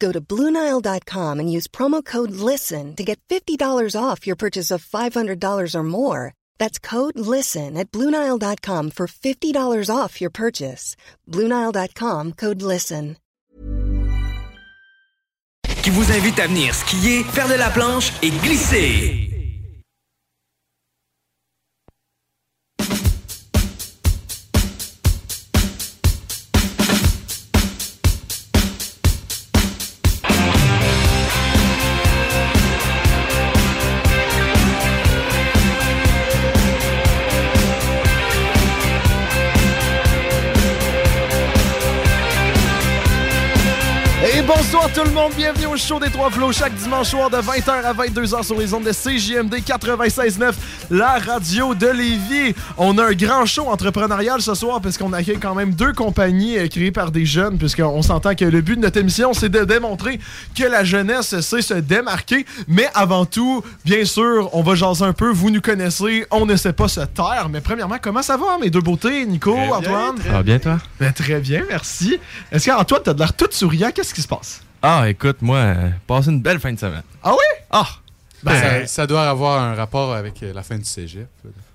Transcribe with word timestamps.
Go 0.00 0.10
to 0.12 0.20
Bluenile.com 0.20 1.40
and 1.40 1.52
use 1.52 1.68
promo 1.68 2.02
code 2.02 2.32
LISTEN 2.32 2.96
to 2.96 3.04
get 3.04 3.20
$50 3.28 3.94
off 3.94 4.26
your 4.26 4.36
purchase 4.36 4.70
of 4.70 4.84
$500 4.84 5.74
or 5.74 5.82
more. 5.84 6.32
That's 6.58 6.78
code 6.78 7.18
LISTEN 7.18 7.76
at 7.76 7.90
Bluenile.com 7.92 8.92
for 8.92 9.06
$50 9.06 9.94
off 9.94 10.20
your 10.20 10.30
purchase. 10.30 10.96
Bluenile.com 11.28 12.32
code 12.32 12.62
LISTEN. 12.62 13.16
Qui 15.82 15.90
vous 15.90 16.12
invite 16.12 16.38
à 16.38 16.46
venir 16.46 16.74
skier, 16.74 17.24
faire 17.24 17.48
de 17.48 17.54
la 17.54 17.70
planche 17.70 18.12
et 18.22 18.30
glisser. 18.30 19.29
Tout 44.94 45.04
le 45.04 45.10
monde, 45.12 45.32
bienvenue 45.36 45.66
au 45.66 45.76
show 45.76 46.00
des 46.00 46.10
Trois 46.10 46.30
Flots 46.30 46.50
chaque 46.52 46.74
dimanche 46.74 47.08
soir 47.10 47.30
de 47.30 47.36
20h 47.36 47.70
à 47.70 47.92
22h 47.94 48.42
sur 48.44 48.58
les 48.58 48.74
ondes 48.74 48.82
de 48.84 48.90
CJMD 48.90 49.54
96.9, 49.64 50.52
la 50.90 51.18
radio 51.18 51.74
de 51.76 51.86
Lévis. 51.86 52.54
On 52.76 52.98
a 52.98 53.04
un 53.06 53.12
grand 53.12 53.46
show 53.46 53.68
entrepreneurial 53.68 54.42
ce 54.42 54.54
soir 54.54 54.80
parce 54.80 54.98
qu'on 54.98 55.12
accueille 55.12 55.38
quand 55.38 55.54
même 55.54 55.74
deux 55.74 55.92
compagnies 55.92 56.58
euh, 56.58 56.66
créées 56.66 56.90
par 56.90 57.12
des 57.12 57.24
jeunes 57.24 57.56
puisqu'on 57.56 58.02
s'entend 58.02 58.34
que 58.34 58.44
le 58.44 58.60
but 58.62 58.76
de 58.76 58.80
notre 58.80 58.98
émission 58.98 59.32
c'est 59.32 59.48
de 59.48 59.62
démontrer 59.64 60.18
que 60.56 60.64
la 60.64 60.82
jeunesse 60.82 61.38
sait 61.40 61.62
se 61.62 61.74
démarquer. 61.74 62.44
Mais 62.66 62.88
avant 62.94 63.26
tout, 63.26 63.62
bien 63.84 64.04
sûr, 64.04 64.50
on 64.54 64.62
va 64.62 64.74
jaser 64.74 65.04
un 65.04 65.12
peu, 65.12 65.30
vous 65.30 65.50
nous 65.50 65.60
connaissez, 65.60 66.26
on 66.32 66.46
ne 66.46 66.56
sait 66.56 66.72
pas 66.72 66.88
se 66.88 67.00
taire. 67.00 67.48
Mais 67.50 67.60
premièrement, 67.60 67.96
comment 68.02 68.22
ça 68.22 68.36
va 68.36 68.58
mes 68.60 68.70
deux 68.70 68.80
beautés, 68.80 69.24
Nico, 69.24 69.52
Très 69.54 69.66
bien, 69.66 69.76
Antoine? 69.76 70.14
très 70.16 70.28
Ça 70.28 70.32
va 70.32 70.42
bien, 70.42 70.58
toi? 70.58 70.78
Ben, 70.98 71.12
très 71.12 71.38
bien, 71.38 71.62
merci. 71.68 72.18
Est-ce 72.50 72.68
qu'Antoine, 72.68 73.02
t'as 73.04 73.14
de 73.14 73.18
l'air 73.20 73.32
tout 73.34 73.46
souriant? 73.50 73.90
Qu'est-ce 73.94 74.12
qui 74.14 74.22
se 74.22 74.28
passe? 74.28 74.62
Ah, 74.82 75.08
écoute, 75.08 75.38
moi, 75.42 75.58
euh, 75.58 75.88
passé 76.06 76.30
une 76.30 76.40
belle 76.40 76.58
fin 76.58 76.72
de 76.72 76.78
semaine. 76.78 77.02
Ah 77.22 77.32
oui? 77.32 77.58
Ah! 77.70 77.86
Ben, 78.42 78.52
ça, 78.58 78.86
ça 78.86 79.06
doit 79.06 79.28
avoir 79.28 79.60
un 79.62 79.74
rapport 79.74 80.14
avec 80.14 80.42
euh, 80.42 80.52
la 80.54 80.62
fin 80.62 80.78
du 80.78 80.84
cégep. 80.86 81.28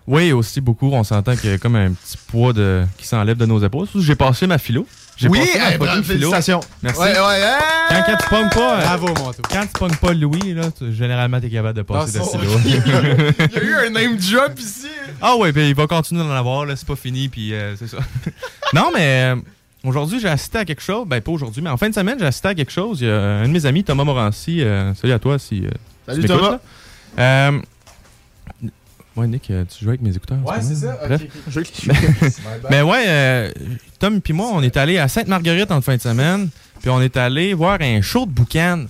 Oui, 0.07 0.31
aussi 0.31 0.61
beaucoup. 0.61 0.91
On 0.91 1.03
s'entend 1.03 1.35
qu'il 1.35 1.51
y 1.51 1.53
a 1.53 1.57
comme 1.59 1.75
un 1.75 1.91
petit 1.91 2.17
poids 2.27 2.53
de... 2.53 2.83
qui 2.97 3.05
s'enlève 3.05 3.37
de 3.37 3.45
nos 3.45 3.63
épaules. 3.63 3.87
J'ai 3.95 4.15
passé 4.15 4.47
ma 4.47 4.57
philo. 4.57 4.87
J'ai 5.17 5.27
Oui, 5.29 5.39
passé 5.39 5.59
ma 5.59 5.77
bravo, 5.77 5.91
philo. 6.01 6.03
félicitations. 6.03 6.59
Merci. 6.81 6.99
Ouais, 7.01 7.19
ouais, 7.19 7.39
hey! 7.39 7.53
Quand, 7.89 8.03
quand 8.07 8.17
tu 8.17 8.29
pognes 8.29 8.49
pas... 8.49 8.79
euh, 8.79 8.81
Bravo, 8.81 9.07
Monto. 9.09 9.41
Quand 9.49 9.61
tu 9.61 9.79
pognes 9.79 9.95
pas 9.95 10.13
Louis, 10.13 10.53
là, 10.55 10.71
tu- 10.71 10.91
généralement, 10.93 11.39
t'es 11.39 11.49
capable 11.49 11.77
de 11.77 11.83
passer 11.83 12.17
de 12.19 12.23
ça, 12.23 12.37
philo. 12.39 12.51
Il 12.65 12.71
y 12.71 13.57
a 13.59 13.63
eu 13.63 13.73
un 13.87 13.89
name 13.91 14.17
drop 14.17 14.59
ici. 14.59 14.87
Ah 15.21 15.35
ouais, 15.37 15.53
puis 15.53 15.69
il 15.69 15.75
va 15.75 15.85
continuer 15.87 16.23
d'en 16.23 16.31
avoir, 16.31 16.65
là, 16.65 16.75
c'est 16.75 16.87
pas 16.87 16.95
fini, 16.97 17.29
puis 17.29 17.53
euh, 17.53 17.75
c'est 17.77 17.87
ça. 17.87 17.97
non, 18.73 18.89
mais 18.93 19.33
euh, 19.33 19.35
aujourd'hui, 19.85 20.19
j'ai 20.19 20.27
assisté 20.29 20.57
à 20.59 20.65
quelque 20.65 20.81
chose. 20.81 21.05
Ben, 21.07 21.21
pas 21.21 21.31
aujourd'hui, 21.31 21.61
mais 21.61 21.69
en 21.69 21.77
fin 21.77 21.89
de 21.89 21.93
semaine, 21.95 22.17
j'ai 22.19 22.25
assisté 22.25 22.47
à 22.49 22.55
quelque 22.55 22.71
chose. 22.71 23.01
Il 23.01 23.07
y 23.07 23.11
a 23.11 23.15
un 23.19 23.47
de 23.47 23.53
mes 23.53 23.65
amis, 23.65 23.83
Thomas 23.83 24.03
Morancy. 24.03 24.61
euh, 24.61 24.93
salut 24.95 25.13
à 25.13 25.19
toi 25.19 25.37
si. 25.39 25.65
euh, 25.65 25.69
Salut, 26.07 26.25
Thomas. 26.25 26.59
Euh, 27.17 27.59
ouais, 29.15 29.27
Nick, 29.27 29.43
tu 29.43 29.83
joues 29.83 29.89
avec 29.89 30.01
mes 30.01 30.15
écouteurs. 30.15 30.37
Ouais, 30.45 30.61
ce 30.61 30.67
c'est 30.69 30.75
ça. 30.85 30.97
Bref. 31.05 31.21
Ok, 31.47 31.57
ok. 31.57 32.69
Mais 32.69 32.81
ouais, 32.81 33.03
euh, 33.07 33.51
Tom 33.99 34.21
puis 34.21 34.33
moi, 34.33 34.49
on 34.53 34.61
est 34.61 34.77
allé 34.77 34.97
à 34.97 35.07
Sainte-Marguerite 35.07 35.71
en 35.71 35.81
fin 35.81 35.95
de 35.95 36.01
semaine, 36.01 36.49
puis 36.81 36.89
on 36.89 37.01
est 37.01 37.17
allé 37.17 37.53
voir 37.53 37.77
un 37.81 38.01
show 38.01 38.25
de 38.25 38.31
boucan. 38.31 38.85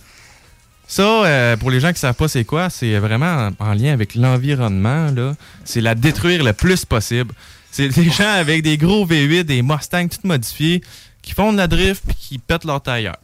Ça, 0.87 1.01
euh, 1.03 1.57
pour 1.57 1.71
les 1.71 1.79
gens 1.79 1.91
qui 1.91 1.99
savent 1.99 2.13
pas 2.15 2.27
c'est 2.27 2.43
quoi, 2.45 2.69
c'est 2.69 2.99
vraiment 2.99 3.49
en, 3.59 3.65
en 3.69 3.73
lien 3.73 3.91
avec 3.91 4.13
l'environnement. 4.15 5.09
là. 5.15 5.33
C'est 5.63 5.81
la 5.81 5.95
détruire 5.95 6.43
le 6.43 6.53
plus 6.53 6.85
possible. 6.85 7.33
C'est 7.75 7.89
des 7.89 8.09
gens 8.09 8.29
avec 8.29 8.61
des 8.63 8.77
gros 8.77 9.05
V8, 9.05 9.43
des 9.43 9.61
Mustangs 9.61 10.07
tout 10.07 10.25
modifiés, 10.25 10.81
qui 11.21 11.33
font 11.33 11.51
de 11.51 11.57
la 11.57 11.67
drift 11.67 12.03
puis 12.07 12.15
qui 12.15 12.37
pètent 12.37 12.63
leur 12.63 12.79
tailleur. 12.81 13.17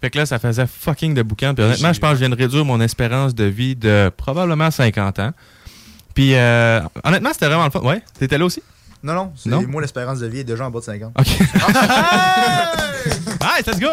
Fait 0.00 0.08
que 0.08 0.16
là, 0.16 0.24
ça 0.24 0.38
faisait 0.38 0.66
fucking 0.66 1.12
de 1.12 1.20
boucan. 1.20 1.54
Puis 1.54 1.62
honnêtement, 1.62 1.92
je 1.92 2.00
pense 2.00 2.10
que 2.12 2.14
je 2.16 2.20
viens 2.20 2.30
de 2.30 2.34
réduire 2.34 2.64
mon 2.64 2.80
espérance 2.80 3.34
de 3.34 3.44
vie 3.44 3.76
de 3.76 4.10
probablement 4.16 4.70
50 4.70 5.18
ans. 5.18 5.32
Puis 6.14 6.34
euh, 6.34 6.80
honnêtement, 7.04 7.28
c'était 7.34 7.44
vraiment 7.48 7.66
le 7.66 7.70
fun. 7.70 7.80
Ouais, 7.80 8.02
t'étais 8.18 8.38
là 8.38 8.46
aussi? 8.46 8.62
Non, 9.02 9.12
non, 9.12 9.32
c'est 9.36 9.50
Non? 9.50 9.62
moi 9.68 9.82
l'expérience 9.82 10.20
de 10.20 10.28
vie 10.28 10.38
est 10.38 10.44
déjà 10.44 10.64
en 10.66 10.70
bas 10.70 10.80
de 10.80 10.84
50. 10.86 11.12
OK. 11.18 11.26
Hey, 13.42 13.62
let's 13.66 13.78
go! 13.78 13.90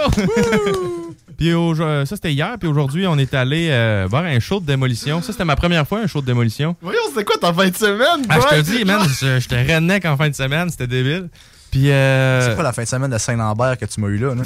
Puis 1.42 1.54
au- 1.54 1.74
euh, 1.82 2.06
ça, 2.06 2.16
c'était 2.16 2.32
hier. 2.34 2.56
Puis 2.60 2.70
aujourd'hui, 2.70 3.08
on 3.08 3.18
est 3.18 3.34
allé 3.34 3.70
euh, 3.72 4.06
voir 4.08 4.26
un 4.26 4.40
show 4.40 4.60
de 4.60 4.66
démolition. 4.68 5.22
Ça, 5.24 5.32
c'était 5.32 5.44
ma 5.46 5.56
première 5.56 5.88
fois, 5.88 6.00
un 6.02 6.08
show 6.08 6.22
de 6.22 6.28
démolition. 6.28 6.76
Voyons, 6.82 7.00
c'était 7.10 7.24
quoi 7.26 7.38
ta 7.42 7.52
fin 7.52 7.68
de 7.70 7.76
semaine? 7.76 8.26
Ah, 8.30 8.38
je 8.42 8.58
te 8.58 8.62
dis, 8.62 8.86
man, 8.86 9.02
je- 9.08 9.40
j'étais 9.40 9.62
redneck 9.64 10.06
en 10.06 10.16
fin 10.18 10.30
de 10.30 10.36
semaine. 10.36 10.70
C'était 10.70 10.86
débile. 10.88 11.30
Puis, 11.72 11.90
euh, 11.90 12.50
C'est 12.50 12.56
pas 12.58 12.64
la 12.64 12.74
fin 12.74 12.84
de 12.84 12.88
semaine 12.88 13.10
de 13.12 13.18
Saint-Lambert 13.18 13.78
que 13.78 13.86
tu 13.86 14.02
m'as 14.02 14.08
eu 14.10 14.18
là. 14.18 14.36
là? 14.36 14.44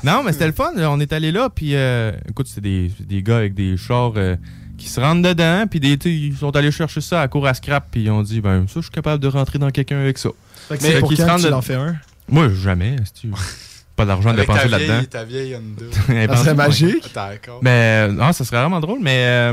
non, 0.02 0.22
mais 0.24 0.32
c'était 0.32 0.46
le 0.46 0.52
fun. 0.52 0.72
On 0.76 0.98
est 1.00 1.12
allé 1.12 1.30
là. 1.32 1.48
Puis, 1.54 1.76
euh, 1.76 2.12
écoute, 2.28 2.48
c'était 2.48 2.60
des, 2.62 2.90
des 3.00 3.22
gars 3.22 3.36
avec 3.36 3.54
des 3.54 3.76
chars 3.76 4.14
euh, 4.16 4.36
qui 4.78 4.88
se 4.88 5.00
rentrent 5.00 5.22
dedans. 5.28 5.64
Puis, 5.70 5.80
des, 5.80 5.98
ils 6.10 6.36
sont 6.36 6.54
allés 6.56 6.70
chercher 6.72 7.00
ça 7.02 7.20
à 7.22 7.28
cour 7.28 7.46
à 7.46 7.54
scrap. 7.54 7.86
Puis, 7.90 8.04
ils 8.04 8.10
ont 8.10 8.22
dit, 8.22 8.40
ben, 8.40 8.62
ça, 8.66 8.74
je 8.76 8.80
suis 8.82 8.90
capable 8.90 9.22
de 9.22 9.28
rentrer 9.28 9.58
dans 9.58 9.70
quelqu'un 9.70 9.98
avec 10.00 10.18
ça. 10.18 10.30
Fait 10.68 10.78
que 10.78 10.82
Mais 10.82 10.92
c'est 10.94 10.98
pour 11.00 11.10
qui 11.10 11.16
se 11.16 11.22
tu 11.22 11.42
de- 11.44 11.48
l'en 11.50 11.62
fais 11.62 11.74
un? 11.74 11.94
Moi, 12.28 12.48
jamais. 12.50 12.96
Pas 13.98 14.06
d'argent 14.06 14.30
Avec 14.30 14.42
dépensé 14.42 14.62
ta 14.62 14.68
là-dedans. 14.68 14.94
vieille, 14.94 15.06
ta 15.08 15.24
vieille 15.24 15.56
Honda. 15.56 15.84
Ça 15.92 16.02
serait 16.06 16.26
pense- 16.54 16.54
magique. 16.56 17.14
D'accord. 17.14 17.58
Mais 17.62 18.06
euh, 18.08 18.12
non, 18.12 18.32
ça 18.32 18.44
serait 18.44 18.60
vraiment 18.60 18.78
drôle, 18.80 19.00
mais 19.02 19.24
euh, 19.26 19.52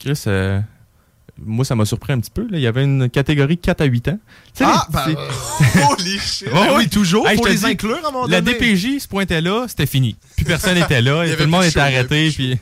Chris, 0.00 0.20
euh, 0.26 0.60
moi, 1.40 1.64
ça 1.64 1.76
m'a 1.76 1.84
surpris 1.84 2.12
un 2.12 2.18
petit 2.18 2.32
peu. 2.32 2.42
là. 2.42 2.58
Il 2.58 2.60
y 2.60 2.66
avait 2.66 2.82
une 2.82 3.08
catégorie 3.08 3.56
4 3.56 3.80
à 3.80 3.84
8 3.84 4.08
ans. 4.08 4.18
Tu 4.54 4.64
sais, 4.64 4.70
Ah, 4.70 4.84
les- 5.06 5.14
ben, 5.14 5.20
Holy 5.92 6.18
shit! 6.18 6.48
Ah 6.52 6.74
oui, 6.76 6.88
toujours. 6.88 7.28
Hey, 7.28 7.36
faut 7.38 7.46
les 7.46 7.54
dis, 7.54 7.66
inclure 7.66 8.00
à 8.04 8.08
un 8.08 8.10
moment 8.10 8.26
La 8.26 8.40
donné. 8.40 8.58
DPJ 8.58 8.98
se 9.00 9.06
pointait 9.08 9.40
là, 9.40 9.66
c'était 9.68 9.86
fini. 9.86 10.16
Plus 10.36 10.44
personne 10.44 10.74
n'était 10.76 11.00
là, 11.00 11.22
et 11.26 11.36
tout 11.36 11.42
le 11.44 11.48
monde 11.48 11.64
était 11.64 11.78
arrêté. 11.80 12.30
Puis... 12.34 12.58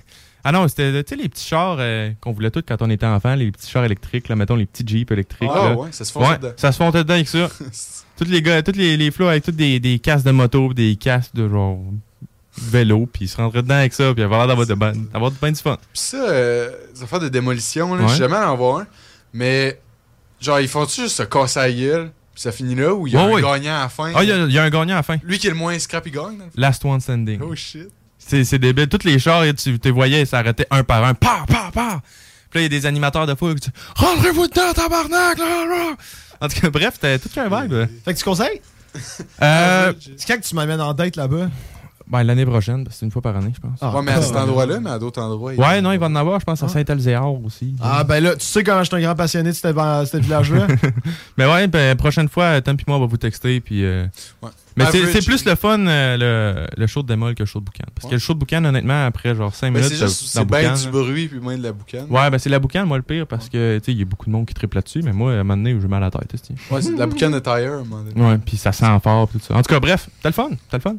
Ah 0.49 0.53
non, 0.53 0.69
c'était 0.69 1.03
tu 1.03 1.17
sais, 1.17 1.21
les 1.21 1.29
petits 1.29 1.45
chars 1.45 1.77
euh, 1.81 2.11
qu'on 2.21 2.31
voulait 2.33 2.51
tous 2.53 2.62
quand 2.62 2.81
on 2.81 2.89
était 2.89 3.05
enfant, 3.07 3.34
les 3.34 3.51
petits 3.51 3.69
chars 3.69 3.84
électriques, 3.84 4.29
là, 4.29 4.37
mettons 4.37 4.55
les 4.55 4.67
petits 4.67 4.84
Jeeps 4.87 5.11
électriques. 5.11 5.51
Ah 5.53 5.71
là. 5.71 5.75
ouais, 5.75 5.89
ça 5.91 6.04
se 6.04 6.13
fonce 6.13 6.28
Ouais, 6.28 6.39
dedans. 6.39 6.53
ça 6.57 6.71
se 6.71 6.77
fontait 6.77 6.98
dedans 6.98 7.15
avec 7.15 7.27
ça. 7.28 7.51
tous 8.16 8.25
les 8.27 8.41
gars, 8.43 8.63
tous 8.63 8.72
les, 8.77 8.97
les 8.97 9.10
flots 9.10 9.27
avec 9.27 9.43
tous 9.45 9.51
des, 9.53 9.81
des 9.81 9.98
casques 9.98 10.25
de 10.25 10.31
moto, 10.31 10.72
des 10.72 10.95
casques 10.95 11.34
de 11.34 11.48
genre 11.48 11.81
vélo, 12.59 13.07
puis 13.13 13.25
ils 13.25 13.28
se 13.28 13.37
rentraient 13.37 13.63
dedans 13.63 13.75
avec 13.75 13.93
ça, 13.93 14.13
puis 14.15 14.22
il 14.22 14.25
avait 14.25 14.37
l'air 14.37 14.47
d'avoir 14.47 14.66
de 14.66 14.75
d'avoir 15.13 15.31
ben 15.33 15.53
du 15.53 15.60
fun. 15.60 15.77
Puis 15.93 16.01
ça, 16.01 16.16
euh, 16.28 16.71
les 16.95 17.03
affaires 17.03 17.21
de 17.21 17.28
démolition, 17.28 17.95
là, 17.95 18.03
Ouais. 18.04 18.09
suis 18.09 18.19
jamais 18.19 18.37
allé 18.37 18.47
en 18.47 18.57
voir 18.57 18.78
un. 18.83 18.87
Mais, 19.34 19.78
genre, 20.41 20.60
ils 20.60 20.69
font-tu 20.69 21.03
juste 21.03 21.16
se 21.16 21.22
casser 21.25 21.59
la 21.59 21.72
gueule, 21.72 22.10
puis 22.33 22.41
ça 22.42 22.53
finit 22.53 22.75
là, 22.75 22.95
ou 22.95 23.07
il 23.07 23.13
y 23.13 23.16
a 23.16 23.22
un 23.22 23.41
gagnant 23.41 23.75
à 23.77 23.81
la 23.83 23.89
fin? 23.89 24.13
Ah, 24.15 24.22
il 24.22 24.28
y, 24.28 24.33
a- 24.33 24.45
il 24.47 24.53
y 24.53 24.59
a 24.59 24.63
un 24.63 24.71
gagnant 24.71 24.95
à 24.95 24.99
la 24.99 25.03
fin. 25.03 25.16
Lui 25.22 25.39
qui 25.39 25.49
est 25.49 25.51
le 25.51 25.57
moins 25.57 25.78
scrap, 25.78 26.07
il 26.07 26.13
gagne? 26.13 26.39
Last 26.57 26.84
one 26.84 27.01
standing. 27.01 27.41
Oh 27.42 27.54
shit. 27.54 27.89
C'est 28.27 28.45
c'est 28.45 28.59
débile. 28.59 28.89
Tous 28.89 29.05
les 29.05 29.19
chars, 29.19 29.45
tu 29.57 29.78
les 29.83 29.91
voyais 29.91 30.25
s'arrêter 30.25 30.67
un 30.71 30.83
par 30.83 31.05
un. 31.05 31.15
Pa, 31.15 31.45
pa, 31.47 31.71
pa. 31.73 32.01
Puis 32.51 32.59
là, 32.59 32.61
il 32.61 32.63
y 32.63 32.67
a 32.67 32.69
des 32.69 32.87
animateurs 32.87 33.27
de 33.27 33.34
foule 33.34 33.55
qui 33.55 33.71
disent 33.71 33.81
Rentrez-vous 33.97 34.49
dedans, 34.49 34.73
tabarnak! 34.75 35.39
là, 35.39 35.65
là. 35.67 35.97
En 36.41 36.49
tout 36.49 36.61
cas, 36.61 36.71
bref, 36.71 36.95
c'était 36.95 37.19
tout 37.19 37.31
un 37.39 37.49
vibe. 37.63 37.89
Fait 38.05 38.13
que 38.15 38.19
tu 38.19 38.25
conseilles? 38.25 38.61
Euh, 39.43 39.93
C'est 40.17 40.27
quand 40.27 40.41
que 40.41 40.47
tu 40.47 40.55
m'amènes 40.55 40.81
en 40.81 40.93
date 40.95 41.17
là-bas? 41.17 41.49
Ben, 42.09 42.23
l'année 42.23 42.47
prochaine, 42.47 42.84
parce 42.84 42.97
que 42.97 43.01
c'est 43.01 43.07
une 43.07 43.11
fois 43.11 43.21
par 43.21 43.37
année, 43.37 43.53
je 43.55 43.61
pense. 43.61 43.78
Ah, 43.81 43.91
Ouais, 43.95 44.03
mais 44.03 44.13
à 44.13 44.23
cet 44.23 44.37
ah, 44.37 44.45
endroit-là, 44.45 44.78
mais 44.81 44.91
à 44.91 44.99
d'autres 44.99 45.21
endroits. 45.21 45.53
Ouais, 45.53 45.81
non, 45.81 45.91
il 45.93 45.99
va 45.99 46.07
en 46.07 46.15
avoir, 46.15 46.39
je 46.39 46.45
pense, 46.45 46.63
à 46.63 46.69
Saint-Alzéar 46.69 47.33
aussi. 47.43 47.75
Ah, 47.83 48.05
ben 48.05 48.21
là, 48.23 48.37
tu 48.37 48.45
sais 48.45 48.63
comment 48.63 48.83
je 48.84 48.89
suis 48.89 48.97
un 48.97 49.01
grand 49.01 49.17
passionné 49.17 49.51
de 49.51 49.55
cet, 49.55 49.77
cet 50.07 50.23
village-là? 50.23 50.69
Mais 51.37 51.47
ouais, 51.47 51.67
ben, 51.67 51.97
prochaine 51.97 52.28
fois, 52.28 52.61
Tom 52.61 52.77
et 52.78 52.84
moi, 52.87 52.99
on 52.99 53.01
va 53.01 53.07
vous 53.07 53.17
texter. 53.17 53.61
Puis, 53.61 53.84
euh, 53.84 54.07
Ouais. 54.41 54.51
Mais 54.77 54.84
c'est 54.91 55.25
plus 55.25 55.45
le 55.45 55.55
fun, 55.55 55.78
euh, 55.87 56.17
le, 56.17 56.67
le 56.77 56.87
show 56.87 57.03
de 57.03 57.09
démol 57.09 57.34
que 57.34 57.43
le 57.43 57.47
show 57.47 57.61
de 57.61 57.65
boucan. 57.65 57.84
Parce 57.95 58.09
que 58.09 58.15
le 58.15 58.19
show 58.19 58.34
de 58.34 58.39
boucan, 58.39 58.65
honnêtement, 58.65 59.07
après 59.07 59.34
genre 59.34 59.55
5 59.55 59.73
Ben, 59.73 59.83
minutes, 59.83 60.09
c'est 60.09 60.45
bien 60.45 60.71
boucan, 60.71 60.83
du 60.83 60.91
bruit 60.91 61.28
puis 61.28 61.41
moins 61.41 61.57
de 61.57 61.63
la 61.63 61.73
boucane. 61.73 62.07
Ouais, 62.11 62.31
ben 62.31 62.39
c'est 62.39 62.51
la 62.51 62.59
boucan, 62.59 62.84
moi, 62.87 62.97
le 62.99 63.03
pire, 63.03 63.27
parce 63.27 63.49
que, 63.49 63.78
tu 63.78 63.84
sais, 63.87 63.93
il 63.93 63.99
y 63.99 64.03
a 64.03 64.05
beaucoup 64.05 64.27
de 64.27 64.31
monde 64.31 64.47
qui 64.47 64.55
triple 64.55 64.77
là-dessus, 64.77 65.03
mais 65.03 65.13
moi, 65.13 65.33
à 65.33 65.34
un 65.37 65.39
moment 65.39 65.57
donné, 65.57 65.77
j'ai 65.81 65.89
mal 65.89 66.03
à 66.03 66.07
la 66.07 66.11
tête. 66.11 66.43
Ouais, 66.71 66.83
c'est 66.83 66.93
de 66.95 66.99
la 66.99 67.07
boucane 67.07 67.33
de 67.33 67.39
tire, 67.39 67.53
à 67.53 67.57
un 67.59 67.84
moment 67.84 68.03
donné. 68.03 68.21
Ouais, 68.21 68.39
puis 68.39 68.57
ça 68.57 68.73
sent 68.73 68.87
fort, 69.03 69.28
pis 69.28 69.39
tout 69.39 69.45
ça. 69.47 69.55
En 69.55 69.63
tout 69.63 69.73
cas, 69.73 69.81
bref, 69.81 70.09
t'as 70.23 70.28
le 70.28 70.34
fun, 70.34 70.51
t'as 70.71 70.77
le 70.78 70.83
fun. 70.83 70.97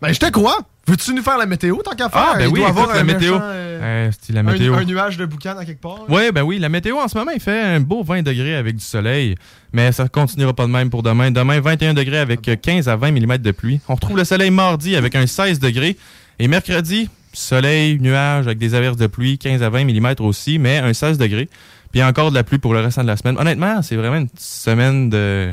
ben, 0.00 0.12
je 0.12 0.18
te 0.18 0.30
crois. 0.30 0.58
Veux-tu 0.88 1.12
nous 1.14 1.22
faire 1.22 1.36
la 1.36 1.44
météo 1.46 1.76
tant 1.84 1.90
qu'à 1.92 2.08
faire? 2.08 2.30
Ah, 2.32 2.38
ben 2.38 2.46
Il 2.48 2.52
oui, 2.52 2.60
doit 2.60 2.68
écoute, 2.70 2.78
avoir 2.82 2.94
la 2.96 3.00
un 3.02 3.04
météo. 3.04 3.32
méchant, 3.34 3.40
euh, 3.44 4.08
Euh, 4.08 4.10
la 4.30 4.40
un- 4.40 4.42
météo. 4.42 4.74
Un, 4.74 4.84
nuage 4.84 5.16
de 5.18 5.26
boucan 5.26 5.56
à 5.58 5.64
quelque 5.64 5.80
part. 5.82 6.00
Oui, 6.08 6.32
ben 6.32 6.42
oui, 6.42 6.58
la 6.58 6.68
météo 6.68 6.96
en 6.98 7.06
ce 7.08 7.16
moment, 7.18 7.30
il 7.34 7.40
fait 7.40 7.60
un 7.60 7.80
beau 7.80 8.02
20 8.02 8.22
degrés 8.22 8.54
avec 8.56 8.74
du 8.76 8.84
soleil, 8.84 9.34
mais 9.72 9.92
ça 9.92 10.08
continuera 10.08 10.54
pas 10.54 10.66
de 10.66 10.70
même 10.72 10.88
pour 10.90 11.02
demain. 11.02 11.30
Demain, 11.30 11.60
21 11.60 11.92
degrés 11.94 12.18
avec 12.18 12.48
euh, 12.48 12.56
15 12.56 12.88
à 12.88 12.96
20 12.96 13.12
mm 13.12 13.38
de 13.38 13.50
pluie. 13.50 13.80
On 13.88 13.94
retrouve 13.94 14.16
le 14.16 14.24
soleil 14.24 14.50
mardi 14.50 14.96
avec 14.96 15.14
un 15.14 15.26
16 15.26 15.60
degrés. 15.60 15.96
Et 16.38 16.48
mercredi, 16.48 17.10
soleil, 17.32 17.98
nuage 18.00 18.46
avec 18.46 18.58
des 18.58 18.74
averses 18.74 18.96
de 18.96 19.06
pluie, 19.08 19.36
15 19.38 19.62
à 19.62 19.68
20 19.70 19.84
mm 19.84 20.14
aussi, 20.20 20.58
mais 20.58 20.78
un 20.78 20.92
16 20.94 21.18
degrés. 21.18 21.48
Puis 21.92 22.02
encore 22.02 22.30
de 22.30 22.34
la 22.34 22.44
pluie 22.44 22.58
pour 22.58 22.72
le 22.74 22.80
restant 22.80 23.02
de 23.02 23.08
la 23.08 23.16
semaine. 23.16 23.36
Honnêtement, 23.38 23.82
c'est 23.82 23.96
vraiment 23.96 24.16
une 24.16 24.28
semaine 24.38 25.10
de... 25.10 25.50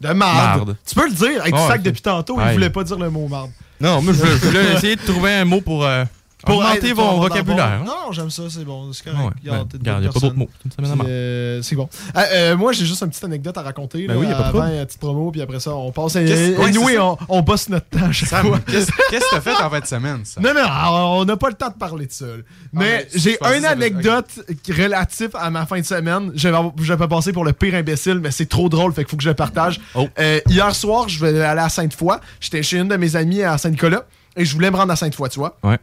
De 0.00 0.12
marde. 0.12 0.58
Marde. 0.66 0.76
Tu 0.86 0.94
peux 0.94 1.06
le 1.08 1.14
dire. 1.14 1.40
Avec 1.40 1.54
du 1.54 1.60
Ouais, 1.60 1.66
sac 1.68 1.82
depuis 1.82 2.02
tantôt, 2.02 2.38
il 2.40 2.52
voulait 2.52 2.70
pas 2.70 2.84
dire 2.84 2.98
le 2.98 3.10
mot 3.10 3.26
marde. 3.28 3.50
Non, 3.80 4.00
moi, 4.02 4.12
je, 4.12 4.46
voulais 4.46 4.74
essayer 4.74 4.96
de 4.96 5.02
trouver 5.02 5.32
un 5.32 5.44
mot 5.44 5.60
pour, 5.60 5.84
euh, 5.84 6.04
augmenter 6.52 6.88
être- 6.90 6.96
mon 6.96 7.10
pour- 7.10 7.20
vocabulaire. 7.22 7.82
Non, 7.84 8.12
j'aime 8.12 8.30
ça, 8.30 8.42
c'est 8.50 8.64
bon. 8.64 8.92
C'est 8.92 9.04
correct. 9.04 9.18
ben, 9.42 9.50
Regarde, 9.50 9.68
t'es 9.70 9.76
une 9.76 9.82
regarde, 9.82 9.98
bonne 9.98 10.04
y 10.04 10.08
a 10.08 10.12
pas 10.12 10.20
d'autres 10.20 10.36
mots. 10.36 10.48
À 10.78 11.06
euh, 11.06 11.62
c'est 11.62 11.76
bon. 11.76 11.88
Ah, 12.14 12.24
euh, 12.32 12.56
moi, 12.56 12.72
j'ai 12.72 12.84
juste 12.86 13.02
une 13.02 13.08
petite 13.10 13.24
anecdote 13.24 13.56
à 13.58 13.62
raconter. 13.62 14.06
Ben 14.06 14.14
là, 14.14 14.20
oui, 14.20 14.26
a 14.26 14.34
pas 14.34 14.42
de 14.50 14.56
avant 14.56 14.66
une 14.68 14.84
petite 14.86 15.00
promo, 15.00 15.30
puis 15.30 15.42
après 15.42 15.60
ça, 15.60 15.74
on 15.74 15.90
passe. 15.92 16.14
Qu'est-ce- 16.14 16.52
Et, 16.52 16.56
ouais, 16.56 16.64
anyway, 16.66 16.86
c'est 16.92 16.94
ça. 16.96 17.04
on, 17.04 17.18
on 17.28 17.40
bosse 17.42 17.68
notre 17.68 17.86
temps 17.88 18.04
à 18.04 18.08
qu'est-ce 18.08 18.30
qu'est-ce 19.10 19.24
que 19.24 19.30
t'as 19.34 19.40
fait 19.40 19.62
en 19.62 19.70
fin 19.70 19.80
de 19.80 19.86
semaine, 19.86 20.20
ça? 20.24 20.40
Non, 20.40 20.52
non, 20.54 20.60
alors, 20.60 21.10
on 21.18 21.24
n'a 21.24 21.36
pas 21.36 21.48
le 21.48 21.54
temps 21.54 21.68
de 21.68 21.74
parler 21.74 22.06
de 22.06 22.12
ça. 22.12 22.26
là. 22.26 22.32
Mais 22.72 22.84
mais 22.84 23.08
j'ai 23.14 23.38
une 23.56 23.64
anecdote 23.64 24.28
relative 24.68 25.30
à 25.34 25.50
ma 25.50 25.66
fin 25.66 25.78
de 25.80 25.84
semaine. 25.84 26.32
Je 26.34 26.48
vais, 26.94 27.08
passer 27.08 27.32
pour 27.32 27.44
le 27.44 27.52
pire 27.52 27.74
imbécile, 27.74 28.18
mais 28.20 28.30
c'est 28.30 28.46
trop 28.46 28.68
drôle, 28.68 28.92
fait 28.92 29.02
qu'il 29.02 29.10
faut 29.10 29.16
que 29.16 29.22
je 29.22 29.28
le 29.28 29.34
partage. 29.34 29.80
Oh. 29.94 30.08
Euh, 30.18 30.40
hier 30.48 30.74
soir, 30.74 31.08
je 31.08 31.24
vais 31.24 31.42
aller 31.42 31.60
à 31.60 31.68
Sainte-Foy. 31.68 32.16
J'étais 32.40 32.62
chez 32.62 32.78
une 32.78 32.88
de 32.88 32.96
mes 32.96 33.16
amies 33.16 33.42
à 33.42 33.56
Saint-Nicolas 33.58 34.04
et 34.36 34.44
je 34.44 34.52
voulais 34.54 34.70
me 34.70 34.76
rendre 34.76 34.92
à 34.92 34.96
Sainte-Foy, 34.96 35.28
tu 35.28 35.38
vois. 35.38 35.56
Ouais. 35.62 35.78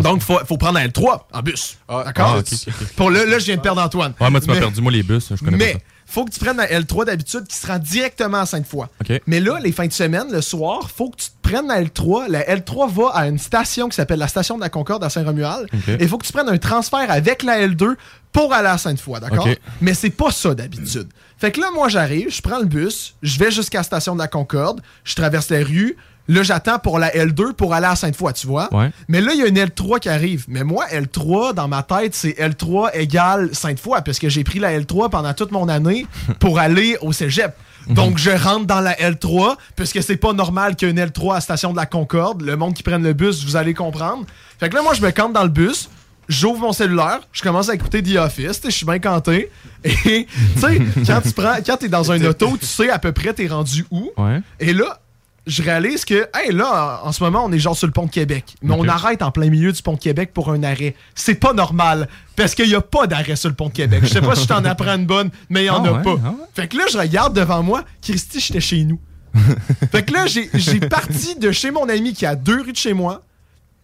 Donc, 0.00 0.16
il 0.16 0.22
faut, 0.22 0.38
faut 0.46 0.56
prendre 0.56 0.78
la 0.78 0.88
L3 0.88 1.20
en 1.32 1.42
bus. 1.42 1.76
Ah, 1.88 2.04
D'accord? 2.06 2.36
Ah, 2.36 2.38
ok. 2.38 2.74
Pour 2.96 3.10
le, 3.10 3.24
là, 3.24 3.38
je 3.38 3.44
viens 3.44 3.56
de 3.56 3.60
perdre 3.60 3.82
Antoine. 3.82 4.14
Ouais, 4.20 4.30
moi, 4.30 4.40
tu 4.40 4.46
m'as 4.46 4.58
perdu, 4.58 4.80
moi, 4.80 4.92
les 4.92 5.02
bus. 5.02 5.28
Je 5.30 5.44
connais 5.44 5.56
Mais 5.56 5.74
pas 5.74 5.80
faut 6.12 6.26
que 6.26 6.30
tu 6.30 6.40
prennes 6.40 6.58
la 6.58 6.66
L3 6.66 7.06
d'habitude 7.06 7.46
qui 7.46 7.56
se 7.56 7.66
rend 7.66 7.78
directement 7.78 8.40
à 8.40 8.46
Sainte-Foy. 8.46 8.86
Mais 9.26 9.40
là, 9.40 9.58
les 9.62 9.72
fins 9.72 9.86
de 9.86 9.92
semaine, 9.92 10.30
le 10.30 10.42
soir, 10.42 10.90
faut 10.90 11.08
que 11.08 11.16
tu 11.16 11.26
te 11.30 11.48
prennes 11.48 11.68
la 11.68 11.82
L3. 11.82 12.28
La 12.28 12.42
L3 12.42 12.90
va 12.92 13.10
à 13.14 13.26
une 13.28 13.38
station 13.38 13.88
qui 13.88 13.96
s'appelle 13.96 14.18
la 14.18 14.28
station 14.28 14.56
de 14.56 14.60
la 14.60 14.68
Concorde 14.68 15.02
à 15.04 15.08
Saint-Romuald. 15.08 15.68
Et 15.88 16.02
il 16.02 16.08
faut 16.08 16.18
que 16.18 16.26
tu 16.26 16.32
prennes 16.32 16.50
un 16.50 16.58
transfert 16.58 17.10
avec 17.10 17.42
la 17.42 17.66
L2 17.66 17.94
pour 18.30 18.52
aller 18.52 18.68
à 18.68 18.76
Sainte-Foy, 18.76 19.20
d'accord? 19.20 19.46
Ok. 19.46 19.58
Mais 19.80 19.94
c'est 19.94 20.10
pas 20.10 20.30
ça 20.30 20.54
d'habitude. 20.54 21.08
Fait 21.38 21.50
que 21.50 21.60
là, 21.60 21.70
moi, 21.74 21.88
j'arrive, 21.88 22.30
je 22.30 22.42
prends 22.42 22.58
le 22.58 22.66
bus, 22.66 23.14
je 23.22 23.38
vais 23.38 23.50
jusqu'à 23.50 23.78
la 23.78 23.84
station 23.84 24.14
de 24.14 24.20
la 24.20 24.28
Concorde, 24.28 24.82
je 25.04 25.14
traverse 25.14 25.48
la 25.50 25.64
rue. 25.64 25.96
Là, 26.28 26.42
j'attends 26.42 26.78
pour 26.78 26.98
la 26.98 27.10
L2 27.10 27.52
pour 27.54 27.74
aller 27.74 27.86
à 27.86 27.96
Sainte-Foy, 27.96 28.32
tu 28.32 28.46
vois? 28.46 28.72
Ouais. 28.72 28.90
Mais 29.08 29.20
là, 29.20 29.32
il 29.34 29.40
y 29.40 29.42
a 29.42 29.46
une 29.46 29.58
L3 29.58 29.98
qui 29.98 30.08
arrive. 30.08 30.44
Mais 30.48 30.62
moi, 30.62 30.86
L3, 30.86 31.54
dans 31.54 31.68
ma 31.68 31.82
tête, 31.82 32.14
c'est 32.14 32.38
L3 32.38 32.90
égale 32.94 33.50
Sainte-Foy, 33.52 34.00
parce 34.04 34.18
que 34.18 34.28
j'ai 34.28 34.44
pris 34.44 34.58
la 34.58 34.78
L3 34.78 35.10
pendant 35.10 35.34
toute 35.34 35.50
mon 35.50 35.68
année 35.68 36.06
pour 36.38 36.58
aller 36.58 36.96
au 37.00 37.12
cégep. 37.12 37.54
Donc, 37.88 38.16
je 38.18 38.30
rentre 38.30 38.66
dans 38.66 38.80
la 38.80 38.94
L3, 38.94 39.56
puisque 39.74 40.02
c'est 40.02 40.16
pas 40.16 40.32
normal 40.32 40.76
qu'il 40.76 40.86
y 40.86 40.90
ait 40.90 40.94
une 40.94 41.00
L3 41.00 41.36
à 41.36 41.40
station 41.40 41.72
de 41.72 41.76
la 41.76 41.86
Concorde. 41.86 42.42
Le 42.42 42.56
monde 42.56 42.74
qui 42.74 42.84
prenne 42.84 43.02
le 43.02 43.12
bus, 43.12 43.44
vous 43.44 43.56
allez 43.56 43.74
comprendre. 43.74 44.24
Fait 44.60 44.68
que 44.68 44.76
là, 44.76 44.82
moi, 44.82 44.94
je 44.94 45.02
me 45.02 45.10
campe 45.10 45.32
dans 45.32 45.42
le 45.42 45.48
bus. 45.48 45.88
J'ouvre 46.28 46.60
mon 46.60 46.72
cellulaire, 46.72 47.20
je 47.32 47.42
commence 47.42 47.68
à 47.68 47.74
écouter 47.74 48.00
The 48.00 48.16
Office, 48.16 48.60
je 48.64 48.70
suis 48.70 48.86
bien 48.86 49.00
canté. 49.00 49.50
Et, 49.84 50.26
tu 50.54 50.60
sais, 50.60 50.80
quand 51.04 51.20
tu 51.20 51.32
prends, 51.32 51.56
quand 51.66 51.76
t'es 51.76 51.88
dans 51.88 52.12
un 52.12 52.24
auto, 52.24 52.56
tu 52.58 52.64
sais 52.64 52.88
à 52.88 53.00
peu 53.00 53.10
près 53.10 53.34
t'es 53.34 53.48
rendu 53.48 53.84
où. 53.90 54.10
Ouais. 54.16 54.40
Et 54.60 54.72
là, 54.72 55.01
je 55.46 55.62
réalise 55.62 56.04
que, 56.04 56.28
hey, 56.34 56.52
là, 56.52 57.00
en 57.02 57.10
ce 57.10 57.22
moment, 57.22 57.44
on 57.44 57.50
est 57.52 57.58
genre 57.58 57.76
sur 57.76 57.86
le 57.88 57.92
pont 57.92 58.06
de 58.06 58.10
Québec. 58.10 58.54
Mais 58.62 58.74
on 58.74 58.86
arrête 58.86 59.22
en 59.22 59.30
plein 59.32 59.50
milieu 59.50 59.72
du 59.72 59.82
pont 59.82 59.94
de 59.94 59.98
Québec 59.98 60.30
pour 60.32 60.50
un 60.52 60.62
arrêt. 60.62 60.94
C'est 61.16 61.34
pas 61.34 61.52
normal. 61.52 62.08
Parce 62.36 62.54
qu'il 62.54 62.68
y 62.68 62.74
a 62.76 62.80
pas 62.80 63.06
d'arrêt 63.08 63.34
sur 63.36 63.48
le 63.48 63.54
pont 63.56 63.68
de 63.68 63.72
Québec. 63.72 64.00
Je 64.04 64.08
sais 64.08 64.20
pas 64.20 64.36
si 64.36 64.42
je 64.44 64.48
t'en 64.48 64.64
apprends 64.64 64.94
une 64.96 65.06
bonne, 65.06 65.30
mais 65.50 65.64
il 65.64 65.66
y 65.66 65.70
en 65.70 65.84
Ah 65.84 65.88
a 65.88 65.92
ouais, 65.94 66.02
pas. 66.02 66.16
ah 66.24 66.28
ouais. 66.30 66.36
Fait 66.54 66.68
que 66.68 66.76
là, 66.76 66.84
je 66.92 66.96
regarde 66.98 67.34
devant 67.34 67.62
moi. 67.62 67.82
Christy, 68.00 68.38
j'étais 68.40 68.60
chez 68.60 68.84
nous. 68.84 69.00
fait 69.90 70.02
que 70.04 70.12
là, 70.12 70.26
j'ai 70.26 70.48
j'ai 70.54 70.78
parti 70.78 71.34
de 71.36 71.50
chez 71.52 71.70
mon 71.70 71.88
ami 71.88 72.12
qui 72.12 72.24
est 72.24 72.28
à 72.28 72.36
deux 72.36 72.60
rues 72.62 72.72
de 72.72 72.76
chez 72.76 72.92
moi 72.92 73.22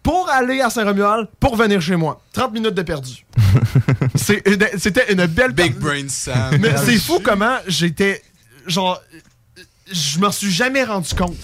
pour 0.03 0.29
aller 0.29 0.61
à 0.61 0.69
Saint-Romuald 0.69 1.27
pour 1.39 1.55
venir 1.57 1.81
chez 1.81 1.95
moi. 1.97 2.21
30 2.33 2.53
minutes 2.53 2.75
de 2.75 2.83
perdu. 2.83 3.25
C'est 4.15 4.41
une- 4.47 4.79
C'était 4.79 5.11
une 5.11 5.25
belle 5.25 5.51
Big 5.51 5.75
Brain 5.75 6.07
Sam. 6.07 6.57
mais 6.61 6.77
c'est 6.77 6.97
fou 6.97 7.19
comment 7.21 7.57
j'étais. 7.67 8.21
Genre. 8.67 9.01
Je 9.91 10.19
m'en 10.19 10.31
suis 10.31 10.51
jamais 10.51 10.83
rendu 10.83 11.13
compte. 11.15 11.37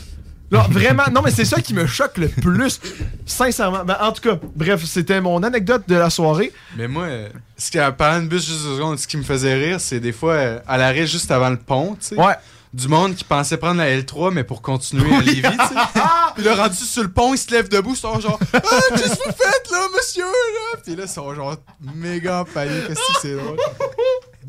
Genre, 0.51 0.69
vraiment. 0.69 1.03
Non, 1.11 1.21
mais 1.23 1.31
c'est 1.31 1.45
ça 1.45 1.59
qui 1.59 1.73
me 1.73 1.87
choque 1.87 2.17
le 2.17 2.27
plus. 2.29 2.79
Sincèrement. 3.25 3.83
Ben, 3.83 3.97
en 3.99 4.11
tout 4.11 4.21
cas, 4.21 4.39
bref, 4.55 4.83
c'était 4.85 5.19
mon 5.19 5.41
anecdote 5.43 5.83
de 5.87 5.95
la 5.95 6.09
soirée. 6.09 6.51
Mais 6.77 6.87
moi, 6.87 7.03
euh, 7.05 7.29
ce 7.57 7.71
qui, 7.71 7.81
en 7.81 7.91
parlant 7.91 8.21
de 8.21 8.27
bus 8.27 8.45
juste 8.45 8.63
deux 8.63 8.75
secondes, 8.75 8.99
ce 8.99 9.07
qui 9.07 9.17
me 9.17 9.23
faisait 9.23 9.55
rire, 9.55 9.81
c'est 9.81 9.99
des 9.99 10.11
fois 10.11 10.33
euh, 10.33 10.59
à 10.67 10.77
l'arrêt 10.77 11.07
juste 11.07 11.31
avant 11.31 11.49
le 11.49 11.57
pont, 11.57 11.97
tu 11.99 12.07
sais. 12.09 12.15
Ouais. 12.15 12.35
Du 12.73 12.89
monde 12.89 13.15
qui 13.15 13.23
pensait 13.23 13.57
prendre 13.57 13.77
la 13.77 13.89
L3, 13.97 14.33
mais 14.33 14.43
pour 14.43 14.61
continuer 14.61 15.15
à 15.15 15.21
Lévis, 15.21 15.41
tu 15.41 15.47
sais. 15.47 16.01
Puis 16.35 16.43
là, 16.43 16.55
rendu 16.55 16.75
sur 16.75 17.03
le 17.03 17.09
pont, 17.09 17.33
ils 17.33 17.37
se 17.37 17.49
lèvent 17.49 17.69
debout, 17.69 17.93
ils 17.93 17.97
sont 17.97 18.19
genre 18.19 18.37
Ah, 18.53 18.59
qu'est-ce 18.89 19.15
que 19.15 19.29
vous 19.29 19.35
faites 19.35 19.71
là, 19.71 19.87
monsieur, 19.95 20.25
là? 20.25 20.79
Puis 20.83 20.95
là, 20.95 21.03
ils 21.05 21.09
sont 21.09 21.33
genre 21.33 21.55
méga 21.95 22.41
en 22.41 22.45
panique, 22.45 22.87
qu'est-ce 22.87 22.99
que 22.99 23.19
c'est 23.21 23.35
drôle. 23.35 23.57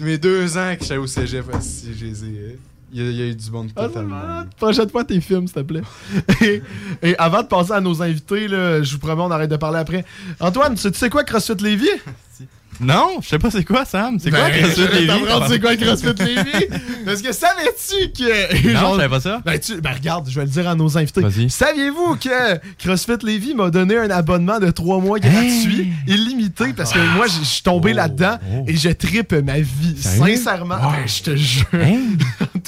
Mes 0.00 0.18
deux 0.18 0.58
ans 0.58 0.74
que 0.76 0.82
j'étais 0.82 0.96
au 0.96 1.06
cégep, 1.06 1.46
si 1.60 1.94
j'ai 1.96 2.06
les 2.06 2.24
ai, 2.24 2.58
il 2.98 3.02
y, 3.04 3.06
a- 3.08 3.10
il 3.10 3.16
y 3.16 3.22
a 3.22 3.26
eu 3.26 3.34
du 3.34 3.50
monde 3.50 3.70
Ah, 3.76 3.82
totalement. 3.88 4.16
Prochaine 4.58 4.88
fois, 4.88 5.04
tes 5.04 5.20
films, 5.20 5.46
s'il 5.46 5.54
te 5.56 5.60
plaît. 5.60 5.82
Et, 6.42 6.62
et 7.02 7.16
avant 7.18 7.42
de 7.42 7.46
passer 7.48 7.72
à 7.72 7.80
nos 7.80 8.02
invités, 8.02 8.48
là, 8.48 8.82
je 8.82 8.92
vous 8.92 8.98
promets, 8.98 9.22
on 9.22 9.30
arrête 9.30 9.50
de 9.50 9.56
parler 9.56 9.78
après. 9.78 10.04
Antoine, 10.40 10.74
tu, 10.74 10.90
tu 10.90 10.98
sais 10.98 11.10
quoi, 11.10 11.24
CrossFit 11.24 11.62
Lévis? 11.62 11.88
Non, 12.78 13.20
je 13.22 13.28
sais 13.28 13.38
pas 13.38 13.50
c'est 13.50 13.64
quoi, 13.64 13.86
Sam. 13.86 14.18
C'est 14.20 14.28
quoi 14.28 14.50
Ben, 14.50 14.60
CrossFit 14.62 14.82
vais 14.82 15.00
Lévis? 15.00 15.06
t'apprendre 15.06 15.46
c'est 15.48 15.60
quoi, 15.60 15.76
CrossFit 15.78 16.22
Lévis? 16.22 16.66
Parce 17.06 17.22
que 17.22 17.32
savais-tu 17.32 18.12
que. 18.12 18.66
Non, 18.74 18.78
genre- 18.80 18.90
je 18.92 18.96
savais 19.00 19.08
pas 19.08 19.20
ça. 19.20 19.40
Ben, 19.46 19.58
tu- 19.58 19.80
ben, 19.80 19.92
regarde, 19.94 20.28
je 20.28 20.38
vais 20.38 20.44
le 20.44 20.50
dire 20.50 20.68
à 20.68 20.74
nos 20.74 20.98
invités. 20.98 21.22
Vas-y. 21.22 21.48
Saviez-vous 21.48 22.16
que 22.16 22.58
CrossFit 22.78 23.16
Lévis 23.24 23.54
m'a 23.54 23.70
donné 23.70 23.96
un 23.96 24.10
abonnement 24.10 24.58
de 24.60 24.70
3 24.70 25.00
mois 25.00 25.18
gratuit, 25.18 25.90
illimité, 26.06 26.74
parce 26.74 26.92
que 26.92 26.98
moi, 27.16 27.24
je 27.28 27.42
suis 27.44 27.62
tombé 27.62 27.92
Oh, 27.94 27.96
là-dedans 27.96 28.36
oh. 28.52 28.64
et 28.68 28.76
je 28.76 28.90
tripe 28.90 29.32
ma 29.32 29.58
vie. 29.58 29.96
Sérieux? 29.98 30.36
Sincèrement, 30.36 30.74
Wow. 30.74 30.90
ben, 30.90 31.06
je 31.08 31.22
te 31.22 31.34
jure. 31.34 31.66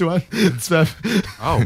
Antoine, 0.04 0.20
tu 0.30 0.50
fais- 0.60 0.84
Ah 1.42 1.56
ouais. 1.56 1.64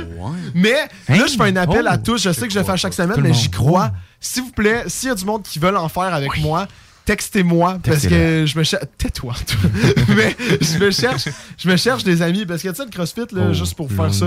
Mais 0.54 0.74
Hein? 1.08 1.16
là, 1.16 1.26
je 1.26 1.34
fais 1.36 1.42
un 1.44 1.56
appel 1.56 1.84
Oh, 1.88 1.92
à 1.92 1.98
tous. 1.98 2.22
Je 2.22 2.32
sais 2.32 2.46
que 2.46 2.52
je 2.52 2.58
le 2.58 2.64
fais 2.64 2.72
à 2.72 2.76
chaque 2.76 2.94
semaine, 2.94 3.20
mais 3.20 3.32
j'y 3.32 3.50
crois. 3.50 3.92
S'il 4.20 4.44
vous 4.44 4.50
plaît, 4.52 4.84
s'il 4.86 5.08
y 5.08 5.12
a 5.12 5.14
du 5.14 5.24
monde 5.24 5.42
qui 5.42 5.58
veulent 5.58 5.76
en 5.76 5.88
faire 5.88 6.14
avec 6.14 6.38
moi, 6.40 6.66
textez-moi 7.04 7.78
parce 7.82 8.06
que 8.06 8.44
je 8.46 8.58
me 8.58 8.62
cherche. 8.64 8.84
Tais-toi, 8.98 9.34
toi. 9.46 9.70
mais 10.16 10.36
je 10.60 10.78
me 10.78 10.90
cherche, 10.90 11.28
je 11.58 11.68
me 11.68 11.76
cherche 11.76 12.04
des 12.04 12.22
amis 12.22 12.46
parce 12.46 12.62
que 12.62 12.68
tu 12.68 12.74
sais 12.74 12.84
le 12.84 12.90
CrossFit 12.90 13.20
là, 13.32 13.46
Oh, 13.50 13.52
juste 13.52 13.74
pour 13.74 13.90
faire 13.90 14.12
ça, 14.12 14.26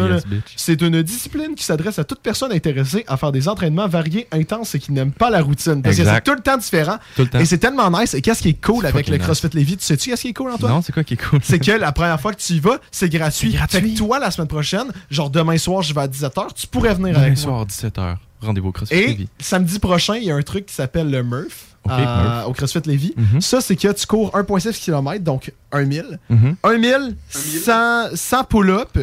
c'est 0.56 0.82
une 0.82 1.02
discipline 1.02 1.56
qui 1.56 1.64
s'adresse 1.64 2.00
à 2.00 2.04
toute 2.04 2.20
personne 2.20 2.52
intéressée 2.52 3.04
à 3.08 3.18
faire 3.18 3.32
des 3.32 3.48
entraînements 3.48 3.88
variés, 3.88 4.28
intenses 4.32 4.76
et 4.76 4.80
qui 4.80 4.92
n'aime 4.92 5.12
pas 5.12 5.30
la 5.30 5.42
routine. 5.42 5.82
Parce 5.82 5.98
que 5.98 6.04
c'est 6.04 6.22
tout 6.22 6.34
le 6.34 6.42
temps 6.42 6.58
différent. 6.58 6.98
Tout 7.16 7.24
le 7.24 7.28
temps. 7.30 7.40
Et 7.40 7.46
c'est 7.46 7.58
tellement 7.58 7.90
nice. 7.92 8.14
Et 8.14 8.22
qu'est-ce 8.22 8.42
qui 8.42 8.50
est 8.50 8.62
cool 8.66 8.86
avec 8.86 9.08
le 9.08 9.18
CrossFit 9.18 9.50
Lévis? 9.54 9.78
Tu 9.78 9.86
sais-tu 9.86 10.10
qu'est-ce 10.10 10.22
qui 10.24 10.30
est 10.30 10.34
cool, 10.34 10.52
Antoine? 10.52 10.74
Non, 10.74 10.82
c'est 10.82 10.92
quoi 10.94 11.04
qui 11.04 11.14
est 11.16 11.24
cool? 11.30 11.40
c'est 11.44 11.60
que 11.60 11.72
la 11.72 11.92
première 11.92 12.20
fois 12.20 12.34
que 12.34 12.42
tu 12.42 12.54
y 12.54 12.60
vas, 12.60 12.80
c'est 12.92 13.10
gratuit. 13.10 13.52
Gratuit. 13.54 13.80
Fait 13.82 13.90
que 13.90 13.98
toi, 13.98 14.20
la 14.20 14.32
semaine 14.32 14.48
prochaine, 14.48 14.88
genre 15.10 15.30
demain 15.30 15.58
soir, 15.58 15.82
je 15.82 15.94
vais 15.94 16.02
à 16.02 16.08
17h, 16.08 16.54
tu 16.56 16.68
pourrais 16.68 16.94
venir 16.94 17.14
Demain 17.14 17.20
avec 17.26 17.34
moi. 17.38 17.66
soir, 17.66 17.66
17h. 17.66 18.16
Rendez-vous 18.42 18.70
au 18.70 18.72
CrossFit 18.72 18.96
Et 18.96 19.08
Lévis. 19.08 19.30
samedi 19.40 19.80
prochain, 19.80 20.16
il 20.18 20.24
y 20.26 20.32
a 20.32 20.36
un 20.36 20.42
truc 20.42 20.66
qui 20.68 20.74
s'aelle 20.76 21.10
le 21.10 21.24
Murph. 21.24 21.75
Ok, 21.86 21.92
à- 21.92 22.24
Murph. 22.24 22.48
au 22.50 22.54
CrossFit 22.54 22.82
Lévis. 22.86 23.14
Mhm. 23.16 23.42
Ça, 23.42 23.62
c'est 23.62 23.76
que 23.76 23.92
tu 23.92 24.06
cours 24.08 24.32
1,6 24.36 24.80
km, 24.80 25.24
donc 25.24 25.52
1 25.72 25.86
000. 25.92 26.08
Mhm. 26.30 26.56
1 26.64 26.82
000, 26.82 27.04
100, 27.30 28.10
100 28.16 28.44
pull-up, 28.44 28.98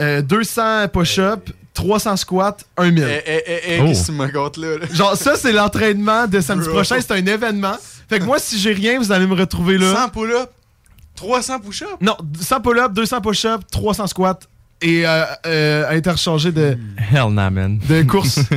euh, 0.00 0.22
200 0.22 0.88
push-up, 0.92 1.48
300 1.74 2.16
squats, 2.16 2.56
1 2.76 2.90
000. 2.96 3.08
Eh, 3.08 3.22
eh, 3.26 3.42
eh, 3.46 3.60
eh, 3.66 3.78
Oh. 3.80 3.86
qu'est-ce 3.86 4.00
que 4.02 4.06
tu 4.06 4.12
me 4.12 4.22
racontes 4.24 4.56
là? 4.56 4.78
là? 4.78 4.86
Genre, 4.92 5.16
ça, 5.16 5.36
c'est 5.36 5.52
l'entraînement 5.52 6.26
de 6.26 6.40
samedi 6.40 6.66
Bro. 6.66 6.74
prochain. 6.76 6.96
C'est 7.00 7.12
un 7.12 7.26
événement. 7.26 7.76
Fait 8.08 8.18
que 8.18 8.24
moi, 8.24 8.38
si 8.38 8.58
j'ai 8.58 8.72
rien, 8.72 8.98
vous 8.98 9.12
allez 9.12 9.26
me 9.26 9.34
retrouver 9.34 9.78
là. 9.78 9.94
100 9.94 10.08
pull-up, 10.10 10.50
300 11.16 11.58
push-up? 11.60 11.88
Non, 12.00 12.16
100 12.40 12.60
pull-up, 12.60 12.92
200 12.92 13.20
push-up, 13.20 13.62
300 13.70 14.06
squats 14.06 14.38
et 14.82 15.06
euh, 15.06 15.24
euh, 15.46 15.90
interchanger 15.96 16.52
de, 16.52 16.76
Hell 17.12 17.30
nah, 17.32 17.50
man. 17.50 17.78
de 17.88 18.02
course. 18.02 18.40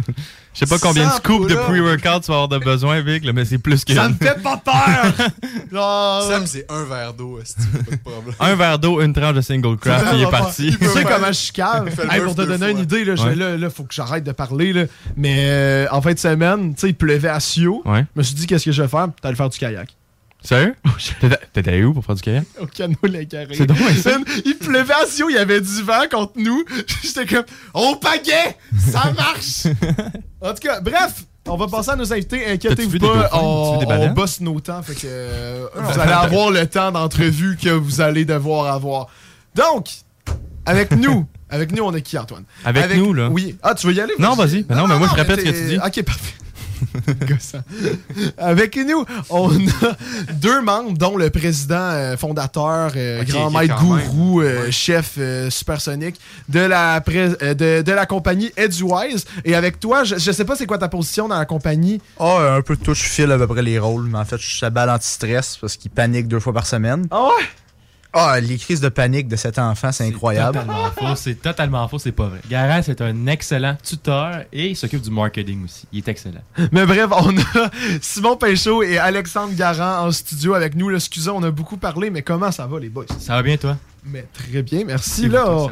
Je 0.60 0.66
sais 0.66 0.70
pas 0.78 0.80
combien 0.88 1.08
de 1.08 1.14
scoops 1.14 1.48
de 1.48 1.56
pre-workout 1.56 2.24
tu 2.24 2.32
vas 2.32 2.42
avoir 2.42 2.48
de 2.50 2.58
besoin, 2.58 3.00
Vic, 3.02 3.24
là, 3.24 3.32
mais 3.34 3.46
c'est 3.46 3.58
plus 3.60 3.86
que 3.86 3.94
Ça 3.94 4.10
me 4.10 4.16
fait 4.16 4.42
pas 4.42 4.58
peur! 4.58 5.28
Genre, 5.72 6.24
Sam, 6.24 6.46
c'est 6.48 6.66
un 6.70 6.84
verre 6.84 7.14
d'eau, 7.14 7.40
est-ce 7.40 7.56
pas 7.56 7.92
de 7.92 7.98
problème. 7.98 8.36
un 8.40 8.56
verre 8.56 8.80
d'eau, 8.80 9.02
une 9.02 9.14
tranche 9.14 9.36
de 9.36 9.42
single 9.42 9.78
craft, 9.78 10.08
il 10.16 10.22
est 10.24 10.30
parti. 10.30 10.76
Tu 10.78 10.86
sais 10.88 11.04
comment 11.04 11.28
je 11.28 11.32
suis 11.34 11.54
calme? 11.54 11.88
Hey, 12.12 12.22
pour 12.22 12.36
te 12.36 12.42
donner 12.42 12.72
une 12.72 12.80
idée, 12.80 13.06
là, 13.06 13.14
Ouais. 13.14 13.36
là, 13.36 13.58
là, 13.58 13.70
faut 13.70 13.84
que 13.84 13.94
j'arrête 13.94 14.24
de 14.24 14.32
parler. 14.32 14.74
Là. 14.74 14.84
Mais 15.16 15.46
euh, 15.50 15.88
en 15.92 16.02
fin 16.02 16.14
de 16.14 16.20
semaine, 16.20 16.74
tu 16.74 16.82
sais, 16.82 16.90
il 16.90 16.96
pleuvait 16.96 17.30
à 17.30 17.40
Sio. 17.40 17.82
Ouais. 17.86 18.06
Je 18.16 18.20
me 18.20 18.24
suis 18.24 18.36
dit, 18.36 18.48
qu'est-ce 18.48 18.66
que 18.66 18.72
je 18.72 18.82
vais 18.82 18.88
faire? 18.88 19.08
T'allais 19.22 19.36
faire 19.36 19.50
du 19.50 19.58
kayak. 19.58 19.96
Sérieux? 20.42 20.76
T'étais- 21.54 21.84
où 21.84 21.94
pour 21.94 22.06
faire 22.06 22.16
du 22.16 22.22
kayak? 22.22 22.46
Au 22.62 22.66
canot 22.66 22.96
les 23.04 23.26
carrés. 23.26 23.56
C'est 23.56 23.66
drôle, 23.66 23.94
ça. 23.96 24.18
Il 24.46 24.58
pleuvait 24.58 24.94
à 24.94 25.06
Sio, 25.06 25.30
il 25.30 25.36
y 25.36 25.38
avait 25.38 25.60
du 25.60 25.84
vent 25.84 26.04
contre 26.10 26.34
nous. 26.38 26.64
J'étais 27.04 27.26
comme, 27.26 27.46
on 27.74 27.96
pagaie! 27.98 28.58
Ça 28.78 29.12
marche! 29.12 29.68
en 30.42 30.54
tout 30.54 30.62
cas, 30.62 30.80
bref, 30.80 31.26
on 31.46 31.58
va 31.58 31.68
passer 31.68 31.92
à 31.92 31.96
nos 31.96 32.12
invités. 32.14 32.46
Inquiétez-vous 32.48 33.00
pas, 33.00 33.30
on, 33.34 34.12
bosse 34.14 34.40
nos 34.40 34.60
temps. 34.60 34.82
Fait 34.82 34.96
que 34.96 35.08
euh, 35.08 35.68
vous 35.76 36.00
allez 36.00 36.14
avoir 36.14 36.52
le 36.52 36.66
temps 36.68 36.92
d'entrevue 36.92 37.58
que 37.58 37.70
vous 37.70 38.00
allez 38.02 38.24
devoir 38.24 38.74
avoir. 38.74 39.08
Donc, 39.56 39.90
avec 40.66 40.92
nous, 40.92 41.28
avec 41.50 41.72
nous, 41.72 41.84
on 41.84 41.94
est 41.94 42.02
qui, 42.02 42.18
Antoine? 42.18 42.44
Avec 42.64 42.96
nous, 42.96 43.14
là? 43.14 43.30
Oui. 43.30 43.58
Ah, 43.62 43.74
tu 43.76 43.88
veux 43.88 43.94
y 43.94 44.00
aller? 44.00 44.14
Non, 44.20 44.36
vas-y. 44.36 44.64
Ben 44.64 44.76
non, 44.76 44.88
mais 44.88 44.98
moi, 44.98 45.10
je 45.12 45.16
répète 45.16 45.40
ce 45.42 45.46
que 45.46 45.50
tu 45.50 45.66
dis. 45.66 45.78
Ok, 45.78 46.04
parfait. 46.04 46.34
Gossant. 47.28 47.60
Avec 48.38 48.76
nous, 48.78 49.06
on 49.30 49.50
a 49.50 49.96
deux 50.34 50.62
membres, 50.62 50.98
dont 50.98 51.18
le 51.18 51.30
président 51.30 51.76
euh, 51.80 52.18
fondateur, 52.18 52.92
euh, 52.96 53.24
grand 53.24 53.52
maître 53.52 53.76
gourou, 53.80 54.42
euh, 54.42 54.66
Ouais. 54.66 54.72
chef 54.72 55.14
euh, 55.18 55.50
supersonique 55.50 56.20
de 56.50 56.60
la, 56.60 57.00
pré- 57.02 57.32
euh, 57.42 57.54
de, 57.54 57.82
de 57.82 57.92
la 57.92 58.06
compagnie 58.06 58.52
Edgewise. 58.58 59.26
Et 59.46 59.56
avec 59.56 59.80
toi, 59.80 60.04
je, 60.04 60.16
je 60.18 60.32
sais 60.32 60.46
pas 60.46 60.56
c'est 60.56 60.66
quoi 60.66 60.78
ta 60.78 60.88
position 60.90 61.28
dans 61.28 61.38
la 61.38 61.46
compagnie. 61.46 62.02
Ah, 62.20 62.56
un 62.58 62.62
peu 62.62 62.76
de 62.76 62.82
tout, 62.84 62.94
je 62.94 63.04
file 63.04 63.32
à 63.32 63.38
peu 63.38 63.48
près 63.48 63.62
les 63.62 63.80
rôles, 63.80 64.04
mais 64.12 64.18
en 64.18 64.26
fait, 64.26 64.38
je 64.38 64.48
suis 64.50 64.60
sa 64.60 64.70
balle 64.70 64.90
anti-stress 64.90 65.58
parce 65.60 65.78
qu'il 65.78 65.92
panique 65.92 66.28
deux 66.28 66.40
fois 66.40 66.54
par 66.54 66.66
semaine. 66.66 67.08
Ah 67.12 67.24
ouais? 67.26 67.46
Ah, 68.12 68.40
les 68.40 68.58
crises 68.58 68.82
de 68.82 68.90
panique 68.90 69.28
de 69.28 69.36
cet 69.36 69.60
enfant, 69.60 69.92
c'est 69.92 70.08
incroyable. 70.08 70.58
totalement 70.60 70.92
faux. 70.92 71.16
C'est 71.16 71.36
totalement 71.36 71.88
faux. 71.88 72.00
C'est 72.00 72.12
pas 72.12 72.28
vrai. 72.28 72.40
Garant, 72.50 72.82
c'est 72.84 73.02
un 73.02 73.28
excellent 73.28 73.78
tuteur 73.84 74.46
et 74.52 74.70
il 74.70 74.76
s'occupe 74.76 75.02
du 75.02 75.12
marketing 75.12 75.64
aussi. 75.66 75.86
Il 75.92 76.00
est 76.00 76.08
excellent. 76.08 76.42
Mais 76.72 76.86
bref, 76.88 77.08
on 77.12 77.38
a 77.38 77.70
Simon 78.02 78.36
Pinchot 78.36 78.82
et 78.82 78.98
Alexandre 78.98 79.54
Garand 79.54 80.08
en 80.08 80.12
studio 80.12 80.56
avec 80.56 80.76
nous. 80.76 80.90
Excusez, 80.90 81.30
on 81.30 81.44
a 81.44 81.52
beaucoup 81.52 81.78
parlé, 81.78 82.10
mais 82.10 82.24
comment 82.24 82.52
ça 82.52 82.66
va 82.66 82.80
les 82.80 82.90
boys? 82.90 83.06
Ça 83.20 83.36
va 83.36 83.44
bien, 83.44 83.58
toi? 83.58 83.78
Mais 84.06 84.26
très 84.34 84.64
bien, 84.64 84.86
merci. 84.86 85.28
Là, 85.28 85.68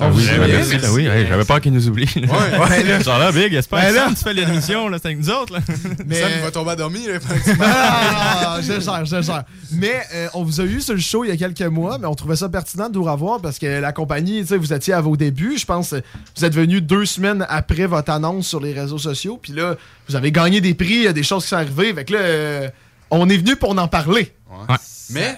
on-? 0.00 0.06
Ah 0.06 0.10
vous 0.10 0.94
oui, 0.94 1.04
j'avais 1.28 1.44
peur 1.44 1.60
qu'il 1.60 1.72
nous 1.72 1.88
oublie. 1.88 2.08
Ouais. 2.16 3.02
Genre 3.04 3.18
là, 3.18 3.32
Big, 3.32 3.52
c'est 3.52 3.68
pas 3.68 3.80
Ben 3.82 3.94
là- 3.94 4.04
Sam, 4.06 4.14
tu 4.14 4.22
fais 4.24 4.34
l'émission, 4.34 4.88
là, 4.88 4.98
c'est 5.00 5.06
avec 5.08 5.18
nous 5.18 5.30
autres. 5.30 5.52
Là. 5.54 5.60
mais... 6.06 6.20
Sam, 6.20 6.30
il 6.36 6.42
va 6.42 6.50
tomber 6.50 6.70
à 6.72 6.76
dormir. 6.76 7.10
là. 7.10 7.18
Ah, 7.60 8.58
je 8.62 8.80
gère, 8.80 9.04
je 9.04 9.22
gère. 9.22 9.44
Mais 9.72 10.00
euh, 10.14 10.28
on 10.34 10.42
vous 10.44 10.60
a 10.60 10.64
eu 10.64 10.80
sur 10.80 10.94
le 10.94 11.00
show 11.00 11.24
il 11.24 11.28
y 11.28 11.32
a 11.32 11.36
quelques 11.36 11.70
mois, 11.70 11.98
mais 11.98 12.06
on 12.06 12.14
trouvait 12.14 12.36
ça 12.36 12.48
pertinent 12.48 12.88
de 12.88 12.98
vous 12.98 13.04
revoir 13.04 13.40
parce 13.40 13.58
que 13.58 13.66
la 13.80 13.92
compagnie, 13.92 14.40
tu 14.42 14.48
sais, 14.48 14.56
vous 14.56 14.72
étiez 14.72 14.94
à 14.94 15.00
vos 15.00 15.16
débuts. 15.16 15.58
Je 15.58 15.66
pense 15.66 15.90
que 15.90 16.02
vous 16.36 16.44
êtes 16.44 16.54
venu 16.54 16.80
deux 16.80 17.04
semaines 17.06 17.44
après 17.48 17.86
votre 17.86 18.10
annonce 18.10 18.46
sur 18.46 18.60
les 18.60 18.72
réseaux 18.72 18.98
sociaux. 18.98 19.38
Puis 19.42 19.52
là, 19.52 19.76
vous 20.08 20.16
avez 20.16 20.32
gagné 20.32 20.60
des 20.60 20.74
prix, 20.74 20.94
il 20.94 21.02
y 21.02 21.08
a 21.08 21.12
des 21.12 21.22
choses 21.22 21.42
qui 21.44 21.48
sont 21.50 21.56
arrivées. 21.56 21.92
Fait 21.94 22.04
que 22.04 22.12
là, 22.14 22.20
euh, 22.20 22.68
on 23.10 23.28
est 23.28 23.36
venu 23.36 23.56
pour 23.56 23.76
en 23.78 23.88
parler. 23.88 24.32
Ouais. 24.50 24.76
Mais 25.10 25.36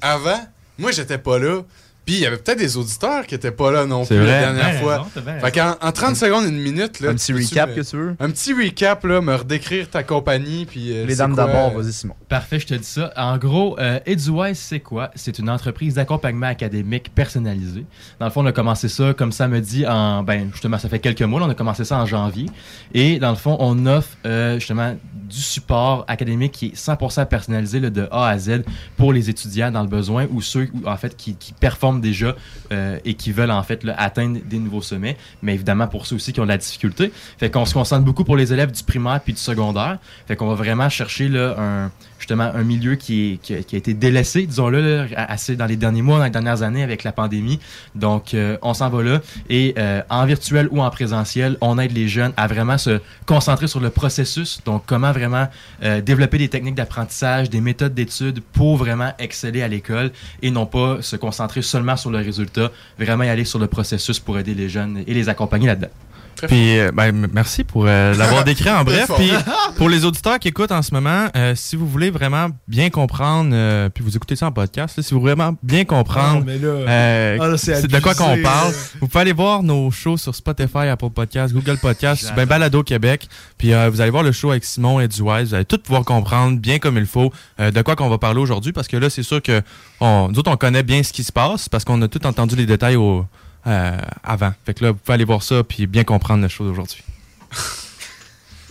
avant, 0.00 0.40
moi, 0.78 0.92
j'étais 0.92 1.18
pas 1.18 1.38
là. 1.38 1.62
Puis 2.06 2.14
il 2.14 2.20
y 2.20 2.26
avait 2.26 2.36
peut-être 2.38 2.58
des 2.58 2.76
auditeurs 2.76 3.26
qui 3.26 3.34
étaient 3.34 3.50
pas 3.50 3.72
là 3.72 3.84
non 3.84 4.06
plus 4.06 4.16
vrai. 4.16 4.26
la 4.26 4.40
dernière 4.52 4.70
Ben 4.70 4.80
fois. 4.80 5.06
Fait 5.42 5.52
qu'en 5.52 5.76
en 5.82 5.90
30 5.92 6.14
secondes, 6.16 6.44
une 6.46 6.56
minute, 6.60 7.00
là, 7.00 7.10
un 7.10 7.14
petit 7.14 7.32
recap 7.32 7.68
me- 7.70 7.74
que 7.74 7.80
tu 7.80 7.96
veux? 7.96 8.16
Un 8.20 8.30
petit 8.30 8.52
recap, 8.54 9.04
là, 9.04 9.20
me 9.20 9.34
redécrire 9.34 9.90
ta 9.90 10.02
compagnie. 10.04 10.66
Puis, 10.66 10.92
euh, 10.96 11.04
Les 11.04 11.16
dames 11.16 11.34
d'abord, 11.34 11.72
euh, 11.76 11.82
vas-y 11.82 11.92
Simon. 11.92 12.14
Parfait, 12.28 12.60
je 12.60 12.66
te 12.68 12.74
dis 12.74 12.84
ça. 12.86 13.12
En 13.16 13.36
gros, 13.38 13.76
euh, 13.80 13.98
Edgewise, 14.06 14.56
c'est 14.58 14.78
quoi? 14.80 15.10
C'est 15.16 15.38
une 15.40 15.50
entreprise 15.50 15.94
d'accompagnement 15.94 16.46
académique 16.46 17.12
personnalisé. 17.12 17.84
Dans 18.20 18.26
le 18.26 18.30
fond, 18.32 18.42
on 18.42 18.46
a 18.46 18.52
commencé 18.52 18.88
ça, 18.88 19.12
comme 19.12 19.32
ça 19.32 19.48
me 19.48 19.60
dit, 19.60 19.84
en, 19.86 20.22
ben, 20.22 20.48
justement, 20.52 20.78
ça 20.78 20.88
fait 20.88 21.00
quelques 21.00 21.22
mois, 21.22 21.40
là, 21.40 21.46
on 21.46 21.50
a 21.50 21.54
commencé 21.54 21.84
ça 21.84 21.98
en 21.98 22.06
janvier. 22.06 22.46
Et 22.94 23.18
dans 23.18 23.30
le 23.30 23.36
fond, 23.36 23.56
on 23.58 23.84
offre, 23.86 24.16
euh, 24.26 24.60
justement, 24.60 24.94
du 25.28 25.40
support 25.40 26.04
académique 26.08 26.52
qui 26.52 26.66
est 26.66 26.76
100% 26.76 27.26
personnalisé, 27.26 27.80
là, 27.80 27.90
de 27.90 28.08
A 28.10 28.28
à 28.28 28.38
Z 28.38 28.62
pour 28.96 29.12
les 29.12 29.30
étudiants 29.30 29.70
dans 29.70 29.82
le 29.82 29.88
besoin 29.88 30.26
ou 30.30 30.40
ceux, 30.40 30.68
en 30.84 30.96
fait, 30.96 31.16
qui, 31.16 31.34
qui 31.36 31.52
performent 31.52 32.00
déjà 32.00 32.34
euh, 32.72 32.98
et 33.04 33.14
qui 33.14 33.32
veulent, 33.32 33.50
en 33.50 33.62
fait, 33.62 33.84
là, 33.84 33.94
atteindre 33.98 34.38
des 34.44 34.58
nouveaux 34.58 34.82
sommets. 34.82 35.16
Mais 35.42 35.54
évidemment, 35.54 35.88
pour 35.88 36.06
ceux 36.06 36.16
aussi 36.16 36.32
qui 36.32 36.40
ont 36.40 36.44
de 36.44 36.48
la 36.48 36.58
difficulté. 36.58 37.12
Fait 37.38 37.50
qu'on 37.50 37.64
se 37.64 37.74
concentre 37.74 38.04
beaucoup 38.04 38.24
pour 38.24 38.36
les 38.36 38.52
élèves 38.52 38.72
du 38.72 38.82
primaire 38.82 39.20
puis 39.20 39.32
du 39.32 39.40
secondaire. 39.40 39.98
Fait 40.26 40.36
qu'on 40.36 40.48
va 40.48 40.54
vraiment 40.54 40.88
chercher, 40.88 41.28
là, 41.28 41.56
un, 41.58 41.90
justement 42.18 42.50
un 42.54 42.62
milieu 42.62 42.94
qui, 42.94 43.38
qui, 43.42 43.54
a, 43.54 43.58
été 43.58 43.94
délaissé, 43.94 44.46
disons-le, 44.46 45.06
assez 45.16 45.56
dans 45.56 45.66
les 45.66 45.76
derniers 45.76 46.02
mois, 46.02 46.18
dans 46.18 46.24
les 46.24 46.30
dernières 46.30 46.62
années 46.62 46.82
avec 46.82 47.04
la 47.04 47.12
pandémie. 47.12 47.60
Donc, 47.94 48.34
euh, 48.34 48.56
on 48.62 48.74
s'en 48.74 48.88
va 48.88 49.02
là. 49.02 49.20
Et 49.48 49.74
euh, 49.78 50.02
en 50.10 50.24
virtuel 50.26 50.68
ou 50.70 50.80
en 50.80 50.90
présentiel, 50.90 51.56
on 51.60 51.78
aide 51.78 51.92
les 51.92 52.08
jeunes 52.08 52.32
à 52.36 52.46
vraiment 52.46 52.78
se 52.78 53.00
concentrer 53.26 53.66
sur 53.66 53.80
le 53.80 53.90
processus. 53.90 54.60
Donc, 54.64 54.82
comment 54.86 55.12
vraiment 55.12 55.48
euh, 55.82 56.00
développer 56.00 56.38
des 56.38 56.48
techniques 56.48 56.74
d'apprentissage, 56.74 57.50
des 57.50 57.60
méthodes 57.60 57.94
d'études 57.94 58.40
pour 58.52 58.76
vraiment 58.76 59.12
exceller 59.18 59.62
à 59.62 59.68
l'école 59.68 60.10
et 60.42 60.50
non 60.50 60.66
pas 60.66 61.02
se 61.02 61.16
concentrer 61.16 61.62
seulement 61.62 61.96
sur 61.96 62.10
le 62.10 62.18
résultat, 62.18 62.70
vraiment 62.98 63.24
y 63.24 63.28
aller 63.28 63.44
sur 63.44 63.58
le 63.58 63.66
processus 63.66 64.18
pour 64.18 64.38
aider 64.38 64.54
les 64.54 64.68
jeunes 64.68 65.02
et 65.06 65.14
les 65.14 65.28
accompagner 65.28 65.66
là-dedans. 65.66 65.90
Puis, 66.46 66.78
euh, 66.78 66.90
ben, 66.92 67.28
merci 67.32 67.64
pour 67.64 67.84
euh, 67.86 68.14
l'avoir 68.14 68.44
décrit 68.44 68.70
en 68.70 68.84
bref. 68.84 69.10
Puis, 69.16 69.30
pour 69.76 69.88
les 69.88 70.04
auditeurs 70.04 70.38
qui 70.38 70.48
écoutent 70.48 70.72
en 70.72 70.82
ce 70.82 70.92
moment, 70.92 71.26
euh, 71.36 71.54
si 71.54 71.76
vous 71.76 71.86
voulez 71.86 72.10
vraiment 72.10 72.48
bien 72.68 72.90
comprendre, 72.90 73.50
euh, 73.52 73.88
puis 73.88 74.02
vous 74.04 74.16
écoutez 74.16 74.36
ça 74.36 74.46
en 74.46 74.52
podcast, 74.52 74.96
là, 74.96 75.02
si 75.02 75.14
vous 75.14 75.20
voulez 75.20 75.34
vraiment 75.34 75.56
bien 75.62 75.84
comprendre 75.84 76.44
euh, 76.48 77.38
ah, 77.40 77.56
c'est 77.56 77.86
de 77.86 77.98
quoi 78.00 78.14
qu'on 78.14 78.40
parle, 78.42 78.72
vous 79.00 79.08
pouvez 79.08 79.20
aller 79.20 79.32
voir 79.32 79.62
nos 79.62 79.90
shows 79.90 80.16
sur 80.16 80.34
Spotify, 80.34 80.88
Apple 80.90 81.10
Podcast, 81.10 81.54
Google 81.54 81.78
Podcast, 81.78 82.22
Exact. 82.22 82.36
ben 82.36 82.46
Balado 82.46 82.82
Québec. 82.82 83.28
Puis, 83.58 83.72
euh, 83.72 83.90
vous 83.90 84.00
allez 84.00 84.10
voir 84.10 84.22
le 84.22 84.32
show 84.32 84.50
avec 84.50 84.64
Simon 84.64 85.00
et 85.00 85.08
Duwise. 85.08 85.48
Vous 85.48 85.54
allez 85.54 85.64
tout 85.64 85.78
pouvoir 85.78 86.04
comprendre 86.04 86.58
bien 86.58 86.78
comme 86.78 86.96
il 86.96 87.06
faut 87.06 87.32
euh, 87.60 87.70
de 87.70 87.82
quoi 87.82 87.96
qu'on 87.96 88.08
va 88.08 88.18
parler 88.18 88.40
aujourd'hui. 88.40 88.72
Parce 88.72 88.88
que 88.88 88.96
là, 88.96 89.10
c'est 89.10 89.22
sûr 89.22 89.42
que 89.42 89.62
on, 90.00 90.28
nous 90.30 90.38
autres, 90.38 90.50
on 90.50 90.56
connaît 90.56 90.82
bien 90.82 91.02
ce 91.02 91.12
qui 91.12 91.24
se 91.24 91.32
passe 91.32 91.68
parce 91.68 91.84
qu'on 91.84 92.00
a 92.02 92.08
tout 92.08 92.24
entendu 92.26 92.56
les 92.56 92.66
détails 92.66 92.96
au, 92.96 93.24
euh, 93.66 93.98
avant. 94.22 94.52
Fait 94.64 94.74
que 94.74 94.84
là, 94.84 94.92
vous 94.92 94.98
pouvez 94.98 95.14
aller 95.14 95.24
voir 95.24 95.42
ça 95.42 95.62
puis 95.64 95.86
bien 95.86 96.04
comprendre 96.04 96.42
la 96.42 96.48
chose 96.48 96.70
aujourd'hui. 96.70 97.02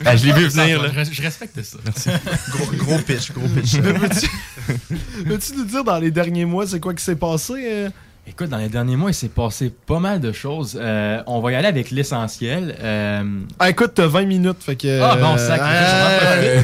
Ben, 0.04 0.18
je 0.18 0.26
l'ai 0.26 0.34
vu 0.34 0.48
venir, 0.50 0.82
là. 0.82 0.90
Je, 1.06 1.22
respecte 1.22 1.62
ça. 1.64 1.78
Gros, 2.50 2.66
gros 2.74 2.98
pitch, 2.98 3.32
gros 3.32 3.48
pitch. 3.48 3.78
Peux-tu 5.26 5.56
nous 5.56 5.64
dire 5.64 5.86
dans 5.86 6.00
les 6.00 6.12
derniers 6.12 6.44
mois, 6.44 6.68
c'est 6.68 6.82
quoi 6.82 6.94
qui 6.94 7.02
s'est 7.02 7.16
passé? 7.16 7.88
Écoute, 8.28 8.50
dans 8.50 8.58
les 8.58 8.70
derniers 8.70 8.96
mois, 8.96 9.12
il 9.12 9.14
s'est 9.14 9.30
passé 9.30 9.72
pas 9.86 10.00
mal 10.00 10.20
de 10.20 10.32
choses. 10.32 10.78
Euh, 10.82 11.22
on 11.28 11.42
va 11.42 11.52
y 11.52 11.56
aller 11.56 11.68
avec 11.68 11.92
l'essentiel. 11.92 12.76
Euh, 12.82 13.24
Ah, 13.60 13.70
écoute, 13.70 13.92
t'as 13.94 14.08
20 14.08 14.26
minutes, 14.26 14.58
fait 14.64 14.76
que... 14.76 15.00
Ah, 15.00 15.16
bon, 15.18 15.38
sac, 15.38 15.62
euh, 15.62 16.62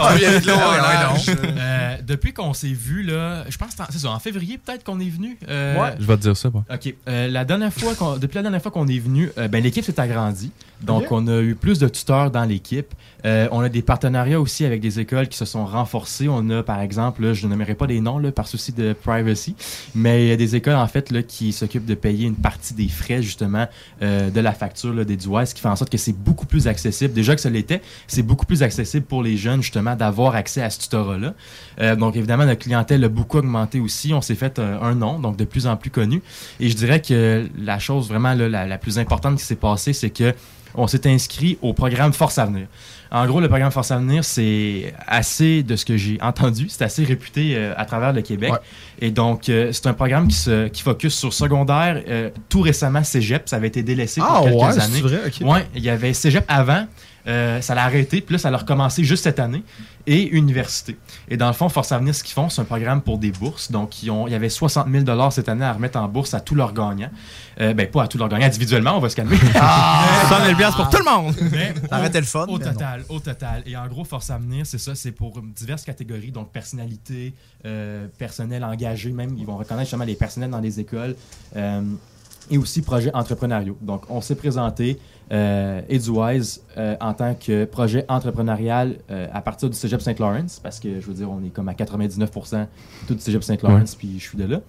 euh, 1.60 1.96
depuis 2.04 2.34
qu'on 2.34 2.54
s'est 2.56 2.68
vu, 2.74 3.04
là, 3.04 3.44
je 3.48 3.58
pense 3.58 3.76
que 3.76 3.84
c'est 3.92 4.00
ça, 4.00 4.10
en 4.10 4.18
février 4.20 4.58
peut-être 4.58 4.84
qu'on 4.84 5.00
est 5.00 5.10
venu. 5.10 5.38
Euh, 5.48 5.80
Ouais. 5.80 5.94
Je 6.00 6.06
vais 6.06 6.18
te 6.18 6.22
dire 6.24 6.36
ça, 6.36 6.50
moi. 6.50 6.64
OK. 6.74 6.96
Euh, 7.08 7.28
la 7.28 7.46
dernière 7.46 7.72
fois 7.72 7.94
qu'on- 7.94 8.18
depuis 8.18 8.36
la 8.38 8.42
dernière 8.42 8.62
fois 8.62 8.72
qu'on 8.72 8.88
est 8.88 9.00
venu, 9.00 9.32
euh, 9.38 9.48
ben, 9.48 9.62
l'équipe 9.64 9.86
s'est 9.86 10.00
agrandie. 10.00 10.52
Donc, 10.82 11.12
on 11.12 11.28
a 11.28 11.40
eu 11.42 11.54
plus 11.54 11.78
de 11.78 11.88
tuteurs 11.88 12.32
dans 12.32 12.44
l'équipe. 12.44 12.92
Euh, 13.26 13.48
on 13.52 13.62
a 13.62 13.70
des 13.70 13.82
partenariats 13.82 14.40
aussi 14.40 14.66
avec 14.66 14.82
des 14.82 15.00
écoles 15.00 15.28
qui 15.28 15.38
se 15.38 15.46
sont 15.46 15.66
renforcés. 15.66 16.28
On 16.30 16.50
a, 16.50 16.64
par 16.64 16.82
exemple, 16.82 17.24
là, 17.24 17.34
je 17.34 17.46
ne 17.46 17.52
nommerai 17.52 17.76
pas 17.76 17.88
des 17.88 18.02
noms 18.02 18.18
là, 18.18 18.32
par 18.32 18.48
souci 18.48 18.72
de 18.72 18.94
privacy, 18.94 19.56
mais 19.96 20.26
il 20.26 20.30
y 20.30 20.32
a 20.32 20.38
des 20.38 20.56
écoles, 20.56 20.76
en 20.76 20.88
fait, 20.88 21.12
là, 21.12 21.22
qui 21.24 21.52
s'occupent 21.52 21.86
de 21.86 21.96
payer 21.96 22.28
une 22.28 22.36
partie 22.36 22.74
des 22.74 22.88
frais, 22.88 23.22
justement, 23.22 23.68
euh, 24.02 24.30
de 24.30 24.40
la 24.40 24.54
facture 24.54 24.94
là, 24.94 25.04
des 25.04 25.18
DUI, 25.18 25.48
ce 25.48 25.54
qui 25.54 25.62
fait 25.62 25.68
en 25.68 25.76
sorte 25.76 25.92
que 25.92 25.98
c'est 25.98 26.14
beaucoup 26.18 26.46
plus 26.46 26.68
accessible. 26.68 27.14
Déjà 27.14 27.36
que 27.36 27.42
ça 27.42 27.50
l'était, 27.50 27.82
c'est 28.08 28.24
beaucoup 28.24 28.46
plus 28.46 28.64
accessible 28.64 29.06
pour 29.06 29.24
les 29.24 29.38
jeunes, 29.38 29.62
justement, 29.62 29.96
d'avoir 29.96 30.36
accès 30.36 30.62
à 30.62 30.70
ce 30.70 30.80
tutorat-là. 30.80 31.34
Euh, 31.80 31.96
donc, 31.96 32.16
évidemment, 32.16 32.46
notre 32.46 32.62
clientèle 32.62 33.04
a 33.04 33.10
beaucoup 33.10 33.38
augmenté 33.38 33.80
aussi. 33.80 34.14
On 34.14 34.22
s'est 34.22 34.36
fait 34.36 34.60
un, 34.60 34.96
nom, 34.96 35.20
donc 35.20 35.38
de 35.38 35.46
plus 35.46 35.68
en 35.68 35.78
plus 35.78 35.90
connu. 35.90 36.22
Et 36.60 36.70
je 36.70 36.76
dirais 36.76 37.02
que 37.02 37.48
la 37.58 37.80
chose 37.80 38.10
vraiment 38.10 38.34
la, 38.34 38.66
la 38.66 38.78
plus 38.78 39.00
importante 39.00 39.38
qui 39.38 39.46
s'est 39.46 39.56
passée, 39.56 39.94
c'est 39.94 40.10
que 40.10 40.34
on 40.76 40.88
s'est 40.88 41.08
inscrit 41.08 41.58
au 41.62 41.74
programme 41.74 42.14
Force 42.14 42.38
Avenir. 42.38 42.68
En 43.12 43.26
gros, 43.26 43.42
le 43.42 43.50
programme 43.50 43.72
Force 43.72 43.92
Avenir, 43.92 44.24
c'est 44.24 44.94
assez, 45.06 45.64
de 45.64 45.76
ce 45.76 45.84
que 45.84 45.98
j'ai 45.98 46.18
entendu, 46.22 46.68
c'est 46.70 46.84
assez 46.84 47.04
réputé 47.04 47.56
euh, 47.56 47.74
à 47.76 47.84
travers 47.86 48.14
le 48.14 48.22
Québec. 48.22 48.54
Ouais. 48.54 48.60
Et 49.02 49.12
donc, 49.12 49.50
euh, 49.50 49.72
c'est 49.74 49.88
un 49.88 49.94
programme 49.94 50.28
qui, 50.30 50.38
se, 50.38 50.68
qui 50.70 50.82
focus 50.82 51.14
sur 51.14 51.34
secondaire. 51.34 52.02
euh, 52.08 52.30
tout 52.48 52.62
récemment, 52.62 53.04
Cégep, 53.04 53.50
ça 53.50 53.58
avait 53.58 53.68
été 53.68 53.84
délaissé 53.84 54.22
Ah 54.24 54.36
pour 54.38 54.44
quelques 54.46 54.56
ouais, 54.56 54.82
années. 54.84 54.94
c'est 54.96 55.02
vrai? 55.02 55.20
Ok. 55.28 55.48
Ouais, 55.50 55.68
il 55.76 55.84
y 55.84 55.90
avait 55.90 56.14
Cégep 56.14 56.46
avant, 56.48 56.86
euh, 57.28 57.60
ça 57.62 57.76
l'a 57.76 57.84
arrêté, 57.84 58.22
puis 58.22 58.34
là, 58.36 58.40
ça 58.40 58.50
l'a 58.50 58.58
recommencé 58.58 59.04
juste 59.04 59.24
cette 59.24 59.40
année, 59.40 59.64
et 60.08 60.28
université. 60.30 60.98
Et 61.30 61.38
dans 61.38 61.48
le 61.48 61.54
fond, 61.54 61.70
Force 61.70 61.92
Avenir, 61.92 62.16
ce 62.16 62.24
qu'ils 62.24 62.34
font, 62.34 62.50
c'est 62.50 62.62
un 62.62 62.66
programme 62.66 63.02
pour 63.02 63.20
des 63.20 63.32
bourses. 63.32 63.70
Donc, 63.72 64.02
ils 64.02 64.10
ont, 64.10 64.26
il 64.28 64.32
y 64.34 64.36
avait 64.36 64.50
60 64.50 64.88
000 64.92 65.30
cette 65.30 65.48
année 65.48 65.64
à 65.66 65.74
remettre 65.74 66.00
en 66.00 66.08
bourse 66.08 66.34
à 66.34 66.40
tous 66.40 66.56
leurs 66.56 66.74
gagnants. 66.74 67.12
Euh, 67.60 67.74
ben, 67.76 67.88
pas 67.88 68.04
à 68.04 68.08
tous 68.08 68.18
leurs 68.18 68.28
gagnants, 68.30 68.48
individuellement, 68.48 68.98
on 68.98 69.00
va 69.00 69.10
se 69.10 69.16
calmer. 69.16 69.36
100 70.30 70.46
000 70.46 70.56
piastres 70.58 70.78
pour 70.78 70.90
tout 70.90 70.98
le 70.98 71.04
monde! 71.12 71.36
Mais 71.52 71.74
T'arrêtais 71.88 72.20
le 72.20 72.26
fun, 72.26 72.46
Au 72.48 72.58
non. 72.58 72.66
Total. 73.02 73.16
au 73.16 73.20
total. 73.20 73.64
Et 73.66 73.76
en 73.78 73.88
gros, 73.88 74.04
Force 74.04 74.30
Avenir, 74.30 74.66
c'est 74.66 74.78
ça, 74.78 74.96
c'est 74.96 75.12
pour 75.12 75.42
diverses 75.42 75.84
catégories, 75.84 76.32
donc 76.32 76.52
personnalité, 76.52 77.34
euh, 77.66 78.08
personnel 78.18 78.64
engagé, 78.64 79.12
même, 79.12 79.36
ils 79.38 79.46
vont 79.46 79.58
reconnaître 79.58 79.86
justement 79.86 80.06
les 80.06 80.16
personnels 80.16 80.50
dans 80.50 80.60
les 80.60 80.80
écoles. 80.80 81.16
euh, 81.56 81.82
et 82.50 82.58
aussi 82.58 82.82
projets 82.82 83.14
entrepreneuriaux. 83.14 83.78
Donc, 83.82 84.04
on 84.10 84.22
s'est 84.22 84.36
présenté 84.36 85.00
euh, 85.32 85.82
EduWise 85.90 86.62
euh, 86.78 86.96
en 87.00 87.14
tant 87.14 87.36
que 87.36 87.66
projet 87.66 88.06
entrepreneurial 88.10 88.98
euh, 89.10 89.28
à 89.32 89.42
partir 89.42 89.70
du 89.70 89.78
Cégep 89.78 90.02
Saint-Laurent, 90.02 90.60
parce 90.62 90.80
que 90.80 91.00
je 91.00 91.06
veux 91.06 91.14
dire, 91.14 91.30
on 91.32 91.44
est 91.44 91.50
comme 91.50 91.70
à 91.70 91.74
99% 91.74 92.68
tout 93.08 93.16
du 93.16 93.22
Cégep 93.22 93.44
Saint-Laurent, 93.44 93.84
puis 93.98 94.20
je 94.20 94.24
suis 94.24 94.38
de 94.38 94.46
là. 94.46 94.62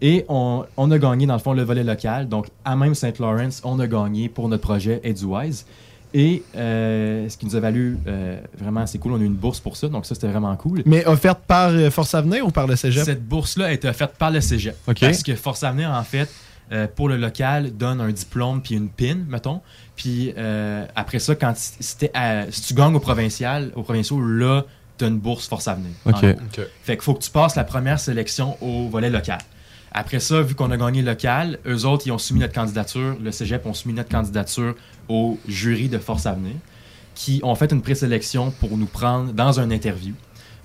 Et 0.00 0.24
on, 0.28 0.64
on 0.76 0.90
a 0.90 0.98
gagné, 0.98 1.26
dans 1.26 1.34
le 1.34 1.40
fond, 1.40 1.52
le 1.52 1.62
volet 1.62 1.82
local. 1.84 2.28
Donc, 2.28 2.48
à 2.64 2.76
même 2.76 2.94
Saint-Laurent, 2.94 3.48
on 3.64 3.78
a 3.80 3.86
gagné 3.86 4.28
pour 4.28 4.48
notre 4.48 4.62
projet 4.62 5.00
EduWise. 5.04 5.66
Et 6.14 6.42
euh, 6.56 7.28
ce 7.28 7.36
qui 7.36 7.44
nous 7.46 7.54
a 7.56 7.60
valu 7.60 7.98
euh, 8.06 8.40
vraiment 8.58 8.80
assez 8.80 8.98
cool, 8.98 9.12
on 9.12 9.16
a 9.16 9.20
eu 9.20 9.26
une 9.26 9.34
bourse 9.34 9.60
pour 9.60 9.76
ça, 9.76 9.88
donc 9.88 10.06
ça 10.06 10.14
c'était 10.14 10.28
vraiment 10.28 10.54
cool. 10.56 10.82
Mais 10.86 11.04
offerte 11.06 11.40
par 11.46 11.68
euh, 11.70 11.90
Force 11.90 12.14
Avenir 12.14 12.46
ou 12.46 12.50
par 12.50 12.66
le 12.66 12.76
cégep? 12.76 13.04
Cette 13.04 13.24
bourse-là 13.26 13.66
a 13.66 13.72
été 13.72 13.88
offerte 13.88 14.14
par 14.16 14.30
le 14.30 14.40
cégep. 14.40 14.74
Parce 14.84 15.22
que 15.22 15.34
Force 15.34 15.62
Avenir, 15.64 15.90
en 15.90 16.02
fait, 16.04 16.28
euh, 16.72 16.86
pour 16.94 17.08
le 17.08 17.16
local, 17.16 17.72
donne 17.76 18.00
un 18.00 18.10
diplôme 18.10 18.62
puis 18.62 18.74
une 18.74 18.88
pin, 18.88 19.16
mettons. 19.28 19.60
Puis 19.96 20.32
euh, 20.38 20.86
après 20.96 21.18
ça, 21.18 21.34
quand 21.34 21.52
si, 21.56 21.96
t'es 21.98 22.10
à- 22.14 22.50
si 22.50 22.62
tu 22.62 22.74
gagnes 22.74 22.94
au 22.94 23.00
provincial, 23.00 23.70
au 23.74 23.82
provincial, 23.82 24.20
là, 24.20 24.64
tu 24.96 25.04
as 25.04 25.08
une 25.08 25.18
bourse 25.18 25.46
Force 25.46 25.68
Avenir. 25.68 25.90
en 26.06 26.10
OK. 26.10 26.20
gros. 26.20 26.30
Ok. 26.30 26.66
Fait 26.82 26.94
qu'il 26.96 27.02
faut 27.02 27.14
que 27.14 27.22
tu 27.22 27.30
passes 27.30 27.54
la 27.56 27.64
première 27.64 28.00
sélection 28.00 28.56
au 28.62 28.88
volet 28.88 29.10
local. 29.10 29.38
Après 29.98 30.20
ça, 30.20 30.42
vu 30.42 30.54
qu'on 30.54 30.70
a 30.70 30.76
gagné 30.76 31.02
le 31.02 31.08
local, 31.10 31.58
eux 31.66 31.84
autres, 31.84 32.04
ils 32.06 32.12
ont 32.12 32.18
soumis 32.18 32.38
notre 32.40 32.52
candidature, 32.54 33.16
le 33.20 33.32
cégep 33.32 33.66
ont 33.66 33.74
soumis 33.74 33.94
notre 33.94 34.10
candidature 34.10 34.74
au 35.08 35.38
jury 35.48 35.88
de 35.88 35.98
Force 35.98 36.24
Avenir, 36.26 36.54
qui 37.16 37.40
ont 37.42 37.54
fait 37.56 37.72
une 37.72 37.82
présélection 37.82 38.52
pour 38.60 38.76
nous 38.78 38.86
prendre 38.86 39.32
dans 39.32 39.58
un 39.58 39.70
interview. 39.72 40.14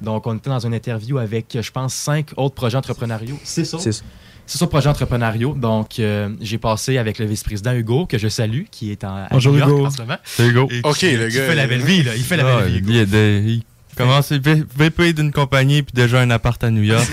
Donc, 0.02 0.28
on 0.28 0.38
était 0.38 0.50
dans 0.52 0.60
une 0.60 0.74
interview 0.76 1.18
avec, 1.18 1.58
je 1.60 1.72
pense, 1.72 1.94
cinq 1.96 2.28
autres 2.38 2.54
projets 2.54 2.78
entrepreneuriaux. 2.78 3.40
C'est 3.44 3.66
ça? 3.66 3.80
C'est 3.80 3.92
ça. 3.94 4.04
C'est 4.46 4.58
ça, 4.60 4.68
projet 4.68 4.90
entrepreneuriaux. 4.90 5.54
Donc, 5.56 5.98
euh, 6.00 6.30
j'ai 6.42 6.58
passé 6.58 6.98
avec 6.98 7.18
le 7.18 7.26
vice-président 7.26 7.74
Hugo, 7.74 8.06
que 8.06 8.18
je 8.18 8.28
salue, 8.28 8.64
qui 8.70 8.92
est 8.92 9.04
en, 9.06 9.16
à 9.16 9.28
Bonjour, 9.32 9.54
New 9.54 9.60
York 9.60 9.72
Hugo. 9.72 9.86
en 9.86 9.90
ce 9.90 10.02
moment. 10.02 10.18
C'est 10.26 10.52
go. 10.52 10.68
Et 10.70 10.82
Ok, 10.84 10.98
qui, 10.98 11.16
le 11.16 11.30
qui 11.30 11.38
gars, 11.38 11.48
fait 11.48 11.56
la 11.56 11.64
il- 11.64 11.70
belle 11.70 11.82
vie, 11.82 12.04
là. 12.04 12.12
Il 12.16 12.24
fait 12.24 12.36
la 12.38 12.46
Ah, 12.58 12.62
belle 12.62 12.72
vie, 12.74 12.78
Hugo. 12.80 12.92
il, 12.92 12.98
est 13.16 13.44
il 13.54 13.96
commence 13.96 14.32
VP 14.34 15.14
d'une 15.14 15.32
compagnie 15.32 15.82
puis 15.84 15.94
déjà 15.94 16.20
un 16.20 16.30
appart 16.32 16.62
à 16.64 16.70
New 16.72 16.84
York. 16.84 17.08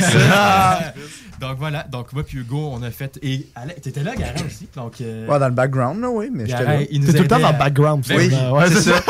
Donc 1.40 1.56
voilà, 1.58 1.84
donc 1.90 2.12
moi 2.12 2.22
puis 2.22 2.38
Hugo, 2.38 2.70
on 2.72 2.82
a 2.82 2.90
fait. 2.90 3.18
Et 3.22 3.46
t'étais 3.80 4.02
là, 4.02 4.14
Garant 4.14 4.44
aussi? 4.46 4.68
Donc, 4.76 5.00
euh, 5.00 5.26
Ouais, 5.26 5.38
dans 5.38 5.48
le 5.48 5.54
background, 5.54 6.00
là, 6.00 6.10
oui, 6.10 6.28
mais 6.32 6.46
j'étais 6.46 6.64
là. 6.64 6.82
il 6.90 7.04
C'est 7.06 7.14
tout 7.14 7.22
le 7.22 7.28
temps 7.28 7.38
dans 7.40 7.52
le 7.52 7.58
background. 7.58 8.04
Ben 8.08 8.16
oui. 8.18 8.28
Ouais, 8.52 8.66
c'est 8.68 8.90
ça. 8.90 9.00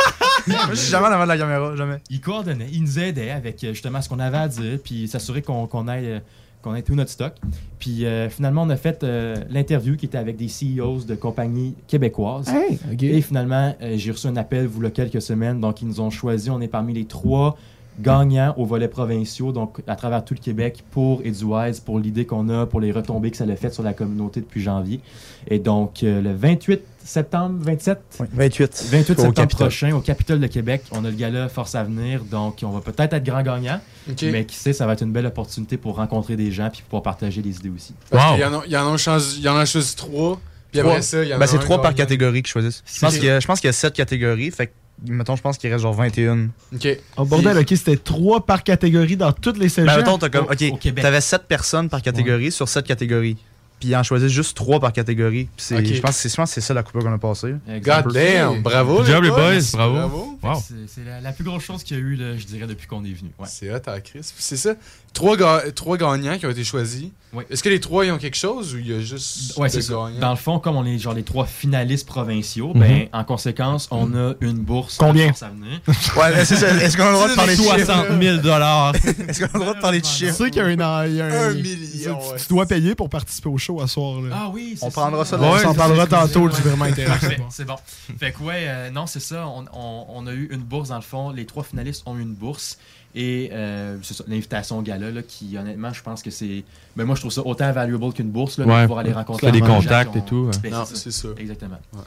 Moi, 0.46 0.56
je 0.70 0.74
suis 0.76 0.90
jamais 0.90 1.06
en 1.08 1.10
avant 1.12 1.24
de 1.24 1.28
la 1.28 1.36
caméra, 1.38 1.76
jamais. 1.76 1.96
Il 2.08 2.20
coordonnait, 2.20 2.68
il 2.72 2.82
nous 2.82 2.98
aidait 2.98 3.30
avec 3.30 3.62
euh, 3.62 3.72
justement 3.72 4.00
ce 4.00 4.08
qu'on 4.08 4.18
avait 4.20 4.38
à 4.38 4.48
dire, 4.48 4.78
puis 4.82 5.06
s'assurer 5.08 5.42
qu'on 5.42 5.66
qu'on 5.66 5.86
ait, 5.88 6.04
euh, 6.04 6.18
qu'on 6.62 6.74
ait 6.74 6.82
tout 6.82 6.94
notre 6.94 7.10
stock. 7.10 7.34
Puis 7.78 8.06
euh, 8.06 8.28
finalement, 8.30 8.62
on 8.62 8.70
a 8.70 8.76
fait 8.76 9.02
euh, 9.04 9.36
l'interview 9.50 9.96
qui 9.96 10.06
était 10.06 10.18
avec 10.18 10.36
des 10.36 10.48
CEOs 10.48 11.04
de 11.06 11.14
compagnies 11.14 11.74
québécoises. 11.88 12.48
Hey. 12.48 12.78
Et 13.02 13.20
finalement, 13.22 13.74
euh, 13.82 13.94
j'ai 13.96 14.12
reçu 14.12 14.28
un 14.28 14.36
appel, 14.36 14.66
vous, 14.66 14.80
là, 14.80 14.90
quelques 14.90 15.20
semaines. 15.20 15.60
Donc, 15.60 15.82
ils 15.82 15.88
nous 15.88 16.00
ont 16.00 16.10
choisi. 16.10 16.48
On 16.50 16.60
est 16.60 16.68
parmi 16.68 16.94
les 16.94 17.04
trois 17.04 17.56
gagnants 18.00 18.54
au 18.56 18.64
volet 18.64 18.88
provinciaux, 18.88 19.52
donc 19.52 19.78
à 19.86 19.96
travers 19.96 20.24
tout 20.24 20.34
le 20.34 20.40
Québec, 20.40 20.84
pour 20.90 21.20
EduWise, 21.24 21.80
pour 21.80 21.98
l'idée 21.98 22.24
qu'on 22.26 22.48
a, 22.48 22.66
pour 22.66 22.80
les 22.80 22.92
retombées 22.92 23.30
que 23.30 23.36
ça 23.36 23.44
a 23.44 23.56
fait 23.56 23.72
sur 23.72 23.82
la 23.82 23.92
communauté 23.92 24.40
depuis 24.40 24.60
janvier. 24.62 25.00
Et 25.48 25.58
donc, 25.58 26.02
euh, 26.02 26.20
le 26.20 26.32
28 26.34 26.80
septembre, 27.04 27.56
27 27.60 27.98
Oui, 28.20 28.26
28. 28.32 28.84
28 28.90 29.00
Au 29.00 29.06
septembre 29.06 29.34
Capitole. 29.34 29.66
prochain, 29.66 29.92
au 29.94 30.00
Capitole 30.00 30.40
de 30.40 30.46
Québec, 30.46 30.82
on 30.92 31.04
a 31.04 31.10
le 31.10 31.16
gala 31.16 31.48
Force 31.48 31.74
à 31.74 31.82
venir. 31.84 32.22
Donc, 32.24 32.58
on 32.62 32.70
va 32.70 32.80
peut-être 32.80 33.12
être 33.14 33.24
grand 33.24 33.42
gagnant, 33.42 33.80
mais 34.22 34.44
qui 34.44 34.56
sait, 34.56 34.72
ça 34.72 34.86
va 34.86 34.92
être 34.92 35.02
une 35.02 35.12
belle 35.12 35.26
opportunité 35.26 35.76
pour 35.76 35.96
rencontrer 35.96 36.36
des 36.36 36.50
gens 36.52 36.68
puis 36.70 36.82
pouvoir 36.82 37.02
partager 37.02 37.42
des 37.42 37.56
idées 37.56 37.70
aussi. 37.74 37.94
Wow. 38.12 38.18
qu'il 38.32 38.40
y 38.40 38.44
en 38.44 38.54
a- 38.60 38.62
Il 38.66 38.72
y 38.72 38.76
en 38.76 38.94
a 38.94 39.18
il 39.36 39.42
y 39.42 39.48
en 39.48 39.56
a 39.56 39.64
choisi 39.64 39.96
trois. 39.96 40.38
Puis 40.70 40.78
Trois. 40.80 40.92
après 40.92 41.02
ça, 41.02 41.24
il 41.24 41.28
y 41.28 41.32
en 41.32 41.36
a 41.36 41.38
Ben, 41.40 41.46
c'est 41.48 41.56
un 41.56 41.60
trois 41.60 41.82
par 41.82 41.94
catégorie 41.96 42.42
qu'ils 42.42 42.52
choisissent. 42.52 42.84
Je 42.86 43.00
pense 43.00 43.12
C'est- 43.14 43.18
qu'il 43.18 43.26
y, 43.28 43.30
a- 43.32 43.40
je 43.40 43.46
pense 43.46 43.58
qu'il 43.60 43.66
y 43.66 43.70
a 43.70 43.72
sept 43.72 43.92
catégories. 43.92 44.52
Fait 44.52 44.68
que, 44.68 44.72
mettons, 45.06 45.36
je 45.36 45.42
pense 45.42 45.58
qu'il 45.58 45.70
reste 45.70 45.82
genre 45.82 45.94
21. 45.94 46.48
Ok. 46.74 46.88
Oh, 47.16 47.24
bordel, 47.24 47.58
OK, 47.58 47.68
c'était 47.68 47.96
trois 47.96 48.44
par 48.44 48.62
catégorie 48.62 49.16
dans 49.16 49.32
toutes 49.32 49.58
les 49.58 49.68
cégeps. 49.68 49.92
Ben, 49.92 49.98
mettons, 49.98 50.18
t'as 50.18 50.28
comme. 50.28 50.46
Ok, 50.46 50.94
t'avais 50.94 51.20
sept 51.20 51.42
personnes 51.42 51.88
par 51.88 52.02
catégorie 52.02 52.52
sur 52.52 52.68
sept 52.68 52.86
catégories. 52.86 53.36
Puis 53.78 53.88
ils 53.88 53.96
en 53.96 54.02
choisissent 54.02 54.30
juste 54.30 54.54
trois 54.54 54.78
par 54.78 54.92
catégorie. 54.92 55.48
Puis 55.56 55.66
je 55.94 56.00
pense 56.02 56.10
que 56.10 56.20
c'est 56.20 56.28
je 56.28 56.36
pense 56.36 56.50
que 56.50 56.54
c'est 56.54 56.60
ça 56.60 56.74
la 56.74 56.82
coupure 56.82 57.02
qu'on 57.02 57.14
a 57.14 57.18
passée. 57.18 57.54
God 57.82 58.12
damn, 58.12 58.60
bravo. 58.60 58.98
Good 58.98 59.06
job, 59.06 59.24
les 59.24 59.30
boys, 59.30 59.52
Merci, 59.52 59.72
bravo. 59.74 60.38
Wow. 60.42 60.62
C'est 60.86 61.02
la, 61.04 61.22
la 61.22 61.32
plus 61.32 61.44
grosse 61.44 61.64
chose 61.64 61.82
qu'il 61.82 61.96
y 61.96 62.00
a 62.00 62.02
eu, 62.02 62.14
là, 62.14 62.36
je 62.36 62.44
dirais, 62.44 62.66
depuis 62.66 62.86
qu'on 62.86 63.02
est 63.04 63.12
venu. 63.12 63.30
Ouais. 63.38 63.46
C'est 63.48 63.72
hot 63.74 63.78
à 63.86 64.00
Chris. 64.02 64.20
Puis 64.20 64.32
C'est 64.36 64.58
ça. 64.58 64.74
Trois, 65.12 65.36
ga- 65.36 65.62
trois 65.74 65.96
gagnants 65.96 66.38
qui 66.38 66.46
ont 66.46 66.50
été 66.50 66.64
choisis. 66.64 67.06
Oui. 67.32 67.44
Est-ce 67.48 67.62
que 67.62 67.68
les 67.68 67.78
trois 67.78 68.04
ils 68.04 68.10
ont 68.10 68.18
quelque 68.18 68.36
chose 68.36 68.74
ou 68.74 68.78
il 68.78 68.88
y 68.90 68.94
a 68.94 69.00
juste 69.00 69.56
Ouais, 69.56 69.68
deux 69.68 69.74
c'est 69.74 69.82
ça. 69.82 69.92
gagnants? 69.92 70.18
Dans 70.20 70.30
le 70.30 70.36
fond, 70.36 70.58
comme 70.58 70.76
on 70.76 70.84
est 70.84 70.98
genre 70.98 71.14
les 71.14 71.22
trois 71.22 71.46
finalistes 71.46 72.06
provinciaux, 72.06 72.72
ben, 72.74 73.06
en 73.12 73.22
conséquence, 73.24 73.86
on 73.92 74.14
a 74.16 74.34
une 74.40 74.58
bourse. 74.58 74.96
Combien? 74.98 75.28
Ouais, 76.16 76.32
mais 76.34 76.44
c'est 76.44 76.56
ça. 76.56 76.68
Est-ce 76.76 76.96
qu'on 76.96 77.04
a 77.04 77.08
le 77.10 77.14
droit 77.14 77.28
de 77.28 77.34
parler 77.34 77.56
de 77.56 77.62
chiffres 77.62 77.76
60 77.84 78.20
000 78.22 78.36
dollars. 78.38 78.94
Est-ce 79.28 79.40
qu'on 79.40 79.46
a 79.46 79.52
le 79.54 79.60
droit 79.60 79.74
de 79.74 79.80
parler 79.80 80.00
de 80.00 80.06
Tu 80.06 80.12
chiffres? 80.12 80.34
sais 80.34 80.50
qu'il 80.50 80.56
y 80.62 80.64
a 80.64 80.66
un, 80.66 81.06
y 81.06 81.20
a 81.20 81.24
Un 81.26 81.52
il- 81.52 81.62
million, 81.62 82.18
tu- 82.18 82.32
ouais. 82.32 82.38
Tu 82.38 82.46
dois 82.48 82.66
payer 82.66 82.94
pour 82.96 83.08
participer 83.08 83.48
au 83.48 83.58
show 83.58 83.80
à 83.80 83.86
soir. 83.86 84.20
Là. 84.22 84.36
Ah 84.36 84.50
oui, 84.52 84.74
c'est 84.78 84.84
On 84.86 84.90
prendra 84.90 85.24
ça 85.24 85.36
on 85.36 85.40
dans- 85.42 85.52
Ouais, 85.52 85.62
s'en 85.62 85.72
c'est 85.72 85.78
parlera 85.78 86.06
ça, 86.08 86.26
tantôt 86.26 86.48
du 86.48 86.60
vraiment 86.62 86.84
intéressant. 86.86 87.26
C'est 87.50 87.64
bon. 87.64 87.76
Fait 88.18 88.32
que 88.32 88.42
ouais, 88.42 88.64
euh, 88.66 88.90
non, 88.90 89.06
c'est 89.06 89.20
ça. 89.20 89.46
On, 89.46 89.64
on- 89.72 90.06
on 90.08 90.26
a 90.26 90.32
eu 90.32 90.48
une 90.50 90.62
bourse 90.62 90.88
dans 90.88 90.96
le 90.96 91.02
fond. 91.02 91.30
Les 91.30 91.46
trois 91.46 91.62
finalistes 91.62 92.02
ont 92.06 92.16
eu 92.16 92.22
une 92.22 92.34
bourse. 92.34 92.76
Et 93.14 93.50
euh, 93.52 93.96
l'invitation 94.28 94.78
au 94.78 94.82
gala, 94.82 95.10
là, 95.10 95.22
qui 95.22 95.56
honnêtement, 95.58 95.92
je 95.92 96.00
pense 96.02 96.22
que 96.22 96.30
c'est. 96.30 96.62
Ben, 96.96 97.04
moi, 97.04 97.16
je 97.16 97.20
trouve 97.22 97.32
ça 97.32 97.44
autant 97.44 97.72
valuable 97.72 98.12
qu'une 98.12 98.30
bourse, 98.30 98.56
là, 98.58 98.64
de 98.64 98.70
Ouais. 98.70 98.82
pouvoir 98.82 99.00
aller 99.00 99.12
rencontrer 99.12 99.50
des 99.50 99.60
contacts 99.60 100.14
et 100.14 100.22
tout, 100.22 100.44
ouais. 100.52 100.58
Ben, 100.62 100.70
Non, 100.72 100.84
c'est 100.84 101.10
ça. 101.10 101.28
Exactement. 101.36 101.78
Ouais. 101.92 102.00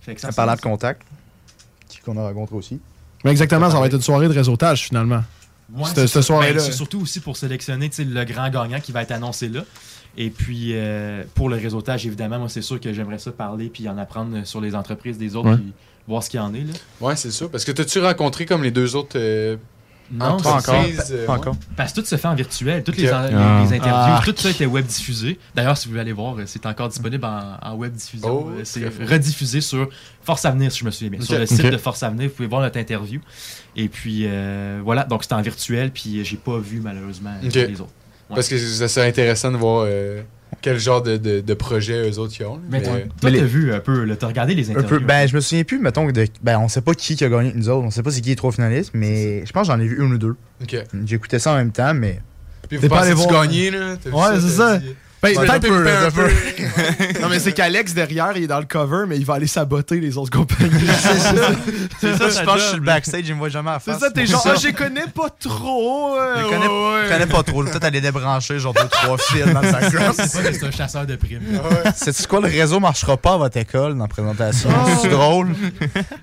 Fait 0.00 0.14
que 0.16 0.20
ça 0.20 0.32
parlant 0.32 0.52
à 0.52 0.56
de 0.56 0.60
ça. 0.60 0.68
contact, 0.68 1.02
qui 1.88 2.00
qu'on 2.00 2.16
a 2.16 2.22
rencontré 2.22 2.56
aussi. 2.56 2.80
Mais 3.24 3.30
exactement, 3.30 3.70
ça 3.70 3.78
va 3.78 3.86
être 3.86 3.94
une 3.94 4.00
soirée 4.02 4.26
de 4.28 4.32
réseautage 4.32 4.84
finalement. 4.84 5.22
C'est. 5.94 6.06
Ben, 6.30 6.58
c'est 6.58 6.72
surtout 6.72 7.00
aussi 7.02 7.20
pour 7.20 7.36
sélectionner 7.36 7.90
le 7.98 8.24
grand 8.24 8.48
gagnant 8.48 8.80
qui 8.80 8.90
va 8.90 9.02
être 9.02 9.12
annoncé 9.12 9.48
là. 9.48 9.64
Et 10.16 10.30
puis, 10.30 10.70
euh, 10.72 11.22
pour 11.34 11.48
le 11.50 11.56
réseautage, 11.56 12.04
évidemment, 12.06 12.38
moi, 12.40 12.48
c'est 12.48 12.62
sûr 12.62 12.80
que 12.80 12.92
j'aimerais 12.92 13.18
ça 13.18 13.30
parler 13.30 13.68
puis 13.68 13.88
en 13.88 13.96
apprendre 13.98 14.44
sur 14.44 14.60
les 14.60 14.74
entreprises 14.74 15.18
des 15.18 15.36
autres 15.36 15.50
Ouais. 15.50 15.56
puis 15.56 15.72
voir 16.08 16.22
ce 16.24 16.30
qu'il 16.30 16.40
y 16.40 16.42
en 16.42 16.52
est. 16.54 16.62
Là. 16.64 16.72
Ouais, 17.00 17.14
c'est 17.16 17.30
sûr. 17.30 17.48
Parce 17.50 17.64
que 17.64 17.70
t'as-tu 17.70 18.00
rencontré 18.00 18.44
comme 18.46 18.64
les 18.64 18.70
deux 18.72 18.96
autres 18.96 19.16
euh, 19.16 19.56
Non, 20.10 20.38
pas 20.38 20.52
encore. 20.54 20.74
euh, 20.74 21.26
Pas 21.26 21.32
ouais? 21.34 21.38
encore. 21.38 21.56
Parce 21.76 21.92
que 21.92 22.00
tout 22.00 22.06
se 22.06 22.16
fait 22.16 22.28
en 22.28 22.34
virtuel. 22.34 22.82
Toutes 22.82 22.96
les, 22.96 23.08
Ah. 23.08 23.26
les 23.62 23.76
interviews, 23.76 23.90
Ah. 23.92 24.22
tout 24.24 24.34
ça 24.36 24.50
était 24.50 24.64
web 24.66 24.86
diffusé. 24.86 25.38
D'ailleurs, 25.54 25.76
si 25.76 25.86
vous 25.86 25.90
voulez 25.92 26.00
aller 26.00 26.12
voir, 26.12 26.36
euh, 26.38 26.44
c'est 26.46 26.64
encore 26.66 26.88
disponible 26.88 27.24
en, 27.24 27.58
en 27.62 27.74
web 27.74 27.92
diffusion. 27.92 28.46
Oh, 28.46 28.50
Euh, 28.50 28.60
c'est 28.64 28.86
rediffusé 29.04 29.60
sur 29.60 29.88
Force 30.22 30.44
Avenir, 30.46 30.72
si 30.72 30.78
je 30.80 30.84
me 30.86 30.90
souviens 30.90 31.10
bien. 31.10 31.20
Sur 31.20 31.38
le 31.38 31.46
site 31.46 31.62
de 31.66 31.76
Force 31.76 32.02
Avenir, 32.02 32.28
vous 32.28 32.34
pouvez 32.34 32.48
voir 32.48 32.62
notre 32.62 32.78
interview. 32.78 33.20
Et 33.76 33.88
puis, 33.88 34.22
euh, 34.26 34.80
voilà. 34.82 35.04
Donc, 35.04 35.22
c'était 35.24 35.34
en 35.34 35.42
virtuel. 35.42 35.90
Puis, 35.90 36.20
euh, 36.20 36.24
j'ai 36.24 36.36
pas 36.38 36.58
vu, 36.58 36.80
malheureusement, 36.80 37.34
les 37.42 37.80
autres. 37.80 37.90
Parce 38.28 38.48
que 38.48 38.58
ça 38.58 38.88
serait 38.88 39.08
intéressant 39.08 39.50
de 39.52 39.56
voir 39.56 39.84
euh, 39.86 40.22
quel 40.60 40.78
genre 40.78 41.02
de, 41.02 41.16
de, 41.16 41.40
de 41.40 41.54
projet 41.54 42.08
eux 42.10 42.18
autres 42.18 42.34
ils 42.38 42.44
ont. 42.46 42.54
là. 42.56 42.60
Mais 42.70 42.80
Mais, 42.80 42.84
toi, 43.20 43.30
t'as 43.30 43.44
vu 43.44 43.72
un 43.72 43.80
peu, 43.80 44.16
t'as 44.16 44.26
regardé 44.26 44.54
les 44.54 44.68
Un 44.70 44.76
interviews. 44.76 44.98
peu. 45.00 45.04
Ben, 45.04 45.28
je 45.28 45.34
me 45.36 45.40
souviens 45.40 45.64
plus, 45.64 45.78
mettons, 45.78 46.10
de. 46.10 46.26
Ben, 46.42 46.58
on 46.58 46.68
sait 46.68 46.80
pas 46.82 46.94
qui, 46.94 47.16
qui 47.16 47.24
a 47.24 47.28
gagné 47.28 47.52
nous 47.54 47.68
autres. 47.68 47.84
On 47.86 47.90
sait 47.90 48.02
pas 48.02 48.10
c'est 48.10 48.20
qui 48.20 48.30
les 48.30 48.36
trois 48.36 48.52
finalistes, 48.52 48.90
mais 48.94 49.44
je 49.46 49.52
pense 49.52 49.68
que 49.68 49.72
j'en 49.74 49.80
ai 49.80 49.86
vu 49.86 49.96
une 50.04 50.12
ou 50.14 50.18
deux. 50.18 50.36
ok. 50.62 50.76
J'écoutais 51.06 51.38
ça 51.38 51.52
en 51.52 51.56
même 51.56 51.72
temps, 51.72 51.94
mais. 51.94 52.20
Puis 52.68 52.78
T'es 52.78 52.86
vous 52.86 52.94
pas 52.94 53.02
allé 53.02 53.14
pensez-tu 53.14 53.32
gagner, 53.32 53.70
là? 53.70 53.96
T'as 54.02 54.10
vu 54.10 54.16
Ouais, 54.16 54.40
c'est 54.40 54.48
ça. 54.56 54.78
dit- 54.78 54.94
Ben, 55.20 55.36
un 55.36 55.58
peu, 55.58 55.88
un 55.88 56.06
un 56.06 56.10
peu. 56.12 56.28
Non, 57.20 57.28
mais 57.28 57.40
c'est 57.40 57.52
qu'Alex, 57.52 57.92
derrière, 57.92 58.36
il 58.36 58.44
est 58.44 58.46
dans 58.46 58.60
le 58.60 58.66
cover, 58.66 59.04
mais 59.08 59.16
il 59.16 59.24
va 59.24 59.34
aller 59.34 59.48
saboter 59.48 59.98
les 59.98 60.16
autres 60.16 60.30
compagnies. 60.30 60.70
C'est 61.02 61.18
ça. 61.18 61.50
C'est 62.00 62.16
Ça, 62.16 62.30
ça, 62.30 62.40
je 62.40 62.44
pense 62.44 62.54
que 62.54 62.60
je 62.60 62.66
suis 62.66 62.76
le 62.76 62.82
backstage, 62.82 63.24
je 63.24 63.32
me 63.32 63.38
vois 63.38 63.48
jamais 63.48 63.70
à 63.70 63.80
C'est 63.80 63.90
face. 63.92 64.00
ça, 64.00 64.10
t'es 64.12 64.20
C'est 64.26 64.32
genre, 64.32 64.46
ah, 64.46 64.54
je 64.54 64.68
les 64.68 64.72
connais 64.72 65.06
pas 65.12 65.28
trop. 65.30 66.14
euh, 66.16 66.36
Je 66.38 66.44
connais, 66.44 66.66
ouais, 66.68 67.08
connais 67.08 67.26
pas 67.26 67.42
trop. 67.42 67.64
Peut-être 67.64 67.82
aller 67.84 68.00
débrancher 68.00 68.60
genre 68.60 68.74
deux, 68.74 68.86
trois 68.88 69.18
fils 69.18 69.44
dans 69.52 69.60
le 69.60 69.72
background. 69.72 70.14
C'est 70.16 70.42
pas 70.42 70.48
que 70.50 70.54
c'est 70.56 70.66
un 70.66 70.70
chasseur 70.70 71.04
de 71.06 71.16
primes. 71.16 71.42
C'est 71.96 72.26
quoi, 72.28 72.40
le 72.40 72.46
réseau 72.48 72.78
marchera 72.78 73.16
pas 73.16 73.34
à 73.34 73.36
votre 73.38 73.56
école 73.56 73.94
dans 73.94 74.04
la 74.04 74.08
présentation? 74.08 74.70
Oh. 74.72 74.88
C'est 75.02 75.08
drôle. 75.08 75.48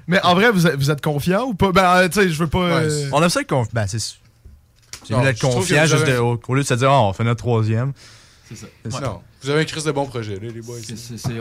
Mais 0.07 0.21
en 0.23 0.35
vrai, 0.35 0.51
vous 0.51 0.67
êtes, 0.67 0.75
vous 0.77 0.89
êtes 0.89 1.01
confiant 1.01 1.43
ou 1.43 1.53
pas? 1.53 1.71
Ben, 1.73 1.83
euh, 1.97 2.07
tu 2.07 2.21
sais, 2.21 2.29
je 2.29 2.39
veux 2.39 2.47
pas. 2.47 2.59
Ouais, 2.59 2.71
euh, 2.89 3.09
On 3.11 3.21
aime 3.21 3.29
ça 3.29 3.41
être 3.41 3.49
confiant. 3.49 3.71
Ben, 3.73 3.85
c'est. 3.87 3.99
C'est 3.99 5.21
d'être 5.21 5.35
que 5.39 5.45
confiant 5.45 5.85
juste 5.85 6.07
de- 6.07 6.17
au, 6.17 6.39
au 6.47 6.55
lieu 6.55 6.61
de 6.63 6.67
se 6.67 6.73
dire, 6.73 6.89
oh, 6.91 7.09
on 7.09 7.13
fait 7.13 7.23
notre 7.25 7.41
troisième. 7.43 7.91
C'est 8.49 8.55
ça. 8.57 8.67
Ouais. 8.85 9.01
Non. 9.01 9.21
Vous 9.41 9.49
avez 9.49 9.61
un 9.61 9.65
crise 9.65 9.83
de 9.83 9.91
bons 9.91 10.05
projets, 10.05 10.35
là, 10.35 10.47
les 10.53 10.61
boys. 10.61 10.77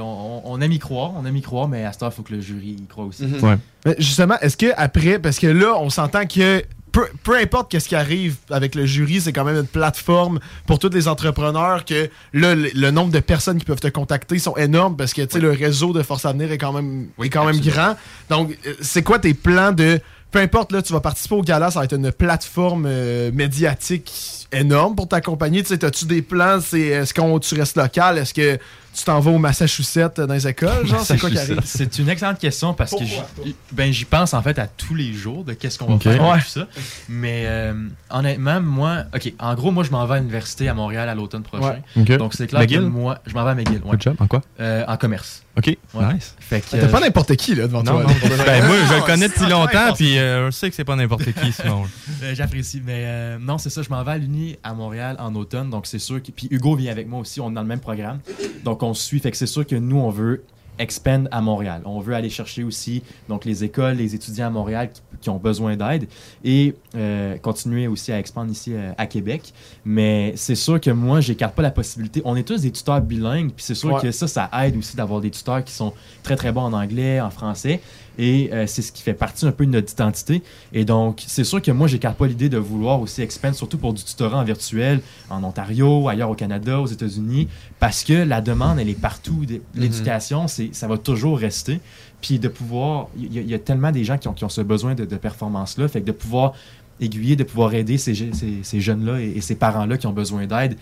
On, 0.00 0.42
on 0.44 0.60
aime 0.60 0.72
y 0.72 0.78
croire, 0.78 1.12
on 1.16 1.24
aime 1.26 1.36
y 1.36 1.42
croire, 1.42 1.68
mais 1.68 1.84
à 1.84 1.92
cette 1.92 2.02
heure, 2.02 2.10
il 2.12 2.16
faut 2.16 2.22
que 2.22 2.32
le 2.34 2.40
jury 2.40 2.76
y 2.78 2.86
croit 2.86 3.04
aussi. 3.04 3.24
Mhm. 3.24 3.58
Mais 3.84 3.94
justement, 3.98 4.38
est-ce 4.40 4.56
que 4.56 4.72
après, 4.76 5.18
parce 5.18 5.38
que 5.38 5.46
là, 5.46 5.74
on 5.78 5.90
s'entend 5.90 6.26
que 6.26 6.62
peu, 6.92 7.08
peu 7.24 7.36
importe 7.36 7.70
qu'est-ce 7.72 7.88
qui 7.88 7.96
arrive 7.96 8.36
avec 8.50 8.76
le 8.76 8.86
jury, 8.86 9.20
c'est 9.20 9.32
quand 9.32 9.44
même 9.44 9.56
une 9.56 9.66
plateforme 9.66 10.38
pour 10.64 10.78
tous 10.78 10.90
les 10.90 11.08
entrepreneurs 11.08 11.84
que 11.84 12.08
là, 12.32 12.54
le, 12.54 12.70
le 12.72 12.90
nombre 12.92 13.10
de 13.10 13.18
personnes 13.18 13.58
qui 13.58 13.64
peuvent 13.64 13.80
te 13.80 13.88
contacter 13.88 14.38
sont 14.38 14.56
énormes 14.56 14.96
parce 14.96 15.12
que 15.12 15.22
tu 15.22 15.32
sais, 15.34 15.40
le 15.40 15.50
réseau 15.50 15.92
de 15.92 16.02
Force 16.04 16.24
Avenir 16.24 16.52
est 16.52 16.58
quand 16.58 16.72
même, 16.72 17.08
Oui, 17.18 17.26
est 17.26 17.30
quand 17.30 17.44
même 17.44 17.58
grand. 17.60 17.96
Donc, 18.30 18.56
euh, 18.66 18.74
c'est 18.80 19.02
quoi 19.02 19.18
tes 19.18 19.34
plans 19.34 19.72
de 19.72 20.00
peu 20.34 20.40
importe, 20.40 20.72
là, 20.72 20.82
tu 20.82 20.92
vas 20.92 20.98
participer 20.98 21.36
au 21.36 21.42
gala, 21.42 21.70
ça 21.70 21.78
va 21.78 21.84
être 21.84 21.94
une 21.94 22.10
plateforme 22.10 22.86
euh, 22.88 23.30
médiatique 23.32 24.48
énorme 24.50 24.96
pour 24.96 25.06
t'accompagner. 25.06 25.62
Tu 25.62 25.68
sais, 25.68 25.84
as-tu 25.84 26.06
des 26.06 26.22
plans? 26.22 26.58
Est-ce 26.58 27.14
qu'on 27.14 27.38
tu 27.38 27.54
restes 27.54 27.76
local? 27.76 28.18
Est-ce 28.18 28.34
que 28.34 28.58
tu 28.94 29.04
t'en 29.04 29.20
vas 29.20 29.30
au 29.30 29.38
Massachusetts 29.38 30.18
euh, 30.18 30.26
dans 30.26 30.34
les 30.34 30.46
écoles? 30.48 30.86
Genre, 30.86 31.00
c'est 31.00 31.18
quoi 31.18 31.30
qui 31.30 31.38
arrive? 31.38 31.60
C'est 31.64 31.98
une 31.98 32.08
excellente 32.08 32.38
question 32.38 32.74
parce 32.74 32.92
que 32.92 32.98
Pourquoi, 32.98 33.26
j'y- 33.44 33.56
ben, 33.72 33.92
j'y 33.92 34.04
pense 34.04 34.34
en 34.34 34.42
fait 34.42 34.58
à 34.58 34.66
tous 34.66 34.94
les 34.94 35.12
jours 35.12 35.44
de 35.44 35.52
qu'est-ce 35.52 35.78
qu'on 35.78 35.96
va 35.96 35.98
faire 35.98 36.22
Ouais. 36.22 36.38
tout 36.40 36.46
ça. 36.48 36.66
Mais 37.08 37.44
euh, 37.46 37.74
honnêtement, 38.10 38.60
moi, 38.60 39.04
ok, 39.14 39.32
en 39.38 39.54
gros, 39.54 39.70
moi 39.72 39.84
je 39.84 39.90
m'en 39.90 40.06
vais 40.06 40.14
à 40.14 40.18
l'université 40.18 40.68
à 40.68 40.74
Montréal 40.74 41.08
à 41.08 41.14
l'automne 41.14 41.42
prochain. 41.42 41.78
Donc 41.96 42.34
c'est 42.34 42.46
clair 42.46 42.60
McGill? 42.62 42.78
que 42.80 42.84
moi, 42.84 43.18
je 43.26 43.34
m'en 43.34 43.44
vais 43.44 43.50
à 43.50 43.54
McGill, 43.54 43.80
ouais. 43.84 43.90
Good 43.90 44.02
job. 44.02 44.16
En 44.20 44.26
quoi? 44.26 44.42
Euh, 44.60 44.84
en 44.86 44.96
commerce. 44.96 45.42
Ok. 45.56 45.66
Ouais. 45.94 46.14
Nice. 46.14 46.34
Fait 46.40 46.60
que, 46.60 46.76
T'as 46.76 46.88
pas 46.88 46.98
n'importe 46.98 47.36
qui 47.36 47.54
là 47.54 47.68
devant 47.68 47.84
Non, 47.84 47.92
toi. 47.92 48.02
non, 48.02 48.44
ben, 48.44 48.66
moi, 48.66 48.76
je 48.88 48.94
le 48.94 49.02
connais 49.06 49.28
depuis 49.28 49.46
longtemps, 49.48 49.92
puis 49.94 50.18
euh, 50.18 50.46
je 50.46 50.50
sais 50.50 50.68
que 50.68 50.74
c'est 50.74 50.84
pas 50.84 50.96
n'importe 50.96 51.32
qui, 51.32 51.52
sinon. 51.52 51.84
Euh, 52.22 52.34
J'apprécie, 52.34 52.82
mais 52.84 53.02
euh, 53.06 53.38
non, 53.40 53.58
c'est 53.58 53.70
ça. 53.70 53.82
Je 53.82 53.88
m'en 53.90 54.02
vais 54.02 54.12
à 54.12 54.18
l'Uni 54.18 54.56
à 54.62 54.72
Montréal 54.72 55.16
en 55.18 55.34
automne, 55.34 55.68
donc 55.70 55.86
c'est 55.86 55.98
sûr 55.98 56.22
que. 56.22 56.30
Puis 56.32 56.48
Hugo 56.50 56.74
vient 56.76 56.90
avec 56.90 57.06
moi 57.08 57.20
aussi, 57.20 57.40
on 57.40 57.50
est 57.50 57.54
dans 57.54 57.60
le 57.62 57.66
même 57.68 57.80
programme, 57.80 58.18
donc 58.64 58.82
on 58.84 58.94
se 58.94 59.04
suit. 59.04 59.20
Fait 59.20 59.30
que 59.30 59.36
c'est 59.36 59.46
sûr 59.46 59.66
que 59.66 59.76
nous, 59.76 59.96
on 59.96 60.10
veut 60.10 60.44
expand 60.78 61.28
à 61.30 61.40
Montréal. 61.40 61.82
On 61.84 62.00
veut 62.00 62.14
aller 62.14 62.30
chercher 62.30 62.64
aussi 62.64 63.02
donc 63.28 63.44
les 63.44 63.64
écoles, 63.64 63.96
les 63.96 64.14
étudiants 64.14 64.48
à 64.48 64.50
Montréal 64.50 64.90
qui, 64.92 65.02
qui 65.24 65.30
ont 65.30 65.38
besoin 65.38 65.74
d'aide 65.76 66.06
et 66.44 66.74
euh, 66.94 67.36
continuer 67.38 67.88
aussi 67.88 68.12
à 68.12 68.18
expandre 68.18 68.50
ici 68.52 68.72
euh, 68.74 68.92
à 68.98 69.06
Québec. 69.06 69.52
Mais 69.84 70.34
c'est 70.36 70.54
sûr 70.54 70.80
que 70.80 70.90
moi, 70.90 71.20
j'écarte 71.20 71.54
pas 71.54 71.62
la 71.62 71.70
possibilité. 71.70 72.20
On 72.24 72.36
est 72.36 72.42
tous 72.44 72.60
des 72.60 72.70
tuteurs 72.70 73.00
bilingues, 73.00 73.50
puis 73.52 73.64
c'est 73.64 73.74
sûr 73.74 73.94
Ouais. 73.94 74.00
que 74.02 74.10
ça, 74.12 74.28
ça 74.28 74.50
aide 74.62 74.76
aussi 74.76 74.96
d'avoir 74.96 75.20
des 75.20 75.30
tuteurs 75.30 75.64
qui 75.64 75.72
sont 75.72 75.92
très 76.22 76.36
très 76.36 76.52
bons 76.52 76.62
en 76.62 76.72
anglais, 76.72 77.20
en 77.20 77.30
français. 77.30 77.80
Et 78.16 78.50
euh, 78.52 78.66
c'est 78.68 78.80
ce 78.82 78.92
qui 78.92 79.02
fait 79.02 79.12
partie 79.14 79.44
un 79.44 79.50
peu 79.50 79.66
de 79.66 79.72
notre 79.72 79.92
identité. 79.92 80.40
Et 80.72 80.84
donc, 80.84 81.24
c'est 81.26 81.42
sûr 81.42 81.60
que 81.60 81.72
moi, 81.72 81.88
j'écarte 81.88 82.16
pas 82.16 82.28
l'idée 82.28 82.48
de 82.48 82.58
vouloir 82.58 83.00
aussi 83.00 83.22
expand, 83.22 83.52
surtout 83.54 83.76
pour 83.78 83.92
du 83.92 84.04
tutorat 84.04 84.38
en 84.38 84.44
virtuel, 84.44 85.00
en 85.30 85.42
Ontario, 85.42 86.08
ailleurs 86.08 86.30
au 86.30 86.34
Canada, 86.36 86.80
aux 86.80 86.86
États-Unis, 86.86 87.48
parce 87.80 88.04
que 88.04 88.12
la 88.12 88.40
demande, 88.40 88.78
elle 88.78 88.88
est 88.88 89.00
partout. 89.00 89.44
De- 89.44 89.60
L'éducation, 89.74 90.46
c'est, 90.46 90.70
ça 90.72 90.86
va 90.86 90.96
toujours 90.96 91.38
rester. 91.38 91.80
Puis 92.26 92.38
de 92.38 92.48
pouvoir, 92.48 93.08
il 93.18 93.34
y, 93.34 93.38
a- 93.38 93.42
il 93.42 93.50
y 93.50 93.54
a 93.54 93.58
tellement 93.58 93.90
des 93.92 94.02
gens 94.02 94.16
qui 94.16 94.28
ont, 94.28 94.32
qui 94.32 94.44
ont 94.44 94.48
ce 94.48 94.62
besoin 94.62 94.94
de, 94.94 95.04
de 95.04 95.16
performance-là, 95.16 95.88
fait 95.88 96.00
que 96.00 96.06
de 96.06 96.12
pouvoir 96.12 96.54
aiguiller, 96.98 97.36
de 97.36 97.44
pouvoir 97.44 97.74
aider 97.74 97.98
ces, 97.98 98.14
ces, 98.14 98.60
ces 98.62 98.80
jeunes-là 98.80 99.20
et, 99.20 99.32
et 99.36 99.40
ces 99.42 99.56
parents-là 99.56 99.98
qui 99.98 100.06
ont 100.06 100.12
besoin 100.12 100.46
d'aide 100.46 100.78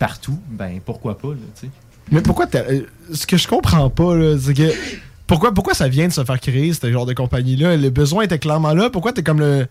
partout, 0.00 0.38
ben 0.50 0.80
pourquoi 0.84 1.16
pas, 1.18 1.28
là, 1.28 1.34
tu 1.54 1.66
sais. 1.66 1.72
Mais 2.10 2.20
pourquoi 2.20 2.48
t'as- 2.48 2.64
euh, 2.68 2.82
Ce 3.12 3.26
que 3.28 3.36
je 3.36 3.46
comprends 3.46 3.88
pas, 3.90 4.16
là, 4.16 4.36
c'est 4.40 4.54
que. 4.54 4.72
Pourquoi, 5.28 5.54
pourquoi 5.54 5.72
ça 5.72 5.88
vient 5.88 6.08
de 6.08 6.12
se 6.12 6.24
faire 6.24 6.40
créer, 6.40 6.72
ce 6.72 6.90
genre 6.90 7.06
de 7.06 7.14
compagnie-là? 7.14 7.76
Le 7.76 7.90
besoin 7.90 8.24
était 8.24 8.40
clairement 8.40 8.74
là. 8.74 8.90
Pourquoi 8.90 9.12
t'es 9.12 9.22
comme 9.22 9.38
le, 9.38 9.66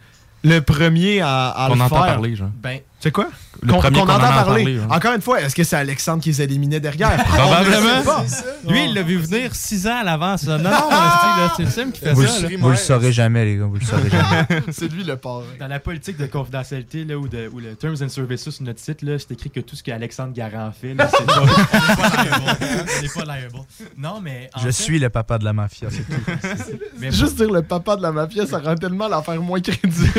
le 0.45 0.60
premier 0.62 1.19
à, 1.19 1.50
à 1.50 1.69
On 1.69 1.76
le 1.76 1.82
entend 1.82 1.97
faire? 1.97 2.06
parler, 2.06 2.36
genre. 2.38 2.50
Ben, 2.63 2.80
C'est 3.02 3.12
quoi? 3.12 3.30
Le 3.64 3.74
premier 3.74 4.00
qu'on 4.00 4.06
en 4.06 4.16
entend 4.16 4.20
parler. 4.20 4.80
Encore 4.90 5.14
une 5.16 5.22
fois, 5.22 5.42
est-ce 5.42 5.56
que 5.56 5.64
c'est 5.64 5.76
Alexandre 5.76 6.22
qui 6.24 6.30
les 6.30 6.42
éliminait 6.42 6.80
derrière? 6.80 7.18
Probablement. 7.26 8.24
Lui, 8.68 8.86
il 8.86 8.94
l'a 8.94 9.02
vu 9.04 9.18
venir 9.18 9.54
six 9.56 9.86
ans 9.88 9.98
à 10.02 10.04
l'avance. 10.04 10.44
là. 10.46 10.58
Non, 10.58 10.70
c'est 11.58 11.66
Sim 11.70 11.92
qui 11.92 12.00
fait 12.00 12.14
Vous, 12.14 12.26
ça. 12.26 12.48
le, 12.48 12.58
vous 12.58 12.70
le 12.70 12.76
saurez 12.76 13.12
jamais, 13.12 13.44
les 13.46 13.58
gars. 13.58 13.66
Vous 13.66 13.76
le 13.78 13.86
saurez 13.86 14.10
jamais. 14.10 14.48
c'est 14.72 14.88
lui 14.92 15.04
le 15.04 15.16
parrain. 15.18 15.44
Dans 15.60 15.68
la 15.68 15.80
politique 15.80 16.18
de 16.18 16.28
confidentialité 16.28 17.04
là, 17.04 17.18
ou, 17.18 17.28
de, 17.28 17.50
ou 17.52 17.60
le 17.60 17.76
Terms 17.76 17.98
and 18.02 18.10
Services 18.10 18.50
sur 18.50 18.64
notre 18.64 18.80
site, 18.80 19.02
là, 19.02 19.18
c'est 19.20 19.32
écrit 19.32 19.50
que 19.50 19.60
tout 19.60 19.76
ce 19.76 19.84
qu'Alexandre 19.84 20.34
Garand 20.34 20.72
fait, 20.80 20.94
là, 20.94 21.10
c'est 21.12 21.26
pas, 21.26 21.34
pas 21.34 22.24
liable. 22.24 22.36
On 22.40 23.02
n'est 23.02 23.10
pas 23.26 23.36
liable. 23.36 23.56
Non, 23.98 24.22
mais. 24.22 24.50
Je 24.58 24.64
fait- 24.66 24.72
suis 24.72 25.00
le 25.00 25.10
papa 25.10 25.38
de 25.40 25.44
la 25.46 25.54
mafia, 25.54 25.90
c'est 25.90 26.08
tout. 26.08 26.78
mais 27.00 27.12
Juste 27.12 27.36
dire 27.38 27.52
le 27.52 27.64
papa 27.64 27.96
de 27.96 28.02
la 28.04 28.12
mafia, 28.12 28.46
ça 28.46 28.60
rend 28.60 28.76
tellement 28.76 29.08
l'affaire 29.08 29.42
moins 29.42 29.60
crédible. 29.60 30.10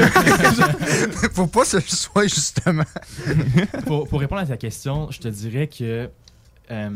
Faut 1.35 1.47
pas 1.47 1.65
se 1.65 1.77
le 1.77 1.83
soit, 1.87 2.25
justement. 2.25 2.72
pour, 3.87 4.09
pour 4.09 4.21
répondre 4.21 4.41
à 4.43 4.47
ta 4.47 4.57
question, 4.57 5.11
je 5.11 5.19
te 5.21 5.29
dirais 5.29 5.67
que. 5.67 6.09
euh, 6.71 6.91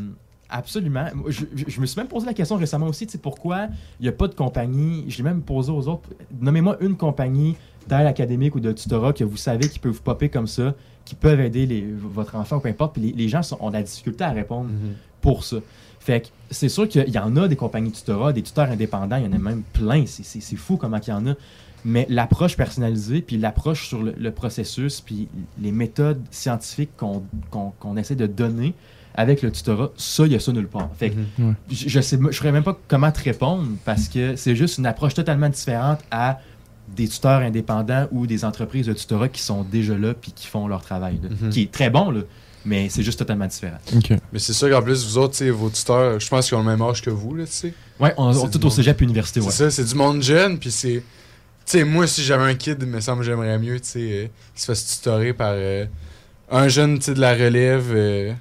absolument. 0.48 1.06
Je, 1.28 1.44
je- 1.54 1.64
je 1.68 1.80
me 1.80 1.86
suis 1.86 1.98
même 1.98 2.08
posé 2.08 2.26
la 2.26 2.34
question 2.34 2.56
récemment 2.56 2.86
aussi, 2.86 3.06
tu 3.06 3.12
sais, 3.12 3.18
pourquoi 3.18 3.66
il 4.00 4.02
n'y 4.04 4.08
a 4.08 4.12
pas 4.12 4.28
de 4.28 4.34
compagnie? 4.34 5.04
Je 5.08 5.16
l'ai 5.18 5.22
même 5.24 5.42
posé 5.42 5.70
aux 5.72 5.88
autres. 5.88 6.08
Nommez-moi 6.40 6.76
une 6.80 6.96
compagnie 6.96 7.56
d'aide 7.88 8.06
académique 8.06 8.54
ou 8.54 8.60
de 8.60 8.72
tutorat 8.72 9.12
que 9.12 9.24
vous 9.24 9.36
savez 9.36 9.68
qui 9.68 9.78
peut 9.78 9.88
vous 9.88 10.02
popper 10.02 10.28
comme 10.28 10.46
ça, 10.48 10.74
qui 11.04 11.14
peuvent 11.14 11.40
aider 11.40 11.66
les- 11.66 11.86
votre 11.92 12.34
enfant 12.36 12.56
ou 12.56 12.60
peu 12.60 12.68
importe. 12.68 12.94
Puis 12.94 13.02
les, 13.02 13.12
les 13.12 13.28
gens 13.28 13.42
sont- 13.42 13.58
ont 13.60 13.68
de 13.68 13.74
la 13.74 13.82
difficulté 13.82 14.24
à 14.24 14.30
répondre 14.30 14.70
pour 15.20 15.44
ça. 15.44 15.56
Fait 16.00 16.20
que 16.20 16.28
c'est 16.52 16.68
sûr 16.68 16.88
qu'il 16.88 17.08
y 17.08 17.18
en 17.18 17.36
a 17.36 17.48
des 17.48 17.56
compagnies 17.56 17.90
de 17.90 17.96
tutorat, 17.96 18.32
des 18.32 18.42
tuteurs 18.42 18.70
indépendants, 18.70 19.16
il 19.16 19.24
y 19.24 19.28
en 19.28 19.32
a 19.32 19.38
même 19.38 19.62
plein. 19.72 20.04
C'est 20.06 20.56
fou 20.56 20.76
comment 20.76 21.00
il 21.04 21.10
y 21.10 21.12
en 21.12 21.26
a. 21.26 21.34
Mais 21.88 22.04
l'approche 22.10 22.56
personnalisée, 22.56 23.20
puis 23.22 23.38
l'approche 23.38 23.86
sur 23.88 24.02
le, 24.02 24.12
le 24.18 24.30
processus, 24.32 25.00
puis 25.00 25.28
les 25.62 25.70
méthodes 25.70 26.20
scientifiques 26.32 26.90
qu'on 26.96 27.22
qu'on- 27.50 27.72
qu'on 27.78 27.96
essaie 27.96 28.16
de 28.16 28.26
donner 28.26 28.74
avec 29.14 29.40
le 29.40 29.52
tutorat, 29.52 29.90
ça, 29.96 30.26
il 30.26 30.32
y 30.32 30.34
a 30.34 30.40
ça 30.40 30.50
nulle 30.52 30.66
part. 30.66 30.90
Fait 30.98 31.10
que 31.10 31.16
Ouais. 31.42 31.52
je, 31.70 31.88
je 31.88 32.00
sais, 32.00 32.18
je 32.30 32.36
saurais 32.36 32.50
même 32.52 32.64
pas 32.64 32.76
comment 32.88 33.12
te 33.12 33.22
répondre 33.22 33.68
parce 33.84 34.08
que 34.08 34.34
c'est 34.34 34.56
juste 34.56 34.78
une 34.78 34.86
approche 34.86 35.14
totalement 35.14 35.48
différente 35.48 36.00
à 36.10 36.40
des 36.96 37.06
tuteurs 37.08 37.40
indépendants 37.40 38.08
ou 38.10 38.26
des 38.26 38.44
entreprises 38.44 38.86
de 38.86 38.92
tutorat 38.92 39.28
qui 39.28 39.42
sont 39.42 39.62
déjà 39.64 39.96
là 39.96 40.12
puis 40.14 40.32
qui 40.32 40.46
font 40.48 40.66
leur 40.68 40.82
travail, 40.82 41.18
là. 41.22 41.28
Mhm. 41.40 41.50
qui 41.50 41.62
est 41.62 41.70
très 41.72 41.88
bon, 41.90 42.10
là, 42.10 42.20
mais 42.64 42.88
c'est 42.88 43.02
juste 43.04 43.18
totalement 43.20 43.46
différent. 43.46 43.78
Mais 44.32 44.38
c'est 44.38 44.52
sûr 44.52 44.68
qu'en 44.70 44.82
plus, 44.82 45.04
vous 45.06 45.18
autres, 45.18 45.32
tu 45.34 45.38
sais, 45.38 45.50
vos 45.50 45.70
tuteurs, 45.70 46.18
je 46.20 46.28
pense 46.28 46.48
qu'ils 46.48 46.56
ont 46.58 46.62
le 46.62 46.66
même 46.66 46.82
âge 46.82 47.00
que 47.00 47.10
vous, 47.10 47.34
là, 47.34 47.44
tu 47.46 47.52
sais. 47.52 47.74
Ouais, 48.00 48.12
on, 48.18 48.32
du 48.46 48.50
tout 48.50 48.66
au 48.66 48.70
cégep 48.70 49.00
université, 49.00 49.40
ouais. 49.40 49.46
C'est 49.50 49.64
ça, 49.64 49.70
c'est 49.70 49.84
du 49.84 49.94
monde 49.94 50.20
jeune, 50.22 50.58
puis 50.58 50.70
c'est. 50.72 51.02
Tu 51.66 51.78
sais, 51.78 51.84
moi, 51.84 52.06
si 52.06 52.22
j'avais 52.22 52.44
un 52.44 52.54
kid, 52.54 52.78
il 52.80 52.86
me 52.86 53.00
semble 53.00 53.20
que 53.20 53.26
j'aimerais 53.26 53.58
mieux, 53.58 53.80
tu 53.80 53.88
sais, 53.88 53.98
euh, 54.00 54.22
qu'il 54.54 54.60
se 54.60 54.66
fasse 54.66 54.86
tutorer 54.98 55.32
par 55.32 55.50
euh, 55.54 55.84
un 56.50 56.68
jeune, 56.68 56.98
tu 56.98 57.06
sais, 57.06 57.14
de 57.14 57.20
la 57.20 57.32
relève, 57.34 57.86
euh, 57.92 58.32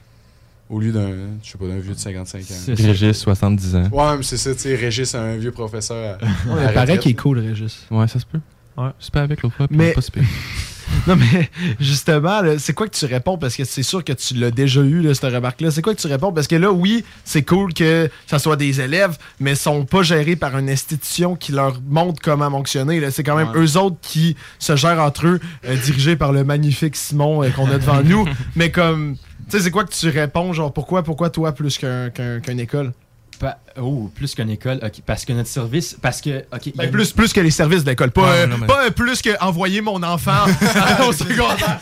au 0.69 0.79
lieu 0.79 0.91
d'un, 0.91 1.09
je 1.43 1.51
sais 1.51 1.57
pas, 1.57 1.65
d'un 1.65 1.79
vieux 1.79 1.93
de 1.95 1.99
55 1.99 2.39
ans. 2.41 2.75
Régis, 2.75 3.17
70 3.17 3.75
ans. 3.77 3.89
Ouais, 3.91 4.17
mais 4.17 4.23
c'est 4.23 4.37
ça, 4.37 4.53
tu 4.53 4.59
sais, 4.61 4.75
Régis, 4.75 5.09
c'est 5.09 5.17
un 5.17 5.37
vieux 5.37 5.51
professeur. 5.51 6.19
à- 6.21 6.25
à 6.25 6.67
Il 6.69 6.73
paraît 6.73 6.99
qu'il 6.99 7.11
est 7.11 7.15
cool, 7.15 7.39
Régis. 7.39 7.85
Ouais, 7.89 8.07
ça 8.07 8.19
se 8.19 8.25
peut. 8.27 8.39
Ouais. 8.77 8.89
C'est 8.99 9.11
pas 9.11 9.21
avec 9.23 9.41
l'autre 9.41 9.55
fois, 9.55 9.67
Mais- 9.71 9.91
pas 9.93 10.01
si 10.01 10.11
pire. 10.11 10.23
Non, 11.07 11.15
mais 11.15 11.49
justement, 11.79 12.41
c'est 12.57 12.73
quoi 12.73 12.87
que 12.87 12.95
tu 12.95 13.05
réponds? 13.05 13.37
Parce 13.37 13.55
que 13.55 13.63
c'est 13.63 13.83
sûr 13.83 14.03
que 14.03 14.13
tu 14.13 14.33
l'as 14.35 14.51
déjà 14.51 14.81
eu, 14.81 15.01
là, 15.01 15.13
cette 15.13 15.31
remarque-là. 15.31 15.69
C'est 15.71 15.81
quoi 15.81 15.93
que 15.93 16.01
tu 16.01 16.07
réponds? 16.07 16.31
Parce 16.31 16.47
que 16.47 16.55
là, 16.55 16.71
oui, 16.71 17.03
c'est 17.23 17.43
cool 17.43 17.73
que 17.73 18.09
ça 18.27 18.39
soit 18.39 18.55
des 18.55 18.81
élèves, 18.81 19.17
mais 19.39 19.51
ils 19.51 19.57
sont 19.57 19.85
pas 19.85 20.01
gérés 20.03 20.35
par 20.35 20.57
une 20.57 20.69
institution 20.69 21.35
qui 21.35 21.51
leur 21.51 21.79
montre 21.87 22.21
comment 22.23 22.49
fonctionner. 22.49 23.01
C'est 23.11 23.23
quand 23.23 23.35
même 23.35 23.49
Ouais. 23.49 23.59
eux 23.65 23.77
autres 23.77 23.97
qui 24.01 24.35
se 24.59 24.75
gèrent 24.75 24.99
entre 25.01 25.27
eux, 25.27 25.39
euh, 25.65 25.75
dirigés 25.77 26.15
par 26.15 26.31
le 26.31 26.43
magnifique 26.43 26.95
Simon 26.95 27.43
euh, 27.43 27.49
qu'on 27.49 27.69
a 27.69 27.77
devant 27.77 28.01
nous. 28.03 28.25
Mais 28.55 28.71
comme, 28.71 29.15
tu 29.49 29.57
sais, 29.57 29.63
c'est 29.63 29.71
quoi 29.71 29.83
que 29.85 29.93
tu 29.93 30.09
réponds? 30.09 30.53
Genre, 30.53 30.73
pourquoi, 30.73 31.03
pourquoi 31.03 31.29
toi 31.29 31.51
plus 31.51 31.77
qu'un- 31.77 32.09
qu'un- 32.09 32.39
qu'une 32.39 32.59
école? 32.59 32.93
Pa- 33.39 33.59
oh, 33.81 34.09
plus 34.15 34.33
qu'une 34.33 34.49
école, 34.49 34.79
ok, 34.81 35.01
parce 35.05 35.25
que 35.25 35.33
notre 35.33 35.49
service, 35.49 35.97
parce 36.01 36.21
que, 36.21 36.39
ok, 36.53 36.67
a 36.67 36.71
Ben, 36.77 36.83
une- 36.85 36.91
plus, 36.91 37.11
plus 37.11 37.33
que 37.33 37.41
les 37.41 37.51
services 37.51 37.83
de 37.83 37.89
l'école. 37.89 38.11
Pas, 38.11 38.21
Ouais, 38.21 38.37
euh, 38.43 38.57
mais- 38.59 38.65
pas 38.67 38.85
euh, 38.85 38.91
plus 38.91 39.21
que 39.21 39.37
envoyer 39.43 39.81
mon 39.81 40.01
enfant 40.03 40.45
au 41.07 41.11
secondaire. 41.11 41.81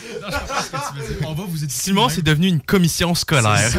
on 1.27 1.33
va 1.33 1.43
vous 1.43 1.57
éduquer 1.63 1.71
Simon, 1.79 2.09
c'est 2.09 2.23
devenu 2.23 2.47
une 2.47 2.61
commission 2.61 3.13
scolaire. 3.15 3.71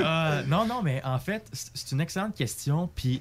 Euh, 0.00 0.42
non, 0.48 0.66
non, 0.66 0.80
mais 0.82 1.00
en 1.04 1.18
fait, 1.18 1.44
c'est 1.52 1.70
c'est 1.74 1.92
une 1.92 2.00
excellente 2.00 2.34
question. 2.34 2.88
Puis, 2.94 3.20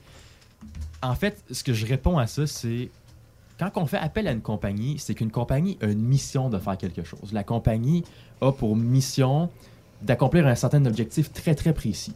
en 1.01 1.15
fait, 1.15 1.38
ce 1.51 1.63
que 1.63 1.73
je 1.73 1.86
réponds 1.86 2.17
à 2.17 2.25
ça, 2.27 2.47
c'est 2.47 2.89
quand 3.60 3.69
on 3.75 3.86
fait 3.86 3.97
appel 3.97 4.27
à 4.27 4.32
une 4.32 4.41
compagnie, 4.41 4.97
c'est 4.97 5.13
qu'une 5.13 5.32
compagnie 5.32 5.77
a 5.82 5.86
une 5.88 6.01
mission 6.01 6.49
de 6.49 6.58
faire 6.58 6.77
quelque 6.77 7.04
chose. 7.04 7.32
La 7.34 7.43
compagnie 7.43 8.04
a 8.41 8.51
pour 8.51 8.75
mission 8.75 9.49
d'accomplir 10.01 10.47
un 10.47 10.56
certain 10.56 10.84
objectif 10.86 11.32
très, 11.34 11.54
très 11.56 11.73
précis. 11.73 12.13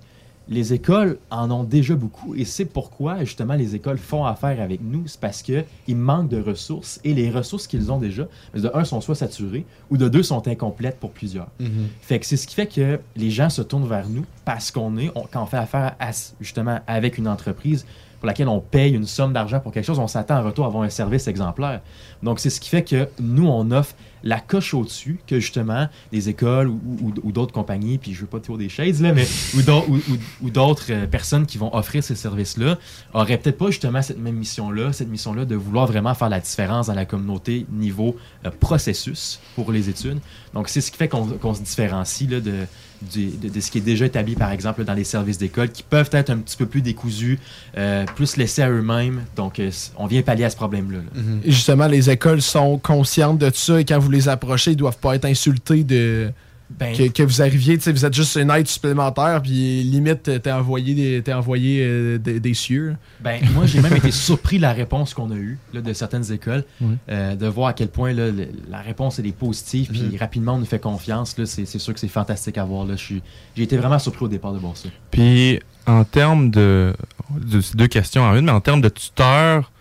Les 0.47 0.73
écoles 0.73 1.17
en 1.31 1.49
ont 1.49 1.63
déjà 1.63 1.95
beaucoup 1.95 2.35
et 2.35 2.45
c'est 2.45 2.65
pourquoi 2.65 3.23
justement 3.23 3.55
les 3.55 3.73
écoles 3.73 3.97
font 3.97 4.25
affaire 4.25 4.61
avec 4.61 4.79
nous. 4.83 5.03
C'est 5.07 5.19
parce 5.19 5.41
qu'ils 5.41 5.65
manquent 5.95 6.29
de 6.29 6.39
ressources 6.39 6.99
et 7.03 7.13
les 7.15 7.31
ressources 7.31 7.65
qu'ils 7.65 7.91
ont 7.91 7.97
déjà, 7.97 8.27
de 8.53 8.69
un, 8.73 8.83
sont 8.83 9.01
soit 9.01 9.15
saturées 9.15 9.65
ou 9.89 9.97
de 9.97 10.07
deux, 10.07 10.21
sont 10.21 10.47
incomplètes 10.47 10.99
pour 10.99 11.09
plusieurs. 11.11 11.47
Mhm. 11.59 11.87
Fait 12.01 12.19
que 12.19 12.25
c'est 12.27 12.37
ce 12.37 12.45
qui 12.45 12.53
fait 12.53 12.67
que 12.67 12.99
les 13.15 13.31
gens 13.31 13.49
se 13.49 13.63
tournent 13.63 13.87
vers 13.87 14.07
nous 14.07 14.25
parce 14.45 14.69
qu'on 14.69 14.97
est, 14.97 15.09
on- 15.15 15.25
quand 15.31 15.41
on 15.41 15.47
fait 15.47 15.57
affaire 15.57 15.95
à- 15.99 16.11
justement 16.39 16.79
avec 16.85 17.17
une 17.17 17.27
entreprise 17.27 17.85
pour 18.25 18.29
laquelle 18.29 18.47
on 18.47 18.59
paye 18.59 18.95
une 18.95 19.05
somme 19.05 19.33
d'argent 19.33 19.59
pour 19.59 19.71
quelque 19.71 19.85
chose, 19.85 19.99
on 19.99 20.07
s'attend 20.07 20.39
en 20.39 20.43
retour 20.43 20.65
à 20.65 20.69
avoir 20.69 20.81
un 20.81 20.89
service 20.89 21.27
exemplaire. 21.27 21.81
Donc 22.23 22.39
c'est 22.39 22.49
ce 22.49 22.59
qui 22.59 22.69
fait 22.69 22.81
que 22.81 23.07
nous, 23.19 23.47
on 23.47 23.69
offre 23.69 23.93
la 24.23 24.39
coche 24.39 24.73
au-dessus 24.73 25.19
que 25.27 25.39
justement 25.39 25.87
des 26.11 26.27
écoles 26.29 26.69
ou, 26.69 27.31
d'autres 27.31 27.53
compagnies, 27.53 27.99
puis 27.99 28.15
je 28.15 28.21
veux 28.21 28.25
pas 28.25 28.39
tour 28.39 28.57
des 28.57 28.67
chaises, 28.69 28.99
là, 28.99 29.13
mais 29.13 29.27
ou 29.55 29.61
d'au- 29.61 29.85
ou- 29.87 29.97
ou- 29.97 30.45
ou 30.45 30.49
d'autres 30.49 30.87
euh, 30.89 31.05
personnes 31.05 31.45
qui 31.45 31.59
vont 31.59 31.71
offrir 31.75 32.03
ces 32.03 32.15
services-là 32.15 32.79
auraient 33.13 33.37
peut-être 33.37 33.59
pas 33.59 33.67
justement 33.67 34.01
cette 34.01 34.17
même 34.17 34.33
mission-là, 34.37 34.91
cette 34.93 35.09
mission-là 35.09 35.45
de 35.45 35.53
vouloir 35.55 35.85
vraiment 35.85 36.15
faire 36.15 36.29
la 36.29 36.39
différence 36.39 36.87
dans 36.87 36.95
la 36.95 37.05
communauté 37.05 37.67
niveau 37.71 38.15
euh, 38.45 38.49
processus 38.59 39.39
pour 39.53 39.71
les 39.71 39.89
études. 39.89 40.17
Donc, 40.55 40.69
c'est 40.69 40.81
ce 40.81 40.89
qui 40.89 40.97
fait 40.97 41.07
qu'on 41.09 41.25
qu'on 41.27 41.53
se 41.53 41.61
différencie 41.61 42.27
là, 42.27 42.39
de, 42.39 42.65
de, 43.13 43.59
ce 43.59 43.71
qui 43.71 43.79
est 43.79 43.81
déjà 43.81 44.05
établi, 44.05 44.35
par 44.35 44.51
exemple, 44.51 44.83
dans 44.83 44.93
les 44.93 45.03
services 45.03 45.37
d'école, 45.37 45.69
qui 45.69 45.83
peuvent 45.83 46.09
être 46.11 46.29
un 46.29 46.37
petit 46.37 46.57
peu 46.57 46.65
plus 46.65 46.81
décousus, 46.81 47.39
euh, 47.77 48.05
plus 48.15 48.37
laissés 48.37 48.61
à 48.61 48.69
eux-mêmes. 48.69 49.21
Donc, 49.35 49.59
euh, 49.59 49.71
on 49.97 50.07
vient 50.07 50.21
pallier 50.21 50.45
à 50.45 50.49
ce 50.49 50.55
problème-là. 50.55 50.97
là. 50.97 51.21
Mhm. 51.21 51.41
Et 51.43 51.51
justement, 51.51 51.87
les 51.87 52.09
écoles 52.09 52.41
sont 52.41 52.77
conscientes 52.77 53.37
de 53.37 53.51
ça 53.53 53.79
et 53.79 53.85
quand 53.85 53.99
vous 53.99 54.11
les 54.11 54.29
approchez, 54.29 54.71
ils 54.71 54.77
doivent 54.77 54.97
pas 54.97 55.15
être 55.15 55.25
insultés 55.25 55.83
de 55.83 56.31
Ben, 56.69 56.95
que, 56.97 57.07
que 57.09 57.21
vous 57.23 57.43
arriviez, 57.43 57.77
tu 57.77 57.83
sais, 57.83 57.91
vous 57.91 58.05
êtes 58.05 58.13
juste 58.15 58.35
une 58.37 58.49
aide 58.49 58.67
supplémentaire, 58.67 59.39
puis 59.41 59.83
limite, 59.83 60.23
t'es 60.41 60.51
envoyé 60.51 60.95
des, 60.95 61.21
t'es 61.21 61.31
envoyé 61.31 61.83
euh, 61.85 62.17
des, 62.17 62.39
des 62.39 62.53
cieux. 62.55 62.95
Ben, 63.19 63.39
moi, 63.53 63.67
j'ai 63.67 63.81
même 63.81 63.95
été 63.95 64.09
surpris 64.11 64.57
de 64.57 64.63
la 64.63 64.73
réponse 64.73 65.13
qu'on 65.13 65.29
a 65.29 65.35
eue 65.35 65.59
là, 65.73 65.81
de 65.81 65.93
certaines 65.93 66.31
écoles, 66.31 66.63
Oui. 66.81 66.95
euh, 67.09 67.35
de 67.35 67.45
voir 67.47 67.67
à 67.69 67.73
quel 67.73 67.89
point 67.89 68.13
là, 68.13 68.31
le- 68.31 68.47
la 68.69 68.79
réponse 68.81 69.19
elle 69.19 69.27
est 69.27 69.31
positive, 69.37 69.89
puis 69.91 70.17
rapidement 70.17 70.55
on 70.55 70.57
nous 70.59 70.65
fait 70.65 70.79
confiance. 70.79 71.37
là, 71.37 71.45
C'est 71.45 71.65
c'est 71.65 71.77
sûr 71.79 71.93
que 71.93 71.99
c'est 71.99 72.07
fantastique 72.07 72.57
à 72.57 72.63
voir. 72.65 72.87
J'ai 72.97 73.21
été 73.63 73.77
vraiment 73.77 73.99
surpris 73.99 74.25
au 74.25 74.29
départ 74.29 74.51
de 74.53 74.57
voir 74.57 74.75
ça. 74.75 74.89
Puis, 75.11 75.59
en 75.85 76.03
termes 76.03 76.49
de, 76.49 76.95
de- 77.41 77.61
c'est 77.61 77.75
deux 77.75 77.87
questions 77.87 78.23
en 78.23 78.35
une, 78.35 78.45
mais 78.45 78.51
en 78.51 78.59
termes 78.61 78.81
de 78.81 78.89
tuteur, 78.89 79.71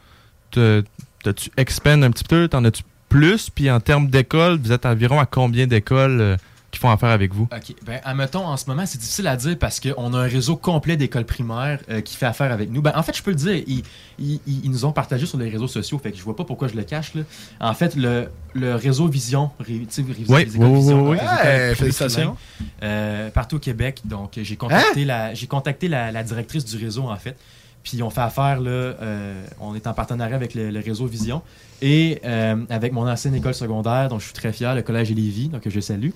te- 0.51 0.85
t'as-tu 1.23 1.51
expand 1.57 2.05
un 2.05 2.11
petit 2.11 2.25
peu, 2.25 2.47
t'en 2.47 2.63
as-tu 2.67 2.83
plus? 3.09 3.49
Puis 3.49 3.71
en 3.71 3.81
termes 3.81 4.09
d'école, 4.11 4.59
vous 4.63 4.73
êtes 4.73 4.85
environ 4.85 5.19
à 5.19 5.25
combien 5.27 5.67
d'écoles 5.67 6.21
euh, 6.21 6.37
qui 6.75 6.81
font 6.81 6.91
affaire 6.91 7.09
avec 7.11 7.33
vous? 7.33 7.45
OK. 7.45 7.75
Ben, 7.87 8.01
admettons, 8.05 8.45
en 8.47 8.57
ce 8.57 8.67
moment, 8.67 8.85
c'est 8.85 8.99
difficile 8.99 9.27
à 9.29 9.37
dire 9.37 9.57
parce 9.59 9.81
qu'on 9.81 10.13
a 10.13 10.19
un 10.19 10.29
réseau 10.29 10.57
complet 10.57 10.97
d'écoles 10.97 11.25
primaires 11.25 11.79
euh, 11.89 12.01
qui 12.03 12.17
fait 12.17 12.27
affaire 12.27 12.53
avec 12.53 12.71
nous. 12.71 12.83
Ben, 12.83 12.93
en 12.95 13.03
fait, 13.03 13.17
je 13.17 13.23
peux 13.23 13.31
le 13.31 13.37
dire, 13.37 13.63
ils, 13.67 13.83
ils- 14.19 14.41
ils- 14.47 14.71
nous 14.71 14.85
ont 14.85 14.93
partagé 14.93 15.25
sur 15.27 15.39
les 15.39 15.49
réseaux 15.49 15.69
sociaux, 15.69 15.99
fait 15.99 16.11
que 16.13 16.19
je 16.19 16.23
vois 16.23 16.37
pas 16.37 16.45
pourquoi 16.45 16.69
je 16.69 16.75
le 16.75 16.83
cache. 16.83 17.15
Là. 17.15 17.23
En 17.61 17.73
fait, 17.75 17.97
le, 17.97 18.29
le 18.55 18.75
réseau 18.75 19.07
Vision, 19.09 19.51
ré- 19.61 19.87
tu 19.87 19.87
sais, 19.89 20.03
Oui, 20.03 20.15
les 20.45 20.55
écoles 20.57 20.67
oui, 20.69 20.75
Vision, 20.75 21.03
oui, 21.05 21.11
oui. 21.11 21.17
les 21.17 21.23
écoles 21.25 21.47
Ouais, 21.69 21.75
félicitations. 21.77 22.37
euh, 22.83 23.31
partout 23.31 23.57
au 23.57 23.61
Québec. 23.61 24.01
Donc, 24.05 24.33
j'ai 24.43 24.57
contacté, 24.57 25.05
la, 25.05 25.33
j'ai 25.35 25.47
contacté 25.47 25.89
la, 25.89 26.11
la 26.13 26.23
directrice 26.23 26.65
du 26.65 26.77
réseau, 26.85 27.09
en 27.09 27.17
fait. 27.17 27.37
Puis 27.85 28.03
on 28.03 28.09
fait 28.11 28.23
affaire, 28.23 28.61
là, 28.61 28.71
euh, 28.71 29.45
on 29.61 29.75
est 29.77 29.87
en 29.87 29.93
partenariat 29.93 30.35
avec 30.35 30.55
le, 30.55 30.71
le 30.71 30.81
réseau 30.81 31.07
Vision 31.07 31.43
et 31.83 32.19
euh, 32.25 32.57
avec 32.71 32.93
mon 32.95 33.07
ancienne 33.07 33.35
école 33.35 33.53
secondaire, 33.55 34.09
dont 34.09 34.19
je 34.19 34.25
suis 34.25 34.33
très 34.33 34.53
fier, 34.55 34.75
le 34.75 34.81
Collège 34.83 35.11
de 35.11 35.15
Lévis, 35.15 35.49
donc 35.51 35.63
je 35.69 35.81
salue. 35.81 36.09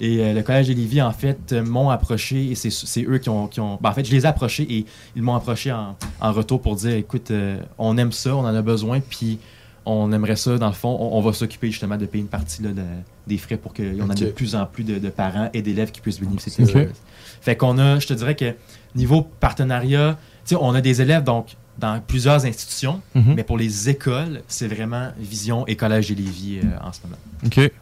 Et 0.00 0.18
euh, 0.20 0.34
le 0.34 0.42
Collège 0.42 0.68
de 0.68 0.74
Lévis, 0.74 1.00
en 1.00 1.12
fait, 1.12 1.52
m'ont 1.54 1.88
approché 1.88 2.50
et 2.50 2.54
c'est 2.54 3.02
eux 3.04 3.18
qui 3.18 3.30
ont. 3.30 3.46
Qui 3.48 3.60
ont 3.60 3.78
ben, 3.80 3.88
en 3.90 3.92
fait, 3.94 4.04
je 4.04 4.12
les 4.12 4.22
ai 4.24 4.26
approchés 4.26 4.66
et 4.70 4.84
ils 5.16 5.22
m'ont 5.22 5.34
approché 5.34 5.72
en, 5.72 5.96
en 6.20 6.32
retour 6.32 6.60
pour 6.60 6.76
dire 6.76 6.94
écoute, 6.94 7.32
on 7.78 7.96
aime 7.96 8.12
ça, 8.12 8.36
on 8.36 8.40
en 8.40 8.54
a 8.54 8.62
besoin, 8.62 9.00
puis 9.00 9.38
on 9.86 10.12
aimerait 10.12 10.36
ça, 10.36 10.56
dans 10.58 10.66
le 10.68 10.72
fond, 10.74 10.96
on, 11.00 11.16
on 11.18 11.20
va 11.22 11.32
s'occuper 11.32 11.70
justement 11.70 11.96
de 11.96 12.04
payer 12.06 12.22
une 12.22 12.28
partie 12.28 12.62
là, 12.62 12.70
de- 12.72 12.82
des 13.26 13.36
frais 13.38 13.56
pour 13.56 13.72
qu'il 13.74 13.94
y 13.94 14.02
en 14.02 14.10
ait 14.10 14.14
de 14.14 14.26
plus 14.26 14.54
en 14.54 14.64
plus 14.66 14.84
de, 14.84 14.98
de 14.98 15.08
parents 15.10 15.48
et 15.54 15.62
d'élèves 15.62 15.90
qui 15.90 16.00
puissent 16.02 16.20
bénéficier 16.20 16.64
de 16.66 16.70
Ok. 16.70 16.76
ça. 16.76 16.92
Fait 17.40 17.56
qu'on 17.56 17.76
a, 17.78 17.98
je 17.98 18.06
te 18.06 18.12
dirais 18.14 18.34
que 18.34 18.54
niveau 18.94 19.22
partenariat, 19.40 20.18
sais, 20.50 20.56
on 20.60 20.74
a 20.74 20.80
des 20.80 21.00
élèves 21.02 21.24
donc 21.24 21.56
dans 21.78 22.00
plusieurs 22.00 22.44
institutions, 22.44 23.00
Mhm. 23.14 23.34
mais 23.34 23.42
pour 23.44 23.58
les 23.58 23.88
écoles, 23.88 24.42
c'est 24.48 24.68
vraiment 24.68 25.10
Vision 25.18 25.66
et 25.66 25.74
Collège 25.76 26.08
de 26.10 26.14
Lévis 26.14 26.60
euh, 26.62 26.86
en 26.86 26.92
ce 26.92 27.00
moment. 27.04 27.16
OK. 27.46 27.72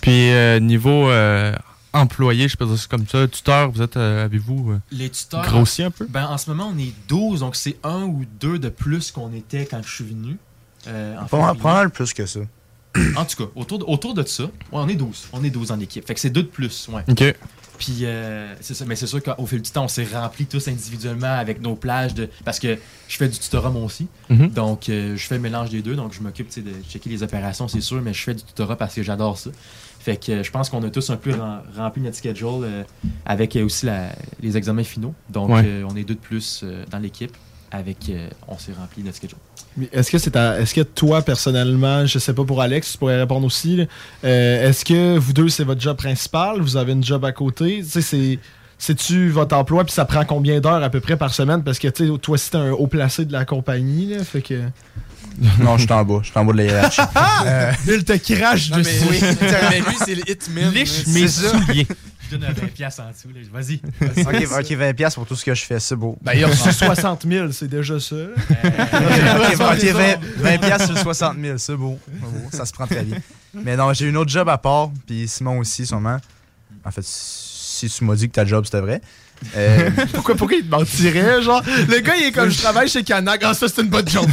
Puis 0.00 0.30
euh, 0.32 0.60
niveau 0.60 1.10
euh, 1.10 1.54
employé, 1.92 2.48
je 2.48 2.56
peux 2.56 2.66
dire 2.66 2.78
ça 2.78 2.86
comme 2.88 3.06
ça, 3.06 3.26
tuteur, 3.28 3.70
vous 3.70 3.82
êtes, 3.82 3.96
euh, 3.96 4.24
avez-vous 4.24 4.72
euh, 4.72 4.78
Les 4.92 5.10
tuteurs, 5.10 5.42
grossi 5.44 5.82
un 5.82 5.90
peu? 5.90 6.06
ben, 6.08 6.26
en 6.26 6.38
ce 6.38 6.50
moment, 6.50 6.72
on 6.74 6.78
est 6.78 6.92
12, 7.08 7.40
donc 7.40 7.56
c'est 7.56 7.76
un 7.84 8.02
ou 8.04 8.24
deux 8.40 8.58
de 8.58 8.68
plus 8.68 9.10
qu'on 9.10 9.32
était 9.32 9.66
quand 9.66 9.80
je 9.84 9.90
suis 9.92 10.04
venu. 10.04 10.36
euh, 10.88 11.16
en 11.18 11.54
Pas 11.54 11.88
plus 11.88 12.12
que 12.12 12.26
ça. 12.26 12.40
En 13.16 13.24
tout 13.24 13.44
cas, 13.44 13.50
autour 13.56 13.78
de, 13.78 13.84
autour 13.84 14.12
de 14.14 14.22
ça, 14.24 14.42
ouais, 14.44 14.50
on 14.72 14.88
est 14.88 14.94
12. 14.96 15.28
On 15.32 15.42
est 15.44 15.50
12 15.50 15.70
en 15.72 15.80
équipe. 15.80 16.06
Fait 16.06 16.12
que 16.14 16.20
c'est 16.20 16.28
deux 16.30 16.42
de 16.42 16.48
plus, 16.48 16.88
ouais. 16.92 17.02
OK. 17.08 17.34
Puis, 17.78 18.00
euh, 18.02 18.54
c'est 18.60 18.74
ça. 18.74 18.84
Mais 18.86 18.94
c'est 18.96 19.06
sûr 19.06 19.22
qu'au 19.22 19.46
fil 19.46 19.60
du 19.60 19.70
temps, 19.70 19.84
on 19.84 19.88
s'est 19.88 20.06
remplis 20.12 20.46
tous 20.46 20.68
individuellement 20.68 21.32
avec 21.34 21.60
nos 21.60 21.74
plages 21.74 22.14
de. 22.14 22.28
Parce 22.44 22.58
que 22.60 22.78
je 23.08 23.16
fais 23.16 23.28
du 23.28 23.38
tutorat 23.38 23.70
moi 23.70 23.82
aussi. 23.82 24.06
Mhm. 24.30 24.48
Donc, 24.50 24.88
euh, 24.88 25.16
je 25.16 25.26
fais 25.26 25.34
le 25.36 25.40
mélange 25.40 25.70
des 25.70 25.82
deux. 25.82 25.96
Donc, 25.96 26.12
je 26.12 26.20
m'occupe 26.20 26.48
de 26.62 26.70
checker 26.88 27.10
les 27.10 27.22
opérations, 27.22 27.66
c'est 27.68 27.80
sûr, 27.80 28.00
mais 28.02 28.12
je 28.14 28.22
fais 28.22 28.34
du 28.34 28.42
tutorat 28.42 28.76
parce 28.76 28.94
que 28.94 29.02
j'adore 29.02 29.38
ça. 29.38 29.50
Fait 30.00 30.16
que 30.16 30.32
euh, 30.32 30.42
je 30.42 30.50
pense 30.50 30.68
qu'on 30.70 30.82
a 30.82 30.90
tous 30.90 31.10
un 31.10 31.16
peu 31.16 31.30
rem- 31.32 31.62
rempli 31.76 32.02
notre 32.02 32.16
schedule 32.16 32.62
euh, 32.64 32.82
avec 33.26 33.56
aussi 33.56 33.86
la- 33.86 34.12
les 34.40 34.56
examens 34.56 34.84
finaux. 34.84 35.14
Donc, 35.30 35.50
Ouais. 35.50 35.82
on 35.88 35.96
est 35.96 36.04
deux 36.04 36.14
de 36.14 36.20
plus 36.20 36.64
dans 36.90 36.98
l'équipe. 36.98 37.32
Avec, 37.74 37.96
euh, 38.10 38.28
on 38.48 38.58
s'est 38.58 38.72
rempli 38.78 39.02
notre 39.02 39.16
schedule. 39.16 39.38
Mais 39.78 39.88
Est-ce 39.92 40.10
que 40.10 40.18
c'est 40.18 40.32
ta- 40.32 40.60
est-ce 40.60 40.74
que 40.74 40.82
toi 40.82 41.22
personnellement, 41.22 42.04
je 42.04 42.18
sais 42.18 42.34
pas 42.34 42.44
pour 42.44 42.60
Alex, 42.60 42.92
tu 42.92 42.98
pourrais 42.98 43.18
répondre 43.18 43.46
aussi. 43.46 43.86
euh, 44.24 44.68
est-ce 44.68 44.84
que 44.84 45.16
vous 45.16 45.32
deux 45.32 45.48
c'est 45.48 45.64
votre 45.64 45.80
job 45.80 45.96
principal, 45.96 46.60
vous 46.60 46.76
avez 46.76 46.92
une 46.92 47.02
job 47.04 47.24
à 47.24 47.32
côté, 47.32 47.78
tu 47.82 47.88
sais 47.88 48.02
c'est 48.02 48.38
c'est-tu 48.78 49.30
votre 49.30 49.56
emploi? 49.56 49.84
Puis 49.84 49.92
ça 49.94 50.04
prend 50.04 50.24
combien 50.24 50.58
d'heures 50.60 50.82
à 50.82 50.90
peu 50.90 51.00
près 51.00 51.16
par 51.16 51.32
semaine? 51.32 51.62
Parce 51.62 51.78
que 51.78 51.88
tu 51.88 52.06
sais 52.06 52.18
toi 52.18 52.34
aussi 52.34 52.50
t'es 52.50 52.58
un 52.58 52.72
haut 52.72 52.88
placé 52.88 53.24
de 53.24 53.32
la 53.32 53.44
compagnie 53.46 54.06
là, 54.14 54.24
fait 54.24 54.42
que 54.42 54.60
non, 55.60 55.78
je 55.78 55.84
suis 55.84 55.92
en 55.92 56.04
bas. 56.04 56.18
Je 56.22 56.28
suis 56.28 56.38
en 56.38 56.44
bas 56.44 56.52
de 56.52 56.58
la 56.58 56.64
hiérarchie. 56.64 57.00
Euh, 57.46 57.72
il 57.86 58.04
te 58.04 58.12
crache 58.34 58.68
Non, 58.70 58.76
mais, 58.76 58.82
dessus. 58.82 59.06
oui, 59.10 59.18
mais 59.70 59.80
lui, 59.80 59.96
c'est 60.04 60.14
le 60.14 60.30
hitman. 60.30 60.70
Liche 60.74 61.06
mes 61.06 61.86
c'est 62.32 62.40
ça. 62.40 62.48
souliers. 62.48 62.54
Je 62.54 62.54
donne 62.54 62.64
un 62.64 62.66
20$ 62.68 62.70
piastres 62.72 63.02
en 63.02 63.10
dessous. 63.10 63.28
là. 63.34 63.40
Vas-y. 63.52 63.80
ok, 64.22 64.48
ok, 64.58 64.78
20$ 64.78 64.94
piastres 64.94 65.18
pour 65.20 65.26
tout 65.28 65.36
ce 65.36 65.44
que 65.44 65.54
je 65.54 65.64
fais, 65.64 65.80
c'est 65.80 65.96
beau. 65.96 66.16
Ben 66.22 66.32
il 66.34 66.44
a 66.44 66.48
reçu 66.48 66.72
60 66.72 67.26
000, 67.28 67.52
c'est 67.52 67.68
déjà 67.68 67.98
ça. 68.00 68.16
ok, 68.16 69.60
ok, 69.60 69.84
20, 69.84 70.16
20 70.36 70.58
piastres 70.58 70.86
sur 70.88 70.98
60 70.98 71.36
000, 71.40 71.58
c'est 71.58 71.76
beau. 71.76 71.98
C'est 72.06 72.20
beau, 72.20 72.48
Ça 72.52 72.64
se 72.66 72.72
prend 72.72 72.86
très 72.86 73.02
bien. 73.04 73.18
Mais 73.54 73.76
non, 73.76 73.92
j'ai 73.92 74.08
une 74.08 74.16
autre 74.16 74.30
job 74.30 74.48
à 74.48 74.58
part, 74.58 74.90
puis 75.06 75.28
Simon 75.28 75.58
aussi, 75.58 75.86
sûrement. 75.86 76.18
En 76.84 76.90
fait, 76.90 77.04
si 77.04 77.88
tu 77.88 78.04
m'as 78.04 78.14
dit 78.16 78.28
que 78.28 78.34
ta 78.34 78.44
job, 78.44 78.64
c'était 78.64 78.80
vrai. 78.80 79.00
Euh, 79.56 79.90
Pourquoi, 80.14 80.36
pourquoi 80.36 80.56
il 80.56 80.64
te 80.64 80.70
mentirait, 80.70 81.42
genre? 81.42 81.62
Le 81.66 81.98
gars, 82.00 82.14
il 82.16 82.26
est 82.26 82.32
comme, 82.32 82.48
je 82.48 82.58
travaille 82.58 82.88
chez 82.88 83.02
Canac. 83.02 83.40
Ah, 83.44 83.54
ça, 83.54 83.66
c'est 83.68 83.82
une 83.82 83.88
bonne 83.88 84.08
joke. 84.08 84.28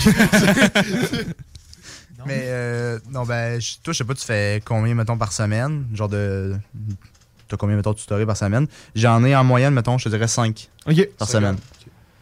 mais 2.25 2.43
euh, 2.45 2.99
non, 3.11 3.23
ben, 3.25 3.59
toi, 3.83 3.91
je 3.93 3.97
sais 3.97 4.03
pas, 4.03 4.13
tu 4.13 4.25
fais 4.25 4.61
combien, 4.63 4.93
mettons, 4.93 5.17
par 5.17 5.31
semaine? 5.33 5.85
Genre 5.93 6.09
de. 6.09 6.55
T'as 7.49 7.57
combien, 7.57 7.75
mettons, 7.75 7.91
de 7.91 7.97
tutorés 7.97 8.25
par 8.25 8.37
semaine? 8.37 8.67
J'en 8.95 9.23
ai 9.25 9.35
en 9.35 9.43
moyenne, 9.43 9.73
mettons, 9.73 9.97
je 9.97 10.05
te 10.05 10.09
dirais 10.09 10.27
5 10.27 10.69
OK. 10.87 11.09
par 11.17 11.27
semaine. 11.27 11.57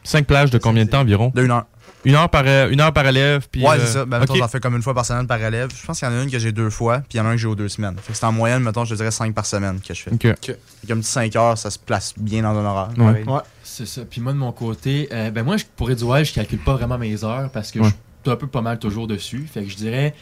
Cinq 0.04 0.26
plages 0.26 0.50
de 0.52 0.58
combien 0.58 0.86
de 0.86 0.90
temps 0.90 1.02
environ? 1.02 1.32
De 1.36 1.44
une 1.44 1.52
heure. 1.52 1.66
Une 2.06 2.16
heure 2.16 2.30
par, 2.30 2.44
euh, 2.46 2.70
une 2.70 2.80
heure 2.80 2.94
par 2.94 3.06
élève. 3.06 3.48
Puis, 3.52 3.63
ouais, 3.63 3.72
euh, 3.76 3.80
c'est 3.80 3.92
ça. 3.94 4.06
Ben, 4.06 4.20
mettons, 4.20 4.36
j'en 4.36 4.48
fais 4.48 4.62
comme 4.62 4.76
une 4.76 4.82
fois 4.82 4.94
par 4.94 5.06
semaine 5.06 5.28
par 5.28 5.42
élève. 5.44 5.70
Je 5.76 5.86
pense 5.86 6.00
qu'il 6.00 6.08
y 6.08 6.12
en 6.12 6.18
a 6.18 6.24
une 6.24 6.32
que 6.32 6.40
j'ai 6.40 6.54
deux 6.54 6.70
fois, 6.70 7.00
puis 7.00 7.16
il 7.16 7.18
y 7.18 7.20
en 7.20 7.26
a 7.26 7.30
un 7.30 7.32
que 7.34 7.38
j'ai 7.40 7.48
aux 7.48 7.56
deux 7.56 7.68
semaines. 7.68 7.96
Fait 8.02 8.13
que 8.13 8.18
c'est 8.18 8.26
en 8.26 8.32
moyenne, 8.32 8.63
mettons, 8.63 8.86
je 8.86 8.92
te 8.92 8.96
dirais 8.96 9.12
5 9.12 9.34
par 9.34 9.46
semaine 9.46 9.82
que 9.86 9.94
je 9.94 10.04
fais. 10.04 10.13
OK. 10.13 10.22
Fait 10.46 10.58
Comme 10.88 11.02
petit 11.02 11.10
5 11.10 11.36
heures, 11.36 11.58
ça 11.58 11.70
se 11.70 11.78
place 11.80 12.13
bien 12.16 12.44
dans 12.44 12.58
un 12.58 12.63
horaire. 12.63 12.90
Ouais. 12.98 13.24
Ouais. 13.28 13.40
C'est 13.63 13.86
ça. 13.88 14.04
Puis 14.10 14.22
moi, 14.22 14.32
de 14.32 14.38
mon 14.38 14.54
côté, 14.54 15.10
euh, 15.12 15.30
ben 15.32 15.44
moi, 15.44 15.58
je- 15.58 15.66
pour 15.76 15.92
Edouard, 15.92 16.24
je 16.24 16.34
calcule 16.34 16.60
pas 16.60 16.76
vraiment 16.76 16.98
mes 16.98 17.22
heures 17.26 17.50
parce 17.52 17.72
que 17.72 17.80
Ouais. 17.80 17.90
je 17.90 17.92
suis 18.24 18.32
un 18.32 18.38
peu 18.38 18.48
pas 18.48 18.62
mal 18.62 18.80
toujours 18.80 19.08
dessus. 19.08 19.46
Fait 19.52 19.63
que 19.63 19.70
je 19.70 19.76
dirais. 19.76 20.13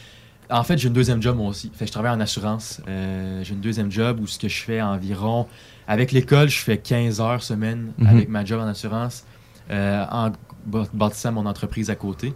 En 0.50 0.62
fait, 0.62 0.78
j'ai 0.78 0.88
une 0.88 0.94
deuxième 0.94 1.20
job 1.22 1.36
moi 1.36 1.48
aussi. 1.48 1.70
Fait 1.74 1.84
que 1.84 1.86
je 1.88 1.92
travaille 1.92 2.12
en 2.12 2.20
assurance. 2.20 2.80
Euh, 2.88 3.42
j'ai 3.42 3.54
une 3.54 3.60
deuxième 3.60 3.90
job 3.90 4.20
où 4.20 4.26
ce 4.26 4.38
que 4.38 4.48
je 4.48 4.62
fais 4.62 4.80
environ. 4.80 5.46
Avec 5.88 6.12
l'école, 6.12 6.48
je 6.48 6.58
fais 6.58 6.78
15 6.78 7.20
heures 7.20 7.42
semaine 7.42 7.92
Mhm. 7.98 8.06
avec 8.06 8.28
ma 8.28 8.44
job 8.44 8.60
en 8.60 8.66
assurance. 8.68 9.24
euh, 9.68 10.04
en 10.12 10.30
bâ- 10.64 10.86
bâtissant 10.92 11.32
mon 11.32 11.44
entreprise 11.44 11.90
à 11.90 11.96
côté. 11.96 12.32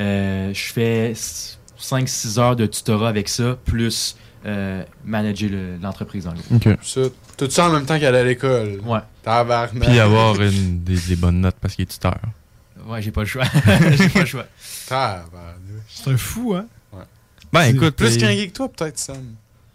Euh, 0.00 0.52
je 0.52 0.72
fais 0.72 1.12
5-6 1.78 2.38
heures 2.40 2.56
de 2.56 2.66
tutorat 2.66 3.08
avec 3.08 3.28
ça, 3.28 3.56
plus 3.64 4.16
euh, 4.44 4.82
manager 5.04 5.48
le- 5.48 5.76
l'entreprise 5.80 6.26
en 6.26 6.32
gros. 6.32 6.74
Ça, 6.82 7.02
tout 7.36 7.48
ça 7.48 7.68
en 7.68 7.72
même 7.72 7.86
temps 7.86 8.00
qu'aller 8.00 8.18
à 8.18 8.24
l'école. 8.24 8.80
Ouais. 8.84 8.98
Tabarnak. 9.22 9.88
Puis 9.88 10.00
avoir 10.00 10.40
une, 10.42 10.82
des, 10.82 10.96
des 10.96 11.14
bonnes 11.14 11.40
notes 11.40 11.54
parce 11.60 11.76
qu'il 11.76 11.84
est 11.84 11.86
tuteur. 11.86 12.18
Ouais, 12.88 13.00
j'ai 13.00 13.12
pas 13.12 13.20
le 13.20 13.26
choix. 13.28 13.44
j'ai 13.96 14.08
pas 14.08 14.20
le 14.20 14.26
choix. 14.26 14.46
Tabarnak. 14.88 15.54
C'est 15.88 16.10
un 16.10 16.16
fou, 16.16 16.54
hein? 16.56 16.66
Ben 17.52 17.64
écoute, 17.64 17.96
Plus 17.96 18.16
qu'un 18.16 18.30
geek 18.32 18.52
que 18.52 18.56
toi, 18.56 18.68
peut-être, 18.70 18.98
Sam. 18.98 19.16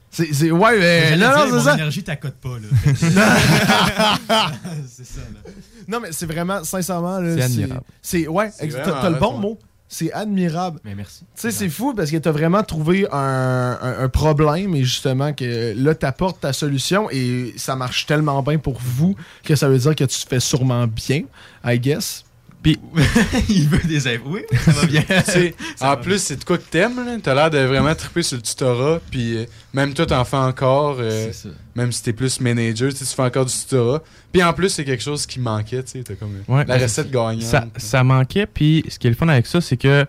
C'est, 0.09 0.33
c'est, 0.33 0.49
ouais, 0.51 0.79
mais. 0.79 1.09
J'allais 1.17 1.27
Non, 1.27 1.57
c'est 1.59 1.63
ça. 1.65 1.73
énergie 1.75 2.03
t'accote 2.03 2.35
pas, 2.35 2.49
là. 2.57 2.67
c'est 4.87 5.05
ça, 5.05 5.19
là. 5.21 5.51
Non, 5.87 5.99
mais 5.99 6.09
c'est 6.11 6.25
vraiment, 6.25 6.63
sincèrement, 6.63 7.19
là. 7.19 7.35
C'est 7.35 7.43
admirable. 7.43 7.81
C'est, 8.01 8.27
ouais, 8.27 8.49
C'est 8.57 8.69
t'as, 8.69 8.83
t'as 9.01 9.09
le 9.09 9.17
bon 9.19 9.35
ouais. 9.35 9.41
mot. 9.41 9.59
C'est 9.89 10.11
admirable. 10.11 10.81
Mais 10.83 10.95
merci. 10.95 11.19
Tu 11.19 11.25
sais, 11.35 11.51
c'est 11.51 11.69
fou 11.69 11.93
parce 11.93 12.11
que 12.11 12.17
t'as 12.17 12.31
vraiment 12.31 12.61
trouvé 12.61 13.07
un, 13.09 13.77
un- 13.81 14.03
un 14.03 14.09
problème 14.09 14.75
et 14.75 14.83
justement 14.83 15.31
que 15.31 15.73
là, 15.77 15.95
t'apportes 15.95 16.41
ta 16.41 16.51
solution 16.51 17.07
et 17.09 17.53
ça 17.55 17.77
marche 17.77 18.05
tellement 18.05 18.43
bien 18.43 18.57
pour 18.57 18.77
vous 18.81 19.15
que 19.45 19.55
ça 19.55 19.69
veut 19.69 19.77
dire 19.77 19.95
que 19.95 20.03
tu 20.03 20.17
fais 20.27 20.41
sûrement 20.41 20.87
bien, 20.87 21.21
I 21.63 21.79
guess. 21.79 22.25
Il 23.49 23.67
veut 23.69 23.87
des 23.87 24.07
infos. 24.07 24.23
Oui, 24.27 24.41
ça 24.65 24.71
va 24.71 24.85
bien. 24.85 25.03
Ça 25.75 25.85
en 25.85 25.89
va 25.89 25.97
plus, 25.97 26.21
c'est 26.21 26.37
de 26.37 26.43
quoi 26.43 26.57
que 26.57 26.63
t'aimes, 26.69 27.05
là. 27.05 27.17
T'as 27.21 27.33
l'air 27.35 27.49
de 27.49 27.59
vraiment 27.59 27.93
triper 27.95 28.23
sur 28.23 28.37
le 28.37 28.41
tutorat, 28.41 28.99
puis 29.11 29.37
euh, 29.37 29.45
même 29.73 29.93
toi, 29.93 30.05
t'en 30.05 30.25
fais 30.25 30.37
encore, 30.37 30.97
euh, 30.99 31.27
C'est 31.31 31.47
ça. 31.47 31.49
même 31.75 31.91
si 31.91 32.03
t'es 32.03 32.13
plus 32.13 32.39
manager, 32.41 32.93
tu 32.93 33.05
fais 33.05 33.21
encore 33.21 33.45
du 33.45 33.53
tutorat. 33.53 34.01
Puis 34.31 34.43
en 34.43 34.53
plus, 34.53 34.69
c'est 34.69 34.85
quelque 34.85 35.03
chose 35.03 35.25
qui 35.25 35.39
manquait, 35.39 35.83
tu 35.83 35.91
sais, 35.91 36.03
t'as 36.03 36.15
comme 36.15 36.35
Ouais, 36.47 36.65
la 36.65 36.77
recette 36.77 37.11
gagnante. 37.11 37.41
ça, 37.43 37.65
ça 37.77 38.03
manquait. 38.03 38.45
Puis 38.45 38.83
ce 38.89 38.97
qui 38.99 39.07
est 39.07 39.11
le 39.11 39.15
fun 39.15 39.27
avec 39.29 39.45
ça, 39.47 39.61
c'est 39.61 39.77
que 39.77 40.05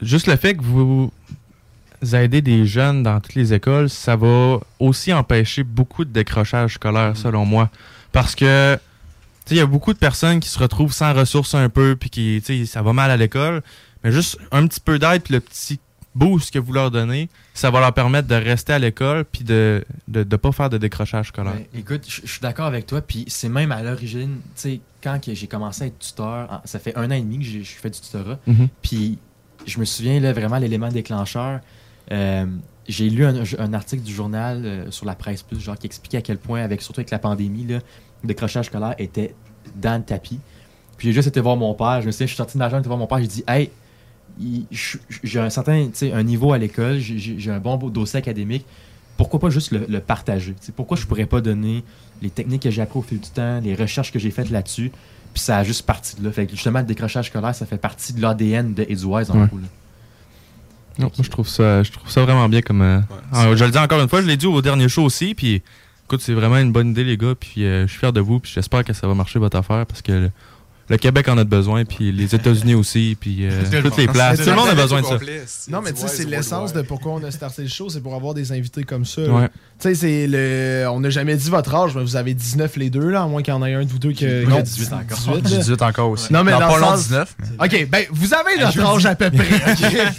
juste 0.00 0.26
le 0.26 0.36
fait 0.36 0.54
que 0.54 0.62
vous 0.62 1.10
aider 2.12 2.42
des 2.42 2.66
jeunes 2.66 3.02
dans 3.02 3.20
toutes 3.20 3.34
les 3.34 3.54
écoles, 3.54 3.88
ça 3.88 4.16
va 4.16 4.58
aussi 4.78 5.12
empêcher 5.12 5.62
beaucoup 5.62 6.04
de 6.04 6.10
décrochage 6.10 6.74
scolaire, 6.74 7.16
selon 7.16 7.44
moi. 7.46 7.70
Parce 8.12 8.34
que, 8.34 8.78
il 9.50 9.56
y 9.56 9.60
a 9.60 9.66
beaucoup 9.66 9.92
de 9.92 9.98
personnes 9.98 10.40
qui 10.40 10.48
se 10.48 10.58
retrouvent 10.58 10.92
sans 10.92 11.12
ressources 11.12 11.54
un 11.54 11.68
peu, 11.68 11.96
puis 11.96 12.10
qui, 12.10 12.42
tu 12.44 12.60
sais, 12.60 12.66
ça 12.66 12.82
va 12.82 12.92
mal 12.92 13.10
à 13.10 13.16
l'école. 13.16 13.62
Mais 14.02 14.12
juste 14.12 14.38
un 14.52 14.66
petit 14.66 14.80
peu 14.80 14.98
d'aide, 14.98 15.22
puis 15.22 15.34
le 15.34 15.40
petit 15.40 15.78
boost 16.14 16.52
que 16.52 16.58
vous 16.58 16.72
leur 16.72 16.90
donnez, 16.90 17.28
ça 17.54 17.70
va 17.70 17.80
leur 17.80 17.92
permettre 17.92 18.28
de 18.28 18.34
rester 18.36 18.72
à 18.72 18.78
l'école, 18.78 19.24
puis 19.24 19.42
de 19.44 19.84
ne 20.08 20.20
de, 20.20 20.22
de 20.24 20.36
pas 20.36 20.52
faire 20.52 20.70
de 20.70 20.78
décrochage 20.78 21.28
scolaire. 21.28 21.54
Ben, 21.54 21.64
écoute, 21.80 22.02
je 22.08 22.26
suis 22.26 22.40
d'accord 22.40 22.66
avec 22.66 22.86
toi. 22.86 23.00
Puis 23.00 23.24
c'est 23.28 23.48
même 23.48 23.72
à 23.72 23.82
l'origine, 23.82 24.36
tu 24.54 24.60
sais, 24.60 24.80
quand 25.02 25.18
j'ai 25.26 25.46
commencé 25.46 25.84
à 25.84 25.86
être 25.88 25.98
tuteur, 25.98 26.62
ça 26.64 26.78
fait 26.78 26.96
un 26.96 27.06
an 27.10 27.14
et 27.14 27.20
demi 27.20 27.38
que 27.38 27.44
je 27.44 27.62
fais 27.64 27.90
du 27.90 28.00
tutorat. 28.00 28.38
Mhm. 28.46 28.68
Puis 28.80 29.18
je 29.66 29.78
me 29.80 29.84
souviens 29.84 30.20
là, 30.20 30.32
vraiment 30.32 30.58
l'élément 30.58 30.88
déclencheur. 30.88 31.60
euh, 32.12 32.46
j'ai 32.86 33.08
lu 33.08 33.24
un, 33.24 33.42
un 33.58 33.72
article 33.72 34.02
du 34.02 34.12
journal 34.12 34.62
euh, 34.64 34.90
sur 34.90 35.06
la 35.06 35.14
presse 35.14 35.42
plus, 35.42 35.58
genre 35.58 35.78
qui 35.78 35.86
expliquait 35.86 36.18
à 36.18 36.22
quel 36.22 36.36
point, 36.36 36.62
avec 36.62 36.82
surtout 36.82 37.00
avec 37.00 37.10
la 37.10 37.18
pandémie, 37.18 37.66
là, 37.66 37.78
décrochage 38.28 38.66
scolaire 38.66 38.94
était 38.98 39.34
dans 39.76 39.96
le 39.98 40.02
tapis. 40.04 40.38
Puis 40.96 41.08
j'ai 41.08 41.12
juste 41.14 41.28
été 41.28 41.40
voir 41.40 41.56
mon 41.56 41.74
père. 41.74 42.00
Je 42.02 42.06
me 42.06 42.12
souviens, 42.12 42.26
je 42.26 42.30
suis 42.32 42.36
sorti 42.36 42.54
de 42.56 42.62
la 42.62 42.68
jambe, 42.68 42.80
été 42.80 42.88
voir 42.88 42.98
mon 42.98 43.06
père. 43.06 43.18
J'ai 43.20 43.26
dit, 43.26 43.44
hey, 43.48 43.70
j'ai 45.22 45.40
un 45.40 45.50
certain, 45.50 45.84
tu 45.86 45.90
sais, 45.94 46.12
un 46.12 46.22
niveau 46.22 46.52
à 46.52 46.58
l'école, 46.58 46.98
j'ai- 46.98 47.50
un 47.50 47.58
bon 47.58 47.76
dossier 47.76 48.18
académique. 48.18 48.64
Pourquoi 49.16 49.38
pas 49.38 49.50
juste 49.50 49.70
le, 49.70 49.86
le 49.88 50.00
partager? 50.00 50.54
Pourquoi 50.74 50.96
je 50.96 51.06
pourrais 51.06 51.26
pas 51.26 51.40
donner 51.40 51.84
les 52.20 52.30
techniques 52.30 52.62
que 52.62 52.70
j'ai 52.70 52.82
appris 52.82 52.98
au 52.98 53.02
fil 53.02 53.20
du 53.20 53.28
temps, 53.30 53.60
les 53.60 53.74
recherches 53.74 54.10
que 54.12 54.18
j'ai 54.18 54.30
faites 54.32 54.50
là-dessus, 54.50 54.90
puis 55.32 55.42
ça 55.42 55.58
a 55.58 55.64
juste 55.64 55.82
parti 55.86 56.16
de 56.16 56.24
là. 56.24 56.32
Fait 56.32 56.46
que 56.46 56.52
justement, 56.52 56.80
le 56.80 56.84
décrochage 56.84 57.26
scolaire, 57.28 57.54
ça 57.54 57.64
fait 57.66 57.76
partie 57.78 58.12
de 58.12 58.20
l'ADN 58.20 58.74
de 58.74 58.82
Edwise 58.88 59.30
en 59.30 59.40
Ouais. 59.40 59.46
gros. 59.46 59.58
là. 59.58 59.66
Non, 60.98 61.06
moi, 61.06 61.24
je 61.24 61.30
trouve 61.30 61.48
ça, 61.48 61.82
je 61.82 61.90
trouve 61.92 62.08
ça 62.10 62.22
vraiment 62.22 62.48
bien 62.48 62.60
comme. 62.62 62.82
euh, 62.82 63.00
je 63.56 63.64
le 63.64 63.70
dis 63.70 63.78
encore 63.78 64.00
une 64.00 64.08
fois, 64.08 64.20
je 64.22 64.26
l'ai 64.26 64.36
dit 64.36 64.46
au 64.46 64.62
dernier 64.62 64.88
show 64.88 65.02
aussi, 65.04 65.34
puis 65.34 65.62
écoute, 66.04 66.20
c'est 66.20 66.34
vraiment 66.34 66.58
une 66.58 66.72
bonne 66.72 66.90
idée, 66.90 67.04
les 67.04 67.16
gars, 67.16 67.34
puis 67.34 67.64
euh, 67.64 67.86
je 67.86 67.90
suis 67.90 68.00
fier 68.00 68.12
de 68.12 68.20
vous, 68.20 68.40
puis 68.40 68.52
j'espère 68.54 68.84
que 68.84 68.92
ça 68.92 69.06
va 69.06 69.14
marcher 69.14 69.38
votre 69.38 69.56
affaire, 69.56 69.86
parce 69.86 70.02
que 70.02 70.30
le, 70.88 70.96
Québec 70.96 71.28
en 71.28 71.38
a 71.38 71.44
besoin, 71.44 71.84
puis 71.84 72.12
les 72.12 72.34
États-Unis 72.34 72.74
aussi, 72.74 73.16
puis 73.18 73.46
euh, 73.46 73.62
Tout 73.64 73.70
le 73.72 73.82
toutes 73.82 73.96
les 73.96 74.06
monde. 74.06 74.14
places. 74.14 74.40
Tout 74.40 74.50
le 74.50 74.56
monde 74.56 74.68
a 74.68 74.74
besoin 74.74 75.00
de 75.02 75.06
ça. 75.06 75.18
Non, 75.70 75.80
mais 75.82 75.92
tu 75.92 76.00
sais, 76.02 76.08
c'est 76.08 76.24
l'essence 76.28 76.72
de 76.72 76.82
pourquoi 76.82 77.12
on 77.12 77.24
a 77.24 77.30
starté 77.30 77.62
le 77.62 77.68
show, 77.68 77.88
c'est 77.88 78.00
pour 78.00 78.14
avoir 78.14 78.34
des 78.34 78.52
invités 78.52 78.84
comme 78.84 79.04
ça. 79.04 79.22
Ouais. 79.22 79.48
Tu 79.80 79.88
sais, 79.88 79.94
c'est 79.94 80.26
le. 80.28 80.86
On 80.90 81.00
n'a 81.00 81.10
jamais 81.10 81.36
dit 81.36 81.50
votre 81.50 81.74
âge, 81.74 81.94
mais 81.94 82.02
vous 82.02 82.16
avez 82.16 82.34
19 82.34 82.76
les 82.76 82.90
deux, 82.90 83.08
là, 83.08 83.22
à 83.22 83.26
moins 83.26 83.42
qu'il 83.42 83.52
y 83.52 83.56
en 83.56 83.64
ait 83.64 83.74
un 83.74 83.84
de 83.84 83.90
vous 83.90 83.98
deux 83.98 84.12
qui 84.12 84.24
a 84.26 84.28
Moi, 84.28 84.40
j'ai 84.40 84.46
qui 84.50 84.58
a 84.58 84.62
18 84.62 84.92
encore. 84.92 85.18
18, 85.42 85.48
J'ai 85.48 85.54
là. 85.56 85.60
18 85.62 85.82
encore 85.82 86.10
aussi. 86.10 86.32
Non, 86.32 86.44
mais 86.44 86.52
dans 86.52 86.58
pas 86.60 86.78
sens- 86.80 87.02
19. 87.08 87.36
mais- 87.58 87.64
Ok, 87.66 87.88
ben, 87.90 88.04
vous 88.10 88.34
avez 88.34 88.56
notre 88.60 88.80
âge 88.86 89.06
à 89.06 89.14
peu 89.14 89.30
près. 89.30 89.44
ok? 89.72 90.12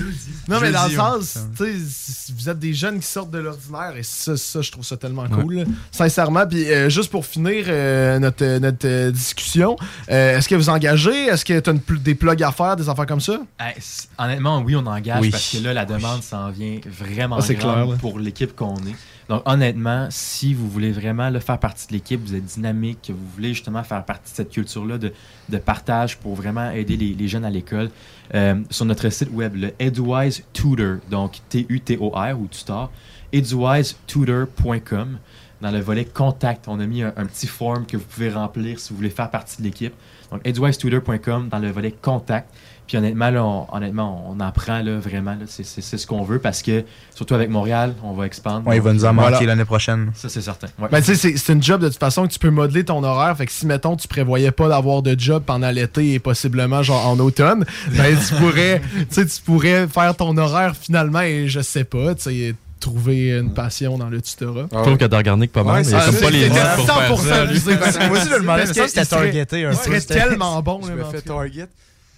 non, 0.49 0.59
mais 0.61 0.71
dans 0.71 0.87
le 0.87 0.93
sens, 0.95 1.37
tu 1.57 1.63
sais, 1.65 2.33
vous 2.37 2.49
êtes 2.49 2.59
des 2.59 2.73
jeunes 2.73 2.99
qui 2.99 3.07
sortent 3.07 3.31
de 3.31 3.37
l'ordinaire, 3.39 3.93
et 3.97 4.03
ça, 4.03 4.35
ça, 4.35 4.61
je 4.61 4.71
trouve 4.71 4.83
ça 4.85 4.97
tellement 4.97 5.27
cool. 5.29 5.65
Sincèrement, 5.91 6.45
puis 6.47 6.69
euh, 6.71 6.89
juste 6.89 7.09
pour 7.11 7.25
finir 7.25 7.65
euh, 7.67 8.19
notre, 8.19 8.57
notre 8.59 8.85
euh, 8.87 9.11
discussion, 9.11 9.75
euh, 10.11 10.37
est-ce 10.37 10.49
que 10.49 10.54
vous 10.55 10.69
engagez? 10.69 11.25
Est-ce 11.25 11.43
que 11.45 11.59
tu 11.59 11.69
as 11.69 11.73
une 11.73 11.81
des 12.01 12.15
plugs 12.15 12.43
à 12.43 12.51
faire, 12.51 12.75
des 12.75 12.87
affaires 12.89 13.05
comme 13.05 13.21
ça? 13.21 13.39
Hey, 13.59 13.75
honnêtement, 14.17 14.59
oui, 14.61 14.75
on 14.75 14.85
engage 14.85 15.21
Oui. 15.21 15.29
parce 15.29 15.51
que 15.51 15.63
là, 15.63 15.73
la 15.73 15.85
demande 15.85 16.21
s'en 16.23 16.49
vient 16.49 16.79
vraiment 16.85 17.37
Ah, 17.39 17.53
grande 17.53 17.85
clair, 17.87 17.97
pour 17.99 18.19
l'équipe 18.19 18.55
qu'on 18.55 18.75
est. 18.77 18.95
Donc, 19.27 19.41
honnêtement, 19.45 20.07
si 20.11 20.53
vous 20.53 20.69
voulez 20.69 20.91
vraiment 20.91 21.29
là, 21.29 21.39
faire 21.39 21.57
partie 21.57 21.87
de 21.87 21.93
l'équipe, 21.93 22.21
vous 22.23 22.35
êtes 22.35 22.45
dynamique, 22.45 22.99
que 23.07 23.11
vous 23.11 23.27
voulez 23.35 23.53
justement 23.55 23.83
faire 23.83 24.05
partie 24.05 24.31
de 24.31 24.35
cette 24.35 24.51
culture-là 24.51 24.97
de, 24.99 25.11
de 25.49 25.57
partage 25.57 26.17
pour 26.17 26.35
vraiment 26.35 26.69
aider 26.69 26.95
les, 26.95 27.13
les 27.13 27.27
jeunes 27.27 27.45
à 27.45 27.49
l'école, 27.49 27.89
euh, 28.35 28.55
sur 28.69 28.85
notre 28.85 29.09
site 29.09 29.29
web, 29.31 29.55
le 29.55 29.73
Edwise 29.79 30.43
Tutor, 30.53 30.97
donc 31.09 31.39
T-U-T-O-R 31.49 32.39
ou 32.39 32.47
tutor, 32.47 32.91
edwisetutor.com. 33.33 35.17
Dans 35.61 35.71
le 35.71 35.79
volet 35.79 36.05
contact, 36.05 36.67
on 36.67 36.79
a 36.79 36.85
mis 36.85 37.01
un, 37.01 37.13
un 37.15 37.25
petit 37.25 37.47
form 37.47 37.85
que 37.85 37.97
vous 37.97 38.03
pouvez 38.03 38.29
remplir 38.29 38.79
si 38.79 38.89
vous 38.91 38.97
voulez 38.97 39.09
faire 39.09 39.29
partie 39.31 39.57
de 39.57 39.63
l'équipe. 39.63 39.93
Donc, 40.43 41.49
dans 41.49 41.59
le 41.59 41.71
volet 41.71 41.93
contact. 42.01 42.49
Puis 42.87 42.97
honnêtement, 42.97 43.31
là, 43.31 43.43
on, 43.43 43.65
honnêtement, 43.71 44.23
on 44.29 44.39
en 44.39 44.51
prend 44.51 44.79
là, 44.83 44.99
vraiment. 44.99 45.31
là. 45.31 45.45
C'est 45.47 45.65
c'est- 45.65 45.81
c'est 45.81 45.97
ce 45.97 46.05
qu'on 46.05 46.21
veut 46.23 46.37
parce 46.37 46.61
que, 46.61 46.83
surtout 47.15 47.33
avec 47.33 47.49
Montréal, 47.49 47.95
on 48.03 48.13
va 48.13 48.27
expandre. 48.27 48.67
Ouais, 48.67 48.75
il 48.77 48.81
va 48.83 48.93
nous 48.93 49.05
en 49.05 49.13
manquer 49.13 49.29
Voilà. 49.31 49.45
l'année 49.47 49.65
prochaine. 49.65 50.11
Ça, 50.13 50.29
c'est 50.29 50.41
certain. 50.41 50.67
Ouais. 50.77 50.87
Ben, 50.91 50.99
tu 50.99 51.05
sais, 51.05 51.15
c'est- 51.15 51.37
c'est 51.37 51.53
une 51.53 51.63
job 51.63 51.81
de 51.81 51.89
toute 51.89 51.97
façon 51.97 52.27
que 52.27 52.31
tu 52.33 52.37
peux 52.37 52.51
modeler 52.51 52.85
ton 52.85 53.03
horaire. 53.03 53.35
Fait 53.35 53.47
que 53.47 53.51
si, 53.51 53.65
mettons, 53.65 53.95
tu 53.95 54.07
prévoyais 54.07 54.51
pas 54.51 54.69
d'avoir 54.69 55.01
de 55.01 55.15
job 55.19 55.41
pendant 55.47 55.71
l'été 55.71 56.13
et 56.13 56.19
possiblement, 56.19 56.83
genre, 56.83 57.07
en 57.07 57.17
automne, 57.19 57.65
ben, 57.97 58.15
tu 58.15 58.35
pourrais, 58.35 58.79
tu 58.81 59.05
sais, 59.09 59.25
tu 59.25 59.41
pourrais 59.41 59.87
faire 59.87 60.15
ton 60.15 60.37
horaire 60.37 60.75
finalement 60.79 61.21
et 61.21 61.47
je 61.47 61.61
sais 61.61 61.85
pas, 61.85 62.13
tu 62.13 62.55
trouver 62.85 63.37
une 63.37 63.53
passion 63.53 63.97
dans 63.97 64.09
le 64.09 64.21
tutorat. 64.21 64.67
Je 64.71 64.77
trouve 64.81 64.97
que 64.97 65.05
Dargarnic 65.05 65.51
pas 65.51 65.63
mal, 65.63 65.83
Ouais, 65.83 65.91
mais 65.91 65.97
il 65.97 66.05
comme 66.11 66.21
pas 66.21 66.29
les 66.29 66.49
notes 66.49 66.75
pour 66.75 67.21
faire 67.21 67.47
100% 67.47 67.91
ça. 67.91 68.07
Moi 68.07 68.17
aussi, 68.17 68.29
je 68.29 68.33
le 68.35 68.39
demandais, 68.41 68.61
que 68.63 68.67
c'était 68.69 68.85
il 68.85 68.89
serait- 68.89 69.05
targeté 69.05 69.65
un 69.65 69.71
Il 69.71 70.05
tellement 70.05 70.61
bon. 70.61 70.81
Je 70.87 70.91
me 70.93 71.03
fais 71.05 71.21
target. 71.21 71.67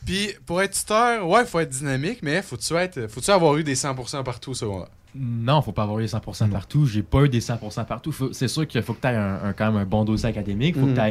Puis 0.05 0.29
pour 0.45 0.61
être 0.61 0.73
tuteur, 0.73 1.27
ouais, 1.27 1.45
faut 1.45 1.59
être 1.59 1.69
dynamique, 1.69 2.19
mais 2.21 2.41
faut-tu 2.41 2.73
être, 2.75 3.07
faut-tu 3.09 3.29
avoir 3.31 3.57
eu 3.57 3.63
des 3.63 3.75
100% 3.75 4.23
partout 4.23 4.53
ça 4.53 4.67
ouais. 4.67 4.83
Non, 5.15 5.61
faut 5.61 5.71
pas 5.71 5.83
avoir 5.83 5.97
les 5.97 6.07
100% 6.07 6.49
partout. 6.49 6.85
J'ai 6.85 7.01
pas 7.01 7.23
eu 7.23 7.29
des 7.29 7.41
100% 7.41 7.85
partout. 7.85 8.13
C'est 8.33 8.47
sûr 8.47 8.67
qu'il 8.67 8.81
faut 8.83 8.93
que 8.93 9.01
tu 9.01 9.07
aies 9.07 9.15
un, 9.15 9.39
un- 9.45 9.53
quand 9.53 9.65
même 9.71 9.81
un 9.81 9.85
bon 9.85 10.05
dossier 10.05 10.29
académique. 10.29 10.75
Il 10.77 10.81
faut 10.81 10.87
Mhm. 10.87 10.95
que 10.95 10.99
tu 10.99 11.05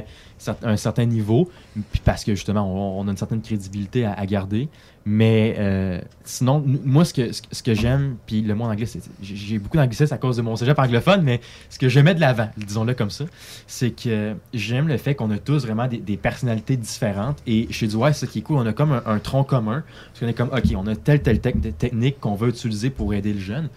aies 0.50 0.54
un 0.62 0.76
certain 0.76 1.04
niveau. 1.06 1.50
Puis 1.90 2.00
parce 2.04 2.22
que 2.24 2.34
justement, 2.34 2.62
on, 2.70 3.00
on 3.00 3.08
a 3.08 3.10
une 3.10 3.16
certaine 3.16 3.42
crédibilité 3.42 4.04
à, 4.04 4.12
à 4.12 4.24
garder. 4.26 4.68
Mais 5.08 5.54
euh, 5.58 6.00
sinon, 6.24 6.64
moi, 6.84 7.04
ce 7.04 7.14
que, 7.14 7.30
ce 7.32 7.62
que- 7.62 7.74
j'aime, 7.74 8.16
puis 8.26 8.42
le 8.42 8.56
mot 8.56 8.64
en 8.64 8.72
anglais, 8.72 8.86
j'ai 9.22 9.58
beaucoup 9.60 9.76
d'anglicisme 9.76 10.12
à 10.12 10.18
cause 10.18 10.36
de 10.36 10.42
mon 10.42 10.56
cégep 10.56 10.76
anglophone, 10.76 11.22
mais 11.22 11.40
ce 11.70 11.78
que 11.78 11.88
je 11.88 12.00
mets 12.00 12.14
de 12.16 12.20
l'avant, 12.20 12.48
disons-le 12.56 12.92
comme 12.92 13.10
ça, 13.10 13.24
c'est 13.68 13.92
que 13.92 14.34
j'aime 14.52 14.88
le 14.88 14.96
fait 14.96 15.14
qu'on 15.14 15.30
a 15.30 15.38
tous 15.38 15.64
vraiment 15.64 15.86
des, 15.86 16.16
personnalités 16.16 16.76
différentes. 16.76 17.38
Et 17.46 17.68
chez 17.70 17.86
Duwise, 17.86 18.16
ce 18.16 18.26
qui 18.26 18.40
est 18.40 18.42
cool, 18.42 18.56
on 18.56 18.66
a 18.66 18.72
comme 18.72 19.00
un, 19.06 19.18
tronc 19.20 19.44
commun. 19.44 19.84
Parce 20.08 20.20
qu'on 20.20 20.26
est 20.26 20.34
comme, 20.34 20.50
OK, 20.52 20.74
on 20.76 20.88
a 20.88 20.96
telle, 20.96 21.22
telle 21.22 21.38
tec- 21.38 21.76
technique 21.78 22.18
qu'on 22.18 22.34
veut 22.34 22.48
utiliser 22.48 22.90
pour 22.90 23.14
aider 23.14 23.32
le 23.32 23.40
jeune. 23.40 23.68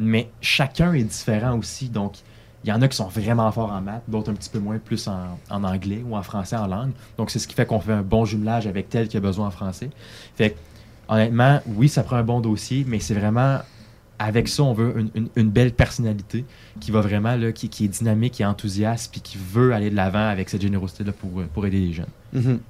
Mais 0.00 0.30
chacun 0.40 0.94
est 0.94 1.04
différent 1.04 1.56
aussi. 1.56 1.90
Donc, 1.90 2.14
il 2.64 2.70
y 2.70 2.72
en 2.72 2.82
a 2.82 2.88
qui 2.88 2.96
sont 2.96 3.08
vraiment 3.08 3.50
forts 3.52 3.70
en 3.70 3.80
maths, 3.80 4.02
d'autres 4.08 4.30
un 4.30 4.34
petit 4.34 4.50
peu 4.50 4.58
moins, 4.58 4.78
plus 4.78 5.06
en, 5.06 5.38
en 5.48 5.62
anglais 5.62 6.02
ou 6.04 6.16
en 6.16 6.22
français, 6.24 6.56
en 6.56 6.66
langue. 6.66 6.90
Donc, 7.18 7.30
c'est 7.30 7.38
ce 7.38 7.46
qui 7.46 7.54
fait 7.54 7.66
qu'on 7.66 7.78
fait 7.80 7.92
un 7.92 8.02
bon 8.02 8.24
jumelage 8.24 8.66
avec 8.66 8.88
tel 8.88 9.06
qui 9.06 9.16
a 9.16 9.20
besoin 9.20 9.46
en 9.46 9.50
français. 9.52 9.90
Fait 10.36 10.50
que, 10.50 10.56
honnêtement, 11.12 11.60
oui, 11.66 11.88
ça 11.88 12.02
prend 12.02 12.16
un 12.16 12.22
bon 12.22 12.40
dossier, 12.40 12.84
mais 12.86 12.98
c'est 13.00 13.14
vraiment. 13.14 13.58
Avec 14.18 14.46
ça, 14.46 14.62
on 14.62 14.72
veut 14.72 14.94
une, 15.34 15.50
belle 15.50 15.72
personnalité 15.72 16.44
qui 16.78 16.92
va 16.92 17.00
vraiment, 17.00 17.34
là, 17.34 17.50
qui, 17.50 17.66
est 17.66 17.88
dynamique, 17.88 18.34
qui 18.34 18.42
est 18.42 18.46
enthousiaste, 18.46 19.10
puis 19.10 19.20
qui 19.20 19.36
veut 19.36 19.72
aller 19.72 19.90
de 19.90 19.96
l'avant 19.96 20.28
avec 20.28 20.48
cette 20.48 20.62
générosité-là 20.62 21.10
pour, 21.10 21.40
euh, 21.40 21.48
pour 21.52 21.66
aider 21.66 21.80
les 21.80 21.92
jeunes. 21.92 22.06
Mhm. 22.32 22.60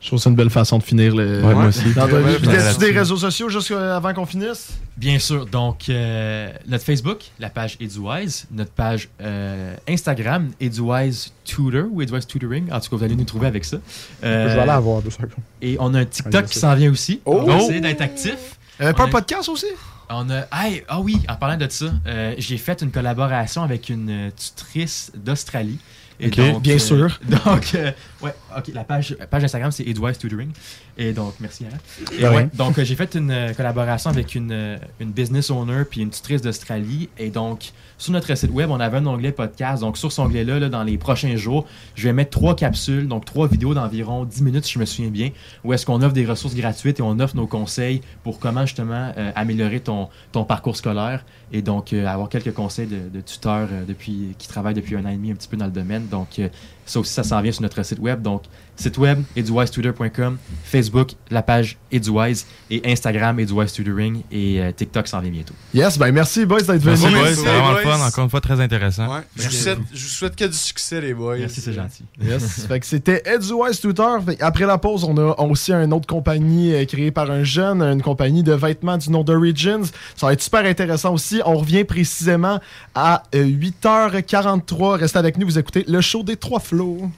Je 0.00 0.06
trouve 0.06 0.20
ça 0.20 0.30
une 0.30 0.36
belle 0.36 0.50
façon 0.50 0.78
de 0.78 0.82
finir 0.84 1.14
le. 1.14 1.42
Ouais, 1.42 1.54
moi 1.54 1.66
aussi. 1.66 1.82
t'as-tu 1.92 2.78
des 2.78 2.92
réseaux 2.96 3.16
sociaux 3.16 3.48
juste 3.48 3.72
euh, 3.72 3.96
avant 3.96 4.14
qu'on 4.14 4.26
finisse? 4.26 4.68
Bien 4.96 5.18
sûr. 5.18 5.44
Donc, 5.46 5.88
euh, 5.88 6.52
notre 6.68 6.84
Facebook, 6.84 7.18
la 7.40 7.50
page 7.50 7.76
EduWise, 7.80 8.46
notre 8.52 8.70
page 8.70 9.08
euh, 9.20 9.74
Instagram, 9.88 10.50
EduWise 10.60 11.32
Tutor 11.44 11.86
ou 11.90 12.00
EduWise 12.00 12.26
Tutoring. 12.28 12.70
En 12.72 12.78
tout 12.78 12.90
cas, 12.90 12.96
vous 12.96 13.02
allez 13.04 13.16
nous 13.16 13.24
trouver 13.24 13.48
avec 13.48 13.64
ça. 13.64 13.78
Euh, 14.22 14.48
Je 14.50 14.54
vais 14.54 14.60
aller 14.60 14.70
avoir 14.70 15.02
deux 15.02 15.10
secondes. 15.10 15.30
Et 15.60 15.76
on 15.80 15.92
a 15.94 16.00
un 16.00 16.04
TikTok 16.04 16.46
qui 16.46 16.58
s'en 16.60 16.74
vient 16.76 16.92
aussi. 16.92 17.20
Oh! 17.24 17.40
On 17.42 17.46
va 17.46 17.56
essayer 17.58 17.80
d'être 17.80 18.00
actif. 18.00 18.36
euh, 18.80 18.92
Pas 18.92 19.02
On 19.02 19.06
un 19.06 19.10
podcast 19.10 19.48
aussi? 19.48 19.66
On 20.10 20.30
a. 20.30 20.46
Hey, 20.52 20.84
ah 20.88 21.00
oui, 21.00 21.20
en 21.28 21.34
parlant 21.34 21.56
de 21.56 21.68
ça, 21.68 21.86
euh, 22.06 22.34
j'ai 22.38 22.56
fait 22.56 22.80
une 22.82 22.92
collaboration 22.92 23.62
avec 23.64 23.88
une 23.88 24.30
tutrice 24.36 25.10
d'Australie. 25.16 25.78
Et 26.20 26.30
donc, 26.30 26.62
bien 26.62 26.74
euh, 26.74 26.78
sûr. 26.78 27.20
Donc, 27.44 27.74
euh, 27.74 27.92
ouais, 28.22 28.34
ok, 28.56 28.70
la 28.74 28.84
page, 28.84 29.16
la 29.18 29.26
page 29.26 29.44
Instagram, 29.44 29.70
c'est 29.70 29.84
Edwise 29.84 30.18
Tutoring. 30.18 30.50
Et 30.96 31.12
donc, 31.12 31.34
merci, 31.40 31.64
Anna. 31.66 31.76
Et 32.18 32.28
ouais, 32.28 32.48
donc, 32.54 32.78
euh, 32.78 32.84
j'ai 32.84 32.96
fait 32.96 33.14
une 33.14 33.30
euh, 33.30 33.52
collaboration 33.54 34.10
avec 34.10 34.34
une, 34.34 34.50
euh, 34.52 34.78
une 35.00 35.10
business 35.10 35.50
owner 35.50 35.84
puis 35.88 36.00
une 36.00 36.10
tutrice 36.10 36.42
d'Australie. 36.42 37.08
Et 37.18 37.30
donc, 37.30 37.72
sur 37.98 38.12
notre 38.12 38.32
site 38.34 38.52
web, 38.52 38.70
on 38.70 38.78
avait 38.78 38.98
un 38.98 39.06
onglet 39.06 39.32
podcast. 39.32 39.80
Donc, 39.82 39.98
sur 39.98 40.12
cet 40.12 40.20
onglet-là, 40.20 40.60
là, 40.60 40.68
dans 40.68 40.84
les 40.84 40.96
prochains 40.98 41.36
jours, 41.36 41.66
je 41.96 42.04
vais 42.04 42.12
mettre 42.12 42.30
trois 42.30 42.54
capsules, 42.54 43.08
donc 43.08 43.24
trois 43.24 43.48
vidéos 43.48 43.74
d'environ 43.74 44.24
10 44.24 44.42
minutes, 44.42 44.64
si 44.64 44.74
je 44.74 44.78
me 44.78 44.84
souviens 44.84 45.10
bien, 45.10 45.30
où 45.64 45.72
est-ce 45.72 45.84
qu'on 45.84 46.00
offre 46.02 46.14
des 46.14 46.24
ressources 46.24 46.54
gratuites 46.54 47.00
et 47.00 47.02
on 47.02 47.18
offre 47.18 47.36
nos 47.36 47.48
conseils 47.48 48.00
pour 48.22 48.38
comment 48.38 48.64
justement 48.64 49.12
euh, 49.16 49.32
améliorer 49.34 49.80
ton, 49.80 50.08
ton 50.30 50.44
parcours 50.44 50.76
scolaire 50.76 51.24
et 51.52 51.60
donc 51.60 51.92
euh, 51.92 52.06
avoir 52.06 52.28
quelques 52.28 52.54
conseils 52.54 52.86
de, 52.86 53.08
de 53.12 53.20
tuteurs 53.20 53.68
euh, 53.72 53.84
depuis, 53.84 54.34
qui 54.38 54.46
travaillent 54.46 54.74
depuis 54.74 54.94
un 54.94 55.04
an 55.04 55.08
et 55.08 55.16
demi 55.16 55.32
un 55.32 55.34
petit 55.34 55.48
peu 55.48 55.56
dans 55.56 55.66
le 55.66 55.72
domaine. 55.72 56.06
Donc, 56.06 56.40
Ça 56.86 57.00
aussi, 57.00 57.12
ça 57.12 57.24
s'en 57.24 57.42
vient 57.42 57.52
sur 57.52 57.62
notre 57.62 57.82
site 57.82 57.98
web. 57.98 58.07
Donc, 58.16 58.42
site 58.78 58.98
web, 58.98 59.22
eduwisetwitter.com, 59.36 60.38
Facebook, 60.64 61.10
la 61.30 61.42
page 61.42 61.76
Eduwise, 61.90 62.46
et 62.70 62.80
Instagram, 62.84 63.40
Eduwise 63.40 63.72
Tutoring, 63.72 64.22
et 64.30 64.60
euh, 64.60 64.72
TikTok 64.72 65.08
s'en 65.08 65.20
vient 65.20 65.30
bientôt. 65.30 65.54
Yes, 65.74 65.98
ben 65.98 66.12
merci, 66.12 66.46
boys, 66.46 66.62
d'être 66.62 66.82
venus. 66.82 67.02
Merci, 67.02 67.42
boys. 67.42 67.50
vraiment 67.50 67.72
le 67.72 67.78
fun. 67.78 68.06
Encore 68.06 68.24
une 68.24 68.30
fois, 68.30 68.40
très 68.40 68.60
intéressant. 68.60 69.12
Ouais. 69.12 69.20
Je, 69.36 69.44
vous 69.44 69.50
souhaite, 69.50 69.78
je 69.92 70.02
vous 70.02 70.08
souhaite 70.08 70.36
que 70.36 70.44
du 70.44 70.56
succès, 70.56 71.00
les 71.00 71.14
boys. 71.14 71.38
Merci, 71.38 71.60
c'est 71.60 71.72
gentil. 71.72 72.04
Yes. 72.22 72.66
fait 72.68 72.80
que 72.80 72.86
c'était 72.86 73.22
Edgewise 73.24 73.80
Tutor. 73.80 74.20
Après 74.40 74.66
la 74.66 74.78
pause, 74.78 75.04
on 75.04 75.16
a 75.16 75.34
aussi 75.42 75.72
une 75.72 75.92
autre 75.92 76.06
compagnie 76.06 76.74
euh, 76.74 76.84
créée 76.84 77.10
par 77.10 77.30
un 77.30 77.44
jeune, 77.44 77.82
une 77.82 78.02
compagnie 78.02 78.42
de 78.42 78.52
vêtements 78.52 78.98
du 78.98 79.10
nom 79.10 79.24
d'Origins. 79.24 79.84
Ça 80.16 80.26
va 80.26 80.32
être 80.32 80.42
super 80.42 80.64
intéressant 80.64 81.14
aussi. 81.14 81.40
On 81.44 81.56
revient 81.56 81.84
précisément 81.84 82.60
à 82.94 83.24
euh, 83.34 83.44
8h43. 83.44 84.98
Restez 84.98 85.18
avec 85.18 85.36
nous, 85.36 85.46
vous 85.46 85.58
écoutez 85.58 85.84
le 85.88 86.00
show 86.00 86.22
des 86.22 86.36
trois 86.36 86.60
flots. 86.60 87.10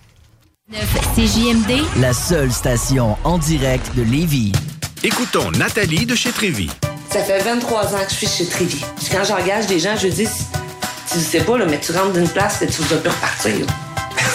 CJMD, 0.73 1.83
La 2.01 2.13
seule 2.13 2.53
station 2.53 3.17
en 3.25 3.39
direct 3.39 3.93
de 3.97 4.03
Lévis. 4.03 4.53
Écoutons 5.03 5.51
Nathalie 5.59 6.07
de 6.07 6.15
chez 6.15 6.31
Trévy. 6.31 6.71
Ça 7.11 7.25
fait 7.25 7.41
23 7.41 7.93
ans 7.93 8.05
que 8.05 8.11
je 8.11 8.15
suis 8.15 8.29
chez 8.29 8.47
Trévy. 8.47 8.85
Puis 8.97 9.09
quand 9.11 9.25
j'engage 9.25 9.67
des 9.67 9.81
gens, 9.81 9.97
je 10.01 10.07
dis, 10.07 10.29
tu 11.11 11.19
sais 11.19 11.41
pas, 11.41 11.59
là, 11.59 11.67
mais 11.67 11.81
tu 11.81 11.91
rentres 11.91 12.13
d'une 12.13 12.29
place 12.29 12.63
et 12.63 12.69
tu 12.69 12.83
vas 12.83 12.99
plus 12.99 13.11
repartir. 13.11 13.67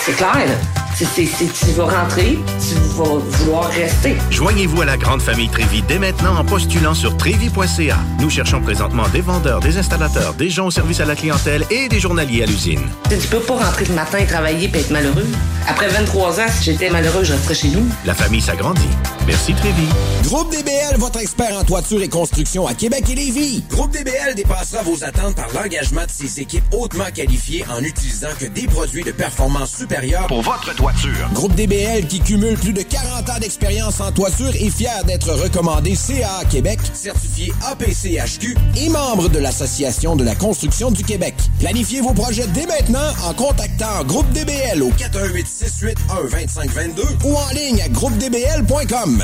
C'est 0.03 0.17
clair, 0.17 0.35
là. 0.35 0.84
C'est- 0.97 1.05
tu 1.05 1.71
vas 1.75 1.83
rentrer, 2.03 2.39
tu 2.65 2.75
vas 2.95 3.03
vouloir 3.19 3.69
rester. 3.69 4.15
Joignez-vous 4.31 4.81
à 4.81 4.85
la 4.85 4.95
grande 4.95 5.21
famille 5.21 5.49
Trévy 5.49 5.81
dès 5.85 5.99
maintenant 5.99 6.37
en 6.37 6.45
postulant 6.45 6.93
sur 6.93 7.17
trévy.ca. 7.17 7.97
Nous 8.21 8.29
cherchons 8.29 8.61
présentement 8.61 9.03
des 9.09 9.19
vendeurs, 9.19 9.59
des 9.59 9.77
installateurs, 9.77 10.33
des 10.35 10.49
gens 10.49 10.67
au 10.67 10.71
service 10.71 11.01
à 11.01 11.05
la 11.05 11.15
clientèle 11.15 11.65
et 11.69 11.89
des 11.89 11.99
journaliers 11.99 12.43
à 12.43 12.45
l'usine. 12.45 12.79
Tu 13.09 13.17
peux 13.27 13.39
pas 13.41 13.55
rentrer 13.57 13.83
le 13.85 13.93
matin 13.93 14.19
et 14.19 14.25
travailler 14.25 14.69
et 14.73 14.77
être 14.77 14.89
malheureux. 14.91 15.27
Après 15.67 15.89
23 15.89 16.39
ans, 16.39 16.45
si 16.57 16.63
j'étais 16.71 16.89
malheureux, 16.89 17.25
je 17.25 17.33
resterais 17.33 17.55
chez 17.55 17.69
nous. 17.69 17.85
La 18.05 18.13
famille 18.13 18.41
s'agrandit. 18.41 18.81
Merci 19.27 19.53
Trévy. 19.55 19.87
Groupe 20.23 20.51
DBL, 20.51 20.97
votre 20.97 21.19
expert 21.19 21.57
en 21.57 21.63
toiture 21.65 22.01
et 22.03 22.07
construction 22.07 22.67
à 22.67 22.73
Québec 22.73 23.03
et 23.09 23.15
Lévis. 23.15 23.63
Groupe 23.69 23.91
DBL 23.91 24.35
dépassera 24.35 24.81
vos 24.83 25.03
attentes 25.03 25.35
par 25.35 25.47
l'engagement 25.53 26.01
de 26.05 26.11
ses 26.11 26.39
équipes 26.39 26.63
hautement 26.71 27.05
qualifiées 27.13 27.65
en 27.75 27.83
utilisant 27.83 28.27
que 28.39 28.45
des 28.45 28.67
produits 28.67 29.03
de 29.03 29.11
performance 29.11 29.75
supérieure 29.75 30.27
Pour 30.27 30.41
votre 30.41 30.63
toiture. 30.75 30.84
Groupe 31.33 31.55
DBL 31.55 32.05
qui 32.05 32.19
cumule 32.19 32.57
plus 32.57 32.73
de 32.73 32.83
40 32.83 33.29
ans 33.29 33.39
d'expérience 33.39 33.99
en 34.01 34.11
toiture 34.11 34.49
est 34.49 34.69
fier 34.69 35.03
d'être 35.05 35.31
recommandé 35.31 35.95
CA 35.95 36.43
Québec, 36.49 36.79
certifié 36.93 37.51
APCHQ 37.71 38.55
et 38.77 38.89
membre 38.89 39.29
de 39.29 39.39
l'Association 39.39 40.15
de 40.15 40.23
la 40.23 40.35
construction 40.35 40.91
du 40.91 41.03
Québec. 41.03 41.33
Planifiez 41.59 42.01
vos 42.01 42.13
projets 42.13 42.45
dès 42.53 42.67
maintenant 42.67 43.13
en 43.27 43.33
contactant 43.33 44.03
Groupe 44.05 44.29
DBL 44.33 44.83
au 44.83 44.91
418 44.91 45.47
681 45.47 46.21
2522 46.29 47.03
ou 47.25 47.35
en 47.35 47.49
ligne 47.49 47.81
à 47.81 47.89
groupedbl.com. 47.89 49.23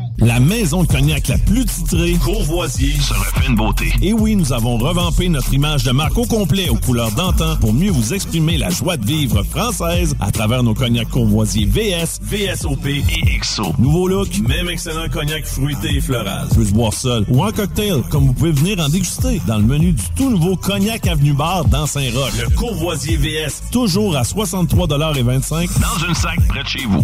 La 0.21 0.39
maison 0.39 0.83
de 0.83 0.87
cognac 0.87 1.29
la 1.29 1.37
plus 1.39 1.65
titrée, 1.65 2.13
Courvoisier, 2.13 2.93
se 2.93 3.11
refait 3.11 3.47
une 3.47 3.55
beauté. 3.55 3.91
Et 4.03 4.13
oui, 4.13 4.35
nous 4.35 4.53
avons 4.53 4.77
revampé 4.77 5.29
notre 5.29 5.51
image 5.51 5.83
de 5.83 5.89
marque 5.89 6.15
au 6.15 6.25
complet 6.25 6.69
aux 6.69 6.75
couleurs 6.75 7.09
d'antan 7.13 7.57
pour 7.59 7.73
mieux 7.73 7.89
vous 7.89 8.13
exprimer 8.13 8.59
la 8.59 8.69
joie 8.69 8.97
de 8.97 9.05
vivre 9.05 9.41
française 9.41 10.15
à 10.19 10.31
travers 10.31 10.61
nos 10.61 10.75
cognacs 10.75 11.09
Courvoisier 11.09 11.65
VS, 11.65 12.19
VSOP 12.21 12.85
et 12.85 13.39
XO. 13.39 13.73
Nouveau 13.79 14.07
look, 14.07 14.29
même 14.47 14.69
excellent 14.69 15.09
cognac 15.09 15.43
fruité 15.43 15.95
et 15.95 16.01
floral. 16.01 16.47
Peut 16.53 16.65
se 16.65 16.71
boire 16.71 16.93
seul 16.93 17.25
ou 17.27 17.43
en 17.43 17.51
cocktail, 17.51 18.03
comme 18.11 18.27
vous 18.27 18.33
pouvez 18.33 18.51
venir 18.51 18.79
en 18.79 18.89
déguster 18.89 19.41
dans 19.47 19.57
le 19.57 19.63
menu 19.63 19.93
du 19.93 20.03
tout 20.15 20.29
nouveau 20.29 20.55
Cognac 20.55 21.07
Avenue 21.07 21.33
Bar 21.33 21.65
dans 21.65 21.87
Saint-Roch. 21.87 22.33
Le 22.39 22.55
Courvoisier 22.55 23.17
VS, 23.17 23.63
toujours 23.71 24.15
à 24.15 24.21
63,25 24.21 25.67
dans 25.79 26.07
une 26.07 26.13
sac 26.13 26.39
près 26.47 26.61
de 26.61 26.67
chez 26.67 26.85
vous. 26.85 27.03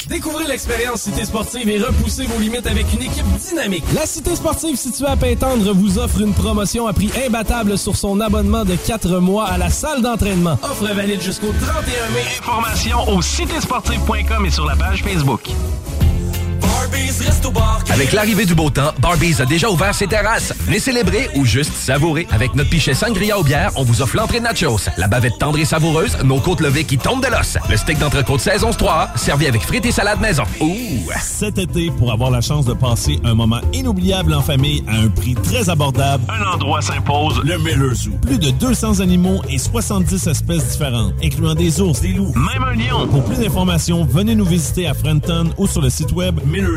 Découvrez 0.07 0.45
l'expérience 0.45 1.01
Cité 1.01 1.25
Sportive 1.25 1.69
et 1.69 1.79
repoussez 1.79 2.25
vos 2.25 2.39
limites 2.39 2.67
avec 2.67 2.91
une 2.93 3.01
équipe 3.01 3.25
dynamique. 3.37 3.83
La 3.93 4.05
Cité 4.05 4.35
Sportive 4.35 4.75
située 4.75 5.07
à 5.07 5.15
Pintendre 5.15 5.73
vous 5.73 5.97
offre 5.99 6.21
une 6.21 6.33
promotion 6.33 6.87
à 6.87 6.93
prix 6.93 7.11
imbattable 7.25 7.77
sur 7.77 7.95
son 7.95 8.19
abonnement 8.19 8.65
de 8.65 8.75
4 8.75 9.19
mois 9.19 9.47
à 9.47 9.57
la 9.57 9.69
salle 9.69 10.01
d'entraînement. 10.01 10.57
Offre 10.63 10.93
valide 10.93 11.21
jusqu'au 11.21 11.51
31 11.51 12.09
mai. 12.13 12.23
Informations 12.39 13.09
au 13.09 13.21
citésportive.com 13.21 14.45
et 14.45 14.51
sur 14.51 14.65
la 14.65 14.75
page 14.75 15.03
Facebook. 15.03 15.49
Avec 17.91 18.13
l'arrivée 18.13 18.45
du 18.45 18.55
beau 18.55 18.69
temps, 18.69 18.91
Barbies 18.99 19.41
a 19.41 19.45
déjà 19.45 19.69
ouvert 19.69 19.93
ses 19.93 20.07
terrasses. 20.07 20.53
Venez 20.65 20.79
célébrer 20.79 21.29
ou 21.35 21.45
juste 21.45 21.73
savourer. 21.73 22.27
Avec 22.31 22.55
notre 22.55 22.69
pichet 22.69 22.93
sangria 22.93 23.37
aux 23.37 23.43
bières, 23.43 23.71
on 23.75 23.83
vous 23.83 24.01
offre 24.01 24.15
l'entrée 24.15 24.39
de 24.39 24.45
nachos, 24.45 24.89
la 24.97 25.07
bavette 25.07 25.37
tendre 25.37 25.59
et 25.59 25.65
savoureuse, 25.65 26.17
nos 26.23 26.39
côtes 26.39 26.61
levées 26.61 26.83
qui 26.83 26.97
tombent 26.97 27.23
de 27.23 27.29
l'os, 27.29 27.57
le 27.69 27.77
steak 27.77 27.99
d'entrecôte 27.99 28.39
saison 28.39 28.71
3 28.71 29.11
servi 29.15 29.45
avec 29.47 29.61
frites 29.61 29.85
et 29.85 29.91
salade 29.91 30.19
maison. 30.19 30.43
Ouh! 30.61 31.11
Cet 31.21 31.57
été, 31.57 31.91
pour 31.91 32.11
avoir 32.11 32.31
la 32.31 32.41
chance 32.41 32.65
de 32.65 32.73
passer 32.73 33.19
un 33.23 33.35
moment 33.35 33.61
inoubliable 33.73 34.33
en 34.33 34.41
famille 34.41 34.83
à 34.87 34.95
un 34.97 35.09
prix 35.09 35.35
très 35.35 35.69
abordable, 35.69 36.23
un 36.29 36.53
endroit 36.53 36.81
s'impose, 36.81 37.41
le 37.43 37.57
Miller 37.57 37.93
Zoo. 37.93 38.11
Plus 38.21 38.39
de 38.39 38.51
200 38.51 38.99
animaux 38.99 39.41
et 39.49 39.57
70 39.57 40.27
espèces 40.27 40.69
différentes, 40.69 41.13
incluant 41.23 41.55
des 41.55 41.81
ours, 41.81 42.01
des 42.01 42.13
loups, 42.13 42.33
même 42.35 42.63
un 42.63 42.73
lion. 42.73 43.07
Pour 43.07 43.23
plus 43.25 43.37
d'informations, 43.37 44.05
venez 44.05 44.35
nous 44.35 44.45
visiter 44.45 44.87
à 44.87 44.93
Frenton 44.93 45.49
ou 45.57 45.67
sur 45.67 45.81
le 45.81 45.89
site 45.89 46.11
web 46.13 46.39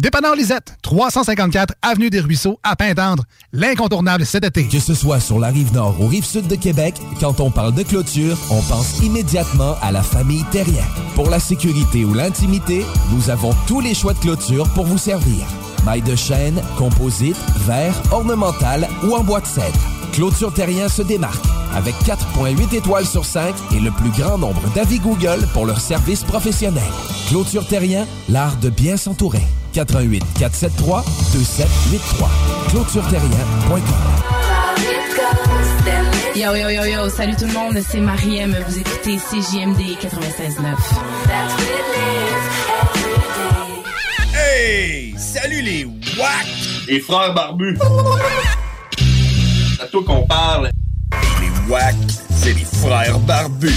Dépanneur 0.00 0.36
Lisette, 0.36 0.76
354 0.82 1.74
Avenue 1.82 2.08
des 2.08 2.20
Ruisseaux, 2.20 2.60
à 2.62 2.76
Pintendre. 2.76 3.24
L'incontournable 3.52 4.24
cet 4.24 4.44
été. 4.44 4.68
Que 4.68 4.78
ce 4.78 4.94
soit 4.94 5.18
sur 5.18 5.40
la 5.40 5.48
rive 5.48 5.72
nord 5.72 6.00
ou 6.00 6.06
rive 6.06 6.24
sud 6.24 6.46
de 6.46 6.54
Québec, 6.54 6.94
quand 7.18 7.40
on 7.40 7.50
parle 7.50 7.74
de 7.74 7.82
clôture, 7.82 8.38
on 8.50 8.62
pense 8.62 9.00
immédiatement 9.02 9.74
à 9.82 9.90
la 9.90 10.02
famille 10.02 10.44
Terrien. 10.52 10.84
Pour 11.16 11.30
la 11.30 11.40
sécurité 11.40 12.04
ou 12.04 12.14
l'intimité, 12.14 12.86
nous 13.12 13.30
avons 13.30 13.50
tous 13.66 13.80
les 13.80 13.94
choix 13.94 14.14
de 14.14 14.20
clôture 14.20 14.68
pour 14.74 14.86
vous 14.86 14.98
servir. 14.98 15.46
Maille 15.84 16.02
de 16.02 16.16
chêne, 16.16 16.60
composite, 16.76 17.36
verre, 17.66 17.94
ornemental 18.10 18.88
ou 19.04 19.14
en 19.14 19.24
bois 19.24 19.40
de 19.40 19.46
cèdre. 19.46 19.78
Clôture 20.12 20.52
Terrien 20.52 20.88
se 20.88 21.02
démarque 21.02 21.44
avec 21.74 21.94
4.8 22.04 22.74
étoiles 22.74 23.06
sur 23.06 23.24
5 23.24 23.54
et 23.74 23.80
le 23.80 23.90
plus 23.90 24.10
grand 24.10 24.38
nombre 24.38 24.62
d'avis 24.74 24.98
Google 24.98 25.46
pour 25.52 25.66
leur 25.66 25.80
service 25.80 26.24
professionnel. 26.24 26.82
Clôture 27.28 27.66
Terrien, 27.66 28.06
l'art 28.28 28.56
de 28.56 28.70
bien 28.70 28.96
s'entourer. 28.96 29.42
88 29.74 30.24
473 30.38 31.04
2783. 31.32 32.30
ClôtureTerrien.com. 32.70 33.80
Yo, 36.34 36.54
yo, 36.54 36.70
yo, 36.70 36.84
yo, 36.84 37.08
salut 37.08 37.36
tout 37.36 37.46
le 37.46 37.52
monde, 37.52 37.78
c'est 37.86 38.00
Mariem, 38.00 38.56
vous 38.68 38.78
écoutez 38.78 39.16
CJMD 39.16 39.98
96.9. 40.00 40.76
Hey! 44.34 44.97
Salut 45.18 45.62
les 45.62 45.84
WAC! 45.84 46.46
Les 46.86 47.00
frères 47.00 47.34
barbus. 47.34 47.76
C'est 49.76 49.82
à 49.82 49.86
toi 49.86 50.04
qu'on 50.04 50.26
parle. 50.26 50.70
Les 51.40 51.70
wack, 51.70 51.94
c'est 52.30 52.52
les 52.54 52.64
frères 52.64 53.18
barbus. 53.20 53.72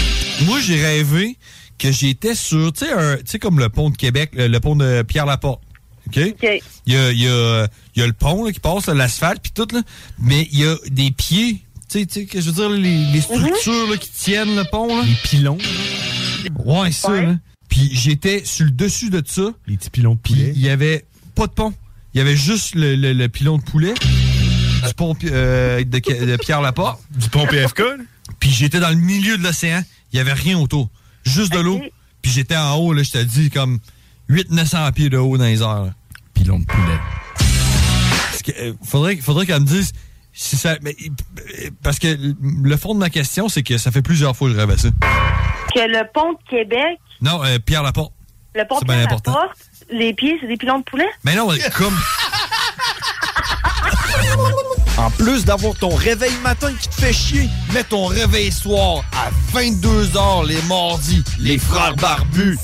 Moi, 0.46 0.60
j'ai 0.62 0.82
rêvé 0.84 1.38
que 1.78 1.92
j'étais 1.92 2.36
sur, 2.36 2.72
tu 2.74 2.86
sais, 2.86 2.92
un- 2.94 3.18
tu 3.18 3.24
sais, 3.26 3.40
comme 3.40 3.60
le 3.60 3.70
pont 3.70 3.90
de 3.90 3.98
Québec, 3.98 4.32
le, 4.34 4.48
le 4.48 4.60
pont 4.60 4.76
de 4.76 5.02
Pierre-Laporte. 5.02 5.62
OK? 6.08 6.18
Il 6.86 6.94
y 6.94 6.96
a, 6.98 7.12
il 7.12 7.20
y 7.22 7.28
a- 7.28 7.68
il 7.96 8.00
y 8.00 8.04
a 8.04 8.08
le 8.08 8.14
pont 8.14 8.46
là, 8.46 8.52
qui 8.52 8.60
passe, 8.60 8.88
l'asphalte, 8.88 9.42
puis 9.42 9.52
tout, 9.54 9.68
là. 9.74 9.82
Mais 10.20 10.48
il 10.52 10.60
y 10.60 10.66
a 10.66 10.76
des 10.90 11.12
pieds, 11.12 11.64
tu 11.90 12.00
sais, 12.00 12.06
tu 12.06 12.14
sais, 12.22 12.26
que 12.26 12.40
je 12.40 12.48
veux 12.52 12.56
dire, 12.56 12.70
les, 12.70 13.06
les 13.12 13.22
structures 13.22 13.90
là, 13.90 13.98
qui 13.98 14.10
tiennent 14.12 14.56
le 14.56 14.64
pont. 14.72 14.96
Là. 14.96 15.04
Les 15.06 15.16
pilons. 15.30 15.58
Ouais, 16.66 16.92
ça, 16.92 17.20
là. 17.22 17.36
Puis 17.70 17.90
j'étais 17.94 18.44
sur 18.46 18.66
le 18.66 18.72
dessus 18.72 19.10
de 19.10 19.24
ça. 19.26 19.50
Les 19.68 19.78
petits 19.78 19.90
pilons 19.90 20.16
de 20.16 20.20
poulet. 20.20 20.52
il 20.56 20.62
y 20.62 20.70
avait 20.70 21.06
pas 21.36 21.48
de 21.48 21.52
pont. 21.52 21.74
Il 22.14 22.18
y 22.18 22.22
avait 22.22 22.36
juste 22.36 22.76
le, 22.76 22.96
le- 22.96 23.14
le 23.14 23.30
pilon 23.30 23.58
de 23.58 23.64
poulet. 23.64 23.94
Du 23.94 24.94
pont 24.96 25.16
euh, 25.26 25.84
de, 25.84 26.26
de 26.26 26.36
Pierre-Laporte. 26.38 27.00
Du 27.12 27.30
pont 27.30 27.46
PFK. 27.48 27.82
Puis 28.40 28.50
j'étais 28.50 28.80
dans 28.80 28.90
le 28.90 28.96
milieu 28.96 29.38
de 29.38 29.44
l'océan. 29.44 29.82
Il 30.12 30.18
y 30.18 30.20
avait 30.20 30.34
rien 30.34 30.58
autour. 30.58 30.90
Juste 31.26 31.54
de 31.54 31.60
l'eau. 31.60 31.80
Puis 32.22 32.32
j'étais 32.32 32.58
en 32.58 32.76
haut, 32.76 32.94
là, 32.94 33.04
je 33.04 33.12
te 33.12 33.18
dis, 33.24 33.50
comme 33.50 33.80
800-900 34.30 34.92
pieds 34.94 35.10
de 35.10 35.18
haut 35.18 35.38
dans 35.38 35.46
les 35.46 35.62
airs. 35.62 35.84
là. 35.86 35.94
Pilon 36.34 36.60
de 36.60 36.66
poulet. 36.66 37.00
Parce 37.38 38.42
que, 38.44 38.52
euh, 38.60 38.74
faudrait, 38.84 39.16
faudrait 39.18 39.46
qu'elle 39.46 39.62
me 39.62 39.66
dise 39.66 39.92
si 40.34 40.56
ça. 40.58 40.78
mais, 40.82 40.96
euh, 41.00 41.70
parce 41.84 42.00
que 42.00 42.18
le 42.42 42.78
fond 42.78 42.94
de 42.94 43.00
ma 43.00 43.10
question, 43.10 43.50
c'est 43.50 43.64
que 43.64 43.78
ça 43.78 43.92
fait 43.92 44.02
plusieurs 44.02 44.36
fois 44.36 44.48
que 44.50 44.56
je 44.56 44.60
rêve 44.60 44.72
à 44.72 44.78
ça. 44.78 44.90
Que 45.74 45.80
le 45.80 46.04
pont 46.14 46.34
de 46.34 46.50
Québec, 46.50 47.00
Non, 47.22 47.44
euh, 47.44 47.60
Pierre 47.60 47.84
Laporte. 47.84 48.14
le 48.56 48.64
pont 48.68 48.76
C'est 48.80 48.86
de 48.86 48.92
bien 48.92 48.96
Québec 49.04 49.12
important. 49.12 49.34
porte, 49.34 49.58
les 49.92 50.14
pieds, 50.14 50.38
c'est 50.42 50.48
des 50.48 50.58
pilons 50.58 50.80
de 50.80 50.84
poulet? 50.84 51.10
Mais 51.24 51.36
non, 51.36 51.50
comme. 51.76 51.96
En 54.98 55.10
plus 55.10 55.46
d'avoir 55.46 55.74
ton 55.76 55.96
réveil 55.96 56.34
matin 56.44 56.72
qui 56.80 56.88
te 56.88 56.96
fait 56.96 57.14
chier, 57.14 57.50
mets 57.74 57.84
ton 57.84 58.06
réveil 58.06 58.52
soir 58.52 59.04
à 59.14 59.30
22h 59.58 60.48
les 60.48 60.62
mardis. 60.64 61.24
Les 61.40 61.58
frères 61.58 61.96
barbus. 61.96 62.58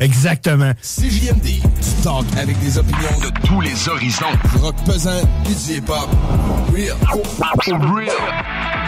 Exactement. 0.00 0.72
CJMD, 0.82 1.44
tu 1.44 2.02
talk 2.02 2.24
avec 2.36 2.58
des 2.60 2.78
opinions 2.78 3.18
de 3.20 3.46
tous 3.46 3.60
les 3.60 3.88
horizons. 3.88 4.32
Du 4.52 4.60
rock 4.62 4.76
pesant, 4.86 5.22
du 5.44 5.52
hip-hop. 5.72 6.08
Real. 6.72 6.96
Real. 7.66 8.83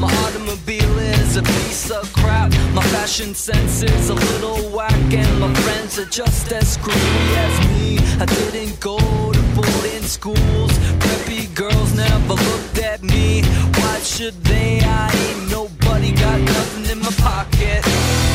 My 0.00 0.10
automobile 0.24 0.98
is 0.98 1.36
a 1.36 1.42
piece 1.42 1.90
of 1.90 2.10
crap. 2.14 2.50
My 2.72 2.82
fashion 2.84 3.34
sense 3.34 3.82
is 3.82 4.08
a 4.08 4.14
little 4.14 4.70
whack, 4.70 5.12
and 5.12 5.40
my 5.40 5.52
friends 5.56 5.98
are 5.98 6.06
just 6.06 6.50
as 6.52 6.72
screwy 6.72 7.36
as 7.44 7.68
me. 7.68 7.98
I 8.18 8.24
didn't 8.24 8.80
go 8.80 8.96
to 8.96 9.42
boarding 9.54 10.02
schools. 10.04 10.72
Preppy 11.02 11.54
girls 11.54 11.94
never 11.94 12.32
looked 12.32 12.78
at 12.78 13.02
me. 13.02 13.42
Why 13.42 13.98
should 13.98 14.42
they? 14.42 14.80
I 14.80 15.12
ain't 15.12 15.50
nobody, 15.50 16.12
got 16.12 16.40
nothing 16.40 16.86
in 16.92 16.98
my 17.00 17.12
pocket. 17.18 18.29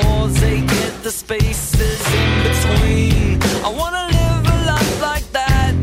Floors, 0.00 0.40
they 0.40 0.60
get 0.60 1.02
the 1.02 1.10
spaces 1.10 2.00
in 2.22 2.30
between. 2.48 3.42
I 3.64 3.70
wanna 3.80 4.04
live 4.18 4.42
a 4.54 4.58
life 4.72 5.02
like 5.02 5.26
that. 5.32 5.74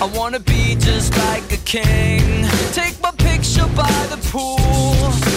I 0.00 0.06
wanna 0.18 0.40
be 0.40 0.76
just 0.76 1.16
like 1.26 1.46
a 1.52 1.60
king. 1.74 2.46
Take 2.72 3.00
my 3.00 3.12
picture 3.28 3.68
by 3.74 3.98
the 4.12 4.18
pool. 4.30 4.58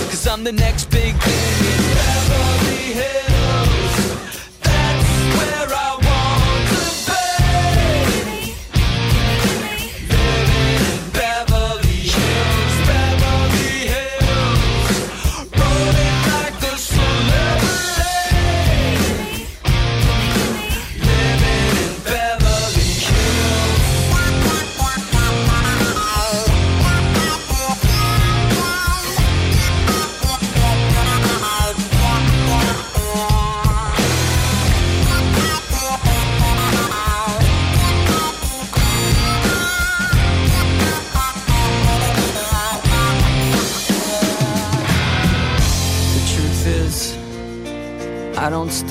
Cause 0.09 0.27
I'm 0.27 0.43
the 0.43 0.51
next 0.51 0.85
big 0.91 1.13
thing 1.27 1.55
in 1.73 1.81
Beverly 1.97 2.85
Hills. 2.99 3.90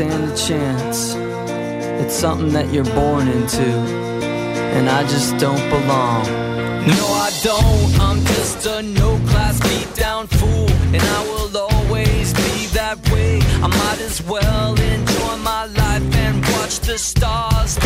Stand 0.01 0.33
a 0.33 0.35
chance. 0.35 1.15
It's 2.03 2.15
something 2.15 2.55
that 2.55 2.73
you're 2.73 2.91
born 2.95 3.29
into, 3.29 3.69
and 4.77 4.89
I 4.89 5.03
just 5.03 5.37
don't 5.37 5.69
belong. 5.69 6.25
No, 6.87 7.05
I 7.27 7.31
don't. 7.43 8.01
I'm 8.01 8.25
just 8.25 8.65
a 8.65 8.81
no 8.81 9.19
class 9.29 9.61
beat 9.61 9.95
down 9.95 10.27
fool, 10.27 10.71
and 10.95 11.03
I 11.03 11.21
will 11.29 11.55
always 11.55 12.33
be 12.33 12.67
that 12.79 12.97
way. 13.13 13.41
I 13.65 13.67
might 13.67 14.01
as 14.01 14.23
well 14.23 14.73
enjoy 14.81 15.37
my 15.45 15.67
life 15.67 16.17
and 16.25 16.43
watch 16.55 16.81
the 16.81 16.97
stars 16.97 17.77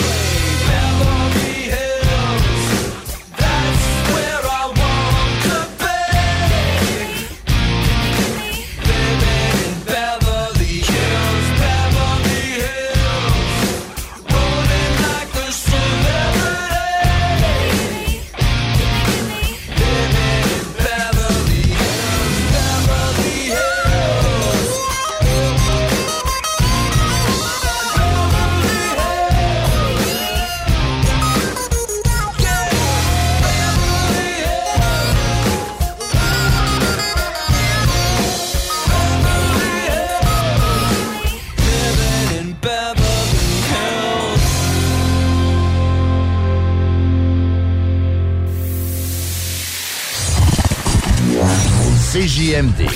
CJMD. 52.54 52.86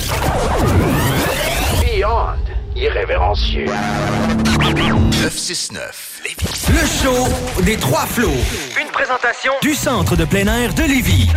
Beyond 1.81 2.37
irrévérencieux. 2.77 3.65
969. 4.57 6.21
Le 6.69 6.87
show 6.87 7.61
des 7.63 7.75
trois 7.75 8.05
flots. 8.05 8.29
Une 8.79 8.87
présentation 8.87 9.51
du 9.61 9.73
centre 9.73 10.15
de 10.15 10.23
plein 10.23 10.47
air 10.47 10.73
de 10.73 10.83
Lévis. 10.83 11.27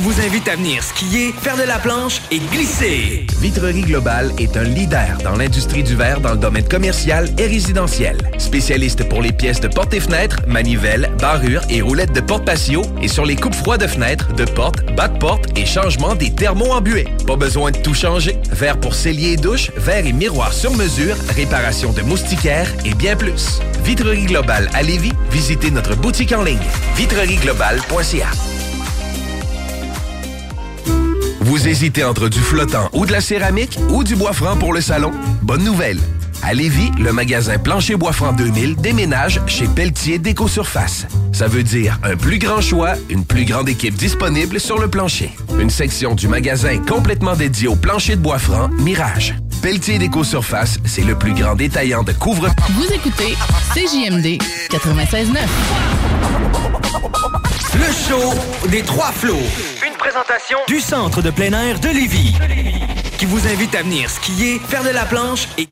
Vous 0.00 0.20
invite 0.20 0.46
à 0.46 0.54
venir 0.54 0.80
skier, 0.84 1.32
faire 1.32 1.56
de 1.56 1.64
la 1.64 1.78
planche 1.78 2.22
et 2.30 2.38
glisser. 2.38 3.26
Vitrerie 3.40 3.82
Globale 3.82 4.32
est 4.38 4.56
un 4.56 4.62
leader 4.62 5.18
dans 5.24 5.34
l'industrie 5.34 5.82
du 5.82 5.96
verre 5.96 6.20
dans 6.20 6.30
le 6.30 6.38
domaine 6.38 6.68
commercial 6.68 7.28
et 7.36 7.46
résidentiel. 7.46 8.16
Spécialiste 8.38 9.08
pour 9.08 9.22
les 9.22 9.32
pièces 9.32 9.60
de 9.60 9.66
portes 9.66 9.92
et 9.94 10.00
fenêtres, 10.00 10.36
manivelles, 10.46 11.10
barrures 11.18 11.62
et 11.68 11.82
roulettes 11.82 12.12
de 12.12 12.20
porte 12.20 12.44
patio 12.44 12.82
et 13.02 13.08
sur 13.08 13.26
les 13.26 13.34
coupes 13.34 13.56
froides 13.56 13.80
de 13.80 13.88
fenêtres, 13.88 14.32
de 14.34 14.44
portes, 14.44 14.84
bas 14.94 15.08
de 15.08 15.60
et 15.60 15.66
changement 15.66 16.14
des 16.14 16.32
thermos 16.32 16.70
embués. 16.70 17.08
Pas 17.26 17.36
besoin 17.36 17.72
de 17.72 17.78
tout 17.78 17.94
changer. 17.94 18.36
Verre 18.52 18.78
pour 18.78 18.94
cellier 18.94 19.32
et 19.32 19.36
douche, 19.36 19.72
verre 19.76 20.06
et 20.06 20.12
miroir 20.12 20.52
sur 20.52 20.72
mesure, 20.74 21.16
réparation 21.34 21.92
de 21.92 22.02
moustiquaires 22.02 22.72
et 22.84 22.94
bien 22.94 23.16
plus. 23.16 23.58
Vitrerie 23.82 24.26
Globale 24.26 24.70
à 24.74 24.82
Lévis, 24.82 25.12
visitez 25.32 25.72
notre 25.72 25.96
boutique 25.96 26.32
en 26.32 26.44
ligne 26.44 26.58
vitrerieglobale.ca. 26.96 28.47
Vous 31.48 31.66
hésitez 31.66 32.04
entre 32.04 32.28
du 32.28 32.40
flottant 32.40 32.90
ou 32.92 33.06
de 33.06 33.12
la 33.12 33.22
céramique 33.22 33.78
ou 33.88 34.04
du 34.04 34.14
bois 34.16 34.34
franc 34.34 34.58
pour 34.58 34.74
le 34.74 34.82
salon? 34.82 35.12
Bonne 35.40 35.64
nouvelle! 35.64 35.98
À 36.42 36.52
Lévis, 36.52 36.90
le 36.98 37.10
magasin 37.10 37.56
Plancher 37.56 37.96
Bois 37.96 38.12
Franc 38.12 38.34
2000 38.34 38.76
déménage 38.76 39.40
chez 39.46 39.66
Pelletier 39.66 40.18
Déco 40.18 40.46
Surface. 40.46 41.06
Ça 41.32 41.48
veut 41.48 41.62
dire 41.62 41.98
un 42.02 42.16
plus 42.16 42.38
grand 42.38 42.60
choix, 42.60 42.96
une 43.08 43.24
plus 43.24 43.46
grande 43.46 43.70
équipe 43.70 43.94
disponible 43.94 44.60
sur 44.60 44.78
le 44.78 44.88
plancher. 44.88 45.30
Une 45.58 45.70
section 45.70 46.14
du 46.14 46.28
magasin 46.28 46.76
complètement 46.86 47.34
dédiée 47.34 47.68
au 47.68 47.76
plancher 47.76 48.16
de 48.16 48.20
bois 48.20 48.38
franc 48.38 48.68
Mirage. 48.80 49.34
Pelletier 49.62 49.98
Déco 49.98 50.24
Surface, 50.24 50.78
c'est 50.84 51.02
le 51.02 51.14
plus 51.14 51.32
grand 51.32 51.54
détaillant 51.54 52.02
de 52.02 52.12
couvre 52.12 52.48
Vous 52.72 52.92
écoutez 52.92 53.34
CJMD 53.74 54.38
96.9. 54.70 55.38
Le 57.78 57.92
show 57.92 58.68
des 58.68 58.82
trois 58.82 59.12
flots. 59.12 59.36
Une 59.86 59.96
présentation 59.96 60.58
du 60.66 60.80
centre 60.80 61.22
de 61.22 61.30
plein 61.30 61.52
air 61.52 61.78
de 61.78 61.88
Lévis. 61.88 62.34
Qui 63.18 63.24
vous 63.24 63.46
invite 63.46 63.74
à 63.76 63.82
venir 63.82 64.10
skier, 64.10 64.58
faire 64.58 64.82
de 64.82 64.90
la 64.90 65.04
planche 65.04 65.46
et... 65.58 65.68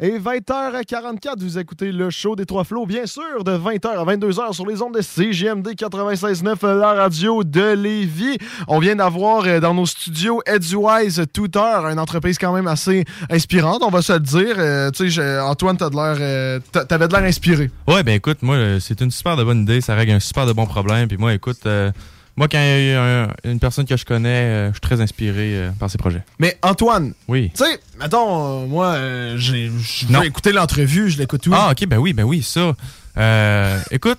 Et 0.00 0.18
20h44, 0.18 1.40
vous 1.40 1.58
écoutez 1.58 1.92
le 1.92 2.10
show 2.10 2.36
des 2.36 2.44
Trois 2.46 2.64
Flots, 2.64 2.84
bien 2.84 3.06
sûr, 3.06 3.42
de 3.44 3.52
20h 3.52 3.86
à 3.88 4.04
22h 4.04 4.52
sur 4.52 4.66
les 4.66 4.82
ondes 4.82 4.94
de 4.94 5.00
CGMD 5.00 5.68
96.9, 5.68 6.78
la 6.78 6.92
radio 6.94 7.42
de 7.44 7.72
Lévis. 7.74 8.38
On 8.66 8.80
vient 8.80 8.96
d'avoir 8.96 9.44
euh, 9.46 9.60
dans 9.60 9.74
nos 9.74 9.86
studios 9.86 10.42
Edgewise 10.46 11.22
Tutor, 11.32 11.86
une 11.86 11.98
entreprise 11.98 12.38
quand 12.38 12.52
même 12.52 12.66
assez 12.66 13.04
inspirante, 13.30 13.82
on 13.82 13.90
va 13.90 14.02
se 14.02 14.12
le 14.12 14.20
dire. 14.20 14.56
Euh, 14.58 14.90
tu 14.90 15.10
sais, 15.10 15.38
Antoine, 15.40 15.76
euh, 15.80 16.60
t'a- 16.72 16.84
t'avais 16.84 17.08
de 17.08 17.12
l'air 17.14 17.24
inspiré. 17.24 17.70
Ouais, 17.86 18.02
ben 18.02 18.14
écoute, 18.14 18.38
moi, 18.42 18.56
c'est 18.80 19.00
une 19.00 19.10
super 19.10 19.36
bonne 19.44 19.62
idée. 19.62 19.80
Ça 19.80 19.94
règle 19.94 20.12
un 20.12 20.20
super 20.20 20.44
de 20.46 20.52
bon 20.52 20.66
problème. 20.66 21.08
Puis 21.08 21.16
moi, 21.16 21.32
écoute, 21.34 21.60
moi, 22.38 22.46
quand 22.48 22.58
il 22.58 22.86
y 22.88 22.92
a 22.92 23.24
un- 23.24 23.28
une 23.44 23.58
personne 23.58 23.84
que 23.84 23.96
je 23.96 24.04
connais, 24.04 24.28
euh, 24.28 24.68
je 24.68 24.74
suis 24.74 24.80
très 24.80 25.00
inspiré 25.00 25.56
euh, 25.56 25.70
par 25.72 25.90
ses 25.90 25.98
projets. 25.98 26.22
Mais 26.38 26.56
Antoine, 26.62 27.12
Oui. 27.26 27.50
tu 27.54 27.64
sais, 27.64 27.80
mettons, 28.00 28.62
euh, 28.62 28.66
moi, 28.66 28.96
j'ai- 29.36 29.70
écouter 30.24 30.52
l'entrevue, 30.52 31.10
je 31.10 31.18
l'écoute 31.18 31.42
tout. 31.42 31.52
Ah, 31.52 31.70
ok, 31.72 31.86
ben 31.86 31.98
oui, 31.98 32.12
ben 32.12 32.22
oui, 32.24 32.42
ça. 32.42 32.74
Écoute, 33.90 34.18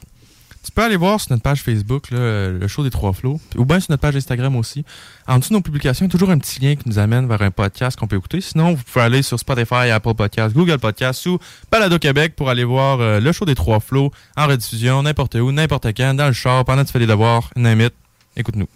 tu 0.66 0.72
peux 0.74 0.84
aller 0.84 0.98
voir 0.98 1.20
sur 1.22 1.32
notre 1.32 1.42
page 1.42 1.62
Facebook, 1.62 2.12
là, 2.12 2.50
le 2.50 2.68
show 2.68 2.84
des 2.84 2.90
trois 2.90 3.14
flots, 3.14 3.40
ou 3.56 3.64
bien 3.64 3.80
sur 3.80 3.92
notre 3.92 4.02
page 4.02 4.16
Instagram 4.18 4.56
aussi. 4.58 4.84
En 5.26 5.40
dessous 5.40 5.50
de 5.52 5.54
nos 5.56 5.62
publications, 5.62 6.06
il 6.06 6.10
y 6.10 6.12
a 6.12 6.12
toujours 6.12 6.30
un 6.32 6.38
petit 6.38 6.60
lien 6.60 6.76
qui 6.76 6.88
nous 6.88 7.00
amène 7.00 7.28
vers 7.28 7.42
un 7.42 7.50
podcast 7.52 7.98
qu'on 7.98 8.08
peut 8.08 8.18
écouter. 8.18 8.42
Sinon, 8.42 8.74
vous 8.74 8.84
pouvez 8.84 9.06
aller 9.06 9.22
sur 9.22 9.40
Spotify, 9.40 9.90
Apple 9.92 10.14
Podcasts, 10.16 10.54
Google 10.54 10.78
Podcasts 10.78 11.26
ou 11.28 11.40
Balado 11.72 11.98
Québec 11.98 12.34
pour 12.36 12.50
aller 12.50 12.66
voir 12.66 13.00
euh, 13.00 13.20
le 13.22 13.32
show 13.32 13.46
des 13.46 13.56
trois 13.56 13.80
flots 13.80 14.12
en 14.36 14.48
rediffusion, 14.48 15.02
n'importe 15.04 15.36
où, 15.36 15.52
n'importe 15.54 15.88
quand, 15.96 16.14
dans 16.14 16.28
le 16.28 16.34
char, 16.34 16.66
pendant 16.66 16.82
que 16.82 16.88
tu 16.88 16.94
fais 16.94 17.00
les 17.00 17.08
devoirs, 17.08 17.50
name 17.56 17.90
Écoute-nous. 18.36 18.68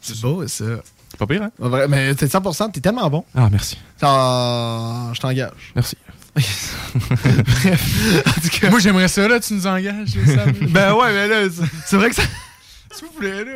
C'est 0.00 0.20
beau, 0.20 0.46
ça. 0.48 0.64
C'est 1.10 1.18
pas 1.18 1.26
pire, 1.26 1.42
hein? 1.42 1.50
Vrai, 1.58 1.86
mais 1.88 2.14
t'es 2.14 2.26
100%, 2.26 2.72
t'es 2.72 2.80
tellement 2.80 3.08
bon. 3.10 3.24
Ah, 3.34 3.48
merci. 3.50 3.76
Je 4.00 5.20
t'engage. 5.20 5.72
Merci. 5.74 5.96
Moi, 8.70 8.80
j'aimerais 8.80 9.08
ça, 9.08 9.28
là, 9.28 9.38
tu 9.38 9.54
nous 9.54 9.66
engages. 9.66 10.08
Sam. 10.26 10.52
ben 10.70 10.94
ouais, 10.94 11.12
mais 11.12 11.28
là, 11.28 11.48
c'est- 11.84 11.96
vrai 11.96 12.08
que 12.08 12.14
ça. 12.16 12.22
S'il 12.94 13.06
vous 13.06 13.12
plaît, 13.14 13.44
là. 13.44 13.52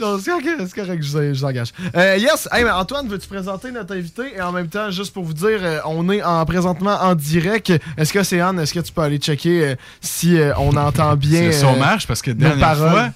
Non, 0.00 0.18
c'est 0.18 0.30
correct, 0.30 0.48
c'est 0.66 0.74
correct, 0.74 1.02
je 1.02 1.16
vous- 1.32 1.44
engage. 1.44 1.72
Euh, 1.96 2.16
yes, 2.16 2.48
hey, 2.52 2.64
mais 2.64 2.70
Antoine, 2.70 3.06
veux-tu 3.08 3.28
présenter 3.28 3.70
notre 3.70 3.94
invité? 3.94 4.34
Et 4.36 4.40
en 4.40 4.50
même 4.52 4.68
temps, 4.68 4.90
juste 4.90 5.12
pour 5.12 5.24
vous 5.24 5.32
dire, 5.32 5.58
euh, 5.62 5.78
on 5.84 6.08
est 6.10 6.22
en, 6.22 6.44
présentement 6.44 6.96
en 7.00 7.14
direct. 7.14 7.72
Est-ce 7.96 8.12
que 8.12 8.22
c'est 8.24 8.40
Anne? 8.40 8.58
Est-ce 8.58 8.74
que 8.74 8.80
tu 8.80 8.92
peux 8.92 9.02
aller 9.02 9.18
checker 9.18 9.64
euh, 9.64 9.74
si 10.00 10.38
on 10.56 10.76
entend 10.76 11.14
bien 11.16 11.40
Si 11.40 11.46
le 11.46 11.52
son 11.52 11.76
marche, 11.76 12.06
parce 12.08 12.20
que 12.22 12.30
dernière 12.32 12.76
fois, 12.76 13.10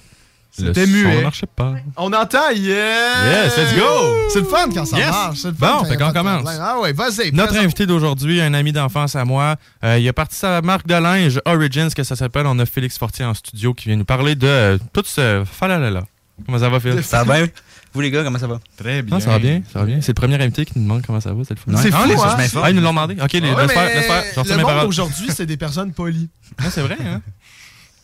C'était 0.55 0.85
Le 0.85 0.91
muet. 0.91 1.15
son 1.15 1.21
marchait 1.23 1.47
pas. 1.47 1.73
On 1.97 2.13
entend, 2.13 2.51
yeah! 2.55 3.43
Yes, 3.45 3.57
let's 3.57 3.75
go! 3.75 3.83
C'est 4.29 4.39
le 4.41 4.45
fun 4.45 4.69
quand 4.71 4.85
ça 4.85 4.97
Yes. 4.97 5.09
marche. 5.09 5.37
C'est 5.39 5.47
le 5.47 5.53
fun 5.55 5.77
Bon, 5.79 5.85
fait 5.85 5.97
qu'on 5.97 6.11
commence. 6.13 6.47
Ah 6.61 6.79
ouais, 6.79 6.93
vas-y. 6.93 7.31
Notre 7.31 7.47
présente- 7.47 7.65
invité 7.65 7.85
d'aujourd'hui, 7.87 8.39
un 8.39 8.53
ami 8.53 8.71
d'enfance 8.71 9.15
à 9.15 9.25
moi, 9.25 9.55
euh, 9.83 9.97
il 9.97 10.07
a 10.07 10.13
parti 10.13 10.35
sa 10.35 10.61
marque 10.61 10.85
de 10.85 10.93
linge 10.93 11.41
Origins, 11.45 11.89
que 11.95 12.03
ça 12.03 12.15
s'appelle. 12.15 12.45
On 12.45 12.59
a 12.59 12.65
Félix 12.67 12.99
Fortier 12.99 13.25
en 13.25 13.33
studio 13.33 13.73
qui 13.73 13.87
vient 13.89 13.97
nous 13.97 14.05
parler 14.05 14.35
de 14.35 14.45
euh, 14.47 14.77
tout 14.93 15.03
ce 15.05 15.43
falalala. 15.51 16.03
Comment 16.45 16.59
ça 16.59 16.69
va, 16.69 16.79
Phil? 16.79 17.03
Ça 17.03 17.23
va 17.23 17.37
bien? 17.41 17.47
Vous, 17.93 18.01
les 18.01 18.09
gars, 18.09 18.23
comment 18.23 18.39
ça 18.39 18.47
va? 18.47 18.59
Très 18.75 19.03
Ah, 19.11 19.19
ça 19.19 19.29
va 19.31 19.39
bien, 19.39 19.61
ça 19.71 19.79
va 19.79 19.85
bien. 19.85 20.01
C'est 20.01 20.09
le 20.09 20.13
premier 20.15 20.35
invité 20.41 20.65
qui 20.65 20.73
nous 20.77 20.83
demande 20.83 21.03
comment 21.05 21.19
ça 21.21 21.31
va, 21.31 21.43
c'est 21.47 21.53
le 21.53 21.59
fun. 21.59 21.79
C'est 21.81 21.91
fou, 21.91 22.07
les- 22.07 22.15
hein? 22.15 22.37
Ah, 22.63 22.69
ils 22.71 22.75
nous 22.75 22.81
l'ont 22.81 22.89
demandé. 22.89 23.15
Ok, 23.21 23.33
laisse 23.33 23.41
mais 23.43 23.67
faire, 23.67 23.85
laisse 23.85 24.05
faire. 24.47 24.57
Le 24.57 24.63
monde 24.63 24.87
aujourd'hui, 24.87 25.27
c'est 25.29 25.45
des 25.45 25.57
personnes 25.57 25.93
polies. 25.93 26.29
Ah, 26.57 26.69
c'est 26.71 26.81
vrai, 26.81 26.97
hein? 27.03 27.21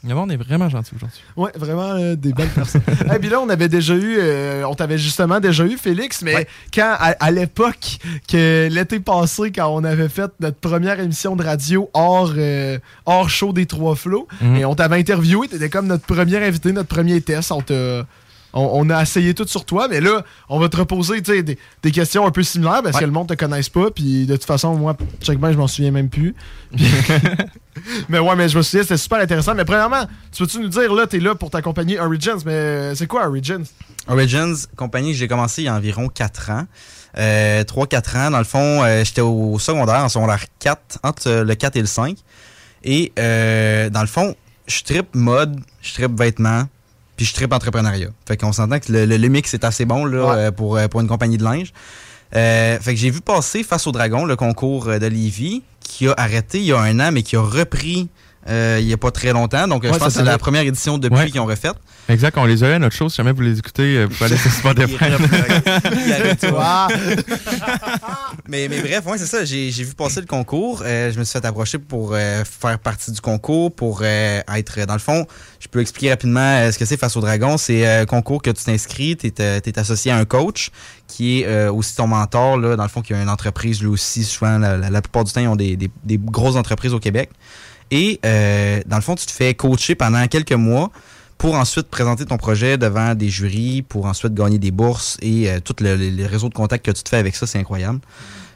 Le 0.07 0.15
monde 0.15 0.31
est 0.31 0.37
vraiment 0.37 0.69
gentil 0.69 0.91
aujourd'hui. 0.95 1.19
Ouais, 1.35 1.51
vraiment 1.55 1.91
euh, 1.91 2.15
des 2.15 2.31
belles 2.31 2.47
personnes. 2.47 2.81
Et 3.13 3.19
puis 3.19 3.27
là, 3.27 3.41
on 3.41 3.49
avait 3.49 3.67
déjà 3.67 3.95
eu, 3.95 4.15
euh, 4.17 4.63
on 4.65 4.73
t'avait 4.73 4.97
justement 4.97 5.41
déjà 5.41 5.65
eu, 5.65 5.77
Félix, 5.77 6.21
mais 6.21 6.47
quand, 6.73 6.95
à, 6.97 7.15
à 7.19 7.31
l'époque, 7.31 7.97
que 8.25 8.69
l'été 8.71 9.01
passé, 9.01 9.51
quand 9.51 9.67
on 9.67 9.83
avait 9.83 10.07
fait 10.07 10.31
notre 10.39 10.57
première 10.57 11.01
émission 11.01 11.35
de 11.35 11.43
radio 11.43 11.89
hors, 11.93 12.31
euh, 12.37 12.79
hors 13.05 13.29
show 13.29 13.51
des 13.51 13.65
Trois 13.65 13.95
Flots, 13.95 14.27
Mhm. 14.41 14.55
et 14.55 14.63
on 14.65 14.73
t'avait 14.73 14.99
interviewé, 14.99 15.49
t'étais 15.49 15.69
comme 15.69 15.87
notre 15.87 16.05
premier 16.05 16.37
invité, 16.45 16.71
notre 16.71 16.87
premier 16.87 17.19
test. 17.19 17.51
On 17.51 17.61
t'a. 17.61 18.05
On, 18.53 18.69
on 18.73 18.89
a 18.89 19.01
essayé 19.01 19.33
tout 19.33 19.47
sur 19.47 19.65
toi, 19.65 19.87
mais 19.89 20.01
là, 20.01 20.23
on 20.49 20.59
va 20.59 20.69
te 20.69 20.77
reposer 20.77 21.21
des, 21.21 21.43
des 21.43 21.91
questions 21.91 22.25
un 22.25 22.31
peu 22.31 22.43
similaires 22.43 22.81
parce 22.83 22.99
que 22.99 23.05
le 23.05 23.11
monde 23.11 23.27
te 23.27 23.33
connaisse 23.35 23.69
pas. 23.69 23.91
Puis 23.91 24.25
de 24.25 24.35
toute 24.35 24.45
façon, 24.45 24.75
moi, 24.75 24.95
bien, 25.27 25.51
je 25.51 25.57
m'en 25.57 25.67
souviens 25.67 25.91
même 25.91 26.09
plus. 26.09 26.35
Mais 28.09 28.19
ouais, 28.19 28.35
mais 28.35 28.49
je 28.49 28.57
me 28.57 28.61
souviens, 28.61 28.83
c'était 28.83 28.97
super 28.97 29.19
intéressant. 29.19 29.55
Mais 29.55 29.65
premièrement, 29.65 30.05
tu 30.31 30.43
peux-tu 30.43 30.59
nous 30.59 30.67
dire, 30.67 30.93
là, 30.93 31.07
t'es 31.07 31.19
là 31.19 31.35
pour 31.35 31.49
t'accompagner 31.49 31.99
Origins, 31.99 32.37
mais 32.45 32.93
c'est 32.95 33.07
quoi 33.07 33.27
Origins? 33.27 33.63
Origins, 34.07 34.55
compagnie 34.75 35.11
que 35.11 35.17
j'ai 35.17 35.27
commencé 35.27 35.61
il 35.61 35.65
y 35.65 35.67
a 35.69 35.75
environ 35.75 36.09
4 36.09 36.51
ans. 36.51 36.65
Euh, 37.17 37.63
3-4 37.63 38.17
ans. 38.17 38.31
Dans 38.31 38.37
le 38.37 38.43
fond, 38.43 38.83
euh, 38.83 39.03
j'étais 39.03 39.21
au 39.21 39.57
secondaire, 39.59 40.03
en 40.03 40.09
secondaire 40.09 40.43
4, 40.59 40.99
entre 41.03 41.27
euh, 41.27 41.43
le 41.43 41.55
4 41.55 41.75
et 41.77 41.81
le 41.81 41.87
5. 41.87 42.17
Et 42.83 43.13
euh, 43.17 43.89
dans 43.89 44.01
le 44.01 44.07
fond, 44.07 44.35
je 44.67 44.83
tripe 44.83 45.15
mode, 45.15 45.59
je 45.81 45.93
tripe 45.93 46.17
vêtements, 46.17 46.63
puis 47.19 47.25
je 47.25 47.33
tripe 47.33 47.51
entrepreneuriat. 47.51 48.11
Fait 48.25 48.37
qu'on 48.37 48.53
s'entend 48.53 48.79
que 48.79 48.89
le, 48.93 49.03
le- 49.05 49.17
le 49.17 49.27
mix 49.27 49.53
est 49.53 49.65
assez 49.65 49.83
bon 49.83 50.05
là, 50.05 50.25
Ouais. 50.25 50.35
euh, 50.37 50.51
pour, 50.51 50.77
euh, 50.77 50.87
pour 50.87 51.01
une 51.01 51.07
compagnie 51.09 51.37
de 51.37 51.43
linge. 51.43 51.73
Euh, 52.33 52.79
fait 52.79 52.93
que 52.93 52.99
j'ai 53.01 53.09
vu 53.09 53.19
passer 53.19 53.61
Face 53.63 53.87
au 53.87 53.91
Dragon, 53.91 54.23
le 54.23 54.37
concours 54.37 54.85
de 54.85 55.05
Lévis, 55.05 55.61
qui 55.81 56.07
a 56.07 56.13
arrêté 56.15 56.59
il 56.59 56.65
y 56.65 56.71
a 56.71 56.79
un 56.79 56.97
an, 57.01 57.11
mais 57.11 57.21
qui 57.23 57.35
a 57.35 57.41
repris 57.41 58.07
euh, 58.49 58.77
il 58.81 58.87
y 58.87 58.93
a 58.93 58.97
pas 58.97 59.11
très 59.11 59.31
longtemps. 59.31 59.67
Donc, 59.67 59.83
euh, 59.85 59.89
Ouais, 59.89 59.93
je 59.93 59.99
pense 59.99 60.07
que 60.13 60.13
c'est 60.19 60.23
la 60.25 60.37
première 60.37 60.63
édition 60.63 60.97
depuis 60.97 61.15
Ouais. 61.17 61.29
qu'ils 61.29 61.39
ont 61.39 61.45
refait. 61.45 61.69
Exact, 62.07 62.37
on 62.37 62.45
les 62.45 62.63
a 62.63 62.69
eu 62.69 62.73
à 62.73 62.79
notre 62.79 62.95
show. 62.95 63.07
Si 63.09 63.17
jamais 63.17 63.31
vous 63.31 63.41
les 63.41 63.59
écoutez, 63.59 63.97
euh, 63.97 64.05
vous 64.05 64.15
pouvez 64.15 64.25
aller 64.31 64.37
sur 64.41 64.51
Spotify. 64.51 65.05
Mais, 68.47 68.67
mais 68.67 68.81
bref, 68.81 69.05
ouais, 69.05 69.17
c'est 69.17 69.25
ça. 69.27 69.45
J'ai 69.45 69.69
vu 69.69 69.93
passer 69.93 70.21
le 70.21 70.25
concours. 70.25 70.81
Euh, 70.83 71.11
je 71.11 71.19
me 71.19 71.23
suis 71.23 71.39
fait 71.39 71.45
approcher 71.45 71.77
pour 71.77 72.13
euh, 72.13 72.43
faire 72.43 72.79
partie 72.79 73.11
du 73.11 73.21
concours, 73.21 73.73
pour 73.73 74.03
être. 74.03 74.85
Dans 74.87 74.93
le 74.93 74.99
fond, 74.99 75.25
je 75.59 75.67
peux 75.67 75.81
expliquer 75.81 76.09
rapidement 76.11 76.71
ce 76.71 76.77
que 76.77 76.85
c'est 76.85 76.97
Face 76.97 77.15
au 77.15 77.21
Dragon. 77.21 77.57
C'est 77.57 77.85
un 77.85 78.05
concours 78.05 78.41
que 78.41 78.49
tu 78.49 78.63
t'inscris, 78.63 79.15
tu 79.17 79.27
es, 79.27 79.79
associé 79.79 80.11
à 80.11 80.17
un 80.17 80.25
coach 80.25 80.71
qui 81.07 81.41
est 81.41 81.67
aussi 81.67 81.95
ton 81.95 82.07
mentor. 82.07 82.57
Là, 82.57 82.75
dans 82.75 82.83
le 82.83 82.89
fond, 82.89 83.01
qui 83.01 83.13
a 83.13 83.21
une 83.21 83.29
entreprise, 83.29 83.81
lui 83.81 83.87
aussi. 83.89 84.23
Souvent, 84.23 84.57
la, 84.57 84.77
la- 84.77 84.89
la 84.89 85.01
plupart 85.01 85.23
du 85.23 85.31
temps, 85.31 85.41
ils 85.41 85.47
ont 85.47 85.55
des, 85.55 85.75
des- 85.75 85.91
des 86.03 86.17
grosses 86.17 86.55
entreprises 86.55 86.93
au 86.93 86.99
Québec. 86.99 87.29
Et 87.91 88.19
euh, 88.25 88.81
dans 88.85 88.97
le 88.97 89.01
fond, 89.01 89.15
tu 89.15 89.25
te 89.25 89.31
fais 89.31 89.53
coacher 89.53 89.95
pendant 89.95 90.25
quelques 90.27 90.53
mois 90.53 90.91
pour 91.37 91.55
ensuite 91.55 91.87
présenter 91.87 92.25
ton 92.25 92.37
projet 92.37 92.77
devant 92.77 93.15
des 93.15 93.29
jurys, 93.29 93.81
pour 93.81 94.05
ensuite 94.05 94.33
gagner 94.33 94.59
des 94.59 94.71
bourses 94.71 95.17
et 95.21 95.49
euh, 95.49 95.59
tout 95.59 95.75
le, 95.79 96.25
réseau 96.25 96.49
de 96.49 96.53
contacts 96.53 96.85
que 96.85 96.91
tu 96.91 97.01
te 97.01 97.09
fais 97.09 97.17
avec 97.17 97.35
ça, 97.35 97.47
c'est 97.47 97.59
incroyable. 97.59 97.99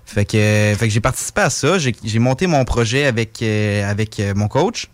Fait 0.06 0.26
que, 0.26 0.38
euh, 0.38 0.76
fait 0.76 0.88
que 0.88 0.94
j'ai 0.94 1.00
participé 1.00 1.42
à 1.42 1.50
ça. 1.50 1.80
J'ai 1.80 1.96
j'ai 2.04 2.20
monté 2.20 2.46
mon 2.46 2.66
projet 2.66 3.06
avec, 3.06 3.42
euh, 3.42 3.90
avec 3.90 4.20
euh, 4.20 4.34
mon 4.36 4.48
coach. 4.48 4.90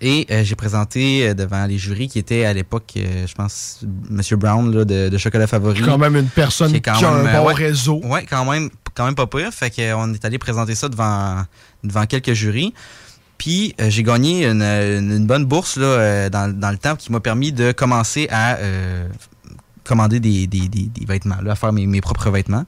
Et 0.00 0.26
euh, 0.30 0.44
j'ai 0.44 0.54
présenté 0.54 1.34
devant 1.34 1.66
les 1.66 1.76
jurys 1.76 2.08
qui 2.08 2.18
étaient 2.18 2.46
à 2.46 2.54
l'époque, 2.54 2.94
euh, 2.96 3.26
je 3.26 3.34
pense, 3.34 3.80
M. 3.82 4.38
Brown 4.38 4.74
là, 4.74 4.84
de, 4.84 5.10
de 5.10 5.18
Chocolat 5.18 5.46
Favori. 5.46 5.82
Quand 5.82 5.98
même 5.98 6.16
une 6.16 6.28
personne 6.28 6.74
est 6.74 6.80
qui 6.80 6.88
a 6.88 7.10
un 7.10 7.24
bon 7.24 7.46
ouais, 7.46 7.54
réseau. 7.54 8.00
Ouais, 8.04 8.24
quand 8.24 8.50
même, 8.50 8.70
quand 8.94 9.04
même 9.04 9.14
pas 9.14 9.26
pire. 9.26 9.52
Fait 9.52 9.70
qu'on 9.70 10.14
est 10.14 10.24
allé 10.24 10.38
présenter 10.38 10.74
ça 10.74 10.88
devant, 10.88 11.44
devant 11.84 12.06
quelques 12.06 12.32
jurys. 12.32 12.72
Puis 13.40 13.74
euh, 13.80 13.88
j'ai 13.88 14.02
gagné 14.02 14.44
une, 14.46 14.60
une- 14.62 15.26
bonne 15.26 15.46
bourse 15.46 15.78
là, 15.78 15.86
euh, 15.86 16.28
dans, 16.28 16.52
dans 16.54 16.70
le 16.70 16.76
temps 16.76 16.94
qui 16.94 17.10
m'a 17.10 17.20
permis 17.20 17.52
de 17.52 17.72
commencer 17.72 18.28
à 18.30 18.56
euh, 18.58 19.08
commander 19.82 20.20
des, 20.20 20.46
des- 20.46 20.68
des- 20.68 20.88
des 20.88 21.06
vêtements, 21.06 21.38
là, 21.42 21.52
à 21.52 21.54
faire 21.54 21.72
mes, 21.72 21.86
mes 21.86 22.02
propres 22.02 22.28
vêtements. 22.30 22.66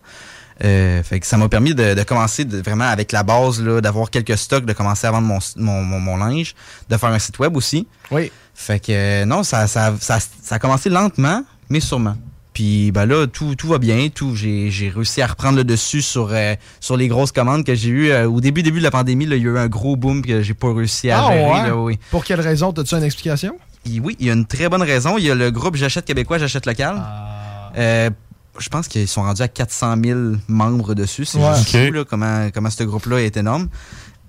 Fait 0.60 1.18
que 1.20 1.26
ça 1.26 1.36
m'a 1.36 1.48
permis 1.50 1.74
de, 1.74 1.92
de 1.92 2.02
commencer 2.04 2.46
de- 2.46 2.62
vraiment 2.62 2.84
avec 2.86 3.12
la 3.12 3.22
base, 3.22 3.60
là, 3.62 3.82
d'avoir 3.82 4.08
quelques 4.10 4.38
stocks, 4.38 4.64
de 4.64 4.72
commencer 4.72 5.06
à 5.06 5.10
vendre 5.10 5.26
mon, 5.26 5.38
mon, 5.56 5.82
mon- 5.82 6.00
mon 6.00 6.16
linge, 6.16 6.54
de 6.88 6.96
faire 6.96 7.10
un 7.10 7.18
site 7.18 7.38
web 7.38 7.54
aussi. 7.54 7.86
Oui. 8.10 8.32
Fait 8.54 8.80
que 8.80 9.24
non, 9.24 9.42
ça, 9.42 9.66
ça, 9.66 9.92
ça, 10.00 10.20
ça 10.20 10.54
a 10.54 10.58
commencé 10.58 10.88
lentement, 10.88 11.44
mais 11.68 11.80
sûrement. 11.80 12.16
Puis 12.52 12.92
ben 12.92 13.06
là, 13.06 13.26
tout, 13.26 13.54
tout 13.54 13.66
va 13.68 13.78
bien, 13.78 14.08
tout. 14.14 14.36
J'ai, 14.36 14.70
j'ai 14.70 14.90
réussi 14.90 15.22
à 15.22 15.26
reprendre 15.26 15.56
le 15.56 15.64
dessus 15.64 16.02
sur, 16.02 16.28
euh, 16.32 16.54
sur 16.80 16.96
les 16.98 17.08
grosses 17.08 17.32
commandes 17.32 17.64
que 17.64 17.74
j'ai 17.74 17.88
eues. 17.88 18.10
Euh, 18.10 18.28
au 18.28 18.40
début, 18.42 18.62
début 18.62 18.78
de 18.78 18.84
la 18.84 18.90
pandémie, 18.90 19.24
là, 19.24 19.36
il 19.36 19.42
y 19.42 19.46
a 19.46 19.50
eu 19.50 19.58
un 19.58 19.68
gros 19.68 19.96
boom 19.96 20.20
que 20.22 20.42
j'ai 20.42 20.52
pas 20.54 20.72
réussi 20.74 21.10
à 21.10 21.24
Ah, 21.24 21.32
gérer. 21.32 21.44
ouais? 21.50 21.68
là, 21.68 21.76
oui. 21.76 21.98
Pour 22.10 22.24
quelle 22.24 22.40
raison? 22.40 22.70
As-tu 22.72 22.94
une 22.94 23.04
explication? 23.04 23.56
Et 23.90 24.00
oui, 24.00 24.16
il 24.20 24.26
y 24.26 24.30
a 24.30 24.34
une 24.34 24.44
très 24.46 24.68
bonne 24.68 24.82
raison. 24.82 25.16
Il 25.16 25.24
y 25.24 25.30
a 25.30 25.34
le 25.34 25.50
groupe 25.50 25.76
J'achète 25.76 26.04
québécois, 26.04 26.36
J'achète 26.38 26.66
local. 26.66 26.96
Ah. 26.98 27.72
Euh, 27.78 28.10
je 28.58 28.68
pense 28.68 28.86
qu'ils 28.86 29.08
sont 29.08 29.22
rendus 29.22 29.40
à 29.40 29.48
400 29.48 29.94
000 30.04 30.18
membres 30.46 30.94
dessus. 30.94 31.24
C'est 31.24 31.38
Ouais. 31.38 31.54
fou 31.88 31.92
là, 31.92 32.04
comment, 32.04 32.50
comment 32.52 32.68
ce 32.68 32.84
groupe-là 32.84 33.22
est 33.22 33.36
énorme. 33.38 33.68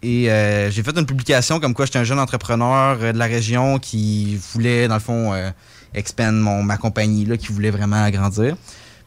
Et 0.01 0.29
j'ai 0.69 0.81
fait 0.83 0.97
une 0.97 1.05
publication 1.05 1.59
comme 1.59 1.73
quoi 1.73 1.85
j'étais 1.85 1.99
un 1.99 2.03
jeune 2.05 2.19
entrepreneur 2.19 2.97
de 3.13 3.17
la 3.17 3.25
région 3.25 3.79
qui 3.79 4.37
voulait, 4.53 4.87
dans 4.87 4.95
le 4.95 4.99
fond, 5.01 5.33
expand 5.93 6.35
mon, 6.35 6.63
ma 6.63 6.77
compagnie, 6.77 7.25
là, 7.25 7.37
qui 7.37 7.51
voulait 7.51 7.71
vraiment 7.71 8.03
agrandir. 8.03 8.55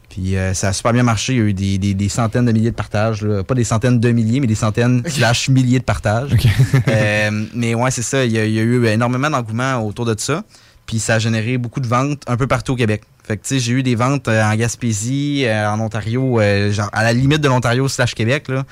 Puis 0.09 0.37
euh, 0.37 0.53
ça 0.53 0.69
a 0.69 0.73
super 0.73 0.93
bien 0.93 1.03
marché. 1.03 1.33
Il 1.33 1.39
y 1.39 1.41
a 1.41 1.45
eu 1.45 1.53
des, 1.53 1.77
des- 1.77 1.93
des 1.93 2.09
centaines 2.09 2.45
de 2.45 2.51
milliers 2.53 2.71
de 2.71 2.75
partages. 2.75 3.21
là. 3.23 3.43
Pas 3.43 3.55
des 3.55 3.65
centaines 3.65 3.99
de 3.99 4.11
milliers, 4.11 4.39
mais 4.39 4.47
des 4.47 4.55
centaines 4.55 5.03
slash 5.07 5.49
milliers 5.49 5.79
de 5.79 5.83
partages. 5.83 6.31
Euh, 6.87 7.45
mais 7.53 7.75
ouais, 7.75 7.91
c'est 7.91 8.01
ça. 8.01 8.23
Il 8.23 8.31
y, 8.31 8.39
a, 8.39 8.45
il 8.45 8.53
y 8.53 8.59
a 8.59 8.63
eu 8.63 8.85
énormément 8.85 9.29
d'engouement 9.29 9.85
autour 9.85 10.05
de 10.05 10.15
ça. 10.17 10.43
Puis 10.85 10.99
ça 10.99 11.15
a 11.15 11.19
généré 11.19 11.57
beaucoup 11.57 11.81
de 11.81 11.87
ventes 11.87 12.23
un 12.27 12.37
peu 12.37 12.47
partout 12.47 12.73
au 12.73 12.75
Québec. 12.77 13.01
Fait 13.25 13.35
que 13.35 13.41
tu 13.45 13.55
sais, 13.55 13.59
j'ai 13.59 13.73
eu 13.73 13.83
des 13.83 13.95
ventes 13.95 14.29
euh, 14.29 14.41
en 14.41 14.55
Gaspésie, 14.55 15.45
en 15.49 15.79
Ontario, 15.81 16.39
genre 16.71 16.89
à 16.93 17.03
la 17.03 17.11
limite 17.11 17.41
de 17.41 17.49
l'Ontario 17.49 17.87
slash 17.89 18.15
Québec. 18.15 18.47
là. 18.47 18.63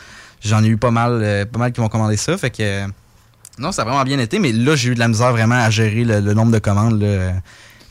J'en 0.41 0.63
ai 0.63 0.67
eu 0.67 0.77
pas 0.77 0.91
mal, 0.91 1.45
pas 1.51 1.59
mal 1.59 1.73
qui 1.73 1.81
m'ont 1.81 1.89
commandé 1.89 2.15
ça. 2.15 2.37
Fait 2.37 2.51
que 2.51 2.85
non, 3.59 3.71
ça 3.73 3.81
a 3.81 3.85
vraiment 3.85 4.03
bien 4.05 4.19
été. 4.19 4.39
Mais 4.39 4.53
là, 4.53 4.75
j'ai 4.77 4.91
eu 4.91 4.95
de 4.95 4.99
la 4.99 5.09
misère 5.09 5.31
vraiment 5.33 5.55
à 5.61 5.69
gérer 5.69 6.05
le, 6.05 6.21
le 6.21 6.33
nombre 6.33 6.51
de 6.53 6.59
commandes 6.59 7.01
là, 7.01 7.33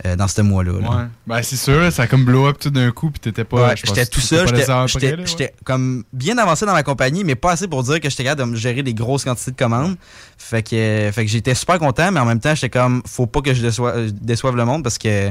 euh, 0.06 0.16
dans 0.16 0.28
ce 0.28 0.42
mois-là. 0.42 0.72
là. 0.80 0.88
Ouais. 0.90 1.04
Ben, 1.26 1.42
c'est 1.42 1.56
sûr, 1.56 1.90
ça 1.92 2.02
a 2.02 2.06
comme 2.06 2.24
blow 2.24 2.46
up 2.46 2.58
tout 2.60 2.70
d'un 2.70 2.90
coup, 2.90 3.10
puis 3.10 3.20
t'étais 3.20 3.44
pas. 3.44 3.68
Ouais, 3.68 3.74
j'étais 3.76 4.06
tout 4.06 4.20
seul, 4.20 4.46
j'étais- 4.86 5.06
ouais. 5.44 5.54
comme 5.64 6.04
bien 6.12 6.36
avancé 6.38 6.66
dans 6.66 6.72
ma 6.74 6.82
compagnie, 6.82 7.24
mais 7.24 7.34
pas 7.34 7.52
assez 7.52 7.68
pour 7.68 7.82
dire 7.82 8.00
que 8.00 8.10
j'étais 8.10 8.24
capable 8.24 8.42
de 8.42 8.46
me 8.52 8.56
gérer 8.56 8.82
des 8.82 8.94
grosses 8.94 9.24
quantités 9.24 9.52
de 9.52 9.56
commandes. 9.56 9.96
Fait 10.38 10.62
que, 10.62 11.10
fait 11.12 11.24
que 11.24 11.30
j'étais 11.30 11.54
super 11.54 11.78
content, 11.78 12.12
mais 12.12 12.20
en 12.20 12.24
même 12.26 12.40
temps, 12.40 12.54
j'étais 12.54 12.70
comme, 12.70 13.02
faut 13.06 13.26
pas 13.26 13.40
que 13.40 13.54
je 13.54 13.62
déçoive, 13.62 13.96
euh, 13.96 14.10
déçoive 14.20 14.56
le 14.56 14.64
monde 14.64 14.82
parce 14.82 14.98
que 14.98 15.30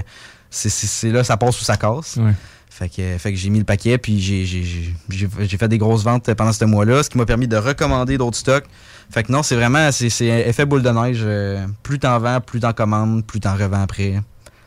c'est- 0.49 1.11
là, 1.11 1.23
ça 1.23 1.37
passe 1.37 1.59
ou 1.61 1.63
ça 1.63 1.77
casse. 1.77 2.17
Ouais. 2.17 2.31
Fait 2.69 2.89
que, 2.89 3.17
fait 3.19 3.31
que 3.31 3.37
j'ai 3.37 3.51
mis 3.51 3.59
le 3.59 3.65
paquet, 3.65 3.99
puis 3.99 4.19
j'ai- 4.19 5.57
fait 5.57 5.67
des 5.67 5.77
grosses 5.77 6.03
ventes 6.03 6.33
pendant 6.33 6.51
ce 6.51 6.65
mois-là, 6.65 7.03
ce 7.03 7.09
qui 7.11 7.19
m'a 7.19 7.25
permis 7.27 7.47
de 7.47 7.55
recommander 7.57 8.17
d'autres 8.17 8.37
stocks. 8.37 8.65
Fait 9.11 9.21
que 9.23 9.31
non, 9.31 9.43
c'est 9.43 9.55
vraiment, 9.55 9.91
c'est 9.91 10.09
c'est 10.09 10.25
effet 10.25 10.65
boule 10.65 10.81
de 10.81 10.89
neige. 10.89 11.19
euh, 11.23 11.67
plus 11.83 11.99
t'en 11.99 12.17
vends, 12.17 12.41
plus 12.41 12.59
t'en 12.61 12.73
commandes, 12.73 13.23
plus 13.27 13.39
t'en 13.39 13.53
revends 13.55 13.83
après. 13.83 14.21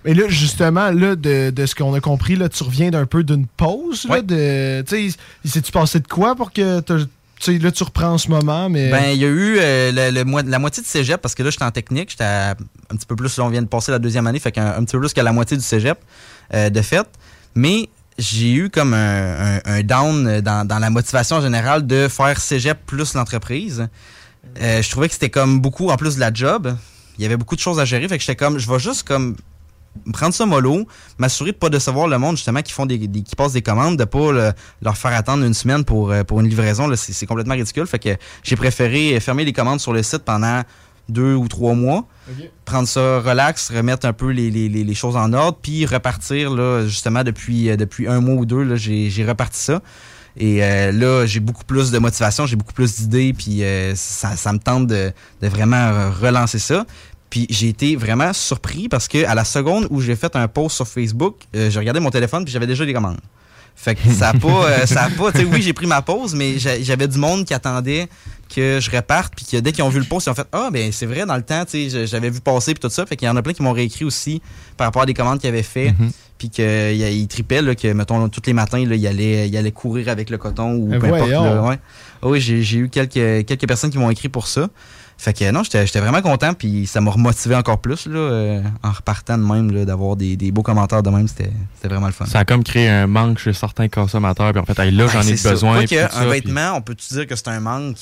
Et 0.07 0.15
là, 0.15 0.25
justement, 0.29 0.91
là, 0.91 1.17
de, 1.17 1.51
de 1.51 1.67
ce 1.67 1.75
qu'on 1.75 1.93
a 1.95 2.01
compris, 2.01 2.37
là, 2.37 2.49
tu 2.49 2.63
reviens 2.63 2.91
d'un 2.91 3.07
peu 3.07 3.25
d'une 3.25 3.47
pause. 3.47 4.07
Là, 4.09 4.23
de, 4.23 4.83
tu 4.83 5.11
sais, 5.11 5.17
s'est-tu 5.45 5.73
passé 5.73 6.01
de 6.01 6.07
quoi 6.07 6.35
pour 6.37 6.53
que 6.53 6.81
tu 6.81 6.95
sais, 7.41 7.59
là, 7.59 7.71
tu 7.71 7.83
reprends 7.83 8.13
en 8.13 8.19
ce 8.19 8.29
moment, 8.31 8.71
mais. 8.71 8.91
Ben, 8.91 9.11
il 9.11 9.21
y 9.21 9.25
a 9.25 9.29
eu 9.29 9.57
euh, 9.59 9.93
le- 9.93 10.11
le 10.17 10.25
mo- 10.25 10.41
la 10.41 10.59
moitié 10.59 10.83
du 10.83 10.89
cégep, 10.89 11.21
parce 11.21 11.35
que 11.35 11.43
là, 11.43 11.51
j'étais 11.51 11.65
en 11.65 11.71
technique. 11.71 12.11
J'étais 12.11 12.25
un 12.25 12.55
petit 12.97 13.05
peu 13.07 13.15
plus, 13.17 13.37
là, 13.37 13.45
on 13.45 13.49
vient 13.51 13.61
de 13.63 13.67
passer 13.67 13.93
la 13.93 13.99
deuxième 13.99 14.27
année, 14.27 14.39
fait 14.39 14.53
qu'un 14.53 14.69
un 14.77 14.85
petit 14.85 14.93
peu 14.93 15.01
plus 15.01 15.13
que 15.13 15.21
la 15.21 15.33
moitié 15.33 15.57
du 15.57 15.63
cégep 15.63 15.99
euh, 16.55 16.71
de 16.71 16.81
fait. 16.83 17.07
Mais 17.55 17.89
j'ai 18.19 18.53
eu 18.55 18.71
comme 18.71 18.95
un, 18.95 19.57
un- 19.57 19.61
un 19.67 19.83
down 19.83 20.41
dans, 20.41 20.67
dans 20.67 20.79
la 20.79 20.89
motivation 20.89 21.41
générale 21.43 21.87
de 21.87 22.09
faire 22.09 22.41
cégep 22.41 22.79
plus 22.87 23.13
l'entreprise. 23.15 23.87
Euh, 24.63 24.81
je 24.81 24.91
trouvais 24.91 25.09
que 25.09 25.15
c'était 25.15 25.29
comme 25.29 25.61
beaucoup, 25.61 25.91
en 25.91 25.97
plus 25.97 26.15
de 26.15 26.21
la 26.21 26.33
job, 26.33 26.75
il 27.19 27.23
y 27.23 27.27
avait 27.27 27.37
beaucoup 27.37 27.57
de 27.57 27.61
choses 27.61 27.79
à 27.81 27.85
gérer, 27.85 28.09
fait 28.09 28.17
que 28.17 28.23
j'étais 28.25 28.37
comme, 28.37 28.59
je 28.59 28.71
vais 28.71 28.79
juste 28.79 29.03
comme 29.07 29.37
prendre 30.13 30.35
ça 30.35 30.47
mollo, 30.47 30.87
m'assurer 31.19 31.53
de 31.53 31.57
pas 31.57 31.69
décevoir 31.69 32.09
le 32.09 32.19
monde 32.19 32.37
justement 32.37 32.63
qui 32.63 32.73
font 32.73 32.87
des, 32.87 32.99
des- 32.99 33.23
qui 33.23 33.37
passent 33.37 33.53
des 33.53 33.63
commandes, 33.63 33.97
de 33.97 34.05
pas 34.05 34.33
le- 34.33 34.53
leur 34.83 34.97
faire 34.97 35.13
attendre 35.15 35.45
une 35.45 35.55
semaine 35.55 35.85
pour, 35.85 36.11
euh, 36.11 36.23
pour 36.25 36.41
une 36.41 36.49
livraison. 36.49 36.91
C'est 36.97 37.27
complètement 37.27 37.55
ridicule. 37.55 37.87
Fait 37.87 37.99
que 37.99 38.17
j'ai 38.43 38.57
préféré 38.57 39.19
fermer 39.21 39.45
les 39.45 39.53
commandes 39.53 39.81
sur 39.81 39.93
le 39.93 40.03
site 40.03 40.23
pendant 40.25 40.63
deux 41.09 41.35
ou 41.35 41.47
trois 41.47 41.75
mois, 41.75 42.05
prendre 42.65 42.89
ça 42.89 43.21
relax, 43.21 43.71
remettre 43.71 44.07
un 44.09 44.13
peu 44.13 44.31
les, 44.31 44.51
les- 44.51 44.69
les- 44.69 44.95
choses 44.95 45.15
en 45.17 45.33
ordre, 45.33 45.59
puis 45.63 45.87
repartir 45.87 46.51
là, 46.53 46.85
justement 46.87 47.23
depuis, 47.23 47.71
euh, 47.71 47.77
depuis 47.77 48.09
un 48.09 48.21
mois 48.21 48.35
ou 48.35 48.45
deux, 48.45 48.65
là, 48.65 48.75
j'ai 48.75 49.25
reparti 49.25 49.61
ça. 49.61 49.81
Et 50.39 50.63
euh, 50.65 50.93
là, 50.93 51.25
j'ai 51.25 51.41
beaucoup 51.41 51.65
plus 51.65 51.91
de 51.93 51.99
motivation, 51.99 52.45
j'ai 52.45 52.57
beaucoup 52.57 52.73
plus 52.75 52.97
d'idées, 52.97 53.33
puis 53.33 53.63
euh, 53.63 53.95
ça, 53.95 54.37
ça 54.37 54.53
me 54.53 54.59
tente 54.59 54.87
de, 54.89 55.13
de 55.41 55.49
vraiment 55.49 56.11
relancer 56.11 56.59
ça. 56.59 56.85
Puis 57.37 57.47
j'ai 57.51 57.69
été 57.69 57.97
vraiment 57.97 58.33
surpris 58.33 58.89
parce 58.89 59.09
que 59.09 59.27
à 59.27 59.35
la 59.35 59.45
seconde 59.45 59.89
où 59.91 60.01
j'ai 60.01 60.17
fait 60.17 60.35
un 60.37 60.49
post 60.49 60.77
sur 60.77 60.89
Facebook, 60.89 61.35
euh, 61.55 61.69
j'ai 61.69 61.79
regardé 61.79 62.01
mon 62.01 62.09
téléphone 62.09 62.45
puis 62.47 62.51
j'avais 62.53 62.67
déjà 62.67 62.87
des 62.87 62.95
commandes. 62.95 63.19
Fait 63.75 63.95
que 63.95 64.09
ça 64.11 64.31
a 64.31 64.33
pas, 64.33 64.49
euh, 64.71 64.87
ça 64.87 65.03
a 65.05 65.11
pas, 65.11 65.33
tu 65.33 65.41
sais, 65.41 65.45
oui, 65.45 65.61
j'ai 65.61 65.75
pris 65.75 65.87
ma 65.87 66.01
pause, 66.01 66.35
mais 66.35 66.59
j'a- 66.59 66.81
j'avais 66.83 67.07
du 67.09 67.19
monde 67.19 67.45
qui 67.45 67.53
attendait 67.53 68.09
que 68.49 68.79
je 68.81 68.91
reparte, 68.91 69.35
puis 69.37 69.45
que 69.45 69.59
dès 69.59 69.73
qu'ils 69.73 69.85
ont 69.85 69.91
vu 69.91 69.99
le 69.99 70.07
post, 70.07 70.29
ils 70.29 70.31
ont 70.31 70.35
fait 70.35 70.47
Ah, 70.51 70.71
ben 70.73 70.91
c'est 70.93 71.05
vrai, 71.05 71.27
dans 71.27 71.37
le 71.37 71.43
temps, 71.43 71.63
tu 71.67 71.91
sais, 71.91 72.07
j'avais 72.07 72.31
vu 72.31 72.41
passer, 72.41 72.73
puis 72.73 72.81
tout 72.81 72.89
ça. 72.89 73.05
Fait 73.05 73.17
qu'il 73.17 73.29
y 73.29 73.31
en 73.31 73.37
a 73.37 73.43
plein 73.43 73.53
qui 73.53 73.63
m'ont 73.63 73.73
réécrit 73.73 74.07
aussi 74.07 74.41
par 74.79 74.87
rapport 74.87 75.03
à 75.03 75.07
des 75.07 75.13
commandes 75.13 75.39
qu'ils 75.39 75.51
avaient 75.51 75.63
fait, 75.63 75.91
Mhm. 75.91 76.11
puis 76.39 76.49
qu'ils 76.49 77.29
tripaient, 77.29 77.61
là, 77.61 77.75
que, 77.75 77.89
mettons, 77.93 78.31
tous 78.31 78.41
les 78.47 78.55
matins, 78.55 78.83
là, 78.87 78.95
ils 78.95 79.07
allaient, 79.07 79.47
ils 79.47 79.57
allaient 79.59 79.73
courir 79.73 80.09
avec 80.09 80.31
le 80.31 80.39
coton 80.39 80.73
ou 80.73 80.95
Eh 80.95 80.99
peu 80.99 81.09
importe. 81.09 81.29
là, 81.33 81.63
ouais. 81.65 81.79
Ah 82.23 82.29
oui, 82.29 82.41
j'ai 82.41 82.63
j'ai 82.63 82.79
eu 82.79 82.89
quelques, 82.89 83.45
quelques 83.47 83.69
personnes 83.69 83.91
qui 83.91 83.99
m'ont 83.99 84.09
écrit 84.11 84.31
pour 84.31 84.47
ça. 84.47 84.71
Fait 85.19 85.33
que 85.33 85.51
non, 85.51 85.63
j'étais 85.63 85.99
vraiment 86.01 86.21
content, 86.21 86.53
puis 86.53 86.87
ça 86.87 87.01
m'a 87.01 87.11
remotivé 87.11 87.55
encore 87.57 87.81
plus 87.81 88.07
là, 88.07 88.19
euh, 88.19 88.63
en 88.83 88.93
repartant 88.93 89.39
de 89.39 89.43
même, 89.45 89.71
là, 89.73 89.85
d'avoir 89.87 90.15
des, 90.15 90.37
des 90.37 90.53
beaux 90.53 90.63
commentaires 90.63 91.03
de 91.03 91.09
même. 91.11 91.27
C'était 91.27 91.51
vraiment 91.85 92.07
le 92.07 92.13
fun. 92.13 92.27
Ça 92.27 92.41
a 92.41 92.45
comme 92.45 92.63
créé 92.63 92.89
un 92.89 93.07
manque 93.07 93.39
chez 93.39 93.55
certains 93.55 93.89
consommateurs, 93.89 94.53
puis 94.53 94.61
en 94.61 94.65
fait, 94.67 94.79
hey, 94.79 94.91
là, 94.91 95.07
j'en 95.07 95.21
Ben, 95.21 95.29
ai 95.29 95.33
besoin. 95.33 95.73
Quoi 95.79 95.87
puis 95.87 95.97
que 95.97 96.07
tout 96.07 96.13
ça, 96.13 96.19
un 96.21 96.23
puis- 96.23 96.31
vêtement, 96.33 96.73
on 96.77 96.83
peut-tu 96.83 97.15
dire 97.15 97.27
que 97.27 97.35
c'est 97.35 97.49
un 97.49 97.61
manque? 97.61 97.97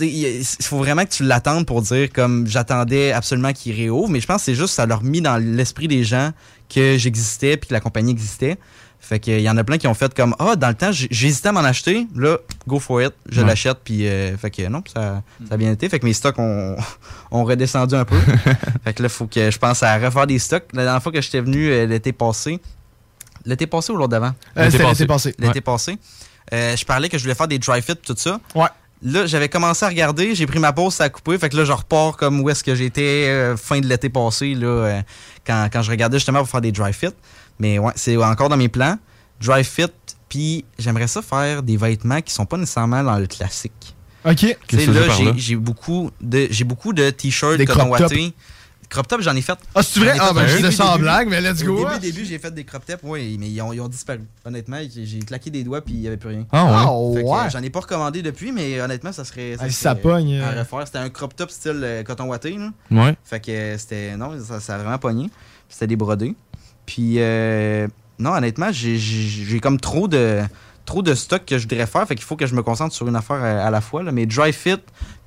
Il 0.00 0.42
faut 0.62 0.78
vraiment 0.78 1.04
que 1.04 1.10
tu 1.10 1.22
l'attendes 1.24 1.66
pour 1.66 1.80
dire 1.80 2.08
comme 2.12 2.46
j'attendais 2.48 3.12
absolument 3.12 3.52
qu'il 3.52 3.74
réouvre, 3.76 4.08
mais 4.10 4.20
je 4.20 4.26
pense 4.26 4.38
que 4.38 4.44
c'est 4.46 4.54
juste 4.56 4.74
ça 4.74 4.86
leur 4.86 5.04
mis 5.04 5.20
dans 5.20 5.36
l'esprit 5.36 5.86
des 5.88 6.02
gens 6.02 6.30
que 6.72 6.96
j'existais 6.98 7.56
puis 7.56 7.68
que 7.68 7.74
la 7.74 7.80
compagnie 7.80 8.10
existait. 8.10 8.56
Fait 9.06 9.20
qu'il 9.20 9.40
y 9.40 9.50
en 9.50 9.56
a 9.58 9.64
plein 9.64 9.76
qui 9.78 9.86
ont 9.86 9.94
fait 9.94 10.14
comme 10.14 10.34
Ah, 10.38 10.56
dans 10.56 10.68
le 10.68 10.74
temps, 10.74 10.90
j'hésitais 10.92 11.48
à 11.48 11.52
m'en 11.52 11.60
acheter. 11.60 12.06
Là, 12.16 12.38
go 12.66 12.78
for 12.78 13.02
it. 13.02 13.12
Je 13.28 13.40
Ouais. 13.42 13.46
l'achète. 13.46 13.78
Puis, 13.84 14.06
euh, 14.08 14.36
fait 14.38 14.50
que 14.50 14.66
non, 14.68 14.82
ça, 14.92 15.22
ça 15.46 15.54
a 15.54 15.56
bien 15.58 15.70
été. 15.72 15.88
Fait 15.88 15.98
que 16.00 16.06
mes 16.06 16.14
stocks 16.14 16.38
ont, 16.38 16.76
ont 17.30 17.44
redescendu 17.44 17.94
un 17.94 18.04
peu. 18.04 18.18
fait 18.84 18.94
que 18.94 19.02
là, 19.02 19.08
faut 19.08 19.26
que 19.26 19.50
je 19.50 19.58
pense 19.58 19.82
à 19.82 19.98
refaire 19.98 20.26
des 20.26 20.38
stocks. 20.38 20.64
La 20.72 20.84
dernière 20.84 21.02
fois 21.02 21.12
que 21.12 21.20
j'étais 21.20 21.40
venu 21.40 21.68
euh, 21.70 21.84
l'été 21.86 22.12
passé, 22.12 22.60
l'été 23.44 23.66
passé 23.66 23.92
ou 23.92 23.96
l'autre 23.96 24.08
d'avant? 24.10 24.32
Euh, 24.56 24.70
l'été 24.70 25.06
passé. 25.06 25.34
L'été 25.38 25.54
Ouais. 25.56 25.60
passé. 25.60 25.98
Euh, 26.52 26.76
je 26.76 26.84
parlais 26.84 27.08
que 27.08 27.18
je 27.18 27.22
voulais 27.24 27.34
faire 27.34 27.48
des 27.48 27.58
dry 27.58 27.82
fit 27.82 27.96
tout 27.96 28.14
ça. 28.16 28.40
Ouais. 28.54 28.68
Là, 29.02 29.26
j'avais 29.26 29.50
commencé 29.50 29.84
à 29.84 29.88
regarder, 29.88 30.34
j'ai 30.34 30.46
pris 30.46 30.58
ma 30.58 30.72
pause, 30.72 30.94
ça 30.94 31.04
a 31.04 31.08
coupé. 31.10 31.36
Fait 31.36 31.50
que 31.50 31.56
là, 31.58 31.64
je 31.64 31.72
repars 31.72 32.16
comme 32.16 32.40
où 32.40 32.48
est-ce 32.48 32.64
que 32.64 32.74
j'étais 32.74 33.26
euh, 33.28 33.54
fin 33.56 33.80
de 33.80 33.86
l'été 33.86 34.08
passé, 34.08 34.54
là, 34.54 34.66
euh, 34.66 35.02
quand, 35.46 35.68
quand 35.70 35.82
je 35.82 35.90
regardais 35.90 36.16
justement 36.16 36.38
pour 36.38 36.48
faire 36.48 36.62
des 36.62 36.72
dry 36.72 36.92
fit. 36.94 37.08
Mais 37.58 37.78
ouais, 37.78 37.92
c'est 37.96 38.16
encore 38.16 38.48
dans 38.48 38.56
mes 38.56 38.68
plans. 38.68 38.98
Dry 39.40 39.64
fit, 39.64 39.86
puis 40.28 40.64
j'aimerais 40.78 41.06
ça 41.06 41.22
faire 41.22 41.62
des 41.62 41.76
vêtements 41.76 42.20
qui 42.20 42.32
sont 42.32 42.46
pas 42.46 42.56
nécessairement 42.56 43.02
dans 43.02 43.18
le 43.18 43.26
classique. 43.26 43.94
OK. 44.24 44.36
Tu 44.36 44.46
sais, 44.46 44.56
Qu'est-ce 44.66 44.86
que 44.86 44.90
tu 45.16 45.24
là, 45.24 45.32
j'ai- 45.36 45.56
beaucoup 45.56 46.10
de 46.20 46.48
j'ai 46.50 46.64
beaucoup 46.64 46.92
de 46.92 47.10
t-shirts 47.10 47.62
coton 47.66 47.88
watté. 47.90 48.32
Crop 48.88 49.08
top, 49.08 49.22
j'en 49.22 49.34
ai 49.34 49.40
fait. 49.42 49.58
Ah, 49.74 49.82
c'est 49.82 49.98
vrai? 49.98 50.14
Ah, 50.20 50.32
ben, 50.32 50.46
je 50.46 50.70
ça 50.70 50.86
en 50.86 50.92
début. 50.92 51.02
blague, 51.04 51.28
mais 51.28 51.40
let's 51.40 51.64
go, 51.64 51.84
Au 51.84 51.88
début, 51.88 52.00
début, 52.00 52.24
j'ai 52.24 52.38
fait 52.38 52.52
des 52.54 52.64
crop 52.64 52.84
tops, 52.84 53.00
oui, 53.02 53.36
mais 53.40 53.48
ils 53.48 53.60
ont, 53.60 53.72
ils 53.72 53.80
ont 53.80 53.88
disparu. 53.88 54.20
Honnêtement, 54.44 54.78
j'ai 54.88 55.18
claqué 55.20 55.50
des 55.50 55.64
doigts 55.64 55.80
puis 55.80 55.94
il 55.94 56.00
n'y 56.00 56.06
avait 56.06 56.16
plus 56.18 56.28
rien. 56.28 56.46
Ah, 56.52 56.64
ouais? 56.64 57.22
Ah, 57.26 57.42
ouais. 57.44 57.50
J'en 57.50 57.62
ai 57.62 57.70
pas 57.70 57.80
recommandé 57.80 58.22
depuis, 58.22 58.52
mais 58.52 58.80
honnêtement, 58.80 59.10
ça 59.10 59.24
serait. 59.24 59.54
Ah, 59.54 59.62
serait 59.62 59.70
ça 59.70 59.94
pogne, 59.94 60.38
À 60.40 60.50
euh. 60.52 60.60
refaire. 60.60 60.86
C'était 60.86 60.98
un 60.98 61.10
crop 61.10 61.34
top 61.34 61.50
style 61.50 61.80
euh, 61.82 62.02
coton 62.04 62.24
watté. 62.26 62.56
Là. 62.56 62.70
Ouais. 62.90 63.16
Fait 63.24 63.40
que 63.40 63.76
c'était. 63.78 64.16
Non, 64.16 64.38
ça, 64.40 64.60
ça 64.60 64.76
a 64.76 64.78
vraiment 64.78 64.98
pogné. 64.98 65.28
C'était 65.68 65.88
des 65.88 65.96
brodés. 65.96 66.36
Puis, 66.86 67.14
euh, 67.18 67.86
non, 68.18 68.32
honnêtement, 68.32 68.68
j'ai- 68.72 69.60
comme 69.60 69.78
trop 69.80 70.08
de 70.08 70.40
trop 70.84 71.00
de 71.02 71.14
stock 71.14 71.46
que 71.46 71.56
je 71.56 71.62
voudrais 71.66 71.86
faire. 71.86 72.06
Fait 72.06 72.14
qu'il 72.14 72.24
faut 72.26 72.36
que 72.36 72.46
je 72.46 72.54
me 72.54 72.62
concentre 72.62 72.94
sur 72.94 73.08
une 73.08 73.16
affaire 73.16 73.42
à, 73.42 73.66
à 73.66 73.70
la 73.70 73.80
fois. 73.80 74.02
Là. 74.02 74.12
Mais 74.12 74.26
dry 74.26 74.52
fit, 74.52 74.76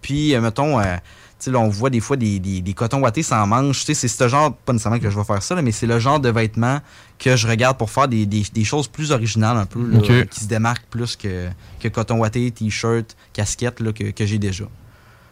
puis, 0.03 0.35
euh, 0.35 0.39
mettons, 0.41 0.79
euh, 0.79 0.83
tu 0.83 1.45
sais, 1.45 1.51
là, 1.51 1.57
on 1.59 1.67
voit 1.67 1.89
des 1.89 1.99
fois 1.99 2.15
des, 2.15 2.37
des, 2.39 2.61
des 2.61 2.73
cotons 2.73 2.99
wattés 3.01 3.23
sans 3.23 3.45
manches. 3.47 3.79
Tu 3.79 3.85
sais, 3.85 3.93
c'est 3.95 4.07
ce 4.07 4.27
genre, 4.27 4.53
pas 4.55 4.73
nécessairement 4.73 4.99
que 4.99 5.09
je 5.09 5.17
vais 5.17 5.23
faire 5.23 5.41
ça, 5.41 5.55
là, 5.55 5.63
mais 5.63 5.71
c'est 5.71 5.87
le 5.87 5.97
genre 5.97 6.19
de 6.19 6.29
vêtements 6.29 6.79
que 7.17 7.35
je 7.35 7.47
regarde 7.47 7.75
pour 7.75 7.89
faire 7.89 8.07
des, 8.07 8.27
des, 8.27 8.43
des 8.53 8.63
choses 8.63 8.87
plus 8.87 9.11
originales 9.11 9.57
un 9.57 9.65
peu, 9.65 9.81
là, 9.81 9.97
euh, 10.13 10.25
qui 10.25 10.41
se 10.41 10.45
démarquent 10.47 10.85
plus 10.91 11.15
que, 11.15 11.47
que 11.79 11.87
coton 11.87 12.19
watté, 12.19 12.51
t-shirt, 12.51 13.15
casquette 13.33 13.79
là, 13.79 13.91
que, 13.93 14.11
que 14.11 14.25
j'ai 14.27 14.37
déjà. 14.37 14.65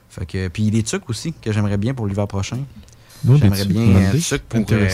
Fait 0.09 0.26
que, 0.26 0.47
puis 0.47 0.71
les 0.71 0.82
trucs 0.82 1.07
aussi, 1.07 1.34
que 1.34 1.51
j'aimerais 1.51 1.78
bien 1.78 1.93
pour 1.93 2.07
l'hiver 2.07 2.28
prochain. 2.28 2.57
J'aimerais 3.38 3.65
des 3.65 3.73
bien 3.73 3.82
euh, 3.95 4.11
des 4.11 4.21
trucs 4.21 4.49
pour. 4.49 4.59
Euh, 4.76 4.89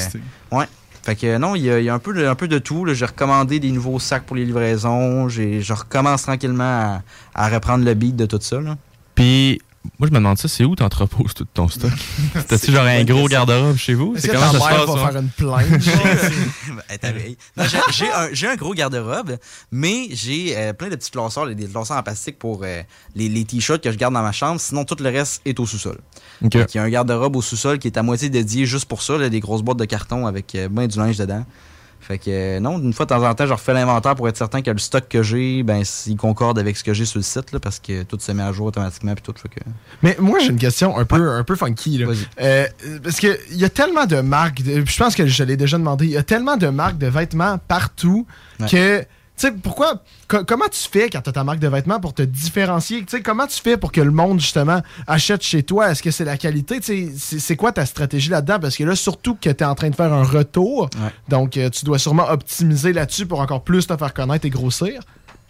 ouais. 0.52 0.66
Fait 1.04 1.16
que 1.16 1.38
non, 1.38 1.56
il 1.56 1.64
y 1.64 1.90
a, 1.90 1.94
un, 1.94 2.00
peu 2.00 2.14
de, 2.14 2.26
un 2.26 2.36
peu 2.36 2.48
de 2.48 2.60
tout. 2.60 2.86
J'ai 2.94 3.06
recommandé 3.06 3.60
des 3.60 3.72
nouveaux 3.72 4.00
sacs 4.00 4.24
pour 4.24 4.36
les 4.36 4.46
livraisons. 4.46 5.30
Je 5.30 5.74
recommence 5.74 6.24
tranquillement 6.24 7.02
à, 7.34 7.50
reprendre 7.50 7.84
le 7.84 7.94
beat 7.94 8.16
de 8.16 8.26
tout 8.26 8.40
ça. 8.42 8.60
Puis, 9.16 9.62
moi, 9.98 10.08
je 10.08 10.14
me 10.14 10.18
demande 10.20 10.38
ça, 10.38 10.48
c'est 10.48 10.64
où 10.64 10.76
t'entreposes 10.76 11.34
tout 11.34 11.46
ton 11.54 11.68
stock? 11.68 11.92
T'as-tu 12.48 12.72
genre 12.72 12.86
un 12.86 13.04
gros 13.04 13.28
garde-robe 13.28 13.78
chez 13.78 13.94
vous? 13.96 14.14
C'est 14.18 14.28
comment 14.30 14.52
ta 14.52 14.60
ça 14.60 14.66
se 14.66 14.70
mère 14.74 14.86
passe? 14.86 14.96
va 14.96 15.02
ça? 15.06 15.12
faire 15.12 15.22
une 15.22 15.30
plainte? 15.30 15.82
Ben, 17.02 17.68
j'ai- 17.92 18.12
un, 18.12 18.30
j'ai 18.32 18.48
un 18.48 18.56
gros 18.56 18.74
garde-robe, 18.74 19.38
mais 19.72 20.08
j'ai 20.12 20.56
euh, 20.58 20.74
plein 20.74 20.90
de 20.90 20.96
petits 20.96 21.12
classeurs, 21.12 21.48
des 21.48 21.66
classeurs 21.68 21.98
en 21.98 22.04
plastique 22.04 22.38
pour 22.40 22.62
euh, 22.64 22.82
les, 23.16 23.30
les 23.30 23.44
t-shirts 23.46 23.82
que 23.84 23.92
je 23.92 23.98
garde 23.98 24.14
dans 24.14 24.22
ma 24.22 24.32
chambre. 24.32 24.60
Sinon, 24.60 24.86
tout 24.86 24.98
le 25.00 25.10
reste 25.10 25.42
est 25.46 25.60
au 25.60 25.66
sous-sol. 25.66 25.98
Fait 26.42 26.66
qu'il 26.66 26.80
y 26.80 26.82
a 26.82 26.84
un 26.84 26.90
garde-robe 26.90 27.36
au 27.36 27.42
sous-sol 27.42 27.80
qui 27.80 27.88
est 27.88 27.98
à 27.98 28.04
moitié 28.04 28.30
dédié 28.30 28.66
juste 28.66 28.86
pour 28.86 29.02
ça, 29.02 29.18
là, 29.18 29.30
des 29.30 29.40
grosses 29.40 29.62
boîtes 29.64 29.78
de 29.78 29.86
carton 29.86 30.28
avec 30.28 30.54
euh, 30.56 30.68
ben 30.70 30.88
du 30.88 30.98
linge 30.98 31.18
dedans. 31.18 31.46
Fait 32.02 32.18
que 32.18 32.60
non, 32.60 32.80
une 32.80 32.94
fois 32.94 33.06
de 33.06 33.10
temps 33.12 33.24
en 33.24 33.34
temps, 33.36 33.46
je 33.46 33.54
refais 33.54 33.74
l'inventaire 33.74 34.16
pour 34.16 34.28
être 34.28 34.36
certain 34.36 34.62
que 34.62 34.72
le 34.72 34.80
stock 34.80 35.08
que 35.08 35.22
j'ai, 35.24 35.62
ben, 35.64 35.84
il 36.08 36.16
concorde 36.18 36.58
avec 36.60 36.76
ce 36.76 36.84
que 36.84 36.94
j'ai 36.94 37.06
sur 37.06 37.20
le 37.20 37.24
site, 37.24 37.52
là, 37.52 37.60
parce 37.60 37.80
que 37.80 38.04
tout 38.04 38.18
se 38.20 38.32
met 38.32 38.42
à 38.44 38.52
jour 38.52 38.66
automatiquement 38.66 39.14
puis 39.14 39.22
tout. 39.24 39.34
Fait 39.40 39.50
que... 39.50 39.60
Mais 40.02 40.18
moi, 40.20 40.40
j'ai 40.40 40.48
une 40.50 40.58
question 40.58 40.98
un 40.98 41.06
peu, 41.06 41.30
un 41.32 41.44
peu 41.44 41.56
funky. 41.56 42.00
Là. 42.00 42.08
Euh, 42.42 42.66
parce 43.04 43.20
qu'il 43.20 43.38
y 43.52 43.64
a 43.64 43.70
tellement 43.70 44.06
de 44.08 44.20
marques, 44.22 44.62
de- 44.64 44.84
je 44.86 44.98
pense 44.98 45.16
que 45.16 45.26
je 45.28 45.44
l'ai 45.44 45.58
déjà 45.58 45.78
demandé, 45.78 46.06
il 46.06 46.12
y 46.12 46.18
a 46.18 46.24
tellement 46.24 46.58
de 46.58 46.68
marques 46.68 46.98
de 46.98 47.08
vêtements 47.08 47.58
partout 47.68 48.26
Ouais. 48.60 48.68
que. 48.68 49.06
Tu 49.38 49.48
sais, 49.48 49.52
pourquoi. 49.54 50.04
co- 50.28 50.44
comment 50.46 50.68
tu 50.70 50.88
fais 50.92 51.10
quand 51.10 51.22
tu 51.22 51.30
as 51.30 51.34
ta 51.34 51.44
marque 51.44 51.58
de 51.60 51.68
vêtements 51.68 52.00
pour 52.00 52.14
te 52.14 52.22
différencier? 52.22 53.00
Tu 53.02 53.08
sais, 53.18 53.22
comment 53.24 53.48
tu 53.48 53.60
fais 53.60 53.76
pour 53.76 53.92
que 53.92 54.00
le 54.02 54.12
monde, 54.12 54.40
justement, 54.40 54.82
achète 55.08 55.42
chez 55.42 55.64
toi? 55.64 55.90
Est-ce 55.90 56.04
que 56.04 56.12
c'est 56.12 56.26
la 56.26 56.38
qualité? 56.38 56.80
Tu 56.80 57.12
sais, 57.18 57.40
c'est- 57.40 57.56
quoi 57.56 57.72
ta 57.72 57.86
stratégie 57.88 58.30
là-dedans? 58.30 58.60
Parce 58.60 58.76
que 58.78 58.84
là, 58.84 58.96
surtout 58.96 59.34
que 59.36 59.50
tu 59.50 59.64
es 59.64 59.66
en 59.66 59.74
train 59.74 59.90
de 59.90 59.96
faire 59.96 60.14
un 60.14 60.24
retour, 60.24 60.90
donc 61.28 61.58
euh, 61.58 61.70
tu 61.72 61.86
dois 61.86 61.98
sûrement 61.98 62.30
optimiser 62.30 62.94
là-dessus 62.94 63.26
pour 63.26 63.40
encore 63.40 63.64
plus 63.64 63.88
te 63.88 63.98
faire 63.98 64.14
connaître 64.14 64.46
et 64.46 64.50
grossir. 64.52 65.02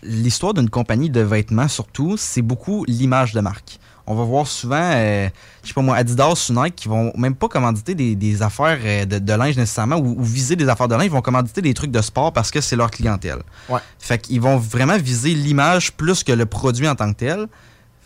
l'histoire 0.03 0.53
d'une 0.55 0.69
compagnie 0.69 1.09
de 1.09 1.21
vêtements, 1.21 1.67
surtout, 1.67 2.15
c'est 2.17 2.41
beaucoup 2.41 2.85
l'image 2.87 3.33
de 3.33 3.41
marque. 3.41 3.77
On 4.07 4.15
va 4.15 4.23
voir 4.23 4.47
souvent, 4.47 4.91
euh, 4.93 5.29
je 5.63 5.67
sais 5.69 5.73
pas 5.73 5.81
moi, 5.81 5.95
Adidas 5.95 6.47
ou 6.49 6.53
Nike 6.53 6.75
qui 6.75 6.87
vont 6.87 7.13
même 7.15 7.35
pas 7.35 7.47
commanditer 7.47 7.95
des, 7.95 8.15
des 8.15 8.41
affaires 8.41 8.79
euh, 8.83 9.05
de, 9.05 9.19
de 9.19 9.33
linge 9.33 9.57
nécessairement 9.57 9.97
ou, 9.97 10.15
ou 10.19 10.23
viser 10.23 10.55
des 10.55 10.67
affaires 10.67 10.87
de 10.87 10.95
linge, 10.95 11.05
ils 11.05 11.11
vont 11.11 11.21
commanditer 11.21 11.61
des 11.61 11.73
trucs 11.73 11.91
de 11.91 12.01
sport 12.01 12.33
parce 12.33 12.51
que 12.51 12.61
c'est 12.61 12.75
leur 12.75 12.91
clientèle. 12.91 13.39
Ouais. 13.69 13.79
Fait 13.99 14.17
qu'ils 14.17 14.41
vont 14.41 14.57
vraiment 14.57 14.97
viser 14.97 15.33
l'image 15.33 15.91
plus 15.93 16.23
que 16.23 16.31
le 16.31 16.45
produit 16.45 16.87
en 16.87 16.95
tant 16.95 17.11
que 17.13 17.17
tel. 17.19 17.47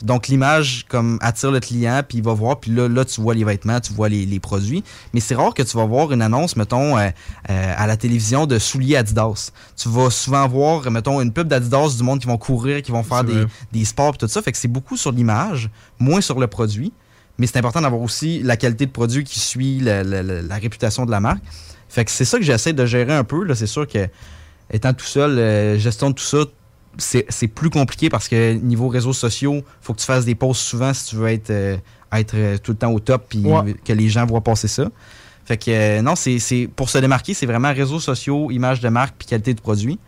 Donc 0.05 0.27
l'image 0.29 0.85
comme 0.87 1.17
attire 1.21 1.51
le 1.51 1.59
client, 1.59 2.01
puis 2.07 2.19
il 2.19 2.23
va 2.23 2.33
voir, 2.33 2.59
puis 2.59 2.71
là, 2.71 2.87
là 2.87 3.03
tu 3.03 3.19
vois 3.19 3.33
les 3.33 3.43
vêtements, 3.43 3.79
tu 3.81 3.91
vois 3.91 4.07
les, 4.07 4.25
les 4.25 4.39
produits. 4.39 4.83
Mais 5.13 5.19
c'est 5.19 5.35
rare 5.35 5.53
que 5.53 5.63
tu 5.63 5.75
vas 5.75 5.85
voir 5.85 6.11
une 6.13 6.21
annonce, 6.21 6.55
mettons, 6.55 6.97
euh, 6.97 7.09
euh, 7.49 7.73
à 7.75 7.87
la 7.87 7.97
télévision 7.97 8.45
de 8.45 8.57
souliers 8.59 8.95
Adidas. 8.97 9.51
Tu 9.75 9.89
vas 9.89 10.09
souvent 10.11 10.47
voir, 10.47 10.89
mettons, 10.91 11.19
une 11.21 11.33
pub 11.33 11.47
d'Adidas 11.47 11.95
du 11.97 12.03
monde 12.03 12.19
qui 12.19 12.27
vont 12.27 12.37
courir, 12.37 12.81
qui 12.83 12.91
vont 12.91 13.03
faire 13.03 13.23
des, 13.23 13.79
des 13.79 13.83
sports 13.83 14.13
et 14.15 14.17
tout 14.19 14.27
ça. 14.27 14.41
Fait 14.41 14.51
que 14.51 14.57
c'est 14.57 14.67
beaucoup 14.67 14.95
sur 14.95 15.11
l'image, 15.11 15.69
moins 15.99 16.21
sur 16.21 16.39
le 16.39 16.47
produit. 16.47 16.93
Mais 17.37 17.47
c'est 17.47 17.57
important 17.57 17.81
d'avoir 17.81 18.01
aussi 18.01 18.41
la 18.43 18.55
qualité 18.55 18.85
de 18.85 18.91
produit 18.91 19.23
qui 19.25 19.39
suit 19.41 19.79
la, 19.81 20.03
la- 20.03 20.23
la- 20.23 20.41
la 20.41 20.55
réputation 20.55 21.05
de 21.05 21.11
la 21.11 21.19
marque. 21.19 21.43
Fait 21.89 22.05
que 22.05 22.11
c'est 22.11 22.25
ça 22.25 22.37
que 22.37 22.43
j'essaie 22.45 22.73
de 22.73 22.85
gérer 22.85 23.13
un 23.13 23.23
peu. 23.23 23.43
là. 23.43 23.55
C'est 23.55 23.67
sûr 23.67 23.85
que 23.87 24.07
étant 24.71 24.93
tout 24.93 25.05
seul, 25.05 25.37
euh, 25.39 25.77
gestion 25.77 26.11
de 26.11 26.15
tout 26.15 26.23
ça, 26.23 26.37
c'est 26.97 27.47
plus 27.47 27.69
compliqué 27.69 28.09
parce 28.09 28.27
que 28.27 28.53
niveau 28.53 28.87
réseaux 28.87 29.13
sociaux, 29.13 29.63
faut 29.81 29.93
que 29.93 29.99
tu 29.99 30.05
fasses 30.05 30.25
des 30.25 30.35
posts 30.35 30.61
souvent 30.61 30.93
si 30.93 31.07
tu 31.09 31.15
veux 31.17 31.27
être, 31.27 31.49
euh, 31.49 31.77
être 32.13 32.33
euh, 32.35 32.57
tout 32.57 32.71
le 32.71 32.77
temps 32.77 32.91
au 32.91 32.99
top 32.99 33.25
puis 33.29 33.39
Ouais. 33.45 33.73
que 33.83 33.93
les 33.93 34.09
gens 34.09 34.25
voient 34.25 34.41
passer 34.41 34.67
ça. 34.67 34.89
Fait 35.45 35.57
que 35.57 35.69
euh, 35.71 36.01
non, 36.01 36.15
c'est 36.15 36.69
pour 36.75 36.89
se 36.89 36.97
démarquer, 36.97 37.33
c'est 37.33 37.45
vraiment 37.45 37.73
réseaux 37.73 37.99
sociaux, 37.99 38.49
image 38.51 38.79
de 38.79 38.89
marque 38.89 39.15
puis 39.17 39.27
qualité 39.27 39.53
de 39.53 39.61
produit. 39.61 39.99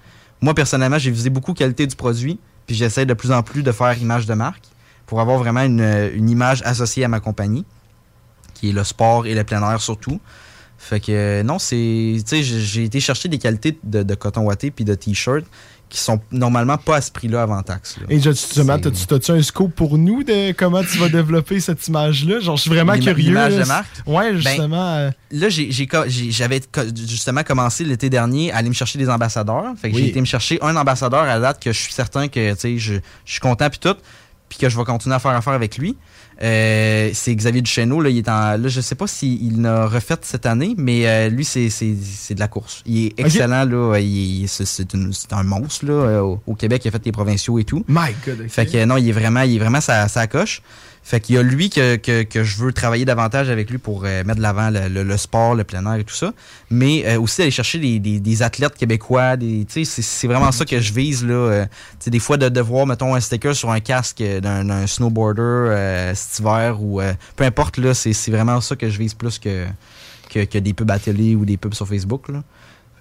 Moi 0.42 0.54
personnellement, 0.54 0.98
j'ai 1.00 1.12
visé 1.12 1.30
beaucoup 1.30 1.54
qualité 1.54 1.86
du 1.88 1.96
produit, 1.96 2.40
puis 2.66 2.76
j'essaie 2.76 3.06
de 3.06 3.14
plus 3.14 3.32
en 3.32 3.44
plus 3.44 3.64
de 3.64 3.72
faire 3.72 3.98
image 4.02 4.26
de 4.26 4.34
marque 4.34 4.66
pour 5.06 5.22
avoir 5.22 5.38
vraiment 5.38 5.62
une, 5.62 5.82
une 6.16 6.30
image 6.30 6.62
associée 6.66 7.04
à 7.04 7.08
ma 7.08 7.20
compagnie, 7.20 7.66
qui 8.54 8.70
est 8.70 8.74
le 8.74 8.84
sport 8.84 9.26
et 9.26 9.34
le 9.36 9.44
plein 9.44 9.62
air 9.72 9.82
surtout. 9.82 10.20
Fait 10.80 11.00
que 11.00 11.42
non, 11.42 11.58
c'est. 11.60 12.18
Tu 12.20 12.24
sais, 12.26 12.44
j'ai 12.44 12.84
été 12.84 13.00
chercher 13.00 13.30
des 13.30 13.40
qualités 13.40 13.78
de, 13.84 14.04
de 14.04 14.16
coton 14.16 14.42
watté 14.42 14.70
puis 14.70 14.86
de 14.86 14.94
t-shirt 14.94 15.44
qui 15.90 16.00
sont 16.00 16.20
normalement 16.32 16.78
pas 16.78 16.98
à 16.98 17.02
ce 17.02 17.10
prix-là 17.12 17.42
avant 17.44 17.62
taxe. 17.64 17.98
là. 17.98 18.08
Et 18.10 18.20
justement, 18.20 18.78
t'as-tu 18.78 19.06
t'as-tu 19.08 19.32
un 19.32 19.42
scoop 19.42 19.74
pour 19.74 19.98
nous 19.98 20.24
de 20.24 20.52
comment 20.52 20.84
tu 20.84 20.98
vas 20.98 21.08
développer 21.10 21.60
cette 21.62 21.88
image-là? 21.88 22.40
Genre, 22.42 22.58
je 22.58 22.62
suis 22.64 22.70
vraiment 22.70 22.94
curieux. 22.98 23.14
l'image 23.30 23.56
de 23.56 23.64
marque? 23.64 23.88
Ouais, 24.06 24.34
Ben, 24.34 24.38
justement. 24.42 24.96
euh, 24.98 25.12
Là, 25.32 25.48
j'avais 25.50 26.62
justement 27.08 27.44
commencé 27.44 27.84
l'été 27.84 28.10
dernier 28.10 28.52
à 28.52 28.58
aller 28.58 28.70
me 28.70 28.74
chercher 28.74 29.00
des 29.00 29.10
ambassadeurs. 29.10 29.74
Fait 29.82 29.90
que 29.92 29.96
Oui. 29.96 30.04
j'ai 30.04 30.10
été 30.10 30.20
me 30.20 30.26
chercher 30.26 30.60
un 30.62 30.76
ambassadeur 30.76 31.22
à 31.22 31.26
la 31.28 31.40
date 31.40 31.62
que 31.64 31.72
je 31.72 31.80
suis 31.80 31.94
certain 31.94 32.28
que 32.28 32.54
tu 32.54 32.60
sais, 32.60 32.78
je, 32.78 32.96
je 33.26 33.32
suis 33.32 33.40
content 33.42 33.70
puis 33.70 33.80
tout, 33.80 33.96
puis 34.50 34.58
que 34.58 34.70
je 34.70 34.78
vais 34.78 34.84
continuer 34.84 35.16
à 35.16 35.20
faire 35.20 35.32
affaire 35.32 35.54
avec 35.54 35.78
lui. 35.78 35.96
Euh, 36.44 37.10
c'est 37.14 37.36
Xavier 37.36 37.62
Duchesneau. 37.62 38.00
Là, 38.02 38.10
il 38.10 38.18
est 38.20 38.30
en, 38.30 38.58
là, 38.58 38.68
je 38.68 38.80
sais 38.82 38.96
pas 38.96 39.08
s'il 39.08 39.62
l'a 39.62 39.88
refait 39.88 40.18
cette 40.22 40.46
année, 40.46 40.76
mais 40.78 41.08
euh, 41.08 41.30
lui, 41.30 41.44
c'est 41.44 41.70
c'est- 41.70 41.96
c'est 42.04 42.36
de 42.36 42.40
la 42.40 42.48
course. 42.48 42.84
Il 42.86 43.06
est 43.08 43.20
excellent. 43.20 43.66
Là, 43.66 43.98
il 44.00 44.44
est- 44.44 44.48
c'est 44.48 44.66
c'est 44.66 44.94
une- 44.94 45.14
c'est 45.14 45.34
un 45.34 45.44
monstre 45.44 45.86
là, 45.86 45.94
euh, 45.94 46.20
au, 46.22 46.40
au 46.46 46.54
Québec. 46.56 46.84
Il 46.86 46.90
a 46.90 46.92
fait 46.92 47.06
les 47.06 47.12
provinciaux 47.12 47.58
et 47.60 47.64
tout. 47.64 47.84
My 47.88 48.10
God. 48.26 48.48
Fait 48.50 48.66
que 48.68 48.86
non, 48.86 48.98
il 48.98 49.10
est 49.10 49.14
vraiment, 49.14 49.42
il 49.42 49.56
est 49.56 49.60
vraiment 49.60 49.82
sa, 49.82 50.08
sa 50.08 50.28
coche. 50.28 50.62
Fait 51.08 51.22
qu'il 51.22 51.36
y 51.36 51.38
a 51.38 51.42
lui 51.42 51.70
que, 51.70 51.96
que, 51.96 52.44
je 52.44 52.58
veux 52.58 52.74
travailler 52.74 53.06
davantage 53.06 53.50
avec 53.50 53.70
lui 53.70 53.78
pour 53.78 54.04
euh, 54.04 54.26
mettre 54.26 54.40
de 54.40 54.42
l'avant 54.42 54.70
le, 54.70 55.16
sport, 55.16 55.56
le 55.56 55.64
plein 55.64 55.86
air 55.86 56.02
et 56.02 56.04
tout 56.04 56.14
ça. 56.14 56.34
Mais 56.70 57.08
euh, 57.08 57.18
aussi 57.18 57.42
aller 57.42 57.50
chercher 57.50 57.80
des, 57.80 57.98
des, 58.00 58.20
des 58.20 58.44
athlètes 58.44 58.76
québécois. 58.76 59.38
Des, 59.38 59.66
c'est, 59.70 60.28
vraiment 60.28 60.52
ça 60.52 60.66
que 60.66 60.82
je 60.82 60.92
vise. 60.92 61.24
Là, 61.26 61.34
euh, 61.34 61.66
des 62.08 62.20
fois, 62.20 62.36
de, 62.36 62.50
de 62.50 62.60
voir, 62.60 62.86
mettons, 62.86 63.16
un 63.16 63.22
sticker 63.22 63.56
sur 63.56 63.72
un 63.72 63.80
casque 63.80 64.22
d'un, 64.22 64.86
snowboarder 64.86 65.42
euh, 65.42 66.14
cet 66.14 66.40
hiver 66.40 66.82
ou 66.82 67.00
peu 67.38 67.46
importe, 67.46 67.78
là, 67.78 67.94
c'est, 67.94 68.12
c'est 68.12 68.32
vraiment 68.32 68.60
ça 68.60 68.76
que 68.76 68.90
je 68.90 69.00
vise 69.00 69.14
plus 69.14 69.40
que, 69.40 69.66
que, 70.30 70.44
que 70.44 70.58
des 70.58 70.74
pubs 70.74 70.92
à 70.92 71.00
télé 71.00 71.36
ou 71.36 71.46
des 71.46 71.56
pubs 71.56 71.74
sur 71.74 71.88
Facebook. 71.88 72.28
Là. 72.28 72.44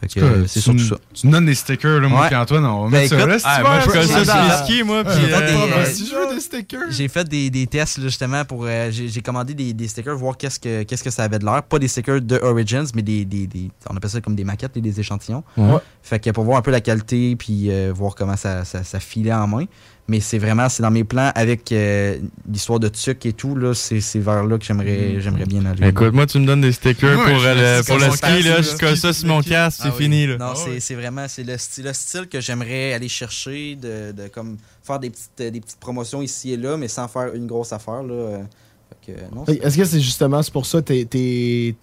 Fait 0.00 0.08
que, 0.20 0.46
c'est 0.46 0.60
tu 0.60 0.60
surtout 0.60 0.78
ça. 0.80 0.96
Tu 1.14 1.26
donnes 1.26 1.46
des 1.46 1.54
stickers, 1.54 2.00
là, 2.00 2.08
moi 2.08 2.20
Ouais. 2.22 2.26
puis 2.26 2.36
Antoine, 2.36 2.64
on 2.66 2.84
va 2.84 2.90
Ben, 2.90 2.98
mettre 2.98 3.08
ça 3.08 3.16
écoute, 3.16 3.28
là, 3.30 3.38
si 3.38 3.44
ah, 3.48 3.56
tu 3.56 3.62
moi, 3.62 3.80
je 3.80 3.86
colle 3.86 4.02
ça 4.06 4.24
sur 4.66 4.74
les 4.76 4.82
moi, 4.82 5.04
puis... 5.04 5.12
j'ai 5.14 5.26
fait 5.28 5.34
euh, 5.34 5.46
des, 5.46 5.72
euh, 5.72 5.84
Si 5.86 6.06
je 6.06 6.14
veux 6.14 6.34
des 6.34 6.40
stickers. 6.40 6.80
J'ai 6.90 7.08
fait 7.08 7.28
des, 7.28 7.48
des 7.50 7.66
tests 7.66 7.98
là, 7.98 8.04
justement 8.04 8.44
pour. 8.44 8.64
euh, 8.66 8.90
j'ai 8.90 9.20
commandé 9.22 9.54
des, 9.54 9.72
des 9.72 9.88
stickers, 9.88 10.14
voir 10.16 10.36
qu'est-ce 10.36 10.60
que 10.60 10.82
qu'est-ce 10.82 11.02
que 11.02 11.10
ça 11.10 11.24
avait 11.24 11.38
de 11.38 11.44
l'air. 11.46 11.62
Pas 11.62 11.78
des 11.78 11.88
stickers 11.88 12.20
de 12.20 12.38
Origins, 12.42 12.84
mais 12.94 13.02
des, 13.02 13.24
des, 13.24 13.46
des- 13.46 13.70
On 13.88 13.96
appelle 13.96 14.10
ça 14.10 14.20
comme 14.20 14.34
des 14.36 14.44
maquettes 14.44 14.76
et 14.76 14.80
des 14.82 15.00
échantillons. 15.00 15.42
Ouais. 15.56 15.78
Fait 16.02 16.20
que 16.20 16.30
pour 16.30 16.44
voir 16.44 16.58
un 16.58 16.62
peu 16.62 16.70
la 16.70 16.80
qualité 16.82 17.34
puis 17.36 17.70
euh, 17.70 17.90
voir 17.94 18.14
comment 18.14 18.36
ça, 18.36 18.64
ça, 18.64 18.84
ça 18.84 19.00
filait 19.00 19.32
en 19.32 19.46
main. 19.46 19.64
Mais 20.08 20.20
c'est 20.20 20.38
vraiment, 20.38 20.68
c'est 20.68 20.84
dans 20.84 20.90
mes 20.92 21.02
plans 21.02 21.32
avec 21.34 21.72
euh, 21.72 22.18
l'histoire 22.48 22.78
de 22.78 22.86
Tuc 22.88 23.26
et 23.26 23.32
tout, 23.32 23.56
là, 23.56 23.74
c'est 23.74 24.00
c'est 24.00 24.20
vers 24.20 24.44
là 24.44 24.56
que 24.56 24.64
j'aimerais 24.64 25.20
j'aimerais 25.20 25.46
bien 25.46 25.66
aller. 25.66 25.88
Écoute, 25.88 26.12
moi, 26.12 26.26
tu 26.26 26.38
me 26.38 26.46
donnes 26.46 26.60
des 26.60 26.70
stickers 26.70 27.18
Ouais, 27.18 27.24
pour, 27.32 27.42
euh, 27.44 27.78
le, 27.80 27.84
pour 27.84 27.98
comme 27.98 28.08
le 28.08 28.14
ski, 28.16 28.42
là. 28.48 28.62
Je 28.62 28.76
colle 28.78 28.96
ça 28.96 29.12
sur 29.12 29.26
mon 29.26 29.40
casque, 29.42 29.80
c'est 29.82 29.88
Ah 29.88 29.92
oui. 29.96 30.04
fini, 30.04 30.26
là. 30.28 30.36
Non, 30.36 30.54
c'est 30.54 30.78
c'est 30.78 30.94
vraiment 30.94 31.26
c'est 31.26 31.42
le, 31.42 31.54
sti- 31.56 31.82
le 31.82 31.92
style 31.92 32.28
que 32.28 32.40
j'aimerais 32.40 32.92
aller 32.92 33.08
chercher, 33.08 33.74
de, 33.74 34.12
de 34.12 34.28
comme 34.28 34.58
faire 34.84 35.00
des 35.00 35.10
petites, 35.10 35.40
euh, 35.40 35.50
des 35.50 35.60
petites 35.60 35.80
promotions 35.80 36.22
ici 36.22 36.52
et 36.52 36.56
là, 36.56 36.76
mais 36.76 36.86
sans 36.86 37.08
faire 37.08 37.34
une 37.34 37.48
grosse 37.48 37.72
affaire. 37.72 38.04
Là. 38.04 38.14
euh, 38.14 38.42
Est-ce 39.48 39.76
que 39.76 39.84
c'est 39.84 40.00
justement 40.00 40.40
c'est 40.42 40.52
pour 40.52 40.66
ça 40.66 40.82
t'es- 40.82 41.04
t'es- 41.04 41.74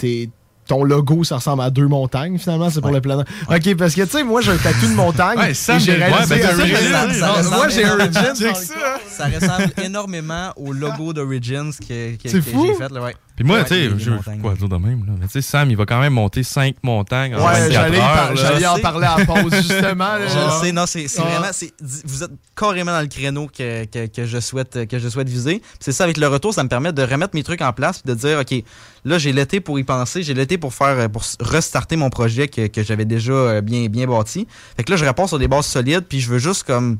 ton 0.68 0.84
logo, 0.84 1.24
ça 1.24 1.36
ressemble 1.36 1.62
à 1.62 1.70
deux 1.70 1.88
montagnes, 1.88 2.38
finalement, 2.38 2.70
c'est 2.70 2.82
pour 2.82 2.92
le 2.92 3.02
plein 3.02 3.20
air. 3.20 3.26
Ok, 3.50 3.76
parce 3.76 3.96
que, 3.96 4.02
tu 4.04 4.10
sais, 4.10 4.24
moi, 4.24 4.42
j'ai 4.42 4.52
un 4.52 4.58
tatou 4.58 4.88
de 4.88 4.96
montagne. 4.96 5.38
Ouais, 5.38 5.54
Sam, 5.54 5.78
et 5.78 5.80
j'ai 5.80 5.92
ouais, 5.94 6.06
réalisé 6.06 6.36
ben, 6.36 6.42
ça, 6.42 6.56
ça- 6.58 7.14
ça 7.14 7.32
ressemble 7.34 7.56
Moi, 7.56 7.70
j'ai 7.70 7.82
énormément. 7.82 8.04
Origins. 8.04 8.54
Ça. 8.56 8.98
Ça 9.10 9.26
ressemble 9.26 9.72
énormément 9.84 10.52
au 10.56 10.72
logo 10.74 11.14
d'Origins 11.14 11.70
que, 11.72 12.16
que, 12.16 12.30
j'ai 12.30 12.42
fait. 12.42 12.90
Là, 12.92 13.02
ouais. 13.02 13.16
Puis 13.36 13.44
moi, 13.44 13.64
tu 13.64 13.70
sais, 13.74 13.90
je 13.98 14.12
quoi 14.42 14.54
dire 14.54 14.70
de 14.70 14.76
même, 14.78 15.06
là? 15.08 15.14
Mais 15.20 15.26
tu 15.26 15.34
sais, 15.34 15.42
Sam, 15.42 15.70
il 15.72 15.76
va 15.76 15.86
quand 15.88 16.00
même 16.00 16.14
monter 16.14 16.44
5 16.44 16.76
montagnes 16.84 17.34
en 17.36 17.40
Ouais, 17.40 17.68
24 17.68 18.36
j'allais 18.36 18.66
heures, 18.66 18.76
en 18.76 18.80
parler 18.80 19.08
à 19.08 19.18
la 19.18 19.26
pause, 19.26 19.52
justement. 19.56 20.18
là. 20.18 20.28
Je 20.28 20.38
le 20.38 20.66
sais, 20.66 20.72
non, 20.72 20.86
c'est 20.86 21.08
c'est 21.08 21.20
Ah. 21.22 21.30
vraiment. 21.30 21.48
c'est- 21.52 21.74
Vous 22.06 22.24
êtes 22.24 22.32
carrément 22.56 22.92
dans 22.92 23.02
le 23.02 23.08
créneau 23.08 23.48
que, 23.48 23.86
que, 23.86 24.06
que 24.06 24.26
je, 24.26 24.40
souhaite, 24.40 24.88
que 24.88 25.00
je 25.00 25.10
souhaite 25.10 25.30
viser. 25.30 25.60
Puis 25.60 25.70
C'est 25.80 25.92
ça, 25.94 26.04
avec 26.04 26.18
le 26.18 26.28
retour, 26.28 26.54
ça 26.54 26.64
me 26.64 26.70
permet 26.70 26.94
de 26.94 27.02
remettre 27.02 27.34
mes 27.34 27.42
trucs 27.44 27.62
en 27.62 27.74
place 27.74 28.02
puis 28.04 28.14
de 28.14 28.20
dire, 28.20 28.40
OK, 28.40 28.64
là, 29.04 29.18
j'ai 29.18 29.34
l'été 29.34 29.60
pour 29.62 29.80
y 29.80 29.84
penser, 29.84 30.22
j'ai 30.22 30.36
l'été 30.36 30.60
pour 30.60 30.74
faire 30.76 31.00
euh, 31.00 31.08
pour 31.08 31.24
restarter 31.40 31.96
mon 31.96 32.12
projet 32.12 32.48
que, 32.48 32.68
que 32.68 32.84
j'avais 32.84 33.06
déjà 33.06 33.34
euh, 33.34 33.62
bien, 33.62 33.88
bien 33.88 34.06
bâti. 34.06 34.48
Fait 34.78 34.84
que 34.84 34.92
là, 34.92 34.98
je 34.98 35.06
repars 35.06 35.28
sur 35.28 35.40
des 35.40 35.48
bases 35.48 35.66
solides, 35.66 36.06
puis 36.08 36.20
je 36.20 36.30
veux 36.30 36.38
juste 36.40 36.64
comme 36.64 37.00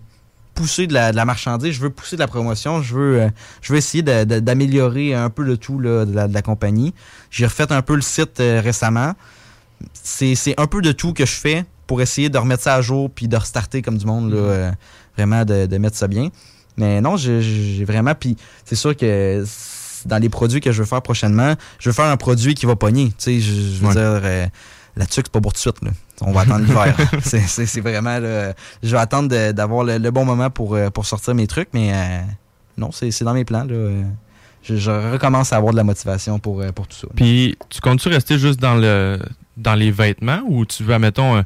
pousser 0.54 0.88
de 0.88 0.94
la, 0.94 1.12
de 1.12 1.16
la 1.16 1.26
marchandise, 1.26 1.74
je 1.74 1.82
veux 1.82 1.90
pousser 1.90 2.16
de 2.16 2.22
la 2.22 2.28
promotion, 2.28 2.82
je 2.82 2.96
veux, 2.96 3.22
euh, 3.22 3.30
je 3.62 3.72
veux 3.74 3.78
essayer 3.80 4.04
d'améliorer 4.04 5.14
un 5.14 5.30
peu 5.30 5.44
le 5.44 5.58
tout 5.58 5.80
là, 5.80 6.06
de, 6.06 6.14
la, 6.14 6.28
de 6.28 6.34
la 6.34 6.42
compagnie. 6.42 6.94
J'ai 7.32 7.46
refait 7.46 7.72
un 7.72 7.82
peu 7.82 7.96
le 7.96 8.02
site 8.02 8.40
euh, 8.40 8.62
récemment. 8.64 9.14
C'est 9.94 10.54
un 10.58 10.68
peu 10.68 10.82
de 10.82 10.92
tout 10.92 11.14
que 11.14 11.26
je 11.26 11.34
fais 11.36 11.66
pour 11.88 12.02
essayer 12.02 12.30
de 12.30 12.38
remettre 12.38 12.64
ça 12.64 12.76
à 12.76 12.82
jour 12.82 13.10
puis 13.10 13.28
de 13.28 13.36
restarter 13.36 13.82
comme 13.82 13.98
du 13.98 14.06
monde, 14.06 14.32
là, 14.32 14.38
euh, 14.38 14.72
vraiment 15.18 15.44
de, 15.44 15.66
de 15.66 15.78
mettre 15.78 15.98
ça 15.98 16.08
bien. 16.08 16.30
Mais 16.78 17.02
non, 17.02 17.18
j'ai- 17.18 17.84
vraiment. 17.86 18.16
Puis 18.16 18.38
c'est 18.66 18.76
sûr 18.76 18.96
que 18.96 19.44
dans 20.06 20.18
les 20.18 20.30
produits 20.30 20.60
que 20.62 20.72
je 20.72 20.80
veux 20.82 20.88
faire 20.88 21.02
prochainement, 21.02 21.56
je 21.80 21.90
veux 21.90 21.94
faire 21.94 22.06
un 22.06 22.18
produit 22.18 22.56
qui 22.56 22.66
va 22.66 22.76
pogner. 22.76 23.10
Tu 23.10 23.14
sais, 23.18 23.40
je, 23.40 23.52
je 23.54 23.80
veux 23.82 23.88
Ouais. 23.88 23.94
dire, 23.94 24.50
tuque, 25.02 25.26
c'est 25.26 25.32
pas 25.32 25.42
pour 25.42 25.52
tout 25.54 25.58
de 25.58 25.60
suite. 25.60 25.82
Là. 25.84 25.92
On 26.22 26.32
va 26.32 26.42
attendre 26.42 26.66
l'hiver. 26.66 26.96
c'est 27.24 27.42
c'est- 27.42 27.66
c'est 27.66 27.82
vraiment. 27.82 28.20
là, 28.20 28.54
je 28.84 28.92
vais 28.92 28.98
attendre 29.02 29.52
d'avoir 29.52 29.84
le, 29.84 29.98
le 29.98 30.12
bon 30.12 30.26
moment 30.26 30.50
pour, 30.50 30.76
euh, 30.76 30.90
pour 30.90 31.06
sortir 31.06 31.34
mes 31.36 31.48
trucs, 31.48 31.70
mais 31.74 31.92
euh, 31.94 32.20
non, 32.78 32.92
c'est 32.92 33.12
c'est 33.12 33.26
dans 33.26 33.34
mes 33.34 33.46
plans. 33.46 33.64
Là. 33.66 34.04
Je, 34.64 34.78
je 34.78 34.92
recommence 35.12 35.52
à 35.52 35.58
avoir 35.58 35.74
de 35.74 35.78
la 35.78 35.84
motivation 35.84 36.40
pour, 36.40 36.62
euh, 36.62 36.72
pour 36.72 36.88
tout 36.88 36.96
ça. 36.98 37.08
Puis, 37.16 37.58
tu 37.70 37.82
comptes-tu 37.82 38.08
rester 38.08 38.38
juste 38.40 38.60
dans 38.60 38.76
le 38.76 39.20
dans 39.58 39.76
les 39.76 39.92
vêtements 39.92 40.42
ou 40.48 40.66
tu 40.66 40.84
veux, 40.84 40.94
admettons, 40.94 41.44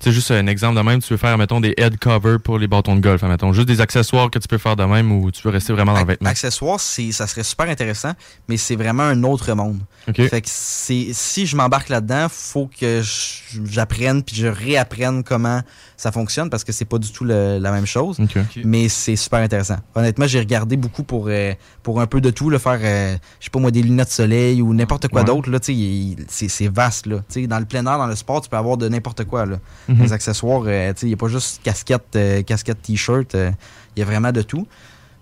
tu 0.00 0.08
sais, 0.08 0.12
juste 0.12 0.30
un 0.30 0.46
exemple 0.46 0.76
de 0.76 0.82
même, 0.82 1.00
tu 1.02 1.12
veux 1.12 1.18
faire, 1.18 1.30
admettons, 1.34 1.60
des 1.60 1.74
head 1.76 1.98
covers 1.98 2.40
pour 2.40 2.58
les 2.58 2.66
bâtons 2.66 2.96
de 2.96 3.00
golf, 3.00 3.22
admettons, 3.22 3.52
juste 3.52 3.68
des 3.68 3.80
accessoires 3.82 4.30
que 4.30 4.38
tu 4.38 4.48
peux 4.48 4.56
faire 4.58 4.74
de 4.74 4.84
même 4.84 5.12
ou 5.12 5.30
tu 5.30 5.42
veux 5.42 5.50
rester 5.50 5.72
vraiment 5.74 5.92
dans 5.92 6.00
le 6.00 6.06
vêtement? 6.06 6.28
Accessoires, 6.30 6.80
c'est, 6.80 7.12
ça 7.12 7.26
serait 7.26 7.42
super 7.42 7.68
intéressant, 7.68 8.12
mais 8.48 8.56
c'est 8.56 8.76
vraiment 8.76 9.02
un 9.02 9.22
autre 9.24 9.52
monde. 9.54 9.80
OK. 10.08 10.16
Fait 10.28 10.40
que 10.40 10.48
c'est, 10.50 11.08
si 11.12 11.46
je 11.46 11.54
m'embarque 11.54 11.90
là-dedans, 11.90 12.26
faut 12.30 12.66
que 12.80 13.02
je- 13.02 13.60
j'apprenne 13.70 14.22
puis 14.22 14.34
je 14.36 14.46
réapprenne 14.46 15.22
comment 15.22 15.60
ça 15.98 16.10
fonctionne 16.12 16.48
parce 16.48 16.64
que 16.64 16.72
c'est 16.72 16.86
pas 16.86 16.96
du 16.98 17.12
tout 17.12 17.24
le- 17.24 17.58
la 17.58 17.70
même 17.70 17.84
chose. 17.84 18.18
OK. 18.20 18.38
Mais 18.64 18.88
c'est 18.88 19.16
super 19.16 19.40
intéressant. 19.40 19.76
Honnêtement, 19.94 20.26
j'ai 20.26 20.38
regardé 20.38 20.76
beaucoup 20.78 21.02
pour, 21.02 21.26
euh, 21.28 21.52
pour 21.82 22.00
un 22.00 22.06
peu 22.06 22.22
de 22.22 22.30
tout, 22.30 22.48
le 22.48 22.56
faire, 22.58 22.78
euh, 22.82 23.16
je 23.38 23.44
sais 23.44 23.50
pas 23.50 23.58
moi, 23.60 23.70
des 23.70 23.82
lunettes 23.82 24.08
de 24.08 24.12
soleil 24.12 24.62
ou 24.62 24.72
n'importe 24.72 25.08
quoi 25.08 25.20
Ouais. 25.20 25.26
d'autre. 25.26 25.50
Là, 25.50 25.60
tu 25.60 25.66
sais, 25.66 25.74
il- 25.74 26.16
c'est, 26.28 26.48
c'est 26.48 26.68
vaste. 26.68 27.04
Là. 27.06 27.18
Tu 27.28 27.42
sais, 27.42 27.46
Dans 27.46 27.58
le 27.58 27.66
plein 27.66 27.84
air, 27.84 27.98
dans 27.98 28.06
le 28.06 28.16
sport, 28.16 28.40
tu 28.40 28.48
peux 28.48 28.56
avoir 28.56 28.78
de 28.78 28.88
n'importe 28.88 29.24
quoi. 29.24 29.44
Là. 29.44 29.56
Mhm. 29.94 30.02
Les 30.02 30.12
accessoires, 30.12 30.62
euh, 30.66 30.92
tu 30.92 31.00
sais, 31.00 31.06
il 31.06 31.08
n'y 31.10 31.14
a 31.14 31.16
pas 31.16 31.28
juste 31.28 31.60
casquette, 31.62 32.16
euh, 32.16 32.42
casquette 32.42 32.80
t-shirt. 32.82 33.34
euh, 33.34 33.50
Il 33.96 34.00
y 34.00 34.02
a 34.02 34.06
vraiment 34.06 34.30
de 34.32 34.42
tout. 34.42 34.66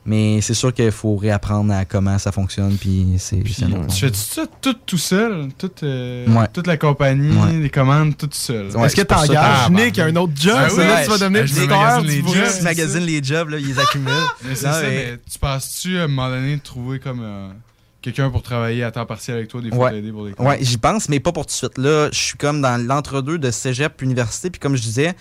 Mais 0.07 0.41
c'est 0.41 0.55
sûr 0.55 0.73
qu'il 0.73 0.91
faut 0.91 1.16
réapprendre 1.16 1.71
à 1.75 1.85
comment 1.85 2.16
ça 2.19 2.33
fonctionne. 2.33 2.77
Puis 2.79 3.16
c'est. 3.19 3.43
Tu 3.43 3.53
fais 3.53 4.11
ça 4.14 4.43
tout 4.62 4.75
tout 4.87 4.97
seul? 4.97 5.49
Toute, 5.59 5.83
euh, 5.83 6.27
Ouais. 6.29 6.47
toute 6.51 6.66
la 6.66 6.79
compagnie, 6.79 7.37
Ouais. 7.37 7.53
les 7.61 7.69
commandes, 7.69 8.16
tout 8.16 8.29
seul? 8.33 8.75
Ouais, 8.75 8.87
Est-ce 8.87 8.97
que 8.97 9.03
t'engages 9.03 9.69
Nick 9.71 9.99
à 9.99 10.07
un 10.07 10.16
autre 10.16 10.33
job? 10.35 10.57
Ah 10.59 10.69
oui, 10.73 10.79
là 10.79 11.03
tu 11.05 11.11
vas 11.11 11.16
je- 11.16 11.21
devenir 11.25 11.47
je 11.47 11.61
magasine 11.61 12.07
les 12.07 12.23
jobs. 12.23 12.57
Tu 12.59 12.62
magasines 12.64 13.05
les 13.05 13.23
jobs, 13.23 13.49
là, 13.51 13.59
ils 13.59 13.66
les 13.66 13.79
accumulent. 13.79 14.09
Mais 14.45 14.55
c'est 14.55 14.66
Non, 14.66 14.73
ça, 14.73 14.83
mais- 14.83 14.89
mais 15.12 15.19
tu 15.31 15.39
penses-tu 15.39 15.99
à 15.99 16.05
un 16.05 16.09
moment 16.09 16.31
donné 16.31 16.57
de 16.57 16.62
trouver 16.62 16.99
comme 17.01 17.21
euh, 17.23 17.49
quelqu'un 18.13 18.31
pour 18.31 18.43
travailler 18.43 18.83
à 18.85 18.91
temps 18.91 19.07
partiel 19.07 19.37
avec 19.37 19.49
toi, 19.49 19.61
des 19.61 19.71
fois 19.71 19.87
Ouais, 19.87 19.91
t'aider 19.93 20.13
pour 20.13 20.25
des 20.25 20.33
ouais 20.39 20.59
j'y 20.61 20.79
pense, 20.79 21.09
mais 21.09 21.21
pas 21.21 21.33
pour 21.33 21.45
tout 21.47 21.51
de 21.51 21.57
suite. 21.57 21.79
Là, 21.79 22.09
je 22.13 22.19
suis 22.19 22.39
comme 22.39 22.61
dans 22.61 22.83
l'entre-deux 22.83 23.39
de 23.39 23.51
cégep, 23.51 24.01
université, 24.03 24.51
puis 24.51 24.59
comme 24.61 24.77
je 24.77 24.83
disais, 24.83 25.15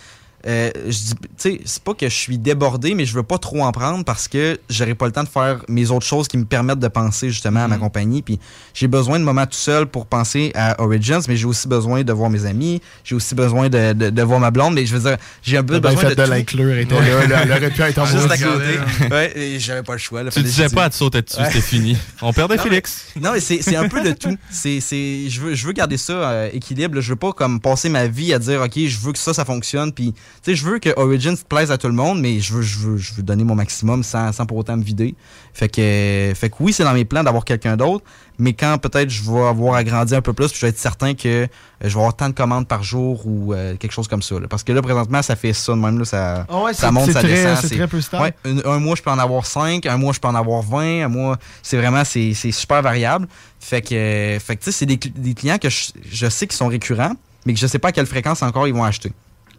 euh, 0.46 0.70
je 0.86 0.90
dis, 0.92 1.14
tu 1.16 1.28
sais, 1.38 1.62
c'est 1.66 1.82
pas 1.84 1.94
que 1.94 2.08
je 2.08 2.14
suis 2.16 2.38
débordé, 2.38 2.94
mais 2.94 3.06
je 3.06 3.14
veux 3.16 3.24
pas 3.24 3.38
trop 3.38 3.64
en 3.64 3.72
prendre 3.72 4.06
parce 4.06 4.28
que 4.28 4.60
j'aurai 4.70 4.94
pas 4.96 5.06
le 5.08 5.12
temps 5.12 5.24
de 5.24 5.30
faire 5.30 5.64
mes 5.68 5.90
autres 5.90 6.06
choses 6.06 6.28
qui 6.28 6.38
me 6.38 6.46
permettent 6.46 6.80
de 6.80 6.88
penser 6.88 7.30
justement 7.30 7.58
Mm-hmm. 7.62 7.64
à 7.64 7.68
ma 7.70 7.78
compagnie. 7.78 8.22
Puis 8.22 8.40
j'ai 8.74 8.88
besoin 8.88 9.20
de 9.20 9.24
moments 9.24 9.46
tout 9.46 9.54
seul 9.58 9.88
pour 9.88 10.06
penser 10.06 10.52
à 10.54 10.82
Origins, 10.82 11.22
mais 11.28 11.36
j'ai 11.38 11.46
aussi 11.46 11.68
besoin 11.68 12.04
de 12.04 12.14
voir 12.14 12.30
mes 12.30 12.46
amis, 12.46 12.82
j'ai 13.04 13.16
aussi 13.16 13.34
besoin 13.36 13.68
de, 13.70 13.94
de, 13.94 14.10
de 14.10 14.22
voir 14.22 14.40
ma 14.40 14.52
blonde, 14.52 14.76
mais 14.76 14.86
je 14.86 14.96
veux 14.96 15.10
dire, 15.10 15.18
j'ai 15.42 15.58
un 15.58 15.64
peu 15.64 15.80
besoin 15.80 16.02
fait 16.02 16.10
de, 16.10 16.16
de 16.16 16.24
tout. 16.26 16.30
l'inclure, 16.30 16.66
là, 16.68 17.28
là, 17.28 17.40
elle 17.44 17.52
aurait 17.52 17.72
pu 17.72 17.82
être 17.82 17.98
en 18.00 18.06
Juste 18.06 18.30
à 18.32 18.38
côté. 18.38 18.80
Ouais, 19.12 19.38
et 19.38 19.60
j'avais 19.60 19.84
pas 19.84 19.94
le 19.94 19.98
choix. 20.00 20.24
là, 20.24 20.30
Tu 20.32 20.44
disais 20.44 20.70
pas 20.70 20.86
à 20.86 20.90
te 20.90 20.96
sauter 20.96 21.22
dessus, 21.24 21.40
Ouais. 21.40 21.46
c'était 21.48 21.62
fini. 21.62 21.98
On 22.22 22.32
perdait 22.34 22.56
Non, 22.58 22.64
mais- 22.64 22.70
Félix. 22.70 23.06
Non, 23.20 23.32
mais 23.34 23.40
c'est 23.40 23.76
un 23.76 23.90
peu 23.90 24.02
de 24.02 24.12
tout. 24.12 24.38
C'est, 24.52 24.80
je, 24.80 25.42
veux, 25.42 25.56
je 25.56 25.66
veux 25.66 25.74
garder 25.74 25.98
ça 25.98 26.14
euh, 26.14 26.50
équilibre. 26.54 27.00
Je 27.02 27.10
veux 27.10 27.16
pas 27.16 27.32
comme 27.34 27.60
passer 27.60 27.90
ma 27.90 28.08
vie 28.08 28.34
à 28.34 28.40
dire, 28.40 28.62
OK, 28.62 28.74
je 28.78 28.98
veux 29.00 29.12
que 29.14 29.20
ça, 29.20 29.34
ça 29.34 29.46
fonctionne. 29.46 29.92
Puis, 29.92 30.14
tu 30.44 30.52
sais, 30.52 30.56
je 30.56 30.66
veux 30.66 30.80
que 30.80 30.90
Origins 30.98 31.36
plaise 31.50 31.72
à 31.72 31.78
tout 31.78 31.88
le 31.88 31.94
monde, 31.94 32.20
mais 32.22 32.40
je 32.40 32.54
veux, 32.54 32.62
je 32.62 32.78
veux, 32.80 32.98
je 32.98 33.14
veux 33.14 33.24
donner 33.24 33.44
mon 33.44 33.56
maximum 33.56 34.04
sans, 34.04 34.32
sans 34.32 34.46
pour 34.46 34.58
autant 34.58 34.78
me 34.78 34.84
vider. 34.84 35.16
Fait 35.54 35.70
que, 35.70 36.34
fait 36.36 36.50
que 36.50 36.56
oui, 36.60 36.74
c'est 36.74 36.84
dans 36.84 36.94
mes 36.94 37.06
plans 37.06 37.24
d'avoir 37.24 37.44
quelqu'un 37.46 37.76
d'autre, 37.78 38.04
mais 38.40 38.54
quand 38.54 38.78
peut-être 38.78 39.10
je 39.10 39.24
vais 39.30 39.42
avoir 39.42 39.76
agrandi 39.76 40.14
un 40.16 40.22
peu 40.22 40.34
plus, 40.34 40.48
puis 40.50 40.58
je 40.60 40.66
vais 40.66 40.70
être 40.70 40.78
certain 40.78 41.14
que 41.16 41.28
euh, 41.28 41.48
je 41.82 41.88
vais 41.88 41.96
avoir 42.00 42.16
tant 42.16 42.30
de 42.30 42.34
commandes 42.36 42.68
par 42.68 42.84
jour 42.84 43.22
ou 43.26 43.54
euh, 43.54 43.76
quelque 43.78 43.92
chose 43.92 44.08
comme 44.08 44.22
ça. 44.22 44.40
là. 44.40 44.48
Parce 44.48 44.64
que 44.64 44.72
là, 44.72 44.82
présentement, 44.82 45.22
ça 45.22 45.36
fait 45.36 45.54
ça 45.54 45.74
de 45.74 45.78
même. 45.80 45.98
Là, 46.00 46.06
ça, 46.06 46.46
Ah 46.50 46.62
ouais, 46.64 46.74
ça 46.74 46.92
monte, 46.92 47.12
ça 47.12 47.20
très- 47.22 47.30
descend. 47.30 47.58
c'est 47.70 47.76
très 47.78 47.88
peu 47.88 48.00
stable. 48.02 48.24
Ouais, 48.24 48.34
un, 48.66 48.72
un 48.74 48.80
mois, 48.80 48.96
je 48.96 49.02
peux 49.02 49.10
en 49.12 49.18
avoir 49.20 49.46
5, 49.46 49.86
un 49.88 49.98
mois, 49.98 50.14
je 50.14 50.20
peux 50.20 50.28
en 50.28 50.36
avoir 50.36 50.62
20, 50.62 51.06
un 51.06 51.08
mois, 51.08 51.38
c'est 51.64 51.78
vraiment, 51.78 52.04
c'est 52.06 52.34
super 52.34 52.82
variable. 52.84 53.28
Fait 53.60 53.82
que, 53.82 53.96
euh, 53.96 54.40
fait 54.40 54.56
que 54.58 54.64
tu 54.64 54.72
sais, 54.72 54.78
c'est 54.80 54.86
des 54.86 55.34
clients 55.34 55.58
que 55.58 55.70
je, 55.70 55.88
je 56.12 56.30
sais 56.30 56.46
qui 56.48 56.56
sont 56.56 56.68
récurrents, 56.68 57.14
mais 57.46 57.54
que 57.54 57.60
je 57.60 57.66
sais 57.68 57.80
pas 57.80 57.88
à 57.90 57.92
quelle 57.92 58.06
fréquence 58.06 58.44
encore 58.44 58.68
ils 58.68 58.74
vont 58.74 58.84
acheter. 58.84 59.12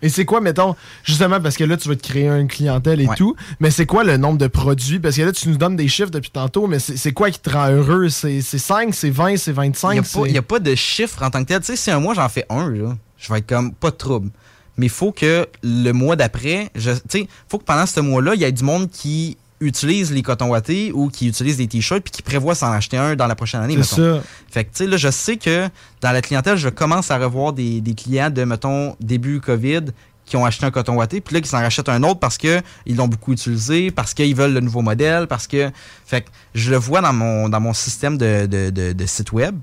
Et 0.03 0.09
c'est 0.09 0.24
quoi, 0.24 0.40
mettons, 0.40 0.76
justement, 1.05 1.40
parce 1.40 1.57
que 1.57 1.64
là, 1.64 1.76
tu 1.76 1.88
vas 1.88 1.96
te 1.96 2.03
créer 2.07 2.28
une 2.28 2.46
clientèle 2.49 3.01
et 3.01 3.07
tout, 3.16 3.34
mais 3.61 3.70
c'est 3.70 3.86
quoi 3.86 4.05
le 4.05 4.16
nombre 4.16 4.38
de 4.38 4.46
produits? 4.46 5.01
Parce 5.01 5.16
que 5.16 5.22
là, 5.22 5.32
tu 5.32 5.49
nous 5.49 5.57
donnes 5.57 5.76
des 5.76 5.88
chiffres 5.88 6.11
depuis 6.11 6.30
tantôt, 6.30 6.66
mais 6.66 6.78
c'est 6.78 7.12
quoi 7.12 7.30
qui 7.30 7.40
te 7.40 7.51
rend 7.51 7.68
heureux? 7.70 8.09
C'est 8.09 8.40
c'est 8.40 8.59
5, 8.59 8.94
c'est 8.94 9.11
20, 9.11 9.36
c'est 9.36 9.53
25? 9.53 9.90
Il 9.90 9.94
n'y 9.94 9.99
a, 9.99 10.03
pas- 10.03 10.28
y 10.34 10.38
a 10.38 10.42
pas 10.42 10.59
de 10.61 10.74
chiffre 10.74 11.22
en 11.22 11.30
tant 11.30 11.42
que 11.42 11.49
tel. 11.49 11.61
Tu 11.61 11.66
sais, 11.66 11.76
si 11.76 11.90
un 11.90 11.99
mois, 12.01 12.14
j'en 12.14 12.28
fais 12.28 12.44
un, 12.49 12.70
là, 12.70 12.96
je 13.16 13.32
vais 13.32 13.38
être 13.40 13.46
comme 13.49 13.72
pas 13.74 13.90
de 13.90 13.96
trouble. 13.96 14.30
Mais 14.76 14.86
il 14.86 14.90
faut 14.90 15.11
que 15.11 15.49
le 15.64 15.90
mois 15.92 16.14
d'après, 16.14 16.70
je- 16.76 16.92
tu 16.92 16.99
sais, 17.09 17.28
faut 17.49 17.59
que 17.59 17.64
pendant 17.64 17.86
ce 17.86 17.99
mois-là, 17.99 18.34
il 18.36 18.40
y 18.40 18.44
ait 18.44 18.53
du 18.53 18.62
monde 18.62 18.88
qui 18.88 19.36
utilise 19.61 20.12
les 20.12 20.22
cotons 20.22 20.48
wattés 20.50 20.92
ou 20.92 21.09
qui 21.09 21.28
utilise 21.28 21.56
des 21.56 21.66
t-shirts 21.66 22.02
puis 22.02 22.12
qui 22.12 22.22
prévoit 22.22 22.54
s'en 22.54 22.70
acheter 22.70 22.96
un 22.96 23.16
dans 23.16 23.26
la 23.26 23.34
prochaine 23.34 23.61
année. 23.61 23.76
C'est 23.82 23.96
ça. 23.96 24.22
Fait 24.50 24.64
que, 24.64 24.70
tu 24.70 24.76
sais, 24.84 24.86
là, 24.86 24.96
je 24.96 25.11
sais 25.11 25.36
que 25.36 25.68
dans 26.00 26.12
la 26.12 26.22
clientèle, 26.22 26.56
je 26.56 26.68
commence 26.68 27.11
à 27.11 27.18
revoir 27.18 27.52
des, 27.52 27.80
des 27.80 27.94
clients 27.94 28.30
de, 28.30 28.44
mettons, 28.44 28.96
début 29.00 29.40
COVID 29.40 29.86
qui 30.24 30.36
ont 30.36 30.44
acheté 30.44 30.66
un 30.66 30.70
coton 30.70 30.94
watté, 30.94 31.22
puis 31.22 31.34
là, 31.34 31.40
qui 31.40 31.48
s'en 31.48 31.59
rachètent 31.59 31.88
un 31.88 32.02
autre 32.02 32.20
parce 32.20 32.36
que 32.36 32.61
ils 32.84 32.96
l'ont 32.96 33.09
beaucoup 33.09 33.32
utilisé, 33.32 33.90
parce 33.90 34.12
qu'ils 34.12 34.34
veulent 34.34 34.52
le 34.52 34.61
nouveau 34.61 34.82
modèle, 34.82 35.26
parce 35.26 35.46
que... 35.46 35.70
Fait 36.04 36.20
que 36.20 36.28
je 36.54 36.70
le 36.70 36.76
vois 36.76 37.00
dans 37.00 37.14
mon, 37.14 37.48
dans 37.48 37.61
mon 37.61 37.72
système 37.72 38.18
de, 38.18 38.46
de, 38.46 38.70
de, 38.70 38.92
de 38.92 39.06
site 39.06 39.32
web 39.32 39.56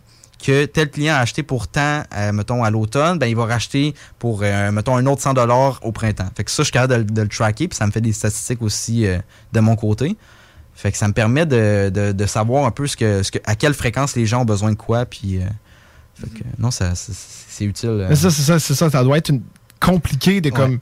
que 0.43 0.65
tel 0.65 0.89
client 0.91 1.15
a 1.15 1.19
acheté 1.19 1.43
pour 1.43 1.67
tant, 1.67 2.03
euh, 2.15 2.31
mettons, 2.31 2.63
à 2.63 2.69
l'automne, 2.69 3.17
ben, 3.19 3.27
il 3.27 3.35
va 3.35 3.45
racheter 3.45 3.93
pour, 4.19 4.41
euh, 4.43 4.71
mettons, 4.71 4.95
un 4.97 5.05
autre 5.05 5.21
100 5.21 5.33
au 5.81 5.91
printemps. 5.91 6.29
Fait 6.35 6.43
que 6.43 6.51
ça, 6.51 6.61
je 6.63 6.65
suis 6.65 6.71
capable 6.71 6.93
de, 6.93 6.97
le- 6.99 7.03
de 7.05 7.21
le 7.21 7.27
tracker, 7.29 7.67
puis 7.67 7.77
ça 7.77 7.87
me 7.87 7.91
fait 7.91 8.01
des 8.01 8.13
statistiques 8.13 8.61
aussi 8.61 9.05
euh, 9.07 9.17
de 9.53 9.59
mon 9.59 9.75
côté. 9.75 10.15
Fait 10.75 10.91
que 10.91 10.97
ça 10.97 11.07
me 11.07 11.13
permet 11.13 11.45
de, 11.45 11.89
de, 11.93 12.11
de 12.11 12.25
savoir 12.25 12.65
un 12.65 12.71
peu 12.71 12.85
ce 12.87 12.97
que, 12.97 13.23
ce 13.23 13.31
que, 13.31 13.39
à 13.45 13.55
quelle 13.55 13.73
fréquence 13.73 14.15
les 14.15 14.25
gens 14.25 14.41
ont 14.41 14.45
besoin 14.45 14.71
de 14.71 14.75
quoi, 14.77 15.05
puis... 15.05 15.39
fait 16.15 16.27
que, 16.29 16.43
non, 16.57 16.69
ça, 16.71 16.93
c'est- 16.95 17.63
utile. 17.65 18.05
Mais 18.09 18.15
ça, 18.15 18.29
c'est 18.29 18.41
ça, 18.41 18.59
c'est 18.59 18.73
ça. 18.75 18.89
Ça 18.89 19.03
doit 19.03 19.17
être 19.17 19.29
une... 19.29 19.41
compliqué 19.79 20.41
de 20.41 20.49
comme. 20.49 20.79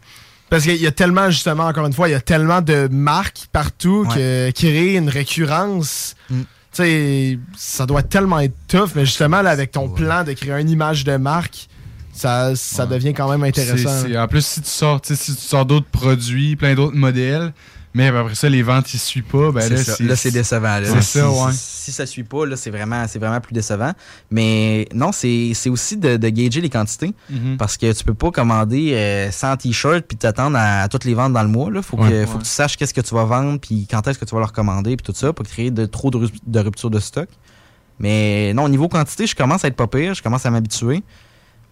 Parce 0.49 0.64
qu'il 0.64 0.76
y 0.82 0.88
a 0.88 0.91
tellement, 0.91 1.30
justement, 1.32 1.66
encore 1.68 1.86
une 1.86 1.93
fois, 1.93 2.10
il 2.10 2.12
y 2.12 2.16
a 2.16 2.22
tellement 2.22 2.62
de 2.62 2.88
marques 2.91 3.47
partout 3.51 4.08
que 4.14 4.49
créer 4.51 4.97
une 4.97 5.10
récurrence, 5.10 6.16
Mm. 6.30 6.41
Tu 6.74 6.84
sais, 6.84 7.40
ça 7.56 7.86
doit 7.86 8.04
tellement 8.04 8.40
être 8.40 8.56
tough. 8.68 8.90
Mais 8.96 9.06
justement, 9.06 9.42
là, 9.42 9.52
avec 9.52 9.72
ton 9.72 9.88
plan 9.90 10.24
de 10.24 10.34
créer 10.34 10.60
une 10.60 10.70
image 10.70 11.04
de 11.04 11.16
marque, 11.18 11.68
ça, 12.14 12.56
ça 12.56 12.86
devient 12.86 13.14
quand 13.14 13.30
même 13.30 13.44
intéressant. 13.44 13.90
C'est- 14.02 14.08
c'est- 14.10 14.18
en 14.18 14.28
plus, 14.28 14.46
si 14.46 14.62
tu 14.62 14.70
sors, 14.70 15.00
si 15.04 15.16
tu 15.18 15.32
sors 15.34 15.66
d'autres 15.66 15.90
produits, 15.92 16.56
plein 16.56 16.76
d'autres 16.76 16.96
modèles, 16.96 17.54
mais 17.94 18.08
après 18.08 18.36
ça, 18.36 18.50
les 18.50 18.64
ventes, 18.64 18.94
ils 18.94 19.00
suivent 19.00 19.24
pas, 19.24 19.52
ben 19.52 19.70
là, 19.70 19.78
ça. 19.78 20.04
Là, 20.04 20.16
c'est 20.16 20.32
décevant. 20.32 20.80
là. 20.80 21.02
Si- 21.02 21.20
ça, 21.20 21.30
ouais. 21.30 21.52
Si, 21.52 21.58
si 21.86 21.91
ça 21.91 22.06
suit 22.06 22.24
pas, 22.24 22.46
là, 22.46 22.56
c'est 22.56 22.70
vraiment, 22.72 23.06
vraiment 23.16 23.39
plus 23.41 23.54
décevant. 23.54 23.91
Mais 24.32 24.88
non, 24.94 25.12
c'est 25.12 25.54
aussi 25.68 25.98
de, 25.98 26.18
de 26.18 26.30
gager 26.30 26.62
les 26.62 26.70
quantités. 26.70 27.14
Mhm. 27.30 27.58
Parce 27.58 27.78
que 27.78 27.91
tu 27.94 28.04
peux 28.04 28.14
pas 28.14 28.32
commander 28.32 28.94
euh, 28.94 29.32
100 29.32 29.58
t-shirts 29.58 30.06
puis 30.08 30.18
t'attendre 30.18 30.58
à, 30.58 30.82
à 30.82 30.88
toutes 30.88 31.06
les 31.06 31.14
ventes 31.14 31.34
dans 31.34 31.44
le 31.44 31.50
mois. 31.50 31.70
Il 31.74 31.84
faut, 31.84 31.98
Ouais. 31.98 32.10
que, 32.10 32.26
faut 32.26 32.38
que 32.39 32.44
tu 32.44 32.50
saches 32.50 32.78
qu'est-ce 32.78 32.94
que 32.94 33.02
tu 33.02 33.14
vas 33.14 33.26
vendre 33.26 33.60
puis 33.60 33.88
quand 33.89 34.08
est-ce 34.08 34.18
que 34.18 34.26
tu 34.26 34.34
vas 34.34 34.39
leur 34.41 34.54
commander 34.54 34.96
puis 34.98 35.04
tout 35.06 35.18
ça 35.18 35.32
pour 35.34 35.46
créer 35.46 35.70
de, 35.72 35.86
trop 35.86 36.10
de, 36.10 36.30
de 36.48 36.60
rupture 36.60 36.89
de 36.89 37.00
stock. 37.00 37.30
Mais 38.00 38.54
non, 38.54 38.64
au 38.64 38.70
niveau 38.70 38.88
quantité, 38.88 39.28
je 39.28 39.36
commence 39.36 39.64
à 39.64 39.68
être 39.68 39.76
pas 39.76 39.88
pire. 39.88 40.14
Je 40.16 40.24
commence 40.24 40.46
à 40.46 40.52
m'habituer. 40.52 41.04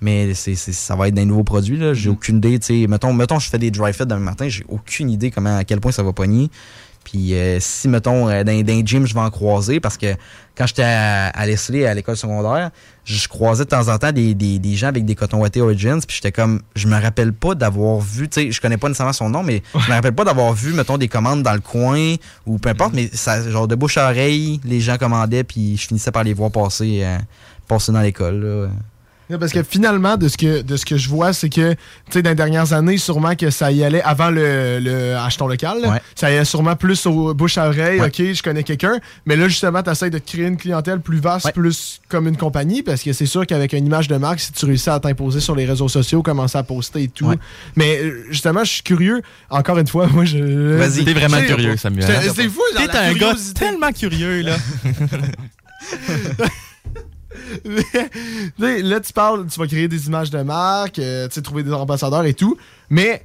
Mais 0.02 0.34
c'est, 0.34 0.56
c'est- 0.56 0.72
ça 0.74 0.96
va 0.96 1.08
être 1.08 1.14
des 1.14 1.26
nouveaux 1.26 1.44
produits. 1.44 1.78
Là. 1.78 1.94
J'ai 1.94 2.10
aucune 2.10 2.38
idée. 2.38 2.58
tu 2.60 2.82
sais, 2.82 2.88
Mettons, 2.88 3.14
mettons, 3.14 3.40
je 3.40 3.50
fais 3.50 3.60
des 3.60 3.70
dry 3.72 3.94
fit 3.94 4.06
demain 4.06 4.20
matin. 4.20 4.48
J'ai 4.50 4.66
aucune 4.68 5.10
idée 5.10 5.30
comment, 5.32 5.58
à 5.58 5.64
quel 5.64 5.80
point 5.80 5.92
ça 5.92 6.02
va 6.04 6.12
pogner. 6.14 6.50
Puis 7.04 7.34
euh, 7.34 7.58
si, 7.60 7.88
mettons, 7.88 8.30
euh, 8.30 8.44
dans, 8.44 8.52
dans 8.62 8.74
les 8.74 8.84
gyms, 8.86 9.08
je 9.08 9.16
vais 9.16 9.20
en 9.22 9.32
croiser, 9.32 9.80
parce 9.80 9.98
que 9.98 10.14
quand 10.56 10.68
j'étais 10.68 10.84
à, 10.84 11.30
à 11.30 11.46
Leslie, 11.48 11.84
à 11.84 11.96
l'école 11.96 12.16
secondaire, 12.16 12.70
je 13.06 13.28
croisais 13.28 13.64
de 13.64 13.70
temps 13.70 13.88
en 13.88 13.98
temps 13.98 14.12
des, 14.12 14.36
des, 14.36 14.60
des 14.60 14.76
gens 14.76 14.88
avec 14.90 15.04
des 15.06 15.16
cotons 15.16 15.40
wattés 15.40 15.62
Origins, 15.62 15.98
puis 16.08 16.18
j'étais 16.18 16.32
comme, 16.32 16.62
je 16.76 16.88
me 16.88 17.02
rappelle 17.02 17.34
pas 17.34 17.56
d'avoir 17.56 18.00
vu, 18.00 18.30
tu 18.30 18.42
sais, 18.42 18.52
je 18.52 18.62
connais 18.62 18.78
pas 18.78 18.88
nécessairement 18.88 19.14
son 19.14 19.32
nom, 19.32 19.42
mais 19.42 19.64
je 19.74 19.90
me 19.90 19.96
rappelle 19.96 20.14
pas 20.14 20.26
d'avoir 20.26 20.54
vu, 20.54 20.74
mettons, 20.74 21.00
des 21.00 21.08
commandes 21.08 21.42
dans 21.42 21.54
le 21.54 21.60
coin, 21.60 22.14
ou 22.46 22.60
peu 22.60 22.70
importe, 22.70 22.94
mais 22.94 23.10
ça, 23.12 23.50
genre 23.50 23.68
de 23.68 23.74
bouche 23.74 23.98
à 23.98 24.06
oreille, 24.06 24.62
les 24.64 24.80
gens 24.80 24.98
commandaient, 25.00 25.44
puis 25.44 25.78
je 25.78 25.88
finissais 25.88 26.12
par 26.12 26.24
les 26.24 26.36
voir 26.36 26.52
passer, 26.52 27.00
euh, 27.04 27.18
passer 27.68 27.92
dans 27.92 28.02
l'école. 28.02 28.70
Parce 29.38 29.52
que 29.52 29.64
finalement, 29.64 30.18
de 30.18 30.28
ce 30.28 30.38
que, 30.38 30.62
de 30.62 30.78
ce 30.78 30.86
que 30.86 30.98
je 30.98 31.10
vois, 31.10 31.34
c'est 31.34 31.50
que, 31.50 31.72
tu 31.74 31.78
sais, 32.12 32.22
dans 32.22 32.30
les 32.32 32.36
dernières 32.36 32.74
années, 32.74 32.98
sûrement 32.98 33.36
que 33.36 33.50
ça 33.50 33.72
y 33.72 33.84
allait, 33.84 34.02
avant 34.02 34.30
le, 34.30 34.80
le 34.80 35.16
acheton 35.18 35.48
local, 35.48 35.82
là, 35.82 35.90
Ouais. 35.92 36.02
ça 36.16 36.32
y 36.32 36.36
allait 36.36 36.46
sûrement 36.46 36.76
plus 36.76 37.06
au 37.06 37.34
bouche 37.34 37.58
à 37.58 37.68
oreille, 37.68 38.00
Ouais. 38.02 38.08
ok, 38.08 38.34
je 38.34 38.44
connais 38.44 38.64
quelqu'un, 38.64 38.98
mais 39.26 39.36
là, 39.36 39.48
justement, 39.48 39.84
tu 39.84 39.90
essaies 39.90 40.10
de 40.10 40.18
te 40.18 40.32
créer 40.32 40.48
une 40.48 40.58
clientèle 40.58 41.00
plus 41.00 41.20
vaste, 41.20 41.46
Ouais. 41.46 41.52
plus 41.52 42.02
comme 42.10 42.28
une 42.28 42.38
compagnie, 42.38 42.84
parce 42.84 43.02
que 43.04 43.14
c'est 43.14 43.26
sûr 43.26 43.46
qu'avec 43.46 43.74
une 43.74 43.86
image 43.86 44.08
de 44.08 44.18
marque, 44.18 44.40
si 44.40 44.52
tu 44.52 44.66
réussis 44.66 44.90
à 44.90 45.00
t'imposer 45.00 45.40
sur 45.40 45.56
les 45.56 45.66
réseaux 45.66 45.90
sociaux, 45.90 46.22
commencer 46.22 46.58
à 46.58 46.64
poster 46.64 47.04
et 47.04 47.08
tout. 47.08 47.26
Ouais. 47.26 47.38
Mais 47.76 48.02
justement, 48.30 48.64
je 48.64 48.72
suis 48.72 48.84
curieux, 48.84 49.22
encore 49.50 49.78
une 49.78 49.88
fois, 49.88 50.08
moi, 50.14 50.26
je. 50.26 50.76
Vas-y. 50.78 51.06
T'es 51.06 51.14
vraiment 51.14 51.42
curieux. 51.42 51.78
Samuel. 51.78 52.08
C'est 52.36 52.50
fou, 52.50 52.62
T'es 52.76 52.90
un 52.98 53.14
gars 53.14 53.36
tellement 53.56 53.92
curieux, 53.92 54.42
là. 54.42 54.58
Là, 58.60 59.00
tu 59.00 59.14
parles, 59.14 59.48
tu 59.48 59.60
vas 59.60 59.68
créer 59.68 59.88
des 59.88 60.08
images 60.08 60.30
de 60.30 60.42
marque, 60.42 61.00
euh, 61.00 61.28
tu 61.28 61.36
sais, 61.36 61.42
trouver 61.42 61.64
des 61.64 61.74
ambassadeurs 61.74 62.26
et 62.26 62.34
tout, 62.34 62.58
mais 62.90 63.24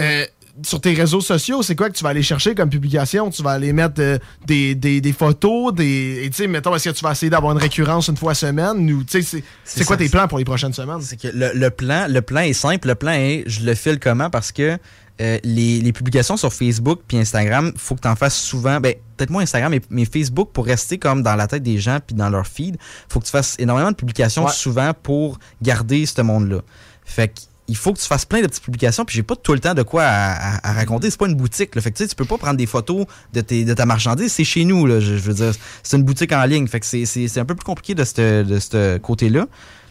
euh, 0.00 0.24
sur 0.62 0.80
tes 0.80 0.92
réseaux 0.92 1.20
sociaux, 1.20 1.62
c'est 1.62 1.76
quoi 1.76 1.88
que 1.88 1.96
tu 1.96 2.02
vas 2.02 2.10
aller 2.10 2.22
chercher 2.22 2.54
comme 2.54 2.68
publication? 2.70 3.30
Tu 3.30 3.42
vas 3.42 3.52
aller 3.52 3.72
mettre 3.72 4.00
euh, 4.00 4.18
des, 4.46 4.74
des- 4.74 5.00
des 5.00 5.12
photos, 5.12 5.72
des. 5.72 6.22
Et 6.24 6.30
tu 6.30 6.36
sais, 6.36 6.46
mettons, 6.48 6.74
est-ce 6.74 6.88
que 6.90 6.94
tu 6.94 7.04
vas 7.04 7.12
essayer 7.12 7.30
d'avoir 7.30 7.52
une 7.52 7.58
récurrence 7.60 8.08
une 8.08 8.16
fois 8.16 8.34
semaine? 8.34 8.90
Ou, 8.90 9.04
tu 9.04 9.10
sais, 9.12 9.22
c'est- 9.22 9.44
c'est 9.64 9.84
quoi 9.84 9.96
ça, 9.96 10.02
tes 10.02 10.08
plans 10.08 10.26
pour 10.28 10.38
les 10.38 10.44
prochaines 10.44 10.72
semaines? 10.72 11.00
C'est 11.00 11.16
que 11.20 11.28
le, 11.28 11.52
le 11.54 11.70
plan, 11.70 12.06
le 12.08 12.22
plan 12.22 12.40
est 12.40 12.52
simple. 12.54 12.88
Le 12.88 12.94
plan 12.96 13.12
est, 13.12 13.44
je 13.46 13.64
le 13.64 13.74
file 13.74 13.98
comment? 14.00 14.30
Parce 14.30 14.50
que 14.52 14.78
euh, 15.20 15.38
les, 15.44 15.80
les 15.80 15.92
publications 15.92 16.36
sur 16.36 16.52
Facebook 16.52 17.00
puis 17.08 17.18
Instagram, 17.18 17.72
faut 17.76 17.94
que 17.94 18.00
tu 18.02 18.08
en 18.08 18.16
fasses 18.16 18.36
souvent. 18.36 18.80
Ben, 18.80 18.94
peut-être 19.16 19.30
moins 19.30 19.42
Instagram, 19.42 19.70
mais, 19.70 19.80
mais 19.90 20.04
Facebook, 20.04 20.50
pour 20.52 20.64
rester 20.66 20.98
comme 20.98 21.22
dans 21.22 21.34
la 21.36 21.46
tête 21.46 21.62
des 21.62 21.78
gens 21.78 21.98
puis 22.06 22.14
dans 22.14 22.30
leur 22.30 22.46
feed, 22.46 22.76
faut 23.08 23.18
que 23.20 23.24
tu 23.24 23.30
fasses 23.32 23.56
énormément 23.58 23.90
de 23.90 23.96
publications 23.96 24.44
Ouais. 24.44 24.52
souvent 24.52 24.92
pour 25.02 25.38
garder 25.62 26.06
ce 26.06 26.22
monde-là. 26.22 26.60
Fait 27.04 27.28
que 27.28 27.40
il 27.70 27.76
faut 27.76 27.92
que 27.92 27.98
tu 27.98 28.06
fasses 28.06 28.24
plein 28.24 28.40
de 28.40 28.46
petites 28.46 28.62
publications, 28.64 29.04
puis 29.04 29.14
j'ai 29.14 29.22
pas 29.22 29.36
tout 29.36 29.52
le 29.52 29.60
temps 29.60 29.74
de 29.74 29.82
quoi 29.82 30.02
à, 30.04 30.32
à- 30.56 30.70
à 30.70 30.72
raconter. 30.72 31.10
C'est 31.10 31.18
pas 31.18 31.26
une 31.28 31.34
boutique. 31.34 31.74
Là. 31.74 31.82
Fait 31.82 31.90
que 31.90 31.98
tu 31.98 32.04
sais, 32.04 32.08
tu 32.08 32.14
peux 32.14 32.24
pas 32.24 32.38
prendre 32.38 32.56
des 32.56 32.64
photos 32.64 33.04
de, 33.34 33.42
tes, 33.42 33.66
de 33.66 33.74
ta 33.74 33.84
marchandise. 33.84 34.32
C'est 34.32 34.44
chez 34.44 34.64
nous, 34.64 34.86
là, 34.86 35.00
je, 35.00 35.16
je 35.16 35.20
veux 35.20 35.34
dire. 35.34 35.52
C'est 35.82 35.98
une 35.98 36.02
boutique 36.02 36.32
en 36.32 36.42
ligne. 36.46 36.66
Fait 36.66 36.80
que 36.80 36.86
c'est- 36.86 37.38
un 37.38 37.44
peu 37.44 37.54
plus 37.54 37.66
compliqué 37.66 37.94
de 37.94 38.04
ce 38.04 38.42
de 38.42 38.58
ce 38.58 38.96
côté-là. 38.96 39.46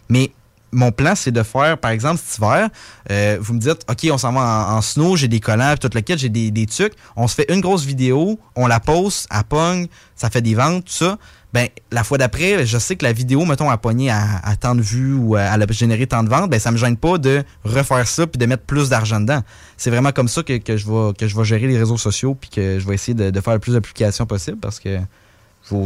Mais 0.10 0.32
mon 0.72 0.92
plan, 0.92 1.14
c'est 1.16 1.32
de 1.32 1.44
faire, 1.44 1.78
par 1.78 1.92
exemple, 1.92 2.22
cet 2.24 2.38
hiver, 2.38 2.70
euh, 3.12 3.38
vous 3.40 3.54
me 3.54 3.60
dites, 3.60 3.86
OK, 3.90 4.08
on 4.12 4.18
s'en 4.18 4.34
va 4.34 4.68
en, 4.70 4.82
snow, 4.82 5.16
j'ai 5.16 5.28
des 5.28 5.40
collants, 5.40 5.76
puis 5.80 5.90
tout 5.90 5.96
lequel, 5.96 6.18
j'ai 6.18 6.30
des, 6.30 6.52
des 6.52 6.66
trucs. 6.66 6.94
On 7.16 7.28
se 7.28 7.36
fait 7.36 7.52
une 7.52 7.62
grosse 7.62 7.86
vidéo, 7.86 8.40
on 8.56 8.68
la 8.68 8.80
poste, 8.80 9.28
elle 9.32 9.44
pogne, 9.44 9.88
ça 10.16 10.30
fait 10.30 10.42
des 10.42 10.56
ventes, 10.56 10.86
tout 10.86 10.94
ça. 10.94 11.18
Ben, 11.54 11.70
la 11.92 12.04
fois 12.04 12.18
d'après, 12.18 12.66
je 12.66 12.78
sais 12.78 12.98
que 12.98 13.06
la 13.06 13.14
vidéo, 13.14 13.46
mettons, 13.46 13.70
a 13.70 13.78
pogné 13.78 14.12
à, 14.12 14.40
à 14.44 14.56
tant 14.58 14.76
de 14.76 14.82
vues 14.82 15.14
ou 15.14 15.36
à, 15.36 15.44
a 15.44 15.72
généré 15.72 16.06
tant 16.06 16.24
de 16.24 16.30
ventes, 16.30 16.50
ben, 16.50 16.60
ça 16.60 16.72
me 16.72 16.78
gêne 16.78 16.98
pas 16.98 17.18
de 17.18 17.44
refaire 17.64 18.06
ça 18.08 18.28
puis 18.28 18.38
de 18.38 18.46
mettre 18.46 18.64
plus 18.64 18.90
d'argent 18.90 19.22
dedans. 19.22 19.42
C'est 19.78 19.90
vraiment 19.90 20.12
comme 20.12 20.28
ça 20.28 20.44
que, 20.44 20.54
je 20.54 20.86
vais, 20.86 21.14
que 21.18 21.28
je 21.28 21.44
gérer 21.44 21.68
les 21.68 21.78
réseaux 21.78 21.98
sociaux 21.98 22.36
puis 22.36 22.50
que 22.50 22.80
je 22.80 22.86
vais 22.86 22.96
essayer 22.96 23.14
de, 23.14 23.30
de 23.30 23.42
faire 23.42 23.54
le 23.54 23.60
plus 23.60 23.74
d'applications 23.74 24.26
possible 24.26 24.58
parce 24.60 24.80
que 24.80 25.00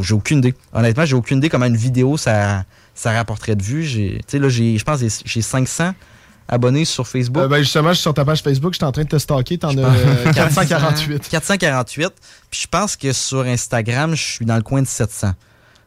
j'ai 0.01 0.13
aucune 0.13 0.39
idée. 0.39 0.55
Honnêtement, 0.73 1.05
j'ai 1.05 1.15
aucune 1.15 1.37
idée 1.37 1.49
comment 1.49 1.65
une 1.65 1.77
vidéo 1.77 2.17
ça, 2.17 2.63
ça 3.01 3.11
rapporterait 3.13 3.55
de 3.55 3.63
vues. 3.63 3.83
J'ai- 3.83 4.17
Tu 4.19 4.23
sais, 4.27 4.39
là, 4.39 4.49
j'ai, 4.49 4.77
je 4.77 4.83
pense 4.83 4.99
que 5.01 5.07
j'ai- 5.09 5.21
j'ai 5.25 5.41
500 5.41 5.93
abonnés 6.47 6.85
sur 6.85 7.07
Facebook. 7.07 7.41
Euh, 7.43 7.47
ben, 7.47 7.59
justement, 7.59 7.89
je 7.89 7.93
suis 7.95 8.01
sur 8.01 8.13
ta 8.13 8.25
page 8.25 8.41
Facebook, 8.43 8.73
je 8.73 8.77
suis 8.77 8.85
en 8.85 8.91
train 8.91 9.03
de 9.03 9.07
te 9.09 9.17
stalker, 9.17 9.57
t'en 9.57 9.69
as 9.77 9.81
euh, 9.81 10.31
448. 10.33 11.27
448. 11.29 12.09
Puis 12.51 12.61
je 12.63 12.67
pense 12.67 12.95
que 12.95 13.11
sur 13.13 13.41
Instagram, 13.41 14.15
je 14.15 14.21
suis 14.23 14.45
dans 14.45 14.55
le 14.57 14.61
coin 14.61 14.81
de 14.81 14.87
700. 14.87 15.33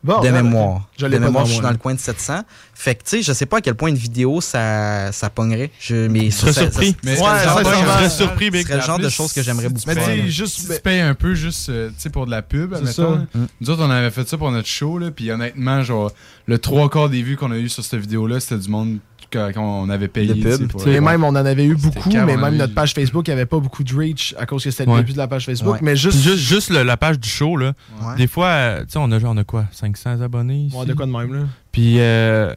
Bon, 0.05 0.19
de 0.21 0.29
ben, 0.31 0.43
mémoire. 0.43 0.87
Je 0.99 1.07
de 1.07 1.19
mémoire, 1.19 1.47
je 1.47 1.53
suis 1.53 1.61
moi. 1.63 1.71
dans 1.71 1.73
le 1.73 1.79
coin 1.79 1.95
de 1.95 1.99
700. 1.99 2.43
Fait 2.75 2.95
que, 2.95 3.03
tu 3.05 3.09
sais, 3.11 3.23
je 3.23 3.33
sais 3.33 3.47
pas 3.47 3.57
à 3.57 3.61
quel 3.63 3.75
point 3.75 3.89
une 3.89 3.97
vidéo, 3.97 4.43
ça, 4.43 5.11
ça 5.13 5.31
pognerait. 5.31 5.71
Je, 5.81 6.09
mais 6.09 6.31
serais 6.31 6.53
surpris. 6.53 6.91
ça- 6.91 6.97
Mais 7.03 7.17
serais 7.17 7.25
ça- 7.25 8.11
surpris, 8.11 8.51
serait 8.63 8.75
le 8.77 8.81
genre 8.83 8.97
En 8.97 8.99
de 8.99 9.09
choses 9.09 9.33
que 9.33 9.43
j'aimerais 9.43 9.71
beaucoup 9.71 9.81
Mais 9.87 9.95
faire. 9.95 10.05
tu 10.05 10.11
sais, 10.11 10.17
là. 10.19 10.27
juste, 10.29 10.61
si 10.61 10.69
tu 10.69 10.81
payes 10.81 11.01
un 11.01 11.15
peu 11.15 11.35
juste 11.35 11.71
euh, 11.71 11.89
tu 11.89 11.95
sais, 11.99 12.11
pour 12.11 12.27
de 12.27 12.31
la 12.31 12.43
pub, 12.43 12.73
mettons. 12.73 12.87
ça. 12.87 13.03
là. 13.03 13.27
Nous 13.61 13.71
autres, 13.71 13.83
on 13.83 13.91
avait 13.91 14.11
fait 14.11 14.29
ça 14.29 14.37
pour 14.37 14.51
notre 14.51 14.69
show, 14.69 14.99
là, 14.99 15.11
puis 15.11 15.31
honnêtement, 15.31 15.83
genre, 15.83 16.13
le 16.47 16.59
trois 16.59 16.91
quarts 16.91 17.09
des 17.09 17.23
vues 17.23 17.37
qu'on 17.39 17.51
a 17.53 17.57
eu 17.57 17.71
sur 17.71 17.83
cette 17.83 18.01
vidéo-là, 18.01 18.41
c'était 18.41 18.59
du 18.59 18.69
monde 18.69 18.99
qu'on 19.35 19.89
avait 19.91 20.09
payé. 20.09 20.35
Pub. 20.35 20.69
pour- 20.69 20.87
Et 20.89 21.01
même, 21.01 21.25
on 21.25 21.29
en 21.29 21.35
avait 21.37 21.65
eu 21.65 21.75
beaucoup, 21.77 22.11
mais 22.11 22.25
même 22.27 22.45
avait 22.45 22.57
notre 22.57 22.75
page 22.75 22.95
Facebook 22.95 23.29
avait 23.29 23.47
pas 23.47 23.59
beaucoup 23.59 23.85
de 23.85 23.95
reach 23.95 24.35
à 24.39 24.47
cause 24.47 24.65
que 24.65 24.71
c'était 24.71 24.85
le 24.87 24.93
Ouais. 24.93 24.99
début 24.99 25.13
de 25.13 25.19
la 25.19 25.29
page 25.29 25.47
Facebook. 25.47 25.75
Ouais. 25.75 25.79
Mais 25.83 25.97
juste. 25.97 26.19
juste, 26.21 26.37
juste 26.39 26.71
le- 26.71 26.83
la 26.83 26.97
page 26.97 27.19
du 27.19 27.29
show, 27.29 27.57
là. 27.57 27.73
Ouais. 28.03 28.17
Des 28.17 28.27
fois, 28.27 28.47
euh, 28.49 28.81
tu 28.85 28.93
sais, 28.93 28.99
on 28.99 29.11
a 29.13 29.19
genre, 29.19 29.33
on 29.35 29.37
a 29.39 29.45
quoi, 29.45 29.67
500 29.73 30.21
abonnés 30.21 30.67
ici? 30.67 30.77
Ouais, 30.77 30.87
de 30.87 30.95
quoi 30.95 31.07
de 31.07 31.11
même, 31.13 31.33
là. 31.35 31.41
Puis, 31.73 31.97
euh, 31.99 32.55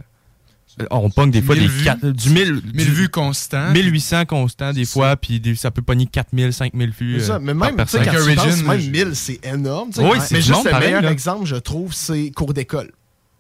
on 0.92 1.10
pogne 1.10 1.32
des 1.32 1.42
fois 1.42 1.56
1000 1.56 1.64
des 1.64 1.70
vues. 1.70 2.14
du 2.14 2.30
1000 2.30 2.62
1000 2.74 2.86
du- 2.86 2.92
vues 2.92 3.10
constants. 3.10 3.72
1800 3.72 4.26
constants 4.26 4.74
des 4.74 4.86
fois, 4.86 5.16
puis 5.18 5.40
des- 5.40 5.56
ça 5.56 5.72
peut 5.72 5.82
pogner 5.82 6.06
4000, 6.06 6.54
5000 6.54 6.92
vues. 6.92 7.20
C'est 7.20 7.26
ça, 7.28 7.36
euh, 7.36 7.40
mais 7.42 7.56
par 7.56 7.68
même, 7.70 7.78
personne. 7.78 8.04
quand 8.06 8.12
tu 8.12 8.36
penses, 8.36 8.64
même 8.64 8.92
1000, 8.92 9.12
c'est 9.16 9.40
énorme. 9.44 9.90
Oui, 9.98 10.18
c'est 10.22 10.36
mais 10.36 10.40
du 10.42 10.46
juste 10.48 10.66
le 10.72 10.80
meilleur 10.80 11.06
exemple, 11.08 11.46
je 11.46 11.56
trouve, 11.56 11.94
c'est 11.94 12.30
cours 12.32 12.54
d'école. 12.54 12.92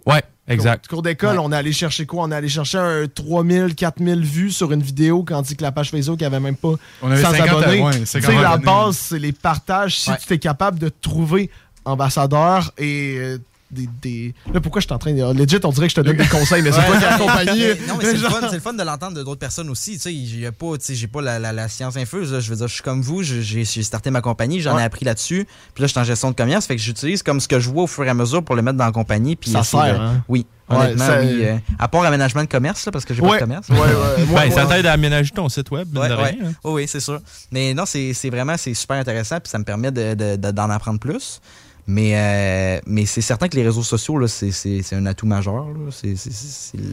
Ouais, 0.07 0.23
exact. 0.47 0.87
Cours 0.87 1.01
d'école, 1.01 1.39
on 1.39 1.51
est 1.51 1.55
allé 1.55 1.71
chercher 1.73 2.05
quoi? 2.05 2.23
On 2.23 2.31
est 2.31 2.35
allé 2.35 2.49
chercher 2.49 2.77
un 2.77 3.07
3000, 3.07 3.75
4000 3.75 4.21
vues 4.23 4.51
sur 4.51 4.71
une 4.71 4.81
vidéo 4.81 5.23
quand 5.23 5.41
dit 5.41 5.55
que 5.55 5.63
la 5.63 5.71
page 5.71 5.91
Facebook 5.91 6.21
avait 6.21 6.39
même 6.39 6.55
pas 6.55 6.73
On 7.01 7.11
avait 7.11 7.21
100 7.21 7.31
50 7.31 7.49
abonnés. 7.63 7.81
ouais, 7.81 7.99
Tu 7.99 8.05
50 8.05 8.31
sais, 8.31 8.41
la 8.41 8.57
base, 8.57 8.97
c'est 8.97 9.19
les 9.19 9.31
partages. 9.33 9.97
Si 9.99 10.09
Ouais. 10.09 10.17
tu 10.25 10.33
es 10.33 10.39
capable 10.39 10.79
de 10.79 10.89
trouver 10.89 11.49
ambassadeur 11.85 12.71
et 12.77 13.15
euh, 13.17 13.37
des, 13.69 13.89
des- 14.01 14.33
Là, 14.53 14.61
pourquoi 14.61 14.79
je 14.81 14.87
suis 14.87 14.93
en 14.93 14.97
train 14.97 15.13
de... 15.13 15.33
Legit, 15.37 15.59
on 15.63 15.69
dirait 15.71 15.87
que 15.87 15.91
je 15.91 15.95
te 15.95 16.01
donne 16.01 16.15
des 16.17 16.25
conseils, 16.27 16.61
mais 16.61 16.71
c'est 16.71 16.79
Ouais. 16.79 16.87
pas 16.87 16.99
quelle 16.99 17.17
compagnie. 17.17 17.59
Mais 17.59 17.87
non, 17.87 17.95
mais 17.97 18.05
c'est 18.05 18.13
le, 18.13 18.19
Genre- 18.19 18.31
fun, 18.31 18.47
c'est 18.49 18.55
le 18.55 18.61
fun 18.61 18.73
de 18.73 18.83
l'entendre 18.83 19.17
de 19.17 19.23
d'autres 19.23 19.39
personnes 19.39 19.69
aussi. 19.69 19.93
Tu 19.93 19.99
sais, 19.99 20.13
j'ai 20.25 20.51
pas, 20.51 20.77
tu 20.77 20.85
sais, 20.85 20.95
j'ai 20.95 21.07
pas 21.07 21.21
la, 21.21 21.37
la- 21.39 21.51
la 21.53 21.67
science 21.67 21.97
infuse. 21.97 22.31
là. 22.31 22.39
Je 22.39 22.49
veux 22.49 22.55
dire, 22.55 22.67
je 22.67 22.73
suis 22.73 22.83
comme 22.83 23.01
vous. 23.01 23.23
J'ai 23.23 23.41
j'ai 23.65 23.83
starté 23.83 24.09
ma 24.09 24.21
compagnie, 24.21 24.61
j'en 24.61 24.77
ai 24.79 24.83
appris 24.83 25.03
là-dessus. 25.05 25.45
Puis 25.73 25.81
là, 25.81 25.87
je 25.87 25.91
suis 25.91 25.99
en 25.99 26.03
gestion 26.05 26.31
de 26.31 26.35
commerce. 26.35 26.65
Fait 26.65 26.75
que 26.75 26.81
j'utilise 26.81 27.23
comme 27.23 27.39
ce 27.39 27.47
que 27.47 27.59
je 27.59 27.69
vois 27.69 27.83
au 27.83 27.87
fur 27.87 28.05
et 28.05 28.09
à 28.09 28.13
mesure 28.13 28.43
pour 28.43 28.55
le 28.55 28.61
mettre 28.61 28.77
dans 28.77 28.85
la 28.85 28.91
compagnie. 28.91 29.35
Puis 29.35 29.51
Ça 29.51 29.63
sert, 29.63 29.81
de- 29.81 29.99
hein? 29.99 30.23
Oui, 30.29 30.45
Ouais, 30.69 30.75
honnêtement, 30.77 31.05
ça- 31.05 31.19
oui. 31.21 31.43
euh, 31.45 31.57
à 31.79 31.87
part 31.87 32.03
aménagement 32.03 32.43
de 32.43 32.49
commerce, 32.49 32.85
là, 32.85 32.91
parce 32.91 33.05
que 33.05 33.13
j'ai 33.13 33.21
Ouais. 33.21 33.29
pas 33.29 33.35
de 33.35 33.39
commerce. 33.41 33.69
Ouais, 33.69 33.77
Ben, 34.33 34.51
ça 34.51 34.65
t'aide 34.65 34.85
à 34.85 34.91
aménager 34.93 35.31
ton 35.31 35.47
site 35.49 35.71
web, 35.71 35.89
de 35.91 35.99
ouais. 35.99 36.07
rien, 36.07 36.35
hein. 36.43 36.51
Oui, 36.63 36.71
oui, 36.73 36.85
c'est 36.87 36.99
sûr. 36.99 37.19
Mais 37.51 37.73
non, 37.73 37.85
c'est 37.85 38.13
c'est 38.13 38.29
vraiment 38.29 38.55
c'est 38.57 38.73
super 38.73 38.97
intéressant 38.97 39.39
puis 39.39 39.49
ça 39.49 39.57
me 39.59 39.63
permet 39.63 39.91
de- 39.91 40.13
de- 40.13 40.35
de- 40.35 40.51
d'en 40.51 40.69
apprendre 40.69 40.99
plus. 40.99 41.39
Mais, 41.89 42.11
euh, 42.15 42.81
mais 42.85 43.05
c'est 43.05 43.21
certain 43.21 43.47
que 43.47 43.55
les 43.55 43.63
réseaux 43.63 43.81
sociaux, 43.81 44.27
c'est, 44.27 44.83
un 44.91 45.05
atout 45.05 45.25
majeur. 45.25 45.67
là. 45.67 45.89
C'est, 45.89 46.15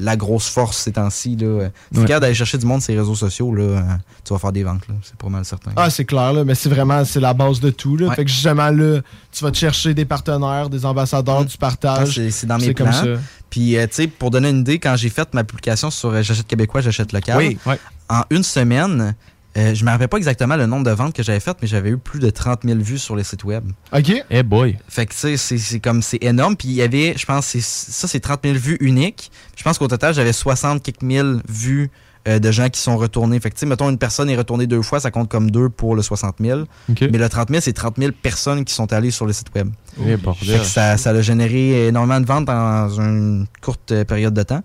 la 0.00 0.16
grosse 0.16 0.48
force 0.48 0.76
ces 0.78 0.92
temps-ci. 0.92 1.36
Là. 1.36 1.70
Si 1.90 1.94
tu 1.96 2.00
regardes 2.00 2.22
d'aller 2.22 2.34
chercher 2.34 2.58
du 2.58 2.66
monde 2.66 2.80
sur 2.80 2.92
les 2.92 3.00
réseaux 3.00 3.16
sociaux, 3.16 3.52
là, 3.52 3.62
euh, 3.64 3.80
tu 4.24 4.32
vas 4.32 4.38
faire 4.38 4.52
des 4.52 4.62
ventes. 4.62 4.86
Là. 4.88 4.94
C'est 5.02 5.16
pas 5.16 5.28
mal 5.28 5.44
certain. 5.44 5.72
Ah, 5.74 5.90
c'est 5.90 6.04
clair, 6.04 6.32
là, 6.32 6.44
mais 6.44 6.54
c'est 6.54 6.68
vraiment 6.68 7.04
c'est 7.04 7.18
la 7.18 7.34
base 7.34 7.58
de 7.58 7.70
tout. 7.70 7.96
Là. 7.96 8.08
Ouais. 8.08 8.14
Fait 8.14 8.24
que 8.24 8.30
justement, 8.30 8.70
là, 8.70 9.00
tu 9.32 9.42
vas 9.42 9.50
te 9.50 9.56
chercher 9.56 9.94
des 9.94 10.04
partenaires, 10.04 10.70
des 10.70 10.86
ambassadeurs, 10.86 11.44
du 11.44 11.54
Ah, 11.56 11.60
partage. 11.60 12.14
c'est, 12.14 12.30
c'est 12.30 12.46
dans 12.46 12.58
mes 12.58 12.72
comme 12.72 12.88
plans. 12.88 13.02
ça. 13.02 13.20
Puis, 13.50 13.76
euh, 13.76 13.86
tu 13.88 13.94
sais, 13.94 14.06
pour 14.06 14.30
donner 14.30 14.50
une 14.50 14.60
idée, 14.60 14.78
quand 14.78 14.94
j'ai 14.96 15.08
fait 15.10 15.32
ma 15.34 15.42
publication 15.44 15.90
sur 15.90 16.10
euh, 16.10 16.22
J'achète 16.22 16.46
québécois, 16.46 16.80
j'achète 16.80 17.12
local, 17.12 17.36
Oui. 17.38 17.58
Ouais. 17.66 17.78
en 18.08 18.22
une 18.30 18.42
semaine, 18.44 19.14
euh, 19.56 19.74
je 19.74 19.80
ne 19.82 19.86
me 19.86 19.90
rappelle 19.92 20.08
pas 20.08 20.16
exactement 20.16 20.56
le 20.56 20.66
nombre 20.66 20.84
de 20.84 20.90
ventes 20.90 21.14
que 21.14 21.22
j'avais 21.22 21.40
faites, 21.40 21.58
mais 21.62 21.68
j'avais 21.68 21.90
eu 21.90 21.96
plus 21.98 22.18
de 22.20 22.30
30 22.30 22.60
000 22.64 22.78
vues 22.80 22.98
sur 22.98 23.14
les 23.16 23.24
sites 23.24 23.44
web. 23.44 23.64
OK. 23.92 24.12
Eh 24.30 24.42
boy. 24.42 24.76
Fait 24.88 25.06
que 25.06 25.12
tu 25.12 25.18
sais, 25.18 25.36
c'est- 25.36 25.58
c'est 25.58 25.80
comme 25.80 26.02
c'est 26.02 26.22
énorme. 26.22 26.56
Puis 26.56 26.68
il 26.68 26.74
y 26.74 26.82
avait, 26.82 27.14
je 27.16 27.24
pense, 27.26 27.46
c'est- 27.46 27.60
ça 27.64 28.08
c'est 28.08 28.20
30 28.20 28.40
000 28.44 28.56
vues 28.56 28.76
uniques. 28.80 29.30
Je 29.56 29.62
pense 29.62 29.78
qu'au 29.78 29.88
total, 29.88 30.12
j'avais 30.14 30.32
60 30.32 30.82
quelques 30.82 31.02
mille 31.02 31.40
vues 31.48 31.90
euh, 32.26 32.38
de 32.38 32.50
gens 32.50 32.70
qui 32.70 32.80
sont 32.80 32.96
retournés. 32.96 33.38
Fait 33.38 33.50
que 33.50 33.54
tu 33.54 33.60
sais, 33.60 33.66
mettons 33.66 33.90
une 33.90 33.98
personne 33.98 34.30
est 34.30 34.36
retournée 34.36 34.66
deux 34.66 34.80
fois, 34.80 34.98
ça 34.98 35.10
compte 35.10 35.28
comme 35.28 35.50
deux 35.50 35.68
pour 35.68 35.94
le 35.94 36.00
60 36.00 36.36
000. 36.40 36.62
OK. 36.88 37.02
Mais 37.12 37.18
le 37.18 37.28
30 37.28 37.50
000, 37.50 37.60
c'est 37.60 37.74
30 37.74 37.96
000 37.98 38.12
personnes 38.22 38.64
qui 38.64 38.72
sont 38.72 38.90
allées 38.94 39.10
sur 39.10 39.26
le 39.26 39.34
site 39.34 39.48
web. 39.54 39.68
Eh, 40.00 40.04
Fait 40.04 40.16
bordel. 40.16 40.58
que 40.60 40.64
ça, 40.64 40.96
ça 40.96 41.10
a 41.10 41.20
généré 41.20 41.88
énormément 41.88 42.18
de 42.22 42.24
ventes 42.26 42.46
dans 42.46 42.88
une 42.98 43.46
courte 43.60 43.92
euh, 43.92 44.04
période 44.06 44.32
de 44.32 44.42
temps. 44.42 44.62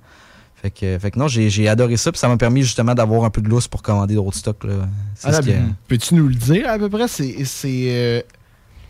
Fait 0.62 0.72
que, 0.72 1.00
fait 1.00 1.12
que 1.12 1.18
non, 1.20 1.28
j'ai 1.28 1.68
adoré 1.70 1.96
ça. 1.98 2.12
Puis 2.12 2.20
ça 2.20 2.28
m'a 2.28 2.36
permis 2.38 2.64
justement 2.64 2.94
d'avoir 2.94 3.24
un 3.24 3.30
peu 3.30 3.42
de 3.42 3.48
lousse 3.48 3.68
pour 3.68 3.82
commander 3.82 4.16
d'autres 4.16 4.36
stocks. 4.38 4.64
là. 4.66 4.90
C'est 5.16 5.28
Ah, 5.30 5.42
ce 5.42 5.48
là, 5.50 5.56
Peux-tu 5.88 6.16
nous 6.16 6.28
le 6.28 6.36
dire 6.36 6.70
à 6.70 6.78
peu 6.78 6.90
près? 6.90 7.08
C'est. 7.08 7.46
c'est, 7.46 7.86
euh, 7.90 8.22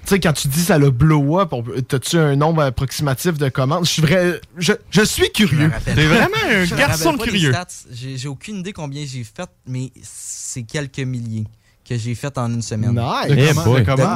Tu 0.04 0.08
sais, 0.16 0.20
quand 0.20 0.34
tu 0.34 0.48
dis 0.48 0.62
ça 0.62 0.78
le 0.80 0.90
blow 0.90 1.40
up, 1.40 1.54
t'as-tu 1.88 2.18
un 2.18 2.36
nombre 2.36 2.64
approximatif 2.64 3.38
de 3.38 3.50
commandes? 3.50 3.86
Je 3.86 3.92
suis 3.92 4.02
vrai. 4.02 4.42
Je, 4.58 4.74
je 4.90 5.02
suis 5.04 5.30
curieux. 5.32 5.72
T'es 5.86 6.08
vraiment 6.08 6.38
un 6.50 6.66
Je 6.66 6.74
garçon 6.76 7.16
curieux. 7.18 7.54
J'ai 7.92 8.28
aucune 8.28 8.58
idée 8.58 8.74
combien 8.74 9.06
j'ai 9.06 9.24
fait, 9.24 9.50
mais 9.68 9.92
c'est 10.02 10.64
quelques 10.64 11.00
milliers 11.00 11.46
que 11.88 11.98
j'ai 11.98 12.16
fait 12.16 12.36
en 12.38 12.52
une 12.52 12.62
semaine. 12.64 12.92
Nice. 12.94 13.26
Eh 13.30 13.36
de 13.36 13.54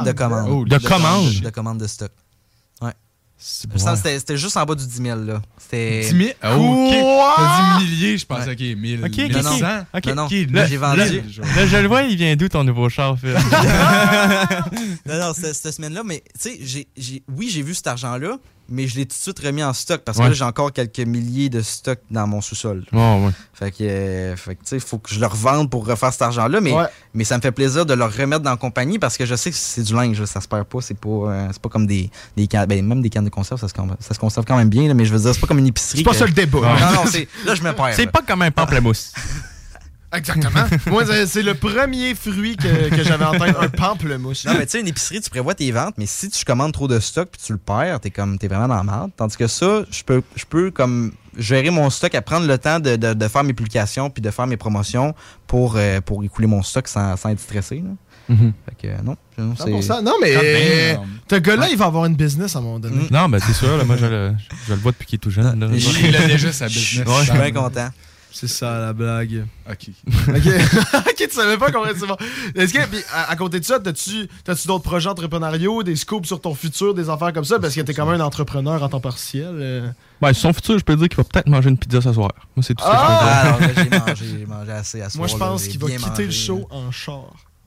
De, 0.04 0.06
de 0.06 0.12
commandes. 0.12 0.48
Oh, 0.50 0.64
de 0.64 0.78
commandes. 0.78 1.34
De 1.40 1.50
commandes 1.50 1.78
de 1.78 1.86
stock. 1.86 2.10
Ouais. 3.74 3.96
C'était- 4.18 4.36
juste 4.38 4.56
en 4.56 4.64
bas 4.64 4.74
du 4.74 4.86
10 4.86 5.02
000. 5.02 5.20
Là. 5.24 5.42
C'était. 5.58 6.00
10 6.10 6.16
000. 6.16 6.30
Ah, 6.40 6.56
OK. 6.56 6.64
Quoi? 7.00 7.34
T'as 7.36 7.78
dit 7.78 7.84
milliers, 7.84 8.16
je 8.18 8.24
pensais, 8.26 8.46
Ouais. 8.46 8.52
OK, 8.52 8.78
1000. 8.78 9.00
Ok, 9.04 9.10
ok, 9.10 9.16
1100. 9.18 9.50
ok. 9.94 10.06
Non, 10.06 10.14
non. 10.14 10.28
Là, 10.52 10.66
j'ai 10.66 10.76
vendu. 10.78 10.98
Là, 10.98 11.06
là, 11.56 11.66
je 11.66 11.76
le 11.76 11.86
vois, 11.88 12.02
il 12.04 12.16
vient 12.16 12.34
d'où 12.36 12.48
ton 12.48 12.64
nouveau 12.64 12.88
char, 12.88 13.18
Phil? 13.18 13.34
Non, 15.06 15.18
non, 15.20 15.32
cette, 15.34 15.54
cette 15.54 15.74
semaine-là, 15.74 16.02
mais 16.04 16.22
tu 16.40 16.50
sais, 16.50 16.58
j'ai- 16.62 16.86
j'ai- 16.96 17.22
oui, 17.36 17.48
j'ai 17.50 17.62
vu 17.62 17.74
cet 17.74 17.86
argent-là, 17.86 18.38
mais 18.68 18.86
je 18.86 18.96
l'ai 18.96 19.04
tout 19.06 19.10
de 19.16 19.22
suite 19.22 19.38
remis 19.40 19.62
en 19.62 19.72
stock 19.72 20.02
parce 20.04 20.18
que 20.18 20.22
Ouais. 20.22 20.28
là, 20.30 20.34
j'ai 20.34 20.44
encore 20.44 20.72
quelques 20.72 21.00
milliers 21.00 21.48
de 21.50 21.60
stocks 21.60 22.00
dans 22.10 22.26
mon 22.26 22.40
sous-sol. 22.40 22.84
Ouais. 22.92 23.28
Fait 23.52 23.70
que, 23.70 23.82
euh, 23.84 24.36
fait 24.36 24.54
que, 24.56 24.62
tu 24.62 24.68
sais, 24.70 24.80
faut 24.80 24.98
que 24.98 25.12
je 25.14 25.20
le 25.20 25.26
revende 25.26 25.70
pour 25.70 25.86
refaire 25.86 26.12
cet 26.12 26.22
argent-là, 26.22 26.60
mais, 26.60 26.72
Ouais. 26.72 26.86
mais 27.14 27.24
ça 27.24 27.36
me 27.36 27.42
fait 27.42 27.52
plaisir 27.52 27.86
de 27.86 27.94
le 27.94 28.04
remettre 28.04 28.42
dans 28.42 28.50
la 28.50 28.56
compagnie 28.56 28.98
parce 28.98 29.16
que 29.16 29.26
je 29.26 29.34
sais 29.34 29.50
que 29.50 29.56
c'est 29.56 29.82
du 29.82 29.94
linge, 29.94 30.24
ça 30.24 30.40
se 30.40 30.48
perd 30.48 30.64
pas, 30.64 30.80
c'est 30.80 30.98
pas, 30.98 31.08
euh, 31.08 31.48
c'est 31.52 31.60
pas 31.62 31.68
comme 31.68 31.86
des, 31.86 32.10
des 32.36 32.46
cannes, 32.46 32.66
ben, 32.66 32.84
même 32.84 33.02
des 33.02 33.10
cannes 33.10 33.24
de 33.24 33.30
conserve, 33.30 33.60
ça 33.60 33.68
se, 33.68 33.74
ça 34.00 34.14
se 34.14 34.18
conserve 34.18 34.46
quand 34.46 34.56
même 34.56 34.68
bien, 34.68 34.88
là, 34.88 34.94
mais 34.94 35.04
je 35.04 35.12
veux 35.12 35.20
dire, 35.20 35.34
c'est 35.34 35.40
pas 35.40 35.46
comme 35.46 35.58
une 35.58 35.66
épicerie. 35.66 35.98
C'est 35.98 36.04
pas 36.04 36.10
que- 36.12 36.16
ça 36.16 36.26
le 36.26 36.32
débat. 36.32 36.58
Non, 36.60 36.74
non, 37.04 37.04
là, 37.46 37.54
je 37.54 37.62
me 37.62 37.72
perds. 37.72 37.94
C'est 37.94 38.10
pas 38.10 38.22
comme 38.22 38.42
un 38.42 38.50
pamplemousse. 38.50 39.12
Exactement. 40.16 40.64
Moi, 40.90 41.04
c'est- 41.26 41.42
le 41.42 41.54
premier 41.54 42.14
fruit 42.14 42.56
que, 42.56 42.88
que 42.94 43.02
j'avais 43.02 43.24
en 43.24 43.32
tête, 43.32 43.54
un 43.60 43.68
pamplemousse. 43.68 44.44
Non, 44.46 44.54
mais 44.54 44.66
tu 44.66 44.72
sais, 44.72 44.80
une 44.80 44.88
épicerie, 44.88 45.20
tu 45.20 45.30
prévois 45.30 45.54
tes 45.54 45.70
ventes, 45.72 45.94
mais 45.98 46.06
si 46.06 46.28
tu 46.30 46.44
commandes 46.44 46.72
trop 46.72 46.88
de 46.88 46.98
stock 47.00 47.28
puis 47.30 47.40
tu 47.44 47.52
le 47.52 47.58
perds, 47.58 48.00
t'es 48.00 48.10
comme 48.10 48.38
t'es 48.38 48.48
vraiment 48.48 48.68
dans 48.68 48.76
la 48.76 48.84
merde. 48.84 49.10
Tandis 49.16 49.36
que 49.36 49.46
ça, 49.46 49.82
je 49.90 50.02
peux, 50.04 50.22
je 50.36 50.44
peux 50.44 50.70
comme 50.70 51.12
gérer 51.36 51.70
mon 51.70 51.90
stock, 51.90 52.14
à 52.14 52.22
prendre 52.22 52.46
le 52.46 52.56
temps 52.58 52.78
de, 52.80 52.96
de- 52.96 53.14
de 53.14 53.28
faire 53.28 53.44
mes 53.44 53.52
publications 53.54 54.08
puis 54.10 54.22
de 54.22 54.30
faire 54.30 54.46
mes 54.46 54.56
promotions 54.56 55.14
pour, 55.46 55.74
euh, 55.76 56.00
pour 56.00 56.22
écouler 56.24 56.46
mon 56.46 56.62
stock 56.62 56.86
sans, 56.88 57.16
sans 57.16 57.30
être 57.30 57.40
stressé. 57.40 57.76
là. 57.84 57.90
Mhm. 58.26 58.52
Fait 58.64 58.74
que 58.88 58.92
euh, 58.92 58.96
non, 59.04 59.16
non, 59.36 59.54
c'est. 59.56 59.70
100%. 59.70 60.02
Non, 60.02 60.14
mais 60.22 60.34
Ah, 60.34 60.40
euh, 60.42 60.94
ce 61.30 61.36
gars-là, 61.36 61.68
il 61.70 61.76
va 61.76 61.84
avoir 61.86 62.06
une 62.06 62.16
business 62.16 62.56
à 62.56 62.60
un 62.60 62.62
moment 62.62 62.78
donné. 62.78 63.06
Non, 63.10 63.28
ben 63.28 63.38
c'est 63.44 63.52
sûr, 63.52 63.76
là, 63.76 63.84
moi 63.84 63.96
je 63.98 64.06
le, 64.06 64.32
je 64.66 64.72
le 64.72 64.78
vois 64.80 64.92
depuis 64.92 65.04
qu'il 65.06 65.16
est 65.16 65.18
tout 65.18 65.28
jeune. 65.30 65.60
là. 65.60 65.66
Il 66.02 66.16
a 66.16 66.26
déjà 66.26 66.50
sa 66.50 66.66
business. 66.68 67.06
Ouais, 67.06 67.14
je 67.20 67.30
suis 67.30 67.38
bien 67.38 67.52
content. 67.52 67.88
C'est 68.36 68.48
ça 68.48 68.78
la 68.80 68.92
blague. 68.92 69.46
Ok. 69.70 69.88
ok, 70.28 70.34
ok, 70.94 71.16
tu 71.16 71.30
savais 71.30 71.56
pas 71.56 71.70
qu'on 71.72 71.84
bon. 71.84 72.16
Est-ce 72.54 72.74
que, 72.74 72.84
puis, 72.86 72.98
à, 73.14 73.30
à 73.30 73.36
côté 73.36 73.60
de 73.60 73.64
ça, 73.64 73.78
t'as-tu 73.80 74.28
t'as-tu 74.44 74.66
d'autres 74.66 74.82
projets 74.82 75.08
entrepreneuriaux, 75.08 75.82
des 75.82 75.96
scoops 75.96 76.26
sur 76.26 76.40
ton 76.40 76.52
futur, 76.54 76.92
des 76.94 77.08
affaires 77.08 77.32
comme 77.32 77.44
ça? 77.44 77.58
Parce 77.58 77.74
que 77.74 77.80
t'es 77.80 77.94
quand 77.94 78.04
même 78.04 78.20
un 78.20 78.24
entrepreneur 78.24 78.82
en 78.82 78.88
temps 78.90 79.00
partiel. 79.00 79.48
euh. 79.52 79.88
Ben, 80.20 80.32
son 80.34 80.52
futur, 80.52 80.78
je 80.78 80.84
peux 80.84 80.96
dire 80.96 81.08
qu'il 81.08 81.16
va 81.16 81.24
peut-être 81.24 81.48
manger 81.48 81.70
une 81.70 81.78
pizza 81.78 82.00
ce 82.02 82.12
soir. 82.12 82.30
Moi, 82.56 82.62
c'est 82.62 82.74
tout 82.74 82.84
Ah! 82.86 83.56
ce 83.60 83.66
que 83.66 83.68
je 83.68 83.74
peux 83.74 83.80
Ah, 83.80 83.86
dire. 83.86 83.94
alors, 83.94 83.94
là, 83.94 84.14
j'ai 84.16 84.24
mangé, 84.26 84.38
j'ai 84.40 84.46
mangé 84.46 84.72
assez 84.72 85.00
à 85.00 85.08
ce 85.10 85.16
Moi, 85.18 85.26
je 85.28 85.36
pense 85.36 85.66
qu'il 85.68 85.78
va 85.80 85.86
quitter 85.88 86.08
mangé, 86.10 86.24
le 86.26 86.30
show 86.32 86.58
là. 86.70 86.76
en 86.76 86.90
char. 86.90 87.24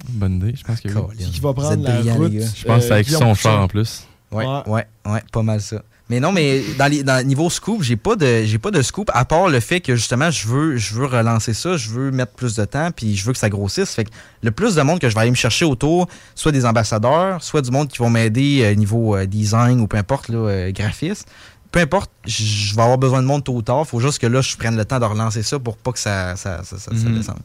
Bonne 0.09 0.35
idée, 0.35 0.53
je 0.55 0.63
pense 0.63 0.79
que 0.81 0.89
oui. 0.89 1.17
Qui 1.17 1.39
va 1.39 1.53
prendre 1.53 1.83
la 1.83 2.13
route. 2.13 2.31
Je 2.33 2.65
pense 2.65 2.81
que 2.81 2.81
c'est 2.87 2.91
avec 2.91 3.09
son 3.09 3.33
char 3.33 3.61
en 3.61 3.67
plus. 3.67 4.03
Ouais, 4.31 4.45
Ouais. 4.45 4.61
ouais, 4.67 4.87
ouais, 5.07 5.23
pas 5.31 5.41
mal 5.41 5.61
ça. 5.61 5.81
Mais 6.09 6.21
non, 6.21 6.31
mais 6.31 6.63
dans 6.79 6.87
les 6.89 7.03
dans 7.03 7.25
niveau 7.27 7.49
scoop, 7.49 7.83
j'ai 7.83 7.97
pas 7.97 8.15
de 8.15 8.43
j'ai 8.45 8.57
pas 8.59 8.71
de 8.71 8.81
scoop 8.81 9.11
à 9.13 9.25
part 9.25 9.49
le 9.49 9.59
fait 9.59 9.81
que 9.81 9.95
justement 9.95 10.31
je 10.31 10.47
veux 10.47 10.77
je 10.77 10.93
veux 10.95 11.05
relancer 11.05 11.53
ça, 11.53 11.75
je 11.75 11.89
veux 11.89 12.11
mettre 12.11 12.31
plus 12.31 12.55
de 12.55 12.63
temps 12.63 12.91
puis 12.95 13.15
je 13.17 13.25
veux 13.25 13.33
que 13.33 13.39
ça 13.39 13.49
grossisse. 13.49 13.93
Fait 13.93 14.05
que 14.05 14.11
le 14.41 14.51
plus 14.51 14.75
de 14.75 14.81
monde 14.83 14.99
que 14.99 15.09
je 15.09 15.15
vais 15.15 15.21
aller 15.21 15.31
me 15.31 15.35
chercher 15.35 15.65
autour, 15.65 16.07
soit 16.33 16.53
des 16.53 16.65
ambassadeurs, 16.65 17.43
soit 17.43 17.61
du 17.61 17.71
monde 17.71 17.89
qui 17.89 17.97
vont 17.97 18.09
m'aider 18.09 18.61
euh, 18.63 18.73
niveau 18.75 19.17
euh, 19.17 19.25
design 19.25 19.81
ou 19.81 19.87
peu 19.87 19.97
importe 19.97 20.29
là, 20.29 20.37
euh, 20.37 20.71
graphiste. 20.71 21.27
Peu 21.69 21.81
importe, 21.81 22.09
je 22.25 22.73
vais 22.73 22.81
avoir 22.81 22.97
besoin 22.97 23.21
de 23.21 23.27
monde 23.27 23.43
tôt 23.43 23.53
ou 23.55 23.61
tard. 23.61 23.85
Faut 23.85 23.99
juste 23.99 24.19
que 24.19 24.27
là, 24.27 24.39
je 24.39 24.55
prenne 24.55 24.77
le 24.77 24.85
temps 24.85 24.99
de 24.99 25.05
relancer 25.05 25.43
ça 25.43 25.59
pour 25.59 25.75
pas 25.75 25.91
que 25.91 25.99
ça, 25.99 26.37
ça, 26.37 26.63
ça, 26.63 26.77
ça- 26.77 26.91
ça 26.91 27.09
Mhm. 27.09 27.17
descende. 27.17 27.39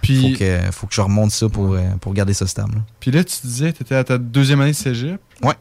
Puis- 0.00 0.32
faut, 0.32 0.38
que, 0.38 0.58
faut 0.72 0.86
que 0.86 0.94
je 0.94 1.00
remonte 1.02 1.30
ça 1.32 1.50
pour, 1.50 1.76
pour 2.00 2.14
garder 2.14 2.32
ça 2.32 2.46
stable. 2.46 2.82
Puis 2.98 3.10
là, 3.10 3.22
tu 3.22 3.36
disais, 3.44 3.74
tu 3.74 3.82
étais 3.82 3.94
à 3.94 4.02
ta 4.04 4.16
deuxième 4.16 4.62
année 4.62 4.70
de 4.70 4.76
cégep. 4.76 5.20
Ouais. 5.42 5.52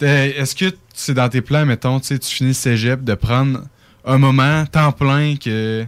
Est-ce 0.00 0.54
que 0.54 0.66
c'est 1.00 1.14
dans 1.14 1.28
tes 1.28 1.40
plans, 1.42 1.64
mettons, 1.66 2.00
tu 2.00 2.18
finis 2.20 2.48
le 2.50 2.54
cégep, 2.54 3.02
de 3.04 3.14
prendre 3.14 3.60
un 4.04 4.18
moment, 4.18 4.64
temps 4.66 4.92
plein, 4.92 5.36
que, 5.36 5.84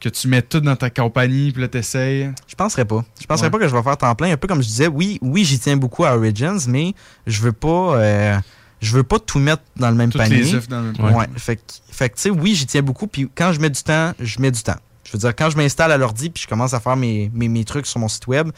que 0.00 0.08
tu 0.08 0.28
mets 0.28 0.42
tout 0.42 0.60
dans 0.60 0.76
ta 0.76 0.90
compagnie, 0.90 1.50
puis 1.52 1.62
là, 1.62 1.68
t'essayes? 1.68 2.30
Je 2.46 2.54
penserais 2.54 2.84
pas. 2.84 3.04
Je 3.20 3.26
penserais 3.26 3.46
Ouais. 3.46 3.50
pas 3.50 3.58
que 3.58 3.68
je 3.68 3.74
vais 3.74 3.82
faire 3.82 3.96
temps 3.96 4.14
plein. 4.14 4.32
Un 4.32 4.36
peu 4.36 4.46
comme 4.48 4.62
je 4.62 4.68
disais, 4.68 4.86
oui, 4.88 5.18
oui, 5.22 5.44
j'y 5.44 5.58
tiens 5.58 5.76
beaucoup 5.76 6.04
à 6.04 6.16
Origins, 6.16 6.58
mais 6.68 6.94
je 7.26 7.40
veux 7.40 7.52
pas. 7.52 7.96
euh, 7.96 8.36
je 8.80 8.92
veux 8.94 9.02
pas 9.02 9.18
tout 9.18 9.38
mettre 9.38 9.62
dans 9.76 9.88
le 9.88 9.96
même 9.96 10.10
Toutes 10.10 10.20
panier. 10.20 10.38
les 10.42 10.54
œufs 10.54 10.68
dans 10.68 10.82
le 10.82 10.92
même 10.92 11.14
Ouais. 11.16 11.26
fait 11.36 11.56
que, 11.56 11.62
tu 12.08 12.12
sais, 12.16 12.30
oui, 12.30 12.54
j'y 12.54 12.66
tiens 12.66 12.82
beaucoup. 12.82 13.06
Puis 13.06 13.30
quand 13.34 13.52
je 13.52 13.60
mets 13.60 13.70
du 13.70 13.82
temps, 13.82 14.12
je 14.20 14.38
mets 14.40 14.50
du 14.50 14.62
temps. 14.62 14.76
Je 15.04 15.12
veux 15.12 15.18
dire, 15.18 15.34
quand 15.34 15.48
je 15.48 15.56
m'installe 15.56 15.90
à 15.92 15.96
l'ordi 15.96 16.28
puis 16.28 16.42
je 16.42 16.48
commence 16.48 16.74
à 16.74 16.80
faire 16.80 16.96
mes, 16.96 17.30
mes, 17.32 17.48
mes 17.48 17.64
trucs 17.64 17.86
sur 17.86 17.98
mon 18.00 18.08
site 18.08 18.26
web, 18.26 18.50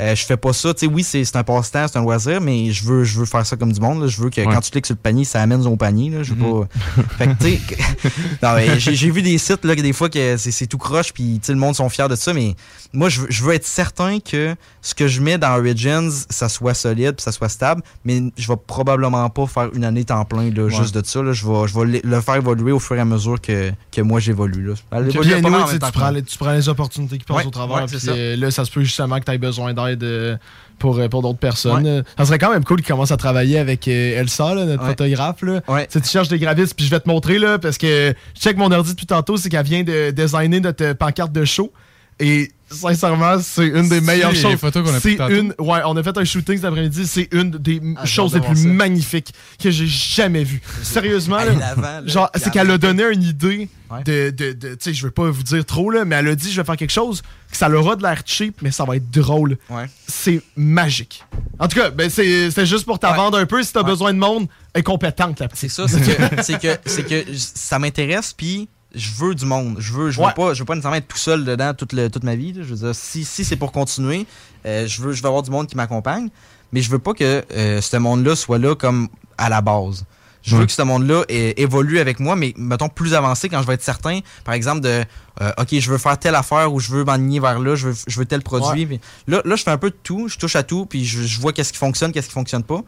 euh, 0.00 0.14
je 0.14 0.24
fais 0.24 0.36
pas 0.36 0.52
ça. 0.52 0.72
Tu 0.74 0.80
sais, 0.80 0.92
oui, 0.92 1.02
c'est 1.04 1.36
un 1.36 1.42
passe-temps, 1.44 1.86
c'est 1.88 1.98
un 1.98 2.02
loisir, 2.02 2.40
mais 2.40 2.70
je 2.72 2.84
veux, 2.84 3.04
je 3.04 3.18
veux 3.20 3.26
faire 3.26 3.44
ça 3.46 3.56
comme 3.56 3.72
du 3.72 3.80
monde. 3.80 4.00
là. 4.02 4.06
Je 4.06 4.20
veux 4.20 4.30
que 4.30 4.40
Ouais. 4.40 4.46
quand 4.52 4.60
tu 4.60 4.70
cliques 4.70 4.86
sur 4.86 4.94
le 4.94 5.00
panier, 5.00 5.24
ça 5.24 5.42
amène 5.42 5.64
au 5.66 5.76
panier. 5.76 6.10
Là. 6.10 6.22
Je 6.22 6.32
veux 6.34 6.40
Mhm. 6.42 6.66
pas. 6.66 6.68
fait 7.18 7.26
que, 7.28 7.44
tu 7.44 8.80
sais, 8.80 8.94
j'ai 8.94 9.10
vu 9.10 9.22
des 9.22 9.38
sites, 9.38 9.64
là, 9.64 9.76
que 9.76 9.80
des 9.82 9.92
fois, 9.92 10.08
que 10.08 10.36
c'est 10.36 10.66
tout 10.66 10.78
croche, 10.78 11.12
puis 11.12 11.40
le 11.48 11.54
monde 11.54 11.74
sont 11.74 11.88
fiers 11.88 12.08
de 12.08 12.16
ça, 12.16 12.32
mais 12.32 12.54
moi, 12.92 13.08
je 13.08 13.20
veux, 13.22 13.26
je 13.30 13.44
veux 13.44 13.54
être 13.54 13.66
certain 13.66 14.18
que 14.20 14.54
ce 14.82 14.94
que 14.94 15.06
je 15.08 15.20
mets 15.20 15.38
dans 15.38 15.56
Origins, 15.58 16.10
ça 16.30 16.48
soit 16.48 16.74
solide, 16.74 17.16
puis 17.16 17.22
ça 17.22 17.32
soit 17.32 17.48
stable, 17.48 17.82
mais 18.04 18.22
je 18.36 18.48
vais 18.48 18.56
probablement 18.66 19.28
pas 19.30 19.46
faire 19.46 19.68
une 19.74 19.84
année 19.84 20.04
temps 20.04 20.24
plein, 20.24 20.50
là, 20.50 20.64
Ouais. 20.64 20.70
juste 20.70 20.94
de 20.94 21.04
ça. 21.04 21.22
Là. 21.22 21.32
Je 21.32 21.46
vais, 21.46 21.68
je 21.68 21.78
vais 21.78 22.00
le- 22.04 22.20
faire 22.20 22.36
évoluer 22.36 22.72
au 22.72 22.78
fur 22.78 22.96
et 22.96 23.00
à 23.00 23.04
mesure 23.04 23.40
que, 23.40 23.72
que 23.92 24.00
moi, 24.00 24.20
j'évolue. 24.20 24.72
tu, 25.10 26.38
prends 26.38 26.50
les, 26.52 26.68
opportunités 26.68 27.18
qui 27.18 27.24
passent 27.24 27.38
Ouais, 27.38 27.46
au 27.46 27.50
travers. 27.50 27.86
puis 27.86 27.98
ça. 28.00 28.12
euh, 28.12 28.36
là, 28.36 28.50
ça 28.50 28.64
se 28.64 28.70
peut 28.70 28.82
justement 28.82 29.18
que 29.18 29.24
tu 29.24 29.32
aies 29.32 29.38
besoin 29.38 29.72
d'aide 29.74 29.89
euh, 30.02 30.36
pour, 30.78 31.00
pour 31.10 31.22
d'autres 31.22 31.38
personnes. 31.38 31.86
Euh, 31.86 32.02
Ça 32.18 32.24
serait 32.24 32.38
quand 32.38 32.50
même 32.52 32.64
cool 32.64 32.78
qu'il 32.78 32.86
commence 32.86 33.10
à 33.12 33.16
travailler 33.16 33.58
avec 33.58 33.86
euh, 33.88 34.18
Elsa, 34.20 34.54
là, 34.54 34.64
notre 34.64 34.82
Ouais. 34.82 34.88
photographe. 34.90 35.42
Là. 35.42 35.60
Ouais. 35.68 35.86
Tu 35.86 36.00
cherches 36.04 36.28
des 36.28 36.38
graphistes, 36.38 36.74
puis 36.74 36.84
je 36.86 36.90
vais 36.90 37.00
te 37.00 37.08
montrer, 37.08 37.38
là, 37.38 37.58
parce 37.58 37.76
que 37.78 38.14
je 38.34 38.40
check 38.40 38.56
mon 38.56 38.70
ordi 38.72 38.92
depuis 38.92 39.06
tantôt, 39.06 39.36
c'est 39.36 39.48
qu'elle 39.48 39.64
vient 39.66 39.82
de 39.82 40.10
designer 40.10 40.60
notre 40.60 40.92
pancarte 40.94 41.32
de 41.32 41.44
show. 41.44 41.72
Et 42.20 42.50
sincèrement, 42.70 43.38
c'est 43.40 43.66
une 43.66 43.88
des 43.88 44.00
meilleures 44.00 44.34
choses. 44.34 44.56
photos 44.56 44.86
qu'on 44.88 44.94
a 44.94 45.00
C'est 45.00 45.14
une, 45.30 45.54
ouais, 45.58 45.80
on 45.86 45.96
a 45.96 46.02
fait 46.02 46.16
un 46.16 46.24
shooting 46.24 46.56
cet 46.56 46.66
après-midi. 46.66 47.06
C'est 47.06 47.28
une 47.32 47.50
des 47.50 47.80
Ah, 47.96 48.04
choses 48.06 48.34
les 48.34 48.40
plus 48.40 48.62
ça. 48.62 48.68
magnifiques 48.68 49.32
que 49.60 49.70
j'ai 49.70 49.86
jamais 49.86 50.44
vues. 50.44 50.60
Sérieusement, 50.82 51.38
là, 51.38 52.02
genre, 52.06 52.30
c'est 52.36 52.50
qu'elle 52.52 52.70
a 52.70 52.78
donné 52.78 53.04
une 53.12 53.22
idée 53.22 53.68
Ouais. 53.90 54.04
de, 54.04 54.30
de, 54.30 54.52
de- 54.52 54.68
tu 54.76 54.76
sais, 54.82 54.94
je 54.94 55.02
veux 55.04 55.10
pas 55.10 55.28
vous 55.30 55.42
dire 55.42 55.64
trop 55.64 55.90
là, 55.90 56.04
mais 56.04 56.14
elle 56.14 56.28
a 56.28 56.36
dit 56.36 56.52
je 56.52 56.60
vais 56.60 56.64
faire 56.64 56.76
quelque 56.76 56.92
chose 56.92 57.22
que 57.50 57.56
ça 57.56 57.68
aura 57.68 57.96
de 57.96 58.02
l'air 58.04 58.22
cheap, 58.24 58.62
mais 58.62 58.70
ça 58.70 58.84
va 58.84 58.94
être 58.94 59.10
drôle. 59.10 59.56
Ouais. 59.68 59.86
C'est 60.06 60.42
magique. 60.54 61.24
En 61.58 61.66
tout 61.66 61.76
cas, 61.80 61.90
ben 61.90 62.08
c'est 62.08 62.52
c'est 62.52 62.66
juste 62.66 62.84
pour 62.84 63.00
t'avendre 63.00 63.36
un 63.36 63.46
peu. 63.46 63.60
Si 63.64 63.72
t'as 63.72 63.82
besoin 63.82 64.12
de 64.14 64.18
monde, 64.18 64.46
elle 64.74 64.80
est 64.80 64.82
compétente 64.84 65.40
là. 65.40 65.48
C'est 65.54 65.68
ça, 65.68 65.88
c'est 65.88 65.98
que, 66.02 66.42
c'est 66.42 66.60
que, 66.60 66.76
c'est 66.86 67.02
que 67.02 67.24
ça 67.34 67.80
m'intéresse, 67.80 68.32
puis 68.32 68.68
je 68.94 69.10
veux 69.16 69.34
du 69.34 69.44
monde. 69.46 69.76
Je 69.78 69.92
veux, 69.92 70.10
je 70.10 70.18
veux 70.20 70.26
Ouais. 70.26 70.32
pas, 70.34 70.54
je 70.54 70.60
veux 70.60 70.64
pas 70.64 70.74
nécessairement 70.74 70.96
être 70.98 71.08
tout 71.08 71.16
seul 71.18 71.44
dedans 71.44 71.72
toute, 71.74 71.92
le- 71.92 72.10
toute 72.10 72.24
ma 72.24 72.34
vie. 72.36 72.52
là. 72.52 72.62
Je 72.62 72.74
veux 72.74 72.86
dire, 72.86 72.94
si, 72.94 73.24
si 73.24 73.44
c'est 73.44 73.56
pour 73.56 73.72
continuer, 73.72 74.26
euh, 74.66 74.86
je 74.86 75.00
veux, 75.02 75.12
je 75.12 75.22
veux 75.22 75.28
avoir 75.28 75.42
du 75.42 75.50
monde 75.50 75.66
qui 75.66 75.76
m'accompagne, 75.76 76.28
mais 76.72 76.82
je 76.82 76.90
veux 76.90 76.98
pas 76.98 77.14
que 77.14 77.44
euh, 77.52 77.80
ce 77.80 77.96
monde-là 77.96 78.34
soit 78.36 78.58
là 78.58 78.74
comme 78.74 79.08
à 79.38 79.48
la 79.48 79.60
base. 79.60 80.04
Je 80.42 80.56
veux 80.56 80.64
que 80.64 80.72
ce 80.72 80.80
monde-là 80.80 81.24
évolue 81.28 81.98
avec 81.98 82.18
moi, 82.18 82.34
mais 82.34 82.54
mettons 82.56 82.88
plus 82.88 83.12
avancé 83.12 83.50
quand 83.50 83.60
je 83.60 83.66
vais 83.66 83.74
être 83.74 83.82
certain, 83.82 84.20
par 84.42 84.54
exemple, 84.54 84.80
de 84.80 85.04
euh, 85.42 85.52
OK, 85.58 85.68
je 85.78 85.90
veux 85.90 85.98
faire 85.98 86.18
telle 86.18 86.34
affaire 86.34 86.72
ou 86.72 86.80
je 86.80 86.90
veux 86.90 87.04
m'aligner 87.04 87.40
vers 87.40 87.60
là, 87.60 87.74
je 87.74 87.88
veux, 87.88 87.94
je 88.06 88.18
veux 88.18 88.24
tel 88.24 88.40
produit. 88.42 88.98
Là, 89.26 89.42
là, 89.44 89.56
je 89.56 89.62
fais 89.62 89.70
un 89.70 89.76
peu 89.76 89.90
de 89.90 89.96
tout, 90.02 90.28
je 90.28 90.38
touche 90.38 90.56
à 90.56 90.62
tout, 90.62 90.86
puis 90.86 91.04
je, 91.04 91.22
je 91.24 91.40
vois 91.40 91.52
qu'est-ce 91.52 91.74
qui 91.74 91.78
fonctionne, 91.78 92.10
qu'est-ce 92.10 92.28
qui 92.28 92.32
fonctionne 92.32 92.62
pas. 92.64 92.80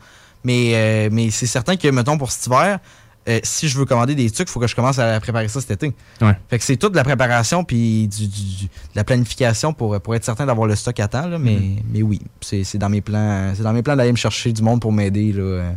Mais, 0.44 0.72
euh, 0.74 1.08
mais 1.12 1.30
c'est 1.30 1.46
certain 1.46 1.76
que, 1.76 1.86
mettons, 1.88 2.16
pour 2.16 2.32
cet 2.32 2.46
hiver, 2.46 2.78
euh, 3.28 3.40
si 3.42 3.68
je 3.68 3.78
veux 3.78 3.84
commander 3.84 4.14
des 4.14 4.30
trucs, 4.30 4.48
il 4.48 4.50
faut 4.52 4.58
que 4.60 4.66
je 4.66 4.74
commence 4.74 4.98
à 4.98 5.18
préparer 5.20 5.48
ça 5.48 5.60
cet 5.60 5.70
été. 5.70 5.94
Ouais. 6.20 6.36
Fait 6.50 6.58
que 6.58 6.64
c'est 6.64 6.76
toute 6.76 6.92
de 6.92 6.96
la 6.96 7.04
préparation 7.04 7.62
puis 7.64 8.08
du, 8.08 8.26
du- 8.26 8.56
du- 8.56 8.64
de 8.66 8.70
la 8.96 9.04
planification 9.04 9.72
pour, 9.72 10.00
pour 10.00 10.14
être 10.14 10.24
certain 10.24 10.46
d'avoir 10.46 10.66
le 10.66 10.74
stock 10.76 10.98
à 11.00 11.08
temps. 11.08 11.26
là, 11.28 11.38
mais, 11.38 11.58
mais 11.92 12.02
oui, 12.02 12.20
c'est 12.40 12.78
dans 12.78 12.88
mes 12.88 13.00
plans. 13.00 13.52
C'est 13.56 13.62
dans 13.62 13.72
mes 13.72 13.82
plans 13.82 13.96
d'aller 13.96 14.12
me 14.12 14.16
chercher 14.16 14.52
du 14.52 14.62
monde 14.62 14.80
pour 14.80 14.92
m'aider. 14.92 15.32
là, 15.32 15.42
euh, 15.42 15.72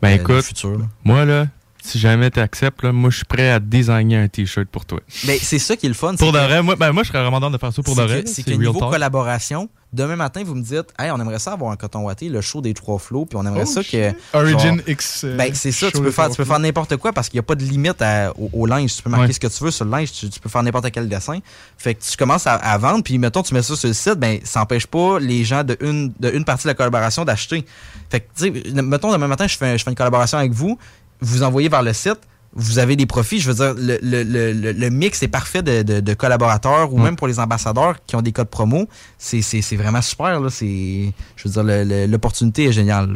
Ben 0.00 0.08
euh, 0.10 0.14
écoute, 0.16 0.42
futur, 0.44 0.78
là. 0.78 0.84
moi 1.04 1.24
là, 1.24 1.46
si 1.84 1.98
jamais 1.98 2.30
tu 2.30 2.38
acceptes, 2.40 2.84
moi 2.84 3.10
je 3.10 3.16
suis 3.16 3.24
prêt 3.24 3.50
à 3.50 3.58
designer 3.60 4.22
un 4.22 4.28
t-shirt 4.28 4.68
pour 4.68 4.84
toi. 4.86 5.00
Ben, 5.26 5.36
c'est 5.40 5.58
ça 5.58 5.76
qui 5.76 5.86
est 5.86 5.88
le 5.88 5.94
fun. 5.94 6.14
Pour 6.16 6.32
de 6.32 6.38
vrai, 6.38 6.62
moi, 6.62 6.76
ben, 6.76 6.92
moi 6.92 7.02
je 7.02 7.08
serais 7.08 7.20
vraiment 7.22 7.48
de 7.50 7.58
faire 7.58 7.72
ça 7.72 7.82
pour 7.82 7.94
de 7.96 8.00
c'est 8.00 8.06
vrai. 8.06 8.22
que- 8.24 8.28
C'est 8.30 8.46
niveau 8.56 8.72
collaboration, 8.78 9.68
demain 9.92 10.16
matin, 10.16 10.42
vous 10.44 10.54
me 10.54 10.62
dites, 10.62 10.88
hey, 10.98 11.10
on 11.10 11.20
aimerait 11.20 11.38
ça 11.38 11.52
avoir 11.52 11.70
un 11.70 11.76
coton 11.76 12.00
watté, 12.00 12.28
le 12.28 12.40
show 12.40 12.60
des 12.60 12.74
trois 12.74 12.98
flots, 12.98 13.26
puis 13.26 13.36
on 13.36 13.46
aimerait 13.46 13.64
Oh, 13.66 13.70
ça 13.70 13.82
shit. 13.82 13.92
que. 13.92 14.36
Origin 14.38 14.76
genre- 14.78 14.88
X, 14.88 15.24
euh, 15.24 15.36
Ben, 15.36 15.52
c'est 15.54 15.72
ça, 15.72 15.90
tu 15.90 16.00
peux 16.00 16.10
faire, 16.10 16.30
tu 16.30 16.36
peux 16.36 16.44
flots. 16.44 16.52
faire 16.54 16.58
n'importe 16.60 16.96
quoi 16.96 17.12
parce 17.12 17.28
qu'il 17.28 17.36
n'y 17.36 17.40
a 17.40 17.44
pas 17.44 17.54
de 17.54 17.64
limite 17.64 18.00
à- 18.00 18.32
au, 18.38 18.50
au 18.52 18.66
linge. 18.66 18.96
Tu 18.96 19.02
peux 19.02 19.10
marquer 19.10 19.26
Ouais. 19.26 19.32
ce 19.32 19.40
que 19.40 19.46
tu 19.48 19.64
veux 19.64 19.70
sur 19.70 19.84
le 19.84 19.90
linge, 19.90 20.12
tu, 20.12 20.28
tu 20.30 20.40
peux 20.40 20.48
faire 20.48 20.62
n'importe 20.62 20.90
quel 20.90 21.08
dessin. 21.08 21.38
Fait 21.78 21.94
que 21.94 22.02
tu 22.02 22.16
commences 22.16 22.46
à, 22.46 22.54
à 22.54 22.78
vendre, 22.78 23.02
puis 23.04 23.18
mettons, 23.18 23.42
tu 23.42 23.52
mets 23.54 23.62
ça 23.62 23.76
sur 23.76 23.88
le 23.88 23.94
site, 23.94 24.14
ben, 24.14 24.38
ça 24.44 24.60
n'empêche 24.60 24.86
pas 24.86 25.18
les 25.20 25.44
gens 25.44 25.62
de 25.64 25.76
une, 25.80 26.12
de 26.20 26.30
une 26.30 26.44
partie 26.44 26.64
de 26.64 26.68
la 26.68 26.74
collaboration 26.74 27.24
d'acheter. 27.24 27.64
Fait 28.10 28.20
que, 28.20 28.26
tu 28.36 28.62
sais, 28.64 28.82
mettons, 28.82 29.12
demain 29.12 29.26
matin, 29.28 29.46
je 29.46 29.56
fais, 29.56 29.76
je 29.78 29.84
fais 29.84 29.90
une 29.90 29.96
collaboration 29.96 30.38
avec 30.38 30.52
vous, 30.52 30.78
vous 31.20 31.42
envoyez 31.42 31.68
vers 31.68 31.82
le 31.82 31.92
site, 31.92 32.18
vous 32.54 32.78
avez 32.78 32.96
des 32.96 33.06
profits. 33.06 33.40
Je 33.40 33.50
veux 33.50 33.54
dire, 33.54 33.74
le, 33.76 33.98
le, 34.02 34.22
le, 34.52 34.72
le- 34.72 34.90
mix 34.90 35.22
est 35.22 35.28
parfait 35.28 35.62
de, 35.62 35.82
de- 35.82 36.00
de 36.00 36.14
collaborateurs 36.14 36.92
ou 36.92 36.98
Ouais. 36.98 37.04
même 37.04 37.16
pour 37.16 37.26
les 37.26 37.38
ambassadeurs 37.40 37.96
qui 38.06 38.14
ont 38.16 38.22
des 38.22 38.32
codes 38.32 38.48
promo. 38.50 38.88
C'est 39.18 39.40
c'est- 39.42 39.62
c'est 39.62 39.76
vraiment 39.76 40.02
super. 40.02 40.38
là. 40.40 40.50
C'est- 40.50 41.12
Je 41.36 41.48
veux 41.48 41.62
dire, 41.62 42.06
l'opportunité 42.08 42.66
est 42.66 42.72
géniale. 42.72 43.08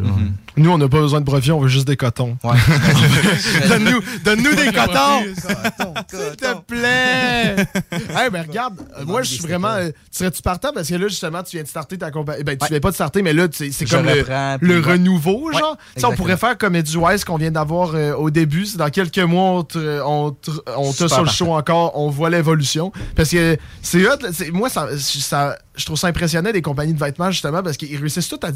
Nous, 0.58 0.70
on 0.70 0.78
n'a 0.78 0.88
pas 0.88 1.00
besoin 1.00 1.20
de 1.20 1.26
profit, 1.26 1.52
on 1.52 1.60
veut 1.60 1.68
juste 1.68 1.86
des 1.86 1.96
cotons. 1.96 2.36
donne-nous, 3.68 4.00
donne-nous 4.24 4.54
des 4.54 4.72
cotons! 4.72 5.22
S'il 6.10 6.36
te 6.36 6.54
plaît! 6.66 7.56
hey, 7.92 8.30
ben 8.30 8.44
regarde, 8.48 8.74
moi, 9.06 9.22
je 9.22 9.30
suis 9.34 9.42
vraiment. 9.42 9.68
euh, 9.68 9.90
Serais-tu 10.10 10.42
partant? 10.42 10.70
Parce 10.74 10.88
que 10.88 10.94
là, 10.94 11.08
justement, 11.08 11.42
tu 11.42 11.56
viens 11.56 11.62
de 11.62 11.68
starter 11.68 11.98
ta 11.98 12.10
compagnie. 12.10 12.42
Ben, 12.44 12.56
tu 12.56 12.66
viens 12.70 12.80
pas 12.80 12.90
de 12.90 12.94
starter, 12.94 13.22
mais 13.22 13.32
là, 13.32 13.48
tu 13.48 13.70
c'est 13.72 13.84
comme 13.84 14.06
le, 14.06 14.24
le 14.60 14.80
ouais. 14.80 14.92
renouveau, 14.92 15.48
Ouais, 15.48 15.58
genre. 15.58 15.76
Tu 15.94 16.00
sais, 16.00 16.06
on 16.06 16.12
pourrait 16.12 16.36
faire 16.36 16.56
comme 16.56 16.74
EduWise 16.76 17.24
qu'on 17.24 17.36
vient 17.36 17.50
d'avoir 17.50 17.94
euh, 17.94 18.14
au 18.14 18.30
début. 18.30 18.66
C'est 18.66 18.78
dans 18.78 18.90
quelques 18.90 19.18
mois, 19.18 19.50
on 19.50 19.62
te- 19.62 20.00
on 20.02 20.30
te- 20.32 20.50
on 20.76 20.92
sur 20.92 21.22
le 21.22 21.30
show 21.30 21.52
encore, 21.54 21.92
on 21.98 22.08
voit 22.10 22.30
l'évolution. 22.30 22.92
Parce 23.14 23.30
que 23.30 23.56
c'est 23.82 24.06
hot, 24.06 24.16
là, 24.22 24.28
c'est- 24.32 24.50
moi, 24.50 24.68
ça, 24.68 24.88
ça- 24.98 25.58
je 25.76 25.84
trouve 25.84 25.98
ça 25.98 26.06
impressionnant 26.08 26.50
des 26.52 26.62
compagnies 26.62 26.94
de 26.94 26.98
vêtements, 27.02 27.30
justement, 27.30 27.62
parce 27.62 27.76
qu'ils 27.76 27.96
réussissent 27.98 28.28
tout 28.28 28.40
à. 28.42 28.48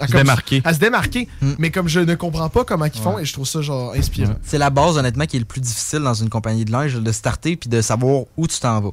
À 0.00 0.06
Se 0.06 0.12
comme- 0.12 0.22
démarquer. 0.22 0.62
À 0.64 0.74
se 0.74 0.78
démarquer. 0.78 1.28
Mais 1.58 1.70
comme 1.70 1.88
je 1.88 2.00
ne 2.00 2.14
comprends 2.14 2.48
pas 2.48 2.64
comment 2.64 2.86
ils 2.86 2.92
font, 3.00 3.18
et 3.18 3.24
je 3.24 3.32
trouve 3.32 3.46
ça, 3.46 3.60
genre, 3.62 3.92
inspirant. 3.94 4.34
C'est 4.42 4.58
la 4.58 4.70
base, 4.70 4.96
honnêtement, 4.98 5.26
qui 5.26 5.36
est 5.36 5.40
le 5.40 5.44
plus 5.44 5.60
difficile 5.60 6.00
dans 6.00 6.14
une 6.14 6.28
compagnie 6.28 6.64
de 6.64 6.72
linge, 6.72 6.94
de 6.94 7.12
starter 7.12 7.56
puis 7.56 7.68
de 7.68 7.80
savoir 7.80 8.24
où 8.36 8.46
tu 8.46 8.58
t'en 8.58 8.80
vas. 8.80 8.90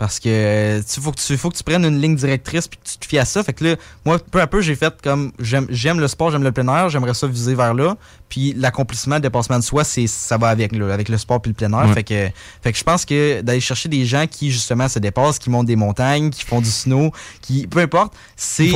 Parce 0.00 0.18
que 0.18 0.30
euh, 0.30 0.80
tu 0.90 0.98
faut 0.98 1.12
que 1.12 1.20
tu 1.20 1.36
faut 1.36 1.50
que 1.50 1.56
tu 1.58 1.62
prennes 1.62 1.84
une 1.84 2.00
ligne 2.00 2.16
directrice 2.16 2.66
puis 2.68 2.78
que 2.82 2.88
tu 2.88 2.96
te 2.96 3.04
fies 3.04 3.18
à 3.18 3.26
ça. 3.26 3.44
Fait 3.44 3.52
que 3.52 3.62
là, 3.62 3.76
moi, 4.06 4.18
peu 4.18 4.40
à 4.40 4.46
peu, 4.46 4.62
j'ai 4.62 4.74
fait 4.74 4.94
comme 5.02 5.30
j'aime 5.38 5.66
j'aime 5.68 6.00
le 6.00 6.08
sport, 6.08 6.30
j'aime 6.30 6.42
le 6.42 6.52
plein 6.52 6.66
air, 6.74 6.88
j'aimerais 6.88 7.12
ça 7.12 7.26
viser 7.26 7.54
vers 7.54 7.74
là. 7.74 7.98
Puis 8.30 8.54
l'accomplissement, 8.56 9.16
le 9.16 9.20
dépassement 9.20 9.58
de 9.58 9.62
soi, 9.62 9.84
c'est 9.84 10.06
ça 10.06 10.38
va 10.38 10.48
avec 10.48 10.74
là, 10.74 10.94
avec 10.94 11.10
le 11.10 11.18
sport 11.18 11.42
puis 11.42 11.50
le 11.50 11.54
plein 11.54 11.70
air. 11.78 11.86
Ouais. 11.86 11.92
Fait 11.92 12.04
que 12.04 12.28
fait 12.62 12.72
que 12.72 12.78
je 12.78 12.82
pense 12.82 13.04
que 13.04 13.42
d'aller 13.42 13.60
chercher 13.60 13.90
des 13.90 14.06
gens 14.06 14.24
qui 14.26 14.50
justement 14.50 14.88
se 14.88 14.98
dépassent, 14.98 15.38
qui 15.38 15.50
montent 15.50 15.66
des 15.66 15.76
montagnes, 15.76 16.30
qui 16.30 16.46
font 16.46 16.62
du 16.62 16.70
snow, 16.70 17.12
qui 17.42 17.66
peu 17.66 17.80
importe, 17.80 18.14
c'est 18.36 18.68
de 18.68 18.70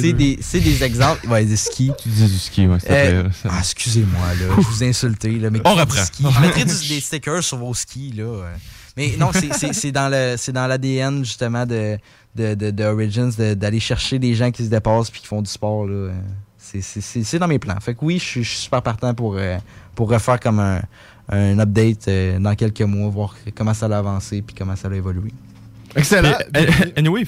c'est 0.00 0.12
des 0.14 0.38
c'est 0.40 0.60
des 0.60 0.82
exemples, 0.82 1.28
ouais, 1.28 1.44
des 1.44 1.56
skis. 1.58 1.92
Tu 2.02 2.08
dis 2.08 2.24
du 2.24 2.38
ski, 2.38 2.66
ouais, 2.66 2.78
Euh, 2.88 3.28
ah, 3.50 3.58
excusez-moi, 3.58 4.28
là. 4.40 4.54
Je 4.56 4.62
vous 4.66 4.82
ai 4.82 4.88
insulté, 4.88 5.32
là. 5.32 5.50
Mais 5.50 5.60
On 5.62 5.74
reprend. 5.74 6.02
ski? 6.06 6.24
Je 6.34 6.40
mettrai 6.40 6.64
du- 6.64 6.88
des 6.88 7.00
stickers 7.00 7.44
sur 7.44 7.58
vos 7.58 7.74
skis, 7.74 8.12
là. 8.16 8.44
Mais 8.96 9.14
non, 9.18 9.30
c'est- 9.32 9.52
c'est 9.54 9.72
c'est 9.72 9.92
dans 9.92 10.08
le- 10.08 10.36
c'est 10.36 10.52
dans 10.52 10.66
l'ADN, 10.66 11.24
justement, 11.24 11.66
de, 11.66 11.98
de, 12.36 12.54
de, 12.54 12.70
de 12.70 12.84
Origins, 12.84 13.30
de- 13.36 13.54
d'aller 13.54 13.80
chercher 13.80 14.18
des 14.18 14.34
gens 14.34 14.50
qui 14.50 14.64
se 14.64 14.70
dépassent 14.70 15.10
puis 15.10 15.20
qui 15.20 15.26
font 15.26 15.42
du 15.42 15.50
sport, 15.50 15.86
là. 15.86 16.12
C'est- 16.58 16.80
C'est 16.80 17.00
c'est- 17.00 17.24
c'est 17.24 17.38
dans 17.38 17.48
mes 17.48 17.58
plans. 17.58 17.78
Fait 17.80 17.94
que 17.94 18.00
oui, 18.04 18.18
je 18.18 18.24
suis 18.24 18.44
super 18.44 18.82
partant 18.82 19.12
pour, 19.14 19.36
euh, 19.36 19.56
pour 19.94 20.08
refaire 20.10 20.40
comme 20.40 20.58
un, 20.60 20.80
un 21.28 21.58
update 21.58 22.08
euh, 22.08 22.38
dans 22.38 22.54
quelques 22.54 22.80
mois, 22.82 23.08
voir 23.10 23.36
comment 23.54 23.74
ça 23.74 23.86
a 23.86 23.98
avancé 23.98 24.42
puis 24.42 24.54
comment 24.56 24.74
ça 24.76 24.88
a 24.88 24.94
évolué. 24.94 25.32
Excellent. 25.96 26.32
Euh, 26.56 26.66
anyway, 26.96 27.24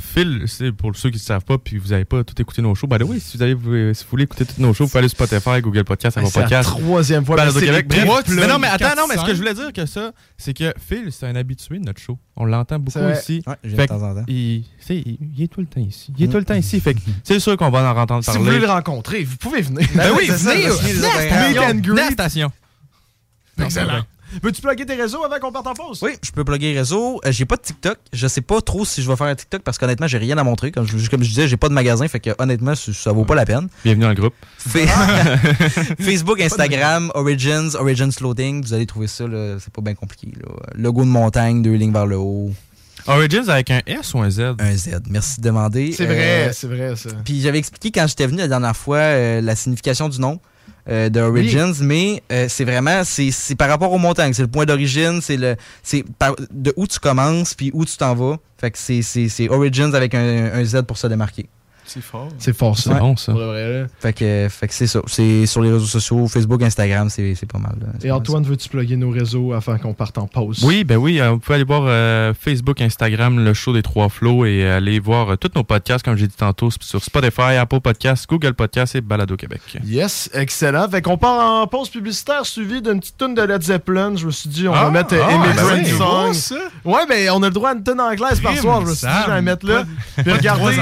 Phil, 0.00 0.44
c'est 0.46 0.70
pour 0.70 0.94
ceux 0.94 1.10
qui 1.10 1.16
ne 1.16 1.20
savent 1.20 1.44
pas 1.44 1.58
puis 1.58 1.76
vous 1.76 1.88
n'avez 1.88 2.04
pas 2.04 2.22
tout 2.22 2.40
écouté 2.40 2.62
nos 2.62 2.74
shows. 2.74 2.86
Ben 2.86 3.02
oui, 3.02 3.18
si 3.20 3.36
vous, 3.36 3.42
avez, 3.42 3.94
si 3.94 4.04
vous 4.04 4.10
voulez 4.10 4.24
écouter 4.24 4.44
tous 4.44 4.60
nos 4.60 4.72
shows, 4.72 4.84
vous 4.84 4.90
pouvez 4.90 5.00
aller 5.00 5.08
sur 5.08 5.16
Spotify, 5.26 5.60
Google 5.60 5.82
Podcast, 5.84 6.16
Apple 6.16 6.28
C'est 6.32 6.38
la 6.38 6.44
Podcast. 6.44 6.68
troisième 6.70 7.24
fois, 7.24 7.36
Balado 7.36 7.58
Québec. 7.58 7.88
Bref, 7.88 8.24
mais 8.28 8.46
non, 8.46 8.58
mais 8.60 8.68
attends, 8.68 8.94
non, 8.96 9.06
mais 9.08 9.16
ce 9.16 9.24
que 9.24 9.32
je 9.32 9.38
voulais 9.38 9.54
dire 9.54 9.72
que 9.72 9.86
ça, 9.86 10.12
c'est 10.36 10.54
que 10.54 10.72
Phil, 10.78 11.10
c'est 11.10 11.26
un 11.26 11.34
habitué 11.34 11.78
de 11.78 11.84
notre 11.84 12.00
show. 12.00 12.16
On 12.36 12.44
l'entend 12.44 12.78
beaucoup 12.78 12.98
ici. 13.10 13.42
Ouais, 13.46 13.56
Fait 13.62 13.82
de 13.82 13.86
temps 13.86 14.02
en 14.02 14.14
temps. 14.14 14.24
Il, 14.28 14.64
est 14.88 15.48
tout 15.52 15.60
le 15.60 15.66
temps 15.66 15.80
ici. 15.80 16.12
Il 16.16 16.24
est 16.24 16.28
tout 16.28 16.36
le 16.38 16.44
temps 16.44 16.54
ici. 16.54 16.80
Fait 16.80 16.94
que 16.94 17.00
c'est 17.24 17.40
sûr 17.40 17.56
qu'on 17.56 17.70
va 17.70 17.92
en 17.92 17.96
entendre 17.98 18.22
Si 18.22 18.26
parler. 18.26 18.38
vous 18.38 18.44
voulez 18.46 18.60
le 18.60 18.66
rencontrer, 18.72 19.24
vous 19.24 19.36
pouvez 19.36 19.62
venir. 19.62 19.86
Ben 19.96 20.12
oui, 20.16 20.26
c'est 20.28 20.38
ça, 20.38 20.54
venez. 20.54 21.82
la 21.94 22.10
station. 22.10 22.52
Excellent. 23.60 24.04
Veux-tu 24.42 24.60
plugger 24.60 24.84
tes 24.84 24.94
réseaux 24.94 25.24
avant 25.24 25.38
qu'on 25.40 25.50
parte 25.52 25.66
en 25.66 25.74
pause? 25.74 26.00
Oui, 26.02 26.12
je 26.22 26.30
peux 26.32 26.44
plugger 26.44 26.72
les 26.72 26.78
réseaux. 26.78 27.20
Euh, 27.24 27.32
j'ai 27.32 27.44
pas 27.46 27.56
de 27.56 27.62
TikTok. 27.62 27.96
Je 28.12 28.26
sais 28.28 28.40
pas 28.42 28.60
trop 28.60 28.84
si 28.84 29.02
je 29.02 29.08
vais 29.10 29.16
faire 29.16 29.26
un 29.28 29.34
TikTok 29.34 29.62
parce 29.62 29.78
qu'honnêtement, 29.78 30.06
j'ai 30.06 30.18
rien 30.18 30.36
à 30.38 30.44
montrer. 30.44 30.70
Comme 30.70 30.86
je, 30.86 31.08
comme 31.08 31.22
je 31.22 31.28
disais, 31.28 31.48
j'ai 31.48 31.56
pas 31.56 31.68
de 31.68 31.74
magasin, 31.74 32.06
fait 32.08 32.20
que 32.20 32.30
honnêtement, 32.38 32.74
ça, 32.74 32.92
ça 32.92 33.12
vaut 33.12 33.24
pas 33.24 33.34
la 33.34 33.46
peine. 33.46 33.68
Bienvenue 33.84 34.02
dans 34.04 34.08
le 34.10 34.14
groupe. 34.14 34.34
Fa- 34.58 34.78
Facebook, 36.00 36.40
Instagram, 36.40 37.10
Origins, 37.14 37.74
Origins 37.78 38.10
Clothing, 38.14 38.62
vous 38.62 38.74
allez 38.74 38.86
trouver 38.86 39.06
ça, 39.06 39.26
là, 39.26 39.56
c'est 39.60 39.72
pas 39.72 39.82
bien 39.82 39.94
compliqué. 39.94 40.28
Là. 40.42 40.48
Logo 40.74 41.02
de 41.04 41.08
montagne, 41.10 41.62
deux 41.62 41.74
lignes 41.74 41.92
vers 41.92 42.06
le 42.06 42.16
haut. 42.16 42.50
Origins 43.06 43.48
avec 43.48 43.70
un 43.70 43.80
S 43.86 44.12
ou 44.12 44.18
un 44.20 44.28
Z? 44.30 44.40
Un 44.58 44.76
Z. 44.76 45.00
Merci 45.08 45.40
de 45.40 45.44
demander. 45.46 45.92
C'est 45.92 46.04
vrai, 46.04 46.48
Euh, 46.48 46.52
c'est 46.52 46.66
vrai, 46.66 46.94
ça. 46.96 47.08
Puis 47.24 47.40
j'avais 47.40 47.58
expliqué 47.58 47.90
quand 47.90 48.06
j'étais 48.06 48.26
venu 48.26 48.38
la 48.38 48.48
dernière 48.48 48.76
fois 48.76 48.98
euh, 48.98 49.40
la 49.40 49.56
signification 49.56 50.08
du 50.10 50.20
nom 50.20 50.40
euh, 50.88 51.08
de 51.08 51.20
Origins, 51.20 51.74
mais 51.82 52.22
euh, 52.32 52.46
c'est 52.48 52.64
vraiment 52.64 53.02
c'est 53.04 53.30
c'est 53.30 53.54
par 53.54 53.68
rapport 53.68 53.92
aux 53.92 53.98
montagnes, 53.98 54.32
c'est 54.32 54.42
le 54.42 54.48
point 54.48 54.64
d'origine, 54.64 55.20
c'est 55.22 55.36
le 55.36 55.56
c'est 55.82 56.04
par- 56.18 56.36
de 56.50 56.72
où 56.76 56.86
tu 56.86 56.98
commences 56.98 57.54
puis 57.54 57.70
où 57.74 57.84
tu 57.84 57.96
t'en 57.96 58.14
vas. 58.14 58.36
Fait 58.58 58.70
que 58.70 58.78
c'est 58.78 59.02
c'est 59.02 59.28
c'est 59.28 59.48
Origins 59.48 59.94
avec 59.94 60.14
un, 60.14 60.50
un 60.54 60.64
Z 60.64 60.82
pour 60.86 60.96
se 60.98 61.06
démarquer. 61.06 61.48
C'est 61.88 62.02
fort. 62.02 62.28
C'est 62.38 62.56
fort, 62.56 62.78
ça. 62.78 62.92
C'est 62.92 62.98
bon, 63.00 63.16
ça. 63.16 63.32
Pour 63.32 63.40
de 63.40 63.46
vrai, 63.46 63.80
là. 63.82 63.86
Fait 63.98 64.12
que 64.12 64.46
fait 64.50 64.68
que 64.68 64.74
c'est 64.74 64.86
ça, 64.86 65.00
c'est 65.06 65.46
sur 65.46 65.62
les 65.62 65.72
réseaux 65.72 65.86
sociaux, 65.86 66.28
Facebook, 66.28 66.62
Instagram, 66.62 67.08
c'est 67.10 67.34
pas 67.50 67.58
mal. 67.58 67.76
Et 68.02 68.10
Antoine, 68.10 68.42
veux-tu 68.44 68.68
plugger 68.68 68.96
nos 68.96 69.10
réseaux 69.10 69.52
afin 69.54 69.78
qu'on 69.78 69.94
parte 69.94 70.18
en 70.18 70.26
pause? 70.26 70.62
Oui, 70.64 70.84
ben 70.84 70.96
oui, 70.96 71.18
euh, 71.20 71.30
vous 71.30 71.38
pouvez 71.38 71.54
aller 71.56 71.64
voir 71.64 71.82
euh, 71.86 72.32
Facebook, 72.38 72.80
Instagram, 72.80 73.42
le 73.42 73.54
show 73.54 73.72
des 73.72 73.82
trois 73.82 74.08
flots 74.08 74.44
et 74.44 74.64
euh, 74.64 74.76
aller 74.76 75.00
voir 75.00 75.30
euh, 75.30 75.36
tous 75.36 75.50
nos 75.54 75.64
podcasts, 75.64 76.04
comme 76.04 76.16
j'ai 76.16 76.26
dit 76.26 76.36
tantôt, 76.36 76.68
sur 76.80 77.02
Spotify, 77.02 77.56
Apple 77.58 77.80
Podcasts, 77.80 78.28
Google 78.28 78.54
Podcasts 78.54 78.94
et 78.94 79.00
Balado 79.00 79.36
Québec. 79.36 79.60
Yes, 79.84 80.28
excellent. 80.34 80.88
Fait 80.88 81.00
qu'on 81.02 81.16
part 81.16 81.62
en 81.62 81.66
pause 81.66 81.88
publicitaire 81.88 82.44
suivi 82.44 82.82
d'une 82.82 83.00
petite 83.00 83.16
tune 83.16 83.34
de 83.34 83.42
Led 83.42 83.62
Zeppelin. 83.62 84.14
Je 84.16 84.26
me 84.26 84.30
suis 84.30 84.48
dit, 84.50 84.68
on 84.68 84.72
va 84.72 84.86
Ah, 84.86 84.90
mettre 84.90 85.14
euh, 85.14 85.22
ah, 85.26 85.32
Immigrant 85.32 85.68
ben 85.68 85.84
Song. 85.84 86.32
ça? 86.34 86.54
Ouais, 86.84 87.06
ben 87.08 87.30
on 87.32 87.42
a 87.42 87.46
le 87.46 87.52
droit 87.54 87.70
à 87.70 87.74
une 87.74 87.82
tonne 87.82 88.00
anglaise 88.00 88.40
par 88.40 88.56
soir. 88.58 88.82
Je 88.82 88.86
me 88.90 88.94
suis 88.94 89.06
dit, 89.06 89.12
je 89.22 89.26
vais 89.28 89.34
la 89.34 89.42
mettre 89.42 89.66
là. 89.66 89.84
Puis 90.18 90.32
regardez, 90.32 90.76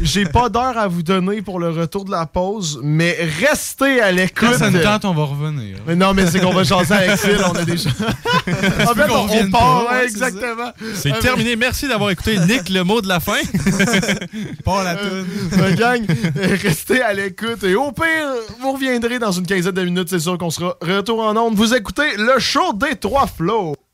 j'ai 0.00 0.24
pas 0.24 0.43
d'heure 0.48 0.78
à 0.78 0.88
vous 0.88 1.02
donner 1.02 1.42
pour 1.42 1.58
le 1.58 1.70
retour 1.70 2.04
de 2.04 2.10
la 2.10 2.26
pause, 2.26 2.80
mais 2.82 3.16
restez 3.40 4.00
à 4.00 4.12
l'écoute. 4.12 4.48
Quand 4.50 4.58
ça 4.58 4.70
nous 4.70 4.80
tente, 4.80 5.04
on 5.04 5.14
va 5.14 5.24
revenir. 5.24 5.78
Mais 5.86 5.96
non, 5.96 6.14
mais 6.14 6.26
c'est 6.26 6.40
qu'on 6.40 6.52
va 6.52 6.64
changer 6.64 6.92
avec 6.94 7.16
Phil, 7.16 7.38
on 7.46 7.52
a 7.52 7.64
déjà. 7.64 7.90
en 8.46 8.94
fait, 8.94 9.10
on, 9.10 9.24
on 9.24 9.50
part, 9.50 9.86
pas, 9.86 9.92
ouais, 9.92 10.04
exactement. 10.04 10.72
C'est 10.94 11.18
terminé. 11.20 11.56
Merci 11.56 11.88
d'avoir 11.88 12.10
écouté 12.10 12.38
Nick, 12.38 12.68
le 12.68 12.84
mot 12.84 13.00
de 13.00 13.08
la 13.08 13.20
fin. 13.20 13.32
Pas 14.64 14.84
la 14.84 14.96
toune. 14.96 15.26
Mais 15.58 15.74
gang, 15.74 16.02
euh, 16.08 16.56
restez 16.62 17.02
à 17.02 17.12
l'écoute. 17.12 17.62
Et 17.64 17.74
au 17.74 17.92
pire, 17.92 18.28
vous 18.60 18.72
reviendrez 18.72 19.18
dans 19.18 19.32
une 19.32 19.46
quinzaine 19.46 19.72
de 19.72 19.82
minutes. 19.82 20.08
C'est 20.10 20.18
sûr 20.18 20.38
qu'on 20.38 20.50
sera 20.50 20.76
retour 20.80 21.20
en 21.20 21.36
onde. 21.36 21.54
Vous 21.54 21.74
écoutez 21.74 22.16
le 22.16 22.38
show 22.38 22.72
des 22.72 22.96
trois 22.96 23.26
flots. 23.26 23.74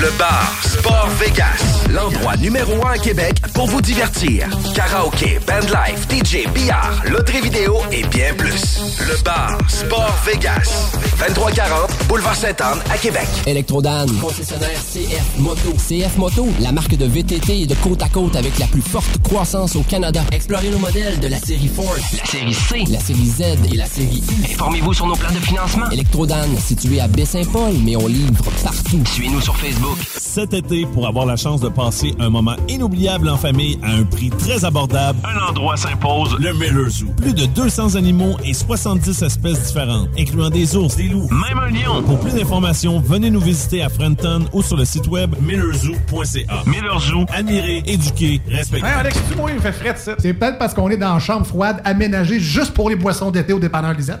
Le 0.00 0.10
bar 0.18 0.52
Sport 0.62 1.08
Vegas. 1.20 1.86
L'endroit 1.90 2.36
numéro 2.36 2.72
un 2.86 2.92
à 2.92 2.98
Québec 2.98 3.40
pour 3.52 3.66
vous 3.66 3.80
divertir. 3.80 4.48
Karaoke, 4.74 5.38
bandlife, 5.46 6.08
DJ, 6.08 6.48
billard, 6.52 7.02
loterie 7.10 7.42
vidéo 7.42 7.76
et 7.92 8.02
bien 8.04 8.32
plus. 8.34 8.80
Le 9.00 9.22
bar 9.22 9.58
Sport 9.68 10.14
Vegas. 10.24 10.92
2340 11.18 11.90
Boulevard 12.08 12.34
Sainte-Anne 12.34 12.80
à 12.90 12.96
Québec. 12.98 13.28
Electrodan, 13.46 14.06
concessionnaire 14.20 14.80
CF 14.80 15.38
Moto. 15.38 15.72
CF 15.76 16.16
Moto, 16.16 16.48
la 16.60 16.72
marque 16.72 16.96
de 16.96 17.04
VTT 17.06 17.66
de 17.66 17.74
côte 17.76 18.02
à 18.02 18.08
côte 18.08 18.34
avec 18.34 18.58
la 18.58 18.66
plus 18.66 18.82
forte 18.82 19.22
croissance 19.22 19.76
au 19.76 19.82
Canada. 19.82 20.22
Explorez 20.32 20.70
nos 20.70 20.78
modèles 20.78 21.20
de 21.20 21.28
la 21.28 21.38
série 21.38 21.68
Force, 21.68 22.00
la 22.18 22.24
série 22.24 22.54
C, 22.54 22.84
la 22.90 22.98
série 22.98 23.26
Z 23.26 23.42
et 23.72 23.76
la 23.76 23.86
série 23.86 24.22
U. 24.30 24.52
Informez-vous 24.52 24.94
sur 24.94 25.06
nos 25.06 25.16
plans 25.16 25.32
de 25.32 25.38
financement. 25.38 25.90
Electrodan, 25.90 26.48
situé 26.58 27.00
à 27.00 27.08
Baie-Saint-Paul, 27.08 27.74
mais 27.84 27.96
on 27.96 28.06
livre 28.06 28.50
partout. 28.64 29.02
Suivez-nous 29.06 29.40
sur 29.40 29.56
Facebook 29.56 29.81
Facebook. 29.82 29.98
Cet 30.18 30.54
été, 30.54 30.86
pour 30.86 31.06
avoir 31.06 31.26
la 31.26 31.36
chance 31.36 31.60
de 31.60 31.68
passer 31.68 32.14
un 32.18 32.30
moment 32.30 32.56
inoubliable 32.68 33.28
en 33.28 33.36
famille 33.36 33.78
à 33.82 33.92
un 33.92 34.04
prix 34.04 34.30
très 34.30 34.64
abordable, 34.64 35.18
Un 35.24 35.50
endroit 35.50 35.76
s'impose. 35.76 36.36
le 36.38 36.52
Miller 36.54 36.88
Zoo. 36.88 37.06
Plus 37.16 37.34
de 37.34 37.46
200 37.46 37.96
animaux 37.96 38.36
et 38.44 38.54
70 38.54 39.22
espèces 39.22 39.62
différentes, 39.66 40.08
incluant 40.18 40.50
des 40.50 40.76
ours, 40.76 40.96
des 40.96 41.08
loups, 41.08 41.28
Même 41.30 41.58
un 41.58 41.70
lion. 41.70 42.02
Pour 42.02 42.18
plus 42.20 42.32
d'informations, 42.34 43.00
venez 43.00 43.30
nous 43.30 43.40
visiter 43.40 43.82
à 43.82 43.88
Frenton 43.88 44.44
ou 44.52 44.62
sur 44.62 44.76
le 44.76 44.84
site 44.84 45.06
web 45.08 45.34
millerzoo.ca. 45.40 46.62
Miller 46.66 47.00
Zoo. 47.00 47.24
Admirer, 47.32 47.82
éduquer, 47.86 48.40
respecter. 48.48 48.86
Hey, 48.86 48.92
Alex, 48.94 49.20
tu 49.30 49.36
moi, 49.36 49.50
il 49.50 49.56
me 49.56 49.60
fait 49.60 49.72
frais 49.72 49.92
de 49.92 49.98
ça. 49.98 50.14
C'est 50.18 50.34
peut-être 50.34 50.58
parce 50.58 50.74
qu'on 50.74 50.88
est 50.90 50.96
dans 50.96 51.14
une 51.14 51.20
chambre 51.20 51.46
froide 51.46 51.80
aménagée 51.84 52.40
juste 52.40 52.72
pour 52.72 52.88
les 52.88 52.96
boissons 52.96 53.30
d'été 53.30 53.52
au 53.52 53.58
dépanneur 53.58 53.92
Lisette. 53.94 54.20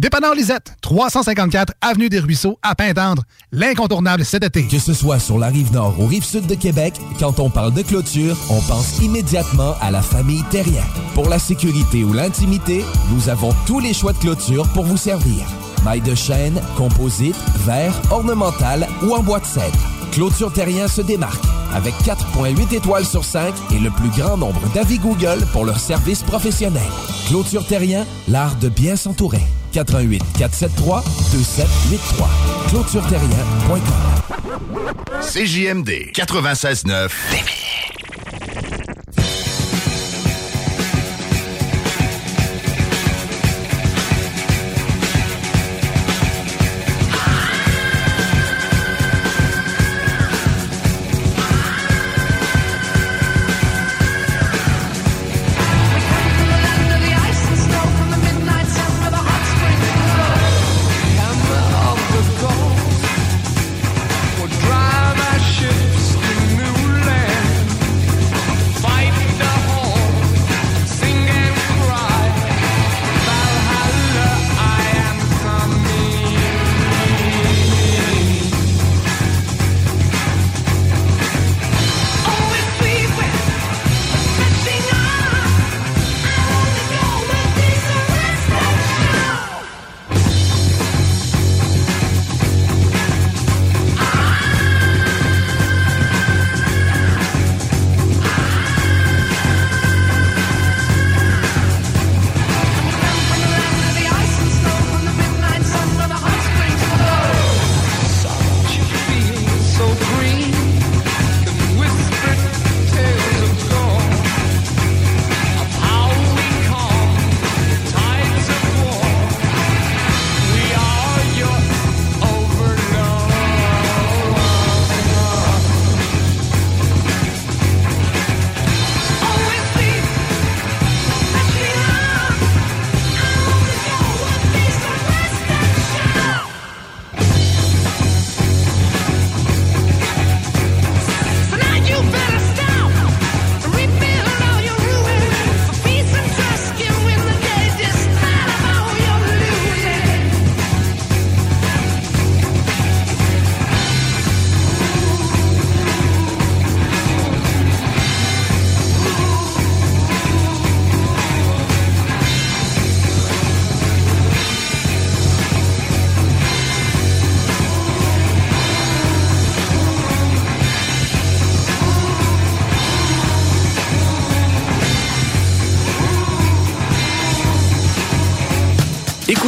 Dépanneur 0.00 0.34
Lisette, 0.34 0.76
354 0.82 1.72
Avenue 1.80 2.08
des 2.08 2.18
Ruisseaux, 2.18 2.58
à 2.62 2.74
Pintendre. 2.74 3.22
L'incontournable 3.52 4.24
cet 4.24 4.44
été. 4.44 4.66
Que 4.66 4.78
ce 4.78 4.92
soit 4.92 5.18
sur 5.18 5.38
la 5.38 5.46
rive 5.46 5.72
nord 5.72 5.98
ou 6.00 6.06
rive 6.06 6.24
sud 6.24 6.46
de 6.46 6.54
Québec, 6.54 6.94
quand 7.18 7.38
on 7.38 7.48
parle 7.48 7.72
de 7.72 7.82
clôture, 7.82 8.36
on 8.50 8.60
pense 8.62 8.98
immédiatement 9.00 9.74
à 9.80 9.90
la 9.90 10.02
famille 10.02 10.42
Terrien. 10.50 10.84
Pour 11.14 11.28
la 11.28 11.38
sécurité 11.38 12.04
ou 12.04 12.12
l'intimité, 12.12 12.84
nous 13.12 13.28
avons 13.28 13.54
tous 13.66 13.80
les 13.80 13.94
choix 13.94 14.12
de 14.12 14.18
clôture 14.18 14.68
pour 14.72 14.84
vous 14.84 14.96
servir. 14.96 15.46
Maille 15.84 16.00
de 16.00 16.14
chêne, 16.14 16.60
composite, 16.76 17.36
verre, 17.66 17.94
ornemental 18.10 18.88
ou 19.02 19.14
en 19.14 19.22
bois 19.22 19.40
de 19.40 19.44
cèdre. 19.44 19.78
Clôture 20.12 20.52
Terrien 20.52 20.88
se 20.88 21.02
démarque 21.02 21.44
avec 21.74 21.94
4.8 22.04 22.74
étoiles 22.74 23.04
sur 23.04 23.24
5 23.24 23.52
et 23.72 23.78
le 23.78 23.90
plus 23.90 24.08
grand 24.10 24.36
nombre 24.36 24.60
d'avis 24.74 24.98
Google 24.98 25.44
pour 25.52 25.64
leur 25.64 25.78
service 25.78 26.22
professionnel. 26.22 26.82
Clôture 27.28 27.66
Terrien, 27.66 28.06
l'art 28.28 28.54
de 28.56 28.68
bien 28.68 28.96
s'entourer. 28.96 29.42
88 29.72 30.22
473 30.38 31.02
2783. 31.32 32.30
ClôtureTerrien.com. 32.68 33.80
CJMD 35.20 36.12
96.9. 36.14 37.10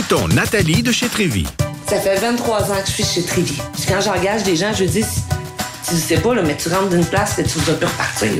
Écoutons 0.08 0.28
Nathalie 0.28 0.84
de 0.84 0.92
chez 0.92 1.08
Trévy. 1.08 1.44
Ça 1.88 1.98
fait 2.00 2.14
23 2.14 2.70
ans 2.70 2.80
que 2.80 2.86
je 2.86 2.92
suis 2.92 3.04
chez 3.04 3.22
Trévy. 3.22 3.60
Puis 3.72 3.86
quand 3.88 4.00
j'engage 4.00 4.44
des 4.44 4.54
gens, 4.54 4.72
je 4.72 4.84
dis, 4.84 5.04
tu 5.88 5.96
sais 5.96 6.18
pas, 6.18 6.32
là, 6.32 6.42
mais 6.42 6.56
tu 6.56 6.68
rentres 6.68 6.90
d'une 6.90 7.04
place 7.04 7.40
et 7.40 7.42
tu 7.42 7.58
vas 7.58 7.72
plus 7.72 7.86
repartir. 7.86 8.30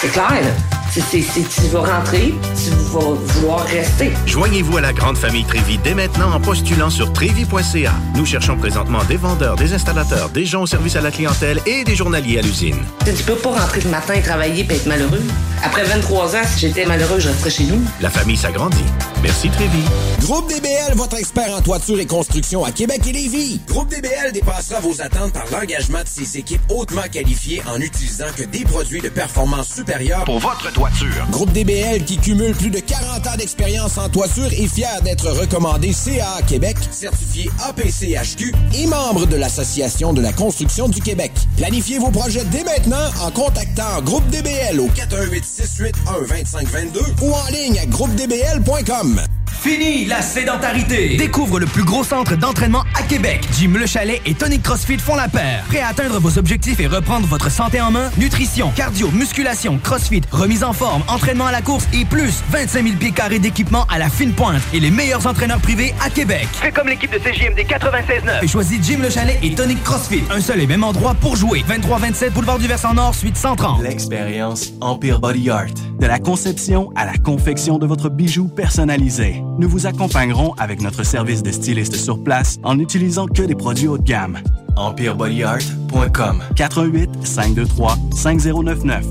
C'est 0.00 0.08
clair, 0.08 0.32
là. 0.32 0.50
Tu 0.92 1.68
vas 1.70 1.80
rentrer, 1.80 2.34
tu 2.56 2.70
vas 2.92 3.14
vouloir 3.14 3.64
rester. 3.66 4.10
Joignez-vous 4.26 4.78
à 4.78 4.80
la 4.80 4.92
grande 4.92 5.16
famille 5.16 5.44
Trévi 5.44 5.78
dès 5.78 5.94
maintenant 5.94 6.32
en 6.32 6.40
postulant 6.40 6.90
sur 6.90 7.12
trévi.ca. 7.12 7.92
Nous 8.16 8.26
cherchons 8.26 8.56
présentement 8.56 9.04
des 9.04 9.16
vendeurs, 9.16 9.54
des 9.54 9.72
installateurs, 9.72 10.30
des 10.30 10.44
gens 10.44 10.62
au 10.62 10.66
service 10.66 10.96
à 10.96 11.02
la 11.02 11.12
clientèle 11.12 11.60
et 11.66 11.84
des 11.84 11.94
journaliers 11.94 12.40
à 12.40 12.42
l'usine. 12.42 12.78
Tu 13.04 13.22
peux 13.22 13.36
pas 13.36 13.50
rentrer 13.50 13.82
le 13.82 13.90
matin 13.90 14.14
et 14.14 14.22
travailler 14.22 14.66
et 14.68 14.74
être 14.74 14.86
malheureux. 14.86 15.22
Après 15.62 15.84
23 15.84 16.34
ans, 16.34 16.42
si 16.52 16.66
j'étais 16.66 16.84
malheureux, 16.84 17.20
je 17.20 17.28
resterais 17.28 17.50
chez 17.50 17.64
nous. 17.64 17.80
La 18.00 18.10
famille 18.10 18.36
s'agrandit. 18.36 18.82
Merci 19.22 19.50
Trévi. 19.50 19.82
Groupe 20.20 20.48
DBL, 20.48 20.94
votre 20.96 21.18
expert 21.18 21.54
en 21.54 21.60
toiture 21.60 22.00
et 22.00 22.06
construction 22.06 22.64
à 22.64 22.72
Québec 22.72 23.02
et 23.06 23.12
Lévis. 23.12 23.60
Groupe 23.66 23.88
DBL 23.88 24.32
dépassera 24.32 24.80
vos 24.80 25.00
attentes 25.02 25.32
par 25.32 25.44
l'engagement 25.52 26.02
de 26.02 26.08
ses 26.08 26.38
équipes 26.38 26.62
hautement 26.70 27.02
qualifiées 27.12 27.62
en 27.66 27.80
utilisant 27.80 28.32
que 28.36 28.44
des 28.44 28.64
produits 28.64 29.00
de 29.00 29.08
performance 29.10 29.74
supérieure 29.74 30.24
Pour 30.24 30.38
votre 30.38 30.72
toiture. 30.72 31.26
Groupe 31.30 31.52
DBL 31.52 32.04
qui 32.04 32.16
cumule 32.16 32.54
plus 32.54 32.70
de 32.70 32.80
40 32.80 33.26
ans 33.26 33.36
d'expérience 33.36 33.98
en 33.98 34.08
toiture 34.08 34.46
est 34.46 34.68
fier 34.68 35.02
d'être 35.02 35.28
recommandé 35.28 35.92
CA 35.92 36.40
Québec, 36.46 36.76
certifié 37.00 37.48
APCHQ 37.64 38.52
et 38.74 38.86
membre 38.86 39.26
de 39.26 39.36
l'Association 39.36 40.12
de 40.12 40.20
la 40.20 40.34
construction 40.34 40.86
du 40.86 41.00
Québec. 41.00 41.32
Planifiez 41.56 41.98
vos 41.98 42.10
projets 42.10 42.44
dès 42.44 42.62
maintenant 42.62 43.08
en 43.22 43.30
contactant 43.30 44.02
Groupe 44.02 44.28
DBL 44.28 44.78
au 44.78 44.88
418 44.88 45.44
681 45.44 46.20
2522 46.28 47.00
ou 47.22 47.32
en 47.32 47.46
ligne 47.50 47.78
à 47.78 47.86
groupedbl.com. 47.86 49.22
Fini 49.60 50.06
la 50.06 50.22
sédentarité! 50.22 51.18
Découvre 51.18 51.60
le 51.60 51.66
plus 51.66 51.84
gros 51.84 52.02
centre 52.02 52.34
d'entraînement 52.34 52.82
à 52.98 53.02
Québec. 53.02 53.46
Jim 53.58 53.72
Le 53.78 53.84
Chalet 53.84 54.22
et 54.24 54.32
Tonic 54.32 54.62
CrossFit 54.62 54.96
font 54.96 55.16
la 55.16 55.28
paire. 55.28 55.64
Prêt 55.68 55.80
à 55.80 55.88
atteindre 55.88 56.18
vos 56.18 56.38
objectifs 56.38 56.80
et 56.80 56.86
reprendre 56.86 57.26
votre 57.26 57.50
santé 57.50 57.78
en 57.78 57.90
main? 57.90 58.10
Nutrition, 58.16 58.72
cardio, 58.74 59.10
musculation, 59.10 59.78
CrossFit, 59.82 60.22
remise 60.32 60.64
en 60.64 60.72
forme, 60.72 61.02
entraînement 61.08 61.44
à 61.44 61.52
la 61.52 61.60
course 61.60 61.86
et 61.92 62.06
plus 62.06 62.42
25 62.50 62.84
000 62.84 62.96
pieds 62.96 63.12
carrés 63.12 63.38
d'équipement 63.38 63.84
à 63.90 63.98
la 63.98 64.08
fine 64.08 64.32
pointe 64.32 64.62
et 64.72 64.80
les 64.80 64.90
meilleurs 64.90 65.26
entraîneurs 65.26 65.60
privés 65.60 65.94
à 66.02 66.08
Québec. 66.08 66.48
Fais 66.54 66.72
comme 66.72 66.88
l'équipe 66.88 67.12
de 67.12 67.18
CJMD 67.18 67.58
96.9. 67.58 68.42
Et 68.42 68.48
choisis 68.48 68.82
Jim 68.82 69.00
Le 69.02 69.10
Chalet 69.10 69.38
et 69.42 69.54
Tonic 69.54 69.84
CrossFit. 69.84 70.22
Un 70.30 70.40
seul 70.40 70.62
et 70.62 70.66
même 70.66 70.84
endroit 70.84 71.12
pour 71.12 71.36
jouer. 71.36 71.62
23-27 71.68 72.30
Boulevard 72.30 72.58
du 72.58 72.66
Versant 72.66 72.94
Nord, 72.94 73.14
suite 73.14 73.36
130. 73.36 73.82
L'expérience 73.82 74.70
Empire 74.80 75.20
Body 75.20 75.50
Art. 75.50 75.66
De 75.98 76.06
la 76.06 76.18
conception 76.18 76.90
à 76.96 77.04
la 77.04 77.18
confection 77.18 77.76
de 77.76 77.84
votre 77.84 78.08
bijou 78.08 78.48
personnalisé. 78.48 79.42
Nous 79.58 79.68
vous 79.68 79.86
accompagnerons 79.86 80.54
avec 80.58 80.80
notre 80.80 81.02
service 81.04 81.42
de 81.42 81.50
styliste 81.50 81.96
sur 81.96 82.22
place 82.22 82.58
en 82.62 82.76
n'utilisant 82.76 83.26
que 83.26 83.42
des 83.42 83.54
produits 83.54 83.88
haut 83.88 83.98
de 83.98 84.02
gamme. 84.02 84.38
EmpireBodyArt.com 84.76 86.42
418 86.56 87.26
523 87.26 87.96
5099 88.14 89.06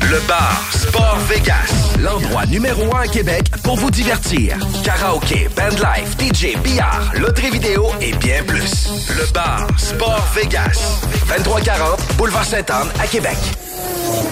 Le 0.00 0.28
bar 0.28 0.62
Sport 0.72 1.18
Vegas, 1.28 1.98
l'endroit 2.00 2.46
numéro 2.46 2.94
un 2.96 3.00
à 3.00 3.06
Québec 3.06 3.50
pour 3.62 3.76
vous 3.76 3.90
divertir. 3.90 4.56
Karaoke, 4.84 5.48
bandlife, 5.56 6.16
DJ, 6.18 6.56
billard, 6.62 7.12
loterie 7.18 7.50
vidéo 7.50 7.86
et 8.00 8.12
bien 8.16 8.42
plus. 8.44 8.88
Le 9.10 9.32
bar 9.32 9.68
Sport 9.78 10.26
Vegas, 10.34 11.00
2340 11.28 12.16
Boulevard 12.16 12.44
Sainte-Anne 12.44 12.88
à 13.00 13.06
Québec. 13.06 13.36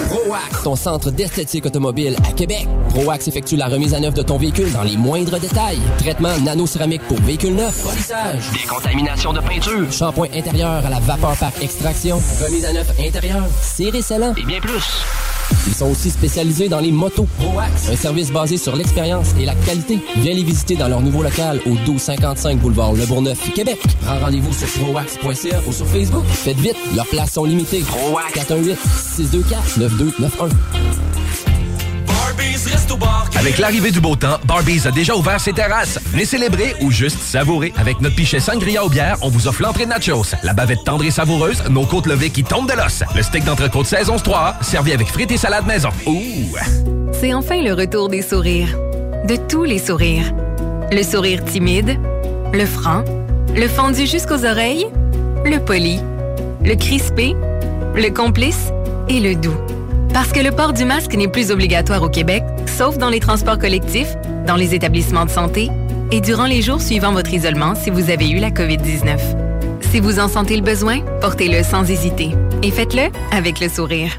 ProAx, 0.09 0.63
ton 0.63 0.75
centre 0.75 1.11
d'esthétique 1.11 1.65
automobile 1.65 2.15
à 2.27 2.31
Québec. 2.31 2.67
ProAx 2.89 3.27
effectue 3.27 3.55
la 3.55 3.67
remise 3.67 3.93
à 3.93 3.99
neuf 3.99 4.13
de 4.13 4.21
ton 4.21 4.37
véhicule 4.37 4.71
dans 4.71 4.83
les 4.83 4.97
moindres 4.97 5.39
détails. 5.39 5.79
Traitement 5.97 6.37
nano-céramique 6.39 7.01
pour 7.07 7.19
véhicule 7.21 7.55
neuf, 7.55 7.83
polissage, 7.83 8.51
décontamination 8.53 9.33
de 9.33 9.39
peinture, 9.39 9.91
shampoing 9.91 10.29
intérieur 10.33 10.85
à 10.85 10.89
la 10.89 10.99
vapeur 10.99 11.35
par 11.37 11.51
extraction, 11.61 12.21
remise 12.43 12.65
à 12.65 12.73
neuf 12.73 12.89
intérieure, 12.99 13.45
serré 13.61 14.01
scellant 14.01 14.33
et 14.37 14.43
bien 14.43 14.59
plus. 14.59 14.83
Ils 15.67 15.73
sont 15.73 15.89
aussi 15.89 16.09
spécialisés 16.09 16.69
dans 16.69 16.79
les 16.79 16.91
motos. 16.91 17.27
ProAx, 17.37 17.89
un 17.89 17.95
service 17.95 18.31
basé 18.31 18.57
sur 18.57 18.75
l'expérience 18.75 19.33
et 19.39 19.45
la 19.45 19.55
qualité. 19.55 19.99
Viens 20.17 20.33
les 20.33 20.43
visiter 20.43 20.75
dans 20.75 20.87
leur 20.87 21.01
nouveau 21.01 21.23
local 21.23 21.59
au 21.65 21.71
1255 21.71 22.59
boulevard 22.59 22.93
Le 22.93 23.05
Bourgneuf, 23.05 23.53
Québec. 23.53 23.79
Prends 24.01 24.19
rendez-vous 24.19 24.53
sur 24.53 24.67
proax.ca 24.67 25.61
ou 25.67 25.71
sur 25.71 25.87
Facebook. 25.87 26.25
Faites 26.25 26.59
vite, 26.59 26.77
leurs 26.95 27.07
places 27.07 27.33
sont 27.33 27.45
limitées. 27.45 27.81
ProAx 27.81 28.33
418 28.33 28.77
624 28.77 29.77
9291. 29.79 31.04
Avec 33.37 33.57
l'arrivée 33.57 33.91
du 33.91 33.99
beau 33.99 34.15
temps, 34.15 34.37
Barbies 34.45 34.87
a 34.87 34.91
déjà 34.91 35.15
ouvert 35.15 35.39
ses 35.39 35.53
terrasses. 35.53 35.99
Venez 36.05 36.25
célébrer 36.25 36.75
ou 36.81 36.91
juste 36.91 37.19
savourer. 37.19 37.73
Avec 37.77 38.01
notre 38.01 38.15
pichet 38.15 38.39
sangria 38.39 38.83
au 38.83 38.89
bière, 38.89 39.17
on 39.21 39.29
vous 39.29 39.47
offre 39.47 39.61
l'entrée 39.61 39.85
de 39.85 39.89
nachos, 39.89 40.35
la 40.43 40.53
bavette 40.53 40.83
tendre 40.83 41.03
et 41.03 41.11
savoureuse, 41.11 41.63
nos 41.69 41.85
côtes 41.85 42.07
levées 42.07 42.29
qui 42.29 42.43
tombent 42.43 42.69
de 42.69 42.75
l'os, 42.75 43.03
le 43.15 43.21
steak 43.21 43.43
d'entrecôte 43.43 43.85
saison 43.85 44.17
3, 44.17 44.55
servi 44.61 44.93
avec 44.93 45.07
frites 45.07 45.31
et 45.31 45.37
salade 45.37 45.65
maison. 45.65 45.89
Ouh! 46.05 46.55
C'est 47.13 47.33
enfin 47.33 47.61
le 47.61 47.73
retour 47.73 48.09
des 48.09 48.21
sourires. 48.21 48.75
De 49.27 49.35
tous 49.35 49.63
les 49.63 49.79
sourires. 49.79 50.33
Le 50.91 51.03
sourire 51.03 51.43
timide, 51.43 51.99
le 52.53 52.65
franc, 52.65 53.03
le 53.55 53.67
fendu 53.67 54.05
jusqu'aux 54.05 54.45
oreilles, 54.45 54.87
le 55.43 55.57
poli, 55.59 55.99
le 56.63 56.75
crispé, 56.75 57.35
le 57.95 58.09
complice 58.09 58.71
et 59.09 59.19
le 59.19 59.35
doux. 59.35 59.57
Parce 60.15 60.31
que 60.31 60.39
le 60.39 60.51
port 60.51 60.71
du 60.71 60.85
masque 60.85 61.13
n'est 61.13 61.27
plus 61.27 61.51
obligatoire 61.51 62.01
au 62.01 62.07
Québec, 62.07 62.41
sauf 62.67 62.97
dans 62.97 63.09
les 63.09 63.19
transports 63.19 63.59
collectifs, 63.59 64.15
dans 64.47 64.55
les 64.55 64.73
établissements 64.73 65.25
de 65.25 65.29
santé 65.29 65.69
et 66.09 66.21
durant 66.21 66.45
les 66.45 66.61
jours 66.61 66.79
suivant 66.81 67.11
votre 67.11 67.33
isolement 67.33 67.75
si 67.75 67.89
vous 67.89 68.09
avez 68.09 68.29
eu 68.29 68.37
la 68.37 68.49
COVID-19. 68.49 69.17
Si 69.81 69.99
vous 69.99 70.19
en 70.19 70.29
sentez 70.29 70.55
le 70.55 70.61
besoin, 70.61 71.01
portez-le 71.19 71.63
sans 71.63 71.91
hésiter 71.91 72.29
et 72.63 72.71
faites-le 72.71 73.09
avec 73.33 73.59
le 73.59 73.67
sourire. 73.67 74.17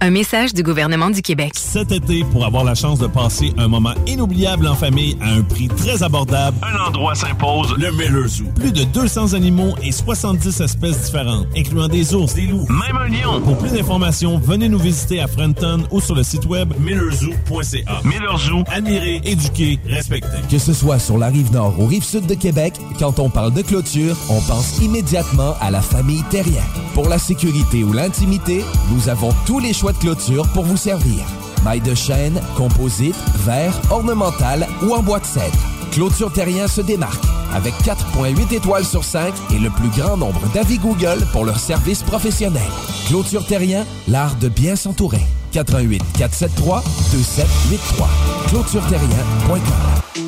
Un 0.00 0.10
message 0.10 0.54
du 0.54 0.62
gouvernement 0.62 1.10
du 1.10 1.22
Québec. 1.22 1.50
Cet 1.56 1.90
été, 1.90 2.22
pour 2.30 2.46
avoir 2.46 2.62
la 2.62 2.76
chance 2.76 3.00
de 3.00 3.08
passer 3.08 3.52
un 3.58 3.66
moment 3.66 3.94
inoubliable 4.06 4.68
en 4.68 4.76
famille 4.76 5.18
à 5.20 5.30
un 5.30 5.42
prix 5.42 5.66
très 5.66 6.04
abordable, 6.04 6.56
un 6.62 6.86
endroit 6.86 7.16
s'impose, 7.16 7.74
le 7.76 7.90
Miller 7.90 8.28
Zoo. 8.28 8.44
Plus 8.54 8.70
de 8.70 8.84
200 8.84 9.32
animaux 9.32 9.74
et 9.82 9.90
70 9.90 10.60
espèces 10.60 11.02
différentes, 11.02 11.48
incluant 11.56 11.88
des 11.88 12.14
ours, 12.14 12.32
des 12.34 12.46
loups, 12.46 12.64
même 12.68 12.96
un 12.96 13.08
lion. 13.08 13.40
Pour 13.40 13.58
plus 13.58 13.72
d'informations, 13.72 14.38
venez 14.38 14.68
nous 14.68 14.78
visiter 14.78 15.20
à 15.20 15.26
Frenton 15.26 15.82
ou 15.90 16.00
sur 16.00 16.14
le 16.14 16.22
site 16.22 16.46
web 16.46 16.72
millerzoo.ca. 16.78 18.00
Miller 18.04 18.38
Zoo, 18.38 18.62
admirer, 18.68 19.20
éduquer, 19.24 19.80
respecter. 19.84 20.28
Que 20.48 20.58
ce 20.58 20.74
soit 20.74 21.00
sur 21.00 21.18
la 21.18 21.26
rive 21.26 21.52
nord 21.52 21.74
ou 21.76 21.86
rive 21.86 22.04
sud 22.04 22.26
de 22.26 22.34
Québec, 22.34 22.74
quand 23.00 23.18
on 23.18 23.30
parle 23.30 23.52
de 23.52 23.62
clôture, 23.62 24.16
on 24.28 24.40
pense 24.42 24.78
immédiatement 24.80 25.54
à 25.60 25.72
la 25.72 25.82
famille 25.82 26.22
Terrien. 26.30 26.62
Pour 26.94 27.08
la 27.08 27.18
sécurité 27.18 27.82
ou 27.82 27.92
l'intimité, 27.92 28.64
nous 28.92 29.08
avons 29.08 29.30
tous 29.44 29.58
les 29.58 29.72
choix 29.72 29.87
de 29.92 29.98
clôture 29.98 30.46
pour 30.48 30.64
vous 30.64 30.76
servir. 30.76 31.24
Maille 31.64 31.80
de 31.80 31.94
chêne, 31.94 32.40
composite, 32.56 33.16
verre, 33.44 33.78
ornemental 33.90 34.66
ou 34.82 34.94
en 34.94 35.02
bois 35.02 35.20
de 35.20 35.26
cèdre. 35.26 35.58
Clôture 35.92 36.32
Terrien 36.32 36.68
se 36.68 36.80
démarque 36.80 37.24
avec 37.54 37.74
4.8 37.84 38.54
étoiles 38.54 38.84
sur 38.84 39.04
5 39.04 39.32
et 39.54 39.58
le 39.58 39.70
plus 39.70 39.88
grand 39.88 40.16
nombre 40.16 40.40
d'avis 40.52 40.78
Google 40.78 41.26
pour 41.32 41.44
leur 41.44 41.58
service 41.58 42.02
professionnel. 42.02 42.62
Clôture 43.08 43.46
Terrien, 43.46 43.84
l'art 44.06 44.36
de 44.36 44.48
bien 44.48 44.76
s'entourer. 44.76 45.26
88 45.52 46.02
473 46.18 46.82
2783. 47.12 48.08
ClôtureTerrien.com 48.48 50.27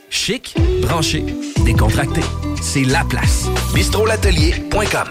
Chic, 0.11 0.53
branché, 0.81 1.23
décontracté. 1.63 2.19
C'est 2.61 2.83
la 2.83 3.05
place. 3.05 3.47
bistrolatelier.com. 3.73 5.07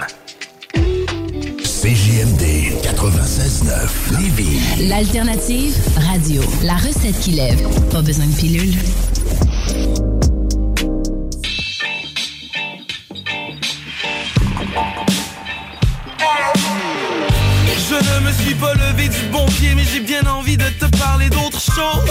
CJMD 1.65 2.43
96.9 2.83 4.21
Lévis. 4.21 4.89
L'alternative 4.89 5.75
radio. 5.97 6.43
La 6.63 6.75
recette 6.75 7.19
qui 7.21 7.31
lève. 7.33 7.67
Pas 7.91 8.03
besoin 8.03 8.27
de 8.27 8.35
pilule. 8.37 8.75
Je 17.91 17.97
ne 17.97 18.21
me 18.21 18.33
suis 18.33 18.55
pas 18.55 18.73
levé 18.75 19.09
du 19.09 19.27
bon 19.33 19.45
pied, 19.47 19.75
mais 19.75 19.83
j'ai 19.83 19.99
bien 19.99 20.25
envie 20.27 20.57
de 20.57 20.69
te 20.79 20.85
parler 20.97 21.29
d'autre 21.29 21.61
chose. 21.61 22.09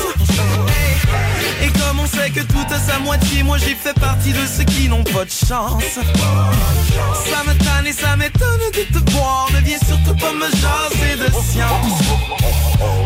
Et 1.64 1.68
comme 1.68 2.02
on 2.02 2.06
sait 2.06 2.30
que 2.32 2.42
tout 2.42 2.68
a 2.70 2.78
sa 2.78 3.00
moitié, 3.00 3.44
moi 3.44 3.58
j'ai 3.58 3.76
fait 3.76 3.98
partie 3.98 4.34
de 4.34 4.46
ceux 4.46 4.66
qui 4.66 4.90
n'ont 4.90 5.06
pas 5.06 5.24
de 5.24 5.32
chance. 5.32 5.82
Ça 5.94 7.44
me 7.48 7.58
tanne 7.64 7.88
et 7.88 7.94
ça 7.94 8.18
m'étonne 8.18 8.60
de 8.74 9.00
te 9.00 9.12
voir, 9.12 9.48
ne 9.54 9.62
viens 9.62 9.78
surtout 9.80 10.16
pas 10.16 10.34
me 10.34 10.50
jaser 10.52 11.16
de 11.16 11.32
science. 11.50 12.02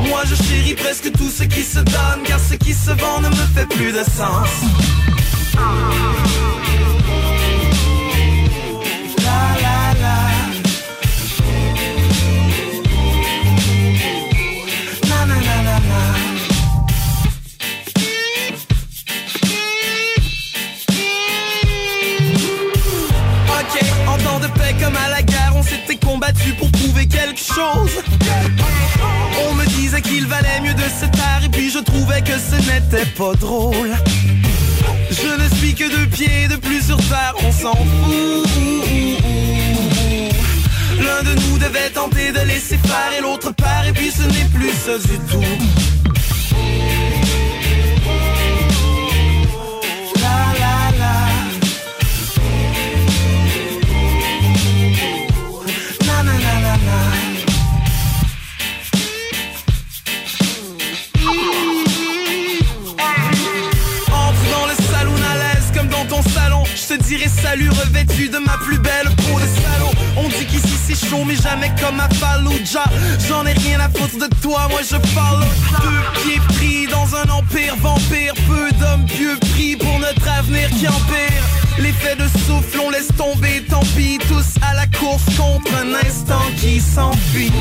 Moi 0.07 0.23
je 0.25 0.33
chéris 0.33 0.73
presque 0.73 1.11
tout 1.11 1.29
ce 1.29 1.43
qui 1.43 1.61
se 1.61 1.79
donne, 1.79 2.23
car 2.25 2.39
ce 2.39 2.55
qui 2.55 2.73
se 2.73 2.89
vend 2.89 3.21
ne 3.21 3.29
me 3.29 3.45
fait 3.55 3.67
plus 3.67 3.91
de 3.91 4.03
sens. 4.03 4.49
Pour 26.57 26.71
prouver 26.71 27.05
quelque 27.05 27.39
chose. 27.39 27.91
On 29.45 29.53
me 29.55 29.65
disait 29.65 30.01
qu'il 30.01 30.25
valait 30.25 30.61
mieux 30.61 30.73
de 30.73 30.81
se 30.81 31.05
taire 31.05 31.41
et 31.43 31.49
puis 31.49 31.69
je 31.69 31.79
trouvais 31.79 32.21
que 32.21 32.31
ce 32.31 32.55
n'était 32.55 33.05
pas 33.17 33.33
drôle. 33.33 33.91
Je 35.09 35.43
ne 35.43 35.49
suis 35.55 35.73
que 35.73 35.89
deux 35.89 36.07
pieds 36.07 36.47
de 36.47 36.55
plus 36.55 36.85
sur 36.85 36.97
terre, 36.97 37.33
on 37.43 37.51
s'en 37.51 37.75
fout. 37.75 38.49
L'un 40.97 41.23
de 41.23 41.41
nous 41.41 41.57
devait 41.57 41.89
tenter 41.93 42.31
de 42.31 42.39
laisser 42.47 42.77
faire 42.77 43.11
et 43.17 43.21
l'autre 43.21 43.51
part 43.51 43.85
et 43.85 43.91
puis 43.91 44.11
ce 44.11 44.23
n'est 44.23 44.49
plus 44.53 44.71
ça 44.71 44.97
du 44.97 45.17
tout. 45.29 46.12
Mais 71.25 71.35
jamais 71.35 71.71
comme 71.81 71.99
à 71.99 72.09
Fallujah. 72.09 72.85
J'en 73.27 73.45
ai 73.45 73.53
rien 73.53 73.79
à 73.79 73.89
foutre 73.89 74.17
de 74.17 74.35
toi, 74.41 74.67
moi 74.69 74.81
je 74.83 74.97
parle 75.15 75.43
deux 75.81 76.21
pieds 76.21 76.41
pris 76.49 76.87
dans 76.87 77.15
un 77.15 77.29
empire 77.29 77.75
vampire. 77.77 78.33
Peu 78.47 78.69
d'hommes 78.77 79.05
pieux 79.05 79.37
pris 79.51 79.75
pour 79.75 79.99
notre 79.99 80.27
avenir 80.27 80.69
qui 80.69 80.87
empire. 80.87 81.43
L'effet 81.79 82.15
de 82.15 82.27
souffle, 82.45 82.79
on 82.85 82.91
laisse 82.91 83.09
tomber, 83.17 83.63
tant 83.69 83.83
pis. 83.95 84.19
Tous 84.27 84.61
à 84.61 84.73
la 84.75 84.85
course 84.87 85.23
contre 85.37 85.71
un 85.75 85.93
instant 86.07 86.45
qui 86.57 86.79
s'enfuit. 86.79 87.51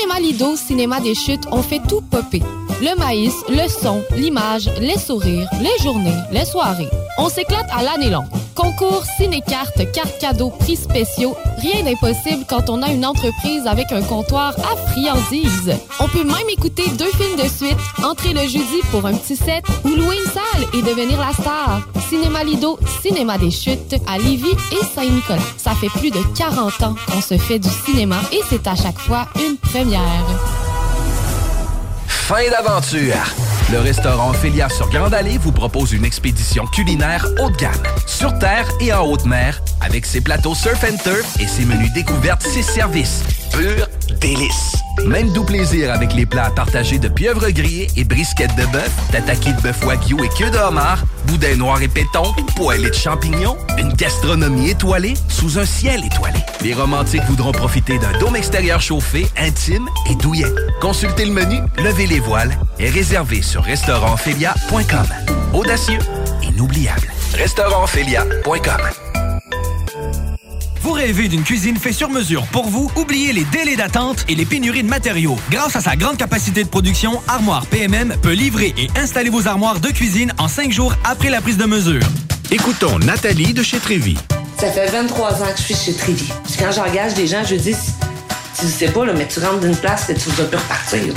Cinéma 0.00 0.20
Lido, 0.20 0.56
cinéma 0.56 1.00
des 1.00 1.14
chutes, 1.14 1.44
on 1.50 1.62
fait 1.62 1.80
tout 1.86 2.00
popper. 2.00 2.42
Le 2.80 2.98
maïs, 2.98 3.34
le 3.50 3.68
son, 3.68 4.02
l'image, 4.16 4.70
les 4.80 4.98
sourires, 4.98 5.48
les 5.60 5.82
journées, 5.82 6.16
les 6.32 6.46
soirées. 6.46 6.88
On 7.18 7.28
s'éclate 7.28 7.68
à 7.70 7.82
l'année 7.82 8.08
longue. 8.08 8.39
Concours, 8.54 9.04
ciné-cartes, 9.16 9.90
cartes 9.92 10.18
cadeaux, 10.18 10.50
prix 10.50 10.76
spéciaux, 10.76 11.36
rien 11.58 11.84
d'impossible 11.84 12.44
quand 12.48 12.68
on 12.68 12.82
a 12.82 12.90
une 12.90 13.06
entreprise 13.06 13.66
avec 13.66 13.92
un 13.92 14.02
comptoir 14.02 14.54
à 14.58 14.76
friandises. 14.90 15.72
On 15.98 16.08
peut 16.08 16.24
même 16.24 16.48
écouter 16.50 16.88
deux 16.90 17.10
films 17.12 17.36
de 17.36 17.48
suite, 17.48 17.78
entrer 18.02 18.32
le 18.32 18.42
jeudi 18.42 18.80
pour 18.90 19.06
un 19.06 19.14
petit 19.14 19.36
set 19.36 19.64
ou 19.84 19.88
louer 19.88 20.16
une 20.16 20.30
salle 20.30 20.68
et 20.74 20.82
devenir 20.82 21.18
la 21.18 21.32
star. 21.32 21.82
Cinéma 22.08 22.44
Lido, 22.44 22.78
cinéma 23.02 23.38
des 23.38 23.50
chutes 23.50 23.94
à 24.06 24.18
Lévis 24.18 24.56
et 24.72 24.84
Saint-Nicolas. 24.94 25.38
Ça 25.56 25.72
fait 25.72 25.88
plus 25.88 26.10
de 26.10 26.20
40 26.36 26.82
ans 26.82 26.94
qu'on 27.10 27.20
se 27.20 27.38
fait 27.38 27.58
du 27.58 27.70
cinéma 27.84 28.16
et 28.32 28.40
c'est 28.48 28.66
à 28.66 28.74
chaque 28.74 28.98
fois 28.98 29.26
une 29.36 29.56
première. 29.56 30.26
Fin 32.08 32.50
d'aventure. 32.50 33.49
Le 33.72 33.78
restaurant 33.78 34.30
Ophélia 34.30 34.68
sur 34.68 34.90
Grande 34.90 35.14
Allée 35.14 35.38
vous 35.38 35.52
propose 35.52 35.92
une 35.92 36.04
expédition 36.04 36.66
culinaire 36.66 37.24
haut 37.40 37.50
de 37.50 37.56
gamme, 37.56 37.70
sur 38.04 38.36
terre 38.40 38.68
et 38.80 38.92
en 38.92 39.06
haute 39.06 39.26
mer, 39.26 39.62
avec 39.80 40.06
ses 40.06 40.20
plateaux 40.20 40.56
surf 40.56 40.82
and 40.82 40.96
turf 40.96 41.40
et 41.40 41.46
ses 41.46 41.64
menus 41.64 41.92
découvertes, 41.92 42.42
ses 42.42 42.62
services. 42.62 43.22
Pur 43.52 43.86
délice. 44.20 44.76
Même 45.06 45.32
doux 45.32 45.44
plaisir 45.44 45.92
avec 45.92 46.12
les 46.12 46.26
plats 46.26 46.50
partagés 46.50 46.98
de 46.98 47.08
pieuvres 47.08 47.50
grillées 47.50 47.88
et 47.96 48.04
brisquettes 48.04 48.54
de 48.56 48.66
bœuf, 48.66 48.90
tataki 49.10 49.52
de 49.54 49.60
bœuf 49.60 49.82
wagyu 49.84 50.16
et 50.22 50.28
queue 50.28 50.50
de 50.50 50.58
homard, 50.58 51.04
boudin 51.26 51.56
noir 51.56 51.80
et 51.82 51.88
péton, 51.88 52.22
poêlée 52.56 52.90
de 52.90 52.94
champignons, 52.94 53.56
une 53.78 53.92
gastronomie 53.94 54.70
étoilée 54.70 55.14
sous 55.28 55.58
un 55.58 55.64
ciel 55.64 56.04
étoilé. 56.04 56.38
Les 56.62 56.74
romantiques 56.74 57.24
voudront 57.24 57.52
profiter 57.52 57.98
d'un 57.98 58.18
dôme 58.18 58.36
extérieur 58.36 58.80
chauffé, 58.80 59.26
intime 59.36 59.88
et 60.10 60.14
douillet. 60.16 60.52
Consultez 60.80 61.24
le 61.24 61.32
menu, 61.32 61.60
levez 61.78 62.06
les 62.06 62.20
voiles 62.20 62.56
et 62.78 62.90
réservez 62.90 63.42
sur 63.42 63.62
restaurantphilia.com. 63.62 65.06
Audacieux, 65.52 65.98
inoubliable. 66.42 67.08
Restaurantphilia.com. 67.34 69.29
Vous 70.90 70.96
rêvez 70.96 71.28
d'une 71.28 71.44
cuisine 71.44 71.76
faite 71.76 71.94
sur 71.94 72.10
mesure 72.10 72.48
pour 72.48 72.66
vous? 72.66 72.90
Oubliez 72.96 73.32
les 73.32 73.44
délais 73.44 73.76
d'attente 73.76 74.24
et 74.28 74.34
les 74.34 74.44
pénuries 74.44 74.82
de 74.82 74.88
matériaux. 74.88 75.36
Grâce 75.48 75.76
à 75.76 75.80
sa 75.80 75.94
grande 75.94 76.16
capacité 76.16 76.64
de 76.64 76.68
production, 76.68 77.22
Armoire 77.28 77.64
PMM 77.66 78.16
peut 78.20 78.32
livrer 78.32 78.74
et 78.76 78.88
installer 78.98 79.30
vos 79.30 79.46
armoires 79.46 79.78
de 79.78 79.86
cuisine 79.90 80.32
en 80.36 80.48
cinq 80.48 80.72
jours 80.72 80.92
après 81.04 81.30
la 81.30 81.40
prise 81.40 81.58
de 81.58 81.64
mesure. 81.64 82.02
Écoutons 82.50 82.98
Nathalie 82.98 83.54
de 83.54 83.62
chez 83.62 83.78
Trévy. 83.78 84.18
Ça 84.58 84.72
fait 84.72 84.88
23 84.88 85.44
ans 85.44 85.52
que 85.52 85.58
je 85.58 85.62
suis 85.62 85.76
chez 85.76 85.94
Trévy. 85.94 86.28
Puis 86.42 86.54
quand 86.58 86.72
j'engage 86.72 87.14
des 87.14 87.28
gens, 87.28 87.44
je 87.48 87.54
dis, 87.54 87.76
tu 88.58 88.66
sais 88.66 88.88
pas, 88.88 89.06
là, 89.06 89.12
mais 89.12 89.28
tu 89.28 89.38
rentres 89.38 89.60
d'une 89.60 89.76
place 89.76 90.10
et 90.10 90.14
tu 90.14 90.28
vas 90.30 90.42
plus 90.42 90.58
repartir. 90.58 91.14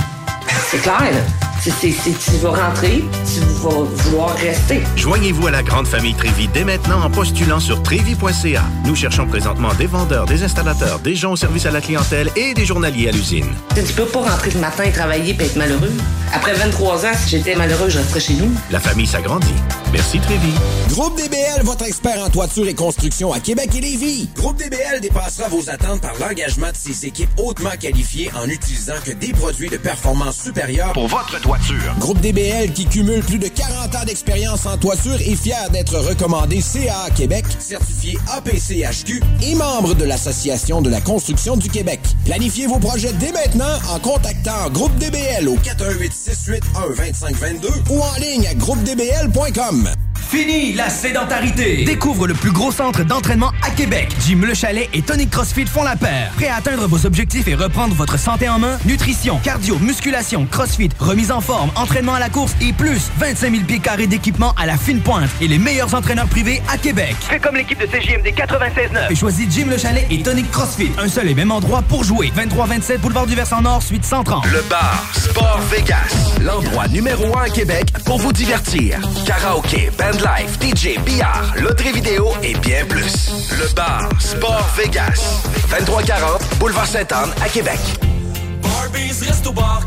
C'est 0.70 0.84
clair, 0.84 1.02
là. 1.02 1.53
C'est- 1.64 1.72
tu 2.20 2.38
vas 2.42 2.50
rentrer, 2.50 3.06
tu 3.34 3.40
vas 3.40 3.70
vouloir 3.70 4.36
rester. 4.36 4.82
Joignez-vous 4.98 5.48
à 5.48 5.52
la 5.52 5.64
grande 5.64 5.88
famille 5.88 6.14
Trévi 6.14 6.50
dès 6.50 6.66
maintenant 6.66 7.02
en 7.02 7.10
postulant 7.10 7.62
sur 7.62 7.82
trévi.ca. 7.82 8.64
Nous 8.86 8.96
cherchons 8.98 9.26
présentement 9.28 9.74
des 9.76 9.86
vendeurs, 9.86 10.26
des 10.26 10.44
installateurs, 10.44 11.00
des 11.00 11.16
gens 11.16 11.32
au 11.32 11.36
service 11.38 11.66
à 11.66 11.72
la 11.72 11.80
clientèle 11.80 12.30
et 12.36 12.54
des 12.54 12.66
journaliers 12.66 13.08
à 13.08 13.12
l'usine. 13.14 13.48
Tu 13.76 13.94
peux 13.94 14.04
pas 14.06 14.20
rentrer 14.30 14.52
le 14.52 14.60
matin 14.60 14.84
et 14.84 14.92
travailler 14.92 15.34
et 15.40 15.44
être 15.44 15.56
malheureux. 15.56 15.92
Après 16.34 16.54
23 16.54 17.06
ans, 17.06 17.14
si 17.18 17.30
j'étais 17.38 17.56
malheureux, 17.56 17.88
je 17.90 18.00
resterais 18.00 18.20
chez 18.20 18.34
nous. 18.34 18.52
La 18.70 18.82
famille 18.82 19.08
s'agrandit. 19.08 19.54
Merci 19.94 20.20
Trévi. 20.20 20.52
Groupe 20.90 21.16
DBL, 21.16 21.64
votre 21.64 21.86
expert 21.86 22.20
en 22.26 22.30
toiture 22.30 22.68
et 22.68 22.74
construction 22.74 23.32
à 23.32 23.40
Québec 23.40 23.70
et 23.78 23.82
Lévis. 23.82 24.28
Groupe 24.36 24.58
DBL 24.58 25.00
dépassera 25.02 25.48
vos 25.48 25.70
attentes 25.70 26.02
par 26.02 26.14
l'engagement 26.20 26.72
de 26.72 26.76
ses 26.78 27.06
équipes 27.06 27.30
hautement 27.38 27.70
qualifiées 27.80 28.32
en 28.36 28.50
utilisant 28.50 28.96
que 29.06 29.12
des 29.12 29.32
produits 29.32 29.70
de 29.70 29.78
performance 29.78 30.38
supérieure 30.44 30.92
pour 30.94 31.08
votre 31.08 31.40
toiture. 31.40 31.53
Groupe 32.00 32.20
DBL 32.20 32.72
qui 32.74 32.86
cumule 32.86 33.22
plus 33.22 33.38
de 33.38 33.48
40 33.48 33.96
ans 33.96 34.06
d'expérience 34.06 34.66
en 34.66 34.78
toiture 34.78 35.16
est 35.16 35.36
fier 35.36 35.70
d'être 35.70 35.98
recommandé 35.98 36.62
CA 36.62 37.10
Québec, 37.16 37.46
certifié 37.60 38.18
APCHQ 38.32 39.22
et 39.44 39.56
membre 39.56 39.94
de 39.94 40.04
l'Association 40.04 40.82
de 40.82 40.90
la 40.90 41.02
construction 41.02 41.56
du 41.56 41.70
Québec. 41.70 42.00
Planifiez 42.26 42.66
vos 42.66 42.80
projets 42.80 43.14
dès 43.14 43.32
maintenant 43.32 43.78
en 43.92 44.00
contactant 44.00 44.70
Groupe 44.72 44.96
DBL 44.98 45.48
au 45.48 45.56
418 45.56 46.14
681 46.14 46.88
2522 46.96 47.70
ou 47.92 48.02
en 48.02 48.16
ligne 48.20 48.48
à 48.48 48.56
groupedbl.com. 48.56 49.90
Fini 50.30 50.74
la 50.74 50.90
sédentarité! 50.90 51.84
Découvre 51.86 52.28
le 52.28 52.34
plus 52.34 52.52
gros 52.52 52.72
centre 52.72 53.04
d'entraînement 53.04 53.52
à 53.62 53.70
Québec. 53.70 54.10
Jim 54.26 54.40
Le 54.44 54.54
Chalet 54.54 54.90
et 54.94 55.02
Tonic 55.02 55.30
CrossFit 55.30 55.66
font 55.66 55.84
la 55.84 55.96
paire. 55.96 56.32
Prêt 56.36 56.48
à 56.48 56.56
atteindre 56.56 56.88
vos 56.88 57.06
objectifs 57.06 57.48
et 57.48 57.56
reprendre 57.56 57.94
votre 57.94 58.18
santé 58.18 58.50
en 58.50 58.58
main? 58.58 58.78
Nutrition, 58.86 59.38
cardio, 59.44 59.78
musculation, 59.80 60.48
CrossFit, 60.50 60.90
remise 61.00 61.32
en 61.32 61.42
forme, 61.42 61.70
entraînement 61.76 62.16
à 62.16 62.20
la 62.20 62.30
course 62.30 62.54
et 62.62 62.74
plus 62.74 63.12
25 63.20 63.52
000 63.52 63.64
pieds 63.66 63.80
carrés 63.80 64.08
d'équipement 64.08 64.54
à 64.58 64.66
la 64.66 64.78
fine 64.78 65.02
pointe 65.02 65.30
et 65.42 65.48
les 65.48 65.60
meilleurs 65.60 65.94
entraîneurs 65.94 66.28
privés 66.28 66.62
à 66.72 66.78
Québec. 66.78 67.16
Fais 67.20 67.40
comme 67.40 67.56
l'équipe 67.56 67.80
de 67.80 67.86
CJMD 67.86 68.28
96.9. 68.28 69.12
Et 69.12 69.16
choisis 69.16 69.48
Jim 69.52 69.68
Le 69.70 69.78
Chalet 69.78 70.08
et 70.10 70.24
Tonic 70.24 70.50
CrossFit. 70.52 70.92
Un 70.98 71.08
seul 71.10 71.28
et 71.30 71.36
même 71.36 71.52
endroit 71.52 71.84
pour 71.84 72.04
jouer. 72.04 72.32
23-27 72.36 72.98
Boulevard 73.00 73.28
du 73.28 73.36
Versant 73.36 73.62
Nord, 73.62 73.84
suite 73.84 74.06
130. 74.06 74.46
Le 74.52 74.62
bar 74.70 75.04
Sport 75.14 75.60
Vegas, 75.72 76.38
l'endroit 76.42 76.88
numéro 76.88 77.38
un 77.38 77.44
à 77.44 77.50
Québec 77.50 77.94
pour 78.06 78.18
vous 78.18 78.34
divertir. 78.34 79.00
Karaoke, 79.26 79.90
bandlife, 80.14 80.60
DJ, 80.60 81.00
billard, 81.04 81.54
loterie 81.62 81.92
vidéo 81.92 82.32
et 82.44 82.54
bien 82.56 82.86
plus. 82.86 83.50
Le 83.52 83.74
bar 83.74 84.10
Sport 84.20 84.70
Vegas, 84.78 85.42
2340 85.70 86.42
Boulevard 86.60 86.88
Sainte-Anne 86.88 87.32
à 87.44 87.50
Québec. 87.50 87.80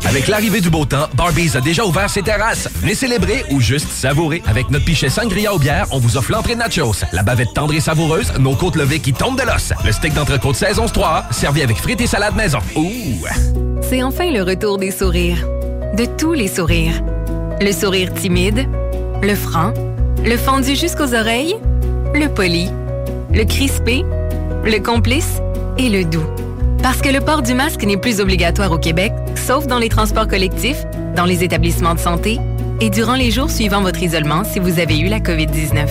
Avec 0.05 0.27
l'arrivée 0.27 0.61
du 0.61 0.69
beau 0.69 0.85
temps, 0.85 1.07
Barbies 1.13 1.55
a 1.55 1.61
déjà 1.61 1.85
ouvert 1.85 2.09
ses 2.09 2.23
terrasses. 2.23 2.67
Venez 2.75 2.95
célébrer 2.95 3.45
ou 3.51 3.61
juste 3.61 3.89
savourer. 3.89 4.41
Avec 4.47 4.69
notre 4.69 4.85
pichet 4.85 5.09
sangria 5.09 5.53
aux 5.53 5.59
bières, 5.59 5.87
on 5.91 5.99
vous 5.99 6.17
offre 6.17 6.31
l'entrée 6.31 6.55
de 6.55 6.59
nachos, 6.59 7.03
la 7.13 7.23
bavette 7.23 7.53
tendre 7.53 7.73
et 7.73 7.79
savoureuse, 7.79 8.33
nos 8.39 8.55
côtes 8.55 8.75
levées 8.75 8.99
qui 8.99 9.13
tombent 9.13 9.39
de 9.39 9.45
l'os, 9.45 9.73
le 9.85 9.91
steak 9.91 10.13
d'entrecôte 10.13 10.55
saison 10.55 10.87
3, 10.87 11.25
servi 11.31 11.61
avec 11.61 11.77
frites 11.77 12.01
et 12.01 12.07
salade 12.07 12.35
maison. 12.35 12.59
Ouh! 12.75 13.25
C'est 13.81 14.03
enfin 14.03 14.31
le 14.31 14.43
retour 14.43 14.77
des 14.77 14.91
sourires. 14.91 15.45
De 15.95 16.05
tous 16.17 16.33
les 16.33 16.47
sourires. 16.47 17.01
Le 17.61 17.71
sourire 17.71 18.13
timide, 18.13 18.67
le 19.21 19.35
franc, 19.35 19.73
le 20.27 20.35
fendu 20.35 20.75
jusqu'aux 20.75 21.13
oreilles, 21.13 21.55
le 22.13 22.27
poli, 22.27 22.69
le 23.33 23.45
crispé, 23.45 24.03
le 24.65 24.77
complice 24.79 25.39
et 25.77 25.89
le 25.89 26.03
doux. 26.03 26.25
Parce 26.83 27.01
que 27.01 27.09
le 27.09 27.21
port 27.21 27.41
du 27.41 27.53
masque 27.53 27.83
n'est 27.83 27.95
plus 27.95 28.19
obligatoire 28.19 28.73
au 28.73 28.77
Québec, 28.77 29.13
sauf 29.35 29.67
dans 29.67 29.79
les 29.79 29.87
transports 29.87 30.27
collectifs, 30.27 30.83
dans 31.15 31.23
les 31.23 31.45
établissements 31.45 31.95
de 31.95 31.99
santé 31.99 32.39
et 32.81 32.89
durant 32.89 33.15
les 33.15 33.31
jours 33.31 33.49
suivant 33.49 33.81
votre 33.81 34.03
isolement 34.03 34.43
si 34.43 34.59
vous 34.59 34.79
avez 34.79 34.99
eu 34.99 35.07
la 35.07 35.19
COVID-19. 35.19 35.87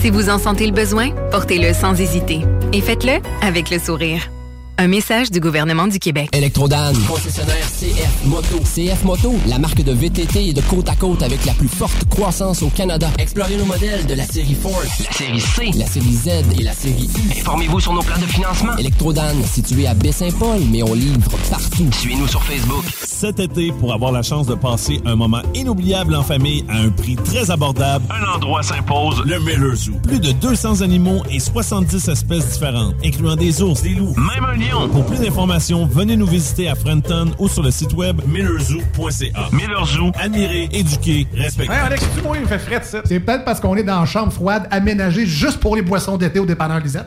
Si 0.00 0.08
vous 0.08 0.30
en 0.30 0.38
sentez 0.38 0.66
le 0.66 0.72
besoin, 0.72 1.10
portez-le 1.30 1.74
sans 1.74 2.00
hésiter 2.00 2.40
et 2.72 2.80
faites-le 2.80 3.18
avec 3.42 3.68
le 3.68 3.78
sourire. 3.78 4.30
Un 4.80 4.86
message 4.86 5.32
du 5.32 5.40
gouvernement 5.40 5.88
du 5.88 5.98
Québec. 5.98 6.28
Électrodan, 6.32 6.92
concessionnaire 7.08 7.66
CF 7.66 8.24
Moto. 8.26 8.60
CF 8.60 9.02
Moto, 9.02 9.34
la 9.48 9.58
marque 9.58 9.82
de 9.82 9.90
VTT 9.90 10.50
et 10.50 10.52
de 10.52 10.60
côte 10.60 10.88
à 10.88 10.94
côte 10.94 11.24
avec 11.24 11.44
la 11.46 11.52
plus 11.54 11.66
forte 11.66 12.04
croissance 12.08 12.62
au 12.62 12.68
Canada. 12.68 13.10
Explorez 13.18 13.56
nos 13.56 13.64
modèles 13.64 14.06
de 14.06 14.14
la 14.14 14.24
série 14.24 14.54
Ford, 14.54 14.80
la 15.04 15.10
série 15.10 15.40
C, 15.40 15.70
la 15.76 15.86
série 15.86 16.14
Z 16.14 16.28
et 16.56 16.62
la 16.62 16.72
série 16.72 17.10
U. 17.12 17.40
Informez-vous 17.40 17.80
sur 17.80 17.92
nos 17.92 18.02
plans 18.02 18.20
de 18.20 18.26
financement. 18.26 18.76
Électrodan, 18.76 19.34
situé 19.44 19.88
à 19.88 19.94
Baie-Saint-Paul, 19.94 20.60
mais 20.70 20.84
on 20.84 20.94
livre 20.94 21.28
partout. 21.50 21.90
Suivez-nous 21.98 22.28
sur 22.28 22.44
Facebook. 22.44 22.84
Cet 23.02 23.40
été, 23.40 23.72
pour 23.72 23.92
avoir 23.92 24.12
la 24.12 24.22
chance 24.22 24.46
de 24.46 24.54
passer 24.54 25.00
un 25.04 25.16
moment 25.16 25.42
inoubliable 25.56 26.14
en 26.14 26.22
famille 26.22 26.64
à 26.68 26.76
un 26.76 26.90
prix 26.90 27.16
très 27.16 27.50
abordable, 27.50 28.04
un 28.10 28.36
endroit 28.36 28.62
s'impose, 28.62 29.24
le 29.26 29.40
Miller 29.40 29.74
Zoo. 29.74 29.94
Plus 30.04 30.20
de 30.20 30.30
200 30.30 30.82
animaux 30.82 31.24
et 31.32 31.40
70 31.40 32.10
espèces 32.10 32.46
différentes, 32.52 32.94
incluant 33.04 33.34
des 33.34 33.60
ours, 33.60 33.82
des 33.82 33.94
loups, 33.94 34.14
même 34.16 34.44
un 34.44 34.54
lion 34.54 34.67
Pour 34.70 35.04
plus 35.06 35.20
d'informations, 35.20 35.86
venez 35.86 36.16
nous 36.16 36.26
visiter 36.26 36.68
à 36.68 36.74
Frenton 36.74 37.32
ou 37.38 37.48
sur 37.48 37.62
le 37.62 37.70
site 37.70 37.92
web 37.94 38.20
millerzoo.ca. 38.26 39.48
Millerzoo, 39.52 40.12
admirer, 40.14 40.68
éduquer, 40.72 41.26
respecter. 41.34 41.72
Hey 41.72 41.78
Alex, 41.80 42.04
tu 42.16 42.22
moi, 42.22 42.36
il 42.36 42.42
me 42.42 42.46
fait 42.46 42.58
fret, 42.58 42.82
ça. 42.82 43.00
C'est 43.04 43.20
peut-être 43.20 43.44
parce 43.44 43.60
qu'on 43.60 43.76
est 43.76 43.82
dans 43.82 44.00
une 44.00 44.06
chambre 44.06 44.32
froide 44.32 44.68
aménagée 44.70 45.26
juste 45.26 45.58
pour 45.60 45.74
les 45.74 45.82
boissons 45.82 46.16
d'été 46.16 46.38
au 46.38 46.46
dépanneur 46.46 46.80
Lisette. 46.80 47.06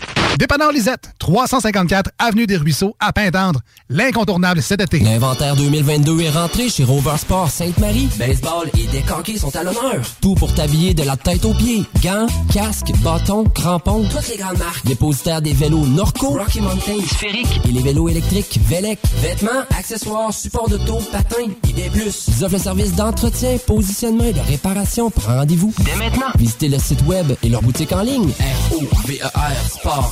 Dépanneur 0.37 0.71
Lisette, 0.71 1.11
354 1.19 2.09
Avenue 2.17 2.47
des 2.47 2.57
Ruisseaux, 2.57 2.95
à 2.99 3.13
Pintendre. 3.13 3.59
L'incontournable 3.89 4.61
cet 4.61 4.81
été. 4.81 4.99
L'inventaire 4.99 5.55
2022 5.55 6.21
est 6.21 6.29
rentré 6.29 6.67
chez 6.69 6.83
Rover 6.83 7.17
Sport 7.17 7.49
Sainte-Marie. 7.49 8.09
Baseball 8.17 8.69
et 8.77 8.87
deck 8.87 9.05
hockey 9.11 9.37
sont 9.37 9.55
à 9.55 9.63
l'honneur. 9.63 10.01
Tout 10.21 10.33
pour 10.35 10.53
t'habiller 10.55 10.93
de 10.93 11.03
la 11.03 11.15
tête 11.17 11.45
aux 11.45 11.53
pieds. 11.53 11.83
Gants, 12.01 12.25
casques, 12.51 12.91
bâtons, 13.03 13.43
crampons, 13.45 14.03
toutes 14.09 14.29
les 14.29 14.37
grandes 14.37 14.57
marques. 14.57 14.85
Dépositaire 14.85 15.41
des 15.41 15.53
vélos 15.53 15.85
Norco, 15.85 16.29
Rocky 16.29 16.61
Mountain, 16.61 17.05
Sphérique 17.05 17.61
et 17.67 17.71
les 17.71 17.81
vélos 17.81 18.09
électriques 18.09 18.59
Velec. 18.67 18.99
Vêtements, 19.21 19.65
accessoires, 19.77 20.33
support 20.33 20.69
d'auto, 20.69 20.99
patins 21.11 21.51
et 21.69 21.73
bien 21.73 21.89
plus. 21.89 22.25
Ils 22.29 22.43
offrent 22.43 22.55
le 22.55 22.59
service 22.59 22.95
d'entretien, 22.95 23.57
positionnement 23.67 24.23
et 24.23 24.33
de 24.33 24.39
réparation. 24.39 25.11
Prends 25.11 25.35
rendez-vous 25.37 25.73
dès 25.79 25.95
maintenant. 25.97 26.31
Visitez 26.37 26.69
le 26.69 26.79
site 26.79 27.01
web 27.05 27.33
et 27.43 27.49
leur 27.49 27.61
boutique 27.61 27.91
en 27.91 28.01
ligne. 28.01 28.29
R-O-V-E-R 28.71 29.69
Sport 29.69 30.11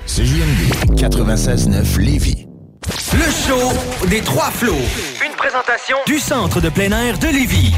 CJMD 0.07 0.95
96.9 0.97 1.99
Lévis. 1.99 2.47
Le 3.13 3.31
show 3.31 4.07
des 4.09 4.21
trois 4.21 4.49
flots. 4.51 4.73
Une 5.25 5.35
présentation 5.37 5.95
Du 6.05 6.19
centre 6.19 6.59
de 6.59 6.69
plein 6.69 6.91
air 6.91 7.17
de 7.19 7.27
Lévis. 7.27 7.71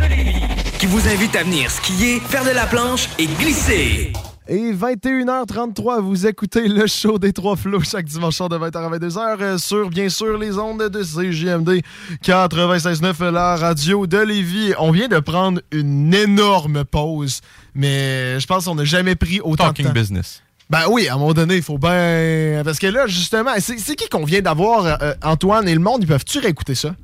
Qui 0.79 0.85
vous 0.87 1.07
invite 1.07 1.35
à 1.35 1.43
venir 1.43 1.69
skier, 1.69 2.19
faire 2.21 2.43
de 2.45 2.49
la 2.51 2.65
planche 2.65 3.07
et 3.19 3.27
glisser. 3.27 4.13
Et 4.47 4.73
21h33, 4.73 6.01
vous 6.01 6.25
écoutez 6.27 6.67
le 6.67 6.87
show 6.87 7.19
des 7.19 7.33
trois 7.33 7.55
flots 7.55 7.81
chaque 7.83 8.05
dimanche 8.05 8.35
soir 8.35 8.49
de 8.49 8.57
20h 8.57 8.77
à 8.77 8.97
22h 8.97 9.37
euh, 9.41 9.57
sur, 9.57 9.89
bien 9.89 10.09
sûr, 10.09 10.37
les 10.37 10.57
ondes 10.57 10.89
de 10.89 11.03
CJMD 11.03 11.81
96.9, 12.23 13.29
la 13.31 13.55
radio 13.55 14.07
de 14.07 14.17
Lévis. 14.17 14.73
On 14.79 14.91
vient 14.91 15.07
de 15.07 15.19
prendre 15.19 15.61
une 15.71 16.13
énorme 16.13 16.83
pause, 16.83 17.41
mais 17.75 18.39
je 18.39 18.45
pense 18.47 18.65
qu'on 18.65 18.75
n'a 18.75 18.83
jamais 18.85 19.15
pris 19.15 19.39
autant 19.39 19.65
Talking 19.65 19.85
de 19.85 19.89
temps. 19.89 19.93
business. 19.93 20.41
Ben 20.73 20.87
oui, 20.89 21.07
à 21.07 21.13
un 21.13 21.17
moment 21.19 21.35
donné, 21.35 21.57
il 21.57 21.61
faut 21.61 21.77
bien... 21.77 22.63
Parce 22.65 22.79
que 22.79 22.87
là, 22.87 23.05
justement, 23.05 23.51
c'est 23.59 23.95
qui 23.95 24.09
qu'on 24.09 24.23
vient 24.23 24.41
d'avoir, 24.41 25.03
euh, 25.03 25.13
Antoine 25.21 25.67
et 25.67 25.73
le 25.75 25.79
monde? 25.79 25.99
Ils 26.01 26.07
peuvent-tu 26.07 26.39
réécouter 26.39 26.73
ça? 26.73 26.95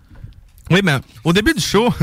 Oui, 0.72 0.80
mais 0.84 0.94
au 1.24 1.34
début 1.34 1.54
du 1.54 1.62
show, 1.62 1.88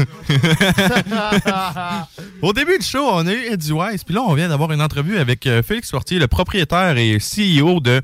au 2.42 2.52
début 2.52 2.78
du 2.78 2.86
show, 2.86 3.04
on 3.10 3.26
a 3.26 3.32
eu 3.32 3.46
Eddie 3.50 3.72
Wise, 3.72 4.04
puis 4.04 4.14
là, 4.14 4.22
on 4.22 4.34
vient 4.34 4.48
d'avoir 4.48 4.70
une 4.70 4.80
entrevue 4.80 5.18
avec 5.18 5.44
euh, 5.48 5.60
Félix 5.64 5.90
Fortier, 5.90 6.20
le 6.20 6.28
propriétaire 6.28 6.98
et 6.98 7.18
CEO 7.18 7.80
de 7.80 8.00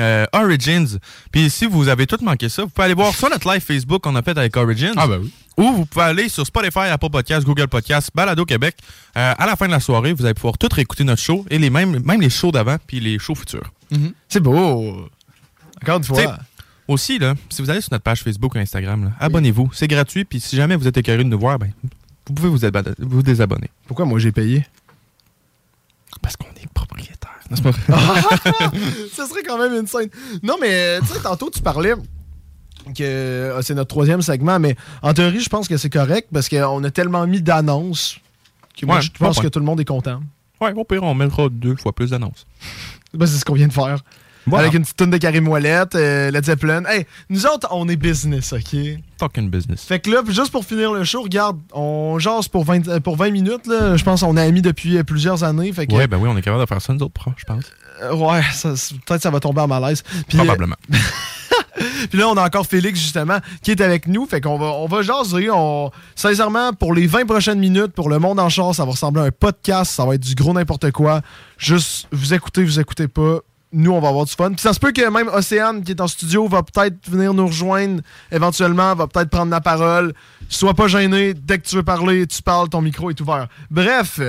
euh, 0.00 0.26
Origins. 0.32 0.98
Puis 1.30 1.50
si 1.50 1.66
vous 1.66 1.86
avez 1.86 2.08
tout 2.08 2.18
manqué 2.20 2.48
ça, 2.48 2.62
vous 2.62 2.68
pouvez 2.68 2.86
aller 2.86 2.94
voir 2.94 3.14
sur 3.14 3.30
notre 3.30 3.48
live 3.48 3.62
Facebook 3.62 4.02
qu'on 4.02 4.16
a 4.16 4.22
fait 4.22 4.36
avec 4.36 4.56
Origins. 4.56 4.94
Ah 4.96 5.06
ben 5.06 5.20
oui. 5.22 5.32
Ou 5.56 5.72
vous 5.72 5.86
pouvez 5.86 6.04
aller 6.04 6.28
sur 6.28 6.44
Spotify, 6.46 6.88
Apple 6.90 7.10
Podcasts, 7.10 7.46
Google 7.46 7.68
Podcasts, 7.68 8.10
Balado 8.14 8.44
Québec. 8.44 8.76
Euh, 9.16 9.34
à 9.38 9.46
la 9.46 9.56
fin 9.56 9.66
de 9.66 9.72
la 9.72 9.80
soirée, 9.80 10.12
vous 10.12 10.24
allez 10.24 10.34
pouvoir 10.34 10.58
tout 10.58 10.68
réécouter 10.70 11.04
notre 11.04 11.22
show 11.22 11.44
et 11.48 11.58
les 11.58 11.70
mêmes, 11.70 12.00
même 12.04 12.20
les 12.20 12.30
shows 12.30 12.50
d'avant 12.50 12.76
puis 12.86 13.00
les 13.00 13.18
shows 13.18 13.34
futurs. 13.34 13.72
C'est 14.28 14.40
beau. 14.40 15.08
Encore 15.80 15.98
une 15.98 16.02
T'sais, 16.02 16.24
fois. 16.24 16.38
Aussi, 16.88 17.18
là, 17.18 17.34
si 17.48 17.62
vous 17.62 17.70
allez 17.70 17.80
sur 17.80 17.92
notre 17.92 18.02
page 18.02 18.22
Facebook 18.22 18.54
ou 18.54 18.58
Instagram, 18.58 19.04
là, 19.04 19.10
abonnez-vous. 19.20 19.70
C'est 19.72 19.88
gratuit. 19.88 20.24
Puis 20.24 20.40
si 20.40 20.56
jamais 20.56 20.76
vous 20.76 20.88
êtes 20.88 20.96
écœuré 20.96 21.24
de 21.24 21.28
nous 21.28 21.38
voir, 21.38 21.58
ben, 21.58 21.72
vous 22.26 22.34
pouvez 22.34 22.48
vous, 22.48 23.22
désabonner. 23.22 23.70
Pourquoi 23.86 24.06
moi 24.06 24.18
j'ai 24.18 24.32
payé? 24.32 24.66
Parce 26.20 26.36
qu'on 26.36 26.48
est 26.48 26.72
propriétaire. 26.72 27.38
n'est-ce 27.50 27.62
pas? 27.62 27.72
ça 29.12 29.26
serait 29.28 29.42
quand 29.42 29.58
même 29.58 29.74
une 29.74 29.86
scène. 29.86 30.08
Non, 30.42 30.56
mais 30.60 31.00
tu 31.00 31.06
sais, 31.06 31.20
tantôt, 31.20 31.50
tu 31.50 31.60
parlais 31.60 31.94
que 32.92 33.54
ah, 33.56 33.62
c'est 33.62 33.74
notre 33.74 33.88
troisième 33.88 34.22
segment, 34.22 34.58
mais 34.58 34.76
en 35.02 35.14
théorie, 35.14 35.40
je 35.40 35.48
pense 35.48 35.68
que 35.68 35.76
c'est 35.76 35.90
correct 35.90 36.28
parce 36.32 36.48
qu'on 36.48 36.82
a 36.84 36.90
tellement 36.90 37.26
mis 37.26 37.40
d'annonces 37.40 38.18
que 38.78 38.86
moi, 38.86 38.96
Ouais, 38.96 39.02
je 39.02 39.10
pense 39.10 39.40
que 39.40 39.48
tout 39.48 39.58
le 39.58 39.64
monde 39.64 39.80
est 39.80 39.84
content. 39.84 40.20
Ouais, 40.60 40.72
au 40.72 40.84
pire, 40.84 41.02
on 41.02 41.14
mettra 41.14 41.48
deux 41.48 41.76
fois 41.76 41.92
plus 41.92 42.10
d'annonces. 42.10 42.46
Ben, 43.12 43.26
c'est 43.26 43.38
ce 43.38 43.44
qu'on 43.44 43.54
vient 43.54 43.68
de 43.68 43.72
faire. 43.72 43.98
Voilà. 44.46 44.64
Avec 44.64 44.74
une 44.74 44.82
petite 44.82 44.96
tonne 44.96 45.10
de 45.10 45.16
Karim 45.16 45.48
Ouellette, 45.48 45.94
euh, 45.94 46.30
Led 46.30 46.44
Zeppelin. 46.44 46.84
Hey, 46.84 47.06
nous 47.30 47.46
autres, 47.46 47.66
on 47.70 47.88
est 47.88 47.96
business, 47.96 48.52
OK? 48.52 48.76
Fucking 49.18 49.48
business. 49.48 49.84
Fait 49.84 50.00
que 50.00 50.10
là, 50.10 50.22
juste 50.28 50.50
pour 50.50 50.66
finir 50.66 50.92
le 50.92 51.02
show, 51.04 51.22
regarde, 51.22 51.58
on 51.72 52.18
jase 52.18 52.48
pour 52.48 52.64
20, 52.64 52.88
euh, 52.88 53.00
pour 53.00 53.16
20 53.16 53.30
minutes. 53.30 53.66
Là. 53.66 53.96
Je 53.96 54.04
pense 54.04 54.20
qu'on 54.20 54.36
est 54.36 54.42
amis 54.42 54.60
depuis 54.60 54.98
euh, 54.98 55.02
plusieurs 55.02 55.44
années. 55.44 55.72
Fait 55.72 55.86
que, 55.86 55.94
Ouais, 55.94 56.06
ben 56.06 56.18
oui, 56.18 56.28
on 56.30 56.36
est 56.36 56.42
capable 56.42 56.62
de 56.62 56.68
faire 56.68 56.82
ça, 56.82 56.92
nous 56.92 57.02
autres, 57.02 57.14
je 57.36 57.44
pense. 57.44 57.64
Euh, 58.02 58.14
ouais, 58.14 58.42
peut-être 59.06 59.22
ça 59.22 59.30
va 59.30 59.40
tomber 59.40 59.62
en 59.62 59.68
malaise. 59.68 60.02
Probablement. 60.28 60.76
puis 62.10 62.18
là, 62.18 62.28
on 62.28 62.36
a 62.36 62.44
encore 62.44 62.66
Félix, 62.66 63.00
justement, 63.00 63.38
qui 63.62 63.70
est 63.72 63.80
avec 63.80 64.06
nous. 64.06 64.26
Fait 64.26 64.40
qu'on 64.40 64.58
va, 64.58 64.66
on 64.66 64.86
va 64.86 65.02
jaser. 65.02 65.50
On... 65.50 65.90
Sincèrement, 66.14 66.72
pour 66.72 66.94
les 66.94 67.06
20 67.06 67.26
prochaines 67.26 67.58
minutes, 67.58 67.92
pour 67.92 68.08
le 68.08 68.18
monde 68.18 68.40
en 68.40 68.48
char, 68.48 68.74
ça 68.74 68.84
va 68.84 68.92
ressembler 68.92 69.22
à 69.22 69.24
un 69.26 69.30
podcast. 69.30 69.92
Ça 69.92 70.04
va 70.04 70.14
être 70.14 70.22
du 70.22 70.34
gros 70.34 70.52
n'importe 70.52 70.90
quoi. 70.90 71.20
Juste, 71.58 72.08
vous 72.12 72.34
écoutez, 72.34 72.64
vous 72.64 72.80
écoutez 72.80 73.08
pas. 73.08 73.38
Nous, 73.72 73.90
on 73.90 74.00
va 74.00 74.08
avoir 74.08 74.24
du 74.24 74.32
fun. 74.32 74.52
Puis 74.52 74.60
ça 74.60 74.72
se 74.72 74.78
peut 74.78 74.92
que 74.92 75.08
même 75.10 75.28
Océane, 75.28 75.82
qui 75.82 75.90
est 75.90 76.00
en 76.00 76.06
studio, 76.06 76.46
va 76.46 76.62
peut-être 76.62 77.10
venir 77.10 77.34
nous 77.34 77.46
rejoindre 77.46 78.02
éventuellement, 78.30 78.94
va 78.94 79.08
peut-être 79.08 79.30
prendre 79.30 79.50
la 79.50 79.60
parole. 79.60 80.14
Sois 80.48 80.74
pas 80.74 80.86
gêné. 80.86 81.34
Dès 81.34 81.58
que 81.58 81.66
tu 81.66 81.74
veux 81.74 81.82
parler, 81.82 82.24
tu 82.28 82.40
parles, 82.40 82.68
ton 82.68 82.82
micro 82.82 83.10
est 83.10 83.20
ouvert. 83.20 83.48
Bref, 83.70 84.20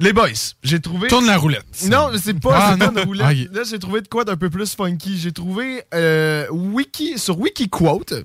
les 0.00 0.12
boys, 0.12 0.28
j'ai 0.62 0.80
trouvé. 0.80 1.08
Tourne 1.08 1.26
la 1.26 1.36
roulette. 1.36 1.66
Non, 1.88 2.10
c'est 2.20 2.38
pas, 2.40 2.70
Ah, 2.72 2.76
non. 2.76 2.90
une 2.92 3.00
roulette. 3.06 3.26
Ah. 3.52 3.54
Là, 3.58 3.62
j'ai 3.68 3.78
trouvé 3.78 4.00
de 4.00 4.08
quoi 4.08 4.24
d'un 4.24 4.36
peu 4.36 4.50
plus 4.50 4.74
funky. 4.74 5.18
J'ai 5.18 5.32
trouvé 5.32 5.82
euh, 5.94 6.46
wiki 6.50 7.18
sur 7.18 7.38
WikiQuote. 7.38 8.24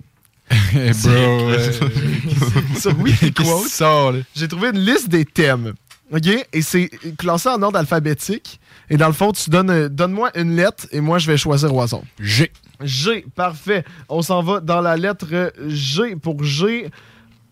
Eh, 0.51 0.91
bro, 0.91 1.09
euh, 1.09 1.71
sur 2.79 2.97
WikiQuote. 2.99 4.23
J'ai 4.35 4.47
trouvé 4.47 4.69
une 4.69 4.79
liste 4.79 5.09
des 5.09 5.25
thèmes. 5.25 5.73
OK? 6.13 6.27
Et 6.53 6.61
c'est 6.61 6.89
classé 7.17 7.49
en 7.49 7.61
ordre 7.61 7.79
alphabétique. 7.79 8.59
Et 8.89 8.97
dans 8.97 9.07
le 9.07 9.13
fond, 9.13 9.31
tu 9.31 9.49
donnes, 9.49 9.69
euh, 9.71 9.89
donne-moi 9.89 10.29
une 10.37 10.55
lettre 10.55 10.85
et 10.91 11.01
moi, 11.01 11.17
je 11.17 11.27
vais 11.27 11.37
choisir 11.37 11.73
au 11.73 11.81
hasard. 11.81 12.01
G. 12.19 12.51
G, 12.81 13.25
parfait. 13.35 13.83
On 14.07 14.21
s'en 14.21 14.43
va 14.43 14.59
dans 14.59 14.81
la 14.81 14.95
lettre 14.97 15.51
G. 15.67 16.15
Pour 16.15 16.43
G, 16.43 16.91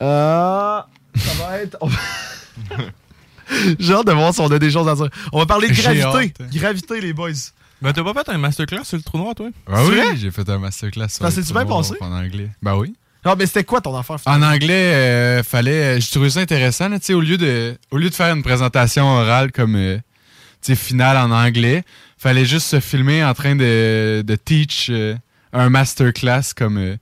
euh, 0.01 0.79
ça 1.15 1.33
va 1.39 1.57
être. 1.59 1.77
J'ai 3.79 3.93
hâte 3.93 4.07
de 4.07 4.11
voir 4.11 4.33
si 4.33 4.41
on 4.41 4.51
a 4.51 4.59
des 4.59 4.71
choses 4.71 4.87
à 4.87 4.95
dire. 4.95 5.09
On 5.31 5.39
va 5.39 5.45
parler 5.45 5.69
de 5.69 5.73
gravité. 5.73 6.33
Gravité, 6.53 7.01
les 7.01 7.13
boys. 7.13 7.31
Ben, 7.81 7.91
t'as 7.91 8.03
pas 8.03 8.13
fait 8.13 8.29
un 8.31 8.37
masterclass 8.37 8.85
sur 8.85 8.95
le 8.97 9.03
trou 9.03 9.17
noir, 9.17 9.35
toi? 9.35 9.49
Ah 9.67 9.83
C'est 9.85 9.91
oui, 9.91 10.17
j'ai 10.17 10.31
fait 10.31 10.47
un 10.49 10.57
masterclass. 10.57 11.09
sur 11.09 11.17
Ça 11.19 11.25
le 11.25 11.31
s'est-tu 11.31 11.51
bien 11.51 11.61
trou 11.65 11.69
noir 11.73 11.81
passé? 11.81 11.95
En 11.99 12.11
anglais. 12.13 12.49
Ben 12.61 12.75
oui. 12.77 12.95
Non, 13.25 13.35
mais 13.37 13.45
c'était 13.45 13.63
quoi 13.63 13.81
ton 13.81 13.97
affaire? 13.97 14.17
En 14.25 14.41
anglais, 14.41 14.93
euh, 14.93 15.43
fallait. 15.43 15.99
Je 16.01 16.09
trouvais 16.11 16.29
ça 16.29 16.39
intéressant, 16.41 16.89
là, 16.89 16.99
tu 16.99 17.05
sais, 17.07 17.13
au 17.13 17.21
lieu 17.21 17.37
de, 17.37 17.75
au 17.91 17.97
lieu 17.97 18.09
de 18.09 18.15
faire 18.15 18.33
une 18.35 18.43
présentation 18.43 19.05
orale 19.05 19.51
comme, 19.51 19.75
euh, 19.75 19.97
tu 20.61 20.73
sais, 20.73 20.75
finale 20.75 21.17
en 21.17 21.31
anglais, 21.31 21.83
fallait 22.17 22.45
juste 22.45 22.67
se 22.67 22.79
filmer 22.79 23.23
en 23.23 23.33
train 23.33 23.55
de, 23.55 24.23
de 24.25 24.35
teach 24.35 24.87
euh, 24.89 25.15
un 25.53 25.69
masterclass 25.69 26.53
comme, 26.55 26.77
euh, 26.77 26.95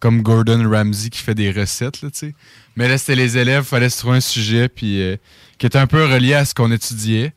comme 0.00 0.22
Gordon 0.22 0.66
Ramsay 0.70 1.10
qui 1.10 1.20
fait 1.22 1.34
des 1.34 1.50
recettes, 1.50 2.00
là, 2.02 2.10
tu 2.10 2.18
sais. 2.18 2.34
Mais 2.76 2.88
là, 2.88 2.98
c'était 2.98 3.14
les 3.16 3.38
élèves, 3.38 3.64
fallait 3.64 3.88
se 3.88 3.98
trouver 3.98 4.18
un 4.18 4.20
sujet 4.20 4.68
puis 4.68 5.00
euh, 5.00 5.16
qui 5.58 5.66
était 5.66 5.78
un 5.78 5.86
peu 5.86 6.04
relié 6.04 6.34
à 6.34 6.44
ce 6.44 6.54
qu'on 6.54 6.70
étudiait. 6.70 7.32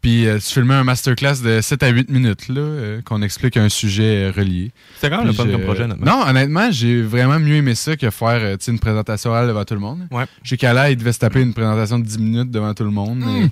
Puis 0.00 0.26
euh, 0.26 0.38
tu 0.38 0.52
filmais 0.52 0.74
un 0.74 0.82
masterclass 0.82 1.40
de 1.44 1.60
7 1.60 1.82
à 1.84 1.88
8 1.90 2.10
minutes, 2.10 2.48
là, 2.48 2.60
euh, 2.60 3.02
qu'on 3.02 3.22
explique 3.22 3.56
un 3.56 3.68
sujet 3.68 4.24
euh, 4.24 4.32
relié. 4.36 4.72
C'était 4.96 5.10
quand 5.10 5.18
même 5.18 5.28
le 5.28 5.32
fun 5.32 5.44
comme 5.46 5.62
projet, 5.62 5.84
honnêtement. 5.84 6.04
Non, 6.18 6.26
honnêtement, 6.26 6.72
j'ai 6.72 7.00
vraiment 7.02 7.38
mieux 7.38 7.54
aimé 7.54 7.76
ça 7.76 7.96
que 7.96 8.10
faire 8.10 8.56
une 8.66 8.78
présentation 8.80 9.30
orale 9.30 9.46
devant 9.46 9.64
tout 9.64 9.74
le 9.74 9.80
monde. 9.80 10.00
Ouais. 10.10 10.24
Chez 10.42 10.56
Kala, 10.56 10.90
il 10.90 10.96
devait 10.96 11.12
se 11.12 11.20
taper 11.20 11.40
une 11.42 11.54
présentation 11.54 12.00
de 12.00 12.04
10 12.04 12.18
minutes 12.18 12.50
devant 12.50 12.74
tout 12.74 12.82
le 12.82 12.90
monde. 12.90 13.18
Mm. 13.20 13.42
mais- 13.42 13.50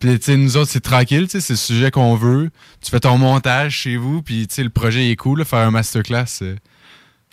Puis, 0.00 0.18
tu 0.18 0.24
sais, 0.26 0.36
nous 0.36 0.56
autres, 0.56 0.70
c'est 0.72 0.80
tranquille, 0.80 1.26
tu 1.26 1.32
sais, 1.32 1.40
c'est 1.40 1.52
le 1.52 1.58
sujet 1.58 1.90
qu'on 1.92 2.16
veut. 2.16 2.50
Tu 2.84 2.90
fais 2.90 3.00
ton 3.00 3.16
montage 3.18 3.74
chez 3.76 3.96
vous, 3.96 4.20
puis, 4.22 4.48
tu 4.48 4.54
sais, 4.56 4.64
le 4.64 4.70
projet 4.70 5.08
est 5.10 5.16
cool, 5.16 5.38
là, 5.40 5.44
faire 5.44 5.60
un 5.60 5.70
masterclass. 5.70 6.42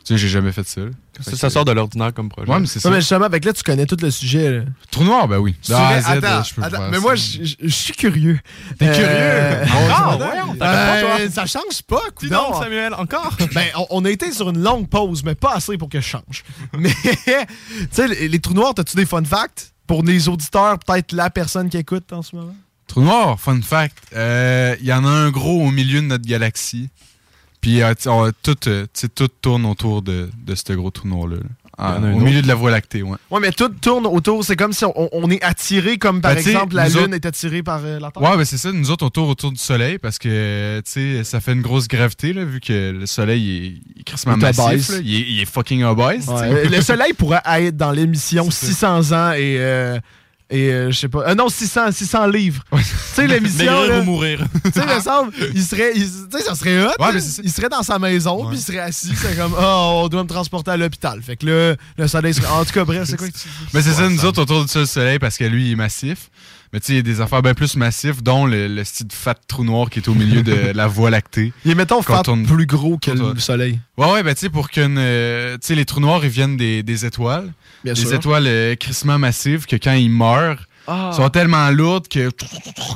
Euh, 0.05 0.07
tu 0.07 0.13
sais, 0.13 0.17
j'ai 0.17 0.27
jamais 0.29 0.51
fait 0.51 0.67
ça. 0.67 0.81
là. 0.81 0.87
Ça, 1.21 1.35
ça 1.35 1.49
sort 1.49 1.65
de 1.65 1.71
l'ordinaire 1.71 2.13
comme 2.13 2.29
projet. 2.29 2.51
Ouais, 2.51 2.59
mais 2.59 2.67
c'est 2.67 2.79
ça. 2.79 2.89
Non, 2.89 2.95
mais 2.95 3.01
justement, 3.01 3.25
avec 3.25 3.43
là, 3.45 3.53
tu 3.53 3.63
connais 3.63 3.85
tout 3.85 3.97
le 4.01 4.11
sujet. 4.11 4.59
là. 4.59 4.63
Trou 4.91 5.03
noir, 5.03 5.27
ben 5.27 5.37
oui. 5.37 5.55
Tu 5.61 5.71
De 5.71 5.75
A 5.75 5.87
à 5.87 5.99
dirais- 6.01 6.01
Z, 6.19 6.23
attends, 6.23 6.43
je 6.43 6.53
peux 6.53 6.63
attends, 6.63 6.77
faire 6.77 6.87
mais 6.89 6.95
ça. 6.97 7.01
moi, 7.01 7.15
je 7.15 7.67
suis 7.69 7.93
curieux. 7.93 8.39
T'es 8.77 8.87
Euh, 8.89 9.63
curieux? 9.63 9.73
Ah, 9.89 10.09
Encore? 10.15 10.17
Pas, 10.19 10.99
toi? 11.01 11.17
ben, 11.17 11.31
ça 11.31 11.45
change 11.45 11.81
pas, 11.87 12.01
Dis 12.21 12.29
donc, 12.29 12.55
Samuel, 12.61 12.93
encore? 12.93 13.33
Ben, 13.53 13.67
on, 13.77 13.87
on 13.89 14.05
a 14.05 14.09
été 14.11 14.31
sur 14.31 14.49
une 14.49 14.61
longue 14.61 14.89
pause, 14.89 15.23
mais 15.23 15.35
pas 15.35 15.53
assez 15.55 15.77
pour 15.77 15.89
que 15.89 15.99
je 16.01 16.05
change. 16.07 16.43
Mais, 16.77 16.93
tu 16.93 17.87
sais, 17.91 18.07
les, 18.07 18.27
les 18.27 18.39
trous 18.39 18.53
noirs, 18.53 18.73
t'as-tu 18.73 18.95
des 18.97 19.05
fun 19.05 19.23
facts? 19.23 19.71
Pour 19.87 20.03
les 20.03 20.27
auditeurs, 20.27 20.79
peut-être 20.79 21.11
la 21.13 21.29
personne 21.29 21.69
qui 21.69 21.77
écoute 21.77 22.11
en 22.11 22.21
ce 22.23 22.35
moment? 22.35 22.55
Trou 22.87 23.01
noir, 23.01 23.39
fun 23.39 23.61
fact. 23.61 23.97
euh, 24.15 24.75
Il 24.79 24.85
y 24.87 24.93
en 24.93 25.05
a 25.05 25.09
un 25.09 25.29
gros 25.31 25.61
au 25.65 25.71
milieu 25.71 26.01
de 26.01 26.07
notre 26.07 26.25
galaxie. 26.27 26.89
Puis 27.65 27.81
euh, 27.81 27.95
tu- 27.99 28.09
on- 28.09 28.31
tout, 28.43 28.55
euh, 28.67 28.85
tout 29.15 29.27
tourne 29.41 29.65
autour 29.65 30.03
de, 30.03 30.29
de 30.45 30.53
ce 30.53 30.71
gros 30.73 30.91
trou 30.91 31.07
noir-là. 31.07 31.37
là. 31.37 31.41
Ah, 31.79 31.97
au 31.99 32.03
autre? 32.15 32.23
milieu 32.23 32.43
de 32.43 32.47
la 32.47 32.53
Voie 32.53 32.69
lactée, 32.69 33.01
ouais. 33.01 33.17
Ouais, 33.31 33.39
mais 33.41 33.51
tout 33.51 33.69
tourne 33.81 34.05
autour. 34.05 34.45
C'est 34.45 34.55
comme 34.55 34.71
si 34.71 34.85
on, 34.85 34.93
on 35.11 35.29
est 35.31 35.43
attiré, 35.43 35.97
comme 35.97 36.21
par 36.21 36.35
Ben, 36.35 36.37
exemple 36.47 36.75
la 36.75 36.87
Lune 36.89 36.97
autres- 36.99 37.13
est 37.15 37.25
attirée 37.25 37.63
par 37.63 37.81
euh, 37.83 37.99
la 37.99 38.11
Terre. 38.11 38.21
Ouais, 38.21 38.37
ben 38.37 38.45
c'est 38.45 38.59
ça. 38.59 38.71
Nous 38.71 38.91
autres, 38.91 39.03
on 39.03 39.09
tourne 39.09 39.31
autour 39.31 39.51
du 39.51 39.57
Soleil 39.57 39.97
parce 39.97 40.19
que, 40.19 40.79
tu 40.85 40.91
sais, 40.91 41.23
ça 41.23 41.39
fait 41.41 41.53
une 41.53 41.63
grosse 41.63 41.87
gravité, 41.87 42.33
là, 42.33 42.45
vu 42.45 42.59
que 42.61 42.91
le 42.91 43.07
Soleil 43.07 43.41
il 43.41 43.65
est, 43.65 43.67
il 43.95 44.01
est 44.01 44.03
crissement 44.03 44.35
Il 44.37 44.43
est 44.43 44.57
massif. 44.57 44.89
là. 44.89 44.97
Il, 45.03 45.15
est, 45.15 45.25
il 45.27 45.39
est 45.41 45.45
fucking 45.51 45.83
obèse. 45.83 46.29
Ouais, 46.29 46.43
euh, 46.43 46.69
le 46.69 46.81
Soleil 46.81 47.13
pourrait 47.13 47.41
être 47.45 47.75
dans 47.75 47.91
l'émission 47.91 48.49
600 48.51 49.11
ans 49.11 49.31
et. 49.33 49.57
euh, 49.59 49.99
et 50.49 50.69
euh, 50.71 50.91
je 50.91 50.99
sais 50.99 51.07
pas. 51.07 51.29
euh, 51.29 51.35
non, 51.35 51.49
600, 51.49 51.91
600 51.91 52.27
livres. 52.27 52.63
tu 52.71 52.83
sais, 53.13 53.27
l'émission. 53.27 53.83
Là, 53.83 53.99
ou 53.99 54.03
mourir. 54.03 54.45
Tu 54.65 54.71
sais, 54.79 55.01
semble, 55.01 55.33
il 55.53 55.63
serait. 55.63 55.93
Tu 55.93 56.01
sais, 56.01 56.43
ça 56.43 56.55
serait 56.55 56.83
hot. 56.85 56.91
Ouais, 56.99 57.19
il 57.43 57.51
serait 57.51 57.69
dans 57.69 57.83
sa 57.83 57.97
maison, 57.97 58.47
puis 58.47 58.57
il 58.57 58.61
serait 58.61 58.79
assis. 58.79 59.13
C'est 59.15 59.35
comme, 59.35 59.55
oh, 59.57 60.01
on 60.03 60.07
doit 60.07 60.23
me 60.23 60.29
transporter 60.29 60.71
à 60.71 60.77
l'hôpital. 60.77 61.21
Fait 61.23 61.35
que 61.35 61.45
là, 61.45 61.75
le 61.97 62.07
soleil 62.07 62.33
serait. 62.33 62.47
En 62.47 62.63
tout 62.63 62.73
cas, 62.73 62.85
bref, 62.85 63.03
c'est 63.05 63.17
quoi 63.17 63.27
que 63.27 63.33
tu. 63.33 63.47
Mais 63.73 63.81
c'est 63.81 63.93
ça, 63.93 64.07
nous 64.07 64.23
autres, 64.25 64.41
autour 64.41 64.65
du 64.65 64.85
Soleil 64.85 65.19
parce 65.19 65.37
que 65.37 65.45
lui, 65.45 65.67
il 65.67 65.71
est 65.71 65.75
massif. 65.75 66.29
Mais 66.75 66.81
tu 66.81 66.87
sais, 66.87 66.93
il 66.93 66.95
y 66.97 66.99
a 66.99 67.03
des 67.03 67.21
affaires 67.21 67.41
bien 67.41 67.53
plus 67.53 67.77
massifs, 67.77 68.21
dont 68.21 68.45
le, 68.45 68.67
le 68.67 68.83
style 68.83 69.07
fat 69.09 69.35
trou 69.47 69.63
noir 69.63 69.89
qui 69.89 69.99
est 69.99 70.09
au 70.09 70.13
milieu 70.13 70.43
de 70.43 70.71
la 70.75 70.87
Voie 70.87 71.09
lactée. 71.09 71.53
Il 71.63 71.71
est, 71.71 71.75
mettons, 71.75 72.03
Qu'on 72.03 72.15
fat 72.17 72.23
tourne- 72.23 72.45
plus 72.45 72.65
gros 72.65 72.97
que 72.97 73.11
le 73.11 73.39
soleil. 73.39 73.79
Ouais, 73.97 74.11
ouais, 74.11 74.23
ben 74.23 74.33
tu 74.35 74.41
sais, 74.41 74.49
pour 74.49 74.69
qu'une. 74.69 74.97
euh, 74.97 75.53
tu 75.53 75.67
sais, 75.67 75.75
les 75.75 75.85
trous 75.85 76.01
noirs, 76.01 76.25
ils 76.25 76.29
viennent 76.29 76.57
des, 76.57 76.83
des 76.83 77.05
étoiles. 77.05 77.53
Bien 77.85 77.93
des 77.93 78.01
sûr. 78.01 78.13
étoiles 78.13 78.47
euh, 78.47 78.75
crissement 78.75 79.17
massives 79.17 79.65
que 79.67 79.77
quand 79.77 79.93
ils 79.93 80.09
meurent, 80.11 80.67
Ah. 80.85 81.11
sont 81.15 81.29
tellement 81.29 81.69
lourdes 81.71 82.09
que. 82.09 82.29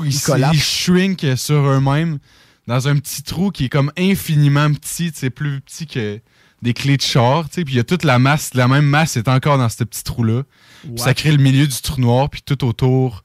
Ils, 0.04 0.14
ils 0.54 0.62
shrink 0.62 1.26
sur 1.38 1.56
eux-mêmes 1.66 2.20
dans 2.68 2.90
un 2.90 2.98
petit 2.98 3.24
trou 3.24 3.50
qui 3.50 3.66
est 3.66 3.70
comme 3.70 3.94
infiniment 3.98 4.74
petit, 4.74 5.14
tu 5.14 5.20
sais, 5.20 5.30
plus 5.30 5.62
petit 5.62 5.88
que 5.88 6.20
des 6.62 6.74
clés 6.74 6.98
de 6.98 7.02
char, 7.02 7.46
tu 7.48 7.56
sais. 7.56 7.64
Puis 7.64 7.76
il 7.76 7.78
y 7.78 7.80
a 7.80 7.86
toute 7.86 8.04
la 8.04 8.20
masse, 8.20 8.54
la 8.56 8.68
même 8.68 8.84
masse 8.86 9.16
est 9.16 9.30
encore 9.30 9.58
dans 9.58 9.70
ce 9.70 9.86
petit 9.86 10.04
trou-là. 10.04 10.44
Ça 10.98 11.14
crée 11.14 11.32
le 11.32 11.38
milieu 11.42 11.66
du 11.66 11.82
trou 11.82 12.02
noir, 12.02 12.30
puis 12.30 12.42
tout 12.46 12.66
autour. 12.66 13.24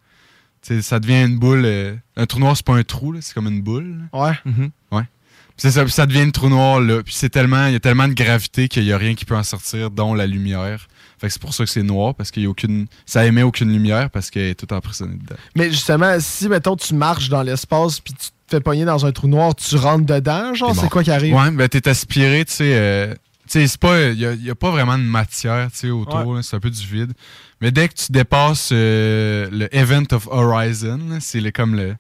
Ça 0.83 0.99
devient 1.01 1.23
une 1.25 1.39
boule. 1.39 1.63
euh, 1.65 1.95
un 2.17 2.27
trou 2.27 2.41
noir, 2.41 2.57
c'est 2.57 2.65
pas 2.67 2.75
un 2.75 2.83
trou, 2.83 3.15
c'est 3.21 3.35
comme 3.35 3.47
une 3.49 3.63
boule. 3.63 4.07
là. 4.13 4.19
Ouais. 4.27 4.53
Ouais. 4.93 5.03
Puis 5.03 5.59
c'est 5.59 5.71
ça, 5.71 5.85
puis 5.85 5.93
ça 5.93 6.07
devient 6.07 6.21
un 6.23 6.31
trou 6.31 6.49
noir 6.49 6.81
là. 6.81 7.03
Puis 7.03 7.15
c'est 7.15 7.29
tellement, 7.29 7.67
il 7.67 7.73
y 7.75 7.77
a 7.77 7.81
tellement 7.81 8.09
de 8.09 8.15
gravité 8.15 8.67
qu'il 8.69 8.85
y 8.85 8.93
a 8.93 8.99
rien 8.99 9.15
qui 9.15 9.25
peut 9.25 9.37
en 9.37 9.43
sortir, 9.45 9.91
dont 9.91 10.15
la 10.15 10.27
lumière. 10.27 10.89
Fait 11.19 11.29
que 11.29 11.33
c'est 11.33 11.41
pour 11.43 11.55
ça 11.55 11.65
que 11.65 11.71
c'est 11.71 11.83
noir 11.85 12.15
parce 12.17 12.31
qu'il 12.33 12.43
y 12.43 12.47
a 12.47 12.49
aucune, 12.51 12.87
ça 13.07 13.25
émet 13.25 13.43
aucune 13.45 13.71
lumière 13.73 14.11
parce 14.11 14.31
qu'elle 14.31 14.47
est 14.49 14.55
toute 14.57 14.73
emprisonnée 14.73 15.15
dedans. 15.17 15.37
Mais 15.55 15.71
justement, 15.71 16.17
si, 16.19 16.49
mettons, 16.49 16.75
tu 16.77 16.93
marches 16.95 17.29
dans 17.29 17.43
l'espace, 17.43 18.01
puis 18.01 18.15
tu 18.15 18.27
te 18.27 18.33
fais 18.57 18.61
pogner 18.61 18.85
dans 18.85 19.07
un 19.07 19.13
trou 19.13 19.29
noir, 19.29 19.55
tu 19.55 19.77
rentres 19.77 20.07
dedans, 20.07 20.55
genre, 20.55 20.75
c'est 20.75 20.89
quoi 20.91 21.05
qui 21.05 21.13
arrive? 21.13 21.35
Ouais, 21.35 21.51
ben 21.53 21.69
t'es 21.69 21.89
aspiré, 21.89 22.45
tu 22.45 22.53
sais. 22.53 22.73
euh, 22.75 23.15
tu 23.47 23.61
sais, 23.61 23.67
c'est 23.69 23.81
pas, 23.81 24.09
il 24.09 24.19
y 24.19 24.27
a, 24.27 24.33
y 24.35 24.51
a 24.51 24.55
pas 24.55 24.71
vraiment 24.71 24.99
de 24.99 25.03
matière, 25.05 25.71
tu 25.71 25.79
sais, 25.79 25.91
autour. 25.91 26.27
Ouais. 26.27 26.43
c'est 26.43 26.57
un 26.57 26.61
peu 26.61 26.71
du 26.71 26.85
vide. 26.85 27.13
Mais 27.61 27.71
dès 27.71 27.89
que 27.89 27.95
tu 27.95 28.13
dépasses 28.13 28.71
euh, 28.73 29.49
le 29.51 29.75
Event 29.75 30.05
of 30.13 30.27
Horizon, 30.31 31.01
c'est 31.21 31.53
comme 31.53 31.75
le 31.75 31.95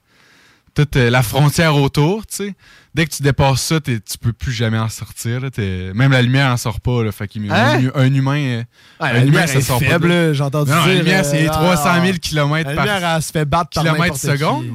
toute 0.74 0.97
euh, 0.97 1.09
la 1.09 1.22
frontière 1.22 1.76
autour, 1.76 2.26
tu 2.26 2.36
sais. 2.36 2.55
Dès 2.94 3.06
que 3.06 3.14
tu 3.14 3.22
dépasses 3.22 3.62
ça, 3.62 3.81
tu 3.81 4.01
peux 4.20 4.32
plus 4.32 4.52
jamais 4.52 4.78
en 4.78 4.89
sortir. 4.89 5.40
là, 5.40 5.48
même 5.94 6.12
la 6.12 6.22
lumière 6.22 6.51
en 6.52 6.56
sort 6.56 6.81
pas. 6.81 7.02
Là, 7.02 7.12
fait 7.12 7.26
qu'il- 7.28 7.51
Hein? 7.51 7.81
un, 7.94 8.01
un 8.01 8.12
humain, 8.14 8.39
euh, 8.39 8.62
Ah, 9.01 9.06
un 9.06 9.12
la 9.14 9.24
humain, 9.24 9.47
ça 9.47 9.60
sort 9.60 9.78
pas 9.81 9.86
faible, 9.86 10.09
là, 10.09 10.32
j'ai 10.32 10.43
entendu 10.43 10.70
Non, 10.70 10.78
dire. 10.85 10.86
La 10.89 10.94
lumière, 10.98 11.24
c'est 11.24 11.48
euh, 11.48 11.52
300 11.52 11.94
000 12.02 12.06
ah, 12.14 12.18
km 12.18 12.68
La 12.70 12.74
par 12.76 12.85
lumière, 12.86 13.14
elle 13.16 13.22
se 13.22 13.32
fait 13.32 13.44
battre 13.44 13.70
par 13.74 13.85
kilomètre 13.85 14.16
seconde. 14.16 14.64
qui. 14.64 14.70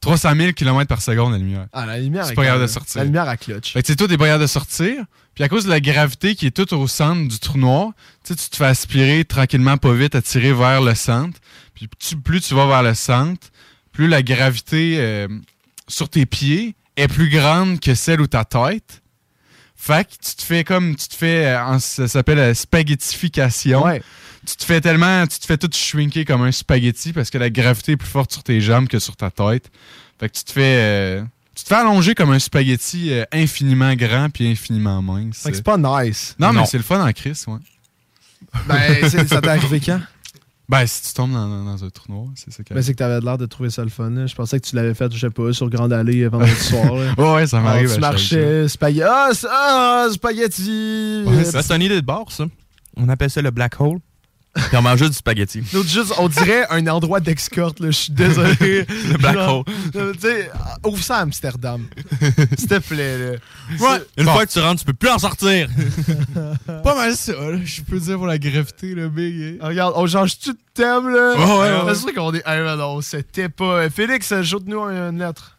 300 0.00 0.34
000 0.36 0.52
km 0.52 0.86
par 0.86 1.02
seconde, 1.02 1.32
la 1.32 1.38
lumière. 1.38 1.66
Ah, 1.72 1.84
la 1.86 1.98
lumière 1.98 2.24
C'est 2.26 2.32
est 2.32 2.36
pas 2.36 2.44
capable 2.44 2.62
de 2.62 2.66
sortir. 2.68 2.98
La 2.98 3.04
lumière 3.04 3.28
à 3.28 3.36
clutch. 3.36 3.72
Fait 3.72 3.80
que 3.82 3.86
tu 3.86 3.92
sais, 3.92 3.96
toi, 3.96 4.06
t'es 4.08 4.16
pas 4.16 4.26
capable 4.26 4.42
de 4.42 4.46
sortir. 4.46 5.04
Puis 5.38 5.44
à 5.44 5.48
cause 5.48 5.66
de 5.66 5.70
la 5.70 5.78
gravité 5.78 6.34
qui 6.34 6.46
est 6.48 6.50
toute 6.50 6.72
au 6.72 6.88
centre 6.88 7.28
du 7.28 7.38
trou 7.38 7.58
noir, 7.58 7.92
tu 8.26 8.34
te 8.34 8.56
fais 8.56 8.64
aspirer 8.64 9.24
tranquillement, 9.24 9.76
pas 9.76 9.92
vite, 9.92 10.16
attirer 10.16 10.52
vers 10.52 10.80
le 10.82 10.96
centre. 10.96 11.38
Puis 11.74 11.86
tu- 12.00 12.16
plus 12.16 12.40
tu 12.40 12.54
vas 12.56 12.66
vers 12.66 12.82
le 12.82 12.92
centre, 12.92 13.46
plus 13.92 14.08
la 14.08 14.24
gravité 14.24 14.96
euh, 14.98 15.28
sur 15.86 16.08
tes 16.08 16.26
pieds 16.26 16.74
est 16.96 17.06
plus 17.06 17.28
grande 17.28 17.78
que 17.78 17.94
celle 17.94 18.20
où 18.20 18.26
ta 18.26 18.44
tête. 18.44 19.00
Fait 19.76 20.04
que 20.08 20.10
tu 20.14 20.34
te 20.34 20.42
fais 20.42 20.64
comme, 20.64 20.96
tu 20.96 21.06
te 21.06 21.14
fais, 21.14 21.46
euh, 21.56 21.78
ça 21.78 22.08
s'appelle 22.08 22.38
la 22.38 22.52
spaghettification. 22.52 23.84
Tu 24.44 24.56
te 24.56 24.64
fais 24.64 24.80
tellement, 24.80 25.24
tu 25.28 25.38
te 25.38 25.46
fais 25.46 25.56
tout 25.56 25.70
shrinker 25.72 26.24
comme 26.24 26.42
un 26.42 26.50
spaghetti 26.50 27.12
parce 27.12 27.30
que 27.30 27.38
la 27.38 27.48
gravité 27.50 27.92
est 27.92 27.96
plus 27.96 28.08
forte 28.08 28.32
sur 28.32 28.42
tes 28.42 28.60
jambes 28.60 28.88
que 28.88 28.98
sur 28.98 29.14
ta 29.14 29.30
tête. 29.30 29.70
Fait 30.18 30.28
que 30.28 30.36
tu 30.36 30.42
te 30.42 30.50
fais, 30.50 30.78
euh, 30.80 31.22
tu 31.58 31.64
te 31.64 31.68
fais 31.68 31.74
allonger 31.80 32.14
comme 32.14 32.30
un 32.30 32.38
spaghetti 32.38 33.12
euh, 33.12 33.24
infiniment 33.32 33.94
grand 33.94 34.30
puis 34.30 34.48
infiniment 34.48 35.02
mince. 35.02 35.38
Fait 35.42 35.50
que 35.50 35.56
c'est 35.56 35.62
pas 35.62 35.76
nice. 35.76 36.34
Non, 36.38 36.52
mais 36.52 36.64
c'est 36.66 36.76
le 36.78 36.84
fun 36.84 37.04
en 37.04 37.12
crise, 37.12 37.44
ouais. 37.48 37.58
Ben, 38.66 38.80
c'est- 39.10 39.26
ça 39.26 39.40
t'est 39.40 39.48
arrivé 39.48 39.80
quand? 39.80 40.00
Ben, 40.68 40.86
si 40.86 41.02
tu 41.02 41.14
tombes 41.14 41.32
dans, 41.32 41.48
dans- 41.48 41.64
dans 41.64 41.82
un 41.84 41.88
trou 41.90 42.12
noir, 42.12 42.26
c'est 42.34 42.52
ça 42.52 42.62
qui 42.62 42.74
Ben, 42.74 42.82
c'est 42.82 42.92
que 42.92 42.98
t'avais 42.98 43.20
l'air 43.20 43.38
de 43.38 43.46
trouver 43.46 43.70
ça 43.70 43.82
le 43.82 43.88
fun. 43.88 44.10
là. 44.10 44.26
Je 44.26 44.34
pensais 44.34 44.60
que 44.60 44.66
tu 44.66 44.76
l'avais 44.76 44.92
fait, 44.94 45.10
je 45.12 45.18
sais 45.18 45.30
pas, 45.30 45.50
sur 45.54 45.68
Grande 45.70 45.92
Allée 45.94 46.22
euh, 46.24 46.28
vendredi 46.28 46.54
soir. 46.60 46.94
là. 46.94 47.14
Ouais, 47.16 47.34
ouais, 47.36 47.46
ça 47.46 47.60
m'arrive 47.60 47.84
Alors, 47.90 47.92
à 47.92 47.94
Tu 47.94 48.00
marchais, 48.00 48.68
spaghetti. 48.68 49.02
Ah, 49.02 49.30
c'est- 49.32 49.46
ah, 49.50 50.06
spaghetti! 50.12 51.22
Ouais, 51.26 51.32
Euh, 51.38 51.44
c'est 51.44 51.62
c'est 51.62 51.74
une 51.74 51.82
idée 51.82 52.00
de 52.00 52.06
bord, 52.06 52.30
ça. 52.30 52.44
On 52.96 53.08
appelle 53.08 53.30
ça 53.30 53.40
le 53.42 53.50
black 53.50 53.80
hole. 53.80 53.98
Puis 54.68 54.76
on 54.76 54.82
mange 54.82 54.98
juste 54.98 55.10
du 55.12 55.16
spaghetti. 55.16 55.62
Juste, 55.86 56.14
on 56.18 56.28
dirait 56.28 56.66
un 56.70 56.86
endroit 56.88 57.20
d'escorte, 57.20 57.80
là. 57.80 57.86
Je 57.90 57.96
suis 57.96 58.12
désolé. 58.12 58.56
Le 59.10 59.16
black 59.18 59.34
Genre, 59.34 59.64
hole. 59.66 59.74
euh, 60.24 60.44
ouvre 60.84 61.02
ça 61.02 61.18
à 61.18 61.20
Amsterdam. 61.20 61.86
S'il 62.56 62.68
te 62.68 62.78
plaît, 62.78 63.18
là. 63.18 63.30
Ouais, 63.78 64.02
une 64.16 64.24
fois 64.24 64.44
que 64.46 64.52
tu 64.52 64.58
rentres, 64.60 64.80
tu 64.80 64.86
peux 64.86 64.92
plus 64.92 65.08
en 65.10 65.18
sortir. 65.18 65.68
Pas 66.66 66.94
mal 66.94 67.14
ça, 67.14 67.32
là. 67.32 67.58
Je 67.64 67.82
peux 67.82 67.98
dire 67.98 68.16
pour 68.16 68.26
la 68.26 68.38
gravité, 68.38 68.94
le 68.94 69.08
big. 69.08 69.58
Ah, 69.60 69.68
Regarde, 69.68 69.94
on 69.96 70.06
change-tu 70.06 70.50
de 70.50 70.58
thème, 70.74 71.08
là? 71.08 71.34
Ouais, 71.36 71.44
ouais, 71.44 71.84
ouais. 71.84 71.94
C'est 71.94 72.00
sûr 72.00 72.14
qu'on 72.14 72.34
est. 72.34 72.42
Ah, 72.44 72.56
mais 72.56 72.76
non, 72.76 73.00
c'était 73.00 73.48
pas. 73.48 73.88
Félix, 73.90 74.32
ajoute-nous 74.32 74.80
une 74.80 75.18
lettre. 75.18 75.54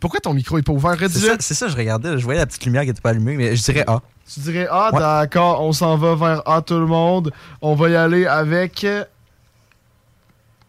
Pourquoi 0.00 0.18
ton 0.18 0.34
micro 0.34 0.58
est 0.58 0.62
pas 0.62 0.72
ouvert? 0.72 0.96
C'est 0.98 1.08
ça, 1.10 1.36
c'est 1.38 1.54
ça, 1.54 1.68
je 1.68 1.76
regardais, 1.76 2.18
je 2.18 2.24
voyais 2.24 2.40
la 2.40 2.46
petite 2.46 2.64
lumière 2.64 2.82
qui 2.82 2.90
était 2.90 3.00
pas 3.00 3.10
allumée, 3.10 3.36
mais 3.36 3.54
je 3.54 3.62
dirais 3.62 3.84
A. 3.86 4.00
Tu 4.32 4.40
dirais 4.40 4.66
Ah, 4.70 4.90
Ouais. 4.92 4.98
d'accord, 4.98 5.62
on 5.62 5.72
s'en 5.72 5.96
va 5.96 6.14
vers 6.14 6.48
A 6.48 6.62
tout 6.62 6.78
le 6.78 6.86
monde. 6.86 7.32
On 7.60 7.74
va 7.74 7.88
y 7.90 7.96
aller 7.96 8.26
avec. 8.26 8.86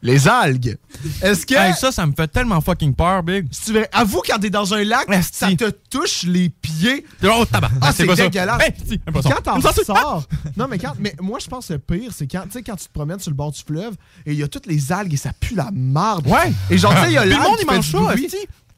Les 0.06 0.28
algues. 0.28 0.78
Est-ce 1.22 1.46
que. 1.46 1.54
Hey, 1.56 1.74
ça, 1.76 1.90
ça 1.94 2.06
me 2.06 2.12
fait 2.12 2.28
tellement 2.28 2.60
fucking 2.60 2.94
peur, 2.94 3.24
Big. 3.24 3.48
Si 3.52 3.68
tu 3.68 3.72
veux, 3.74 3.86
avoue 3.94 4.22
quand 4.28 4.38
t'es 4.38 4.50
dans 4.50 4.74
un 4.74 4.84
lac, 4.84 5.08
ça 5.32 5.48
te 5.56 5.70
touche 5.90 6.24
les 6.24 6.50
pieds. 6.50 7.06
Oh, 7.24 7.46
tabac. 7.50 7.70
Ah, 7.80 7.94
C'est 7.94 8.06
dégueulasse. 8.06 8.62
Hey, 8.64 9.00
quand 9.24 9.42
t'en 9.42 9.62
sors. 9.62 10.24
Non, 10.58 10.68
mais 10.70 10.78
quand. 10.78 10.92
Mais 11.00 11.16
moi, 11.22 11.40
je 11.40 11.48
pense 11.48 11.68
que 11.68 11.74
le 11.74 11.80
pire, 11.80 12.12
c'est 12.14 12.28
quand, 12.28 12.42
tu 12.44 12.52
sais, 12.52 12.64
quand 12.64 12.76
tu 12.76 12.88
te 12.88 12.92
promènes 12.92 13.20
sur 13.20 13.32
le 13.32 13.38
bord 13.38 13.54
du 13.54 13.62
fleuve 13.66 13.94
et 14.26 14.34
il 14.34 14.38
y 14.38 14.44
a 14.44 14.50
toutes 14.50 14.66
les 14.66 14.92
algues 14.92 15.14
et 15.14 15.18
ça 15.18 15.32
pue 15.40 15.56
la 15.56 15.70
marde. 15.72 16.28
Ouais. 16.28 16.52
Et 16.70 16.78
genre, 16.78 16.94
tu 16.96 17.00
sais, 17.04 17.08
il 17.08 17.14
y 17.14 17.18
a 17.18 17.24
le 17.24 17.38
monde, 17.38 17.58
il 17.62 17.66
mange 17.66 17.90
ça. 17.90 17.98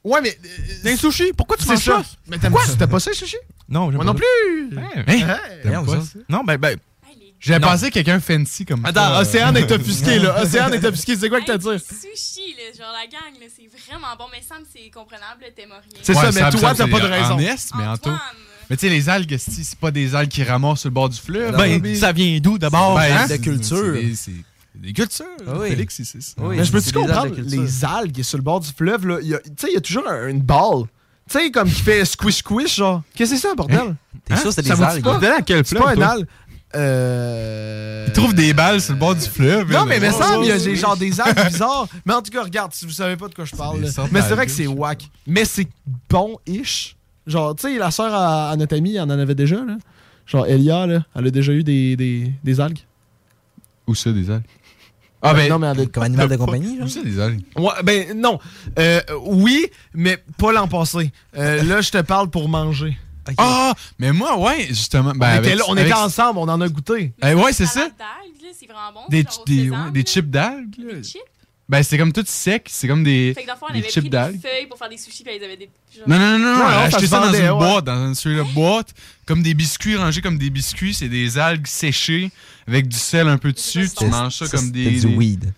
Ouais, 0.05 0.21
mais. 0.21 0.37
T'es 0.83 0.93
un 0.93 0.97
sushi. 0.97 1.33
Pourquoi 1.35 1.57
tu 1.57 1.67
manges 1.67 1.79
ça. 1.79 2.03
ça? 2.03 2.03
Mais 2.27 2.37
t'aimes- 2.37 2.53
t'as 2.77 2.87
pas 2.87 2.99
ça, 2.99 3.09
les 3.09 3.15
sushis? 3.17 3.35
Non, 3.67 3.91
j'aime 3.91 3.95
Moi 3.95 4.05
pas 4.05 4.11
non 4.13 4.15
plus. 4.15 4.77
Hey. 5.07 5.19
Hey. 5.19 5.25
T'aimes 5.63 5.79
Hey. 5.79 5.85
pas 5.85 5.91
ça? 5.93 6.01
ça? 6.01 6.19
Non, 6.29 6.43
ben, 6.45 6.57
ben. 6.57 6.77
J'avais 7.39 7.59
pensé 7.59 7.85
à 7.85 7.91
quelqu'un 7.91 8.19
fancy 8.19 8.65
comme 8.65 8.83
Attends, 8.85 9.01
ça. 9.01 9.19
Océane 9.21 9.57
est 9.57 9.71
offusquée, 9.71 10.17
là. 10.19 10.41
Océane 10.41 10.73
est 10.73 10.83
offusquée. 10.85 11.15
C'est 11.15 11.29
quoi 11.29 11.41
que 11.41 11.45
t'as 11.45 11.53
à 11.55 11.57
dire? 11.57 11.79
Sushi, 11.79 12.55
là, 12.55 12.63
genre 12.85 12.93
la 12.93 13.05
gang, 13.05 13.39
là, 13.39 13.45
c'est 13.55 13.67
vraiment 13.87 14.15
bon. 14.17 14.25
Mais 14.31 14.41
Sam, 14.47 14.63
c'est 14.73 14.89
comprenable, 14.89 15.43
t'aimes 15.55 15.69
rien. 15.69 15.99
C'est 16.01 16.13
ça, 16.13 16.31
mais 16.31 16.49
toi, 16.51 16.73
t'as 16.73 16.87
pas 16.87 16.99
de 16.99 17.05
raison. 17.07 17.33
En 17.35 17.39
est, 17.39 17.71
mais 17.77 17.85
en 17.87 17.97
tout. 17.97 18.09
Mais 18.69 18.77
tu 18.77 18.87
sais, 18.87 18.89
les 18.89 19.09
algues, 19.09 19.31
esti, 19.31 19.63
c'est 19.63 19.77
pas 19.77 19.91
des 19.91 20.15
algues 20.15 20.31
qui 20.31 20.43
ramassent 20.43 20.79
sur 20.81 20.89
le 20.89 20.93
bord 20.93 21.09
du 21.09 21.19
fleuve. 21.19 21.55
Ben, 21.55 21.95
ça 21.95 22.11
vient 22.11 22.39
d'où 22.39 22.57
d'abord? 22.57 22.95
Ben, 22.95 23.15
hein? 23.15 23.25
c'est- 23.27 23.37
de 23.37 23.43
culture. 23.43 23.95
C'est 24.75 24.81
des- 24.81 24.87
c'est- 24.89 24.93
cultures. 24.93 25.25
Ah 25.47 25.51
oui. 25.59 25.69
Félix, 25.69 26.01
c'est 26.03 26.21
ça. 26.21 26.33
Oui, 26.37 26.57
mais 26.57 26.63
je 26.65 26.71
peux-tu 26.71 26.85
c'est 26.85 26.93
comprendre 26.93 27.35
les 27.37 27.85
algues 27.85 28.21
sur 28.23 28.37
le 28.37 28.43
bord 28.43 28.59
du 28.59 28.69
fleuve, 28.71 29.07
là? 29.07 29.17
il 29.21 29.27
y 29.29 29.35
a- 29.35 29.39
Tu 29.39 29.49
sais, 29.57 29.67
il 29.69 29.73
y 29.73 29.77
a 29.77 29.81
toujours 29.81 30.07
un- 30.07 30.27
une 30.27 30.41
balle. 30.41 30.83
Tu 31.29 31.39
sais, 31.39 31.49
comme 31.51 31.67
qui 31.69 31.81
fait 31.81 32.05
squish 32.05 32.37
squish, 32.37 32.75
genre. 32.75 33.01
Qu'est-ce 33.15 33.31
que 33.31 33.37
c'est 33.37 33.47
ça, 33.47 33.55
bordel? 33.55 33.95
T'es 34.25 34.35
sûr 34.37 34.53
c'est 34.53 34.63
Ça 34.65 34.75
des 34.75 34.81
algues? 34.83 35.03
pas? 35.03 35.35
À 35.37 35.41
quel 35.41 35.65
C'est 35.65 35.75
fleuve, 35.77 35.95
pas 35.95 36.05
un 36.05 36.09
algue. 36.17 36.27
Euh... 36.75 38.05
Il 38.07 38.13
trouve 38.13 38.33
des 38.33 38.53
balles 38.53 38.81
sur 38.81 38.93
le 38.93 38.99
bord 38.99 39.15
du 39.15 39.21
fleuve. 39.25 39.71
Non, 39.71 39.85
mais 39.85 39.97
il 39.97 40.03
me 40.03 40.11
semble, 40.11 40.43
il 40.45 40.49
y 40.49 40.51
a 40.51 40.57
des, 40.57 40.71
oh. 40.71 40.75
genre 40.75 40.97
des 40.97 41.19
algues 41.21 41.45
bizarres. 41.47 41.87
Mais 42.05 42.13
en 42.13 42.21
tout 42.21 42.31
cas, 42.31 42.43
regarde, 42.43 42.73
si 42.73 42.85
vous 42.85 42.91
savez 42.91 43.15
pas 43.17 43.27
de 43.27 43.33
quoi 43.33 43.45
je 43.45 43.55
parle. 43.55 43.79
Mais 44.11 44.21
c'est 44.21 44.33
vrai 44.35 44.45
que 44.45 44.51
c'est 44.51 44.67
whack. 44.67 45.09
Mais 45.25 45.45
c'est 45.45 45.67
bon-ish. 46.09 46.95
Genre, 47.27 47.55
tu 47.55 47.63
sais, 47.67 47.77
la 47.77 47.91
sœur 47.91 48.13
à, 48.13 48.51
à 48.51 48.55
notre 48.55 48.75
amie, 48.75 48.95
elle 48.95 49.01
en 49.03 49.09
avait 49.09 49.35
déjà, 49.35 49.55
là. 49.55 49.77
Genre, 50.27 50.45
Elia, 50.47 50.85
là, 50.85 51.03
elle 51.15 51.27
a 51.27 51.31
déjà 51.31 51.51
eu 51.53 51.63
des, 51.63 51.95
des, 51.95 52.31
des 52.43 52.59
algues. 52.59 52.79
Où 53.87 53.95
ça, 53.95 54.11
des 54.11 54.29
algues? 54.29 54.43
Ah, 55.25 55.33
ben, 55.33 55.49
non, 55.49 55.59
mais 55.59 55.67
avec. 55.67 55.91
Comme 55.91 56.03
animal 56.03 56.27
de 56.29 56.35
compagnie, 56.35 56.77
là? 56.77 56.85
Où 56.85 56.87
ça, 56.87 57.01
des 57.01 57.19
algues? 57.19 57.41
Ouais, 57.57 57.73
ben 57.83 58.19
non. 58.19 58.39
Euh, 58.79 59.01
oui, 59.25 59.67
mais 59.93 60.17
pas 60.37 60.51
l'an 60.51 60.67
passé. 60.67 61.11
Euh, 61.37 61.63
là, 61.67 61.81
je 61.81 61.91
te 61.91 62.01
parle 62.01 62.29
pour 62.29 62.47
manger. 62.49 62.97
Ah, 63.37 63.73
mais 63.97 64.11
moi, 64.11 64.37
ouais, 64.39 64.67
justement. 64.69 65.13
ben, 65.15 65.27
on 65.37 65.39
était, 65.39 65.47
avec- 65.49 65.57
là, 65.59 65.63
on 65.67 65.71
avec- 65.73 65.85
était 65.87 65.95
ensemble, 65.95 66.39
on 66.39 66.47
en 66.47 66.61
a 66.61 66.67
goûté. 66.69 67.13
Eh, 67.23 67.33
ouais, 67.33 67.53
c'est 67.53 67.65
ça. 67.65 67.73
Salade 67.73 67.93
d'algues, 67.97 68.43
là, 68.43 68.49
c'est 68.57 68.65
vraiment 68.67 68.93
bon. 68.93 69.01
Des, 69.09 69.25
des, 69.47 69.69
ouais, 69.71 69.91
des 69.91 70.01
chips 70.03 70.29
d'algues. 70.29 70.75
là. 70.77 70.93
Des 70.95 71.03
chips? 71.03 71.21
Ben, 71.67 71.81
c'est 71.81 71.97
comme 71.97 72.13
tout 72.13 72.23
sec. 72.27 72.67
C'est 72.69 72.87
comme 72.87 73.03
des, 73.03 73.33
Fait 73.33 73.41
que 73.41 73.47
dans 73.47 73.53
le 73.53 73.59
fond, 73.59 73.65
on 73.69 73.73
des 73.73 73.79
avait 73.79 73.89
chips 73.89 74.01
pris 74.03 74.09
d'algues. 74.11 74.39
des 74.39 74.47
feuilles 74.47 74.67
pour 74.67 74.77
faire 74.77 74.89
des 74.89 74.97
sushis, 74.97 75.23
puis 75.23 75.33
ils 75.35 75.43
avaient 75.43 75.57
des. 75.57 75.67
genre- 75.97 76.07
Non, 76.07 76.19
non, 76.19 76.37
non, 76.37 76.37
non, 76.37 76.53
Non, 76.53 76.59
non, 76.59 76.69
ça 76.69 76.81
acheté 76.83 77.07
ça 77.07 77.19
dans 77.19 77.33
une 77.33 77.57
boîte, 77.57 77.85
dans 77.85 78.13
une 78.13 78.43
boîte, 78.53 78.93
comme 79.25 79.41
des 79.43 79.53
biscuits 79.53 79.95
rangés 79.95 80.21
comme 80.21 80.37
des 80.37 80.49
biscuits, 80.49 80.93
c'est 80.93 81.09
des 81.09 81.37
algues 81.37 81.67
séchées 81.67 82.29
avec 82.67 82.87
du 82.87 82.97
sel 82.97 83.27
un 83.27 83.37
peu 83.37 83.51
dessus, 83.51 83.89
tu 83.95 84.05
manges 84.05 84.35
ça 84.37 84.47
comme 84.47 84.71
des... 84.71 84.99
du 84.99 85.07
weed. 85.07 85.51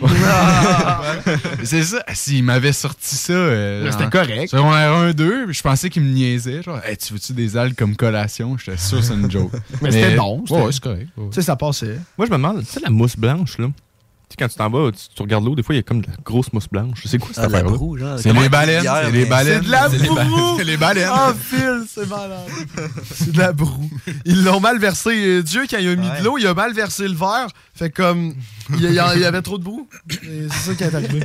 c'est 1.64 1.82
ça, 1.84 2.02
Ah, 2.06 2.14
si, 2.14 2.38
il 2.38 2.44
m'avait 2.44 2.72
sorti 2.72 3.14
ça... 3.16 3.32
euh, 3.32 3.90
c'était 3.90 4.10
correct. 4.10 4.50
Secondaire 4.50 4.92
1, 4.92 5.12
2, 5.12 5.52
je 5.52 5.62
pensais 5.62 5.90
qu'il 5.90 6.02
me 6.02 6.12
niaisait, 6.12 6.62
genre, 6.62 6.80
hey, 6.84 6.96
tu 6.96 7.12
veux-tu 7.12 7.32
des 7.32 7.56
algues 7.56 7.74
comme 7.74 7.96
collation? 7.96 8.56
J'étais 8.58 8.76
sûr 8.78 8.98
que 8.98 9.04
c'est 9.04 9.14
une 9.14 9.30
joke. 9.30 9.52
Mais 9.82 9.90
c'était 9.90 10.16
bon, 10.16 10.44
Ouais, 10.50 10.72
c'est 10.72 10.82
correct. 10.82 11.08
ouais. 11.16 11.26
Tu 11.30 11.34
sais, 11.36 11.42
ça 11.42 11.56
passait. 11.56 11.98
Moi, 12.18 12.26
je 12.26 12.32
me 12.32 12.36
demande, 12.36 12.60
tu 12.60 12.66
sais, 12.66 12.80
la 12.80 12.90
mousse 12.90 13.16
blanche, 13.16 13.58
là. 13.58 13.68
Tu 14.28 14.30
sais, 14.30 14.36
quand 14.38 14.48
tu 14.48 14.54
t'en 14.56 14.70
vas, 14.70 14.90
tu, 14.90 14.98
tu 15.14 15.22
regardes 15.22 15.44
l'eau, 15.44 15.54
des 15.54 15.62
fois, 15.62 15.74
il 15.74 15.78
y 15.78 15.80
a 15.80 15.82
comme 15.82 16.00
de 16.00 16.06
la 16.06 16.16
grosse 16.24 16.52
mousse 16.52 16.68
blanche. 16.68 17.02
C'est 17.04 17.18
quoi 17.18 17.28
cette 17.34 17.44
Ah, 17.54 17.60
genre. 17.60 18.18
C'est 18.18 18.32
les 18.32 18.48
baleines, 18.48 18.82
c'est 18.82 19.10
les 19.12 19.26
baleines. 19.26 19.60
C'est 19.62 19.66
de 19.66 19.70
la 19.70 19.88
broue! 19.88 20.54
C'est 20.56 20.64
les 20.64 20.76
baleines. 20.78 21.10
Ah, 21.12 21.32
Phil, 21.38 21.82
c'est 21.92 22.08
malade. 22.08 22.38
c'est 23.14 23.32
de 23.32 23.38
la 23.38 23.52
broue. 23.52 23.90
Ils 24.24 24.42
l'ont 24.42 24.60
mal 24.60 24.78
versé. 24.78 25.42
Dieu, 25.42 25.64
quand 25.70 25.78
il 25.78 25.88
a 25.88 25.96
mis 25.96 26.08
Ouais. 26.08 26.18
de 26.20 26.24
l'eau, 26.24 26.38
il 26.38 26.46
a 26.46 26.54
mal 26.54 26.72
versé 26.72 27.06
le 27.06 27.14
verre. 27.14 27.48
Fait 27.74 27.90
comme. 27.90 28.34
Il 28.78 28.80
y, 28.90 28.98
avait 28.98 29.42
trop 29.42 29.58
de 29.58 29.64
broue. 29.64 29.86
C'est 30.10 30.48
ça 30.50 30.74
qui 30.74 30.84
est 30.84 30.94
arrivé. 30.94 31.20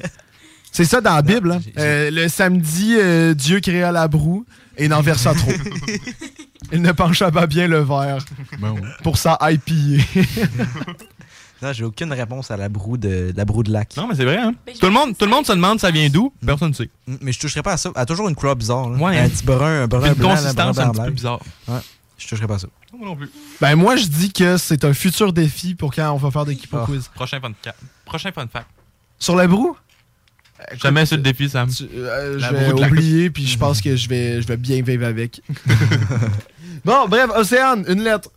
C'est 0.71 0.85
ça 0.85 0.99
dans 1.01 1.15
la 1.15 1.21
Bible. 1.21 1.51
hein. 1.53 1.61
Euh, 1.79 2.11
le 2.11 2.27
samedi, 2.27 2.95
euh, 2.97 3.33
Dieu 3.33 3.59
créa 3.61 3.91
la 3.91 4.07
broue 4.07 4.45
et 4.77 4.85
il 4.85 4.93
en 4.93 5.01
versa 5.01 5.33
trop. 5.33 5.51
il 6.71 6.81
ne 6.81 6.91
pencha 6.91 7.31
pas 7.31 7.47
bien 7.47 7.67
le 7.67 7.79
verre 7.79 8.23
Ben 8.59 8.75
pour 9.03 9.17
ça 9.17 9.37
IPA. 9.41 10.03
Non, 11.61 11.73
j'ai 11.73 11.83
aucune 11.83 12.13
réponse 12.13 12.51
à 12.51 12.57
la 12.57 12.69
broue 12.69 12.97
de, 12.97 13.33
la 13.35 13.43
broue 13.45 13.63
de 13.63 13.71
lac. 13.71 13.95
Non, 13.97 14.07
mais 14.07 14.15
c'est 14.15 14.23
vrai, 14.23 14.37
hein? 14.37 14.53
Tout 14.79 14.85
le, 14.85 14.91
monde, 14.93 15.17
tout 15.17 15.25
le 15.25 15.31
monde 15.31 15.45
se 15.45 15.51
demande 15.51 15.79
ça 15.79 15.91
vient 15.91 16.07
d'où, 16.09 16.31
personne 16.45 16.69
ne 16.69 16.73
sait. 16.73 16.89
Mm, 17.07 17.15
Mais 17.21 17.31
je 17.33 17.39
toucherais 17.39 17.61
pas 17.63 17.73
à 17.73 17.77
ça. 17.77 17.91
Elle 17.95 18.01
a 18.01 18.05
toujours 18.05 18.29
une 18.29 18.35
couleur 18.35 18.55
bizarre. 18.55 18.89
là. 18.89 18.97
Ouais, 18.97 19.17
un 19.19 19.27
petit 19.29 19.43
brun, 19.43 19.83
un 19.83 19.87
brun 19.87 20.07
Une 20.07 20.13
blanc, 20.13 20.29
consistance 20.35 20.75
brun 20.77 20.87
un 20.87 20.91
petit 20.91 21.01
peu 21.01 21.11
bizarre. 21.11 21.39
Ouais, 21.67 21.79
je 22.17 22.27
toucherais 22.27 22.47
pas 22.47 22.55
à 22.55 22.59
ça. 22.59 22.67
Moi 22.97 23.07
non 23.07 23.15
plus. 23.15 23.29
Ben, 23.59 23.75
moi, 23.75 23.95
je 23.97 24.05
dis 24.07 24.31
que 24.31 24.57
c'est 24.57 24.83
un 24.85 24.93
futur 24.93 25.33
défi 25.33 25.75
pour 25.75 25.93
quand 25.93 26.11
on 26.11 26.17
va 26.17 26.31
faire 26.31 26.45
des 26.45 26.55
Kipo 26.55 26.77
Ah. 26.81 26.85
quiz. 26.85 27.09
Prochain 27.13 27.39
fun, 27.41 27.51
ca- 27.63 27.75
Prochain 28.05 28.31
fun 28.31 28.47
fact. 28.51 28.67
Sur 29.19 29.35
la 29.35 29.45
broue? 29.47 29.75
Jamais 30.81 31.05
sur 31.05 31.15
le 31.17 31.23
défi, 31.23 31.49
Sam. 31.49 31.69
Tu- 31.69 31.87
euh, 31.93 32.37
La 32.37 32.49
je 32.49 32.53
vais 32.55 32.65
broue 32.69 32.75
de 32.77 32.81
la- 32.81 32.87
oublier, 32.87 33.29
puis 33.29 33.45
je 33.47 33.57
pense 33.57 33.81
que 33.81 33.95
je 33.95 34.09
vais, 34.09 34.41
je 34.41 34.47
vais 34.47 34.57
bien 34.57 34.81
vivre 34.81 35.05
avec. 35.05 35.41
bon, 36.85 37.07
bref, 37.07 37.29
Océane, 37.35 37.85
une 37.87 38.01
lettre. 38.03 38.29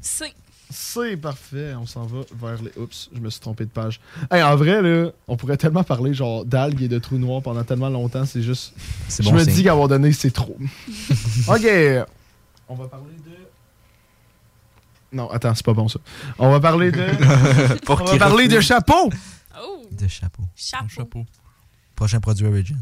C'est. 0.00 0.32
C'est 0.70 1.16
parfait, 1.16 1.72
on 1.74 1.86
s'en 1.86 2.04
va 2.04 2.18
vers 2.40 2.62
les... 2.62 2.70
Oups, 2.76 3.08
je 3.14 3.20
me 3.20 3.30
suis 3.30 3.40
trompé 3.40 3.64
de 3.64 3.70
page. 3.70 4.00
Hey, 4.30 4.42
en 4.42 4.54
vrai, 4.56 4.82
là, 4.82 5.10
on 5.26 5.36
pourrait 5.36 5.56
tellement 5.56 5.82
parler 5.82 6.12
genre 6.12 6.44
d'algues 6.44 6.82
et 6.82 6.88
de 6.88 6.98
trous 6.98 7.16
noirs 7.16 7.40
pendant 7.42 7.64
tellement 7.64 7.88
longtemps, 7.88 8.26
c'est 8.26 8.42
juste... 8.42 8.74
C'est 9.08 9.22
Je 9.22 9.30
bon 9.30 9.36
me 9.36 9.44
signe. 9.44 9.54
dis 9.54 9.64
qu'à 9.64 9.72
un 9.72 9.74
moment 9.76 9.88
donné, 9.88 10.12
c'est 10.12 10.30
trop. 10.30 10.56
OK. 11.48 11.66
On 12.68 12.74
va 12.74 12.86
parler 12.86 13.14
de... 13.26 13.32
Non, 15.16 15.30
attends, 15.30 15.54
c'est 15.54 15.64
pas 15.64 15.72
bon 15.72 15.88
ça. 15.88 16.00
On 16.38 16.50
va 16.50 16.60
parler 16.60 16.92
de... 16.92 17.76
Pour 17.86 18.02
on 18.02 18.04
va 18.04 18.18
parler 18.18 18.46
de 18.46 18.60
chapeau. 18.60 19.10
Oh! 19.58 19.86
De 19.90 20.06
chapeau. 20.06 20.42
Chapeau. 20.54 21.24
Prochain 21.98 22.20
produit 22.20 22.46
Origins. 22.46 22.76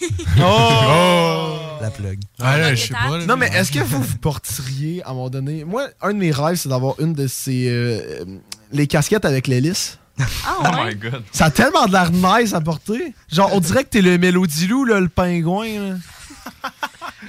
Oh! 0.40 1.58
La 1.82 1.90
plug. 1.90 2.18
Ah 2.40 2.56
là, 2.56 2.74
je 2.74 2.86
sais 2.86 2.94
pas. 2.94 3.18
là. 3.18 3.26
Non, 3.26 3.36
mais 3.36 3.48
est-ce 3.48 3.70
que 3.70 3.80
vous 3.80 4.02
vous 4.02 4.16
porteriez 4.20 5.02
à 5.04 5.10
un 5.10 5.12
moment 5.14 5.28
donné. 5.30 5.64
Moi, 5.64 5.88
un 6.00 6.12
de 6.14 6.18
mes 6.18 6.30
rêves, 6.30 6.56
c'est 6.56 6.68
d'avoir 6.70 6.98
une 7.00 7.12
de 7.12 7.26
ces. 7.26 7.68
euh, 7.68 8.22
euh, 8.22 8.24
les 8.72 8.86
casquettes 8.86 9.24
avec 9.26 9.46
l'hélice. 9.46 9.98
Ah, 10.18 10.24
Oh 10.46 10.62
ouais. 10.76 10.86
my 10.86 10.94
god. 10.94 11.22
Ça 11.32 11.46
a 11.46 11.50
tellement 11.50 11.84
de 11.86 11.92
l'air 11.92 12.10
nice 12.12 12.54
à 12.54 12.60
porter. 12.62 13.12
Genre, 13.30 13.50
on 13.52 13.60
dirait 13.60 13.84
que 13.84 13.90
t'es 13.90 14.00
le 14.02 14.16
Mélodilou, 14.16 14.84
là, 14.86 15.00
le 15.00 15.08
pingouin. 15.08 15.66
là. 15.90 15.96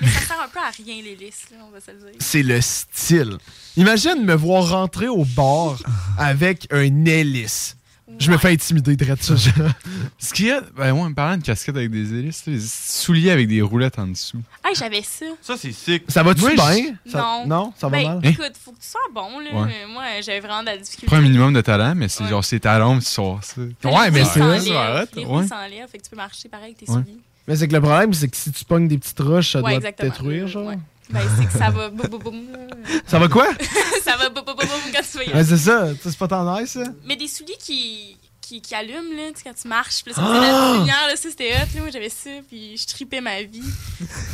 Mais 0.02 0.08
ça 0.10 0.20
sert 0.22 0.42
un 0.42 0.48
peu 0.48 0.60
à 0.60 0.70
rien, 0.76 1.02
l'hélice, 1.04 1.42
là, 1.52 1.58
on 1.68 1.72
va 1.72 1.80
se 1.82 1.92
le 1.92 1.98
dire. 1.98 2.20
C'est 2.20 2.44
le 2.44 2.62
style. 2.62 3.38
Imagine 3.76 4.24
me 4.24 4.34
voir 4.36 4.70
rentrer 4.70 5.08
au 5.08 5.26
bar 5.26 5.78
avec 6.18 6.68
un 6.72 7.06
hélice. 7.06 7.76
Je 8.20 8.32
me 8.32 8.38
fais 8.38 8.50
intimider 8.52 8.96
de 8.96 9.06
ça. 9.20 9.36
Ce 10.18 10.34
qu'il 10.34 10.46
y 10.48 10.52
a, 10.52 10.62
ben 10.76 10.92
ouais, 10.94 11.02
en 11.02 11.14
parlant 11.14 11.38
de 11.38 11.44
casquette 11.44 11.76
avec 11.76 11.92
des 11.92 12.14
hélices, 12.14 12.46
là, 12.46 12.54
des 12.54 12.60
souliers 12.62 13.32
avec 13.32 13.48
des 13.48 13.62
roulettes 13.62 14.00
en 14.00 14.08
dessous. 14.08 14.42
Hey, 14.64 14.76
j'avais 14.76 15.02
ça. 15.02 15.26
Ça, 15.42 15.56
c'est 15.58 15.72
sick. 15.72 16.04
Ça 16.08 16.24
va-tu 16.24 16.42
Moi, 16.42 16.52
je- 16.52 16.56
bien? 16.56 16.96
Ça- 17.06 17.18
Non. 17.20 17.46
Non, 17.48 17.74
ça 17.78 17.88
va 17.88 17.98
ben, 17.98 18.08
mal? 18.20 18.26
écoute, 18.26 18.54
faut 18.64 18.72
que 18.72 18.80
tu 18.80 18.88
sois 18.88 19.02
bon, 19.14 19.40
là. 19.40 19.52
Ouais. 19.62 19.68
mais 19.68 19.92
Moi, 19.94 20.04
j'avais 20.22 20.40
vraiment 20.40 20.62
de 20.62 20.68
la 20.68 20.78
difficulté. 20.78 21.08
Pas 21.08 21.18
un 21.18 21.22
minimum 21.22 21.54
de 21.54 21.62
talent, 21.62 21.94
mais 21.96 22.08
c'est 22.08 22.24
Ouais. 22.24 22.30
genre, 22.30 22.44
c'est 22.46 22.60
talons, 22.60 23.00
tu 23.00 23.06
sors 23.06 23.44
ça. 23.44 23.62
Ouais, 23.62 24.12
mais 24.12 24.20
Les 24.20 24.26
c'est 24.26 24.40
vrai. 24.40 24.60
ça 24.60 25.06
Les 25.16 25.26
roues 25.26 25.48
s'enlèvent, 25.48 25.88
fait 25.92 25.98
que 25.98 26.04
tu 26.04 26.10
peux 26.10 26.16
marcher 26.16 26.50
pareil 26.50 26.66
avec 26.66 26.78
tes 26.78 26.92
Ouais. 26.92 27.02
souliers. 27.02 27.18
Mais 27.48 27.56
c'est 27.58 27.68
que 27.68 27.74
le 27.74 27.82
problème, 27.82 28.14
c'est 28.14 28.30
que 28.30 28.38
si 28.38 28.52
tu 28.54 28.64
pognes 28.64 28.88
des 28.88 28.98
petites 28.98 29.20
roches, 29.20 29.52
ça 29.52 29.62
Ouais, 29.62 29.78
doit 29.80 29.92
te 29.92 30.02
détruire, 30.04 30.48
genre. 30.48 30.72
Ben, 31.10 31.22
c'est 31.38 31.46
que 31.46 31.52
ça 31.52 31.70
va 31.70 31.90
boum 31.90 32.08
boum 32.08 32.22
boum. 32.24 32.52
là. 32.52 32.76
Ça 33.06 33.20
va 33.20 33.28
quoi? 33.28 33.48
ça 34.04 34.16
va 34.18 34.30
boum 34.30 34.44
boum 34.46 34.56
boum 34.56 34.68
boum 34.68 34.92
quand 34.94 35.02
tu 35.12 35.18
vas 35.18 35.24
y 35.24 35.28
Ouais, 35.28 35.34
aller. 35.36 35.44
c'est 35.46 35.58
ça. 35.58 35.88
C'est 36.02 36.18
pas 36.18 36.28
tant 36.28 36.60
nice, 36.60 36.72
ça? 36.72 36.84
Mais 37.06 37.16
des 37.16 37.28
souliers 37.28 37.58
qui, 37.60 38.18
qui, 38.42 38.62
qui 38.62 38.74
allument, 38.74 39.16
là, 39.16 39.30
tu 39.32 39.38
sais, 39.38 39.44
quand 39.44 39.54
tu 39.62 39.68
marches, 39.68 40.02
puis 40.04 40.14
là, 40.14 40.16
ça 40.16 40.24
Ah! 40.26 40.34
faisait 40.40 40.52
la 40.52 40.74
lumière, 40.80 41.08
là, 41.08 41.16
ça, 41.16 41.30
c'était 41.30 41.54
hot, 41.54 41.76
là. 41.76 41.82
Moi, 41.82 41.90
j'avais 41.92 42.10
ça, 42.10 42.30
puis 42.48 42.78
je 42.78 42.88
tripais 42.88 43.22
ma 43.22 43.42
vie. 43.44 43.62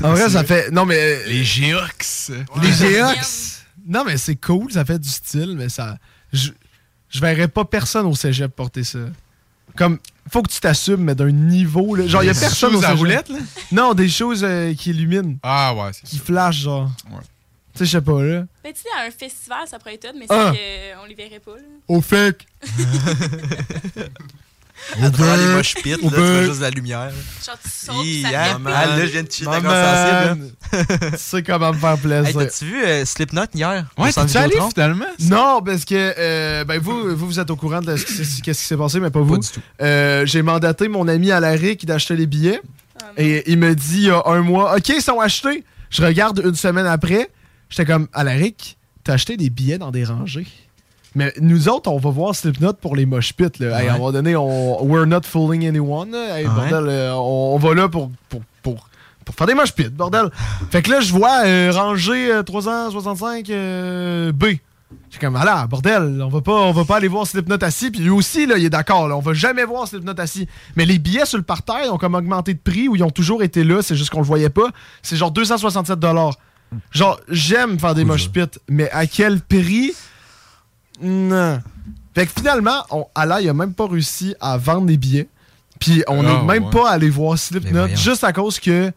En 0.03 0.11
vrai, 0.11 0.29
ça 0.29 0.43
fait. 0.43 0.69
Non, 0.71 0.85
mais. 0.85 1.25
Les 1.27 1.43
Géox. 1.43 2.31
Les 2.61 2.71
Géox. 2.71 3.63
Non, 3.87 4.03
mais 4.05 4.17
c'est 4.17 4.35
cool, 4.35 4.71
ça 4.71 4.85
fait 4.85 4.99
du 4.99 5.09
style, 5.09 5.55
mais 5.57 5.69
ça. 5.69 5.97
Je, 6.31 6.51
je 7.09 7.19
verrais 7.19 7.47
pas 7.47 7.65
personne 7.65 8.05
au 8.05 8.15
cégep 8.15 8.55
porter 8.55 8.83
ça. 8.83 8.99
Comme. 9.75 9.97
Faut 10.31 10.41
que 10.43 10.51
tu 10.51 10.59
t'assumes, 10.59 11.03
mais 11.03 11.15
d'un 11.15 11.31
niveau, 11.31 11.95
là. 11.95 12.05
Genre, 12.07 12.23
il 12.23 12.27
y 12.27 12.29
a 12.29 12.33
Des 12.33 12.39
personne 12.39 12.69
au 12.69 12.73
choses 12.73 12.83
à 12.85 12.87
cégep. 12.89 12.99
roulettes, 12.99 13.29
là? 13.29 13.37
Non, 13.71 13.93
des 13.93 14.09
choses 14.09 14.43
euh, 14.43 14.73
qui 14.73 14.91
illuminent, 14.91 15.35
Ah 15.43 15.73
ouais, 15.75 15.91
c'est 15.93 16.03
qui 16.03 16.17
ça. 16.17 16.23
flashent, 16.23 16.61
genre. 16.63 16.91
Ouais. 17.11 17.19
Tu 17.73 17.79
sais, 17.79 17.85
je 17.85 17.91
sais 17.91 18.01
pas, 18.01 18.21
là. 18.23 18.43
Ben, 18.63 18.73
tu 18.73 18.81
sais, 18.81 18.87
à 18.97 19.05
un 19.07 19.11
festival, 19.11 19.59
ça 19.67 19.79
pourrait 19.79 19.95
être 19.95 20.05
hot, 20.05 20.17
mais 20.17 20.25
Ah! 20.29 20.51
c'est 20.53 20.95
qu'on 20.99 21.05
les 21.05 21.15
verrait 21.15 21.39
pas, 21.39 21.55
là. 21.55 21.63
Au 21.87 22.01
fake. 22.01 22.45
À 25.01 25.09
travers 25.11 25.37
les 25.37 25.45
bec, 25.45 25.55
moches 25.55 25.73
pits, 25.75 25.89
là, 25.91 25.97
tu 26.01 26.07
vois 26.07 26.17
bec. 26.39 26.43
juste 26.49 26.61
la 26.61 26.69
lumière. 26.69 27.11
Genre, 27.45 27.57
tu 27.63 27.69
sautes, 27.69 27.95
Hi, 28.05 28.21
ça 28.23 28.29
répète. 28.29 28.73
Ah, 28.73 28.85
là, 28.87 29.05
je 29.05 29.11
viens 29.11 29.23
de 29.23 29.27
tuer 29.27 29.45
ta 29.45 29.59
Maman, 29.59 30.33
sensible. 30.33 31.09
tu 31.11 31.17
sais 31.17 31.43
comment 31.43 31.73
me 31.73 31.77
faire 31.77 31.91
Hey, 31.93 31.97
plaisir. 31.99 32.39
t'as-tu 32.39 32.65
vu 32.65 32.83
euh, 32.83 33.05
Slipknot 33.05 33.41
hier? 33.53 33.85
Ouais, 33.97 34.11
t'es 34.11 34.37
allé 34.37 34.55
finalement? 34.73 35.05
Non, 35.21 35.61
parce 35.65 35.85
que 35.85 36.13
euh, 36.17 36.63
ben 36.65 36.79
vous, 36.79 37.15
vous, 37.15 37.27
vous 37.27 37.39
êtes 37.39 37.49
au 37.49 37.55
courant 37.55 37.81
de 37.81 37.95
ce 37.97 38.05
qui 38.05 38.13
s'est- 38.13 38.41
qu'est-ce 38.41 38.61
qui 38.61 38.67
s'est 38.67 38.77
passé, 38.77 38.99
mais 38.99 39.09
pas 39.09 39.21
vous. 39.21 39.35
Pas 39.35 39.39
du 39.41 39.47
tout. 39.49 39.61
Euh, 39.81 40.25
J'ai 40.25 40.41
mandaté 40.41 40.87
mon 40.87 41.07
ami 41.07 41.31
à 41.31 41.39
la 41.39 41.51
RIC 41.51 41.85
d'acheter 41.85 42.15
les 42.15 42.25
billets. 42.25 42.61
et 43.17 43.49
il 43.51 43.57
me 43.57 43.75
dit 43.75 43.97
il 43.97 44.03
y 44.07 44.09
a 44.11 44.21
un 44.25 44.41
mois, 44.41 44.75
OK, 44.75 44.89
ils 44.89 45.01
sont 45.01 45.19
achetés. 45.19 45.63
Je 45.89 46.03
regarde 46.03 46.41
une 46.43 46.55
semaine 46.55 46.85
après. 46.85 47.29
J'étais 47.69 47.85
comme, 47.85 48.07
à 48.13 48.23
la 48.23 48.31
RIC, 48.31 48.77
t'as 49.03 49.13
acheté 49.13 49.37
des 49.37 49.49
billets 49.49 49.77
dans 49.77 49.91
des 49.91 50.03
rangées. 50.05 50.47
Mais 51.15 51.33
nous 51.41 51.69
autres, 51.69 51.89
on 51.91 51.97
va 51.97 52.09
voir 52.11 52.35
Slipknot 52.35 52.73
pour 52.73 52.95
les 52.95 53.05
mosh 53.05 53.33
pits. 53.33 53.45
Là. 53.59 53.81
Hey, 53.81 53.87
à 53.87 53.93
un 53.93 53.97
moment 53.97 54.11
donné, 54.11 54.35
on, 54.35 54.83
we're 54.85 55.07
not 55.07 55.21
fooling 55.23 55.67
anyone. 55.67 56.11
là. 56.11 56.37
Hey, 56.39 56.45
Ouais. 56.45 56.53
bordel, 56.53 56.85
euh, 56.87 57.13
on, 57.15 57.55
on 57.55 57.57
va 57.57 57.73
là 57.73 57.89
pour, 57.89 58.11
pour, 58.29 58.41
pour, 58.61 58.87
pour 59.25 59.35
faire 59.35 59.47
des 59.47 59.55
mosh 59.55 59.73
pits, 59.73 59.89
bordel. 59.89 60.29
fait 60.69 60.81
que 60.81 60.91
là, 60.91 61.01
je 61.01 61.11
vois 61.11 61.45
euh, 61.45 61.71
rangée 61.73 62.31
euh, 62.31 62.43
365 62.43 63.49
euh, 63.49 64.31
B. 64.31 64.45
J'ai 65.11 65.19
comme, 65.19 65.33
voilà, 65.35 65.67
bordel, 65.67 66.19
on 66.23 66.29
va 66.29 66.41
pas, 66.41 66.51
on 66.53 66.71
va 66.71 66.83
pas 66.85 66.97
aller 66.97 67.07
voir 67.07 67.25
Slipknot 67.27 67.57
assis. 67.61 67.91
Puis 67.91 68.01
lui 68.01 68.09
aussi, 68.09 68.45
là, 68.47 68.57
il 68.57 68.65
est 68.65 68.69
d'accord, 68.71 69.07
là, 69.07 69.15
on 69.17 69.19
va 69.21 69.33
jamais 69.33 69.63
voir 69.63 69.87
Slipknot 69.87 70.13
assis. 70.19 70.47
Mais 70.75 70.85
les 70.85 70.97
billets 70.99 71.25
sur 71.25 71.37
le 71.37 71.43
parterre, 71.43 71.81
ils 71.85 71.89
ont 71.89 71.97
comme 71.97 72.15
augmenté 72.15 72.53
de 72.53 72.59
prix 72.59 72.87
ou 72.87 72.95
ils 72.95 73.03
ont 73.03 73.09
toujours 73.11 73.43
été 73.43 73.63
là, 73.63 73.81
c'est 73.81 73.95
juste 73.95 74.09
qu'on 74.11 74.19
le 74.19 74.25
voyait 74.25 74.49
pas. 74.49 74.69
C'est 75.03 75.15
genre 75.15 75.31
267 75.31 75.99
Genre, 76.91 77.19
j'aime 77.29 77.79
faire 77.79 77.95
des 77.95 78.05
mosh 78.05 78.29
pits, 78.29 78.41
mais 78.67 78.89
à 78.91 79.05
quel 79.07 79.41
prix? 79.41 79.93
Non. 81.01 81.61
Fait 82.15 82.25
que 82.25 82.31
finalement, 82.35 82.83
on, 82.91 83.05
Ala, 83.15 83.41
il 83.41 83.49
a 83.49 83.53
même 83.53 83.73
pas 83.73 83.87
réussi 83.87 84.35
à 84.39 84.57
vendre 84.57 84.87
des 84.87 84.97
billets. 84.97 85.27
Puis 85.79 86.03
on 86.07 86.23
n'est 86.23 86.29
Ah, 86.29 86.43
même 86.43 86.65
ouais. 86.65 86.71
pas 86.71 86.89
allé 86.91 87.09
voir 87.09 87.37
Slipknot 87.37 87.87
juste 87.95 88.23
à 88.23 88.33
cause 88.33 88.59
que. 88.59 88.91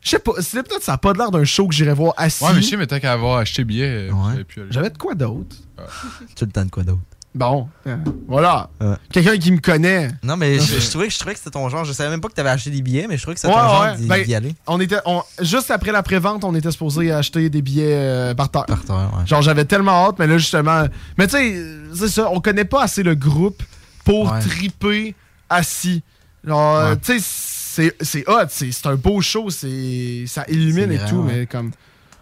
Je 0.00 0.10
sais 0.10 0.18
pas, 0.20 0.32
Slipknot, 0.40 0.78
ça 0.80 0.94
a 0.94 0.98
pas 0.98 1.12
l'air 1.12 1.30
d'un 1.30 1.44
show 1.44 1.66
que 1.66 1.74
j'irais 1.74 1.92
voir 1.92 2.14
assis. 2.16 2.44
Ouais, 2.44 2.52
mais 2.54 2.62
je 2.62 2.68
sais, 2.68 2.76
mais 2.76 2.86
tant 2.86 3.00
qu'à 3.00 3.12
avoir 3.12 3.38
acheté 3.38 3.64
billet, 3.64 4.08
euh, 4.10 4.44
j'avais 4.70 4.90
de 4.90 4.96
quoi 4.96 5.14
d'autre? 5.14 5.56
Tu 6.36 6.44
le 6.44 6.50
temps 6.52 6.64
de 6.64 6.70
quoi 6.70 6.84
d'autre? 6.84 7.00
Bon, 7.34 7.68
euh, 7.86 7.96
voilà. 8.26 8.68
Quelqu'un 9.12 9.36
qui 9.38 9.52
me 9.52 9.58
connaît. 9.58 10.08
Non, 10.22 10.36
mais 10.36 10.58
je, 10.58 10.90
trouvais, 10.90 11.08
je 11.10 11.18
trouvais 11.18 11.34
que 11.34 11.38
c'était 11.38 11.50
ton 11.50 11.68
genre. 11.68 11.84
Je 11.84 11.92
savais 11.92 12.10
même 12.10 12.20
pas 12.20 12.28
que 12.28 12.34
t'avais 12.34 12.48
acheté 12.50 12.70
des 12.70 12.82
billets, 12.82 13.06
mais 13.08 13.16
je 13.16 13.22
trouvais 13.22 13.34
que 13.34 13.40
c'était 13.40 13.52
Ouais, 13.52 13.60
ton 13.60 13.68
genre 13.68 13.94
d'y 13.96 14.06
Ben, 14.06 14.24
d'y 14.24 14.34
aller. 14.34 14.54
on 14.66 14.80
était, 14.80 14.96
on- 15.04 15.22
juste 15.40 15.70
après 15.70 15.92
la 15.92 16.02
prévente, 16.02 16.42
on 16.44 16.54
était 16.54 16.70
supposé 16.72 17.12
acheter 17.12 17.48
des 17.50 17.62
billets 17.62 17.94
euh, 17.94 18.34
par 18.34 18.50
terre. 18.50 18.64
Par 18.66 18.82
terre, 18.82 19.10
ouais. 19.16 19.26
Genre, 19.26 19.42
j'avais 19.42 19.64
tellement 19.66 20.06
hâte, 20.08 20.16
mais 20.18 20.26
là, 20.26 20.38
justement. 20.38 20.84
Mais 21.16 21.26
tu 21.28 21.36
sais, 21.36 21.64
c'est 21.94 22.08
ça, 22.08 22.28
on 22.32 22.40
connaît 22.40 22.64
pas 22.64 22.82
assez 22.82 23.02
le 23.02 23.14
groupe 23.14 23.62
pour 24.04 24.32
Ouais. 24.32 24.40
triper 24.40 25.14
assis. 25.48 26.02
Genre, 26.44 26.76
euh, 26.76 26.90
Ouais. 26.92 26.96
tu 26.98 27.18
sais, 27.20 27.24
c'est 27.80 27.96
c'est 28.00 28.28
hot, 28.28 28.46
c'est 28.48 28.72
c'est 28.72 28.86
un 28.86 28.96
beau 28.96 29.20
show, 29.20 29.50
c'est 29.50 30.24
ça 30.26 30.44
illumine 30.48 30.88
C'est 30.88 31.04
et 31.06 31.08
tout, 31.08 31.16
ouais. 31.22 31.32
mais 31.40 31.46
comme. 31.46 31.70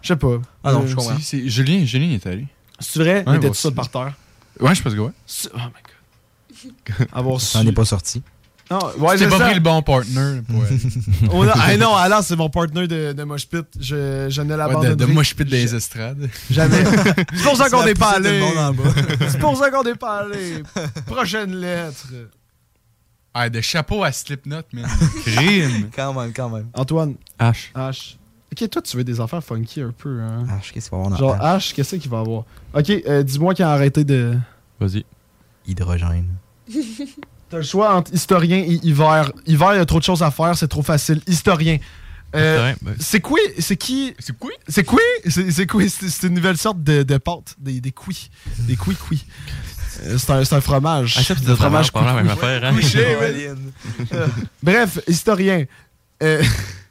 Je 0.03 0.09
sais 0.09 0.15
pas. 0.15 0.35
Ah 0.63 0.73
non, 0.73 0.83
Euh, 0.83 0.87
je 0.87 0.95
comprends. 0.95 1.17
Si, 1.17 1.23
si, 1.23 1.49
Julien, 1.49 1.83
Julien 1.85 2.11
est 2.13 2.27
allé. 2.27 2.45
C'est 2.79 2.99
vrai? 2.99 3.23
Ouais, 3.25 3.33
il 3.33 3.35
était 3.37 3.47
tout 3.47 3.55
seul 3.55 3.73
par 3.73 3.89
terre. 3.89 4.13
Ouais, 4.59 4.75
je 4.75 4.81
pense 4.81 4.93
que 4.93 4.99
ouais. 4.99 5.11
C'est- 5.25 5.49
Oh 5.53 5.57
my 5.57 5.63
god. 5.63 7.07
Avoir 7.13 7.39
Ça 7.41 7.59
su. 7.59 7.65
n'est 7.65 7.71
pas 7.71 7.85
sorti. 7.85 8.21
Non, 8.69 8.79
ouais, 8.97 9.17
c'est 9.17 9.29
pas 9.29 9.37
ça. 9.37 9.45
pris 9.45 9.53
le 9.55 9.61
bon 9.61 9.81
partner 9.81 10.41
pour 10.49 10.63
aller. 10.65 10.77
On 11.31 11.47
a- 11.47 11.53
ah 11.55 11.77
non, 11.77 11.95
Alain, 11.95 12.21
c'est 12.21 12.35
mon 12.35 12.49
partner 12.49 12.85
de, 12.87 13.13
de 13.13 13.23
Mosh 13.23 13.47
Pit. 13.47 13.65
Je, 13.79 14.27
je 14.29 14.41
ne 14.41 14.55
Ouais, 14.55 14.89
de, 14.89 14.95
de 14.95 15.05
pit 15.05 15.47
des 15.47 15.73
estrades. 15.73 16.29
Jamais. 16.51 16.83
C'est 17.33 17.43
pour 17.43 17.55
ça 17.55 17.69
qu'on 17.69 17.85
n'est 17.85 17.93
pas 17.93 18.15
allé. 18.17 18.39
monde 18.41 18.57
en 18.57 18.73
bas. 18.73 18.83
C'est 19.29 19.39
pour 19.39 19.55
ça 19.57 19.71
qu'on 19.71 19.83
n'est 19.83 19.95
pas 19.95 20.19
allé. 20.25 20.63
Prochaine 21.05 21.55
lettre. 21.55 22.07
Ah, 23.33 23.49
de 23.49 23.61
chapeau 23.61 24.03
à 24.03 24.11
Slipknot, 24.11 24.63
man. 24.73 24.85
Crime. 25.23 25.89
Quand 25.95 26.13
même, 26.13 26.33
quand 26.33 26.49
même. 26.49 26.67
Antoine. 26.73 27.15
H. 27.39 27.71
H. 27.75 28.15
Ok, 28.59 28.69
toi, 28.69 28.81
tu 28.81 28.97
veux 28.97 29.03
des 29.03 29.21
affaires 29.21 29.43
funky 29.43 29.81
un 29.81 29.93
peu. 29.95 30.19
Hein? 30.19 30.45
H, 30.49 30.71
qu'est-ce 30.73 30.89
qu'il 30.89 30.97
va 30.97 30.97
avoir 30.97 31.09
dans 31.11 31.17
Genre 31.17 31.35
H? 31.35 31.73
Qu'est-ce 31.75 31.95
qu'il 31.97 32.09
va 32.09 32.19
avoir? 32.19 32.43
Ok, 32.73 32.89
euh, 32.89 33.21
dis-moi 33.21 33.53
qu'il 33.53 33.65
a 33.65 33.71
arrêté 33.71 34.03
de. 34.03 34.35
Vas-y. 34.79 35.05
Hydrogène. 35.67 36.29
T'as 37.49 37.57
le 37.57 37.63
choix 37.63 37.95
entre 37.95 38.13
historien 38.13 38.57
et 38.57 38.79
hiver. 38.83 39.31
Hiver, 39.45 39.73
il 39.73 39.77
y 39.77 39.79
a 39.79 39.85
trop 39.85 39.99
de 39.99 40.03
choses 40.03 40.23
à 40.23 40.31
faire, 40.31 40.57
c'est 40.57 40.67
trop 40.67 40.81
facile. 40.81 41.21
Historien. 41.27 41.77
Euh, 42.35 42.73
ben- 42.81 42.95
c'est 42.99 43.21
quoi? 43.21 43.39
C'est 43.59 43.77
qui? 43.77 44.13
C'est 44.19 44.37
quoi? 44.37 44.51
C'est 44.67 44.83
quoi? 44.83 44.99
C'est 45.27 45.51
c'est 45.51 45.65
quoi? 45.65 45.87
C'est 45.87 46.09
c'est 46.09 46.27
une 46.27 46.33
nouvelle 46.33 46.57
sorte 46.57 46.83
de, 46.83 47.03
de 47.03 47.17
pâte. 47.17 47.55
Des, 47.59 47.79
des 47.79 47.91
couilles. 47.91 48.29
Des 48.59 48.75
couilles 48.75 48.95
couilles. 48.95 49.23
Euh, 50.03 50.17
C'est 50.17 50.53
un, 50.53 50.61
fromage. 50.61 51.15
Ah, 51.17 51.21
c'est 51.23 51.49
Un 51.49 51.55
fromage, 51.55 51.93
même 51.93 52.29
affaire, 52.29 52.65
hein? 52.65 52.73
Couché, 52.73 53.17
Bref, 54.63 54.99
historien. 55.07 55.65
Euh, 56.21 56.43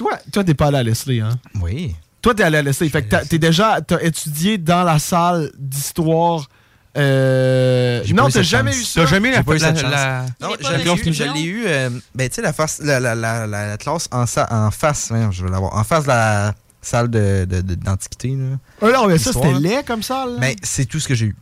toi, 0.00 0.18
toi 0.32 0.42
t'es 0.44 0.54
pas 0.54 0.68
allé 0.68 0.78
à 0.78 0.82
Leslie, 0.82 1.20
hein? 1.20 1.38
Oui. 1.60 1.94
Toi, 2.22 2.34
t'es 2.34 2.42
allé 2.42 2.56
à 2.56 2.62
Leslie. 2.62 2.88
Fait 2.88 3.02
que 3.02 3.10
t'as- 3.10 3.22
t'es 3.26 3.38
déjà 3.38 3.82
t'as 3.86 4.00
étudié 4.00 4.56
dans 4.56 4.82
la 4.82 4.98
salle 4.98 5.50
d'histoire. 5.58 6.48
Euh... 6.96 8.02
Non, 8.14 8.30
t'as 8.30 8.40
jamais 8.40 8.72
chance. 8.72 8.80
eu 8.80 8.84
ça? 8.84 9.00
T'as 9.02 9.06
jamais 9.08 9.28
eu 9.28 9.32
la, 9.32 9.42
la, 9.42 9.74
chance. 9.74 9.82
la- 9.82 10.22
Non, 10.40 10.48
dans 10.62 11.34
eu, 11.36 11.44
eu. 11.44 11.64
euh, 11.66 11.90
ben, 12.14 12.28
tu 12.30 12.36
sais, 12.36 12.40
la, 12.42 12.54
face- 12.54 12.80
la, 12.82 12.98
la, 12.98 13.14
la, 13.14 13.46
la, 13.46 13.66
la 13.68 13.76
classe 13.76 14.08
en, 14.10 14.24
sa- 14.24 14.48
en 14.50 14.70
face, 14.70 15.08
voyons, 15.10 15.30
je 15.32 15.44
vais 15.44 15.50
l'avoir, 15.50 15.76
en 15.76 15.84
face 15.84 16.04
de 16.04 16.08
la 16.08 16.54
salle 16.80 17.08
de, 17.10 17.44
de- 17.44 17.60
de- 17.60 17.74
d'antiquité. 17.74 18.28
là. 18.36 18.56
Ah 18.80 18.86
non, 18.90 19.06
mais 19.06 19.18
ça, 19.18 19.34
c'était 19.34 19.48
hein. 19.48 19.60
laid 19.60 19.82
comme 19.86 20.02
ça. 20.02 20.24
Là. 20.24 20.36
Mais 20.40 20.56
c'est 20.62 20.86
tout 20.86 20.98
ce 20.98 21.08
que 21.08 21.14
j'ai 21.14 21.26
eu. 21.26 21.36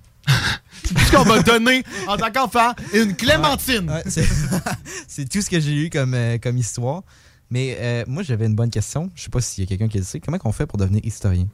c'est 0.84 0.94
tout 0.94 1.00
ce 1.00 1.12
qu'on 1.12 1.24
m'a 1.24 1.42
donné 1.42 1.84
en 2.08 2.16
tant 2.16 2.30
qu'enfant. 2.32 2.72
Une 2.92 3.14
clémentine. 3.14 3.88
Ouais, 3.88 4.02
c'est, 4.08 4.26
c'est 5.06 5.28
tout 5.28 5.42
ce 5.42 5.48
que 5.48 5.60
j'ai 5.60 5.74
eu 5.74 5.90
comme, 5.90 6.14
euh, 6.14 6.38
comme 6.42 6.58
histoire. 6.58 7.02
Mais 7.50 7.76
euh, 7.80 8.04
moi, 8.06 8.22
j'avais 8.22 8.46
une 8.46 8.54
bonne 8.54 8.70
question. 8.70 9.10
Je 9.14 9.22
sais 9.24 9.30
pas 9.30 9.40
s'il 9.40 9.64
y 9.64 9.66
a 9.66 9.68
quelqu'un 9.68 9.88
qui 9.88 9.98
le 9.98 10.04
sait. 10.04 10.20
Comment 10.20 10.38
on 10.44 10.52
fait 10.52 10.66
pour 10.66 10.78
devenir 10.78 11.00
historien? 11.04 11.46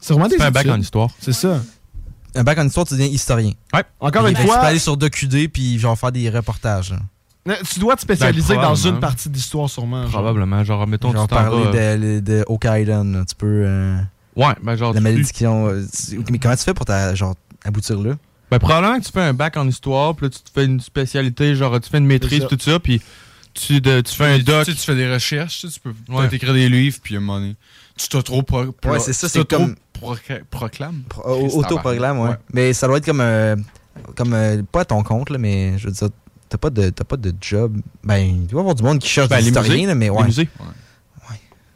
C'est 0.00 0.12
vraiment 0.14 0.28
des 0.28 0.36
Tu 0.36 0.40
fais 0.40 0.46
un 0.46 0.50
bac 0.50 0.66
en 0.68 0.80
histoire. 0.80 1.10
C'est 1.20 1.32
ça. 1.32 1.60
Un 2.34 2.42
bac 2.44 2.58
en 2.58 2.66
histoire, 2.66 2.86
tu 2.86 2.94
deviens 2.94 3.06
historien. 3.06 3.52
Ouais. 3.72 3.84
Encore 4.00 4.26
une 4.26 4.34
Tu 4.34 4.40
peux 4.42 4.48
fois, 4.48 4.58
aller 4.60 4.78
sur 4.78 4.96
DocuD 4.96 5.48
puis 5.52 5.78
genre 5.78 5.98
faire 5.98 6.12
des 6.12 6.28
reportages. 6.30 6.92
là. 7.46 7.56
tu 7.70 7.78
dois 7.78 7.94
te 7.96 8.00
spécialiser 8.00 8.54
Ben, 8.54 8.62
dans 8.62 8.66
probablement. 8.68 8.94
une 8.94 9.00
partie 9.00 9.28
d'histoire, 9.28 9.68
sûrement. 9.70 10.02
genre. 10.02 10.10
Probablement. 10.12 10.64
Genre, 10.64 10.86
mettons, 10.86 11.12
Genre 11.12 11.22
tu 11.28 11.34
t'en 11.34 11.36
parler 11.36 11.64
vas... 11.64 11.74
euh, 11.78 12.20
de, 12.20 12.20
de 12.20 12.44
Oak 12.48 12.64
Island. 12.64 13.14
là. 13.14 13.24
Tu 13.28 13.34
peux. 13.34 13.64
euh, 13.66 13.96
Ouais, 14.36 14.54
ben 14.62 14.74
genre... 14.76 14.92
la 14.92 14.98
tu- 14.98 15.04
malédiction. 15.04 15.68
euh, 15.68 15.84
tu- 16.08 16.18
Mais 16.32 16.38
comment 16.38 16.56
tu 16.56 16.64
fais 16.64 16.74
pour 16.74 16.86
ta, 16.86 17.14
genre, 17.14 17.34
aboutir 17.64 18.00
là? 18.00 18.14
Ben, 18.50 18.58
probablement 18.58 18.98
que 18.98 19.04
tu 19.04 19.12
fais 19.12 19.20
un 19.22 19.32
bac 19.34 19.56
en 19.56 19.68
histoire, 19.68 20.14
puis 20.16 20.26
là, 20.26 20.30
tu 20.30 20.40
te 20.40 20.50
fais 20.52 20.64
une 20.64 20.80
spécialité, 20.80 21.54
genre, 21.54 21.80
tu 21.80 21.88
fais 21.88 21.98
une 21.98 22.06
maîtrise, 22.06 22.42
ça. 22.42 22.48
tout 22.48 22.58
ça, 22.58 22.78
puis 22.80 23.00
tu, 23.54 23.80
de- 23.80 24.00
tu 24.00 24.14
fais 24.14 24.24
un 24.26 24.38
doc. 24.38 24.64
Tu, 24.66 24.72
sais, 24.72 24.78
tu 24.78 24.84
fais 24.84 24.94
des 24.96 25.12
recherches, 25.12 25.60
tu 25.60 25.68
sais, 25.68 25.74
tu 25.74 25.80
peux 25.80 25.94
Ouais. 26.12 26.28
écrire 26.32 26.52
des 26.52 26.68
livres, 26.68 26.98
puis 27.02 27.14
à 27.14 27.18
un 27.18 27.20
moment 27.20 27.40
donné, 27.40 27.56
tu 27.96 28.08
t'auto 28.08 28.42
pro, 28.42 28.72
pro- 28.72 28.90
Ouais, 28.92 28.98
c'est 29.00 29.12
ça, 29.12 29.28
tu 29.28 29.32
c'est 29.34 29.38
t'auto- 29.44 29.56
comme- 29.58 29.76
proca- 29.94 30.42
proclames. 30.50 31.02
Pro- 31.08 31.38
Christ, 31.40 31.56
Autoprogramme, 31.56 32.18
ouais. 32.20 32.36
Mais 32.52 32.72
ça 32.72 32.86
doit 32.86 32.98
être 32.98 33.06
comme. 33.06 33.20
euh, 33.20 33.56
comme 34.16 34.34
euh, 34.34 34.62
pas 34.70 34.80
à 34.80 34.84
ton 34.84 35.02
compte, 35.04 35.30
là, 35.30 35.38
mais 35.38 35.78
je 35.78 35.86
veux 35.86 35.92
dire, 35.92 36.08
t'as 36.48 36.58
pas 36.58 36.70
de, 36.70 36.90
t'as 36.90 37.04
pas 37.04 37.16
de 37.16 37.32
job. 37.40 37.80
Ben, 38.02 38.16
il 38.18 38.46
doit 38.48 38.58
y 38.58 38.62
avoir 38.62 38.74
du 38.74 38.82
monde 38.82 38.98
qui 38.98 39.08
cherche 39.08 39.28
Ben, 39.28 39.38
des 39.40 39.48
historiens, 39.48 39.94
mais 39.94 40.06
Les 40.06 40.10
ouais. 40.10 40.24
musées. 40.24 40.48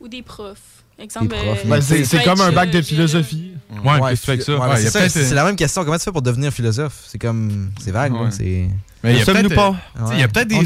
Ou 0.00 0.08
des 0.08 0.22
profs. 0.22 0.77
Exemple, 0.98 1.34
euh, 1.34 1.80
c'est 1.80 2.24
comme 2.24 2.40
un 2.40 2.50
bac 2.50 2.68
euh, 2.68 2.72
de 2.72 2.82
géologue. 2.82 2.84
philosophie. 3.08 3.52
Ouais, 3.84 4.00
Ouais, 4.00 4.10
qu'est-ce 4.10 4.20
que 4.20 4.20
tu 4.20 4.26
fais 4.26 4.32
avec 4.32 4.42
ça? 4.42 4.52
ouais, 4.58 4.68
Ouais, 5.02 5.08
c'est 5.08 5.32
euh, 5.32 5.34
la 5.34 5.44
même 5.44 5.56
question. 5.56 5.84
Comment 5.84 5.96
tu 5.98 6.04
fais 6.04 6.12
pour 6.12 6.22
devenir 6.22 6.52
philosophe? 6.52 7.04
C'est 7.06 7.18
comme. 7.18 7.70
C'est 7.80 7.92
vague. 7.92 8.12
C'est. 8.30 8.68
Mais 9.04 9.12
il 9.12 9.18
y 9.18 9.22
a 9.22 9.24
peut-être 9.24 9.54
pas? 9.54 9.76
sais, 10.08 10.14
il 10.14 10.20
y 10.20 10.22
a 10.24 10.28
peut-être 10.28 10.48
des 10.48 10.56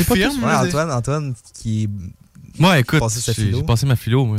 là, 0.41 0.63
Antoine, 0.65 0.91
Antoine, 0.91 1.35
qui. 1.55 1.89
Moi, 2.59 2.79
écoute, 2.79 3.01
Passé 3.01 3.21
sa 3.21 3.33
j'ai 3.33 3.63
passé 3.63 3.87
ma 3.87 3.97
philo, 3.97 4.25
moi. 4.25 4.39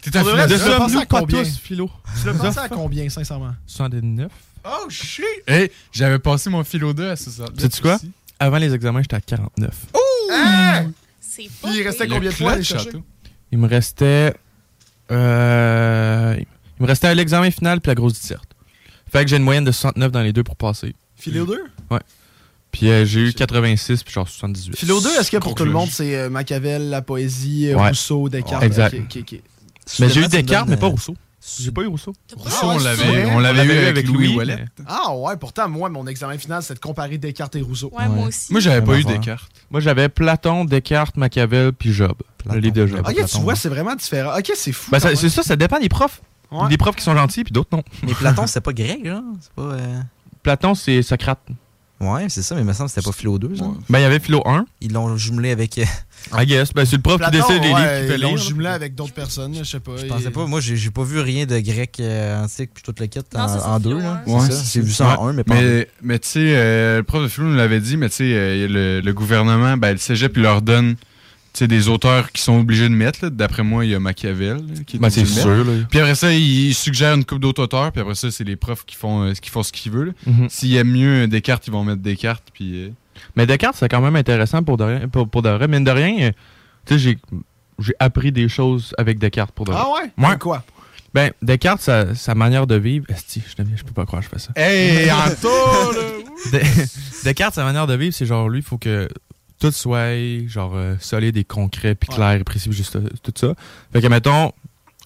T'es 0.00 0.16
un 0.16 0.22
De 0.24 0.56
tu 0.56 0.68
l'as 0.68 0.76
pensé 0.76 0.96
à 0.96 1.06
combien? 1.06 1.44
philo? 1.44 1.90
Tu 2.20 2.26
l'as 2.26 2.34
pensé 2.34 2.58
à 2.58 2.68
combien, 2.68 3.08
sincèrement? 3.08 3.52
79. 3.66 4.30
Oh 4.64 4.88
shit! 4.88 5.24
Hey, 5.46 5.70
j'avais 5.92 6.18
passé 6.18 6.50
mon 6.50 6.62
philo 6.64 6.92
2 6.92 7.10
à 7.10 7.16
ce 7.16 7.30
ça. 7.30 7.44
Sais-tu 7.56 7.82
quoi? 7.82 7.98
Avant 8.38 8.58
les 8.58 8.72
examens, 8.74 9.02
j'étais 9.02 9.16
à 9.16 9.20
49. 9.20 9.70
Hein? 10.32 10.90
C'est 11.20 11.48
pas 11.60 11.68
Puis 11.68 11.78
il 11.78 11.82
restait 11.82 12.08
combien 12.08 12.30
de 12.30 12.34
fois 12.34 12.60
château. 12.62 13.02
Il 13.50 13.58
me 13.58 13.68
restait. 13.68 14.34
Euh, 15.10 16.36
il 16.38 16.82
me 16.82 16.86
restait 16.86 17.14
l'examen 17.14 17.50
final 17.50 17.80
puis 17.80 17.88
la 17.90 17.94
grosse 17.94 18.14
disserte. 18.14 18.48
Fait 19.10 19.24
que 19.24 19.30
j'ai 19.30 19.36
une 19.36 19.42
moyenne 19.42 19.64
de 19.64 19.72
69 19.72 20.10
dans 20.10 20.22
les 20.22 20.32
deux 20.32 20.42
pour 20.42 20.56
passer. 20.56 20.94
Philo 21.16 21.44
2? 21.46 21.64
Puis 22.70 22.88
euh, 22.88 23.04
j'ai 23.04 23.28
eu 23.28 23.32
86 23.34 24.02
puis 24.02 24.14
genre 24.14 24.26
78. 24.26 24.76
Philo 24.78 25.00
2, 25.00 25.08
est-ce 25.20 25.30
que 25.30 25.36
pour 25.36 25.54
tout 25.54 25.64
le 25.66 25.70
monde, 25.72 25.90
c'est 25.90 26.16
euh, 26.16 26.30
Machiavel, 26.30 26.88
la 26.88 27.02
poésie, 27.02 27.74
Ouais. 27.74 27.88
Rousseau, 27.88 28.28
Descartes? 28.30 28.62
Exact. 28.62 28.94
Ok, 28.94 29.18
ok. 29.20 29.40
Mais 30.00 30.08
j'ai 30.08 30.20
eu 30.22 30.28
Descartes, 30.28 30.68
mais 30.68 30.76
pas 30.78 30.86
Rousseau. 30.86 31.14
J'ai 31.58 31.72
pas 31.72 31.82
eu 31.82 31.86
Rousseau. 31.88 32.12
Rousseau, 32.36 32.66
on 32.66 32.78
l'avait 32.78 33.24
on 33.26 33.40
l'avait 33.40 33.64
eu 33.66 33.86
avec 33.86 34.06
Louis 34.06 34.36
Wallet. 34.36 34.64
Ah 34.86 35.12
ouais, 35.14 35.36
pourtant, 35.36 35.68
moi, 35.68 35.88
mon 35.88 36.06
examen 36.06 36.38
final, 36.38 36.62
c'est 36.62 36.74
de 36.74 36.78
comparer 36.78 37.18
Descartes 37.18 37.56
et 37.56 37.60
Rousseau. 37.62 37.90
Ouais, 37.92 38.08
moi 38.08 38.28
aussi. 38.28 38.52
Moi, 38.52 38.60
j'avais 38.60 38.80
pas 38.82 38.96
eu. 38.96 39.02
Descartes. 39.04 39.50
Moi, 39.70 39.80
j'avais 39.80 40.08
Platon, 40.08 40.64
Descartes, 40.64 41.16
Machiavel 41.16 41.72
puis 41.72 41.92
Job. 41.92 42.14
Platon. 42.38 42.54
Le 42.54 42.60
livre 42.60 42.74
de 42.74 42.86
Job. 42.86 43.00
Ah, 43.04 43.08
Ok, 43.10 43.16
Platon, 43.16 43.38
tu 43.38 43.42
vois, 43.42 43.56
c'est 43.56 43.68
vraiment 43.68 43.94
différent. 43.96 44.38
Ok, 44.38 44.52
c'est 44.54 44.72
fou. 44.72 44.90
Ça- 44.98 45.16
c'est 45.16 45.28
ça, 45.28 45.42
ça 45.42 45.56
dépend 45.56 45.80
des 45.80 45.88
profs. 45.88 46.22
Des 46.68 46.76
profs 46.76 46.96
qui 46.96 47.02
sont 47.02 47.16
gentils 47.16 47.44
puis 47.44 47.52
d'autres 47.52 47.70
non. 47.76 47.82
Mais 48.02 48.14
Platon, 48.14 48.46
c'est 48.46 48.60
pas 48.60 48.72
grec, 48.72 49.00
là? 49.04 49.22
C'est 49.40 49.52
pas. 49.52 49.62
euh, 49.62 50.00
Platon, 50.42 50.74
c'est 50.74 51.02
Socrate. 51.02 51.40
Ouais, 52.02 52.26
c'est 52.28 52.42
ça, 52.42 52.54
mais 52.56 52.62
il 52.62 52.66
me 52.66 52.72
semble 52.72 52.88
que 52.90 52.94
c'était 52.96 53.06
pas 53.06 53.12
philo 53.16 53.38
2, 53.38 53.56
ça. 53.56 53.64
Ben, 53.88 53.98
il 54.00 54.02
y 54.02 54.04
avait 54.04 54.18
philo 54.18 54.42
1. 54.44 54.64
Ils 54.80 54.92
l'ont 54.92 55.16
jumelé 55.16 55.52
avec. 55.52 55.78
euh, 55.78 55.84
I 56.36 56.44
guess. 56.46 56.72
Ben, 56.74 56.84
c'est 56.84 56.96
le 56.96 57.02
prof 57.02 57.18
Platon, 57.18 57.30
qui 57.32 57.46
décide 57.48 57.62
les 57.62 57.72
ouais, 57.72 57.80
livres 57.80 57.98
qu'il 58.00 58.08
fait 58.08 58.14
ils 58.16 58.20
l'ont 58.22 58.36
jumelé 58.36 58.68
avec 58.68 58.94
d'autres 58.94 59.12
personnes, 59.14 59.54
je 59.56 59.62
sais 59.64 59.78
pas. 59.80 59.96
Je 59.96 60.04
et- 60.04 60.08
pensais 60.08 60.30
pas. 60.30 60.46
Moi, 60.46 60.60
j'ai 60.60 60.90
pas 60.90 61.04
vu 61.04 61.20
rien 61.20 61.46
de 61.46 61.58
grec 61.60 61.96
euh, 62.00 62.42
antique 62.44 62.70
puis 62.74 62.82
toute 62.82 62.96
kit 63.08 63.20
Non, 63.34 63.40
en, 63.42 63.78
deux, 63.80 63.98
là. 63.98 64.22
C'est 64.26 64.32
Ouais, 64.32 64.48
J'ai 64.72 64.80
vu 64.80 64.92
ça. 64.92 65.18
en 65.20 65.28
un, 65.28 65.32
mais 65.32 65.44
pas 65.44 65.54
en 65.54 65.60
deux. 65.60 65.68
Mais, 65.78 65.88
mais 66.02 66.18
tu 66.18 66.28
sais, 66.28 66.40
euh, 66.56 66.96
le 66.98 67.02
prof 67.04 67.22
de 67.22 67.28
philo 67.28 67.46
nous 67.48 67.56
l'avait 67.56 67.80
dit, 67.80 67.96
mais 67.96 68.08
tu 68.08 68.16
sais, 68.16 68.32
euh, 68.34 68.66
le, 68.68 69.00
le 69.00 69.12
gouvernement, 69.14 69.76
ben, 69.76 69.92
le 69.92 69.98
cégep, 69.98 70.32
il 70.36 70.42
leur 70.42 70.60
donne 70.62 70.96
sais, 71.58 71.68
des 71.68 71.88
auteurs 71.88 72.32
qui 72.32 72.40
sont 72.42 72.58
obligés 72.60 72.88
de 72.88 72.94
mettre. 72.94 73.28
D'après 73.28 73.62
moi, 73.62 73.84
il 73.84 73.90
y 73.90 73.94
a 73.94 74.00
Machiavel. 74.00 74.56
là, 74.56 74.62
qui 74.86 74.96
est 74.96 74.98
Ben, 75.00 75.10
c'est 75.10 75.24
sûr, 75.26 75.64
là. 75.64 75.72
Puis 75.90 75.98
après 75.98 76.14
ça, 76.14 76.32
il 76.32 76.74
suggère 76.74 77.14
une 77.14 77.24
coupe 77.24 77.40
d'autres 77.40 77.62
auteurs, 77.62 77.92
puis 77.92 78.00
après 78.00 78.14
ça, 78.14 78.30
c'est 78.30 78.44
les 78.44 78.56
profs 78.56 78.84
qui 78.86 78.96
font, 78.96 79.22
euh, 79.24 79.32
qui 79.34 79.50
font 79.50 79.62
ce 79.62 79.72
qu'ils 79.72 79.92
veulent. 79.92 80.14
Mhm. 80.26 80.48
S'ils 80.48 80.74
aiment 80.76 80.92
mieux 80.92 81.26
Descartes, 81.28 81.66
ils 81.66 81.72
vont 81.72 81.84
mettre 81.84 82.00
Descartes, 82.02 82.48
puis... 82.54 82.84
euh, 82.84 82.90
Mais 83.36 83.46
Descartes, 83.46 83.76
c'est 83.78 83.88
quand 83.88 84.00
même 84.00 84.16
intéressant 84.16 84.62
pour 84.62 84.76
de, 84.76 84.84
rien, 84.84 85.08
pour, 85.08 85.28
pour 85.28 85.42
de 85.42 85.50
vrai. 85.50 85.68
Mine 85.68 85.84
de 85.84 85.90
rien, 85.90 86.28
euh, 86.28 86.32
tu 86.86 86.94
sais, 86.94 86.98
j'ai, 86.98 87.18
j'ai 87.78 87.94
appris 87.98 88.32
des 88.32 88.48
choses 88.48 88.94
avec 88.98 89.18
Descartes 89.18 89.52
pour 89.52 89.66
de 89.66 89.72
vrai. 89.72 89.80
Ah 89.84 89.88
ouais? 89.92 90.10
Ouais. 90.18 90.30
Comme 90.30 90.38
quoi? 90.38 90.64
Ben, 91.14 91.30
Descartes, 91.42 91.82
sa, 91.82 92.14
sa 92.14 92.34
manière 92.34 92.66
de 92.66 92.76
vivre. 92.76 93.04
Esti, 93.10 93.42
je, 93.46 93.62
je 93.76 93.82
peux 93.84 93.92
pas 93.92 94.06
croire 94.06 94.22
que 94.22 94.28
je 94.28 94.30
fais 94.30 94.38
ça. 94.38 94.52
Hey, 94.56 95.10
Anto, 95.12 95.48
Descartes, 97.24 97.54
sa 97.54 97.64
manière 97.64 97.86
de 97.86 97.94
vivre, 97.94 98.14
c'est 98.14 98.26
genre 98.26 98.48
lui, 98.48 98.60
il 98.60 98.64
faut 98.64 98.78
que 98.78 99.08
tout 99.62 99.72
soit 99.72 100.46
genre 100.48 100.72
euh, 100.74 100.96
solide 101.00 101.36
et 101.36 101.44
concret, 101.44 101.94
puis 101.94 102.08
clair 102.08 102.32
et 102.32 102.44
précis, 102.44 102.72
juste 102.72 102.96
euh, 102.96 103.08
tout 103.22 103.32
ça. 103.36 103.54
Fait 103.92 104.00
que, 104.02 104.06
mettons, 104.08 104.52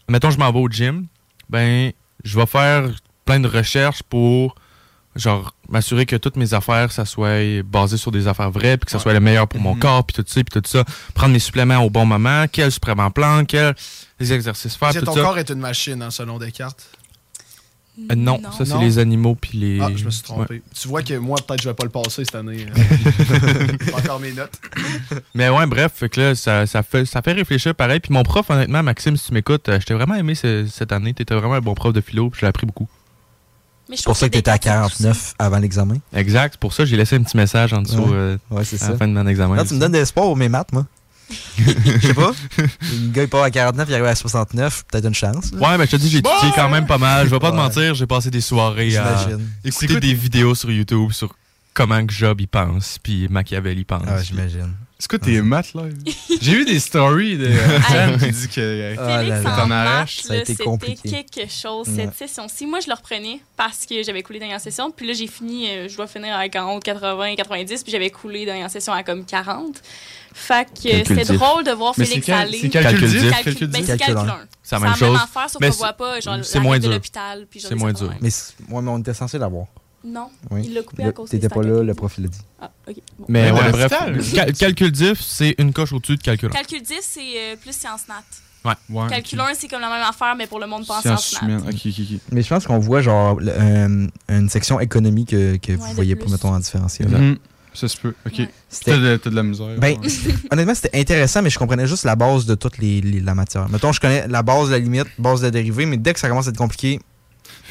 mettons, 0.09 0.31
je 0.31 0.39
m'en 0.39 0.51
vais 0.53 0.59
au 0.61 0.69
gym, 0.69 1.07
ben, 1.49 1.93
je 2.25 2.39
vais 2.39 2.47
faire 2.47 2.89
plein 3.25 3.41
de 3.41 3.49
recherches 3.49 4.03
pour 4.03 4.55
genre, 5.15 5.55
m'assurer 5.71 6.05
que 6.05 6.15
toutes 6.17 6.37
mes 6.37 6.53
affaires, 6.53 6.93
ça 6.93 7.07
soit 7.07 7.63
basé 7.63 7.97
sur 7.97 8.11
des 8.13 8.29
affaires 8.29 8.51
vraies, 8.51 8.77
puis 8.77 8.85
que 8.85 8.91
ça 8.93 8.99
soit 8.99 9.15
le 9.15 9.21
meilleur 9.21 9.49
pour 9.49 9.61
mon 9.61 9.73
Mhm. 9.75 9.81
corps, 9.81 10.05
puis 10.05 10.15
tout 10.15 10.25
ça, 10.27 10.45
puis 10.45 10.61
tout 10.61 10.69
ça. 10.69 10.85
Prendre 11.15 11.33
mes 11.33 11.39
suppléments 11.39 11.79
au 11.79 11.89
bon 11.89 12.05
moment, 12.05 12.45
quels 12.53 12.71
suppléments 12.71 13.11
prendre, 13.11 13.47
quels 13.47 13.75
les 14.21 14.33
exercices 14.33 14.77
faire, 14.77 14.93
tout 14.95 15.01
ton 15.07 15.15
ça. 15.15 15.23
corps 15.23 15.39
est 15.39 15.49
une 15.51 15.59
machine, 15.61 16.03
hein, 16.03 16.11
selon 16.11 16.39
Descartes. 16.39 16.87
Euh, 17.99 18.15
non, 18.15 18.41
ça, 18.57 18.65
c'est 18.67 18.79
les 18.79 18.99
animaux, 18.99 19.35
puis 19.41 19.57
les... 19.59 19.81
Ah, 19.81 19.89
je 19.97 20.05
me 20.05 20.11
suis 20.11 20.23
trompé. 20.23 20.55
Ouais. 20.57 20.63
Tu 20.79 20.87
vois 20.87 21.03
que 21.03 21.15
moi, 21.15 21.39
peut-être, 21.47 21.63
je 21.63 21.69
vais 21.71 21.75
pas 21.75 21.85
le 21.85 21.91
passer 21.91 22.25
cette 22.27 22.35
année. 22.35 22.67
Pas 23.91 23.99
encore 23.99 24.21
mes 24.21 24.33
notes. 24.33 24.53
Mais 25.35 25.49
ouais, 25.49 25.67
bref, 25.67 25.93
fait 25.95 26.09
que 26.11 26.21
là, 26.21 26.35
ça, 26.35 26.67
ça, 26.67 26.83
fait, 26.83 27.07
ça 27.07 27.23
fait 27.23 27.33
réfléchir 27.33 27.75
pareil. 27.75 28.01
Puis 28.01 28.13
mon 28.13 28.23
prof, 28.23 28.51
honnêtement, 28.51 28.83
Maxime, 28.83 29.17
si 29.17 29.29
tu 29.29 29.33
m'écoutes, 29.35 29.69
euh, 29.71 29.81
je 29.81 29.87
t'ai 29.87 29.95
vraiment 29.95 30.15
aimé 30.15 30.35
ce- 30.35 30.67
cette 30.67 30.93
année. 30.93 31.15
T'étais 31.15 31.35
vraiment 31.35 31.55
un 31.55 31.61
bon 31.61 31.75
prof 31.75 31.93
de 31.95 32.01
philo, 32.03 32.29
puis 32.29 32.41
j'ai 32.41 32.47
appris 32.47 32.67
beaucoup. 32.67 32.87
Je 33.89 33.97
C'est 33.97 34.05
pour 34.05 34.17
ça 34.17 34.29
que 34.29 34.33
t'étais 34.35 34.51
à 34.51 34.59
49 34.59 35.35
avant 35.39 35.59
l'examen. 35.59 35.97
Exact, 36.13 36.55
c'est 36.55 36.61
pour 36.61 36.73
ça 36.75 36.83
que 36.83 36.89
j'ai 36.91 36.97
laissé 36.97 37.17
un 37.17 37.23
petit 37.23 37.37
message 37.37 37.73
en 37.73 37.83
dessous 37.83 38.01
Ouais. 38.03 38.13
euh, 38.13 38.37
à 38.57 38.65
ça. 38.65 38.91
la 38.91 38.97
fin 38.97 39.07
de 39.09 39.13
mon 39.13 39.27
examen. 39.27 39.55
Là, 39.55 39.65
tu 39.65 39.75
me 39.75 39.79
donnes 39.81 39.93
de 39.93 39.99
l'espoir 39.99 40.27
pour 40.27 40.37
mes 40.37 40.49
maths, 40.49 40.73
moi. 40.73 40.87
Je 41.59 42.07
sais 42.07 42.15
pas. 42.15 42.33
Le 42.59 43.09
gars, 43.13 43.23
il 43.25 43.29
part 43.29 43.43
à 43.43 43.51
49, 43.51 43.89
il 43.89 43.95
arrive 43.95 44.07
à 44.07 44.15
69, 44.15 44.85
peut-être 44.91 45.07
une 45.07 45.15
chance. 45.15 45.53
là. 45.53 45.59
Ouais, 45.59 45.79
ben 45.79 45.85
je 45.85 45.91
te 45.91 45.97
dis, 45.97 46.09
j'ai 46.09 46.19
étudié 46.19 46.53
quand 46.55 46.69
même 46.69 46.87
pas 46.87 46.99
mal. 46.99 47.27
Je 47.27 47.31
vais 47.31 47.39
pas 47.41 47.51
te 47.51 47.57
mentir, 47.57 47.95
j'ai 47.95 48.07
passé 48.07 48.31
des 48.31 48.41
soirées 48.41 48.97
à 48.97 49.17
J'imagine. 49.17 49.49
écouter 49.65 50.01
des 50.01 50.15
vidéos 50.15 50.55
sur 50.55 50.71
YouTube 50.71 51.11
sur 51.13 51.35
comment 51.75 52.05
que 52.07 52.13
Job 52.13 52.41
y 52.41 52.47
pense, 52.47 52.99
puis 53.03 53.27
Machiavel 53.29 53.79
y 53.79 53.85
pense. 53.85 54.03
Ah, 54.07 54.23
j'imagine. 54.23 54.73
C'est 54.99 55.11
quoi 55.11 55.19
tes 55.19 55.43
maths, 55.43 55.75
là? 55.75 55.83
J'ai 56.41 56.55
vu 56.55 56.65
des 56.65 56.81
stories 56.81 57.37
de 57.37 57.49
Anne 57.95 58.17
qui 58.19 58.31
dit 58.31 58.49
que 58.49 58.61
euh, 58.61 58.95
Ah 58.99 59.19
Félix 59.19 59.43
là. 59.45 59.53
en 59.53 59.57
t'en 59.57 59.67
maths, 59.67 59.87
arraches. 59.89 60.21
Ça 60.23 60.33
a 60.33 60.37
là, 60.37 60.43
été 60.43 60.53
c'était 60.53 60.65
compliqué. 60.65 61.25
quelque 61.25 61.51
chose 61.53 61.87
Ouais. 61.89 61.95
cette 61.97 62.15
session-ci. 62.15 62.67
Moi, 62.67 62.81
je 62.81 62.87
le 62.89 62.95
reprenais 62.95 63.41
parce 63.59 63.85
que 63.85 64.03
j'avais 64.03 64.23
coulé 64.23 64.39
dernière 64.39 64.59
session. 64.61 64.91
Puis 64.91 65.07
là, 65.07 65.13
j'ai 65.13 65.27
fini, 65.27 65.69
euh, 65.69 65.89
je 65.91 65.97
dois 65.97 66.07
finir 66.07 66.35
à 66.35 66.49
40, 66.49 66.83
80, 66.83 67.35
90. 67.37 67.83
Puis 67.83 67.93
j'avais 67.93 68.09
coulé 68.09 68.47
dernière 68.47 68.71
session 68.71 68.95
à 68.95 69.03
comme 69.03 69.27
40. 69.27 69.83
Fait 70.33 70.67
que 70.67 71.05
c'était 71.07 71.25
drôle 71.35 71.65
de 71.65 71.73
voir 71.73 71.93
Mais 71.99 72.05
Félix 72.07 72.29
aller. 72.31 72.59
c'est 72.59 72.69
calcul 72.71 73.09
diff? 73.09 73.21
Calcul- 73.31 73.45
Calcul 73.45 73.67
ben, 73.69 73.81
c'est 73.85 73.99
Calcul 73.99 74.15
calcul 74.15 74.31
un. 74.31 74.35
1. 74.35 74.47
C'est 74.63 74.77
la 74.77 74.81
même 74.81 74.97
chose. 74.97 75.19
affaire, 75.23 75.51
sauf 75.51 75.63
qu'on 75.63 75.71
voit 75.77 75.93
pas 75.93 76.21
genre, 76.21 76.39
c'est 76.43 76.59
la 76.59 76.79
de 76.79 76.83
dur. 76.85 76.91
l'hôpital. 76.93 77.47
puis 77.51 77.61
genre 77.61 77.69
C'est 77.69 77.75
moins 77.75 77.93
dur. 77.93 78.09
de 78.09 78.15
Mais, 78.23 78.31
mais 78.83 78.89
on 78.91 78.99
était 78.99 79.15
censé 79.15 79.37
l'avoir. 79.39 79.67
Non, 80.07 80.29
Oui. 80.51 80.63
il 80.67 80.75
l'a 80.75 80.83
coupé 80.83 81.03
Le- 81.03 81.09
à 81.09 81.13
cause 81.13 81.29
T'étais 81.31 81.49
pas 81.49 81.63
là, 81.63 81.83
le 81.83 81.95
prof, 81.95 82.17
l'a 82.19 82.29
dit. 82.29 82.39
Ah, 82.61 82.71
ok. 82.89 82.95
Bon. 83.19 83.25
Mais 83.29 83.51
Mais 83.51 83.59
ouais, 83.61 83.71
bref, 83.73 83.93
cal- 84.35 84.53
calcul 84.53 84.91
diff, 84.93 85.21
c'est 85.21 85.55
une 85.59 85.73
coche 85.73 85.93
au-dessus 85.93 86.17
de 86.17 86.23
calcul. 86.23 86.49
un. 86.49 86.53
Calcul 86.53 86.81
10, 86.83 86.95
c'est 87.01 87.21
euh, 87.21 87.57
plus 87.57 87.73
sciences 87.77 88.03
nat. 88.09 88.23
Ouais. 88.65 88.73
Ouais, 88.91 89.09
Calcul 89.09 89.39
1, 89.41 89.47
c'est 89.55 89.69
comme 89.69 89.81
la 89.81 89.89
même 89.89 90.03
affaire, 90.09 90.35
mais 90.37 90.47
pour 90.47 90.59
le 90.61 90.67
monde 90.67 90.87
pas 90.87 91.01
en 91.05 91.09
nat. 91.09 91.19
Mais 92.33 92.43
je 92.43 92.49
pense 92.49 92.67
qu'on 92.67 92.79
voit 92.79 93.01
genre 93.01 93.39
le- 93.41 93.53
un- 93.59 94.07
une 94.29 94.49
section 94.49 94.81
économie 94.81 95.25
que, 95.25 95.57
que 95.57 95.73
vous 95.73 95.93
voyez 95.95 96.17
pas, 96.17 96.29
mettons, 96.31 96.49
en 96.51 96.59
différentiel. 96.59 97.09
Mhm. 97.09 97.39
Ça 97.75 97.89
se 97.89 97.97
peut. 97.99 98.15
Ok. 98.27 98.41
C'était- 98.71 99.19
T'as 99.19 99.31
de, 99.31 99.35
la 99.37 99.43
misère. 99.43 99.67
Ben, 99.79 99.99
ouais. 100.01 100.07
honnêtement, 100.51 100.75
c'était 100.75 100.99
intéressant, 100.99 101.43
mais 101.43 101.51
je 101.51 101.59
comprenais 101.59 101.87
juste 101.87 102.05
la 102.05 102.17
base 102.17 102.47
de 102.47 102.55
toute 102.55 102.79
les, 102.79 103.01
les- 103.03 103.21
la 103.21 103.35
matière. 103.35 103.69
Mettons, 103.69 103.93
je 103.93 104.01
connais 104.01 104.27
la 104.29 104.43
base, 104.43 104.71
la 104.71 104.79
limite, 104.79 105.07
base 105.19 105.41
de 105.41 105.47
la 105.47 105.51
dérivée, 105.51 105.85
mais 105.85 105.99
dès 105.99 106.15
que 106.15 106.21
ça 106.21 106.29
commence 106.29 106.47
à 106.47 106.51
être 106.51 106.57
compliqué, 106.57 106.99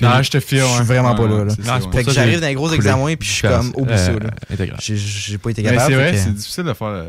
Non, 0.02 0.22
je 0.22 0.30
te 0.32 0.40
fie, 0.40 0.58
je 0.58 0.64
ouais. 0.64 0.70
suis 0.76 0.84
vraiment 0.84 1.12
Ouais, 1.12 1.18
pas 1.18 1.28
là. 1.28 1.36
ouais, 1.36 1.46
là. 1.46 1.54
c'est 1.56 1.64
ça, 1.64 1.72
Non, 1.72 1.78
c'est 1.80 1.86
ouais. 1.86 1.92
pour 1.92 1.92
Fait 1.94 1.98
que 2.00 2.04
ça 2.04 2.12
que 2.12 2.16
j'arrive 2.26 2.40
dans 2.42 2.48
les 2.48 2.54
gros 2.56 2.66
coulé. 2.66 2.76
examens 2.78 3.08
et 3.08 3.16
puis 3.18 3.28
je 3.30 3.34
suis 3.34 3.42
comme, 3.48 3.68
Euh, 3.68 3.80
oublie 3.82 3.98
ça. 3.98 4.12
là. 4.12 4.30
intégral. 4.52 4.80
J'ai- 4.82 4.98
J'ai 4.98 5.38
pas 5.38 5.50
été 5.52 5.62
Mais 5.64 5.70
capable. 5.72 5.90
c'est 5.92 5.96
vrai, 5.96 6.18
c'est 6.18 6.34
difficile 6.34 6.64
de 6.64 6.74
faire 6.74 7.06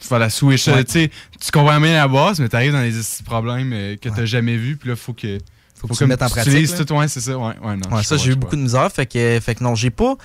faire 0.00 0.18
la 0.18 0.30
switch. 0.30 0.68
Ouais. 0.68 0.84
Tu 0.84 0.92
sais, 0.92 1.10
tu 1.40 1.50
comprends 1.50 1.80
bien 1.80 1.94
la 1.94 2.08
base, 2.08 2.38
mais 2.40 2.48
t'arrives 2.48 2.72
dans 2.72 2.80
les 2.82 2.90
petits 2.92 3.22
problèmes 3.22 3.72
euh, 3.72 3.96
que 3.96 4.08
t'as 4.08 4.24
jamais 4.24 4.56
vus, 4.56 4.76
puis 4.76 4.90
là, 4.90 4.96
faut 4.96 5.12
que. 5.12 5.38
Faut 5.80 5.86
que 5.86 5.94
tu 5.94 6.02
le 6.02 6.08
mettes 6.08 6.22
en 6.22 6.28
pratique, 6.28 6.68
là. 6.70 6.84
tout, 6.84 6.92
ouais, 6.94 7.06
c'est 7.06 7.20
ça. 7.20 7.38
Ouais, 7.38 7.54
ouais, 7.62 7.76
non, 7.76 7.96
Ouais, 7.96 8.02
ça, 8.02 8.16
j'ai 8.16 8.32
eu 8.32 8.34
beaucoup 8.34 8.56
de 8.56 8.60
misère. 8.62 8.90
Fait 8.90 9.06
que, 9.06 9.38
fait 9.40 9.54
que 9.54 9.62
non, 9.62 9.76
j'ai 9.76 9.90
pas, 9.90 10.16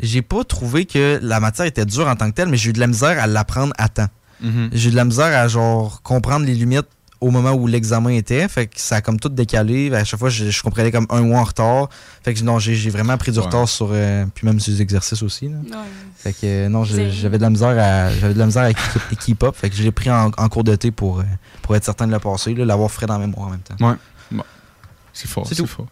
j'ai 0.00 0.22
pas 0.22 0.42
trouvé 0.42 0.86
que 0.86 1.18
la 1.22 1.38
matière 1.38 1.66
était 1.66 1.84
dure 1.84 2.08
en 2.08 2.16
tant 2.16 2.30
que 2.30 2.34
telle, 2.34 2.48
mais 2.48 2.56
j'ai 2.56 2.70
eu 2.70 2.72
de 2.72 2.80
la 2.80 2.86
misère 2.86 3.22
à 3.22 3.26
l'apprendre 3.26 3.74
à 3.76 3.90
temps. 3.90 4.08
Mhm. 4.40 4.70
J'ai 4.72 4.88
eu 4.88 4.90
de 4.92 4.96
la 4.96 5.04
misère 5.04 5.38
à 5.38 5.48
genre 5.48 6.00
comprendre 6.02 6.46
les 6.46 6.54
limites 6.54 6.86
au 7.22 7.30
moment 7.30 7.52
où 7.52 7.66
l'examen 7.66 8.10
était. 8.10 8.46
Fait 8.48 8.66
que 8.66 8.74
ça 8.80 8.96
a 8.96 9.00
comme 9.00 9.18
tout 9.18 9.28
décalé. 9.30 9.92
À 9.94 10.04
chaque 10.04 10.18
fois, 10.20 10.28
je, 10.28 10.50
je 10.50 10.62
comprenais 10.62 10.90
comme 10.90 11.06
un 11.10 11.22
mois 11.22 11.40
en 11.40 11.44
retard. 11.44 11.88
Fait 12.24 12.34
que 12.34 12.42
non, 12.42 12.58
j'ai 12.58 12.90
vraiment 12.90 13.16
pris 13.16 13.32
du 13.32 13.38
Ouais. 13.38 13.44
retard 13.46 13.68
sur. 13.68 13.88
euh, 13.92 14.26
puis 14.34 14.46
même 14.46 14.60
sur 14.60 14.72
les 14.72 14.82
exercices 14.82 15.22
aussi. 15.22 15.48
là. 15.48 15.56
Ouais. 15.70 15.84
Fait 16.18 16.32
que 16.32 16.38
euh, 16.44 16.68
non, 16.68 16.84
j'avais 16.84 17.38
de 17.38 17.42
la 17.42 17.50
misère 17.50 17.68
à 17.70 18.10
j'avais 18.12 18.34
de 18.34 18.38
la 18.38 18.46
misère 18.46 18.64
à 18.64 18.72
keep, 19.16 19.42
up. 19.44 19.54
Fait 19.56 19.70
que 19.70 19.76
je 19.76 19.82
l'ai 19.82 19.92
pris 19.92 20.10
en, 20.10 20.30
en 20.36 20.48
cours 20.48 20.64
de 20.64 20.74
thé 20.76 20.90
pour, 20.90 21.20
euh, 21.20 21.24
pour 21.62 21.74
être 21.76 21.84
certain 21.84 22.06
de 22.06 22.12
le 22.12 22.18
passer, 22.18 22.54
l'avoir 22.54 22.90
frais 22.90 23.06
dans 23.06 23.18
la 23.18 23.26
mémoire 23.26 23.46
en 23.48 23.50
même 23.52 23.60
temps. 23.60 23.76
Ouais. 23.88 23.94
Bon. 24.30 24.44
C'est 25.12 25.28
fort, 25.28 25.46
C'est 25.48 25.64
fort. 25.66 25.86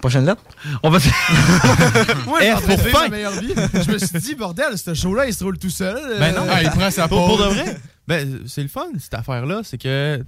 Prochaine 0.00 0.26
lettre? 0.26 0.42
On 0.82 0.90
va. 0.90 0.98
Moi, 2.26 2.40
pour 2.66 2.80
fin. 2.80 3.02
ma 3.04 3.08
meilleure 3.08 3.32
vie. 3.40 3.54
Je 3.86 3.92
me 3.92 3.98
suis 3.98 4.18
dit, 4.18 4.34
bordel, 4.34 4.76
ce 4.76 4.94
show-là, 4.94 5.26
il 5.26 5.34
se 5.34 5.44
roule 5.44 5.58
tout 5.58 5.70
seul. 5.70 5.96
Ben 6.18 6.34
non, 6.34 6.42
Ah, 6.50 6.62
il 6.62 6.70
prend 6.70 6.90
sa 6.90 7.06
pour, 7.08 7.24
pour 7.26 7.38
de 7.38 7.44
vrai? 7.44 7.76
Ben, 8.08 8.40
c'est 8.46 8.62
le 8.62 8.68
fun, 8.68 8.86
cette 8.98 9.14
affaire-là, 9.14 9.60
c'est 9.64 9.78
que 9.78 10.24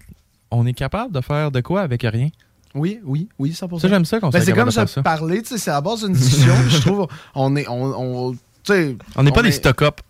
on 0.51 0.67
est 0.67 0.73
capable 0.75 1.13
de 1.13 1.21
faire 1.21 1.51
de 1.51 1.61
quoi 1.61 1.83
avec 1.83 2.03
rien. 2.03 2.29
Oui, 2.75 3.01
oui, 3.05 3.29
oui, 3.39 3.51
100%. 3.53 3.79
Ça, 3.81 3.89
j'aime 3.89 4.05
ça 4.05 4.19
qu'on 4.21 4.31
Ben, 4.31 4.41
c'est 4.41 4.47
capable 4.47 4.61
comme 4.61 4.69
de 4.71 4.75
faire 4.75 4.89
ça 4.89 4.95
ça. 4.95 5.03
parler, 5.03 5.43
tu 5.43 5.49
sais, 5.51 5.59
c'est 5.59 5.71
à 5.71 5.81
base 5.81 6.05
d'une 6.05 6.13
discussion. 6.13 6.55
je 6.69 6.79
trouve, 6.79 7.07
on 7.35 7.55
est, 7.57 7.67
on, 7.69 8.29
on, 8.29 8.33
tu 8.33 8.39
sais, 8.65 8.97
On 9.17 9.23
n'est 9.23 9.31
pas 9.33 9.43
des 9.43 9.49
est- 9.51 9.53
stock-up. 9.53 10.01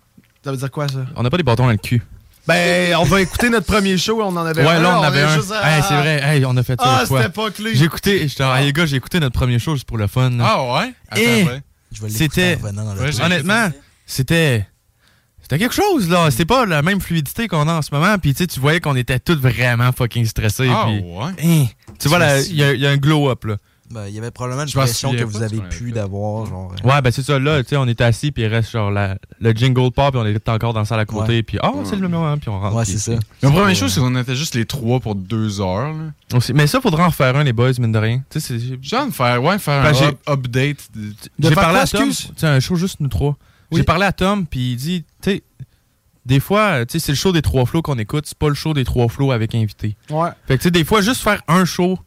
Ça 0.44 0.50
veut 0.50 0.56
dire 0.58 0.70
quoi, 0.70 0.88
ça? 0.88 1.04
On 1.16 1.22
n'a 1.22 1.30
pas 1.30 1.36
des 1.38 1.42
bâtons 1.42 1.64
dans 1.64 1.70
le 1.70 1.76
cul. 1.78 2.02
Ben, 2.46 2.94
on 2.96 3.04
va 3.04 3.22
écouter 3.22 3.48
notre 3.48 3.66
premier 3.66 3.96
show, 3.96 4.20
on 4.22 4.36
en 4.36 4.44
avait 4.44 4.62
Ouais, 4.62 4.68
un. 4.74 4.80
là, 4.82 4.96
on 4.98 5.00
en 5.00 5.02
avait 5.04 5.22
un. 5.22 5.34
juste 5.34 5.50
à- 5.52 5.76
Hey, 5.78 5.82
c'est 5.88 5.94
vrai, 5.96 6.20
hey, 6.22 6.44
on 6.44 6.54
a 6.58 6.62
fait 6.62 6.78
ça. 6.78 6.98
Ah, 7.00 7.04
c'était 7.06 7.30
pas 7.30 7.50
clé. 7.50 7.74
J'ai 7.74 7.86
écouté, 7.86 8.28
j'étais, 8.28 8.44
hey, 8.44 8.66
les 8.66 8.72
gars, 8.74 8.84
j'ai 8.84 8.96
écouté 8.96 9.18
notre 9.20 9.38
premier 9.38 9.58
show 9.58 9.74
juste 9.74 9.86
pour 9.88 9.96
le 9.96 10.06
fun. 10.06 10.28
là. 10.30 10.44
Ah 10.46 10.62
ouais? 10.80 10.92
Attends, 11.08 11.20
Et 11.22 11.44
ouais. 11.44 11.62
Je 11.92 12.02
vais 12.02 12.08
l'écouter 12.08 12.12
c'était, 12.12 12.54
en 12.60 12.62
revenant 12.66 12.84
dans 12.84 12.94
le 12.94 13.00
Ouais, 13.00 13.06
thé. 13.06 13.12
j'ai- 13.12 13.22
honnêtement, 13.22 13.70
c'était, 14.04 14.66
c'était 15.44 15.58
quelque 15.58 15.74
chose, 15.74 16.08
là. 16.10 16.30
C'était 16.30 16.44
pas 16.46 16.66
la 16.66 16.82
même 16.82 17.00
fluidité 17.00 17.46
qu'on 17.48 17.68
a 17.68 17.74
en 17.74 17.82
ce 17.82 17.94
moment. 17.94 18.16
Puis, 18.18 18.32
tu 18.34 18.38
sais, 18.38 18.46
tu 18.46 18.58
voyais 18.60 18.80
qu'on 18.80 18.96
était 18.96 19.18
tous 19.20 19.36
vraiment 19.36 19.92
fucking 19.92 20.24
stressés. 20.26 20.68
Ah 20.70 20.86
puis, 20.86 21.00
ouais? 21.00 21.32
hein, 21.62 21.66
tu 21.98 22.08
vois, 22.08 22.18
il 22.48 22.56
y, 22.56 22.64
a- 22.64 22.72
il 22.74 22.80
y 22.80 22.86
a 22.86 22.90
un 22.90 22.96
glow-up, 22.96 23.44
là. 23.44 23.56
Ben, 23.90 24.06
il 24.08 24.14
y 24.14 24.18
avait 24.18 24.30
probablement 24.30 24.64
une 24.64 24.72
pression 24.72 25.12
que 25.12 25.22
vous 25.22 25.42
avez 25.42 25.58
pu 25.60 25.92
d'avoir. 25.92 26.46
Genre, 26.46 26.72
euh, 26.84 26.88
Ouais, 26.88 27.00
ben 27.02 27.10
c'est 27.12 27.22
ça, 27.22 27.38
là, 27.38 27.62
tu 27.62 27.68
sais, 27.68 27.76
on 27.76 27.86
était 27.86 28.02
assis, 28.02 28.32
puis 28.32 28.42
il 28.42 28.46
reste 28.46 28.70
genre 28.72 28.90
la- 28.90 29.18
le 29.40 29.52
jingle 29.52 29.92
pop, 29.92 30.10
puis 30.10 30.20
on 30.20 30.26
était 30.26 30.50
encore 30.50 30.72
dans 30.72 30.80
la 30.80 30.86
salle 30.86 30.98
à 31.00 31.04
côté, 31.04 31.32
Ouais. 31.34 31.42
puis 31.42 31.58
ah, 31.62 31.70
c'est 31.84 31.94
le 31.96 32.08
moment, 32.08 32.36
puis 32.38 32.48
on 32.48 32.58
rentre. 32.58 32.74
Ouais, 32.74 32.86
c'est 32.86 32.98
ça. 32.98 33.12
La 33.42 33.50
première 33.50 33.66
Ouais. 33.66 33.74
chose, 33.74 33.92
c'est 33.92 34.00
qu'on 34.00 34.16
était 34.16 34.34
juste 34.34 34.54
les 34.54 34.64
trois 34.64 34.98
pour 35.00 35.14
deux 35.14 35.60
heures. 35.60 35.92
Là. 35.92 36.36
Aussi- 36.38 36.54
Mais 36.54 36.66
ça, 36.66 36.80
faudra 36.80 37.06
en 37.06 37.10
faire 37.10 37.36
un, 37.36 37.44
les 37.44 37.52
boys, 37.52 37.70
mine 37.78 37.92
de 37.92 37.98
rien. 37.98 38.22
Tu 38.30 38.40
sais, 38.40 38.58
c'est- 38.58 38.78
J'ai 38.80 38.96
envie 38.96 39.10
de 39.10 39.14
faire, 39.14 39.40
ouais, 39.44 39.58
faire 39.58 39.82
Ben, 39.82 39.94
un 40.28 40.32
update. 40.32 40.78
J'ai 41.38 41.48
faire 41.50 41.54
parlé 41.54 41.78
à 41.80 41.86
Tom. 41.86 42.08
excuse? 42.08 42.28
Tu 42.28 42.40
sais, 42.40 42.46
un 42.46 42.60
show 42.60 42.76
juste 42.76 42.98
nous 43.00 43.08
trois. 43.08 43.36
Oui. 43.70 43.78
J'ai 43.78 43.84
parlé 43.84 44.04
à 44.06 44.12
Tom, 44.12 44.46
puis 44.46 44.72
il 44.72 44.76
dit, 44.76 45.04
tu 45.22 45.30
sais, 45.30 45.42
des 46.26 46.40
fois, 46.40 46.86
tu 46.86 46.92
sais, 46.92 46.98
c'est 47.06 47.12
le 47.12 47.16
show 47.16 47.32
des 47.32 47.42
trois 47.42 47.66
flots 47.66 47.82
qu'on 47.82 47.98
écoute, 47.98 48.24
c'est 48.26 48.38
pas 48.38 48.48
le 48.48 48.54
show 48.54 48.72
des 48.74 48.84
trois 48.84 49.08
flots 49.08 49.30
avec 49.32 49.54
invité. 49.54 49.96
Ouais. 50.10 50.30
Fait 50.46 50.56
que, 50.56 50.62
tu 50.62 50.64
sais, 50.64 50.70
des 50.70 50.84
fois, 50.84 51.00
juste 51.02 51.22
faire 51.22 51.42
un 51.48 51.64
show, 51.64 51.98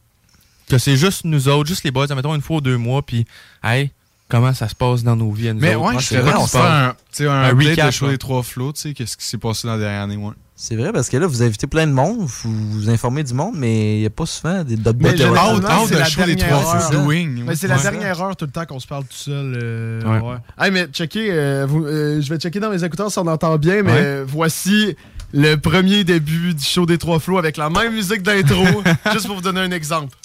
que 0.68 0.78
c'est 0.78 0.96
juste 0.96 1.24
nous 1.24 1.48
autres, 1.48 1.68
juste 1.68 1.84
les 1.84 1.90
boys, 1.90 2.06
mettons 2.14 2.34
une 2.34 2.42
fois 2.42 2.56
ou 2.56 2.60
deux 2.60 2.76
mois, 2.76 3.02
puis, 3.02 3.26
hey, 3.62 3.90
comment 4.28 4.52
ça 4.54 4.68
se 4.68 4.74
passe 4.74 5.02
dans 5.02 5.16
nos 5.16 5.30
vies 5.32 5.48
à 5.48 5.54
nous 5.54 5.60
Mais 5.60 5.74
autres? 5.74 5.94
ouais, 5.94 6.00
je 6.00 6.16
vrai, 6.16 6.32
là 6.32 6.40
on 6.40 6.46
faire 6.46 6.62
un, 6.64 6.94
un, 7.20 7.30
Un 7.30 7.56
recap, 7.56 7.86
de 7.86 7.90
show 7.92 8.06
ouais. 8.06 8.12
des 8.12 8.18
trois 8.18 8.42
flots, 8.42 8.72
tu 8.72 8.80
sais, 8.80 8.94
qu'est-ce 8.94 9.16
qui 9.16 9.24
s'est 9.24 9.38
passé 9.38 9.66
dans 9.68 9.74
la 9.74 9.80
dernière 9.80 10.02
année, 10.02 10.16
ouais. 10.16 10.32
C'est 10.60 10.74
vrai 10.74 10.92
parce 10.92 11.08
que 11.08 11.16
là, 11.16 11.28
vous 11.28 11.44
invitez 11.44 11.68
plein 11.68 11.86
de 11.86 11.92
monde, 11.92 12.18
vous, 12.18 12.70
vous 12.72 12.90
informez 12.90 13.22
du 13.22 13.32
monde, 13.32 13.54
mais 13.56 13.98
il 13.98 14.00
n'y 14.00 14.06
a 14.06 14.10
pas 14.10 14.26
souvent 14.26 14.64
des 14.64 14.76
d'autres 14.76 14.98
Mais 15.00 15.10
out 15.10 15.16
c'est 15.16 15.24
de 15.24 15.98
la 16.00 16.34
dernière 16.34 16.60
trois 16.60 16.74
heure. 16.74 16.90
flots 16.90 17.00
doing. 17.04 17.44
Mais 17.46 17.54
c'est 17.54 17.68
la 17.68 17.76
Ouais. 17.76 17.82
dernière 17.82 18.20
heure 18.20 18.34
tout 18.36 18.44
le 18.44 18.50
temps 18.50 18.66
qu'on 18.66 18.80
se 18.80 18.86
parle 18.88 19.04
tout 19.04 19.16
seul. 19.16 19.56
euh, 19.62 20.02
Ouais. 20.02 20.18
ouais. 20.20 20.36
Hey, 20.58 20.72
mais 20.72 20.86
checker, 20.92 21.28
euh, 21.30 21.64
vous- 21.68 21.84
euh, 21.86 22.20
je 22.20 22.28
vais 22.28 22.38
checker 22.40 22.58
dans 22.58 22.70
mes 22.70 22.82
écouteurs 22.82 23.08
si 23.12 23.18
on 23.20 23.26
entend 23.28 23.56
bien, 23.56 23.84
mais 23.84 23.92
Ouais. 23.92 23.98
euh, 24.02 24.24
voici 24.26 24.96
le 25.32 25.54
premier 25.54 26.02
début 26.02 26.54
du 26.54 26.64
show 26.64 26.86
des 26.86 26.98
trois 26.98 27.20
flots 27.20 27.38
avec 27.38 27.56
la 27.56 27.70
même 27.70 27.92
musique 27.94 28.22
d'intro, 28.24 28.64
juste 29.12 29.26
pour 29.28 29.36
vous 29.36 29.42
donner 29.42 29.60
un 29.60 29.70
exemple. 29.70 30.16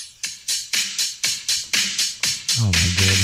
Oh 2.59 2.65
my 2.65 2.71
god. 2.97 3.17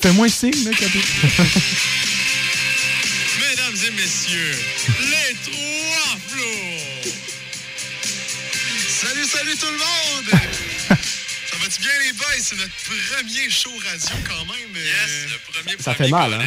Fais-moi 0.00 0.28
signe. 0.28 0.52
Mesdames 0.64 0.72
et 3.86 3.90
messieurs, 3.92 4.54
les 5.00 5.34
trois 5.42 6.16
flots! 6.28 7.10
Salut, 8.88 9.24
salut 9.24 9.56
tout 9.58 9.66
le 9.66 9.72
monde! 9.78 10.30
Ça 10.88 11.56
va-tu 11.60 11.80
bien 11.80 11.90
les 12.06 12.12
boys? 12.12 12.26
C'est 12.40 12.56
notre 12.56 12.72
premier 12.84 13.50
show 13.50 13.70
radio 13.70 14.16
quand 14.28 14.44
même. 14.46 14.74
Yes, 14.74 15.32
le 15.32 15.52
premier 15.52 15.82
Ça 15.82 15.94
fait 15.94 16.08
mal, 16.08 16.34
hein? 16.34 16.38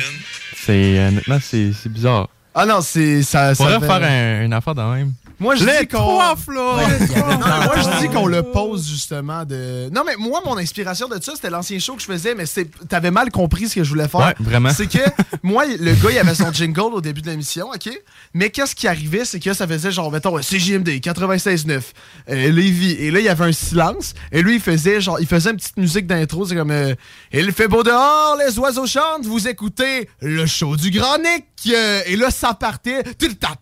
C'est, 0.65 0.71
euh, 0.99 1.07
honnêtement, 1.09 1.39
c'est 1.41 1.71
c'est 1.73 1.89
bizarre. 1.91 2.29
Ah 2.53 2.65
non, 2.65 2.81
c'est 2.81 3.21
ça. 3.23 3.53
fait- 3.53 3.63
faire 3.79 3.91
un- 4.03 4.43
une 4.45 4.53
affaire 4.53 4.75
de 4.75 4.81
même. 4.81 5.13
Moi, 5.39 5.55
je 5.55 5.65
Les 5.65 5.79
dis 5.81 5.87
qu'on. 5.87 6.17
moi, 6.17 7.75
je 7.77 7.99
dis 8.01 8.09
qu'on 8.13 8.27
le 8.27 8.43
pose 8.43 8.87
justement 8.87 9.43
de. 9.45 9.89
Non, 9.93 10.03
mais 10.05 10.15
moi, 10.17 10.41
mon 10.45 10.57
inspiration 10.57 11.07
de 11.07 11.21
ça, 11.21 11.33
c'était 11.35 11.49
l'ancien 11.49 11.79
show 11.79 11.95
que 11.95 12.01
je 12.01 12.07
faisais, 12.07 12.35
mais 12.35 12.45
c'est- 12.45 12.69
t'avais 12.87 13.11
mal 13.11 13.31
compris 13.31 13.67
ce 13.69 13.75
que 13.75 13.83
je 13.83 13.89
voulais 13.89 14.07
faire. 14.07 14.19
Ouais, 14.21 14.35
vraiment. 14.39 14.69
C'est 14.69 14.87
que 14.87 14.99
moi, 15.43 15.65
le 15.65 15.93
gars, 15.93 16.11
il 16.11 16.17
avait 16.19 16.35
son 16.35 16.51
jingle 16.53 16.93
au 16.93 17.01
début 17.01 17.21
de 17.21 17.29
l'émission, 17.29 17.67
OK? 17.73 17.89
Mais 18.33 18.49
qu'est-ce 18.49 18.75
qui 18.75 18.87
arrivait, 18.87 19.25
c'est 19.25 19.39
que 19.39 19.53
ça 19.53 19.67
faisait 19.67 19.91
genre, 19.91 20.11
mettons, 20.11 20.37
CJMD 20.39 20.99
96.9, 21.01 21.93
euh, 22.29 22.51
Lévis. 22.51 22.91
Et 22.99 23.11
là, 23.11 23.19
il 23.19 23.25
y 23.25 23.29
avait 23.29 23.45
un 23.45 23.51
silence. 23.51 24.13
Et 24.31 24.41
lui, 24.41 24.55
il 24.55 24.61
faisait 24.61 25.01
genre, 25.01 25.19
il 25.19 25.27
faisait 25.27 25.51
une 25.51 25.57
petite 25.57 25.77
musique 25.77 26.07
d'intro. 26.07 26.45
C'est 26.45 26.55
comme, 26.55 26.71
euh, 26.71 26.95
il 27.33 27.51
fait 27.51 27.67
beau 27.67 27.83
dehors, 27.83 28.37
les 28.45 28.57
oiseaux 28.59 28.87
chantent, 28.87 29.25
vous 29.25 29.47
écoutez 29.47 30.09
le 30.21 30.45
show 30.45 30.75
du 30.75 30.91
Grand 30.91 31.17
Nick. 31.17 31.45
Euh, 31.73 32.01
Et 32.05 32.15
là, 32.15 32.29
ça 32.29 32.53
partait. 32.53 33.03
Tout 33.17 33.27
le 33.27 33.33
temps, 33.33 33.53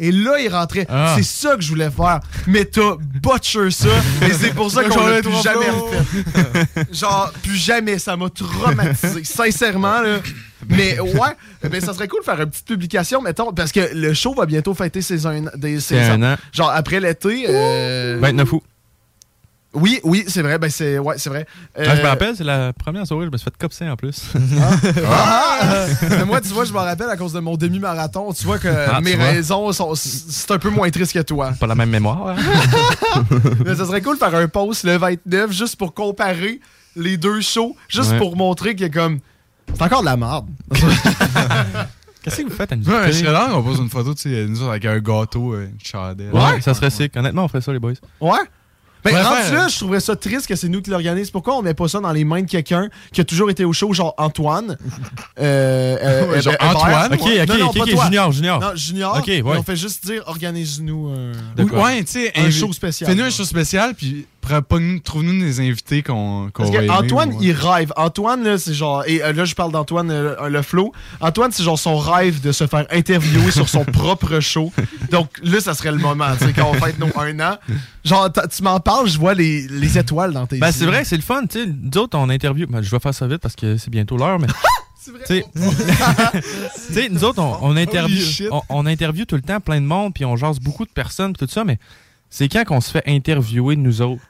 Et 0.00 0.12
là, 0.12 0.40
il 0.40 0.48
rentrait. 0.48 0.86
Ah. 0.88 1.14
C'est 1.16 1.22
ça 1.22 1.56
que 1.56 1.62
je 1.62 1.68
voulais 1.68 1.90
faire. 1.90 2.20
Mais 2.46 2.64
t'as 2.64 2.96
butcher 2.98 3.70
ça. 3.70 3.88
Et 4.22 4.32
c'est 4.32 4.54
pour 4.54 4.70
ça 4.70 4.82
qu'on 4.84 5.06
l'a 5.06 5.20
plus 5.20 5.42
jamais 5.42 5.68
refait. 5.68 6.86
Genre, 6.92 7.30
plus 7.42 7.56
jamais. 7.56 7.98
Ça 7.98 8.16
m'a 8.16 8.30
traumatisé. 8.30 9.24
Sincèrement, 9.24 10.00
là. 10.00 10.18
Mais 10.68 10.98
ouais, 11.00 11.68
ben, 11.68 11.80
ça 11.80 11.92
serait 11.92 12.08
cool 12.08 12.20
de 12.20 12.24
faire 12.24 12.40
une 12.40 12.50
petite 12.50 12.66
publication, 12.66 13.22
mettons, 13.22 13.52
parce 13.52 13.72
que 13.72 13.94
le 13.94 14.12
show 14.14 14.34
va 14.34 14.46
bientôt 14.46 14.74
fêter 14.74 15.00
ses 15.02 15.26
un, 15.26 15.44
des, 15.56 15.80
ses 15.80 15.98
un 15.98 16.22
an. 16.22 16.36
Genre, 16.52 16.70
après 16.70 17.00
l'été. 17.00 17.46
Euh... 17.48 18.18
29 18.20 18.52
août. 18.52 18.62
Oui, 19.72 20.00
oui, 20.02 20.24
c'est 20.26 20.42
vrai. 20.42 20.58
Ben, 20.58 20.68
c'est 20.68 20.98
ouais, 20.98 21.14
c'est 21.16 21.30
vrai. 21.30 21.46
Ah, 21.78 21.84
je 21.84 21.90
me 22.00 22.04
Euh, 22.04 22.08
rappelle, 22.08 22.34
c'est 22.36 22.42
la 22.44 22.72
première 22.72 23.06
soirée, 23.06 23.26
je 23.26 23.30
me 23.30 23.36
suis 23.36 23.44
fait 23.44 23.56
copser 23.56 23.88
en 23.88 23.94
plus. 23.96 24.20
Ah! 25.08 25.86
Mais 26.10 26.24
moi, 26.24 26.40
tu 26.40 26.48
vois, 26.48 26.64
je 26.64 26.72
me 26.72 26.78
rappelle 26.78 27.08
à 27.08 27.16
cause 27.16 27.32
de 27.32 27.38
mon 27.40 27.56
demi-marathon. 27.56 28.32
Tu 28.32 28.44
vois 28.46 28.58
que 28.58 28.66
Ah, 28.68 29.00
mes 29.00 29.14
vois. 29.14 29.26
raisons 29.26 29.70
sont. 29.72 29.94
C'est 29.94 30.50
un 30.50 30.58
peu 30.58 30.70
moins 30.70 30.90
triste 30.90 31.12
que 31.12 31.20
toi. 31.20 31.52
Pas 31.60 31.68
la 31.68 31.76
même 31.76 31.90
mémoire. 31.90 32.30
hein. 32.30 33.24
Mais 33.64 33.76
ça 33.76 33.86
serait 33.86 34.02
cool 34.02 34.14
de 34.14 34.18
faire 34.18 34.34
un 34.34 34.48
post 34.48 34.82
le 34.84 34.96
29 34.98 35.52
juste 35.52 35.76
pour 35.76 35.94
comparer 35.94 36.60
les 36.96 37.16
deux 37.16 37.40
shows, 37.40 37.76
juste 37.88 38.10
Ouais. 38.12 38.18
pour 38.18 38.36
montrer 38.36 38.74
que 38.74 38.86
comme. 38.86 39.20
C'est 39.74 39.82
encore 39.82 40.00
de 40.00 40.06
la 40.06 40.16
merde. 40.16 40.46
Qu'est-ce 42.22 42.36
que 42.38 42.42
vous 42.42 42.50
faites 42.50 42.72
à 42.72 42.76
nous 42.76 42.84
Ouais, 42.84 43.06
je 43.06 43.12
serais 43.18 43.32
là, 43.32 43.48
on 43.52 43.62
pose 43.62 43.78
une 43.78 43.88
photo, 43.88 44.14
tu 44.14 44.22
sais, 44.22 44.46
nous 44.46 44.60
autres, 44.60 44.72
avec 44.72 44.84
un 44.84 44.98
gâteau, 44.98 45.54
euh, 45.54 45.68
une 45.72 45.78
chandelle. 45.82 46.30
Ouais, 46.34 46.60
ça 46.60 46.74
serait 46.74 46.90
sick. 46.90 47.16
Honnêtement, 47.16 47.44
on 47.44 47.48
ferait 47.48 47.62
ça, 47.62 47.72
les 47.72 47.78
boys. 47.78 47.92
Ouais. 48.20 48.38
Ben, 49.04 49.14
Ouais, 49.14 49.22
rendu 49.22 49.54
là, 49.54 49.68
je 49.68 49.76
trouverais 49.76 50.00
ça 50.00 50.14
triste 50.16 50.46
que 50.46 50.56
c'est 50.56 50.68
nous 50.68 50.82
qui 50.82 50.90
l'organisons. 50.90 51.30
Pourquoi 51.32 51.56
on 51.56 51.62
met 51.62 51.74
pas 51.74 51.88
ça 51.88 52.00
dans 52.00 52.12
les 52.12 52.24
mains 52.24 52.42
de 52.42 52.50
quelqu'un 52.50 52.88
qui 53.12 53.20
a 53.20 53.24
toujours 53.24 53.50
été 53.50 53.64
au 53.64 53.72
show, 53.72 53.92
genre 53.92 54.14
Antoine? 54.18 54.76
Euh, 55.38 55.96
euh, 56.02 56.26
Ouais, 56.30 56.36
euh, 56.38 56.40
genre 56.42 56.54
ben, 56.60 56.68
Antoine? 56.68 57.12
Ok, 57.14 57.20
ok, 57.22 57.48
Non, 57.48 57.58
non, 57.58 57.66
ok, 57.68 57.76
pas 57.78 57.82
ok, 57.84 57.90
toi. 57.90 58.04
Junior, 58.04 58.32
Junior. 58.32 58.60
Non, 58.60 58.70
Junior. 58.74 59.16
Ok, 59.18 59.26
ouais. 59.26 59.42
Mais 59.44 59.56
On 59.58 59.62
fait 59.62 59.76
juste 59.76 60.04
dire, 60.06 60.22
organise-nous 60.26 61.08
un... 61.08 61.62
Ouais, 61.64 62.04
Un 62.36 62.42
invi- 62.42 62.50
show 62.50 62.72
spécial. 62.72 63.10
Fais-nous 63.10 63.24
un 63.24 63.30
show 63.30 63.44
spécial, 63.44 63.94
puis 63.94 64.26
prends 64.40 64.62
pas 64.62 64.78
nous- 64.78 64.98
trouve-nous 65.00 65.40
des 65.40 65.60
invités 65.60 66.02
qu'on 66.02 66.50
qu'on 66.52 66.62
Parce 66.64 66.74
va 66.74 66.82
que 66.86 66.90
Antoine, 66.90 67.34
il 67.40 67.52
rêve. 67.52 67.92
Antoine, 67.96 68.42
là, 68.44 68.58
c'est 68.58 68.74
genre. 68.74 69.04
Et 69.06 69.22
euh, 69.22 69.32
là, 69.32 69.44
je 69.44 69.54
parle 69.54 69.72
d'Antoine 69.72 70.10
euh, 70.10 70.48
le 70.48 70.62
flow. 70.62 70.92
Antoine, 71.20 71.52
c'est 71.52 71.62
genre 71.62 71.78
son 71.78 71.96
rêve 71.98 72.40
de 72.40 72.52
se 72.52 72.66
faire 72.66 72.86
interviewer 72.90 73.50
sur 73.50 73.68
son 73.68 73.84
propre 73.92 74.40
show. 74.40 74.72
Donc 75.10 75.28
là, 75.42 75.60
ça 75.60 75.74
serait 75.74 75.92
le 75.92 75.98
moment, 75.98 76.26
tu 76.38 76.46
sais, 76.46 76.52
quand 76.52 76.68
on 76.70 76.74
fête 76.74 76.98
nos 76.98 77.08
un 77.18 77.38
an. 77.40 77.56
Genre, 78.04 78.30
tu 78.54 78.62
m'en 78.62 78.80
parles, 78.80 78.89
je 79.06 79.18
vois 79.18 79.34
les, 79.34 79.66
les 79.68 79.98
étoiles 79.98 80.32
dans 80.32 80.46
tes 80.46 80.58
Ben, 80.58 80.66
yeux. 80.68 80.72
c'est 80.72 80.86
vrai, 80.86 81.04
c'est 81.04 81.16
le 81.16 81.22
fun. 81.22 81.42
Tu 81.46 81.64
sais, 81.64 81.66
nous 81.66 81.98
autres, 81.98 82.16
on 82.18 82.28
interview. 82.30 82.66
Ben, 82.68 82.82
je 82.82 82.90
vais 82.90 82.98
faire 83.00 83.14
ça 83.14 83.26
vite 83.26 83.38
parce 83.38 83.56
que 83.56 83.76
c'est 83.76 83.90
bientôt 83.90 84.16
l'heure, 84.16 84.38
mais. 84.38 84.46
C'est 85.02 85.12
vrai. 85.12 85.22
Tu 85.26 85.34
sais- 85.36 85.44
tu 86.88 86.92
sais, 86.94 87.08
nous 87.08 87.24
autres, 87.24 87.40
on, 87.40 87.56
on 87.62 87.76
interview, 87.76 88.18
Holy 88.18 88.24
shit. 88.30 88.48
on, 88.52 88.60
on 88.68 88.84
interview 88.86 89.24
tout 89.24 89.34
le 89.36 89.40
temps 89.40 89.58
plein 89.58 89.80
de 89.80 89.86
monde, 89.86 90.12
puis 90.12 90.26
on 90.26 90.36
jase 90.36 90.60
beaucoup 90.60 90.84
de 90.84 90.90
personnes, 90.90 91.32
puis 91.32 91.46
tout 91.46 91.50
ça, 91.50 91.64
mais 91.64 91.78
c'est 92.28 92.48
quand 92.50 92.64
qu'on 92.64 92.82
se 92.82 92.90
fait 92.90 93.02
interviewer, 93.06 93.76
nous 93.76 94.02
autres? 94.02 94.20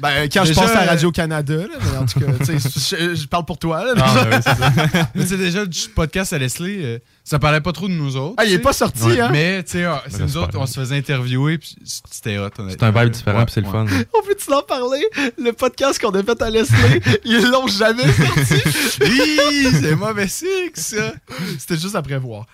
Ben, 0.00 0.28
quand 0.32 0.44
je 0.44 0.48
déjà, 0.48 0.60
pense 0.62 0.70
à 0.70 0.82
euh, 0.82 0.86
Radio-Canada, 0.86 1.54
en 2.00 2.06
tout 2.06 2.20
cas, 2.20 2.26
je, 2.46 3.14
je 3.14 3.26
parle 3.26 3.44
pour 3.44 3.58
toi. 3.58 3.84
Là, 3.84 3.92
Ah, 3.96 4.24
ben 4.24 4.36
oui, 4.36 4.42
c'est 4.44 4.54
ça. 4.56 5.08
Mais 5.14 5.22
tu 5.22 5.28
sais, 5.28 5.36
déjà, 5.36 5.64
du 5.66 5.80
podcast 5.94 6.32
à 6.32 6.38
Leslie, 6.38 6.78
euh, 6.84 6.98
ça 7.24 7.38
parlait 7.38 7.60
pas 7.60 7.72
trop 7.72 7.88
de 7.88 7.92
nous 7.94 8.16
autres. 8.16 8.34
Ah, 8.38 8.44
il 8.44 8.52
est 8.52 8.58
pas 8.58 8.72
sorti, 8.72 9.02
Ouais. 9.04 9.20
hein? 9.20 9.28
Mais, 9.32 9.62
tu 9.62 9.72
sais, 9.72 9.84
ah, 9.84 10.02
c'est 10.08 10.20
nous 10.20 10.36
autres, 10.36 10.56
on 10.56 10.62
ouais. 10.62 10.66
se 10.66 10.80
faisait 10.80 10.96
interviewer, 10.96 11.58
puis 11.58 11.76
c'était 11.84 12.38
hot, 12.38 12.50
C'est 12.68 12.82
un 12.82 12.90
vibe 12.90 13.10
différent, 13.10 13.44
puis 13.44 13.52
c'est 13.54 13.60
le 13.60 13.70
fun. 13.70 13.86
On 14.14 14.26
peut-tu 14.26 14.52
en 14.52 14.62
parler? 14.62 15.06
Le 15.38 15.52
podcast 15.52 16.00
qu'on 16.00 16.10
a 16.10 16.22
fait 16.22 16.42
à 16.42 16.50
Leslie, 16.50 17.00
ils 17.24 17.48
l'ont 17.50 17.66
jamais 17.68 18.02
sorti. 18.12 18.54
Oui, 19.00 19.68
c'est 19.80 19.94
mauvais 19.94 20.28
signe, 20.28 20.48
ça. 20.74 21.12
C'était 21.58 21.76
juste 21.80 21.94
à 21.94 22.02
prévoir. 22.02 22.46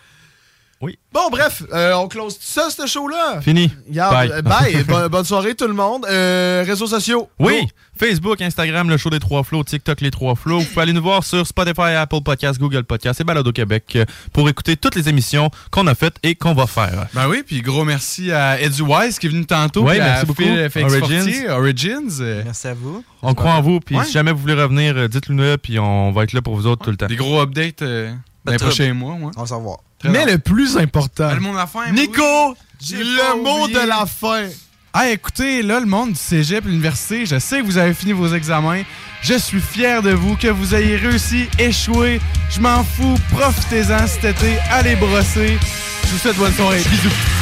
Oui. 0.83 0.99
Bon, 1.13 1.31
bref, 1.31 1.63
euh, 1.73 1.93
on 1.95 2.09
close 2.09 2.35
tout 2.35 2.45
ça, 2.45 2.69
ce 2.69 2.87
show-là. 2.87 3.41
Fini. 3.41 3.71
Bye. 3.89 4.31
euh, 4.33 4.43
bye. 4.43 4.85
Bonne- 5.11 5.25
soirée, 5.25 5.55
tout 5.55 5.69
le 5.69 5.75
monde. 5.75 6.05
Euh, 6.11 6.65
réseaux 6.67 6.89
sociaux. 6.89 7.29
Oui, 7.39 7.61
Go. 7.63 7.69
Facebook, 7.97 8.41
Instagram, 8.41 8.89
le 8.91 8.97
show 8.97 9.09
des 9.09 9.21
trois 9.21 9.45
flots, 9.45 9.63
TikTok, 9.63 10.01
les 10.01 10.11
trois 10.11 10.35
flots. 10.35 10.59
Vous 10.59 10.65
pouvez 10.67 10.83
aller 10.83 10.93
nous 10.93 11.03
voir 11.03 11.23
sur 11.23 11.47
Spotify, 11.47 11.93
Apple 11.97 12.23
Podcasts, 12.25 12.59
Google 12.59 12.83
Podcasts 12.83 13.21
et 13.21 13.25
Balado 13.25 13.53
Québec 13.53 13.93
euh, 13.95 14.05
pour 14.33 14.49
écouter 14.49 14.77
toutes 14.77 14.97
les 14.97 15.09
émissions 15.09 15.51
qu'on 15.71 15.87
a 15.87 15.95
faites 15.95 16.17
et 16.25 16.35
qu'on 16.35 16.53
va 16.55 16.67
faire. 16.67 17.07
Ben 17.15 17.29
oui, 17.29 17.45
puis 17.47 17.63
gros 17.63 17.85
merci 17.85 18.33
à 18.33 18.61
Eddie 18.61 18.83
Wise 18.83 19.21
qui 19.21 19.27
est 19.27 19.31
venu 19.31 19.47
tantôt. 19.47 19.85
Ouais, 19.85 19.93
puis 19.93 20.01
à 20.01 20.05
merci 20.07 20.27
beaucoup. 20.27 20.43
Phil 20.43 20.69
FX 20.69 21.49
Origins. 21.51 22.43
Merci 22.45 22.67
à 22.69 22.75
vous. 22.75 23.05
On 23.23 23.35
croit 23.35 23.53
en 23.53 23.63
vous, 23.63 23.79
puis 23.79 23.97
Ouais. 23.97 24.05
si 24.05 24.13
jamais 24.13 24.33
vous 24.33 24.39
voulez 24.39 24.55
revenir, 24.61 25.09
dites-le 25.09 25.35
nous, 25.37 25.57
puis 25.59 25.79
on 25.79 26.11
va 26.11 26.25
être 26.25 26.33
là 26.33 26.43
pour 26.43 26.57
vous 26.57 26.67
autres 26.67 26.85
tout 26.85 26.91
le 26.91 26.97
temps. 26.97 27.07
Des 27.07 27.15
gros 27.15 27.41
updates 27.41 27.83
euh, 27.83 28.13
dans 28.45 28.51
les 28.53 28.59
prochains 28.59 28.93
mois, 28.95 29.15
moi. 29.15 29.31
On 29.37 29.43
va 29.43 29.47
s'en 29.47 29.61
Mais 30.05 30.25
le 30.25 30.39
plus 30.39 30.77
important. 30.77 31.29
Ben, 31.29 31.35
le 31.35 31.41
monde 31.41 31.57
à 31.57 31.61
la 31.61 31.67
fin, 31.67 31.91
Nico, 31.93 32.23
oui. 32.51 32.97
Le 32.99 33.43
mot 33.43 33.65
oublié. 33.65 33.81
de 33.81 33.87
la 33.89 34.07
fin. 34.07 34.47
Ah, 34.95 35.09
écoutez, 35.09 35.63
là, 35.63 35.81
le 35.81 35.87
monde 35.87 36.11
du 36.13 36.19
cégep, 36.19 36.67
l'université, 36.67 37.25
je 37.25 37.39
sais 37.39 37.61
que 37.61 37.65
vous 37.65 37.79
avez 37.79 37.95
fini 37.95 38.13
vos 38.13 38.35
examens. 38.35 38.83
Je 39.23 39.35
suis 39.35 39.61
fier 39.61 40.03
de 40.03 40.11
vous, 40.11 40.37
que 40.37 40.49
vous 40.49 40.75
ayez 40.75 40.97
réussi, 40.97 41.49
échoué. 41.59 42.21
Je 42.51 42.61
m'en 42.61 42.85
fous, 42.85 43.15
profitez-en 43.31 44.07
cet 44.07 44.25
été, 44.25 44.59
allez 44.71 44.97
brosser. 44.97 45.59
Je 46.05 46.09
vous 46.11 46.19
souhaite 46.19 46.37
bonne 46.37 46.53
soirée. 46.53 46.83
Bisous. 46.91 47.42